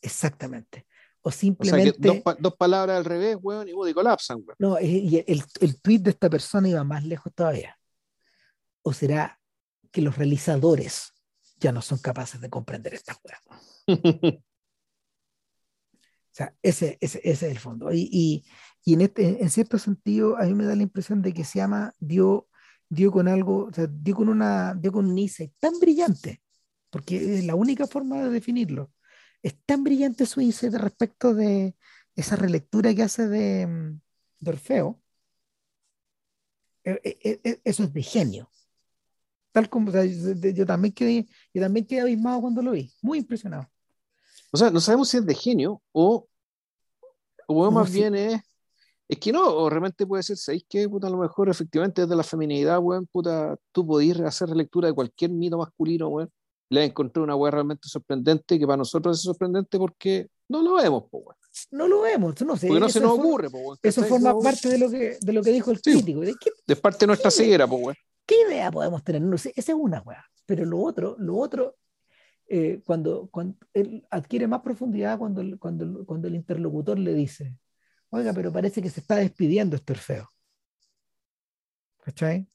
Exactamente. 0.00 0.86
O 1.20 1.30
simplemente. 1.30 1.98
dos, 2.38 2.54
palabras 2.54 2.96
al 2.96 3.04
revés, 3.04 3.36
weón, 3.42 3.68
y, 3.68 3.92
colapsan, 3.92 4.38
weón. 4.38 4.56
No, 4.58 4.80
y 4.80 5.22
el, 5.26 5.44
el 5.60 5.80
tweet 5.82 5.98
de 5.98 6.10
esta 6.10 6.30
persona 6.30 6.66
iba 6.66 6.82
más 6.82 7.04
lejos 7.04 7.30
todavía. 7.34 7.78
¿O 8.80 8.94
será 8.94 9.38
que 9.90 10.00
los 10.00 10.16
realizadores 10.16 11.13
ya 11.58 11.72
no 11.72 11.82
son 11.82 11.98
capaces 11.98 12.40
de 12.40 12.50
comprender 12.50 12.94
esta 12.94 13.16
weón? 13.22 13.60
o 14.38 14.42
sea, 16.30 16.54
ese, 16.62 16.98
ese, 17.00 17.20
ese, 17.24 17.46
es 17.46 17.52
el 17.52 17.58
fondo. 17.58 17.92
Y, 17.92 18.08
y, 18.12 18.44
y 18.84 18.94
en, 18.94 19.00
este, 19.02 19.42
en 19.42 19.50
cierto 19.50 19.78
sentido, 19.78 20.36
a 20.36 20.44
mí 20.44 20.54
me 20.54 20.64
da 20.64 20.76
la 20.76 20.82
impresión 20.82 21.22
de 21.22 21.32
que 21.32 21.44
llama 21.44 21.92
dio 21.98 22.48
dio 22.88 23.12
con 23.12 23.28
algo, 23.28 23.66
o 23.66 23.72
sea, 23.72 23.86
dio 23.88 24.14
con 24.16 24.28
una, 24.28 24.74
dio 24.74 24.92
con 24.92 25.06
un 25.06 25.28
tan 25.58 25.78
brillante, 25.80 26.42
porque 26.90 27.38
es 27.38 27.44
la 27.44 27.54
única 27.54 27.86
forma 27.86 28.22
de 28.22 28.30
definirlo. 28.30 28.92
Es 29.42 29.56
tan 29.66 29.84
brillante 29.84 30.26
su 30.26 30.40
insight 30.40 30.74
respecto 30.74 31.34
de 31.34 31.76
esa 32.16 32.36
relectura 32.36 32.94
que 32.94 33.02
hace 33.02 33.28
de, 33.28 33.98
de 34.40 34.50
Orfeo. 34.50 35.00
E, 36.84 37.00
e, 37.04 37.40
e, 37.44 37.60
eso 37.64 37.84
es 37.84 37.92
de 37.92 38.02
genio. 38.02 38.50
Tal 39.54 39.70
como, 39.70 39.90
o 39.90 39.92
sea, 39.92 40.04
yo, 40.04 40.66
también 40.66 40.92
quedé, 40.92 41.28
yo 41.54 41.62
también 41.62 41.86
quedé 41.86 42.00
abismado 42.00 42.40
cuando 42.40 42.60
lo 42.60 42.72
vi, 42.72 42.92
muy 43.00 43.18
impresionado. 43.18 43.70
O 44.50 44.56
sea, 44.56 44.70
no 44.70 44.80
sabemos 44.80 45.08
si 45.08 45.18
es 45.18 45.24
de 45.24 45.34
genio 45.34 45.80
o, 45.92 46.26
o 47.46 47.70
más 47.70 47.90
bien 47.92 48.16
es 48.16 48.42
es 49.08 49.18
que 49.18 49.32
no, 49.32 49.44
o 49.46 49.68
realmente 49.68 50.06
puede 50.06 50.22
ser, 50.22 50.36
¿sabéis 50.36 50.64
qué? 50.68 50.88
Puta, 50.88 51.08
a 51.08 51.10
lo 51.10 51.18
mejor 51.18 51.50
efectivamente 51.50 52.02
desde 52.02 52.16
la 52.16 52.22
feminidad, 52.22 52.78
weón, 52.80 53.06
puta, 53.06 53.56
tú 53.70 53.86
podías 53.86 54.18
hacer 54.20 54.48
lectura 54.50 54.88
de 54.88 54.94
cualquier 54.94 55.30
mito 55.30 55.58
masculino, 55.58 56.08
weón. 56.08 56.30
Le 56.70 56.84
encontré 56.84 57.22
una 57.22 57.36
weá 57.36 57.50
realmente 57.50 57.88
sorprendente 57.88 58.58
que 58.58 58.66
para 58.66 58.78
nosotros 58.78 59.18
es 59.18 59.22
sorprendente 59.22 59.78
porque 59.78 60.28
no 60.48 60.62
lo 60.62 60.74
vemos, 60.74 61.04
po, 61.10 61.18
weón. 61.18 61.36
No 61.70 61.86
lo 61.86 62.00
vemos, 62.00 62.40
no 62.40 62.56
sé. 62.56 62.66
Porque 62.66 62.80
no 62.80 62.88
se 62.88 63.00
nos 63.00 63.12
ocurre, 63.12 63.50
po, 63.50 63.58
weón. 63.58 63.78
Eso 63.82 64.02
forma 64.04 64.38
parte 64.40 64.68
de 64.70 64.78
lo, 64.78 64.90
que, 64.90 65.18
de 65.20 65.32
lo 65.32 65.42
que 65.42 65.52
dijo 65.52 65.70
el 65.70 65.82
crítico. 65.82 66.20
¿De, 66.20 66.34
qué, 66.40 66.50
de 66.66 66.76
parte 66.76 67.00
de 67.00 67.08
nuestra 67.08 67.30
ceguera, 67.30 67.68
po, 67.68 67.76
weón. 67.76 67.96
¿Qué 68.26 68.42
idea 68.48 68.70
podemos 68.70 69.02
tener? 69.04 69.22
No 69.22 69.38
sé, 69.38 69.52
esa 69.56 69.72
es 69.72 69.78
una 69.78 70.00
weá. 70.02 70.24
Pero 70.46 70.64
lo 70.64 70.80
otro, 70.80 71.16
lo 71.18 71.36
otro, 71.36 71.76
eh, 72.46 72.82
cuando, 72.84 73.28
cuando 73.30 73.56
él 73.72 74.06
adquiere 74.10 74.46
más 74.46 74.60
profundidad 74.60 75.18
cuando, 75.18 75.42
cuando, 75.58 76.04
cuando 76.04 76.28
el 76.28 76.34
interlocutor 76.34 76.98
le 76.98 77.14
dice, 77.14 77.56
Oiga, 78.14 78.32
pero 78.32 78.52
parece 78.52 78.80
que 78.80 78.90
se 78.90 79.00
está 79.00 79.16
despidiendo 79.16 79.74
este 79.74 79.92
Orfeo. 79.92 80.30
¿Cachai? 82.04 82.46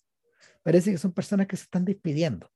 Parece 0.63 0.89
que 0.89 0.97
son 0.97 1.11
personas 1.11 1.47
que 1.47 1.57
se 1.57 1.63
están 1.63 1.83
despidiendo. 1.83 2.49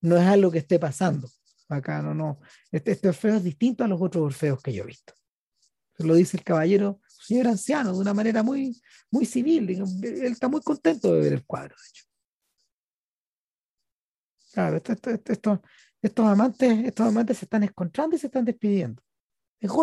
No 0.00 0.16
es 0.16 0.26
algo 0.26 0.50
que 0.50 0.56
esté 0.56 0.78
pasando. 0.78 1.28
Acá 1.68 2.00
no, 2.00 2.14
no. 2.14 2.40
Este, 2.72 2.92
este 2.92 3.08
Orfeo 3.08 3.34
es 3.34 3.44
distinto 3.44 3.84
a 3.84 3.88
los 3.88 4.00
otros 4.00 4.24
Orfeos 4.24 4.62
que 4.62 4.72
yo 4.72 4.84
he 4.84 4.86
visto. 4.86 5.12
Lo 5.98 6.14
dice 6.14 6.38
el 6.38 6.44
caballero, 6.44 6.98
señor 7.20 7.48
anciano, 7.48 7.92
de 7.92 7.98
una 7.98 8.14
manera 8.14 8.42
muy, 8.42 8.80
muy 9.10 9.26
civil. 9.26 9.68
Él 9.70 10.32
está 10.32 10.48
muy 10.48 10.60
contento 10.60 11.12
de 11.12 11.20
ver 11.20 11.32
el 11.34 11.44
cuadro, 11.44 11.74
de 11.76 11.88
hecho. 11.88 12.04
Claro, 14.52 14.76
estos, 16.02 16.26
amantes, 16.26 16.86
estos 16.86 17.06
amantes 17.06 17.38
se 17.38 17.44
están 17.44 17.62
encontrando 17.62 18.16
y 18.16 18.18
se 18.18 18.28
están 18.28 18.44
despidiendo. 18.44 19.02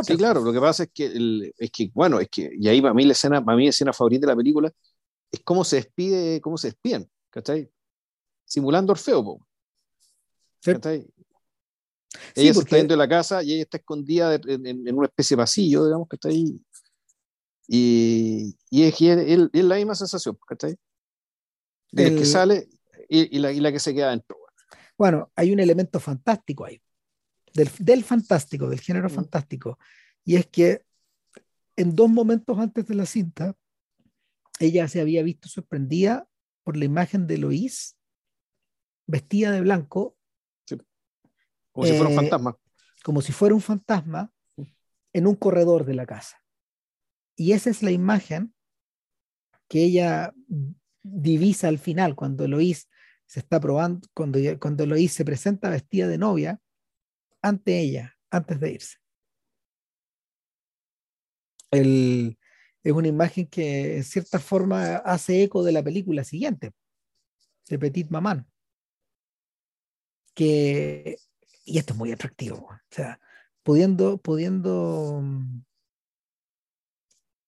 Sí, 0.04 0.18
claro, 0.18 0.42
lo 0.42 0.54
que 0.54 0.60
pasa 0.60 0.84
es 0.84 0.92
que, 0.94 1.52
es 1.58 1.72
que, 1.72 1.92
bueno, 1.94 2.20
es 2.20 2.30
que, 2.30 2.52
y 2.58 2.68
ahí 2.68 2.82
para 2.82 2.94
mí 2.94 3.06
la 3.06 3.14
escena, 3.14 3.44
para 3.44 3.58
mí 3.58 3.66
la 3.66 3.72
escena 3.72 3.92
favorita 3.92 4.22
de 4.22 4.32
la 4.32 4.36
película 4.36 4.72
es 5.32 5.42
cómo 5.44 5.64
se 5.64 5.78
despide, 5.78 6.40
cómo 6.42 6.58
se 6.58 6.68
despiden, 6.68 7.10
¿cachai? 7.30 7.70
Simulando 8.46 8.94
Orfeo, 8.94 9.24
po. 9.24 9.48
¿cachai? 10.64 11.08
Ella 12.36 12.54
se 12.54 12.60
está 12.60 12.76
dentro 12.76 12.94
de 12.94 12.98
la 12.98 13.10
casa 13.10 13.44
y 13.44 13.54
ella 13.54 13.64
está 13.64 13.78
escondida 13.78 14.36
en, 14.36 14.96
una 14.96 15.08
especie 15.08 15.36
de 15.36 15.42
pasillo, 15.42 15.86
digamos, 15.86 16.08
que 16.08 16.16
está 16.16 16.30
ahí. 16.30 16.60
Y, 17.68 18.58
y 18.70 18.84
es, 18.84 19.00
es, 19.00 19.64
la 19.64 19.76
misma 19.76 19.96
sensación, 19.96 20.38
¿cachai? 20.48 20.76
De 21.92 22.08
el, 22.08 22.18
que 22.18 22.26
sale 22.26 22.68
y, 23.08 23.40
la, 23.40 23.52
y 23.52 23.60
la 23.60 23.72
que 23.72 23.80
se 23.80 23.94
queda 23.94 24.12
dentro. 24.12 24.38
Bueno, 24.98 25.32
hay 25.36 25.52
un 25.52 25.60
elemento 25.60 26.00
fantástico 26.00 26.66
ahí 26.66 26.82
del, 27.54 28.04
fantástico, 28.04 28.68
del 28.68 28.80
género 28.80 29.10
fantástico, 29.10 29.78
y 30.26 30.36
es 30.36 30.48
que 30.48 30.86
en 31.76 31.96
dos 31.96 32.10
momentos 32.10 32.58
antes 32.58 32.86
de 32.88 32.96
la 32.96 33.06
cinta, 33.06 33.56
ella 34.60 34.88
se 34.88 35.02
había 35.02 35.24
visto 35.24 35.50
sorprendida 35.50 36.28
por 36.64 36.78
la 36.78 36.86
imagen 36.86 37.28
de 37.28 37.38
Lois 37.38 37.98
vestida 39.06 39.52
de 39.52 39.62
blanco. 39.62 40.16
Como 41.72 41.88
si 41.88 41.94
fuera 41.94 42.08
un 42.08 42.14
eh, 42.14 42.16
fantasma. 42.16 42.58
Como 43.04 43.22
si 43.22 43.32
fuera 43.32 43.56
un 43.56 43.62
fantasma 43.62 44.32
en 45.12 45.28
un 45.28 45.36
corredor 45.36 45.86
de 45.86 45.96
la 45.96 46.06
casa. 46.06 46.43
Y 47.36 47.54
esa 47.54 47.70
es 47.70 47.82
la 47.84 47.92
imagen 47.92 48.54
que 49.68 49.84
ella 49.84 50.34
divisa 51.02 51.68
al 51.68 51.80
final, 51.80 52.16
cuando 52.16 52.48
Lois 52.48 52.90
se 53.26 53.40
está 53.40 53.60
probando, 53.60 54.08
cuando, 54.14 54.40
cuando 54.60 54.86
Lois 54.86 55.12
se 55.12 55.26
presenta 55.26 55.70
vestida 55.70 56.08
de 56.08 56.18
novia 56.18 56.60
ante 57.42 57.80
ella, 57.80 58.16
antes 58.30 58.60
de 58.60 58.72
irse. 58.72 58.98
es 61.72 62.92
una 62.92 63.08
imagen 63.08 63.48
que 63.48 63.98
en 63.98 64.04
cierta 64.04 64.40
forma 64.40 64.98
hace 64.98 65.44
eco 65.44 65.64
de 65.64 65.72
la 65.72 65.84
película 65.84 66.24
siguiente, 66.24 66.72
de 67.70 67.80
Petit 67.80 68.10
Maman. 68.10 68.48
Que, 70.36 71.18
y 71.66 71.78
esto 71.78 71.94
es 71.94 72.00
muy 72.00 72.12
atractivo, 72.12 72.68
o 72.68 72.80
sea, 72.90 73.20
pudiendo, 73.64 74.18
pudiendo, 74.18 75.24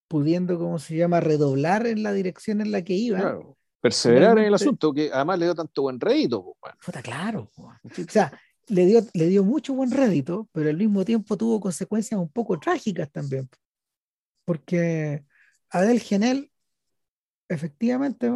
pudiendo, 0.07 0.57
¿cómo 0.59 0.79
se 0.79 0.95
llama?, 0.95 1.19
redoblar 1.19 1.87
en 1.87 2.03
la 2.03 2.13
dirección 2.13 2.61
en 2.61 2.71
la 2.71 2.83
que 2.83 2.93
iba. 2.93 3.39
perseverar 3.81 4.39
en 4.39 4.45
el 4.45 4.53
asunto, 4.53 4.93
que 4.93 5.11
además 5.13 5.37
le 5.37 5.45
dio 5.45 5.55
tanto 5.55 5.83
buen 5.83 5.99
rédito. 5.99 6.57
Está 6.87 7.03
claro. 7.03 7.51
O 7.57 7.71
sea, 8.09 8.31
le 8.67 8.85
dio, 8.85 9.01
le 9.13 9.27
dio 9.27 9.43
mucho 9.43 9.75
buen 9.75 9.91
rédito, 9.91 10.49
pero 10.51 10.69
al 10.69 10.77
mismo 10.77 11.05
tiempo 11.05 11.37
tuvo 11.37 11.59
consecuencias 11.59 12.19
un 12.19 12.29
poco 12.29 12.59
trágicas 12.59 13.11
también. 13.11 13.47
Porque 14.43 15.23
Adel 15.69 15.99
Genel, 15.99 16.51
efectivamente, 17.47 18.31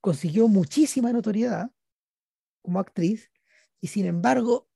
consiguió 0.00 0.48
muchísima 0.48 1.12
notoriedad 1.12 1.70
como 2.62 2.80
actriz, 2.80 3.30
y 3.80 3.86
sin 3.86 4.06
embargo, 4.06 4.68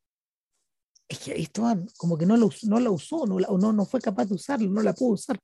es 1.09 1.18
que 1.18 1.40
esto 1.40 1.64
como 1.97 2.16
que 2.16 2.26
no, 2.26 2.36
lo, 2.36 2.51
no 2.62 2.81
la 2.81 2.90
usó, 2.90 3.26
no, 3.26 3.39
no, 3.39 3.72
no 3.72 3.85
fue 3.86 4.01
capaz 4.01 4.26
de 4.26 4.35
usarlo, 4.35 4.70
no 4.70 4.82
la 4.82 4.93
pudo 4.94 5.14
usar. 5.14 5.39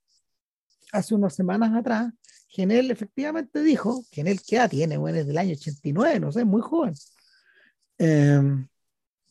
Hace 0.93 1.15
unas 1.15 1.35
semanas 1.35 1.73
atrás, 1.75 2.13
Genel 2.49 2.91
efectivamente 2.91 3.63
dijo, 3.63 4.03
Genel, 4.11 4.41
¿qué 4.43 4.57
edad 4.57 4.71
tiene? 4.71 4.97
Bueno, 4.97 5.19
es 5.19 5.27
del 5.27 5.39
año 5.39 5.53
89, 5.53 6.21
no 6.21 6.33
sé, 6.33 6.45
muy 6.45 6.63
joven 6.63 6.95
Em, 7.99 8.67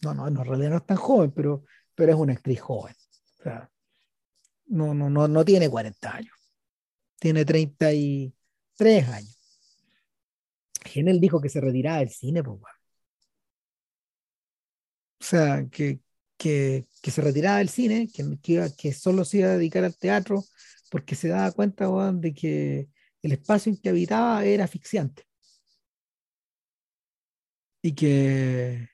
no, 0.03 0.14
no, 0.14 0.27
en 0.27 0.35
realidad 0.35 0.69
no 0.69 0.77
es 0.77 0.85
tan 0.85 0.97
joven, 0.97 1.31
pero, 1.31 1.65
pero 1.95 2.11
es 2.14 2.18
una 2.19 2.34
actriz 2.34 2.61
joven. 2.61 2.95
O 3.39 3.43
sea, 3.43 3.72
no, 4.68 4.93
no, 4.93 5.10
no, 5.10 5.27
no 5.27 5.45
tiene 5.45 5.69
40 5.69 6.15
años, 6.15 6.35
tiene 7.19 7.45
33 7.45 9.10
años. 9.10 9.38
Genel 10.85 11.19
dijo 11.19 11.41
que 11.41 11.49
se 11.49 11.61
retiraba 11.61 11.99
del 11.99 12.10
cine, 12.10 12.43
pues, 12.43 12.60
weón. 12.60 12.76
O 15.22 15.23
sea, 15.23 15.65
que, 15.69 15.99
que, 16.40 16.88
se 17.03 17.22
retiraba 17.22 17.57
del 17.60 17.70
cine, 17.70 18.07
que, 18.14 18.24
que, 18.41 18.53
iba- 18.53 18.70
que 18.76 18.94
solo 18.94 19.26
se 19.26 19.40
iba 19.40 19.49
a 19.49 19.57
dedicar 19.57 19.84
al 19.84 19.98
teatro, 19.98 20.44
porque 20.90 21.16
se 21.16 21.28
daba 21.28 21.52
cuenta, 21.52 21.88
de 22.14 22.34
que 22.34 22.90
el 23.22 23.32
espacio 23.34 23.72
en 23.72 23.78
que 23.80 23.90
habitaba 23.90 24.44
era 24.45 24.64
asfixiante. 24.64 25.26
Y 27.82 27.94
que, 27.94 28.90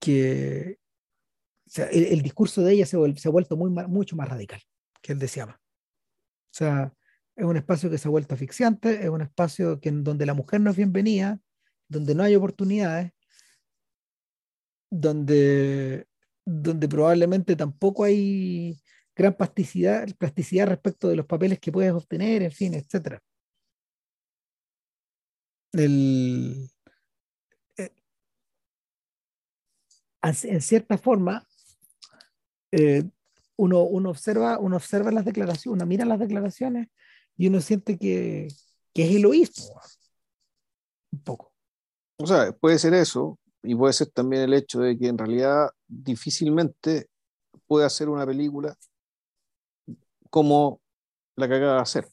que 0.00 0.78
el, 1.90 2.22
discurso 2.22 2.62
de 2.62 2.72
ella 2.74 2.86
se, 2.86 2.96
ha 2.96 3.30
vuelto 3.30 3.56
muy, 3.56 3.70
mucho 3.70 4.16
más 4.16 4.28
radical 4.28 4.60
que 5.02 5.12
el 5.12 5.18
de 5.18 5.28
Siama. 5.28 5.60
O 6.52 6.56
sea, 6.56 6.94
es 7.36 7.44
un 7.44 7.56
espacio 7.56 7.90
que 7.90 7.98
se 7.98 8.08
ha 8.08 8.10
vuelto 8.10 8.34
asfixiante, 8.34 9.02
es 9.02 9.08
un 9.10 9.22
espacio 9.22 9.78
en 9.82 10.04
donde 10.04 10.26
la 10.26 10.34
mujer 10.34 10.60
no 10.60 10.70
es 10.70 10.76
bienvenida, 10.76 11.40
donde 11.88 12.14
no 12.14 12.22
hay 12.22 12.34
oportunidades, 12.36 13.12
donde, 15.00 16.06
donde 16.44 16.88
probablemente 16.88 17.56
tampoco 17.56 18.04
hay 18.04 18.80
gran 19.16 19.36
plasticidad, 19.36 20.06
plasticidad 20.16 20.68
respecto 20.68 21.08
de 21.08 21.16
los 21.16 21.26
papeles 21.26 21.58
que 21.58 21.72
puedes 21.72 21.92
obtener, 21.92 22.42
en 22.42 22.52
fin, 22.52 22.74
etc. 22.74 23.18
El, 25.72 26.70
eh, 27.76 27.90
en 30.22 30.60
cierta 30.62 30.96
forma, 30.96 31.44
eh, 32.70 33.02
uno, 33.56 33.82
uno, 33.82 34.10
observa, 34.10 34.58
uno 34.58 34.76
observa 34.76 35.10
las 35.10 35.24
declaraciones, 35.24 35.76
uno 35.76 35.86
mira 35.86 36.04
las 36.04 36.20
declaraciones 36.20 36.88
y 37.36 37.48
uno 37.48 37.60
siente 37.60 37.98
que, 37.98 38.46
que 38.92 39.04
es 39.04 39.16
egoísmo, 39.16 39.80
un 41.12 41.22
poco. 41.24 41.52
O 42.16 42.26
sea, 42.28 42.52
puede 42.52 42.78
ser 42.78 42.94
eso, 42.94 43.40
y 43.64 43.74
puede 43.74 43.94
ser 43.94 44.08
también 44.08 44.42
el 44.42 44.54
hecho 44.54 44.80
de 44.80 44.96
que 44.96 45.08
en 45.08 45.16
realidad 45.18 45.70
difícilmente 45.88 47.08
puede 47.66 47.86
hacer 47.86 48.08
una 48.10 48.26
película 48.26 48.76
como 50.28 50.80
la 51.34 51.48
que 51.48 51.54
acaba 51.54 51.76
de 51.76 51.80
hacer. 51.80 52.08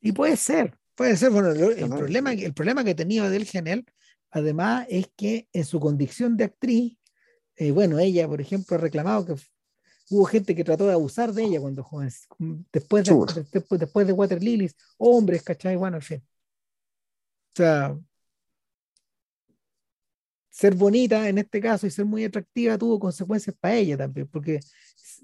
Y 0.00 0.12
puede 0.12 0.36
ser, 0.36 0.76
puede 0.94 1.16
ser. 1.16 1.30
Bueno, 1.30 1.50
el, 1.50 1.88
problema, 1.88 2.32
el 2.32 2.52
problema 2.52 2.82
que 2.82 2.94
tenía 2.94 3.30
del 3.30 3.46
Genel, 3.46 3.86
además, 4.30 4.86
es 4.90 5.08
que 5.16 5.48
en 5.52 5.64
su 5.64 5.78
condición 5.78 6.36
de 6.36 6.44
actriz, 6.44 6.98
eh, 7.56 7.70
bueno, 7.70 7.98
ella, 7.98 8.26
por 8.26 8.40
ejemplo, 8.40 8.76
ha 8.76 8.80
reclamado 8.80 9.24
que 9.26 9.34
hubo 10.10 10.24
gente 10.24 10.54
que 10.54 10.64
trató 10.64 10.86
de 10.86 10.94
abusar 10.94 11.32
de 11.32 11.44
ella 11.44 11.60
cuando 11.60 11.84
joven, 11.84 12.10
después 12.72 13.04
de, 13.04 13.44
después, 13.52 13.80
después 13.80 14.06
de 14.06 14.12
Water 14.12 14.42
Lilies, 14.42 14.74
hombres, 14.96 15.42
¿cachai? 15.42 15.76
Bueno, 15.76 15.98
en 15.98 16.02
fin. 16.02 16.22
O 17.52 17.56
sea, 17.56 17.98
ser 20.58 20.74
bonita 20.74 21.28
en 21.28 21.38
este 21.38 21.60
caso 21.60 21.86
y 21.86 21.90
ser 21.90 22.04
muy 22.04 22.24
atractiva 22.24 22.76
tuvo 22.76 22.98
consecuencias 22.98 23.54
para 23.60 23.76
ella 23.76 23.96
también, 23.96 24.26
porque 24.26 24.58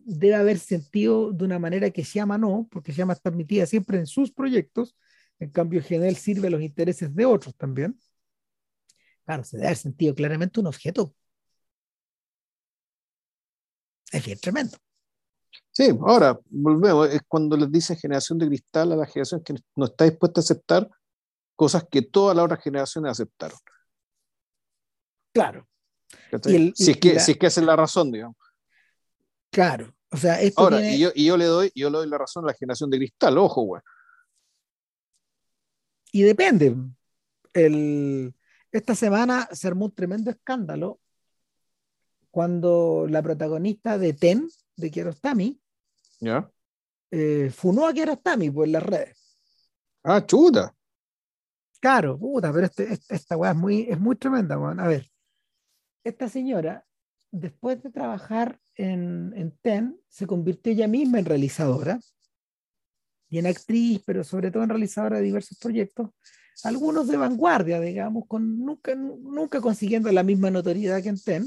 debe 0.05 0.36
haber 0.36 0.61
sentido 0.61 1.32
de 1.32 1.44
una 1.44 1.59
manera 1.59 1.90
que 1.90 2.05
Llama 2.05 2.39
no, 2.39 2.69
porque 2.70 2.93
Llama 2.93 3.15
está 3.15 3.31
admitida 3.31 3.66
siempre 3.66 3.98
en 3.98 4.06
sus 4.06 4.31
proyectos, 4.31 4.97
en 5.40 5.51
cambio 5.51 5.82
Genel 5.82 6.15
sirve 6.15 6.47
a 6.47 6.51
los 6.51 6.62
intereses 6.62 7.12
de 7.12 7.27
otros 7.27 7.56
también. 7.56 7.98
Claro, 9.24 9.43
se 9.43 9.56
debe 9.56 9.66
haber 9.66 9.77
sentido 9.77 10.15
claramente 10.15 10.61
un 10.61 10.69
objeto. 10.69 11.12
Es 14.12 14.24
bien 14.24 14.39
tremendo. 14.39 14.77
Sí, 15.73 15.89
ahora 16.01 16.39
volvemos, 16.48 17.12
es 17.12 17.23
cuando 17.27 17.56
les 17.56 17.73
dicen 17.73 17.97
generación 17.97 18.39
de 18.39 18.47
cristal 18.47 18.93
a 18.93 18.97
la 18.97 19.06
generación 19.06 19.43
que 19.43 19.56
no 19.74 19.86
está 19.86 20.05
dispuesta 20.05 20.40
a 20.40 20.43
aceptar 20.43 20.89
cosas 21.56 21.85
que 21.90 22.02
todas 22.02 22.36
las 22.36 22.44
otras 22.44 22.62
generaciones 22.62 23.11
aceptaron. 23.11 23.59
Claro, 25.35 25.68
¿cachai? 26.31 26.52
Y 26.52 26.57
el- 26.57 26.68
y- 26.68 26.84
si, 26.84 26.91
es 26.92 26.97
que, 26.97 27.15
la- 27.15 27.20
si 27.20 27.33
es 27.33 27.39
que 27.39 27.47
esa 27.49 27.60
es 27.60 27.67
la 27.67 27.76
razón, 27.76 28.10
digamos. 28.10 28.36
claro. 29.50 29.94
O 30.10 30.17
sea, 30.17 30.41
esto 30.41 30.60
Ahora, 30.62 30.76
tiene- 30.78 30.94
y, 30.94 31.00
yo, 31.00 31.10
y 31.12 31.25
yo 31.26 31.36
le 31.36 31.44
doy, 31.47 31.73
yo 31.75 31.91
le 31.91 31.99
doy 31.99 32.08
la 32.08 32.18
razón 32.18 32.44
a 32.44 32.47
la 32.49 32.55
generación 32.55 32.89
de 32.89 32.99
cristal, 32.99 33.36
ojo, 33.36 33.62
güey. 33.62 33.83
y 36.12 36.23
depende. 36.23 36.76
El, 37.52 38.33
esta 38.70 38.94
semana 38.94 39.49
se 39.52 39.67
armó 39.67 39.86
un 39.86 39.92
tremendo 39.94 40.31
escándalo 40.31 41.00
cuando 42.31 43.07
la 43.08 43.23
protagonista 43.23 43.99
de 43.99 44.12
Ten, 44.12 44.49
de 44.76 44.91
Kiarostami, 44.91 45.60
¿Ya? 46.20 46.49
eh, 47.10 47.50
funó 47.55 47.86
a 47.89 47.92
Kiarostami 47.92 48.50
por 48.50 48.68
las 48.68 48.83
redes. 48.84 49.36
Ah, 50.05 50.25
chuta. 50.25 50.73
Claro, 51.81 52.18
puta, 52.18 52.52
pero 52.52 52.67
este- 52.67 52.92
este- 52.92 53.15
esta 53.17 53.36
weá 53.36 53.50
es 53.50 53.57
muy, 53.57 53.83
es 53.91 53.99
muy 53.99 54.17
tremenda, 54.17 54.57
weón. 54.58 54.78
A 54.81 54.86
ver, 54.86 55.10
esta 56.05 56.28
señora, 56.28 56.86
después 57.31 57.83
de 57.83 57.91
trabajar 57.91 58.60
en, 58.76 59.33
en 59.36 59.57
TEN, 59.58 60.00
se 60.08 60.26
convirtió 60.26 60.73
ella 60.73 60.86
misma 60.86 61.18
en 61.18 61.24
realizadora 61.24 61.99
y 63.28 63.39
en 63.39 63.47
actriz, 63.47 64.02
pero 64.07 64.23
sobre 64.23 64.50
todo 64.50 64.62
en 64.62 64.68
realizadora 64.68 65.18
de 65.18 65.24
diversos 65.24 65.58
proyectos, 65.58 66.10
algunos 66.62 67.08
de 67.08 67.16
vanguardia, 67.16 67.81
digamos, 67.81 68.24
con 68.28 68.58
nunca, 68.60 68.94
nunca 68.94 69.60
consiguiendo 69.60 70.12
la 70.12 70.23
misma 70.23 70.50
notoriedad 70.50 71.02
que 71.02 71.08
en 71.08 71.20
TEN. 71.20 71.47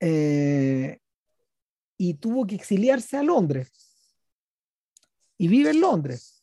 Eh, 0.00 0.98
y 1.98 2.14
tuvo 2.14 2.46
que 2.46 2.54
exiliarse 2.54 3.16
a 3.16 3.22
Londres. 3.22 3.70
Y 5.36 5.48
vive 5.48 5.70
en 5.70 5.80
Londres 5.80 6.42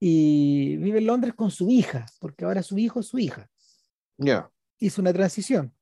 y 0.00 0.76
vive 0.76 0.98
en 0.98 1.06
Londres 1.06 1.34
con 1.34 1.50
su 1.50 1.70
hija, 1.70 2.06
porque 2.20 2.44
ahora 2.44 2.62
su 2.62 2.78
hijo 2.78 3.00
es 3.00 3.06
su 3.06 3.18
hija. 3.18 3.50
Ya. 4.16 4.50
Hizo 4.78 5.00
una 5.00 5.12
transición. 5.12 5.72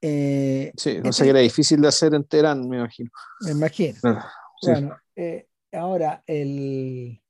Eh, 0.00 0.72
Sí, 0.76 0.98
no 1.02 1.12
sé 1.12 1.24
que 1.24 1.30
era 1.30 1.40
difícil 1.40 1.80
de 1.80 1.88
hacer 1.88 2.14
en 2.14 2.24
Teherán, 2.24 2.68
me 2.68 2.78
imagino. 2.78 3.10
me 3.40 3.50
imagino. 3.50 3.98
Ah, 4.04 4.32
sí. 4.60 4.70
Bueno, 4.70 4.96
eh, 5.16 5.48
ahora, 5.72 6.22
el, 6.26 7.20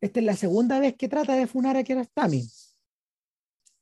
esta 0.00 0.20
es 0.20 0.26
la 0.26 0.36
segunda 0.36 0.80
vez 0.80 0.96
que 0.96 1.08
trata 1.08 1.34
de 1.34 1.46
funar 1.46 1.76
a 1.76 1.82
Kiarostami. 1.84 2.48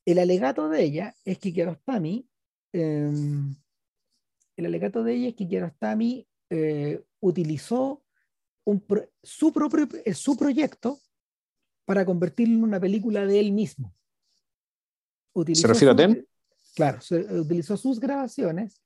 El 0.04 0.18
alegato 0.18 0.68
de 0.68 0.82
ella 0.82 1.14
es 1.24 1.38
que 1.38 1.52
Kiarostami, 1.52 2.28
eh, 2.72 3.12
el 4.56 4.66
alegato 4.66 5.04
de 5.04 5.14
ella 5.14 5.28
es 5.28 5.34
que 5.34 5.48
Kiarostami 5.48 6.26
eh, 6.50 7.02
utilizó 7.20 8.02
un 8.64 8.84
su, 9.22 9.52
propio, 9.52 9.88
su 10.14 10.36
proyecto 10.36 11.00
para 11.84 12.04
convertirlo 12.04 12.54
en 12.54 12.64
una 12.64 12.80
película 12.80 13.26
de 13.26 13.40
él 13.40 13.52
mismo. 13.52 13.94
Utilizó 15.34 15.68
refiere 15.68 15.92
a 15.92 15.96
Ten? 15.96 16.26
Claro, 16.74 17.00
se- 17.00 17.20
utilizó 17.40 17.76
sus 17.76 17.98
grabaciones, 18.00 18.82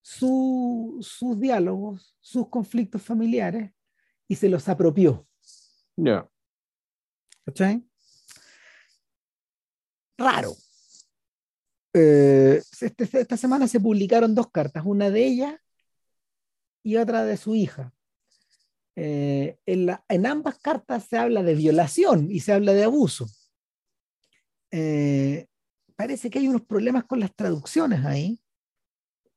su- 0.00 0.98
sus 1.00 1.38
diálogos, 1.38 2.16
sus 2.20 2.48
conflictos 2.48 3.02
familiares 3.02 3.72
y 4.26 4.34
se 4.36 4.48
los 4.48 4.68
apropió. 4.68 5.26
Ya. 5.96 6.28
¿Cachai? 7.44 7.84
Raro. 10.18 10.52
Eh, 11.94 12.62
este- 12.80 13.08
esta 13.20 13.36
semana 13.36 13.66
se 13.68 13.80
publicaron 13.80 14.34
dos 14.34 14.50
cartas, 14.50 14.84
una 14.86 15.10
de 15.10 15.26
ella 15.26 15.62
y 16.82 16.96
otra 16.96 17.24
de 17.24 17.36
su 17.36 17.54
hija. 17.54 17.92
Eh, 18.96 19.58
en, 19.64 19.86
la- 19.86 20.04
en 20.08 20.26
ambas 20.26 20.58
cartas 20.58 21.04
se 21.04 21.16
habla 21.16 21.42
de 21.42 21.54
violación 21.54 22.30
y 22.30 22.40
se 22.40 22.52
habla 22.52 22.72
de 22.74 22.84
abuso. 22.84 23.26
Eh, 24.70 25.46
parece 25.96 26.30
que 26.30 26.38
hay 26.40 26.48
unos 26.48 26.62
problemas 26.62 27.04
con 27.04 27.20
las 27.20 27.34
traducciones 27.34 28.04
ahí. 28.04 28.40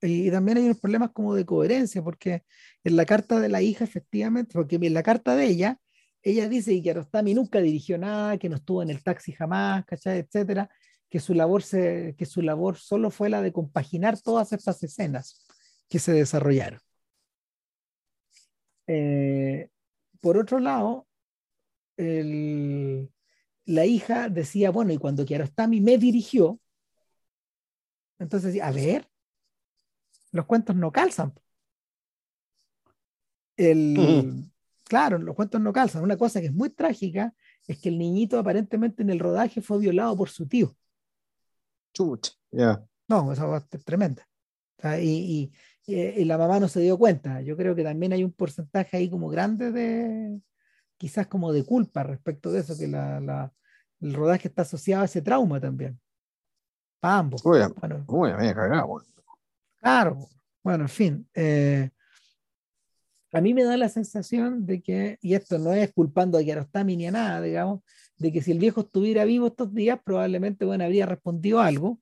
Y 0.02 0.32
también 0.32 0.58
hay 0.58 0.66
unos 0.66 0.80
problemas 0.80 1.12
como 1.12 1.36
de 1.36 1.46
coherencia, 1.46 2.02
porque 2.04 2.44
en 2.84 2.96
la 2.96 3.06
carta 3.06 3.40
de 3.40 3.50
la 3.50 3.62
hija, 3.62 3.84
efectivamente, 3.84 4.54
porque 4.54 4.78
en 4.78 4.94
la 4.94 5.04
carta 5.04 5.36
de 5.36 5.46
ella, 5.46 5.80
ella 6.24 6.50
dice 6.50 6.72
que 6.72 6.82
Kiarostami 6.82 7.34
nunca 7.36 7.60
dirigió 7.62 7.98
nada, 7.98 8.38
que 8.38 8.50
no 8.50 8.56
estuvo 8.58 8.82
en 8.82 8.90
el 8.90 9.04
taxi 9.04 9.32
jamás, 9.34 9.86
¿cachai? 9.86 10.20
etcétera, 10.20 10.70
que 11.10 11.20
su 11.20 11.34
labor 11.36 11.62
se, 11.64 12.16
que 12.18 12.26
su 12.26 12.42
labor 12.42 12.78
solo 12.78 13.12
fue 13.12 13.30
la 13.30 13.42
de 13.42 13.52
compaginar 13.54 14.20
todas 14.20 14.54
estas 14.54 14.82
escenas 14.84 15.46
que 15.90 16.00
se 16.00 16.14
desarrollaron. 16.14 16.80
Eh, 18.88 19.70
por 20.20 20.38
otro 20.38 20.60
lado, 20.60 21.08
el- 21.98 23.10
la 23.72 23.86
hija 23.86 24.30
decía, 24.30 24.70
bueno, 24.72 24.92
y 24.94 24.98
cuando 24.98 25.26
Kiarostami 25.26 25.82
me 25.82 25.98
dirigió, 25.98 26.60
entonces, 28.20 28.62
a 28.62 28.72
ver, 28.72 29.10
los 30.32 30.46
cuentos 30.46 30.76
no 30.76 30.92
calzan. 30.92 31.34
El. 33.58 34.46
Claro, 34.84 35.18
los 35.18 35.36
cuentos 35.36 35.62
no 35.62 35.72
calzan. 35.72 36.04
Una 36.04 36.18
cosa 36.18 36.40
que 36.42 36.48
es 36.48 36.54
muy 36.54 36.70
trágica 36.70 37.34
es 37.68 37.80
que 37.80 37.90
el 37.90 37.98
niñito 37.98 38.38
aparentemente 38.38 39.04
en 39.04 39.10
el 39.10 39.20
rodaje 39.20 39.62
fue 39.62 39.80
violado 39.80 40.16
por 40.18 40.30
su 40.30 40.48
tío. 40.48 40.76
Chucha. 41.94 42.34
Ya. 42.52 42.84
No, 43.08 43.32
esa 43.32 43.46
cosa 43.46 43.68
es 43.72 43.86
tremenda. 43.86 44.28
O 44.78 44.82
sea, 44.82 45.00
y, 45.00 45.08
y- 45.10 45.52
y- 45.86 45.96
y 46.22 46.26
la 46.26 46.38
mamá 46.38 46.60
no 46.60 46.68
se 46.68 46.82
dio 46.82 46.98
cuenta. 46.98 47.42
Yo 47.42 47.56
creo 47.56 47.76
que 47.76 47.84
también 47.84 48.14
hay 48.14 48.24
un 48.24 48.34
porcentaje 48.34 48.98
ahí 48.98 49.10
como 49.10 49.30
grande 49.30 49.72
de 49.72 50.42
quizás 50.98 51.28
como 51.28 51.52
de 51.54 51.64
culpa 51.66 52.04
respecto 52.04 52.52
de 52.52 52.60
eso, 52.60 52.78
que 52.78 52.88
la, 52.88 53.20
la, 53.20 53.54
el 54.02 54.14
rodaje 54.14 54.48
está 54.48 54.64
asociado 54.64 55.04
a 55.04 55.06
ese 55.06 55.22
trauma 55.22 55.60
también. 55.60 56.00
Para 57.00 57.20
ambos. 57.20 57.46
Uy, 57.46 57.60
Bueno, 57.80 58.04
uy, 58.08 58.34
me 58.34 58.54
cagado. 58.54 59.02
Claro, 59.80 60.28
bueno, 60.64 60.84
en 60.84 60.90
fin. 60.90 61.28
eh, 61.34 61.90
a 63.34 63.40
mí 63.42 63.54
me 63.54 63.64
da 63.64 63.78
la 63.78 63.88
sensación 63.90 64.66
de 64.66 64.82
que, 64.82 65.18
y 65.22 65.36
esto 65.36 65.58
no 65.58 65.72
es 65.74 65.94
culpando 65.94 66.38
a 66.38 66.44
Kiarostami 66.44 66.98
ni 66.98 67.08
a 67.08 67.12
nada, 67.12 67.42
digamos, 67.42 67.82
de 68.18 68.32
que 68.32 68.42
si 68.42 68.52
el 68.52 68.60
viejo 68.60 68.82
estuviera 68.82 69.24
vivo 69.24 69.48
estos 69.48 69.74
días, 69.74 70.00
probablemente 70.04 70.66
bueno, 70.66 70.84
habría 70.84 71.06
respondido 71.06 71.62
algo. 71.62 72.00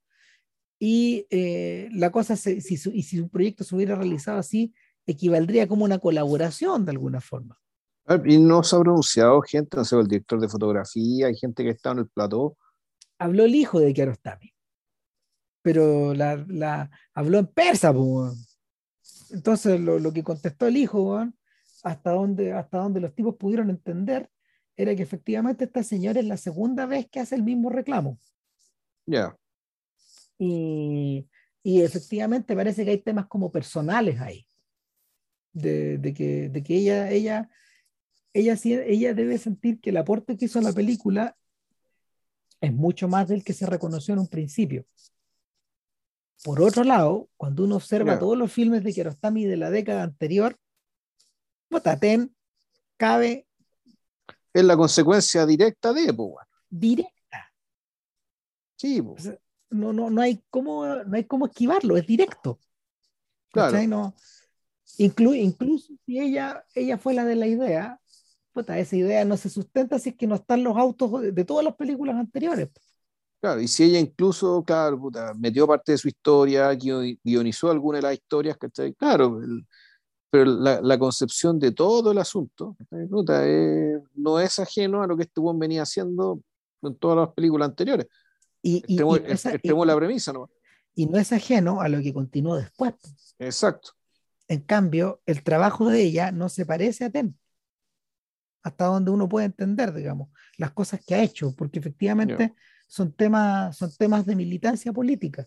Y 0.79 1.27
eh, 1.29 1.89
la 1.91 2.09
cosa, 2.11 2.35
se- 2.35 2.61
si 2.61 2.77
su, 2.77 2.89
y 2.91 3.03
si 3.03 3.17
su 3.17 3.29
proyecto 3.29 3.63
se 3.63 3.75
hubiera 3.75 3.95
realizado 3.95 4.39
así, 4.39 4.73
equivaldría 5.05 5.67
como 5.67 5.85
una 5.85 5.99
colaboración 5.99 6.85
de 6.85 6.91
alguna 6.91 7.21
forma. 7.21 7.59
Y 8.25 8.39
no 8.39 8.63
se 8.63 8.75
ha 8.75 8.79
pronunciado 8.79 9.41
gente, 9.41 9.77
no 9.77 9.85
sé, 9.85 9.95
el 9.95 10.07
director 10.07 10.39
de 10.39 10.49
fotografía, 10.49 11.27
hay 11.27 11.35
gente 11.35 11.63
que 11.63 11.69
está 11.69 11.91
en 11.91 11.99
el 11.99 12.07
plató. 12.07 12.57
Habló 13.19 13.43
el 13.45 13.53
hijo 13.53 13.79
de 13.79 13.93
Kiarostami, 13.93 14.53
pero 15.61 16.13
la, 16.13 16.43
la, 16.47 16.89
habló 17.13 17.37
en 17.37 17.47
persa, 17.47 17.91
weón. 17.91 18.35
Entonces, 19.31 19.79
lo, 19.79 19.99
lo 19.99 20.11
que 20.11 20.23
contestó 20.23 20.65
el 20.67 20.77
hijo, 20.77 21.23
hasta 21.83 22.11
donde, 22.11 22.53
hasta 22.53 22.79
donde 22.79 22.99
los 22.99 23.13
tipos 23.13 23.35
pudieron 23.35 23.69
entender, 23.69 24.29
era 24.75 24.95
que 24.95 25.03
efectivamente 25.03 25.65
esta 25.65 25.83
señora 25.83 26.19
es 26.19 26.25
la 26.25 26.37
segunda 26.37 26.85
vez 26.85 27.07
que 27.11 27.19
hace 27.19 27.35
el 27.35 27.43
mismo 27.43 27.69
reclamo. 27.69 28.17
Ya, 29.05 29.35
Y, 30.37 31.27
y 31.63 31.81
efectivamente 31.81 32.55
parece 32.55 32.85
que 32.85 32.91
hay 32.91 33.01
temas 33.01 33.27
como 33.27 33.51
personales 33.51 34.19
ahí. 34.21 34.47
De, 35.51 35.97
de 35.97 36.13
que, 36.13 36.49
de 36.49 36.63
que 36.63 36.75
ella, 36.75 37.11
ella, 37.11 37.49
ella, 38.33 38.55
ella 38.63 39.13
debe 39.13 39.37
sentir 39.37 39.79
que 39.79 39.89
el 39.89 39.97
aporte 39.97 40.37
que 40.37 40.45
hizo 40.45 40.59
a 40.59 40.61
la 40.63 40.73
película 40.73 41.35
es 42.61 42.73
mucho 42.73 43.07
más 43.07 43.27
del 43.27 43.43
que 43.43 43.53
se 43.53 43.65
reconoció 43.65 44.13
en 44.13 44.19
un 44.19 44.27
principio. 44.27 44.85
Por 46.43 46.61
otro 46.61 46.83
lado, 46.83 47.29
cuando 47.37 47.63
uno 47.63 47.75
observa 47.75 48.05
Claro. 48.13 48.19
todos 48.19 48.37
los 48.37 48.51
filmes 48.51 48.83
de 48.83 48.93
Kiarostami 48.93 49.45
de 49.45 49.57
la 49.57 49.69
década 49.69 50.03
anterior, 50.03 50.57
Botatén 51.69 52.33
cabe 52.97 53.45
es 54.53 54.63
la 54.63 54.75
consecuencia 54.75 55.45
directa 55.45 55.93
de, 55.93 56.05
pues, 56.13 56.17
weón. 56.29 56.47
directa. 56.69 57.53
Sí, 58.75 59.01
pues, 59.01 59.19
O 59.19 59.23
sea, 59.29 59.39
no, 59.69 59.93
no, 59.93 60.09
no, 60.09 60.21
hay 60.21 60.41
cómo, 60.49 60.85
no 60.85 61.15
hay 61.15 61.25
cómo 61.25 61.45
esquivarlo, 61.47 61.97
es 61.97 62.07
directo. 62.07 62.59
Claro. 63.51 63.77
No, 63.87 64.15
inclu- 64.97 65.35
incluso 65.35 65.93
si 66.05 66.19
ella, 66.19 66.65
ella 66.73 66.97
fue 66.97 67.13
la 67.13 67.25
de 67.25 67.35
la 67.35 67.47
idea, 67.47 67.99
puta, 68.59 68.77
esa 68.79 68.95
idea 68.95 69.25
no 69.25 69.37
se 69.37 69.49
sustenta 69.49 69.99
si 69.99 70.09
es 70.09 70.15
que 70.15 70.27
no 70.27 70.35
están 70.35 70.63
los 70.63 70.75
autos 70.77 71.21
de, 71.21 71.31
de 71.31 71.45
todas 71.45 71.63
las 71.65 71.75
películas 71.75 72.15
anteriores. 72.15 72.69
claro. 73.41 73.61
Y 73.61 73.67
si 73.67 73.83
ella 73.85 73.99
incluso, 73.99 74.63
claro, 74.63 74.99
puta, 74.99 75.33
metió 75.37 75.65
parte 75.67 75.93
de 75.93 75.97
su 75.97 76.07
historia, 76.07 76.69
guio- 76.73 77.01
guionizó 77.23 77.69
alguna 77.71 77.97
de 77.97 78.01
las 78.03 78.13
historias, 78.13 78.57
¿cachai? 78.57 78.93
Claro, 78.93 79.41
el- 79.41 79.65
pero 80.31 80.45
la, 80.45 80.79
la 80.81 80.99
concepción 80.99 81.57
de 81.57 81.71
todo 81.71 82.11
el 82.11 82.17
asunto. 82.19 82.77
Puta, 83.09 83.47
eh, 83.47 83.99
no 84.13 84.39
es 84.39 84.59
ajeno 84.59 85.01
a 85.01 85.07
lo 85.07 85.17
que 85.17 85.23
este 85.23 85.41
buen 85.41 85.57
venía 85.57 85.81
haciendo 85.81 86.39
en 86.83 86.95
todas 86.97 87.17
las 87.17 87.29
películas 87.33 87.69
anteriores. 87.69 88.05
Y, 88.61 88.73
y- 88.75 88.77
Extremo, 88.99 89.17
y 89.17 89.19
no 89.21 89.25
es, 89.27 89.45
a- 89.47 89.53
extremo 89.53 89.83
y- 89.83 89.87
la 89.87 89.95
premisa, 89.95 90.31
¿no? 90.33 90.49
y 90.93 91.05
no 91.07 91.17
es 91.17 91.31
ajeno 91.31 91.79
a 91.81 91.87
lo 91.89 92.01
que 92.01 92.13
continuó 92.13 92.57
después. 92.57 92.93
Exacto. 93.39 93.91
En 94.49 94.61
cambio, 94.61 95.21
el 95.25 95.43
trabajo 95.43 95.89
de 95.89 96.03
ella 96.03 96.31
no 96.31 96.49
se 96.49 96.65
parece 96.65 97.05
a 97.05 97.09
Ten. 97.09 97.38
Hasta 98.63 98.85
donde 98.85 99.11
uno 99.11 99.29
puede 99.29 99.45
entender, 99.47 99.93
digamos, 99.93 100.29
las 100.57 100.71
cosas 100.71 100.99
que 101.05 101.15
ha 101.15 101.23
hecho, 101.23 101.55
porque 101.55 101.79
efectivamente 101.79 102.53
son 102.87 103.13
temas, 103.13 103.77
son 103.77 103.91
temas 103.97 104.25
de 104.25 104.35
militancia 104.35 104.91
política. 104.91 105.45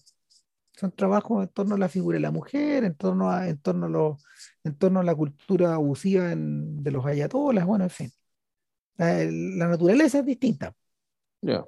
Son 0.75 0.91
trabajos 0.93 1.43
en 1.45 1.49
torno 1.51 1.75
a 1.75 1.79
la 1.79 1.89
figura 1.89 2.17
de 2.17 2.21
la 2.23 2.31
mujer, 2.31 2.85
en 2.85 2.95
torno 2.95 3.31
a, 3.31 3.47
en 3.49 3.59
torno 3.59 3.87
a, 3.87 3.89
los- 3.91 4.25
en 4.65 4.75
torno 4.77 5.01
a 5.01 5.05
la 5.05 5.15
cultura 5.15 5.75
abusiva 5.75 6.33
en- 6.33 6.83
de 6.83 6.91
los 6.91 7.05
ayatolas, 7.05 7.67
bueno, 7.67 7.85
en 7.85 7.91
fin. 7.91 8.13
La, 8.97 9.25
la 9.25 9.69
naturaleza 9.69 10.21
es 10.21 10.25
distinta. 10.27 10.75
Ya. 11.43 11.65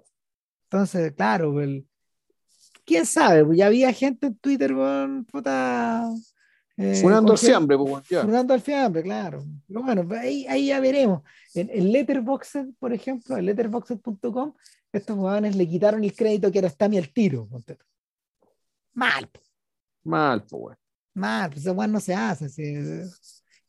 Entonces, 0.65 1.13
claro, 1.13 1.61
el- 1.61 1.87
quién 2.87 3.05
sabe, 3.05 3.45
pues 3.45 3.59
ya 3.59 3.67
había 3.67 3.93
gente 3.93 4.29
en 4.29 4.37
Twitter 4.39 4.73
con 4.75 5.25
puta. 5.27 6.09
Eh, 6.77 6.95
Funando 7.01 7.29
con 7.29 7.33
al 7.33 7.39
gente- 7.39 7.47
fiambre, 7.53 7.77
pues, 7.79 7.91
weón, 7.91 8.03
ya. 8.11 8.21
Fernando 8.23 8.55
al 8.55 8.61
fiambre, 8.61 9.03
claro. 9.03 9.45
Pero 9.69 9.83
bueno, 9.83 10.07
pues 10.09 10.21
ahí, 10.21 10.47
ahí 10.47 10.67
ya 10.67 10.81
veremos. 10.81 11.23
En, 11.55 11.71
en 11.71 11.93
Letterboxd, 11.93 12.75
por 12.79 12.93
ejemplo, 12.93 13.37
en 13.37 13.47
letterboxd.com, 13.47 14.55
estos 14.93 15.17
jugadores 15.17 15.55
le 15.57 15.69
quitaron 15.69 16.03
el 16.05 16.15
crédito 16.15 16.51
que 16.51 16.59
era 16.59 16.69
Stami 16.69 16.99
al 16.99 17.09
tiro. 17.13 17.49
Mal, 18.93 19.29
po, 19.29 19.41
Mal, 20.05 20.41
pues, 20.43 20.53
weón. 20.53 20.77
mal, 21.15 21.51
pues 21.51 21.67
weá 21.67 21.87
no 21.87 22.01
se 22.01 22.15
hace. 22.15 22.49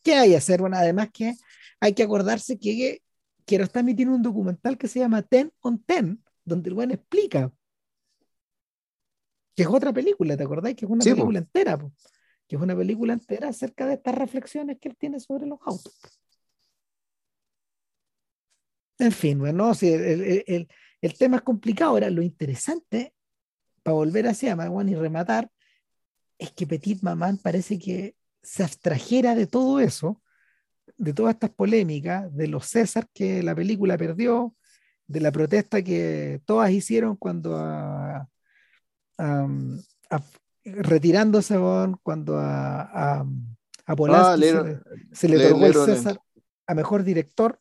¿Qué 0.04 0.14
hay 0.16 0.30
que 0.32 0.38
hacer? 0.38 0.62
Bueno, 0.62 0.78
además 0.78 1.10
que 1.12 1.34
hay 1.80 1.94
que 1.94 2.04
acordarse 2.04 2.58
que 2.60 3.02
Kiarostami 3.46 3.94
tiene 3.96 4.14
un 4.14 4.22
documental 4.22 4.78
que 4.78 4.88
se 4.88 5.00
llama 5.00 5.22
Ten 5.22 5.52
on 5.62 5.80
Ten, 5.84 6.24
donde 6.44 6.70
el 6.70 6.76
weón 6.76 6.92
explica 6.92 7.52
que 9.56 9.64
es 9.64 9.70
otra 9.70 9.94
película, 9.94 10.36
¿te 10.36 10.44
acordáis? 10.44 10.76
Que 10.76 10.86
es 10.86 10.92
una 10.92 11.02
Sí, 11.02 11.10
po. 11.12 11.16
película 11.16 11.40
entera, 11.40 11.78
po. 11.78 11.92
Que 12.48 12.56
es 12.56 12.62
una 12.62 12.76
película 12.76 13.14
entera 13.14 13.50
acerca 13.50 13.86
de 13.88 13.96
estas 13.96 14.16
reflexiones 14.16 14.78
que 14.80 14.90
él 14.90 14.98
tiene 14.98 15.20
sobre 15.20 15.48
los 15.48 15.60
autos. 15.66 15.94
En 18.98 19.12
fin, 19.12 19.40
bueno, 19.40 19.74
sí, 19.74 19.90
el, 19.92 20.44
el- 20.48 20.68
el- 21.02 21.18
tema 21.18 21.38
es 21.38 21.44
complicado. 21.44 21.92
Ahora, 21.92 22.10
lo 22.10 22.22
interesante, 22.22 23.14
para 23.84 23.96
volver 23.96 24.28
hacia 24.28 24.56
Maguán 24.56 24.90
y 24.90 24.96
rematar, 24.96 25.52
es 26.38 26.52
que 26.52 26.66
Petit 26.68 27.02
Mamán 27.02 27.38
parece 27.38 27.78
que 27.80 28.16
se 28.42 28.64
abstrajera 28.64 29.36
de 29.36 29.48
todo 29.48 29.80
eso, 29.80 30.22
de 30.98 31.14
todas 31.14 31.34
estas 31.36 31.52
polémicas, 31.52 32.34
de 32.36 32.48
los 32.48 32.68
César 32.68 33.08
que 33.14 33.44
la 33.44 33.56
película 33.56 33.98
perdió, 33.98 34.56
de 35.08 35.20
la 35.22 35.32
protesta 35.32 35.82
que 35.84 36.42
todas 36.46 36.72
hicieron 36.72 37.16
cuando 37.18 37.56
retirándose 40.66 41.58
cuando 42.04 42.38
a, 42.38 42.82
a, 43.20 43.26
a 43.86 43.96
Polanski 43.96 44.44
Ah, 44.44 44.46
se 44.48 44.64
le, 44.64 45.16
se 45.16 45.30
le 45.30 45.38
otorgó 45.38 45.66
el 45.66 45.74
César 45.74 46.20
a 46.68 46.74
mejor 46.74 47.04
director 47.04 47.60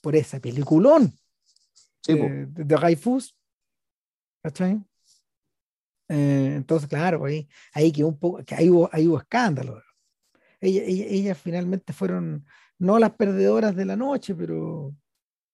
por 0.00 0.14
esa 0.14 0.38
peliculón 0.40 1.12
Sí, 2.02 2.12
de, 2.12 2.46
de, 2.46 2.64
de 2.64 2.98
¿cachai? 4.42 4.84
Eh, 6.08 6.52
entonces, 6.56 6.86
claro, 6.88 7.24
ahí, 7.24 7.48
ahí 7.72 7.90
quedó 7.90 8.08
un 8.08 8.18
poco, 8.18 8.44
que 8.44 8.54
ahí 8.54 8.68
hubo, 8.68 8.90
ahí 8.92 9.08
hubo 9.08 9.18
escándalo. 9.18 9.82
Ella, 10.60 10.82
ella- 10.84 11.06
ellas 11.06 11.38
finalmente 11.38 11.92
fueron 11.92 12.46
no 12.78 12.98
las 12.98 13.12
perdedoras 13.12 13.74
de 13.76 13.84
la 13.86 13.96
noche, 13.96 14.34
pero, 14.34 14.94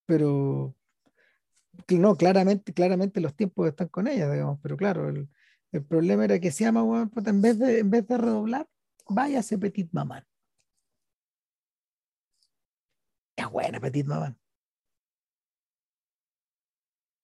pero 0.07 0.75
no, 1.89 2.17
claramente, 2.17 2.73
claramente 2.73 3.21
los 3.21 3.35
tiempos 3.35 3.69
están 3.69 3.89
con 3.89 4.07
ellas, 4.09 4.33
digamos, 4.33 4.59
pero 4.63 4.77
claro, 4.77 5.09
el, 5.09 5.29
el 5.73 5.85
problema 5.85 6.25
era 6.25 6.39
que 6.41 6.51
se 6.51 6.65
llama, 6.65 6.83
weón, 6.83 7.11
puta, 7.11 7.31
en 7.31 7.43
vez 7.43 7.59
de, 7.59 7.79
en 7.81 7.91
vez 7.91 8.07
de 8.07 8.19
redoblar, 8.19 8.69
váyase 9.09 9.59
Petit 9.59 9.89
Mamán. 9.93 10.25
Es 13.37 13.49
buena 13.51 13.81
Petit 13.81 14.07
Mamán. 14.07 14.39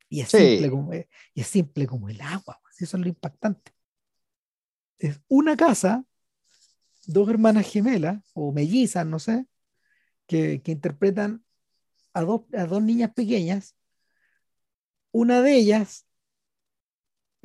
Y 0.09 0.21
es, 0.21 0.29
Sí. 0.31 0.39
simple 0.39 0.71
como, 0.71 0.95
y 0.95 1.41
es 1.41 1.47
simple 1.47 1.87
como 1.87 2.09
el 2.09 2.21
agua, 2.21 2.61
weón, 2.63 2.75
eso 2.79 2.97
es 2.97 3.03
lo 3.03 3.09
impactante. 3.09 3.73
Es 4.99 5.21
una 5.29 5.57
casa, 5.57 6.05
dos 7.07 7.29
hermanas 7.29 7.71
gemelas 7.71 8.23
o 8.35 8.53
mellizas, 8.53 9.07
no 9.07 9.19
sé, 9.19 9.47
que, 10.27 10.63
que 10.63 10.73
interpretan 10.73 11.45
a 12.15 12.23
dos, 12.23 12.43
a 12.55 12.67
dos 12.67 12.83
niñas 12.83 13.13
pequeñas. 13.15 13.77
Una 15.13 15.43
de 15.43 15.55
ellas, 15.57 16.06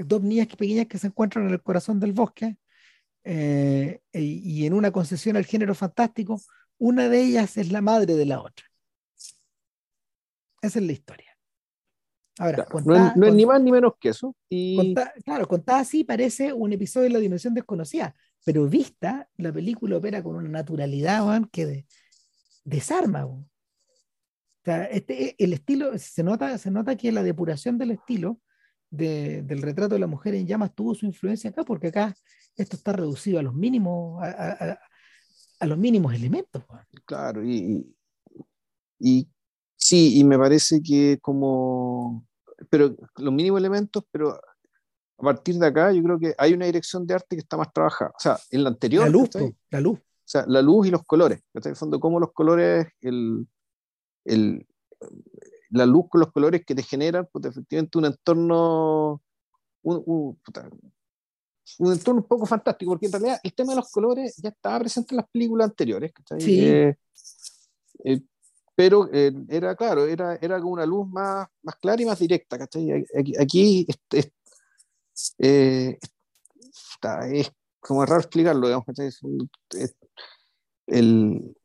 dos 0.06 0.22
niñas 0.22 0.48
pequeñas 0.48 0.88
que 0.88 0.98
se 0.98 1.08
encuentran 1.08 1.48
en 1.48 1.54
el 1.54 1.62
corazón 1.62 2.00
del 2.00 2.14
bosque, 2.14 2.58
eh, 3.24 4.02
y, 4.14 4.66
en 4.66 4.74
una 4.74 4.92
concesión 4.92 5.38
al 5.38 5.46
género 5.46 5.76
fantástico, 5.76 6.42
una 6.78 7.08
de 7.10 7.22
ellas 7.22 7.58
es 7.58 7.72
la 7.72 7.82
madre 7.82 8.16
de 8.16 8.26
la 8.26 8.42
otra. 8.42 8.66
Esa 10.62 10.80
es 10.80 10.86
la 10.86 10.92
historia. 10.92 11.28
Ahora, 12.40 12.66
Claro, 12.66 12.70
no, 12.72 12.80
es, 12.80 12.84
contada- 12.86 13.14
no 13.16 13.28
es 13.28 13.34
ni 13.34 13.46
más 13.46 13.62
ni 13.62 13.72
menos 13.72 13.94
que 14.00 14.10
eso. 14.10 14.36
Y 14.50 14.76
Conta- 14.78 15.14
claro, 15.24 15.48
contada 15.48 15.80
así 15.80 16.04
parece 16.04 16.54
un 16.54 16.74
episodio 16.74 17.08
de 17.08 17.14
la 17.14 17.20
dimensión 17.20 17.54
desconocida, 17.54 18.16
pero 18.44 18.68
vista, 18.68 19.30
la 19.38 19.52
película 19.52 19.98
opera 19.98 20.24
con 20.24 20.36
una 20.36 20.50
naturalidad 20.50 21.44
que 21.52 21.66
de- 21.66 21.86
desarma. 22.64 23.26
O 23.26 23.46
sea, 24.64 24.86
este, 24.86 25.36
el 25.44 25.54
estilo, 25.54 25.98
se 25.98 26.24
nota, 26.24 26.58
se 26.58 26.72
nota 26.72 26.96
que 26.96 27.12
la 27.12 27.24
depuración 27.24 27.78
del 27.78 27.92
estilo 27.92 28.40
de- 28.92 29.42
del 29.42 29.62
retrato 29.64 29.96
de 29.96 30.00
la 30.00 30.08
mujer 30.08 30.36
en 30.36 30.46
llamas 30.46 30.76
tuvo 30.76 30.94
su 30.94 31.06
influencia 31.08 31.50
acá, 31.50 31.64
porque 31.64 31.88
acá 31.88 32.14
esto 32.56 32.76
está 32.76 32.94
reducido 32.94 33.40
a 33.40 33.42
los 33.42 33.56
mínimos, 33.56 34.22
a, 34.22 34.28
a- 34.28 34.72
a- 34.74 34.80
a 35.62 35.66
los 35.66 35.78
mínimos 35.78 36.14
elementos. 36.14 36.64
claro, 37.06 37.44
y, 37.44 37.56
y- 37.58 37.96
Y 39.04 39.28
sí, 39.76 40.20
y 40.20 40.24
me 40.24 40.38
parece 40.38 40.80
que 40.84 41.18
como, 41.22 42.28
pero 42.70 42.96
los 43.18 43.34
mínimos 43.34 43.60
elementos, 43.60 44.04
pero 44.12 44.36
a 45.18 45.24
partir 45.24 45.56
de 45.56 45.66
acá 45.66 45.92
yo 45.92 46.04
creo 46.04 46.20
que 46.20 46.36
hay 46.38 46.54
una 46.54 46.68
dirección 46.68 47.08
de 47.08 47.16
arte 47.16 47.36
que 47.36 47.42
está 47.42 47.58
más 47.58 47.74
trabajada. 47.74 48.12
O 48.12 48.20
sea, 48.20 48.38
en 48.52 48.64
la 48.64 48.70
anterior... 48.70 49.06
La 49.06 49.10
luz, 49.10 49.30
la 49.72 49.82
luz. 49.82 49.98
O 50.00 50.30
sea, 50.32 50.46
la 50.48 50.62
luz 50.62 50.86
y 50.88 50.92
los 50.92 51.04
colores. 51.04 51.42
En 51.54 51.62
el 51.68 51.76
fondo, 51.76 52.00
cómo 52.00 52.20
los 52.20 52.32
colores, 52.32 52.88
el, 53.02 53.48
el, 54.26 54.68
la 55.72 55.86
luz 55.86 56.06
con 56.10 56.22
los 56.22 56.32
colores 56.32 56.64
que 56.66 56.76
te 56.76 56.84
generan, 56.84 57.28
pues 57.32 57.46
efectivamente 57.46 57.98
un 57.98 58.06
entorno, 58.06 59.22
un, 59.82 60.04
un, 60.06 60.40
un, 61.80 61.94
entorno 61.94 62.22
un 62.22 62.28
poco 62.28 62.46
fantástico, 62.46 62.92
porque 62.92 63.08
en 63.08 63.12
realidad 63.14 63.40
el 63.44 63.54
tema 63.54 63.72
de 63.72 63.78
los 63.78 63.90
colores 63.90 64.36
ya 64.38 64.50
estaba 64.50 64.80
presente 64.80 65.14
en 65.14 65.18
las 65.18 65.30
películas 65.30 65.70
anteriores. 65.70 66.12
Sí. 66.40 66.66
Eh, 66.66 66.96
eh, 68.04 68.22
pero 68.76 69.10
eh, 69.14 69.32
era 69.50 69.76
claro, 69.76 70.06
era, 70.06 70.36
era 70.42 70.60
con 70.60 70.72
una 70.72 70.86
luz 70.86 71.08
más, 71.08 71.48
más 71.62 71.76
clara 71.76 72.02
y 72.02 72.06
más 72.06 72.20
directa. 72.20 72.58
¿cachai? 72.58 73.06
Aquí, 73.18 73.34
aquí 73.40 73.88
es, 73.88 74.32
es, 75.38 75.98
es, 77.32 77.52
como 77.80 78.06
raro 78.06 78.20
explicarlo, 78.20 78.68
digamos, 78.68 78.86
el, 80.88 81.56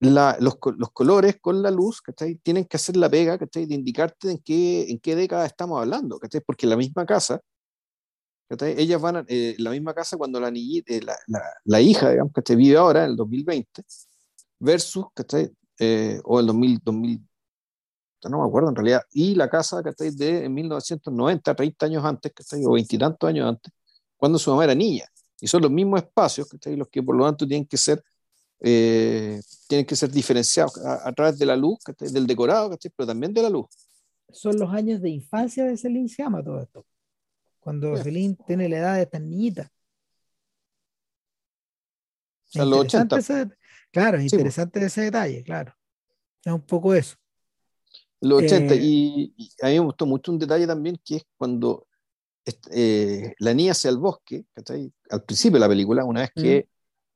la, 0.00 0.36
los, 0.40 0.58
los, 0.76 0.90
colores 0.92 1.38
con 1.40 1.62
la 1.62 1.70
luz, 1.70 2.02
¿cachai? 2.02 2.36
Tienen 2.36 2.66
que 2.66 2.76
hacer 2.76 2.96
la 2.96 3.08
pega, 3.08 3.38
¿cachai? 3.38 3.66
De 3.66 3.74
indicarte 3.74 4.30
en 4.30 4.38
qué, 4.38 4.90
en 4.90 4.98
qué 4.98 5.16
década 5.16 5.46
estamos 5.46 5.80
hablando, 5.80 6.18
¿cachai? 6.18 6.42
Porque 6.42 6.66
la 6.66 6.76
misma 6.76 7.06
casa, 7.06 7.40
¿cachai? 8.48 8.74
Ellas 8.78 9.00
van 9.00 9.16
a, 9.16 9.24
eh, 9.28 9.54
la 9.58 9.70
misma 9.70 9.94
casa 9.94 10.16
cuando 10.16 10.40
la 10.40 10.50
niñita, 10.50 10.92
eh, 10.94 11.02
la, 11.02 11.16
la, 11.28 11.40
la, 11.64 11.80
hija, 11.80 12.10
digamos, 12.10 12.32
¿cachai? 12.32 12.56
Vive 12.56 12.76
ahora, 12.76 13.04
en 13.04 13.10
el 13.10 13.16
2020, 13.16 13.82
versus, 14.58 15.06
¿cachai? 15.14 15.50
Eh, 15.78 16.20
o 16.24 16.40
el 16.40 16.46
2000, 16.46 16.80
2000, 16.84 17.28
no 18.30 18.42
me 18.42 18.48
acuerdo 18.48 18.70
en 18.70 18.76
realidad, 18.76 19.02
y 19.12 19.34
la 19.34 19.48
casa, 19.48 19.82
¿cachai? 19.82 20.10
De 20.10 20.44
en 20.44 20.54
1990, 20.54 21.54
30 21.54 21.86
años 21.86 22.04
antes, 22.04 22.32
¿cachai? 22.34 22.64
O 22.64 22.72
veintitantos 22.72 23.28
años 23.28 23.48
antes, 23.48 23.72
cuando 24.16 24.38
su 24.38 24.50
mamá 24.50 24.64
era 24.64 24.74
niña. 24.74 25.06
Y 25.40 25.46
son 25.46 25.62
los 25.62 25.70
mismos 25.70 26.02
espacios, 26.02 26.48
¿cachai? 26.48 26.76
Los 26.76 26.88
que 26.88 27.02
por 27.02 27.16
lo 27.16 27.24
tanto 27.24 27.46
tienen 27.46 27.66
que 27.66 27.76
ser 27.76 28.02
eh, 28.60 29.40
tienen 29.66 29.86
que 29.86 29.96
ser 29.96 30.10
diferenciados 30.10 30.78
a, 30.78 31.12
través 31.12 31.38
de 31.38 31.46
la 31.46 31.56
luz, 31.56 31.78
del 31.98 32.26
decorado, 32.26 32.76
pero 32.96 33.06
también 33.06 33.32
de 33.32 33.42
la 33.42 33.50
luz. 33.50 33.66
Son 34.30 34.58
los 34.58 34.72
años 34.72 35.00
de 35.00 35.10
infancia 35.10 35.64
de 35.64 35.76
Celine 35.76 36.08
se 36.08 36.22
llama 36.22 36.42
todo 36.42 36.60
esto. 36.60 36.86
Cuando 37.60 37.94
yeah. 37.94 38.04
Celine 38.04 38.36
tiene 38.46 38.68
la 38.68 38.78
edad 38.78 38.94
de 38.96 39.02
esta 39.02 39.18
niñita. 39.18 39.70
O 42.44 42.52
sea, 42.52 42.64
los 42.64 42.80
80. 42.80 43.18
Ese, 43.18 43.48
claro, 43.90 44.18
es 44.18 44.32
interesante 44.32 44.84
ese 44.84 45.02
detalle, 45.02 45.42
claro. 45.42 45.74
Es 46.44 46.52
un 46.52 46.62
poco 46.62 46.94
eso. 46.94 47.16
Los 48.20 48.42
80, 48.44 48.74
eh, 48.74 48.78
y, 48.80 49.34
y, 49.36 49.50
a 49.62 49.66
mí 49.66 49.74
me 49.74 49.80
gustó 49.80 50.06
mucho 50.06 50.32
un 50.32 50.38
detalle 50.38 50.66
también 50.66 50.98
que 51.04 51.16
es 51.16 51.24
cuando 51.36 51.86
eh, 52.70 53.34
la 53.40 53.54
niña 53.54 53.72
hacia 53.72 53.90
el 53.90 53.98
bosque, 53.98 54.44
al 55.10 55.24
principio 55.24 55.56
de 55.56 55.60
la 55.60 55.68
película, 55.68 56.04
una 56.04 56.20
vez 56.20 56.30
que 56.32 56.68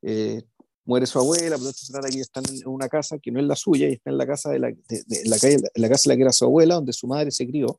mm. 0.03 0.07
eh, 0.09 0.43
muere 0.85 1.07
su 1.07 1.19
abuela, 1.19 1.57
por 1.59 1.73
se 1.73 1.93
trata 1.93 2.09
que 2.09 2.21
están 2.21 2.45
en 2.49 2.67
una 2.67 2.89
casa 2.89 3.19
que 3.19 3.31
no 3.31 3.41
es 3.41 3.47
la 3.47 3.57
suya 3.57 3.89
y 3.89 3.93
está 3.93 4.11
en 4.11 4.19
la 4.19 4.27
casa 4.27 4.51
de 4.51 4.59
la, 4.59 4.69
de, 4.69 5.03
de, 5.07 5.23
la, 5.27 5.39
calle, 5.39 5.59
la 5.75 5.89
casa 5.89 6.03
de 6.05 6.15
la 6.15 6.17
que 6.17 6.23
era 6.23 6.33
su 6.33 6.45
abuela, 6.45 6.75
donde 6.75 6.93
su 6.93 7.07
madre 7.07 7.31
se 7.31 7.47
crió, 7.47 7.77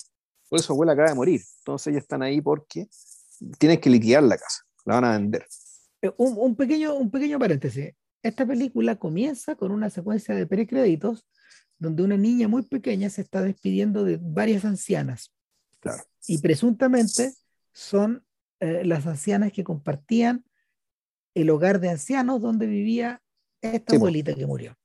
porque 0.50 0.64
su 0.64 0.74
abuela 0.74 0.94
acaba 0.94 1.10
de 1.10 1.16
morir. 1.16 1.42
Entonces 1.60 1.88
ellos 1.88 2.04
están 2.04 2.22
ahí 2.22 2.42
porque 2.42 2.88
tienen 3.58 3.80
que 3.80 3.90
liquidar 3.90 4.24
la 4.24 4.38
casa, 4.38 4.62
la 4.86 4.96
van 4.96 5.06
a 5.06 5.12
vender. 5.14 5.46
Eh, 6.02 6.12
un, 6.18 6.36
un, 6.38 6.56
pequeño, 6.56 6.96
un 6.96 7.10
pequeño 7.12 7.40
paréntesis. 7.40 7.94
Esta 8.24 8.46
película 8.46 8.98
comienza 8.98 9.56
con 9.56 9.72
una 9.72 9.90
secuencia 9.90 10.36
de 10.36 10.46
precréditos 10.46 11.26
donde 11.80 12.04
una 12.04 12.16
niña 12.16 12.48
muy 12.48 12.62
pequeña 12.62 13.10
se 13.10 13.22
está 13.22 13.42
despidiendo 13.42 14.04
de 14.04 14.20
varias 14.22 14.66
ancianas. 14.66 15.34
Claro. 15.80 16.04
Y 16.28 16.38
presuntamente 16.38 17.34
son 17.74 18.24
eh, 18.60 18.86
las 18.86 19.08
ancianas 19.08 19.52
que 19.52 19.64
compartían 19.64 20.46
el 21.34 21.50
hogar 21.50 21.80
de 21.80 21.90
ancianos 21.90 22.42
donde 22.42 22.68
vivía 22.68 23.22
esta 23.62 23.92
sí, 23.92 23.96
abuelita 23.98 24.34
que 24.34 24.46
murió. 24.46 24.76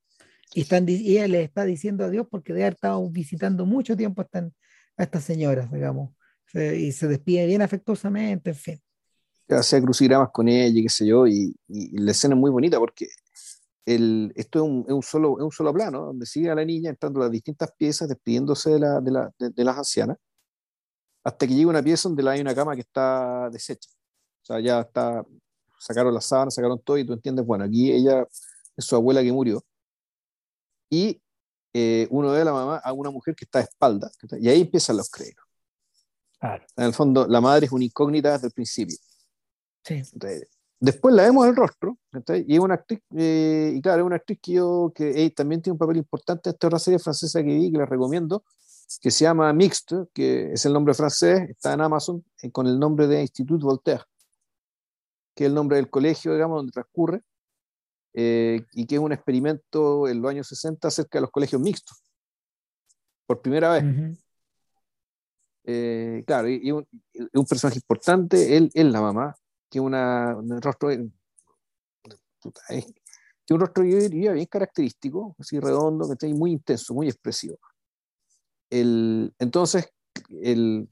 Y, 0.54 0.62
están, 0.62 0.88
y 0.88 1.12
ella 1.12 1.28
le 1.28 1.42
está 1.42 1.64
diciendo 1.64 2.04
adiós 2.04 2.26
porque 2.30 2.52
de 2.52 2.62
haber 2.62 2.74
estado 2.74 3.08
visitando 3.10 3.66
mucho 3.66 3.96
tiempo 3.96 4.22
a, 4.22 4.24
esta, 4.24 4.38
a 4.96 5.02
estas 5.02 5.24
señoras, 5.24 5.70
digamos, 5.72 6.14
se, 6.46 6.78
y 6.78 6.92
se 6.92 7.08
despide 7.08 7.46
bien 7.46 7.62
afectuosamente, 7.62 8.50
en 8.50 8.56
fin. 8.56 8.82
Hacía 9.48 9.80
crucigramas 9.80 10.30
con 10.32 10.48
ella, 10.48 10.82
qué 10.82 10.88
sé 10.88 11.06
yo, 11.06 11.26
y, 11.26 11.54
y, 11.68 11.98
la 11.98 12.10
escena 12.10 12.34
es 12.34 12.40
muy 12.40 12.50
bonita 12.50 12.78
porque 12.78 13.08
el, 13.84 14.32
esto 14.34 14.58
es 14.58 14.70
un, 14.70 14.84
es 14.88 14.92
un, 14.92 15.02
solo, 15.02 15.38
es 15.38 15.44
un 15.44 15.52
solo 15.52 15.72
plano, 15.72 16.06
donde 16.06 16.26
sigue 16.26 16.50
a 16.50 16.54
la 16.54 16.64
niña 16.64 16.90
entrando 16.90 17.20
las 17.20 17.30
distintas 17.30 17.72
piezas, 17.76 18.08
despidiéndose 18.08 18.70
de, 18.70 18.78
la, 18.80 19.00
de, 19.00 19.10
la, 19.10 19.32
de, 19.38 19.50
de 19.50 19.64
las 19.64 19.76
ancianas, 19.76 20.16
hasta 21.22 21.46
que 21.46 21.54
llega 21.54 21.70
una 21.70 21.82
pieza 21.82 22.08
donde 22.08 22.28
hay 22.30 22.40
una 22.40 22.54
cama 22.54 22.74
que 22.74 22.82
está 22.82 23.50
deshecha. 23.50 23.90
O 24.42 24.46
sea, 24.46 24.60
ya 24.60 24.80
está 24.80 25.24
sacaron 25.78 26.14
las 26.14 26.26
sábanas, 26.26 26.54
sacaron 26.54 26.80
todo 26.80 26.98
y 26.98 27.04
tú 27.04 27.12
entiendes, 27.12 27.44
bueno, 27.44 27.64
aquí 27.64 27.92
ella 27.92 28.26
es 28.76 28.84
su 28.84 28.96
abuela 28.96 29.22
que 29.22 29.32
murió 29.32 29.64
y 30.90 31.20
eh, 31.72 32.06
uno 32.10 32.30
ve 32.30 32.40
a 32.40 32.44
la 32.44 32.52
mamá 32.52 32.76
a 32.78 32.92
una 32.92 33.10
mujer 33.10 33.34
que 33.34 33.44
está 33.44 33.58
de 33.58 33.64
espalda 33.64 34.10
y 34.40 34.48
ahí 34.48 34.62
empiezan 34.62 34.96
los 34.96 35.10
créditos. 35.10 35.44
Claro. 36.38 36.64
En 36.76 36.84
el 36.84 36.94
fondo, 36.94 37.26
la 37.26 37.40
madre 37.40 37.66
es 37.66 37.72
una 37.72 37.84
incógnita 37.84 38.32
desde 38.32 38.48
el 38.48 38.52
principio. 38.52 38.96
Sí. 39.84 39.94
Entonces, 40.12 40.48
después 40.80 41.14
la 41.14 41.24
vemos 41.24 41.46
el 41.46 41.56
rostro 41.56 41.98
y 42.46 42.54
es 42.54 42.60
una 42.60 42.74
actriz, 42.74 43.00
eh, 43.16 43.72
y 43.74 43.80
claro, 43.80 44.02
es 44.02 44.06
una 44.06 44.16
actriz 44.16 44.38
que, 44.42 44.52
yo, 44.52 44.92
que 44.94 45.12
hey, 45.14 45.30
también 45.30 45.62
tiene 45.62 45.72
un 45.72 45.78
papel 45.78 45.98
importante 45.98 46.50
en 46.50 46.54
esta 46.54 46.66
otra 46.66 46.78
serie 46.78 46.98
francesa 46.98 47.42
que 47.42 47.54
vi, 47.54 47.72
que 47.72 47.78
les 47.78 47.88
recomiendo, 47.88 48.44
que 49.00 49.10
se 49.10 49.24
llama 49.24 49.52
Mixte, 49.52 50.06
que 50.12 50.52
es 50.52 50.64
el 50.64 50.72
nombre 50.72 50.94
francés, 50.94 51.50
está 51.50 51.72
en 51.72 51.80
Amazon 51.80 52.24
eh, 52.42 52.50
con 52.50 52.66
el 52.66 52.78
nombre 52.78 53.06
de 53.06 53.22
Institut 53.22 53.60
Voltaire 53.60 54.04
que 55.36 55.44
es 55.44 55.48
el 55.48 55.54
nombre 55.54 55.76
del 55.76 55.90
colegio, 55.90 56.32
digamos, 56.32 56.56
donde 56.56 56.72
transcurre, 56.72 57.20
eh, 58.14 58.64
y 58.72 58.86
que 58.86 58.94
es 58.94 59.00
un 59.00 59.12
experimento 59.12 60.08
en 60.08 60.22
los 60.22 60.30
años 60.30 60.48
60 60.48 60.88
acerca 60.88 61.18
de 61.18 61.20
los 61.20 61.30
colegios 61.30 61.60
mixtos, 61.60 62.02
por 63.26 63.42
primera 63.42 63.70
vez. 63.70 63.84
Uh 63.84 63.86
-huh. 63.86 64.18
eh, 65.64 66.24
claro, 66.26 66.48
y, 66.48 66.60
y, 66.62 66.72
un, 66.72 66.88
y, 67.12 67.38
un, 67.38 67.44
personaje 67.44 67.78
importante, 67.78 68.56
él 68.56 68.70
es 68.72 68.86
la 68.86 69.02
mamá, 69.02 69.34
que 69.70 69.78
una, 69.78 70.34
un 70.34 70.62
rostro, 70.62 70.88
puta, 72.40 72.60
eh, 72.70 72.86
que 73.44 73.54
un 73.54 73.60
rostro 73.60 73.84
yo 73.84 73.98
diría 73.98 74.32
bien 74.32 74.46
característico, 74.46 75.36
así 75.38 75.60
redondo, 75.60 76.06
que 76.06 76.14
está 76.14 76.26
muy 76.28 76.52
intenso, 76.52 76.94
muy 76.94 77.08
expresivo. 77.08 77.58
El, 78.70 79.34
entonces, 79.38 79.92
el, 80.30 80.88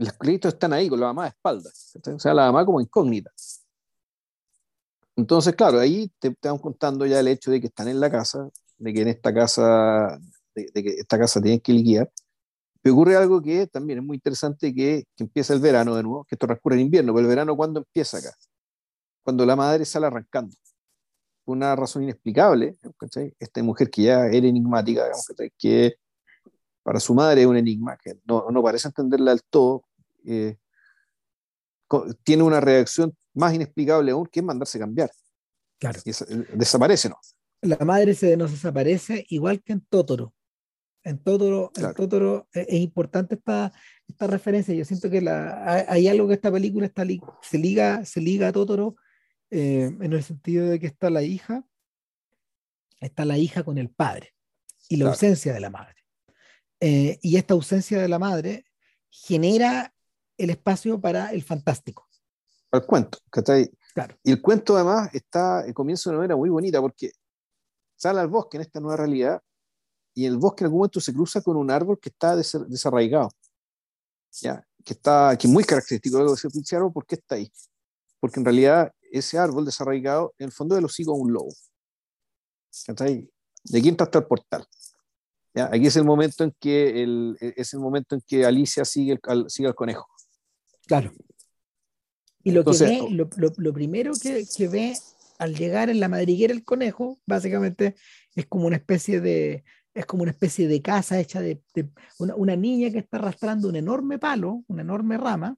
los 0.00 0.14
créditos 0.14 0.54
están 0.54 0.72
ahí 0.72 0.88
con 0.88 0.98
la 0.98 1.06
mamá 1.06 1.24
de 1.24 1.28
espaldas, 1.28 1.98
o 2.06 2.18
sea, 2.18 2.32
la 2.32 2.46
mamá 2.46 2.64
como 2.64 2.80
incógnita. 2.80 3.30
Entonces, 5.14 5.54
claro, 5.54 5.78
ahí 5.78 6.10
te, 6.18 6.30
te 6.34 6.48
van 6.48 6.58
contando 6.58 7.04
ya 7.04 7.20
el 7.20 7.28
hecho 7.28 7.50
de 7.50 7.60
que 7.60 7.66
están 7.66 7.88
en 7.88 8.00
la 8.00 8.10
casa, 8.10 8.48
de 8.78 8.92
que 8.94 9.02
en 9.02 9.08
esta 9.08 9.34
casa, 9.34 10.18
de, 10.54 10.70
de 10.72 10.82
que 10.82 10.90
esta 10.90 11.18
casa 11.18 11.40
tienen 11.42 11.60
que 11.60 11.72
liquidar. 11.74 12.10
Pero 12.80 12.94
ocurre 12.94 13.16
algo 13.16 13.42
que 13.42 13.66
también 13.66 13.98
es 13.98 14.04
muy 14.04 14.16
interesante, 14.16 14.74
que, 14.74 15.04
empieza 15.18 15.52
el 15.52 15.60
verano 15.60 15.94
de 15.94 16.02
nuevo, 16.02 16.24
que 16.24 16.34
esto 16.34 16.46
transcurre 16.46 16.76
en 16.76 16.82
invierno, 16.82 17.12
pero 17.12 17.20
el 17.20 17.28
verano 17.28 17.54
¿cuándo 17.54 17.80
empieza 17.80 18.18
acá? 18.18 18.32
Cuando 19.22 19.44
la 19.44 19.54
madre 19.54 19.84
sale 19.84 20.06
arrancando. 20.06 20.56
Una 21.44 21.76
razón 21.76 22.04
inexplicable. 22.04 22.78
Esta 23.38 23.62
mujer 23.62 23.90
que 23.90 24.04
ya 24.04 24.26
era 24.28 24.46
enigmática, 24.46 25.04
digamos, 25.04 25.26
que 25.58 25.96
para 26.82 27.00
su 27.00 27.14
madre 27.14 27.42
es 27.42 27.46
un 27.46 27.56
enigma, 27.56 27.98
que 27.98 28.18
no, 28.24 28.50
no 28.50 28.62
parece 28.62 28.88
entenderla 28.88 29.32
del 29.32 29.42
todo, 29.50 29.84
eh, 30.26 30.56
tiene 32.22 32.42
una 32.42 32.60
reacción 32.60 33.16
más 33.34 33.54
inexplicable 33.54 34.12
aún, 34.12 34.26
que 34.26 34.40
es 34.40 34.46
mandarse 34.46 34.78
cambiar. 34.78 35.10
Claro. 35.78 36.00
Y 36.04 36.12
desaparece, 36.56 37.08
¿no? 37.08 37.16
La 37.62 37.78
madre 37.84 38.14
se 38.14 38.36
nos 38.36 38.50
desaparece 38.50 39.26
igual 39.28 39.62
que 39.62 39.72
en 39.72 39.80
Totoro. 39.82 40.34
En 41.02 41.18
Totoro, 41.18 41.70
claro. 41.72 41.90
en 41.90 41.94
Totoro 41.94 42.48
es, 42.52 42.66
es, 42.68 42.80
importante 42.80 43.34
esta, 43.34 43.72
esta 44.06 44.26
referencia. 44.26 44.74
Yo 44.74 44.84
siento 44.84 45.10
que 45.10 45.20
la, 45.20 45.86
hay 45.88 46.08
algo 46.08 46.28
que 46.28 46.34
esta 46.34 46.52
película 46.52 46.86
está, 46.86 47.04
se, 47.42 47.58
liga, 47.58 48.04
se 48.04 48.20
liga 48.20 48.48
a 48.48 48.52
Totoro 48.52 48.96
eh, 49.50 49.90
en 50.00 50.12
el 50.12 50.22
sentido 50.22 50.68
de 50.68 50.78
que 50.78 50.86
está 50.86 51.10
la 51.10 51.22
hija, 51.22 51.64
está 53.00 53.24
la 53.24 53.38
hija 53.38 53.62
con 53.62 53.78
el 53.78 53.90
padre 53.90 54.34
y 54.88 54.96
la 54.96 55.04
claro. 55.04 55.12
ausencia 55.12 55.52
de 55.52 55.60
la 55.60 55.70
madre. 55.70 55.96
Eh, 56.80 57.18
y 57.22 57.36
esta 57.36 57.54
ausencia 57.54 58.00
de 58.00 58.08
la 58.08 58.18
madre 58.18 58.64
genera 59.10 59.94
el 60.42 60.50
espacio 60.50 61.00
para 61.00 61.32
el 61.32 61.42
fantástico. 61.42 62.08
Para 62.68 62.82
el 62.82 62.86
cuento, 62.86 63.18
¿cachai? 63.30 63.70
Claro. 63.94 64.16
Y 64.22 64.32
el 64.32 64.40
cuento 64.40 64.76
además 64.76 65.10
está, 65.12 65.66
el 65.66 65.74
comienzo 65.74 66.10
de 66.10 66.14
una 66.14 66.20
manera 66.20 66.36
muy 66.36 66.50
bonita 66.50 66.80
porque 66.80 67.12
sale 67.96 68.20
al 68.20 68.28
bosque 68.28 68.56
en 68.56 68.62
esta 68.62 68.80
nueva 68.80 68.96
realidad 68.96 69.42
y 70.14 70.26
el 70.26 70.38
bosque 70.38 70.64
en 70.64 70.66
algún 70.66 70.80
momento 70.80 71.00
se 71.00 71.12
cruza 71.12 71.42
con 71.42 71.56
un 71.56 71.70
árbol 71.70 71.98
que 72.00 72.08
está 72.08 72.36
desarraigado, 72.36 73.30
¿ya? 74.40 74.66
que 74.84 74.94
está 74.94 75.36
que 75.38 75.46
es 75.46 75.52
muy 75.52 75.64
característico 75.64 76.18
de 76.24 76.32
ese 76.32 76.76
árbol, 76.76 76.92
¿por 76.92 77.06
qué 77.06 77.16
está 77.16 77.34
ahí? 77.34 77.52
Porque 78.18 78.40
en 78.40 78.44
realidad 78.44 78.92
ese 79.10 79.38
árbol 79.38 79.64
desarraigado 79.64 80.34
en 80.38 80.46
el 80.46 80.52
fondo 80.52 80.74
de 80.74 80.80
los 80.80 80.92
hocico 80.92 81.12
a 81.12 81.16
un 81.16 81.32
lobo. 81.32 81.52
¿cachai? 82.86 83.28
de 83.64 83.78
aquí 83.78 83.88
entra 83.88 84.04
hasta 84.04 84.18
el 84.18 84.26
portal. 84.26 84.64
¿ya? 85.54 85.66
Aquí 85.66 85.86
es 85.86 85.96
el 85.96 86.04
momento 86.04 86.44
en 86.44 86.54
que 86.58 87.02
el, 87.02 87.36
es 87.40 87.72
el 87.74 87.80
momento 87.80 88.14
en 88.14 88.22
que 88.26 88.44
Alicia 88.44 88.84
sigue 88.84 89.18
al, 89.24 89.50
sigue 89.50 89.68
al 89.68 89.74
conejo. 89.74 90.06
Claro. 90.90 91.12
Y 92.42 92.50
lo, 92.50 92.64
que 92.64 92.76
ve, 92.78 93.00
lo, 93.10 93.28
lo, 93.36 93.72
primero 93.72 94.12
que, 94.20 94.44
que, 94.56 94.66
ve 94.66 94.94
al 95.38 95.54
llegar 95.54 95.88
en 95.88 96.00
la 96.00 96.08
madriguera 96.08 96.52
el 96.52 96.64
conejo, 96.64 97.20
básicamente 97.26 97.94
es 98.34 98.46
como 98.46 98.66
una 98.66 98.74
especie 98.74 99.20
de, 99.20 99.62
es 99.94 100.04
como 100.04 100.24
una 100.24 100.32
especie 100.32 100.66
de 100.66 100.82
casa 100.82 101.20
hecha 101.20 101.40
de, 101.40 101.62
una, 102.18 102.34
una, 102.34 102.56
niña 102.56 102.90
que 102.90 102.98
está 102.98 103.18
arrastrando 103.18 103.68
un 103.68 103.76
enorme 103.76 104.18
palo, 104.18 104.64
una 104.66 104.82
enorme 104.82 105.16
rama, 105.16 105.56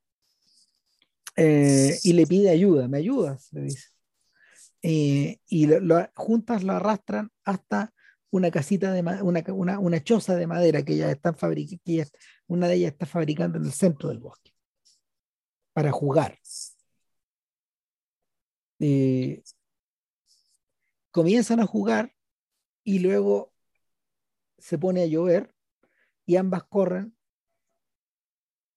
eh, 1.34 1.98
y 2.02 2.12
le 2.12 2.26
pide 2.26 2.50
ayuda, 2.50 2.86
¿me 2.86 2.98
ayudas? 2.98 3.48
Le 3.52 3.62
dice. 3.62 3.88
Eh, 4.82 5.38
y 5.46 5.64
lo, 5.64 6.10
juntas 6.14 6.62
lo 6.62 6.74
arrastran 6.74 7.30
hasta 7.42 7.94
una 8.28 8.50
casita 8.50 8.92
de 8.92 9.00
una, 9.00 9.42
una, 9.48 9.78
una, 9.78 10.04
choza 10.04 10.36
de 10.36 10.46
madera 10.46 10.82
que 10.82 10.98
ya 10.98 11.10
están 11.10 11.36
fabricando, 11.36 12.10
una 12.48 12.68
de 12.68 12.74
ellas 12.74 12.92
está 12.92 13.06
fabricando 13.06 13.56
en 13.56 13.64
el 13.64 13.72
centro 13.72 14.10
del 14.10 14.18
bosque 14.18 14.51
para 15.72 15.92
jugar. 15.92 16.38
Eh, 18.78 19.42
comienzan 21.10 21.60
a 21.60 21.66
jugar 21.66 22.14
y 22.82 22.98
luego 22.98 23.52
se 24.58 24.78
pone 24.78 25.02
a 25.02 25.06
llover 25.06 25.54
y 26.26 26.36
ambas 26.36 26.64
corren. 26.64 27.16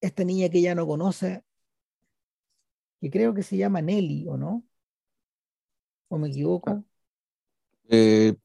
Esta 0.00 0.24
niña 0.24 0.48
que 0.48 0.60
ya 0.60 0.74
no 0.74 0.86
conoce, 0.86 1.42
que 3.00 3.10
creo 3.10 3.34
que 3.34 3.42
se 3.42 3.56
llama 3.56 3.80
Nelly, 3.80 4.26
¿o 4.28 4.36
no? 4.36 4.64
¿O 6.08 6.18
me 6.18 6.28
equivoco? 6.28 6.84
Eh, 7.88 8.36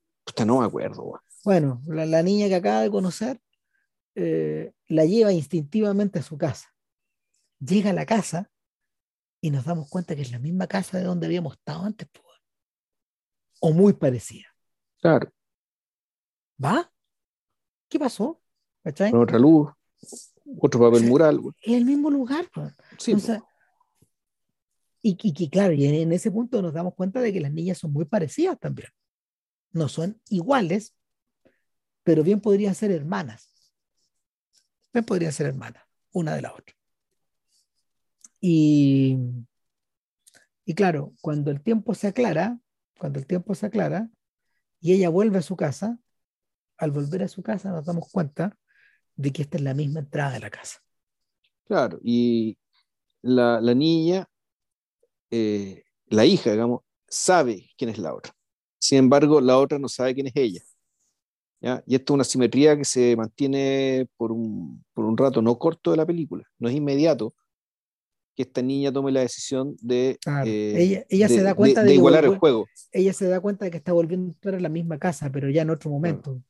no 0.46 0.60
me 0.60 0.66
acuerdo. 0.66 1.22
Bueno, 1.44 1.82
la, 1.86 2.24
niña 2.24 2.48
que 2.48 2.56
acaba 2.56 2.82
de 2.82 2.92
conocer 2.92 3.40
eh, 4.16 4.72
la 4.88 5.06
lleva 5.06 5.34
instintivamente 5.34 6.20
a 6.20 6.24
su 6.24 6.38
casa. 6.38 6.74
Llega 7.64 7.92
a 7.92 7.94
la 7.94 8.06
casa 8.06 8.50
y 9.40 9.52
nos 9.52 9.66
damos 9.66 9.90
cuenta 9.90 10.16
que 10.16 10.24
es 10.24 10.32
la 10.32 10.40
misma 10.40 10.68
casa 10.68 10.98
de 10.98 11.04
donde 11.04 11.28
habíamos 11.28 11.54
estado 11.54 11.84
antes. 11.84 12.08
O 13.60 13.72
muy 13.72 13.94
parecida. 13.94 14.48
Claro. 15.00 15.32
¿Va? 16.64 16.92
¿Qué 17.88 18.00
pasó? 18.00 18.42
otra 19.14 19.38
luz, 19.38 19.70
otro 20.60 20.80
papel 20.80 21.04
mural. 21.04 21.40
Es 21.62 21.74
el 21.74 21.86
mismo 21.86 22.10
lugar. 22.10 22.50
Sí, 22.98 23.16
y, 25.04 25.18
y, 25.22 25.50
claro, 25.50 25.74
y 25.74 25.86
en 25.86 26.12
ese 26.12 26.32
punto 26.32 26.62
nos 26.62 26.74
damos 26.74 26.94
cuenta 26.94 27.22
de 27.22 27.34
que 27.34 27.40
las 27.40 27.52
niñas 27.52 27.78
son 27.78 27.92
muy 27.92 28.06
parecidas 28.06 28.60
también. 28.60 28.90
No 29.72 29.88
son 29.88 30.20
iguales, 30.30 30.96
pero 32.04 32.24
bien 32.24 32.40
podrían 32.40 32.76
ser 32.76 32.92
hermanas. 32.92 33.74
Bien 34.94 35.06
podrían 35.06 35.32
ser 35.32 35.48
hermanas, 35.48 35.84
una 36.12 36.36
de 36.36 36.42
la 36.42 36.54
otra. 36.54 36.76
Y, 38.42 39.18
y 40.66 40.74
claro, 40.74 41.14
cuando 41.22 41.52
el 41.52 41.62
tiempo 41.62 41.94
se 41.94 42.08
aclara, 42.08 42.60
cuando 42.98 43.20
el 43.20 43.28
tiempo 43.28 43.54
se 43.56 43.68
aclara 43.68 44.10
y 44.80 44.94
ella 44.94 45.10
vuelve 45.10 45.38
a 45.38 45.44
su 45.44 45.56
casa, 45.56 46.00
al 46.78 46.92
volver 46.92 47.22
a 47.24 47.28
su 47.28 47.44
casa 47.44 47.70
nos 47.70 47.86
damos 47.86 48.10
cuenta 48.12 48.58
de 49.16 49.32
que 49.32 49.44
esta 49.44 49.58
es 49.58 49.64
la 49.64 49.76
misma 49.76 50.00
entrada 50.00 50.34
de 50.34 50.40
la 50.40 50.50
casa. 50.50 50.80
Claro, 51.66 52.00
y 52.04 52.58
la, 53.22 53.62
la 53.62 53.76
niña, 53.76 54.28
eh, 55.30 55.84
la 56.08 56.26
hija, 56.26 56.52
digamos, 56.52 56.82
sabe 57.08 57.70
quién 57.78 57.92
es 57.92 58.00
la 58.00 58.16
otra. 58.16 58.34
Sin 58.80 58.98
embargo, 58.98 59.40
la 59.40 59.60
otra 59.60 59.78
no 59.78 59.88
sabe 59.88 60.16
quién 60.16 60.28
es 60.28 60.34
ella. 60.36 60.62
¿ya? 61.60 61.84
Y 61.86 61.94
esto 61.94 62.14
es 62.14 62.16
una 62.16 62.24
simetría 62.24 62.76
que 62.76 62.86
se 62.86 63.16
mantiene 63.16 64.08
por 64.18 64.32
un, 64.32 64.84
por 64.94 65.06
un 65.06 65.16
rato 65.16 65.44
no 65.44 65.60
corto 65.60 65.92
de 65.92 65.98
la 65.98 66.06
película, 66.08 66.44
no 66.58 66.68
es 66.68 66.76
inmediato 66.76 67.36
que 68.36 68.44
esta 68.44 68.62
niña 68.62 68.92
tome 68.92 69.12
la 69.12 69.22
decisión 69.22 69.76
de, 69.82 70.18
eh, 70.46 71.06
ella, 71.10 71.28
se 71.28 71.42
da 71.42 71.54
cuenta 71.54 71.84
de, 71.84 71.94
igualar 71.94 72.26
el 72.26 72.38
juego. 72.38 72.68
Ella 72.92 73.14
se 73.14 73.28
da 73.28 73.40
cuenta 73.40 73.66
de 73.66 73.72
que 73.72 73.78
está 73.78 73.94
volviendo 73.94 74.28
a 74.28 74.34
entrar 74.34 74.56
en 74.56 74.64
la 74.64 74.70
misma 74.70 74.98
casa, 74.98 75.30
pero 75.32 75.50
ya 75.50 75.62
en 75.64 75.70
otro 75.70 75.90
momento. 75.90 76.42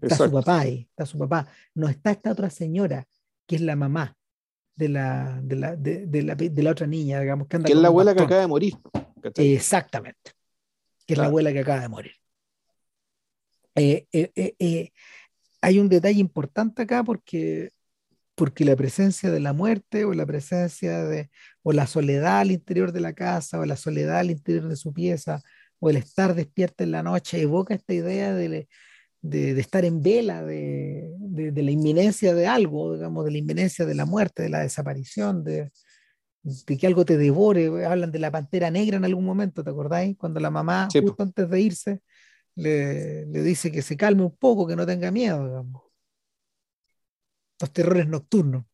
Está 0.00 0.16
su 0.16 0.32
papá 0.32 0.60
ahí, 0.60 0.88
está 0.90 1.06
su 1.06 1.18
papá. 1.18 1.46
No 1.74 1.88
está 1.88 2.10
esta 2.10 2.32
otra 2.32 2.50
señora, 2.50 3.06
que 3.46 3.56
es 3.56 3.62
la 3.62 3.76
mamá 3.76 4.16
de 4.74 4.88
la, 4.88 5.40
de 5.42 5.56
la, 5.56 5.76
de, 5.76 6.22
la, 6.22 6.34
de 6.34 6.62
la 6.62 6.70
otra 6.70 6.86
niña, 6.86 7.20
digamos. 7.20 7.48
Que, 7.48 7.56
anda 7.56 7.66
que 7.66 7.72
es 7.72 7.78
la 7.78 7.88
abuela 7.88 8.14
que 8.14 8.22
acaba 8.22 8.40
de 8.40 8.46
morir. 8.46 8.74
Exactamente. 9.36 10.32
Que 11.06 11.14
es 11.14 11.18
la 11.18 11.26
abuela 11.26 11.52
que 11.52 11.60
acaba 11.60 11.80
de 11.80 11.88
morir. 11.88 12.12
Eh, 13.74 14.06
eh, 14.12 14.54
eh, 14.58 14.90
hay 15.60 15.78
un 15.78 15.88
detalle 15.88 16.20
importante 16.20 16.82
acá 16.82 17.04
porque, 17.04 17.70
porque 18.36 18.64
la 18.64 18.76
presencia 18.76 19.30
de 19.30 19.40
la 19.40 19.52
muerte 19.52 20.04
o 20.04 20.12
la 20.12 20.26
presencia 20.26 21.04
de, 21.04 21.30
o 21.62 21.72
la 21.72 21.86
soledad 21.86 22.40
al 22.40 22.52
interior 22.52 22.92
de 22.92 23.00
la 23.00 23.14
casa 23.14 23.58
o 23.58 23.64
la 23.64 23.76
soledad 23.76 24.18
al 24.18 24.30
interior 24.30 24.68
de 24.68 24.76
su 24.76 24.92
pieza 24.92 25.42
o 25.80 25.90
el 25.90 25.96
estar 25.96 26.34
despierta 26.34 26.84
en 26.84 26.92
la 26.92 27.02
noche 27.02 27.40
evoca 27.40 27.74
esta 27.74 27.94
idea 27.94 28.34
de, 28.34 28.68
de, 29.22 29.58
estar 29.58 29.84
en 29.84 30.02
vela 30.02 30.44
de, 30.44 31.10
de, 31.18 31.62
la 31.62 31.70
inminencia 31.70 32.34
de 32.34 32.46
algo, 32.46 32.94
digamos, 32.94 33.24
de 33.24 33.30
la 33.32 33.38
inminencia 33.38 33.84
de 33.86 33.94
la 33.94 34.04
muerte, 34.06 34.42
de 34.42 34.50
la 34.50 34.60
desaparición, 34.60 35.42
de, 35.42 35.70
que 36.66 36.86
algo 36.86 37.04
te 37.04 37.16
devore. 37.16 37.86
Hablan 37.86 38.12
de 38.12 38.18
la 38.18 38.30
pantera 38.30 38.70
negra 38.70 38.96
en 38.96 39.04
algún 39.04 39.24
momento, 39.24 39.64
¿te 39.64 39.70
acordáis? 39.70 40.16
Cuando 40.16 40.40
la 40.40 40.50
mamá, 40.50 40.88
justo 40.92 41.22
antes 41.22 41.48
de 41.48 41.60
irse, 41.60 42.00
le, 42.54 43.26
le, 43.26 43.42
dice 43.42 43.70
que 43.72 43.82
se 43.82 43.96
calme 43.96 44.22
un 44.22 44.36
poco, 44.36 44.66
que 44.66 44.76
no 44.76 44.86
tenga 44.86 45.10
miedo, 45.10 45.44
digamos. 45.46 45.85
Los 47.60 47.72
terrores 47.72 48.06
nocturnos. 48.08 48.64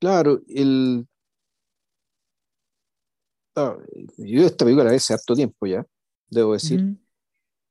Claro, 0.00 0.40
el... 0.48 1.06
Ah, 3.54 3.76
yo 4.16 4.46
esta 4.46 4.64
película 4.64 4.84
la 4.84 4.90
vi 4.90 4.96
hace 4.96 5.12
harto 5.12 5.34
tiempo 5.34 5.66
ya, 5.66 5.86
debo 6.30 6.54
decir 6.54 6.96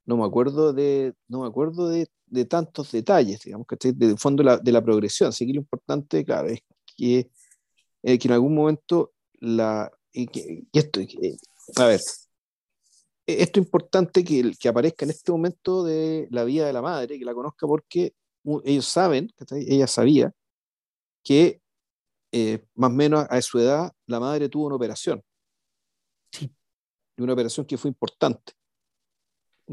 no 0.05 0.17
me 0.17 0.25
acuerdo 0.25 0.73
de, 0.73 1.13
no 1.27 1.41
me 1.41 1.47
acuerdo 1.47 1.89
de, 1.89 2.07
de 2.27 2.45
tantos 2.45 2.91
detalles, 2.91 3.41
digamos, 3.43 3.67
que 3.67 3.93
del 3.93 4.17
fondo 4.17 4.43
de 4.43 4.49
la, 4.49 4.57
de 4.57 4.71
la, 4.71 4.83
progresión. 4.83 5.29
Así 5.29 5.45
que 5.45 5.53
lo 5.53 5.59
importante, 5.59 6.25
claro, 6.25 6.49
es 6.49 6.61
que, 6.97 7.29
eh, 8.03 8.19
que 8.19 8.27
en 8.27 8.33
algún 8.33 8.55
momento 8.55 9.13
la, 9.39 9.91
y 10.11 10.27
que, 10.27 10.63
esto, 10.73 10.99
a 11.77 11.85
ver, 11.85 12.01
esto 13.39 13.59
es 13.59 13.65
importante 13.65 14.23
que, 14.23 14.51
que 14.59 14.69
aparezca 14.69 15.05
en 15.05 15.11
este 15.11 15.31
momento 15.31 15.83
de 15.83 16.27
la 16.31 16.43
vida 16.43 16.65
de 16.65 16.73
la 16.73 16.81
madre, 16.81 17.19
que 17.19 17.25
la 17.25 17.33
conozca 17.33 17.67
porque 17.67 18.13
ellos 18.63 18.85
saben, 18.85 19.31
ella 19.51 19.87
sabía 19.87 20.33
que 21.23 21.61
eh, 22.31 22.65
más 22.75 22.91
o 22.91 22.93
menos 22.93 23.25
a 23.29 23.41
su 23.41 23.59
edad 23.59 23.91
la 24.07 24.19
madre 24.19 24.49
tuvo 24.49 24.67
una 24.67 24.75
operación. 24.75 25.23
Sí. 26.31 26.51
Y 27.17 27.21
una 27.21 27.33
operación 27.33 27.65
que 27.65 27.77
fue 27.77 27.89
importante 27.89 28.53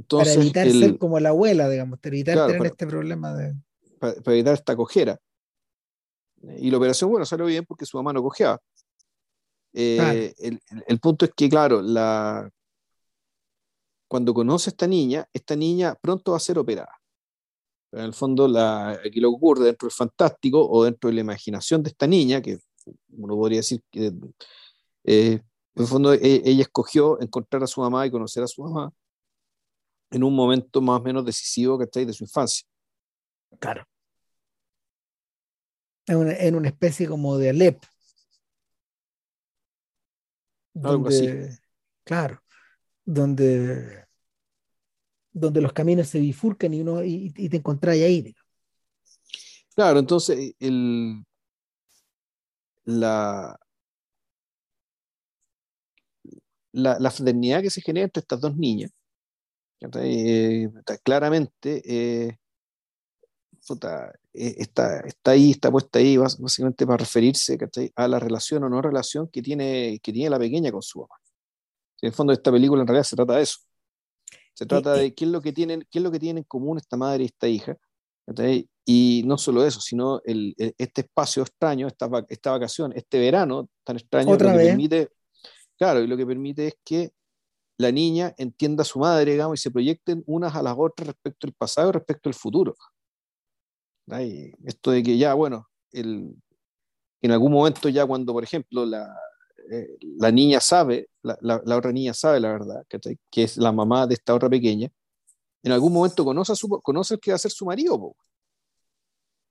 para 0.09 0.33
evitar 0.33 0.71
ser 0.71 0.99
como 0.99 1.19
la 1.19 1.31
abuela, 1.31 1.69
digamos, 1.69 1.99
para 1.99 2.15
evitar 2.15 2.47
tener 2.47 2.67
este 2.67 2.87
problema 2.87 3.35
de... 3.35 3.55
Para, 3.99 4.15
evitar 4.27 4.55
esta 4.55 4.77
cojera. 4.77 5.19
Y 6.59 6.71
la 6.71 6.77
operación, 6.77 7.11
bueno, 7.11 7.27
salió 7.27 7.47
bien 7.47 7.65
porque 7.65 7.85
su 7.85 7.97
mamá 7.97 8.13
no 8.13 8.23
cojeaba. 8.23 8.61
Eh, 9.73 10.33
el, 10.39 10.61
el, 10.87 11.01
punto 11.01 11.25
es 11.25 11.33
que, 11.37 11.49
claro, 11.49 11.83
la, 11.83 12.49
cuando 14.09 14.35
conoce 14.35 14.71
a 14.71 14.73
esta 14.73 14.87
niña, 14.87 15.29
esta 15.33 15.55
niña 15.55 15.95
pronto 16.01 16.33
va 16.33 16.39
a 16.39 16.41
ser 16.41 16.59
operada. 16.59 16.99
Pero 17.91 18.03
en 18.03 18.09
el 18.09 18.15
fondo, 18.15 18.49
la, 18.49 18.91
aquí 18.91 19.21
lo 19.21 19.31
ocurre 19.31 19.67
dentro 19.67 19.87
del 19.87 19.95
fantástico 19.95 20.67
o 20.69 20.85
dentro 20.85 21.09
de 21.09 21.15
la 21.15 21.21
imaginación 21.21 21.83
de 21.83 21.91
esta 21.91 22.07
niña, 22.07 22.43
que 22.43 22.59
uno 23.11 23.37
podría 23.37 23.59
decir 23.59 23.83
que, 23.91 24.13
eh, 25.05 25.41
en 25.75 25.83
el 25.83 25.87
fondo, 25.87 26.13
e, 26.13 26.43
ella 26.45 26.63
escogió 26.63 27.21
encontrar 27.21 27.63
a 27.63 27.67
su 27.67 27.81
mamá 27.81 28.07
y 28.07 28.11
conocer 28.11 28.43
a 28.43 28.49
su 28.49 28.63
mamá 28.63 28.93
en 30.11 30.25
un 30.25 30.35
momento 30.35 30.81
más 30.81 31.01
o 31.01 31.03
menos 31.03 31.25
decisivo, 31.25 31.79
que 31.79 32.05
De 32.05 32.13
su 32.13 32.25
infancia. 32.25 32.67
Claro. 33.59 33.87
En 36.07 36.17
una, 36.17 36.33
en 36.33 36.55
una 36.55 36.69
especie 36.69 37.07
como 37.07 37.37
de 37.37 37.51
Alep. 37.51 37.83
Algo 40.83 41.09
así. 41.09 41.29
Claro. 42.05 42.41
Donde, 43.11 44.05
donde 45.33 45.63
los 45.63 45.73
caminos 45.73 46.09
se 46.09 46.21
bifurcan 46.21 46.75
y, 46.75 46.83
uno, 46.83 47.03
y, 47.03 47.31
te 47.31 47.57
encontrás 47.57 47.95
ahí. 47.95 48.35
Claro, 49.75 49.99
entonces 49.99 50.55
el, 50.59 51.25
la, 52.85 53.59
la, 56.73 56.99
la 56.99 57.11
fraternidad 57.11 57.63
que 57.63 57.71
se 57.71 57.81
genera 57.81 58.05
entre 58.05 58.21
estas 58.21 58.41
dos 58.41 58.57
niñas 58.57 58.93
eh, 59.81 60.69
claramente 61.05 61.83
eh, 61.85 62.39
eh, 64.35 64.55
está, 64.59 65.01
está 65.01 65.31
ahí, 65.33 65.51
está 65.51 65.71
puesta 65.71 65.99
ahí 65.99 66.17
básicamente 66.17 66.87
para 66.87 66.99
referirse 66.99 67.59
a 67.95 68.09
la 68.09 68.19
relación 68.19 68.65
o 68.65 68.69
no 68.69 68.83
relación 68.83 69.29
que 69.29 69.43
tiene, 69.43 70.01
que 70.03 70.13
tiene 70.13 70.31
la 70.31 70.39
pequeña 70.39 70.73
con 70.73 70.83
su 70.83 71.01
mamá. 71.01 71.15
En 72.01 72.09
el 72.09 72.13
fondo, 72.13 72.33
esta 72.33 72.53
película 72.53 72.83
en 72.83 72.87
realidad 72.87 73.05
se 73.05 73.17
trata 73.17 73.37
de 73.37 73.43
eso. 73.43 73.59
Se 74.55 74.67
trata 74.67 74.95
de 74.95 75.15
qué 75.15 75.25
es 75.25 75.31
lo 75.31 75.41
que 75.41 75.53
tienen, 75.53 75.87
qué 75.91 75.99
es 75.99 76.03
lo 76.03 76.11
que 76.11 76.19
tienen 76.19 76.39
en 76.39 76.45
común 76.45 76.79
esta 76.79 76.97
madre 76.97 77.23
y 77.25 77.27
esta 77.27 77.49
hija. 77.49 77.77
Y 78.85 79.23
no 79.27 79.39
solo 79.39 79.65
eso, 79.65 79.81
sino 79.81 80.21
el, 80.25 80.55
este 80.57 81.03
espacio 81.03 81.43
extraño, 81.43 81.87
esta, 81.87 82.09
esta 82.29 82.51
vacación, 82.51 82.93
este 82.95 83.19
verano 83.19 83.69
tan 83.85 83.97
extraño, 83.97 84.31
Otra 84.33 84.49
lo 84.49 84.53
que 84.53 84.59
vez. 84.59 84.69
permite, 84.69 85.11
claro, 85.77 86.01
y 86.01 86.07
lo 86.07 86.17
que 86.17 86.27
permite 86.27 86.67
es 86.69 86.75
que 86.85 87.13
la 87.79 87.93
niña 87.93 88.35
entienda 88.37 88.83
a 88.83 88.85
su 88.85 88.99
madre, 88.99 89.33
digamos, 89.33 89.61
y 89.61 89.63
se 89.63 89.71
proyecten 89.71 90.25
unas 90.27 90.55
a 90.57 90.63
las 90.63 90.75
otras 90.77 91.07
respecto 91.07 91.47
al 91.47 91.53
pasado 91.53 91.91
y 91.91 91.93
respecto 91.93 92.29
al 92.29 92.35
futuro. 92.35 92.75
¿Ay? 94.11 94.53
Esto 94.65 94.91
de 94.91 95.03
que 95.03 95.17
ya, 95.17 95.35
bueno, 95.35 95.69
el, 95.93 96.35
en 97.23 97.31
algún 97.31 97.53
momento 97.53 97.89
ya 97.89 98.05
cuando, 98.07 98.33
por 98.33 98.43
ejemplo, 98.43 98.85
la, 98.85 99.15
eh, 99.71 99.99
la 100.19 100.31
niña 100.31 100.61
sabe, 100.61 101.09
la, 101.23 101.37
la, 101.41 101.63
la, 101.65 101.77
otra 101.77 101.93
niña 101.93 102.15
sabe 102.15 102.41
la 102.41 102.51
verdad, 102.53 102.85
¿cachai? 102.89 103.19
que 103.31 103.45
es 103.45 103.57
la 103.57 103.73
mamá 103.73 104.07
de 104.07 104.15
esta 104.15 104.35
otra 104.35 104.49
pequeña, 104.49 104.89
en 105.63 105.73
algún 105.73 105.93
momento 105.93 106.25
conoce, 106.25 106.53
a 106.53 106.55
su, 106.57 106.69
conoce 106.69 107.15
el 107.15 107.21
que 107.21 107.31
va 107.33 107.35
a 107.37 107.39
ser 107.39 107.51
su 107.51 107.65
marido, 107.67 107.99
po, 107.99 108.17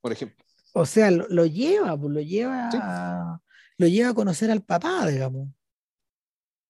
por 0.02 0.12
ejemplo. 0.12 0.44
O 0.74 0.86
sea, 0.86 1.10
lo, 1.12 1.28
lo 1.30 1.46
lleva, 1.46 1.98
pues, 1.98 2.14
lo 2.14 2.22
lleva, 2.22 2.70
Sí. 2.72 2.78
lo 3.78 3.88
lleva 3.88 4.10
a 4.10 4.14
conocer 4.14 4.52
al 4.52 4.62
papá, 4.64 5.08
digamos. 5.08 5.50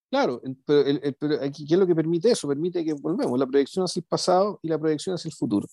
Claro, 0.10 0.42
pero, 0.66 0.82
el- 0.88 1.00
el- 1.04 1.14
pero 1.16 1.36
aquí, 1.44 1.66
¿qué 1.66 1.74
es 1.74 1.80
lo 1.80 1.86
que 1.86 1.94
permite 1.96 2.32
eso? 2.32 2.48
Permite 2.48 2.84
que 2.86 2.94
volvemos, 2.94 3.38
la 3.38 3.46
proyección 3.46 3.84
hacia 3.84 4.00
el 4.00 4.06
pasado 4.06 4.60
y 4.62 4.70
la 4.70 4.80
proyección 4.80 5.16
hacia 5.16 5.28
el 5.30 5.36
futuro. 5.36 5.68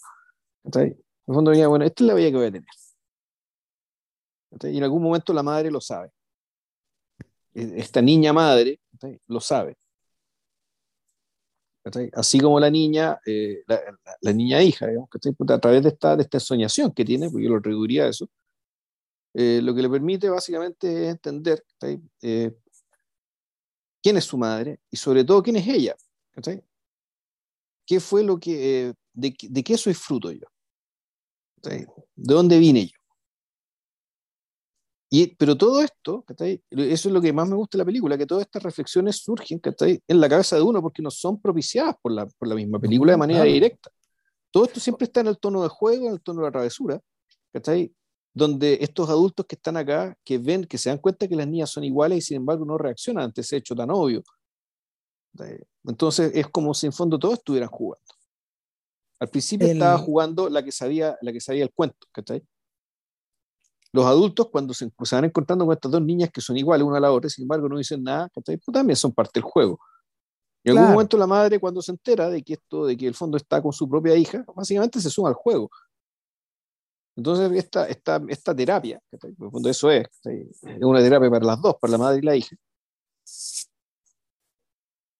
¿cachai? 0.64 0.86
En 0.86 0.98
el 1.28 1.34
fondo, 1.34 1.68
bueno, 1.68 1.84
esta 1.84 2.02
es 2.02 2.08
la 2.08 2.14
vida 2.14 2.30
que 2.30 2.36
voy 2.36 2.46
a 2.46 2.52
tener. 2.52 2.68
¿cachai? 4.50 4.74
Y 4.74 4.78
en 4.78 4.84
algún 4.84 5.02
momento 5.02 5.32
la 5.32 5.42
madre 5.42 5.70
lo 5.70 5.80
sabe. 5.80 6.10
E- 7.54 7.74
Esta 7.76 8.02
niña 8.02 8.32
madre 8.32 8.80
lo 9.26 9.40
sabe. 9.40 9.76
Así 12.14 12.40
como 12.40 12.58
la 12.58 12.70
niña, 12.70 13.20
eh, 13.26 13.62
la, 13.66 14.32
niña 14.32 14.62
hija, 14.62 14.86
digamos. 14.86 15.10
Puta, 15.36 15.54
a 15.54 15.60
través 15.60 15.82
de 15.82 15.90
esta, 15.90 16.16
de 16.16 16.22
esta 16.22 16.40
soñación 16.40 16.92
que 16.92 17.04
tiene, 17.04 17.28
porque 17.28 17.44
yo 17.44 17.50
lo 17.50 17.58
reduciría 17.58 18.04
a 18.04 18.08
eso, 18.08 18.28
eh, 19.34 19.60
lo 19.62 19.74
que 19.74 19.82
le 19.82 19.90
permite 19.90 20.30
básicamente 20.30 21.04
es 21.04 21.10
entender. 21.10 21.62
Eh, 22.22 22.52
quién 24.02 24.16
es 24.16 24.24
su 24.24 24.38
madre 24.38 24.80
y 24.90 24.96
sobre 24.96 25.24
todo 25.24 25.42
quién 25.42 25.56
es 25.56 25.68
ella. 25.68 25.94
¿Qué 27.86 28.00
fue 28.00 28.22
lo 28.22 28.38
que, 28.38 28.94
de, 29.12 29.36
de 29.50 29.62
qué 29.64 29.76
soy 29.76 29.92
fruto 29.92 30.32
yo? 30.32 30.46
¿De 31.62 31.86
dónde 32.14 32.58
vine 32.58 32.86
yo? 32.86 33.03
Y, 35.16 35.28
pero 35.36 35.56
todo 35.56 35.80
esto, 35.80 36.24
eso 36.70 37.08
es 37.08 37.12
lo 37.14 37.20
que 37.20 37.32
más 37.32 37.48
me 37.48 37.54
gusta 37.54 37.78
de 37.78 37.82
la 37.82 37.86
película, 37.86 38.18
que 38.18 38.26
todas 38.26 38.42
estas 38.46 38.64
reflexiones 38.64 39.18
surgen 39.18 39.60
en 39.62 40.20
la 40.20 40.28
cabeza 40.28 40.56
de 40.56 40.62
uno 40.62 40.82
porque 40.82 41.02
no 41.02 41.10
son 41.12 41.40
propiciadas 41.40 41.94
por 42.02 42.10
la, 42.10 42.26
por 42.26 42.48
la 42.48 42.56
misma 42.56 42.80
película 42.80 43.12
de 43.12 43.18
manera 43.18 43.44
directa. 43.44 43.92
Todo 44.50 44.64
esto 44.64 44.80
siempre 44.80 45.04
está 45.04 45.20
en 45.20 45.28
el 45.28 45.38
tono 45.38 45.62
de 45.62 45.68
juego, 45.68 46.08
en 46.08 46.14
el 46.14 46.20
tono 46.20 46.40
de 46.40 46.46
la 46.48 46.50
travesura, 46.50 47.00
donde 48.32 48.78
estos 48.80 49.08
adultos 49.08 49.46
que 49.46 49.54
están 49.54 49.76
acá, 49.76 50.18
que 50.24 50.38
ven, 50.38 50.64
que 50.64 50.78
se 50.78 50.88
dan 50.88 50.98
cuenta 50.98 51.28
que 51.28 51.36
las 51.36 51.46
niñas 51.46 51.70
son 51.70 51.84
iguales 51.84 52.18
y 52.18 52.20
sin 52.22 52.38
embargo 52.38 52.64
no 52.64 52.76
reaccionan 52.76 53.26
ante 53.26 53.42
ese 53.42 53.58
hecho 53.58 53.76
tan 53.76 53.92
obvio. 53.92 54.24
Entonces 55.84 56.32
es 56.34 56.48
como 56.48 56.74
si 56.74 56.86
en 56.86 56.92
fondo 56.92 57.20
todos 57.20 57.34
estuvieran 57.34 57.68
jugando. 57.68 58.02
Al 59.20 59.28
principio 59.28 59.68
El- 59.68 59.74
estaba 59.74 59.96
jugando 59.96 60.48
la 60.48 60.64
que 60.64 60.72
sabía, 60.72 61.16
la 61.22 61.32
que 61.32 61.40
sabía 61.40 61.62
el 61.62 61.72
cuento, 61.72 62.04
¿cachai? 62.10 62.42
Los 63.94 64.06
adultos, 64.06 64.48
cuando 64.50 64.74
se, 64.74 64.90
van 65.12 65.26
encontrando 65.26 65.64
con 65.64 65.72
estas 65.72 65.92
dos 65.92 66.02
niñas 66.02 66.28
que 66.32 66.40
son 66.40 66.56
iguales 66.56 66.84
una 66.84 66.96
a 66.96 67.00
la 67.00 67.12
otra, 67.12 67.30
sin 67.30 67.44
embargo 67.44 67.68
no 67.68 67.78
dicen 67.78 68.02
nada. 68.02 68.28
Pues 68.34 68.58
también 68.72 68.96
son 68.96 69.12
parte 69.12 69.38
del 69.38 69.44
juego. 69.44 69.78
Y 70.64 70.70
en 70.70 70.78
algún 70.78 70.94
momento 70.94 71.16
la 71.16 71.28
madre, 71.28 71.60
cuando 71.60 71.80
se 71.80 71.92
entera 71.92 72.28
de 72.28 72.42
que 72.42 72.54
esto, 72.54 72.86
de 72.86 72.96
que 72.96 73.06
el 73.06 73.14
fondo 73.14 73.36
está 73.36 73.62
con 73.62 73.72
su 73.72 73.88
propia 73.88 74.16
hija, 74.16 74.44
básicamente 74.52 75.00
se 75.00 75.10
suma 75.10 75.28
al 75.28 75.36
juego. 75.36 75.70
Entonces, 77.14 77.52
esta, 77.52 77.86
esta, 77.86 78.20
esta 78.26 78.56
terapia. 78.56 79.00
Porque 79.08 79.28
en 79.28 79.36
el 79.38 79.50
fondo 79.52 79.70
eso 79.70 79.88
es, 79.92 80.08
es 80.24 80.82
una 80.82 80.98
terapia 80.98 81.30
para 81.30 81.46
las 81.46 81.62
dos, 81.62 81.76
para 81.80 81.92
la 81.92 81.98
madre 81.98 82.18
y 82.18 82.22
la 82.22 82.34
hija, 82.34 82.56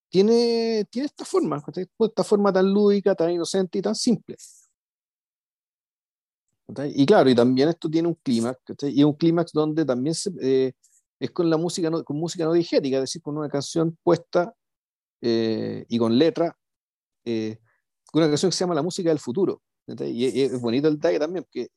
tiene, 0.08 0.84
tiene 0.90 1.06
esta 1.06 1.24
forma. 1.24 1.62
Pues 1.64 2.10
esta 2.10 2.24
forma 2.24 2.52
tan 2.52 2.74
lúdica, 2.74 3.14
tan 3.14 3.30
inocente 3.30 3.78
y 3.78 3.82
tan 3.82 3.94
simple. 3.94 4.36
Y 6.94 7.04
claro, 7.06 7.28
y 7.28 7.34
también 7.34 7.68
esto 7.68 7.90
tiene 7.90 8.08
un 8.08 8.14
clímax, 8.14 8.58
y 8.84 9.04
un 9.04 9.12
clímax 9.14 9.52
donde 9.52 9.84
también 9.84 10.14
se, 10.14 10.30
eh, 10.40 10.72
es 11.20 11.30
con 11.30 11.48
la 11.50 11.56
música 11.58 11.90
no, 11.90 12.02
con 12.02 12.16
música 12.16 12.44
no 12.44 12.52
digética, 12.54 12.96
es 12.96 13.02
decir, 13.02 13.20
con 13.22 13.36
una 13.36 13.48
canción 13.50 13.96
puesta 14.02 14.54
eh, 15.20 15.84
y 15.88 15.98
con 15.98 16.16
letra, 16.18 16.56
eh, 17.24 17.58
una 18.14 18.28
canción 18.28 18.50
que 18.50 18.56
se 18.56 18.60
llama 18.64 18.74
La 18.74 18.82
música 18.82 19.10
del 19.10 19.18
futuro. 19.18 19.60
Y, 19.86 20.26
y 20.26 20.40
es 20.42 20.60
bonito 20.60 20.88
el 20.88 20.94
detalle 20.94 21.18
también, 21.18 21.44
porque 21.44 21.68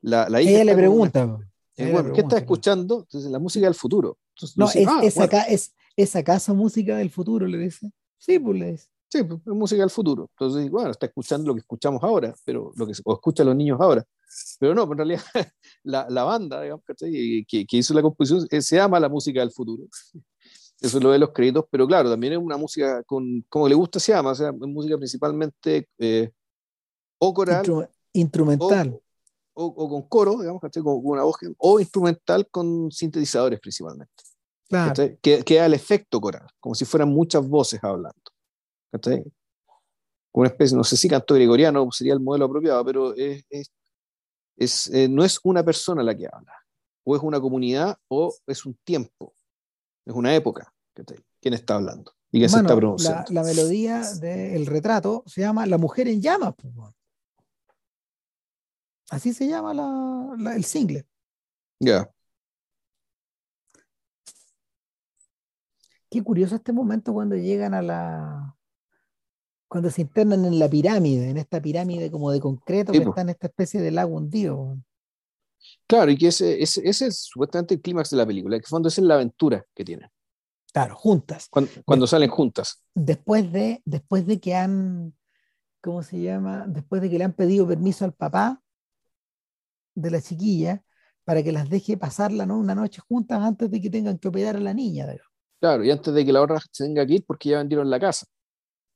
la, 0.00 0.28
la 0.28 0.42
hija 0.42 0.50
Ella 0.50 0.60
está 0.62 0.64
le 0.64 0.72
una- 0.72 0.80
pregunta. 1.12 1.20
eh, 1.22 1.46
ella 1.76 1.86
le 1.86 1.92
bueno, 1.92 2.08
¿qué 2.08 2.12
pregunta, 2.14 2.36
estás 2.36 2.40
escuchando? 2.42 2.98
Entonces, 3.02 3.30
la 3.30 3.38
música 3.38 3.66
del 3.66 3.74
futuro. 3.74 4.18
Entonces, 4.34 4.58
No, 4.58 4.66
tú 4.66 4.72
dices, 4.78 4.82
es, 4.82 4.88
"Ah, 4.88 5.00
es, 5.04 5.14
bueno". 5.14 5.24
acá, 5.26 5.42
es, 5.44 5.74
¿es 5.96 6.16
acaso 6.16 6.54
música 6.54 6.96
del 6.96 7.10
futuro? 7.10 7.46
Le 7.46 7.58
dice. 7.58 7.92
Sí, 8.18 8.38
pues 8.40 8.58
le 8.58 8.72
dice. 8.72 8.88
Sí, 9.12 9.22
pues, 9.24 9.40
es 9.40 9.52
música 9.52 9.82
del 9.82 9.90
futuro. 9.90 10.30
Entonces, 10.32 10.70
bueno, 10.70 10.90
está 10.90 11.04
escuchando 11.04 11.48
lo 11.48 11.52
que 11.54 11.60
escuchamos 11.60 12.02
ahora, 12.02 12.34
pero 12.46 12.72
lo 12.74 12.86
que 12.86 12.94
o 13.04 13.12
escuchan 13.12 13.44
los 13.46 13.54
niños 13.54 13.78
ahora. 13.78 14.02
Pero 14.58 14.74
no, 14.74 14.84
en 14.84 14.96
realidad 14.96 15.20
la, 15.82 16.06
la 16.08 16.24
banda 16.24 16.62
digamos, 16.62 16.82
que, 16.96 17.44
que 17.66 17.76
hizo 17.76 17.92
la 17.92 18.00
composición 18.00 18.48
eh, 18.50 18.62
se 18.62 18.76
llama 18.76 18.98
la 18.98 19.10
música 19.10 19.40
del 19.40 19.50
futuro. 19.50 19.84
Eso 20.80 20.96
es 20.96 21.04
lo 21.04 21.10
de 21.10 21.18
los 21.18 21.30
créditos, 21.30 21.66
pero 21.70 21.86
claro, 21.86 22.08
también 22.08 22.32
es 22.32 22.38
una 22.38 22.56
música 22.56 23.02
con, 23.02 23.44
como 23.50 23.68
le 23.68 23.74
gusta 23.74 24.00
se 24.00 24.12
llama, 24.12 24.30
o 24.30 24.34
sea, 24.34 24.48
es 24.48 24.56
música 24.56 24.96
principalmente 24.96 25.86
eh, 25.98 26.30
o 27.18 27.34
coral 27.34 27.66
Instru- 27.66 27.88
instrumental. 28.14 28.98
o, 29.52 29.64
o 29.66 29.88
con 29.90 30.08
coro, 30.08 30.38
digamos. 30.40 30.62
Con, 30.62 31.00
una 31.04 31.22
voz, 31.22 31.36
o 31.58 31.78
instrumental 31.78 32.48
con 32.50 32.90
sintetizadores 32.90 33.60
principalmente. 33.60 34.10
claro. 34.70 34.94
Que, 35.20 35.44
que 35.44 35.56
da 35.56 35.66
el 35.66 35.74
efecto 35.74 36.18
coral, 36.18 36.48
como 36.58 36.74
si 36.74 36.86
fueran 36.86 37.10
muchas 37.10 37.46
voces 37.46 37.78
hablando. 37.84 38.21
¿Cachai? 38.92 39.24
Una 40.34 40.48
especie, 40.48 40.76
no 40.76 40.84
sé 40.84 40.96
si 40.96 41.08
canto 41.08 41.34
gregoriano 41.34 41.90
sería 41.90 42.12
el 42.14 42.20
modelo 42.20 42.44
apropiado, 42.46 42.84
pero 42.84 43.14
es, 43.14 43.44
es, 43.50 43.70
es, 44.56 44.86
eh, 44.94 45.08
no 45.08 45.24
es 45.24 45.40
una 45.42 45.62
persona 45.64 46.02
la 46.02 46.16
que 46.16 46.26
habla, 46.30 46.54
o 47.04 47.16
es 47.16 47.22
una 47.22 47.40
comunidad, 47.40 47.96
o 48.08 48.34
es 48.46 48.64
un 48.64 48.74
tiempo, 48.84 49.34
es 50.06 50.14
una 50.14 50.34
época. 50.34 50.72
¿cachai? 50.94 51.18
¿Quién 51.40 51.54
está 51.54 51.74
hablando? 51.74 52.12
¿Y 52.30 52.38
quién 52.38 52.48
se 52.50 52.56
está 52.58 52.76
pronunciando? 52.76 53.24
la 53.30 53.42
melodía 53.42 54.02
del 54.20 54.66
retrato 54.66 55.22
se 55.26 55.40
llama 55.42 55.66
La 55.66 55.76
mujer 55.78 56.08
en 56.08 56.20
llamas. 56.22 56.54
Así 59.10 59.34
se 59.34 59.46
llama 59.46 59.74
la- 59.74 60.34
la- 60.38 60.54
el 60.56 60.64
single. 60.64 61.06
Ya, 61.80 62.08
Qué 66.08 66.22
curioso 66.22 66.56
este 66.56 66.74
momento 66.74 67.14
cuando 67.14 67.36
llegan 67.36 67.72
a 67.72 67.80
la. 67.80 68.54
Cuando 69.72 69.90
se 69.90 70.02
internan 70.02 70.44
en 70.44 70.58
la 70.58 70.68
pirámide, 70.68 71.30
en 71.30 71.38
esta 71.38 71.60
pirámide 71.60 72.10
como 72.10 72.30
de 72.30 72.40
concreto 72.40 72.92
Sí, 72.92 72.98
que 72.98 73.04
po. 73.04 73.10
está 73.10 73.22
en 73.22 73.30
esta 73.30 73.46
especie 73.46 73.80
de 73.80 73.90
lago 73.90 74.16
hundido. 74.16 74.76
Claro, 75.86 76.10
y 76.10 76.18
que 76.18 76.28
ese, 76.28 76.62
ese, 76.62 76.80
ese 76.88 77.06
es 77.06 77.18
supuestamente 77.24 77.74
el 77.74 77.80
clímax 77.80 78.10
de 78.10 78.16
la 78.16 78.26
película, 78.26 78.56
que 78.56 78.60
en 78.60 78.64
el 78.64 78.68
fondo 78.68 78.88
esa 78.88 79.00
es 79.00 79.06
la 79.06 79.14
aventura 79.14 79.64
que 79.74 79.84
tienen, 79.84 80.10
Claro, 80.72 80.94
juntas. 80.96 81.48
cuando, 81.50 81.70
cuando 81.84 82.06
salen 82.06 82.30
juntas. 82.30 82.82
Después 82.94 83.50
de, 83.52 83.80
después 83.84 84.26
de 84.26 84.40
que 84.40 84.54
han, 84.54 85.14
¿cómo 85.80 86.02
se 86.02 86.20
llama? 86.20 86.66
Después 86.66 87.02
de 87.02 87.10
que 87.10 87.18
le 87.18 87.24
han 87.24 87.34
pedido 87.34 87.66
permiso 87.66 88.04
al 88.04 88.12
papá 88.14 88.62
de 89.94 90.10
la 90.10 90.20
chiquilla 90.20 90.82
para 91.24 91.42
que 91.42 91.52
las 91.52 91.68
deje 91.70 91.96
pasarla 91.96 92.46
¿no? 92.46 92.58
una 92.58 92.74
noche 92.74 93.00
juntas 93.06 93.40
antes 93.42 93.70
de 93.70 93.80
que 93.80 93.90
tengan 93.90 94.18
que 94.18 94.28
operar 94.28 94.56
a 94.56 94.60
la 94.60 94.74
niña. 94.74 95.06
digamos. 95.06 95.30
Claro, 95.60 95.84
y 95.84 95.90
antes 95.90 96.12
de 96.12 96.24
que 96.24 96.32
la 96.32 96.42
otra 96.42 96.58
se 96.70 96.84
tenga 96.84 97.06
que 97.06 97.14
ir 97.14 97.24
porque 97.26 97.50
ya 97.50 97.58
vendieron 97.58 97.88
la 97.88 98.00
casa. 98.00 98.26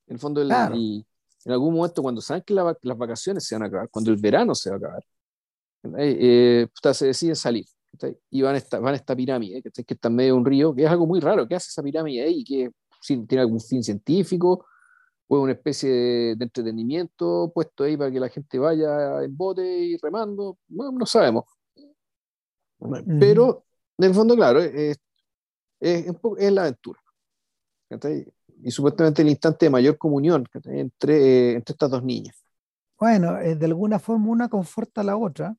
En 0.07 0.15
el 0.15 0.19
fondo, 0.19 0.41
el- 0.41 0.49
Claro. 0.49 0.75
y 0.77 1.05
en 1.45 1.53
algún 1.53 1.75
momento, 1.75 2.03
cuando 2.03 2.21
saben 2.21 2.43
que 2.45 2.55
la 2.55 2.77
las 2.83 2.99
vacaciones 2.99 3.45
se 3.47 3.55
van 3.55 3.63
a 3.63 3.67
acabar, 3.67 3.89
cuando 3.91 4.11
el 4.11 4.17
verano 4.17 4.55
se 4.55 4.71
va 4.71 4.77
a 4.77 4.79
acabar, 4.79 5.05
eh, 5.99 6.67
puta, 6.75 6.93
se 6.95 7.07
deciden 7.07 7.37
salir. 7.37 7.65
Y 8.31 8.43
van 8.43 8.55
a 8.57 8.59
esta, 8.59 8.79
van 8.79 8.93
a 8.93 8.97
esta 8.97 9.17
pirámide, 9.17 9.63
que 9.63 9.71
está 9.95 10.09
en 10.09 10.15
medio 10.17 10.35
de 10.35 10.39
un 10.39 10.45
río, 10.45 10.75
que 10.75 10.85
es 10.85 10.91
algo 10.91 11.07
muy 11.07 11.21
raro. 11.21 11.47
¿Qué 11.49 11.55
hace 11.55 11.69
esa 11.69 11.83
pirámide 11.83 12.23
ahí? 12.23 12.45
¿Qué, 12.45 12.71
si 13.01 13.17
tiene 13.27 13.41
algún 13.43 13.61
fin 13.61 13.83
científico? 13.83 14.67
¿O 15.29 15.37
es 15.39 15.43
una 15.43 15.53
especie 15.53 15.91
de, 15.91 16.35
de 16.37 16.45
entretenimiento 16.45 17.51
puesto 17.55 17.85
ahí 17.85 17.97
para 17.97 18.11
que 18.11 18.21
la 18.21 18.29
gente 18.29 18.59
vaya 18.59 19.23
en 19.25 19.35
bote 19.37 19.65
y 19.67 19.97
remando? 19.97 20.59
No, 20.69 20.93
no 20.93 21.07
sabemos. 21.07 21.45
Pero, 23.19 23.65
en 23.99 24.05
el 24.05 24.15
fondo, 24.15 24.35
claro, 24.37 24.61
es, 24.61 24.99
es, 25.81 26.07
es 26.39 26.53
la 26.53 26.63
aventura. 26.63 27.01
¿cachai? 27.89 28.27
Y 28.63 28.71
supuestamente 28.71 29.23
el 29.23 29.29
instante 29.29 29.67
de 29.67 29.71
mayor 29.71 29.99
comunión 29.99 30.47
entre, 30.65 31.17
eh, 31.17 31.55
entre 31.57 31.73
estas 31.73 31.91
dos 31.91 32.03
niñas. 32.03 32.43
Bueno, 32.99 33.39
eh, 33.39 33.55
de 33.55 33.67
alguna 33.67 33.99
forma 33.99 34.29
una 34.29 34.49
conforta 34.49 35.03
a 35.03 35.05
la 35.05 35.17
otra. 35.17 35.57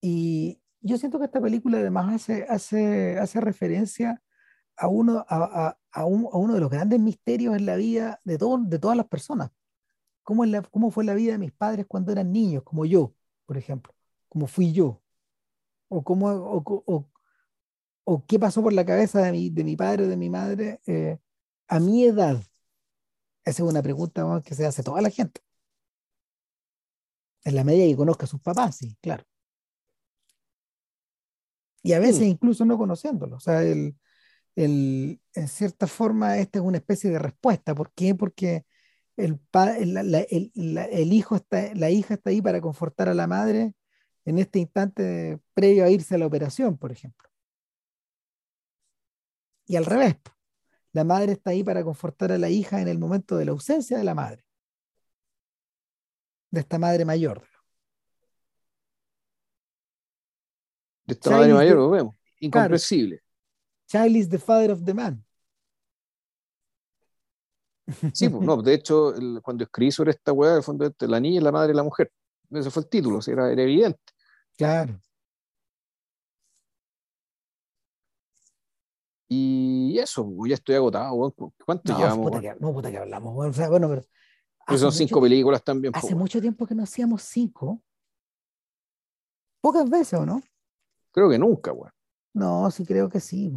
Y 0.00 0.60
yo 0.80 0.96
siento 0.96 1.18
que 1.18 1.26
esta 1.26 1.40
película 1.40 1.78
además 1.78 2.14
hace, 2.14 2.46
hace, 2.48 3.18
hace 3.18 3.40
referencia 3.40 4.22
a 4.76 4.88
uno, 4.88 5.24
a, 5.28 5.76
a, 5.90 6.04
uno 6.04 6.54
de 6.54 6.60
los 6.60 6.70
grandes 6.70 7.00
misterios 7.00 7.56
en 7.56 7.66
la 7.66 7.76
vida 7.76 8.20
de, 8.24 8.38
todo, 8.38 8.58
de 8.58 8.78
todas 8.78 8.96
las 8.96 9.06
personas. 9.06 9.50
¿Cómo, 10.22 10.44
la, 10.44 10.62
¿Cómo 10.62 10.90
fue 10.90 11.04
la 11.04 11.14
vida 11.14 11.32
de 11.32 11.38
mis 11.38 11.52
padres 11.52 11.86
cuando 11.86 12.12
eran 12.12 12.32
niños, 12.32 12.62
como 12.62 12.84
yo, 12.86 13.14
por 13.44 13.56
ejemplo? 13.56 13.94
¿Cómo 14.28 14.46
fui 14.46 14.72
yo? 14.72 15.02
¿O, 15.88 16.04
cómo, 16.04 16.28
o, 16.28 17.08
o, 18.04 18.26
qué 18.26 18.38
pasó 18.38 18.62
por 18.62 18.72
la 18.72 18.84
cabeza 18.84 19.20
de 19.22 19.32
mi, 19.32 19.50
de 19.50 19.64
mi 19.64 19.74
padre 19.74 20.04
o 20.04 20.08
de 20.08 20.16
mi 20.16 20.30
madre 20.30 20.80
eh, 20.86 21.18
a 21.68 21.80
mi 21.80 22.04
edad? 22.04 22.42
Esa 23.44 23.62
es 23.62 23.68
una 23.68 23.82
pregunta 23.82 24.42
que 24.44 24.54
se 24.54 24.66
hace 24.66 24.82
toda 24.82 25.00
la 25.02 25.10
gente. 25.10 25.40
En 27.44 27.54
la 27.56 27.64
medida 27.64 27.86
que 27.86 27.96
conozca 27.96 28.24
a 28.24 28.28
sus 28.28 28.40
papás, 28.40 28.76
sí, 28.76 28.96
claro. 29.00 29.24
Y 31.82 31.92
a 31.92 32.00
veces 32.00 32.22
incluso 32.22 32.64
no 32.64 32.76
conociéndolo. 32.76 33.36
O 33.36 33.40
sea, 33.40 33.62
el, 33.62 33.96
el, 34.56 35.20
en 35.34 35.48
cierta 35.48 35.86
forma 35.86 36.38
esta 36.38 36.58
es 36.58 36.64
una 36.64 36.78
especie 36.78 37.10
de 37.10 37.18
respuesta. 37.18 37.74
¿Por 37.74 37.92
qué? 37.92 38.14
Porque 38.14 38.66
el, 39.16 39.40
el, 39.50 41.12
hijo 41.12 41.36
está, 41.36 41.74
la 41.74 41.90
hija 41.90 42.14
está 42.14 42.30
ahí 42.30 42.42
para 42.42 42.60
confortar 42.60 43.08
a 43.08 43.14
la 43.14 43.26
madre 43.26 43.74
en 44.24 44.38
este 44.38 44.58
instante 44.60 45.40
previo 45.54 45.84
a 45.84 45.90
irse 45.90 46.14
a 46.16 46.18
la 46.18 46.26
operación, 46.26 46.78
por 46.78 46.92
ejemplo. 46.92 47.28
Y 49.66 49.76
al 49.76 49.84
revés, 49.84 50.16
la 50.98 51.04
madre 51.04 51.32
está 51.34 51.50
ahí 51.50 51.62
para 51.62 51.84
confortar 51.84 52.32
a 52.32 52.38
la 52.38 52.50
hija 52.50 52.80
en 52.80 52.88
el 52.88 52.98
momento 52.98 53.36
de 53.36 53.44
la 53.44 53.52
ausencia 53.52 53.96
de 53.96 54.02
la 54.02 54.16
madre, 54.16 54.44
de 56.50 56.58
esta 56.58 56.76
madre 56.76 57.04
mayor. 57.04 57.46
De 61.06 61.14
esta 61.14 61.30
madre 61.30 61.54
mayor, 61.54 61.76
lo 61.76 61.90
vemos, 61.90 62.16
incomprensible. 62.40 63.22
Child 63.86 64.16
is 64.16 64.28
the 64.28 64.38
father 64.38 64.72
of 64.72 64.84
the 64.84 64.92
man. 64.92 65.24
Sí, 68.12 68.28
pues, 68.28 68.42
no, 68.42 68.60
de 68.60 68.74
hecho, 68.74 69.14
cuando 69.40 69.62
escribí 69.62 69.92
sobre 69.92 70.10
esta 70.10 70.32
weá, 70.32 70.56
de 70.56 70.62
fondo, 70.62 70.84
este, 70.84 71.06
la 71.06 71.20
niña 71.20 71.38
es 71.38 71.44
la 71.44 71.52
madre 71.52 71.68
de 71.68 71.74
la 71.74 71.84
mujer. 71.84 72.10
Ese 72.50 72.70
fue 72.70 72.82
el 72.82 72.88
título, 72.88 73.20
era, 73.24 73.52
era 73.52 73.62
evidente. 73.62 74.00
Claro. 74.56 75.00
Y 79.28 79.98
eso, 79.98 80.26
ya 80.46 80.54
estoy 80.54 80.76
agotado. 80.76 81.34
¿Cuánto 81.64 81.92
no, 81.92 81.98
llevamos? 81.98 82.30
Puta 82.30 82.40
que, 82.40 82.56
no, 82.58 82.72
puta 82.72 82.90
que 82.90 82.98
hablamos. 82.98 83.46
O 83.46 83.52
sea, 83.52 83.68
bueno, 83.68 83.88
pero. 83.88 84.02
Pues 84.66 84.80
son 84.80 84.92
cinco 84.92 85.20
películas 85.20 85.62
también. 85.62 85.94
Hace 85.94 86.14
mucho 86.14 86.40
tiempo 86.40 86.66
que 86.66 86.74
no 86.74 86.82
hacíamos 86.82 87.22
cinco. 87.22 87.82
Pocas 89.60 89.88
veces, 89.88 90.18
¿o 90.18 90.26
no? 90.26 90.42
Creo 91.10 91.28
que 91.28 91.38
nunca, 91.38 91.72
weón. 91.72 91.92
No, 92.34 92.70
sí 92.70 92.84
creo 92.84 93.08
que 93.08 93.20
sí. 93.20 93.52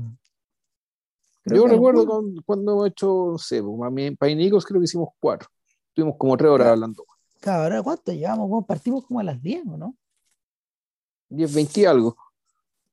Yo 1.45 1.67
recuerdo 1.67 2.05
cuando, 2.45 2.71
hemos 2.71 2.87
hecho, 2.87 3.29
no 3.31 3.37
sé, 3.37 3.61
pues, 3.61 4.17
para 4.17 4.33
Nicos 4.33 4.65
creo 4.65 4.79
que 4.79 4.85
hicimos 4.85 5.09
cuatro. 5.19 5.49
Estuvimos 5.89 6.15
como 6.17 6.37
tres 6.37 6.51
horas 6.51 6.67
hablando. 6.69 7.03
Ahora 7.45 7.81
cuánto 7.81 8.11
llevamos, 8.11 8.65
partimos 8.65 9.05
como 9.05 9.19
a 9.19 9.23
las 9.23 9.41
10, 9.41 9.65
no? 9.65 9.95
10, 11.29 11.53
20 11.53 11.81
y 11.81 11.85
algo. 11.85 12.15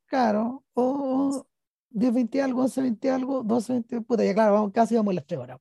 Claro, 0.07 0.65
o 0.75 1.47
10, 1.91 2.13
20 2.15 2.39
y 2.39 2.41
algo, 2.41 2.63
11, 2.63 2.81
20 2.83 3.09
y 3.09 3.11
algo, 3.11 3.43
12, 3.43 3.73
20, 3.73 4.01
puta, 4.03 4.25
ya 4.25 4.35
claro, 4.35 4.55
vamos, 4.55 4.73
casi 4.73 4.95
vamos 4.97 5.13
a 5.13 5.15
las 5.17 5.27
tres 5.27 5.41
horas. 5.41 5.61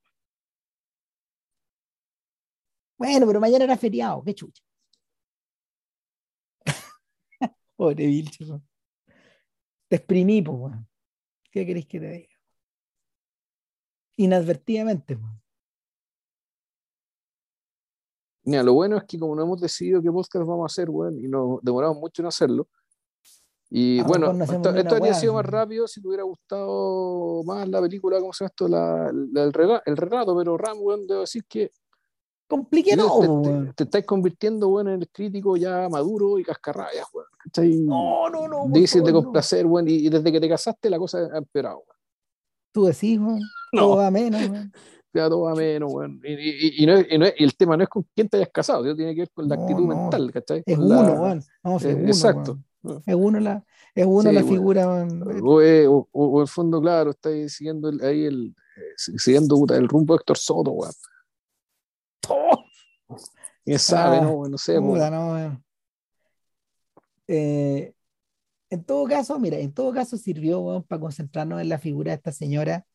Bueno, 2.98 3.28
pero 3.28 3.40
mañana 3.40 3.64
era 3.66 3.78
feriado, 3.78 4.24
qué 4.24 4.34
chucha. 4.34 4.64
Pobre 7.76 8.06
Vilcho. 8.08 8.62
Te 9.88 9.96
exprimí, 9.98 10.42
pues, 10.42 10.74
¿Qué 11.52 11.66
queréis 11.66 11.88
que 11.88 12.00
te 12.00 12.10
diga? 12.12 12.38
inadvertidamente. 14.18 15.18
Mira, 18.44 18.64
lo 18.64 18.74
bueno 18.74 18.98
es 18.98 19.04
que 19.04 19.20
como 19.20 19.36
no 19.36 19.44
hemos 19.44 19.62
decidido 19.62 20.02
qué 20.02 20.12
podcast 20.12 20.46
vamos 20.46 20.64
a 20.64 20.74
hacer, 20.74 20.90
bueno, 20.90 21.18
y 21.20 21.28
nos 21.28 21.62
demoramos 21.62 21.98
mucho 21.98 22.22
en 22.22 22.28
hacerlo. 22.28 22.68
Y 23.70 24.02
bueno, 24.04 24.32
esto, 24.32 24.70
habría 24.70 25.14
sido 25.14 25.34
más 25.34 25.46
rápido 25.46 25.88
si 25.88 26.02
te 26.02 26.08
hubiera 26.08 26.24
gustado 26.24 27.44
más 27.44 27.68
la 27.68 27.82
película, 27.82 28.20
¿cómo 28.20 28.32
se 28.32 28.46
llama 28.46 28.50
esto? 28.50 28.68
La, 28.70 29.10
el, 29.10 29.54
relato, 29.54 29.84
el 29.86 29.98
relato, 29.98 30.38
pero 30.38 30.58
Ram, 30.58 30.80
bueno, 30.80 31.04
debo 31.06 31.22
decir 31.22 31.44
que 31.48 31.72
compliqué 32.48 32.96
no, 32.96 33.42
te, 33.44 33.74
te, 33.76 33.84
estáis 33.84 34.06
convirtiendo 34.06 34.70
bueno, 34.70 34.94
en 34.94 35.02
el 35.02 35.10
crítico 35.10 35.58
ya 35.58 35.90
maduro 35.90 36.40
y 36.40 36.44
cascarrabia, 36.44 37.06
bueno, 37.12 37.28
No, 37.86 38.30
no, 38.30 38.48
no. 38.48 38.66
Difícil 38.70 39.04
de 39.04 39.12
complacer, 39.12 39.66
bueno, 39.66 39.90
y, 39.90 40.08
desde 40.08 40.32
que 40.32 40.40
te 40.40 40.48
casaste 40.48 40.90
la 40.90 40.98
cosa 40.98 41.28
ha 41.34 41.38
empeorado. 41.38 41.84
Tú 42.72 42.86
decís, 42.86 43.20
bueno. 43.20 43.46
Todo 43.74 43.98
va 43.98 44.10
menos, 44.10 44.42
todo 45.12 45.42
va 45.42 45.56
menos, 45.56 45.92
Y, 46.24 46.86
no, 46.86 47.00
y, 47.00 47.44
el 47.44 47.58
tema 47.58 47.76
no 47.76 47.84
es 47.84 47.90
con 47.90 48.08
quién 48.16 48.30
te 48.30 48.38
hayas 48.38 48.50
casado, 48.50 48.96
tiene 48.96 49.14
que 49.14 49.22
ver 49.22 49.32
con 49.34 49.50
la 49.50 49.56
actitud 49.56 49.86
mental, 49.86 50.32
¿cachai? 50.32 50.64
Es 50.66 50.78
uno, 50.78 51.42
Vamos, 51.64 51.84
es 51.84 51.92
eh, 51.92 51.96
uno, 51.96 52.08
exacto. 52.08 52.60
Es 53.06 53.16
uno 53.16 53.40
la, 53.40 53.66
es 53.96 54.06
uno 54.06 54.32
la 54.32 54.44
figura, 54.44 54.88
o, 54.88 56.08
o, 56.12 56.42
en 56.42 56.48
fondo, 56.48 56.80
claro, 56.82 57.12
está 57.12 57.30
siguiendo 57.50 57.92
ahí 58.02 58.26
el, 58.26 58.56
eh, 58.78 58.94
siguiendo 58.96 59.66
el 59.70 59.88
rumbo 59.88 60.14
de 60.14 60.20
Héctor 60.20 60.38
Soto, 60.38 60.72
weón. 60.72 60.94
Oh. 62.30 62.64
¿Quién 63.66 63.80
sabe, 63.80 64.22
no? 64.22 64.48
No 64.48 64.58
sé, 64.58 64.80
no, 64.80 65.62
eh, 67.28 67.94
en 68.70 68.84
todo 68.84 69.06
caso, 69.08 69.38
mira, 69.40 69.58
en 69.58 69.74
todo 69.74 69.94
caso 69.94 70.18
sirvió 70.18 70.86
para 70.88 71.00
concentrarnos 71.00 71.62
en 71.62 71.70
la 71.70 71.80
figura 71.80 72.12
de 72.12 72.16
esta 72.16 72.32
señora 72.32 72.86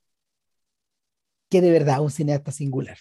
que 1.50 1.60
de 1.60 1.70
verdad 1.70 2.00
un 2.00 2.10
cineasta 2.10 2.50
singular. 2.50 2.98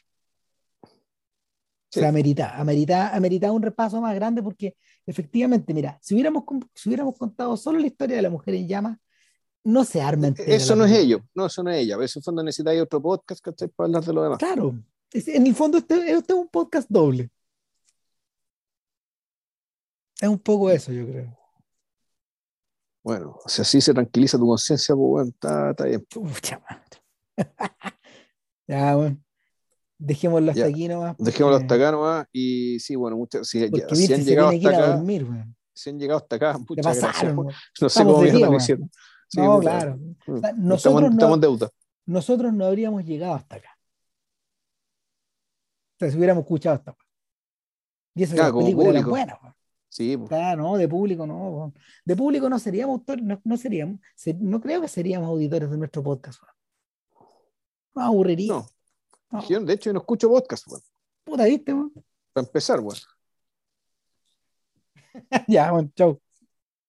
O 0.84 2.00
sea, 2.00 2.08
amerita, 2.08 2.58
amerita, 2.58 3.14
amerita 3.16 3.51
un 3.51 3.61
repaso 3.61 4.00
más 4.00 4.16
grande 4.16 4.42
porque 4.42 4.76
efectivamente, 5.05 5.73
mira, 5.73 5.97
si 6.01 6.13
hubiéramos, 6.13 6.43
si 6.73 6.89
hubiéramos 6.89 7.17
contado 7.17 7.55
solo 7.57 7.80
la 7.80 7.88
historia 7.88 8.15
de 8.15 8.21
la 8.21 8.30
mujer 8.30 8.55
en 8.55 8.67
llamas, 8.67 8.97
no 9.63 9.83
se 9.83 10.01
arma 10.01 10.33
Eso 10.38 10.75
no 10.75 10.85
es 10.85 10.91
ello, 10.91 11.21
no, 11.35 11.45
eso 11.45 11.63
no 11.63 11.69
es 11.69 11.80
ella. 11.83 11.95
A 11.95 11.99
veces 11.99 12.17
en 12.17 12.23
fondo 12.23 12.43
necesitáis 12.43 12.81
otro 12.81 13.01
podcast 13.01 13.43
¿cachai? 13.43 13.67
para 13.69 13.85
hablar 13.88 14.03
de 14.03 14.13
lo 14.13 14.23
demás. 14.23 14.39
Claro, 14.39 14.75
en 15.13 15.47
el 15.47 15.55
fondo 15.55 15.77
este, 15.77 15.95
este, 16.11 16.33
es 16.33 16.39
un 16.39 16.47
podcast 16.47 16.89
doble. 16.89 17.30
Es 20.19 20.30
un 20.30 20.39
poco 20.39 20.69
eso, 20.69 20.91
yo 20.91 21.05
creo. 21.05 21.38
Bueno, 23.03 23.39
si 23.47 23.61
así 23.63 23.81
se 23.81 23.93
tranquiliza 23.93 24.38
tu 24.38 24.45
conciencia, 24.45 24.95
pues 24.95 25.07
bueno, 25.07 25.30
está, 25.30 25.71
está 25.71 25.85
bien. 25.85 26.05
Ya, 28.67 28.95
bueno. 28.95 29.21
Dejémoslo 30.03 30.51
hasta 30.51 30.65
aquí 30.65 30.88
nomás. 30.88 31.15
Dejémoslo 31.19 31.57
hasta 31.57 31.75
acá 31.75 31.91
nomás. 31.91 32.27
Y 32.33 32.80
sí, 32.80 32.95
bueno, 32.95 33.17
muchas, 33.17 33.47
si, 33.47 33.59
si 33.93 34.13
han 34.13 34.25
llegado 34.25 34.49
hasta 34.49 34.69
acá. 34.69 34.88
Dormir, 34.95 35.27
si 35.73 35.89
han 35.91 35.99
llegado 35.99 36.19
hasta 36.19 36.35
acá, 36.38 36.57
muchas 36.57 36.83
pasaron, 36.83 37.45
gracias. 37.45 37.81
No 37.81 37.89
sé 37.89 38.03
cómo 38.03 38.23
día, 38.23 38.47
lo 38.47 38.57
hicieron. 38.57 38.91
no, 39.35 39.59
claro. 39.59 39.99
O 40.27 40.38
sea, 40.39 40.53
nosotros, 40.53 41.11
estamos, 41.11 41.30
no, 41.30 41.35
en 41.35 41.41
deuda. 41.41 41.69
nosotros 42.07 42.51
no 42.51 42.65
habríamos 42.65 43.05
llegado 43.05 43.35
hasta 43.35 43.57
acá. 43.57 43.77
O 45.95 45.99
sea, 45.99 46.09
si 46.09 46.17
hubiéramos 46.17 46.41
escuchado 46.41 46.75
hasta 46.77 46.91
acá. 46.91 47.05
Y 48.15 48.23
esa 48.23 48.35
claro, 48.35 48.57
película 48.57 48.89
era 48.89 49.05
buena. 49.05 49.38
Sí, 49.88 50.17
pues. 50.17 50.30
Claro, 50.30 50.63
no, 50.63 50.77
de 50.77 50.88
público 50.88 51.27
no. 51.27 51.73
De 52.03 52.15
público 52.15 52.49
no 52.49 52.57
seríamos 52.57 52.95
autores, 52.95 53.23
no, 53.23 53.39
no 53.43 53.57
seríamos, 53.57 53.99
no 54.39 54.59
creo 54.61 54.81
que 54.81 54.88
seríamos 54.88 55.30
auditores 55.30 55.69
de 55.69 55.77
nuestro 55.77 56.01
podcast. 56.01 56.41
No 57.93 58.01
aburriría. 58.01 58.53
No. 58.53 58.65
De 59.32 59.74
hecho, 59.74 59.90
yo 59.90 59.93
no 59.93 60.00
escucho 60.00 60.30
podcast, 60.30 60.68
weón. 60.68 60.82
Puta, 61.24 61.45
¿viste, 61.45 61.74
weón? 61.74 61.93
Para 62.34 62.45
empezar, 62.45 62.80
weón. 62.80 62.98
ya, 65.48 65.72
bueno, 65.72 65.92
chau. 65.95 66.19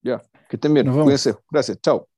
Ya, 0.02 0.20
que 0.48 0.56
estén 0.56 0.74
bien. 0.74 0.92
Cuídense. 0.92 1.36
Gracias, 1.50 1.80
chao. 1.80 2.08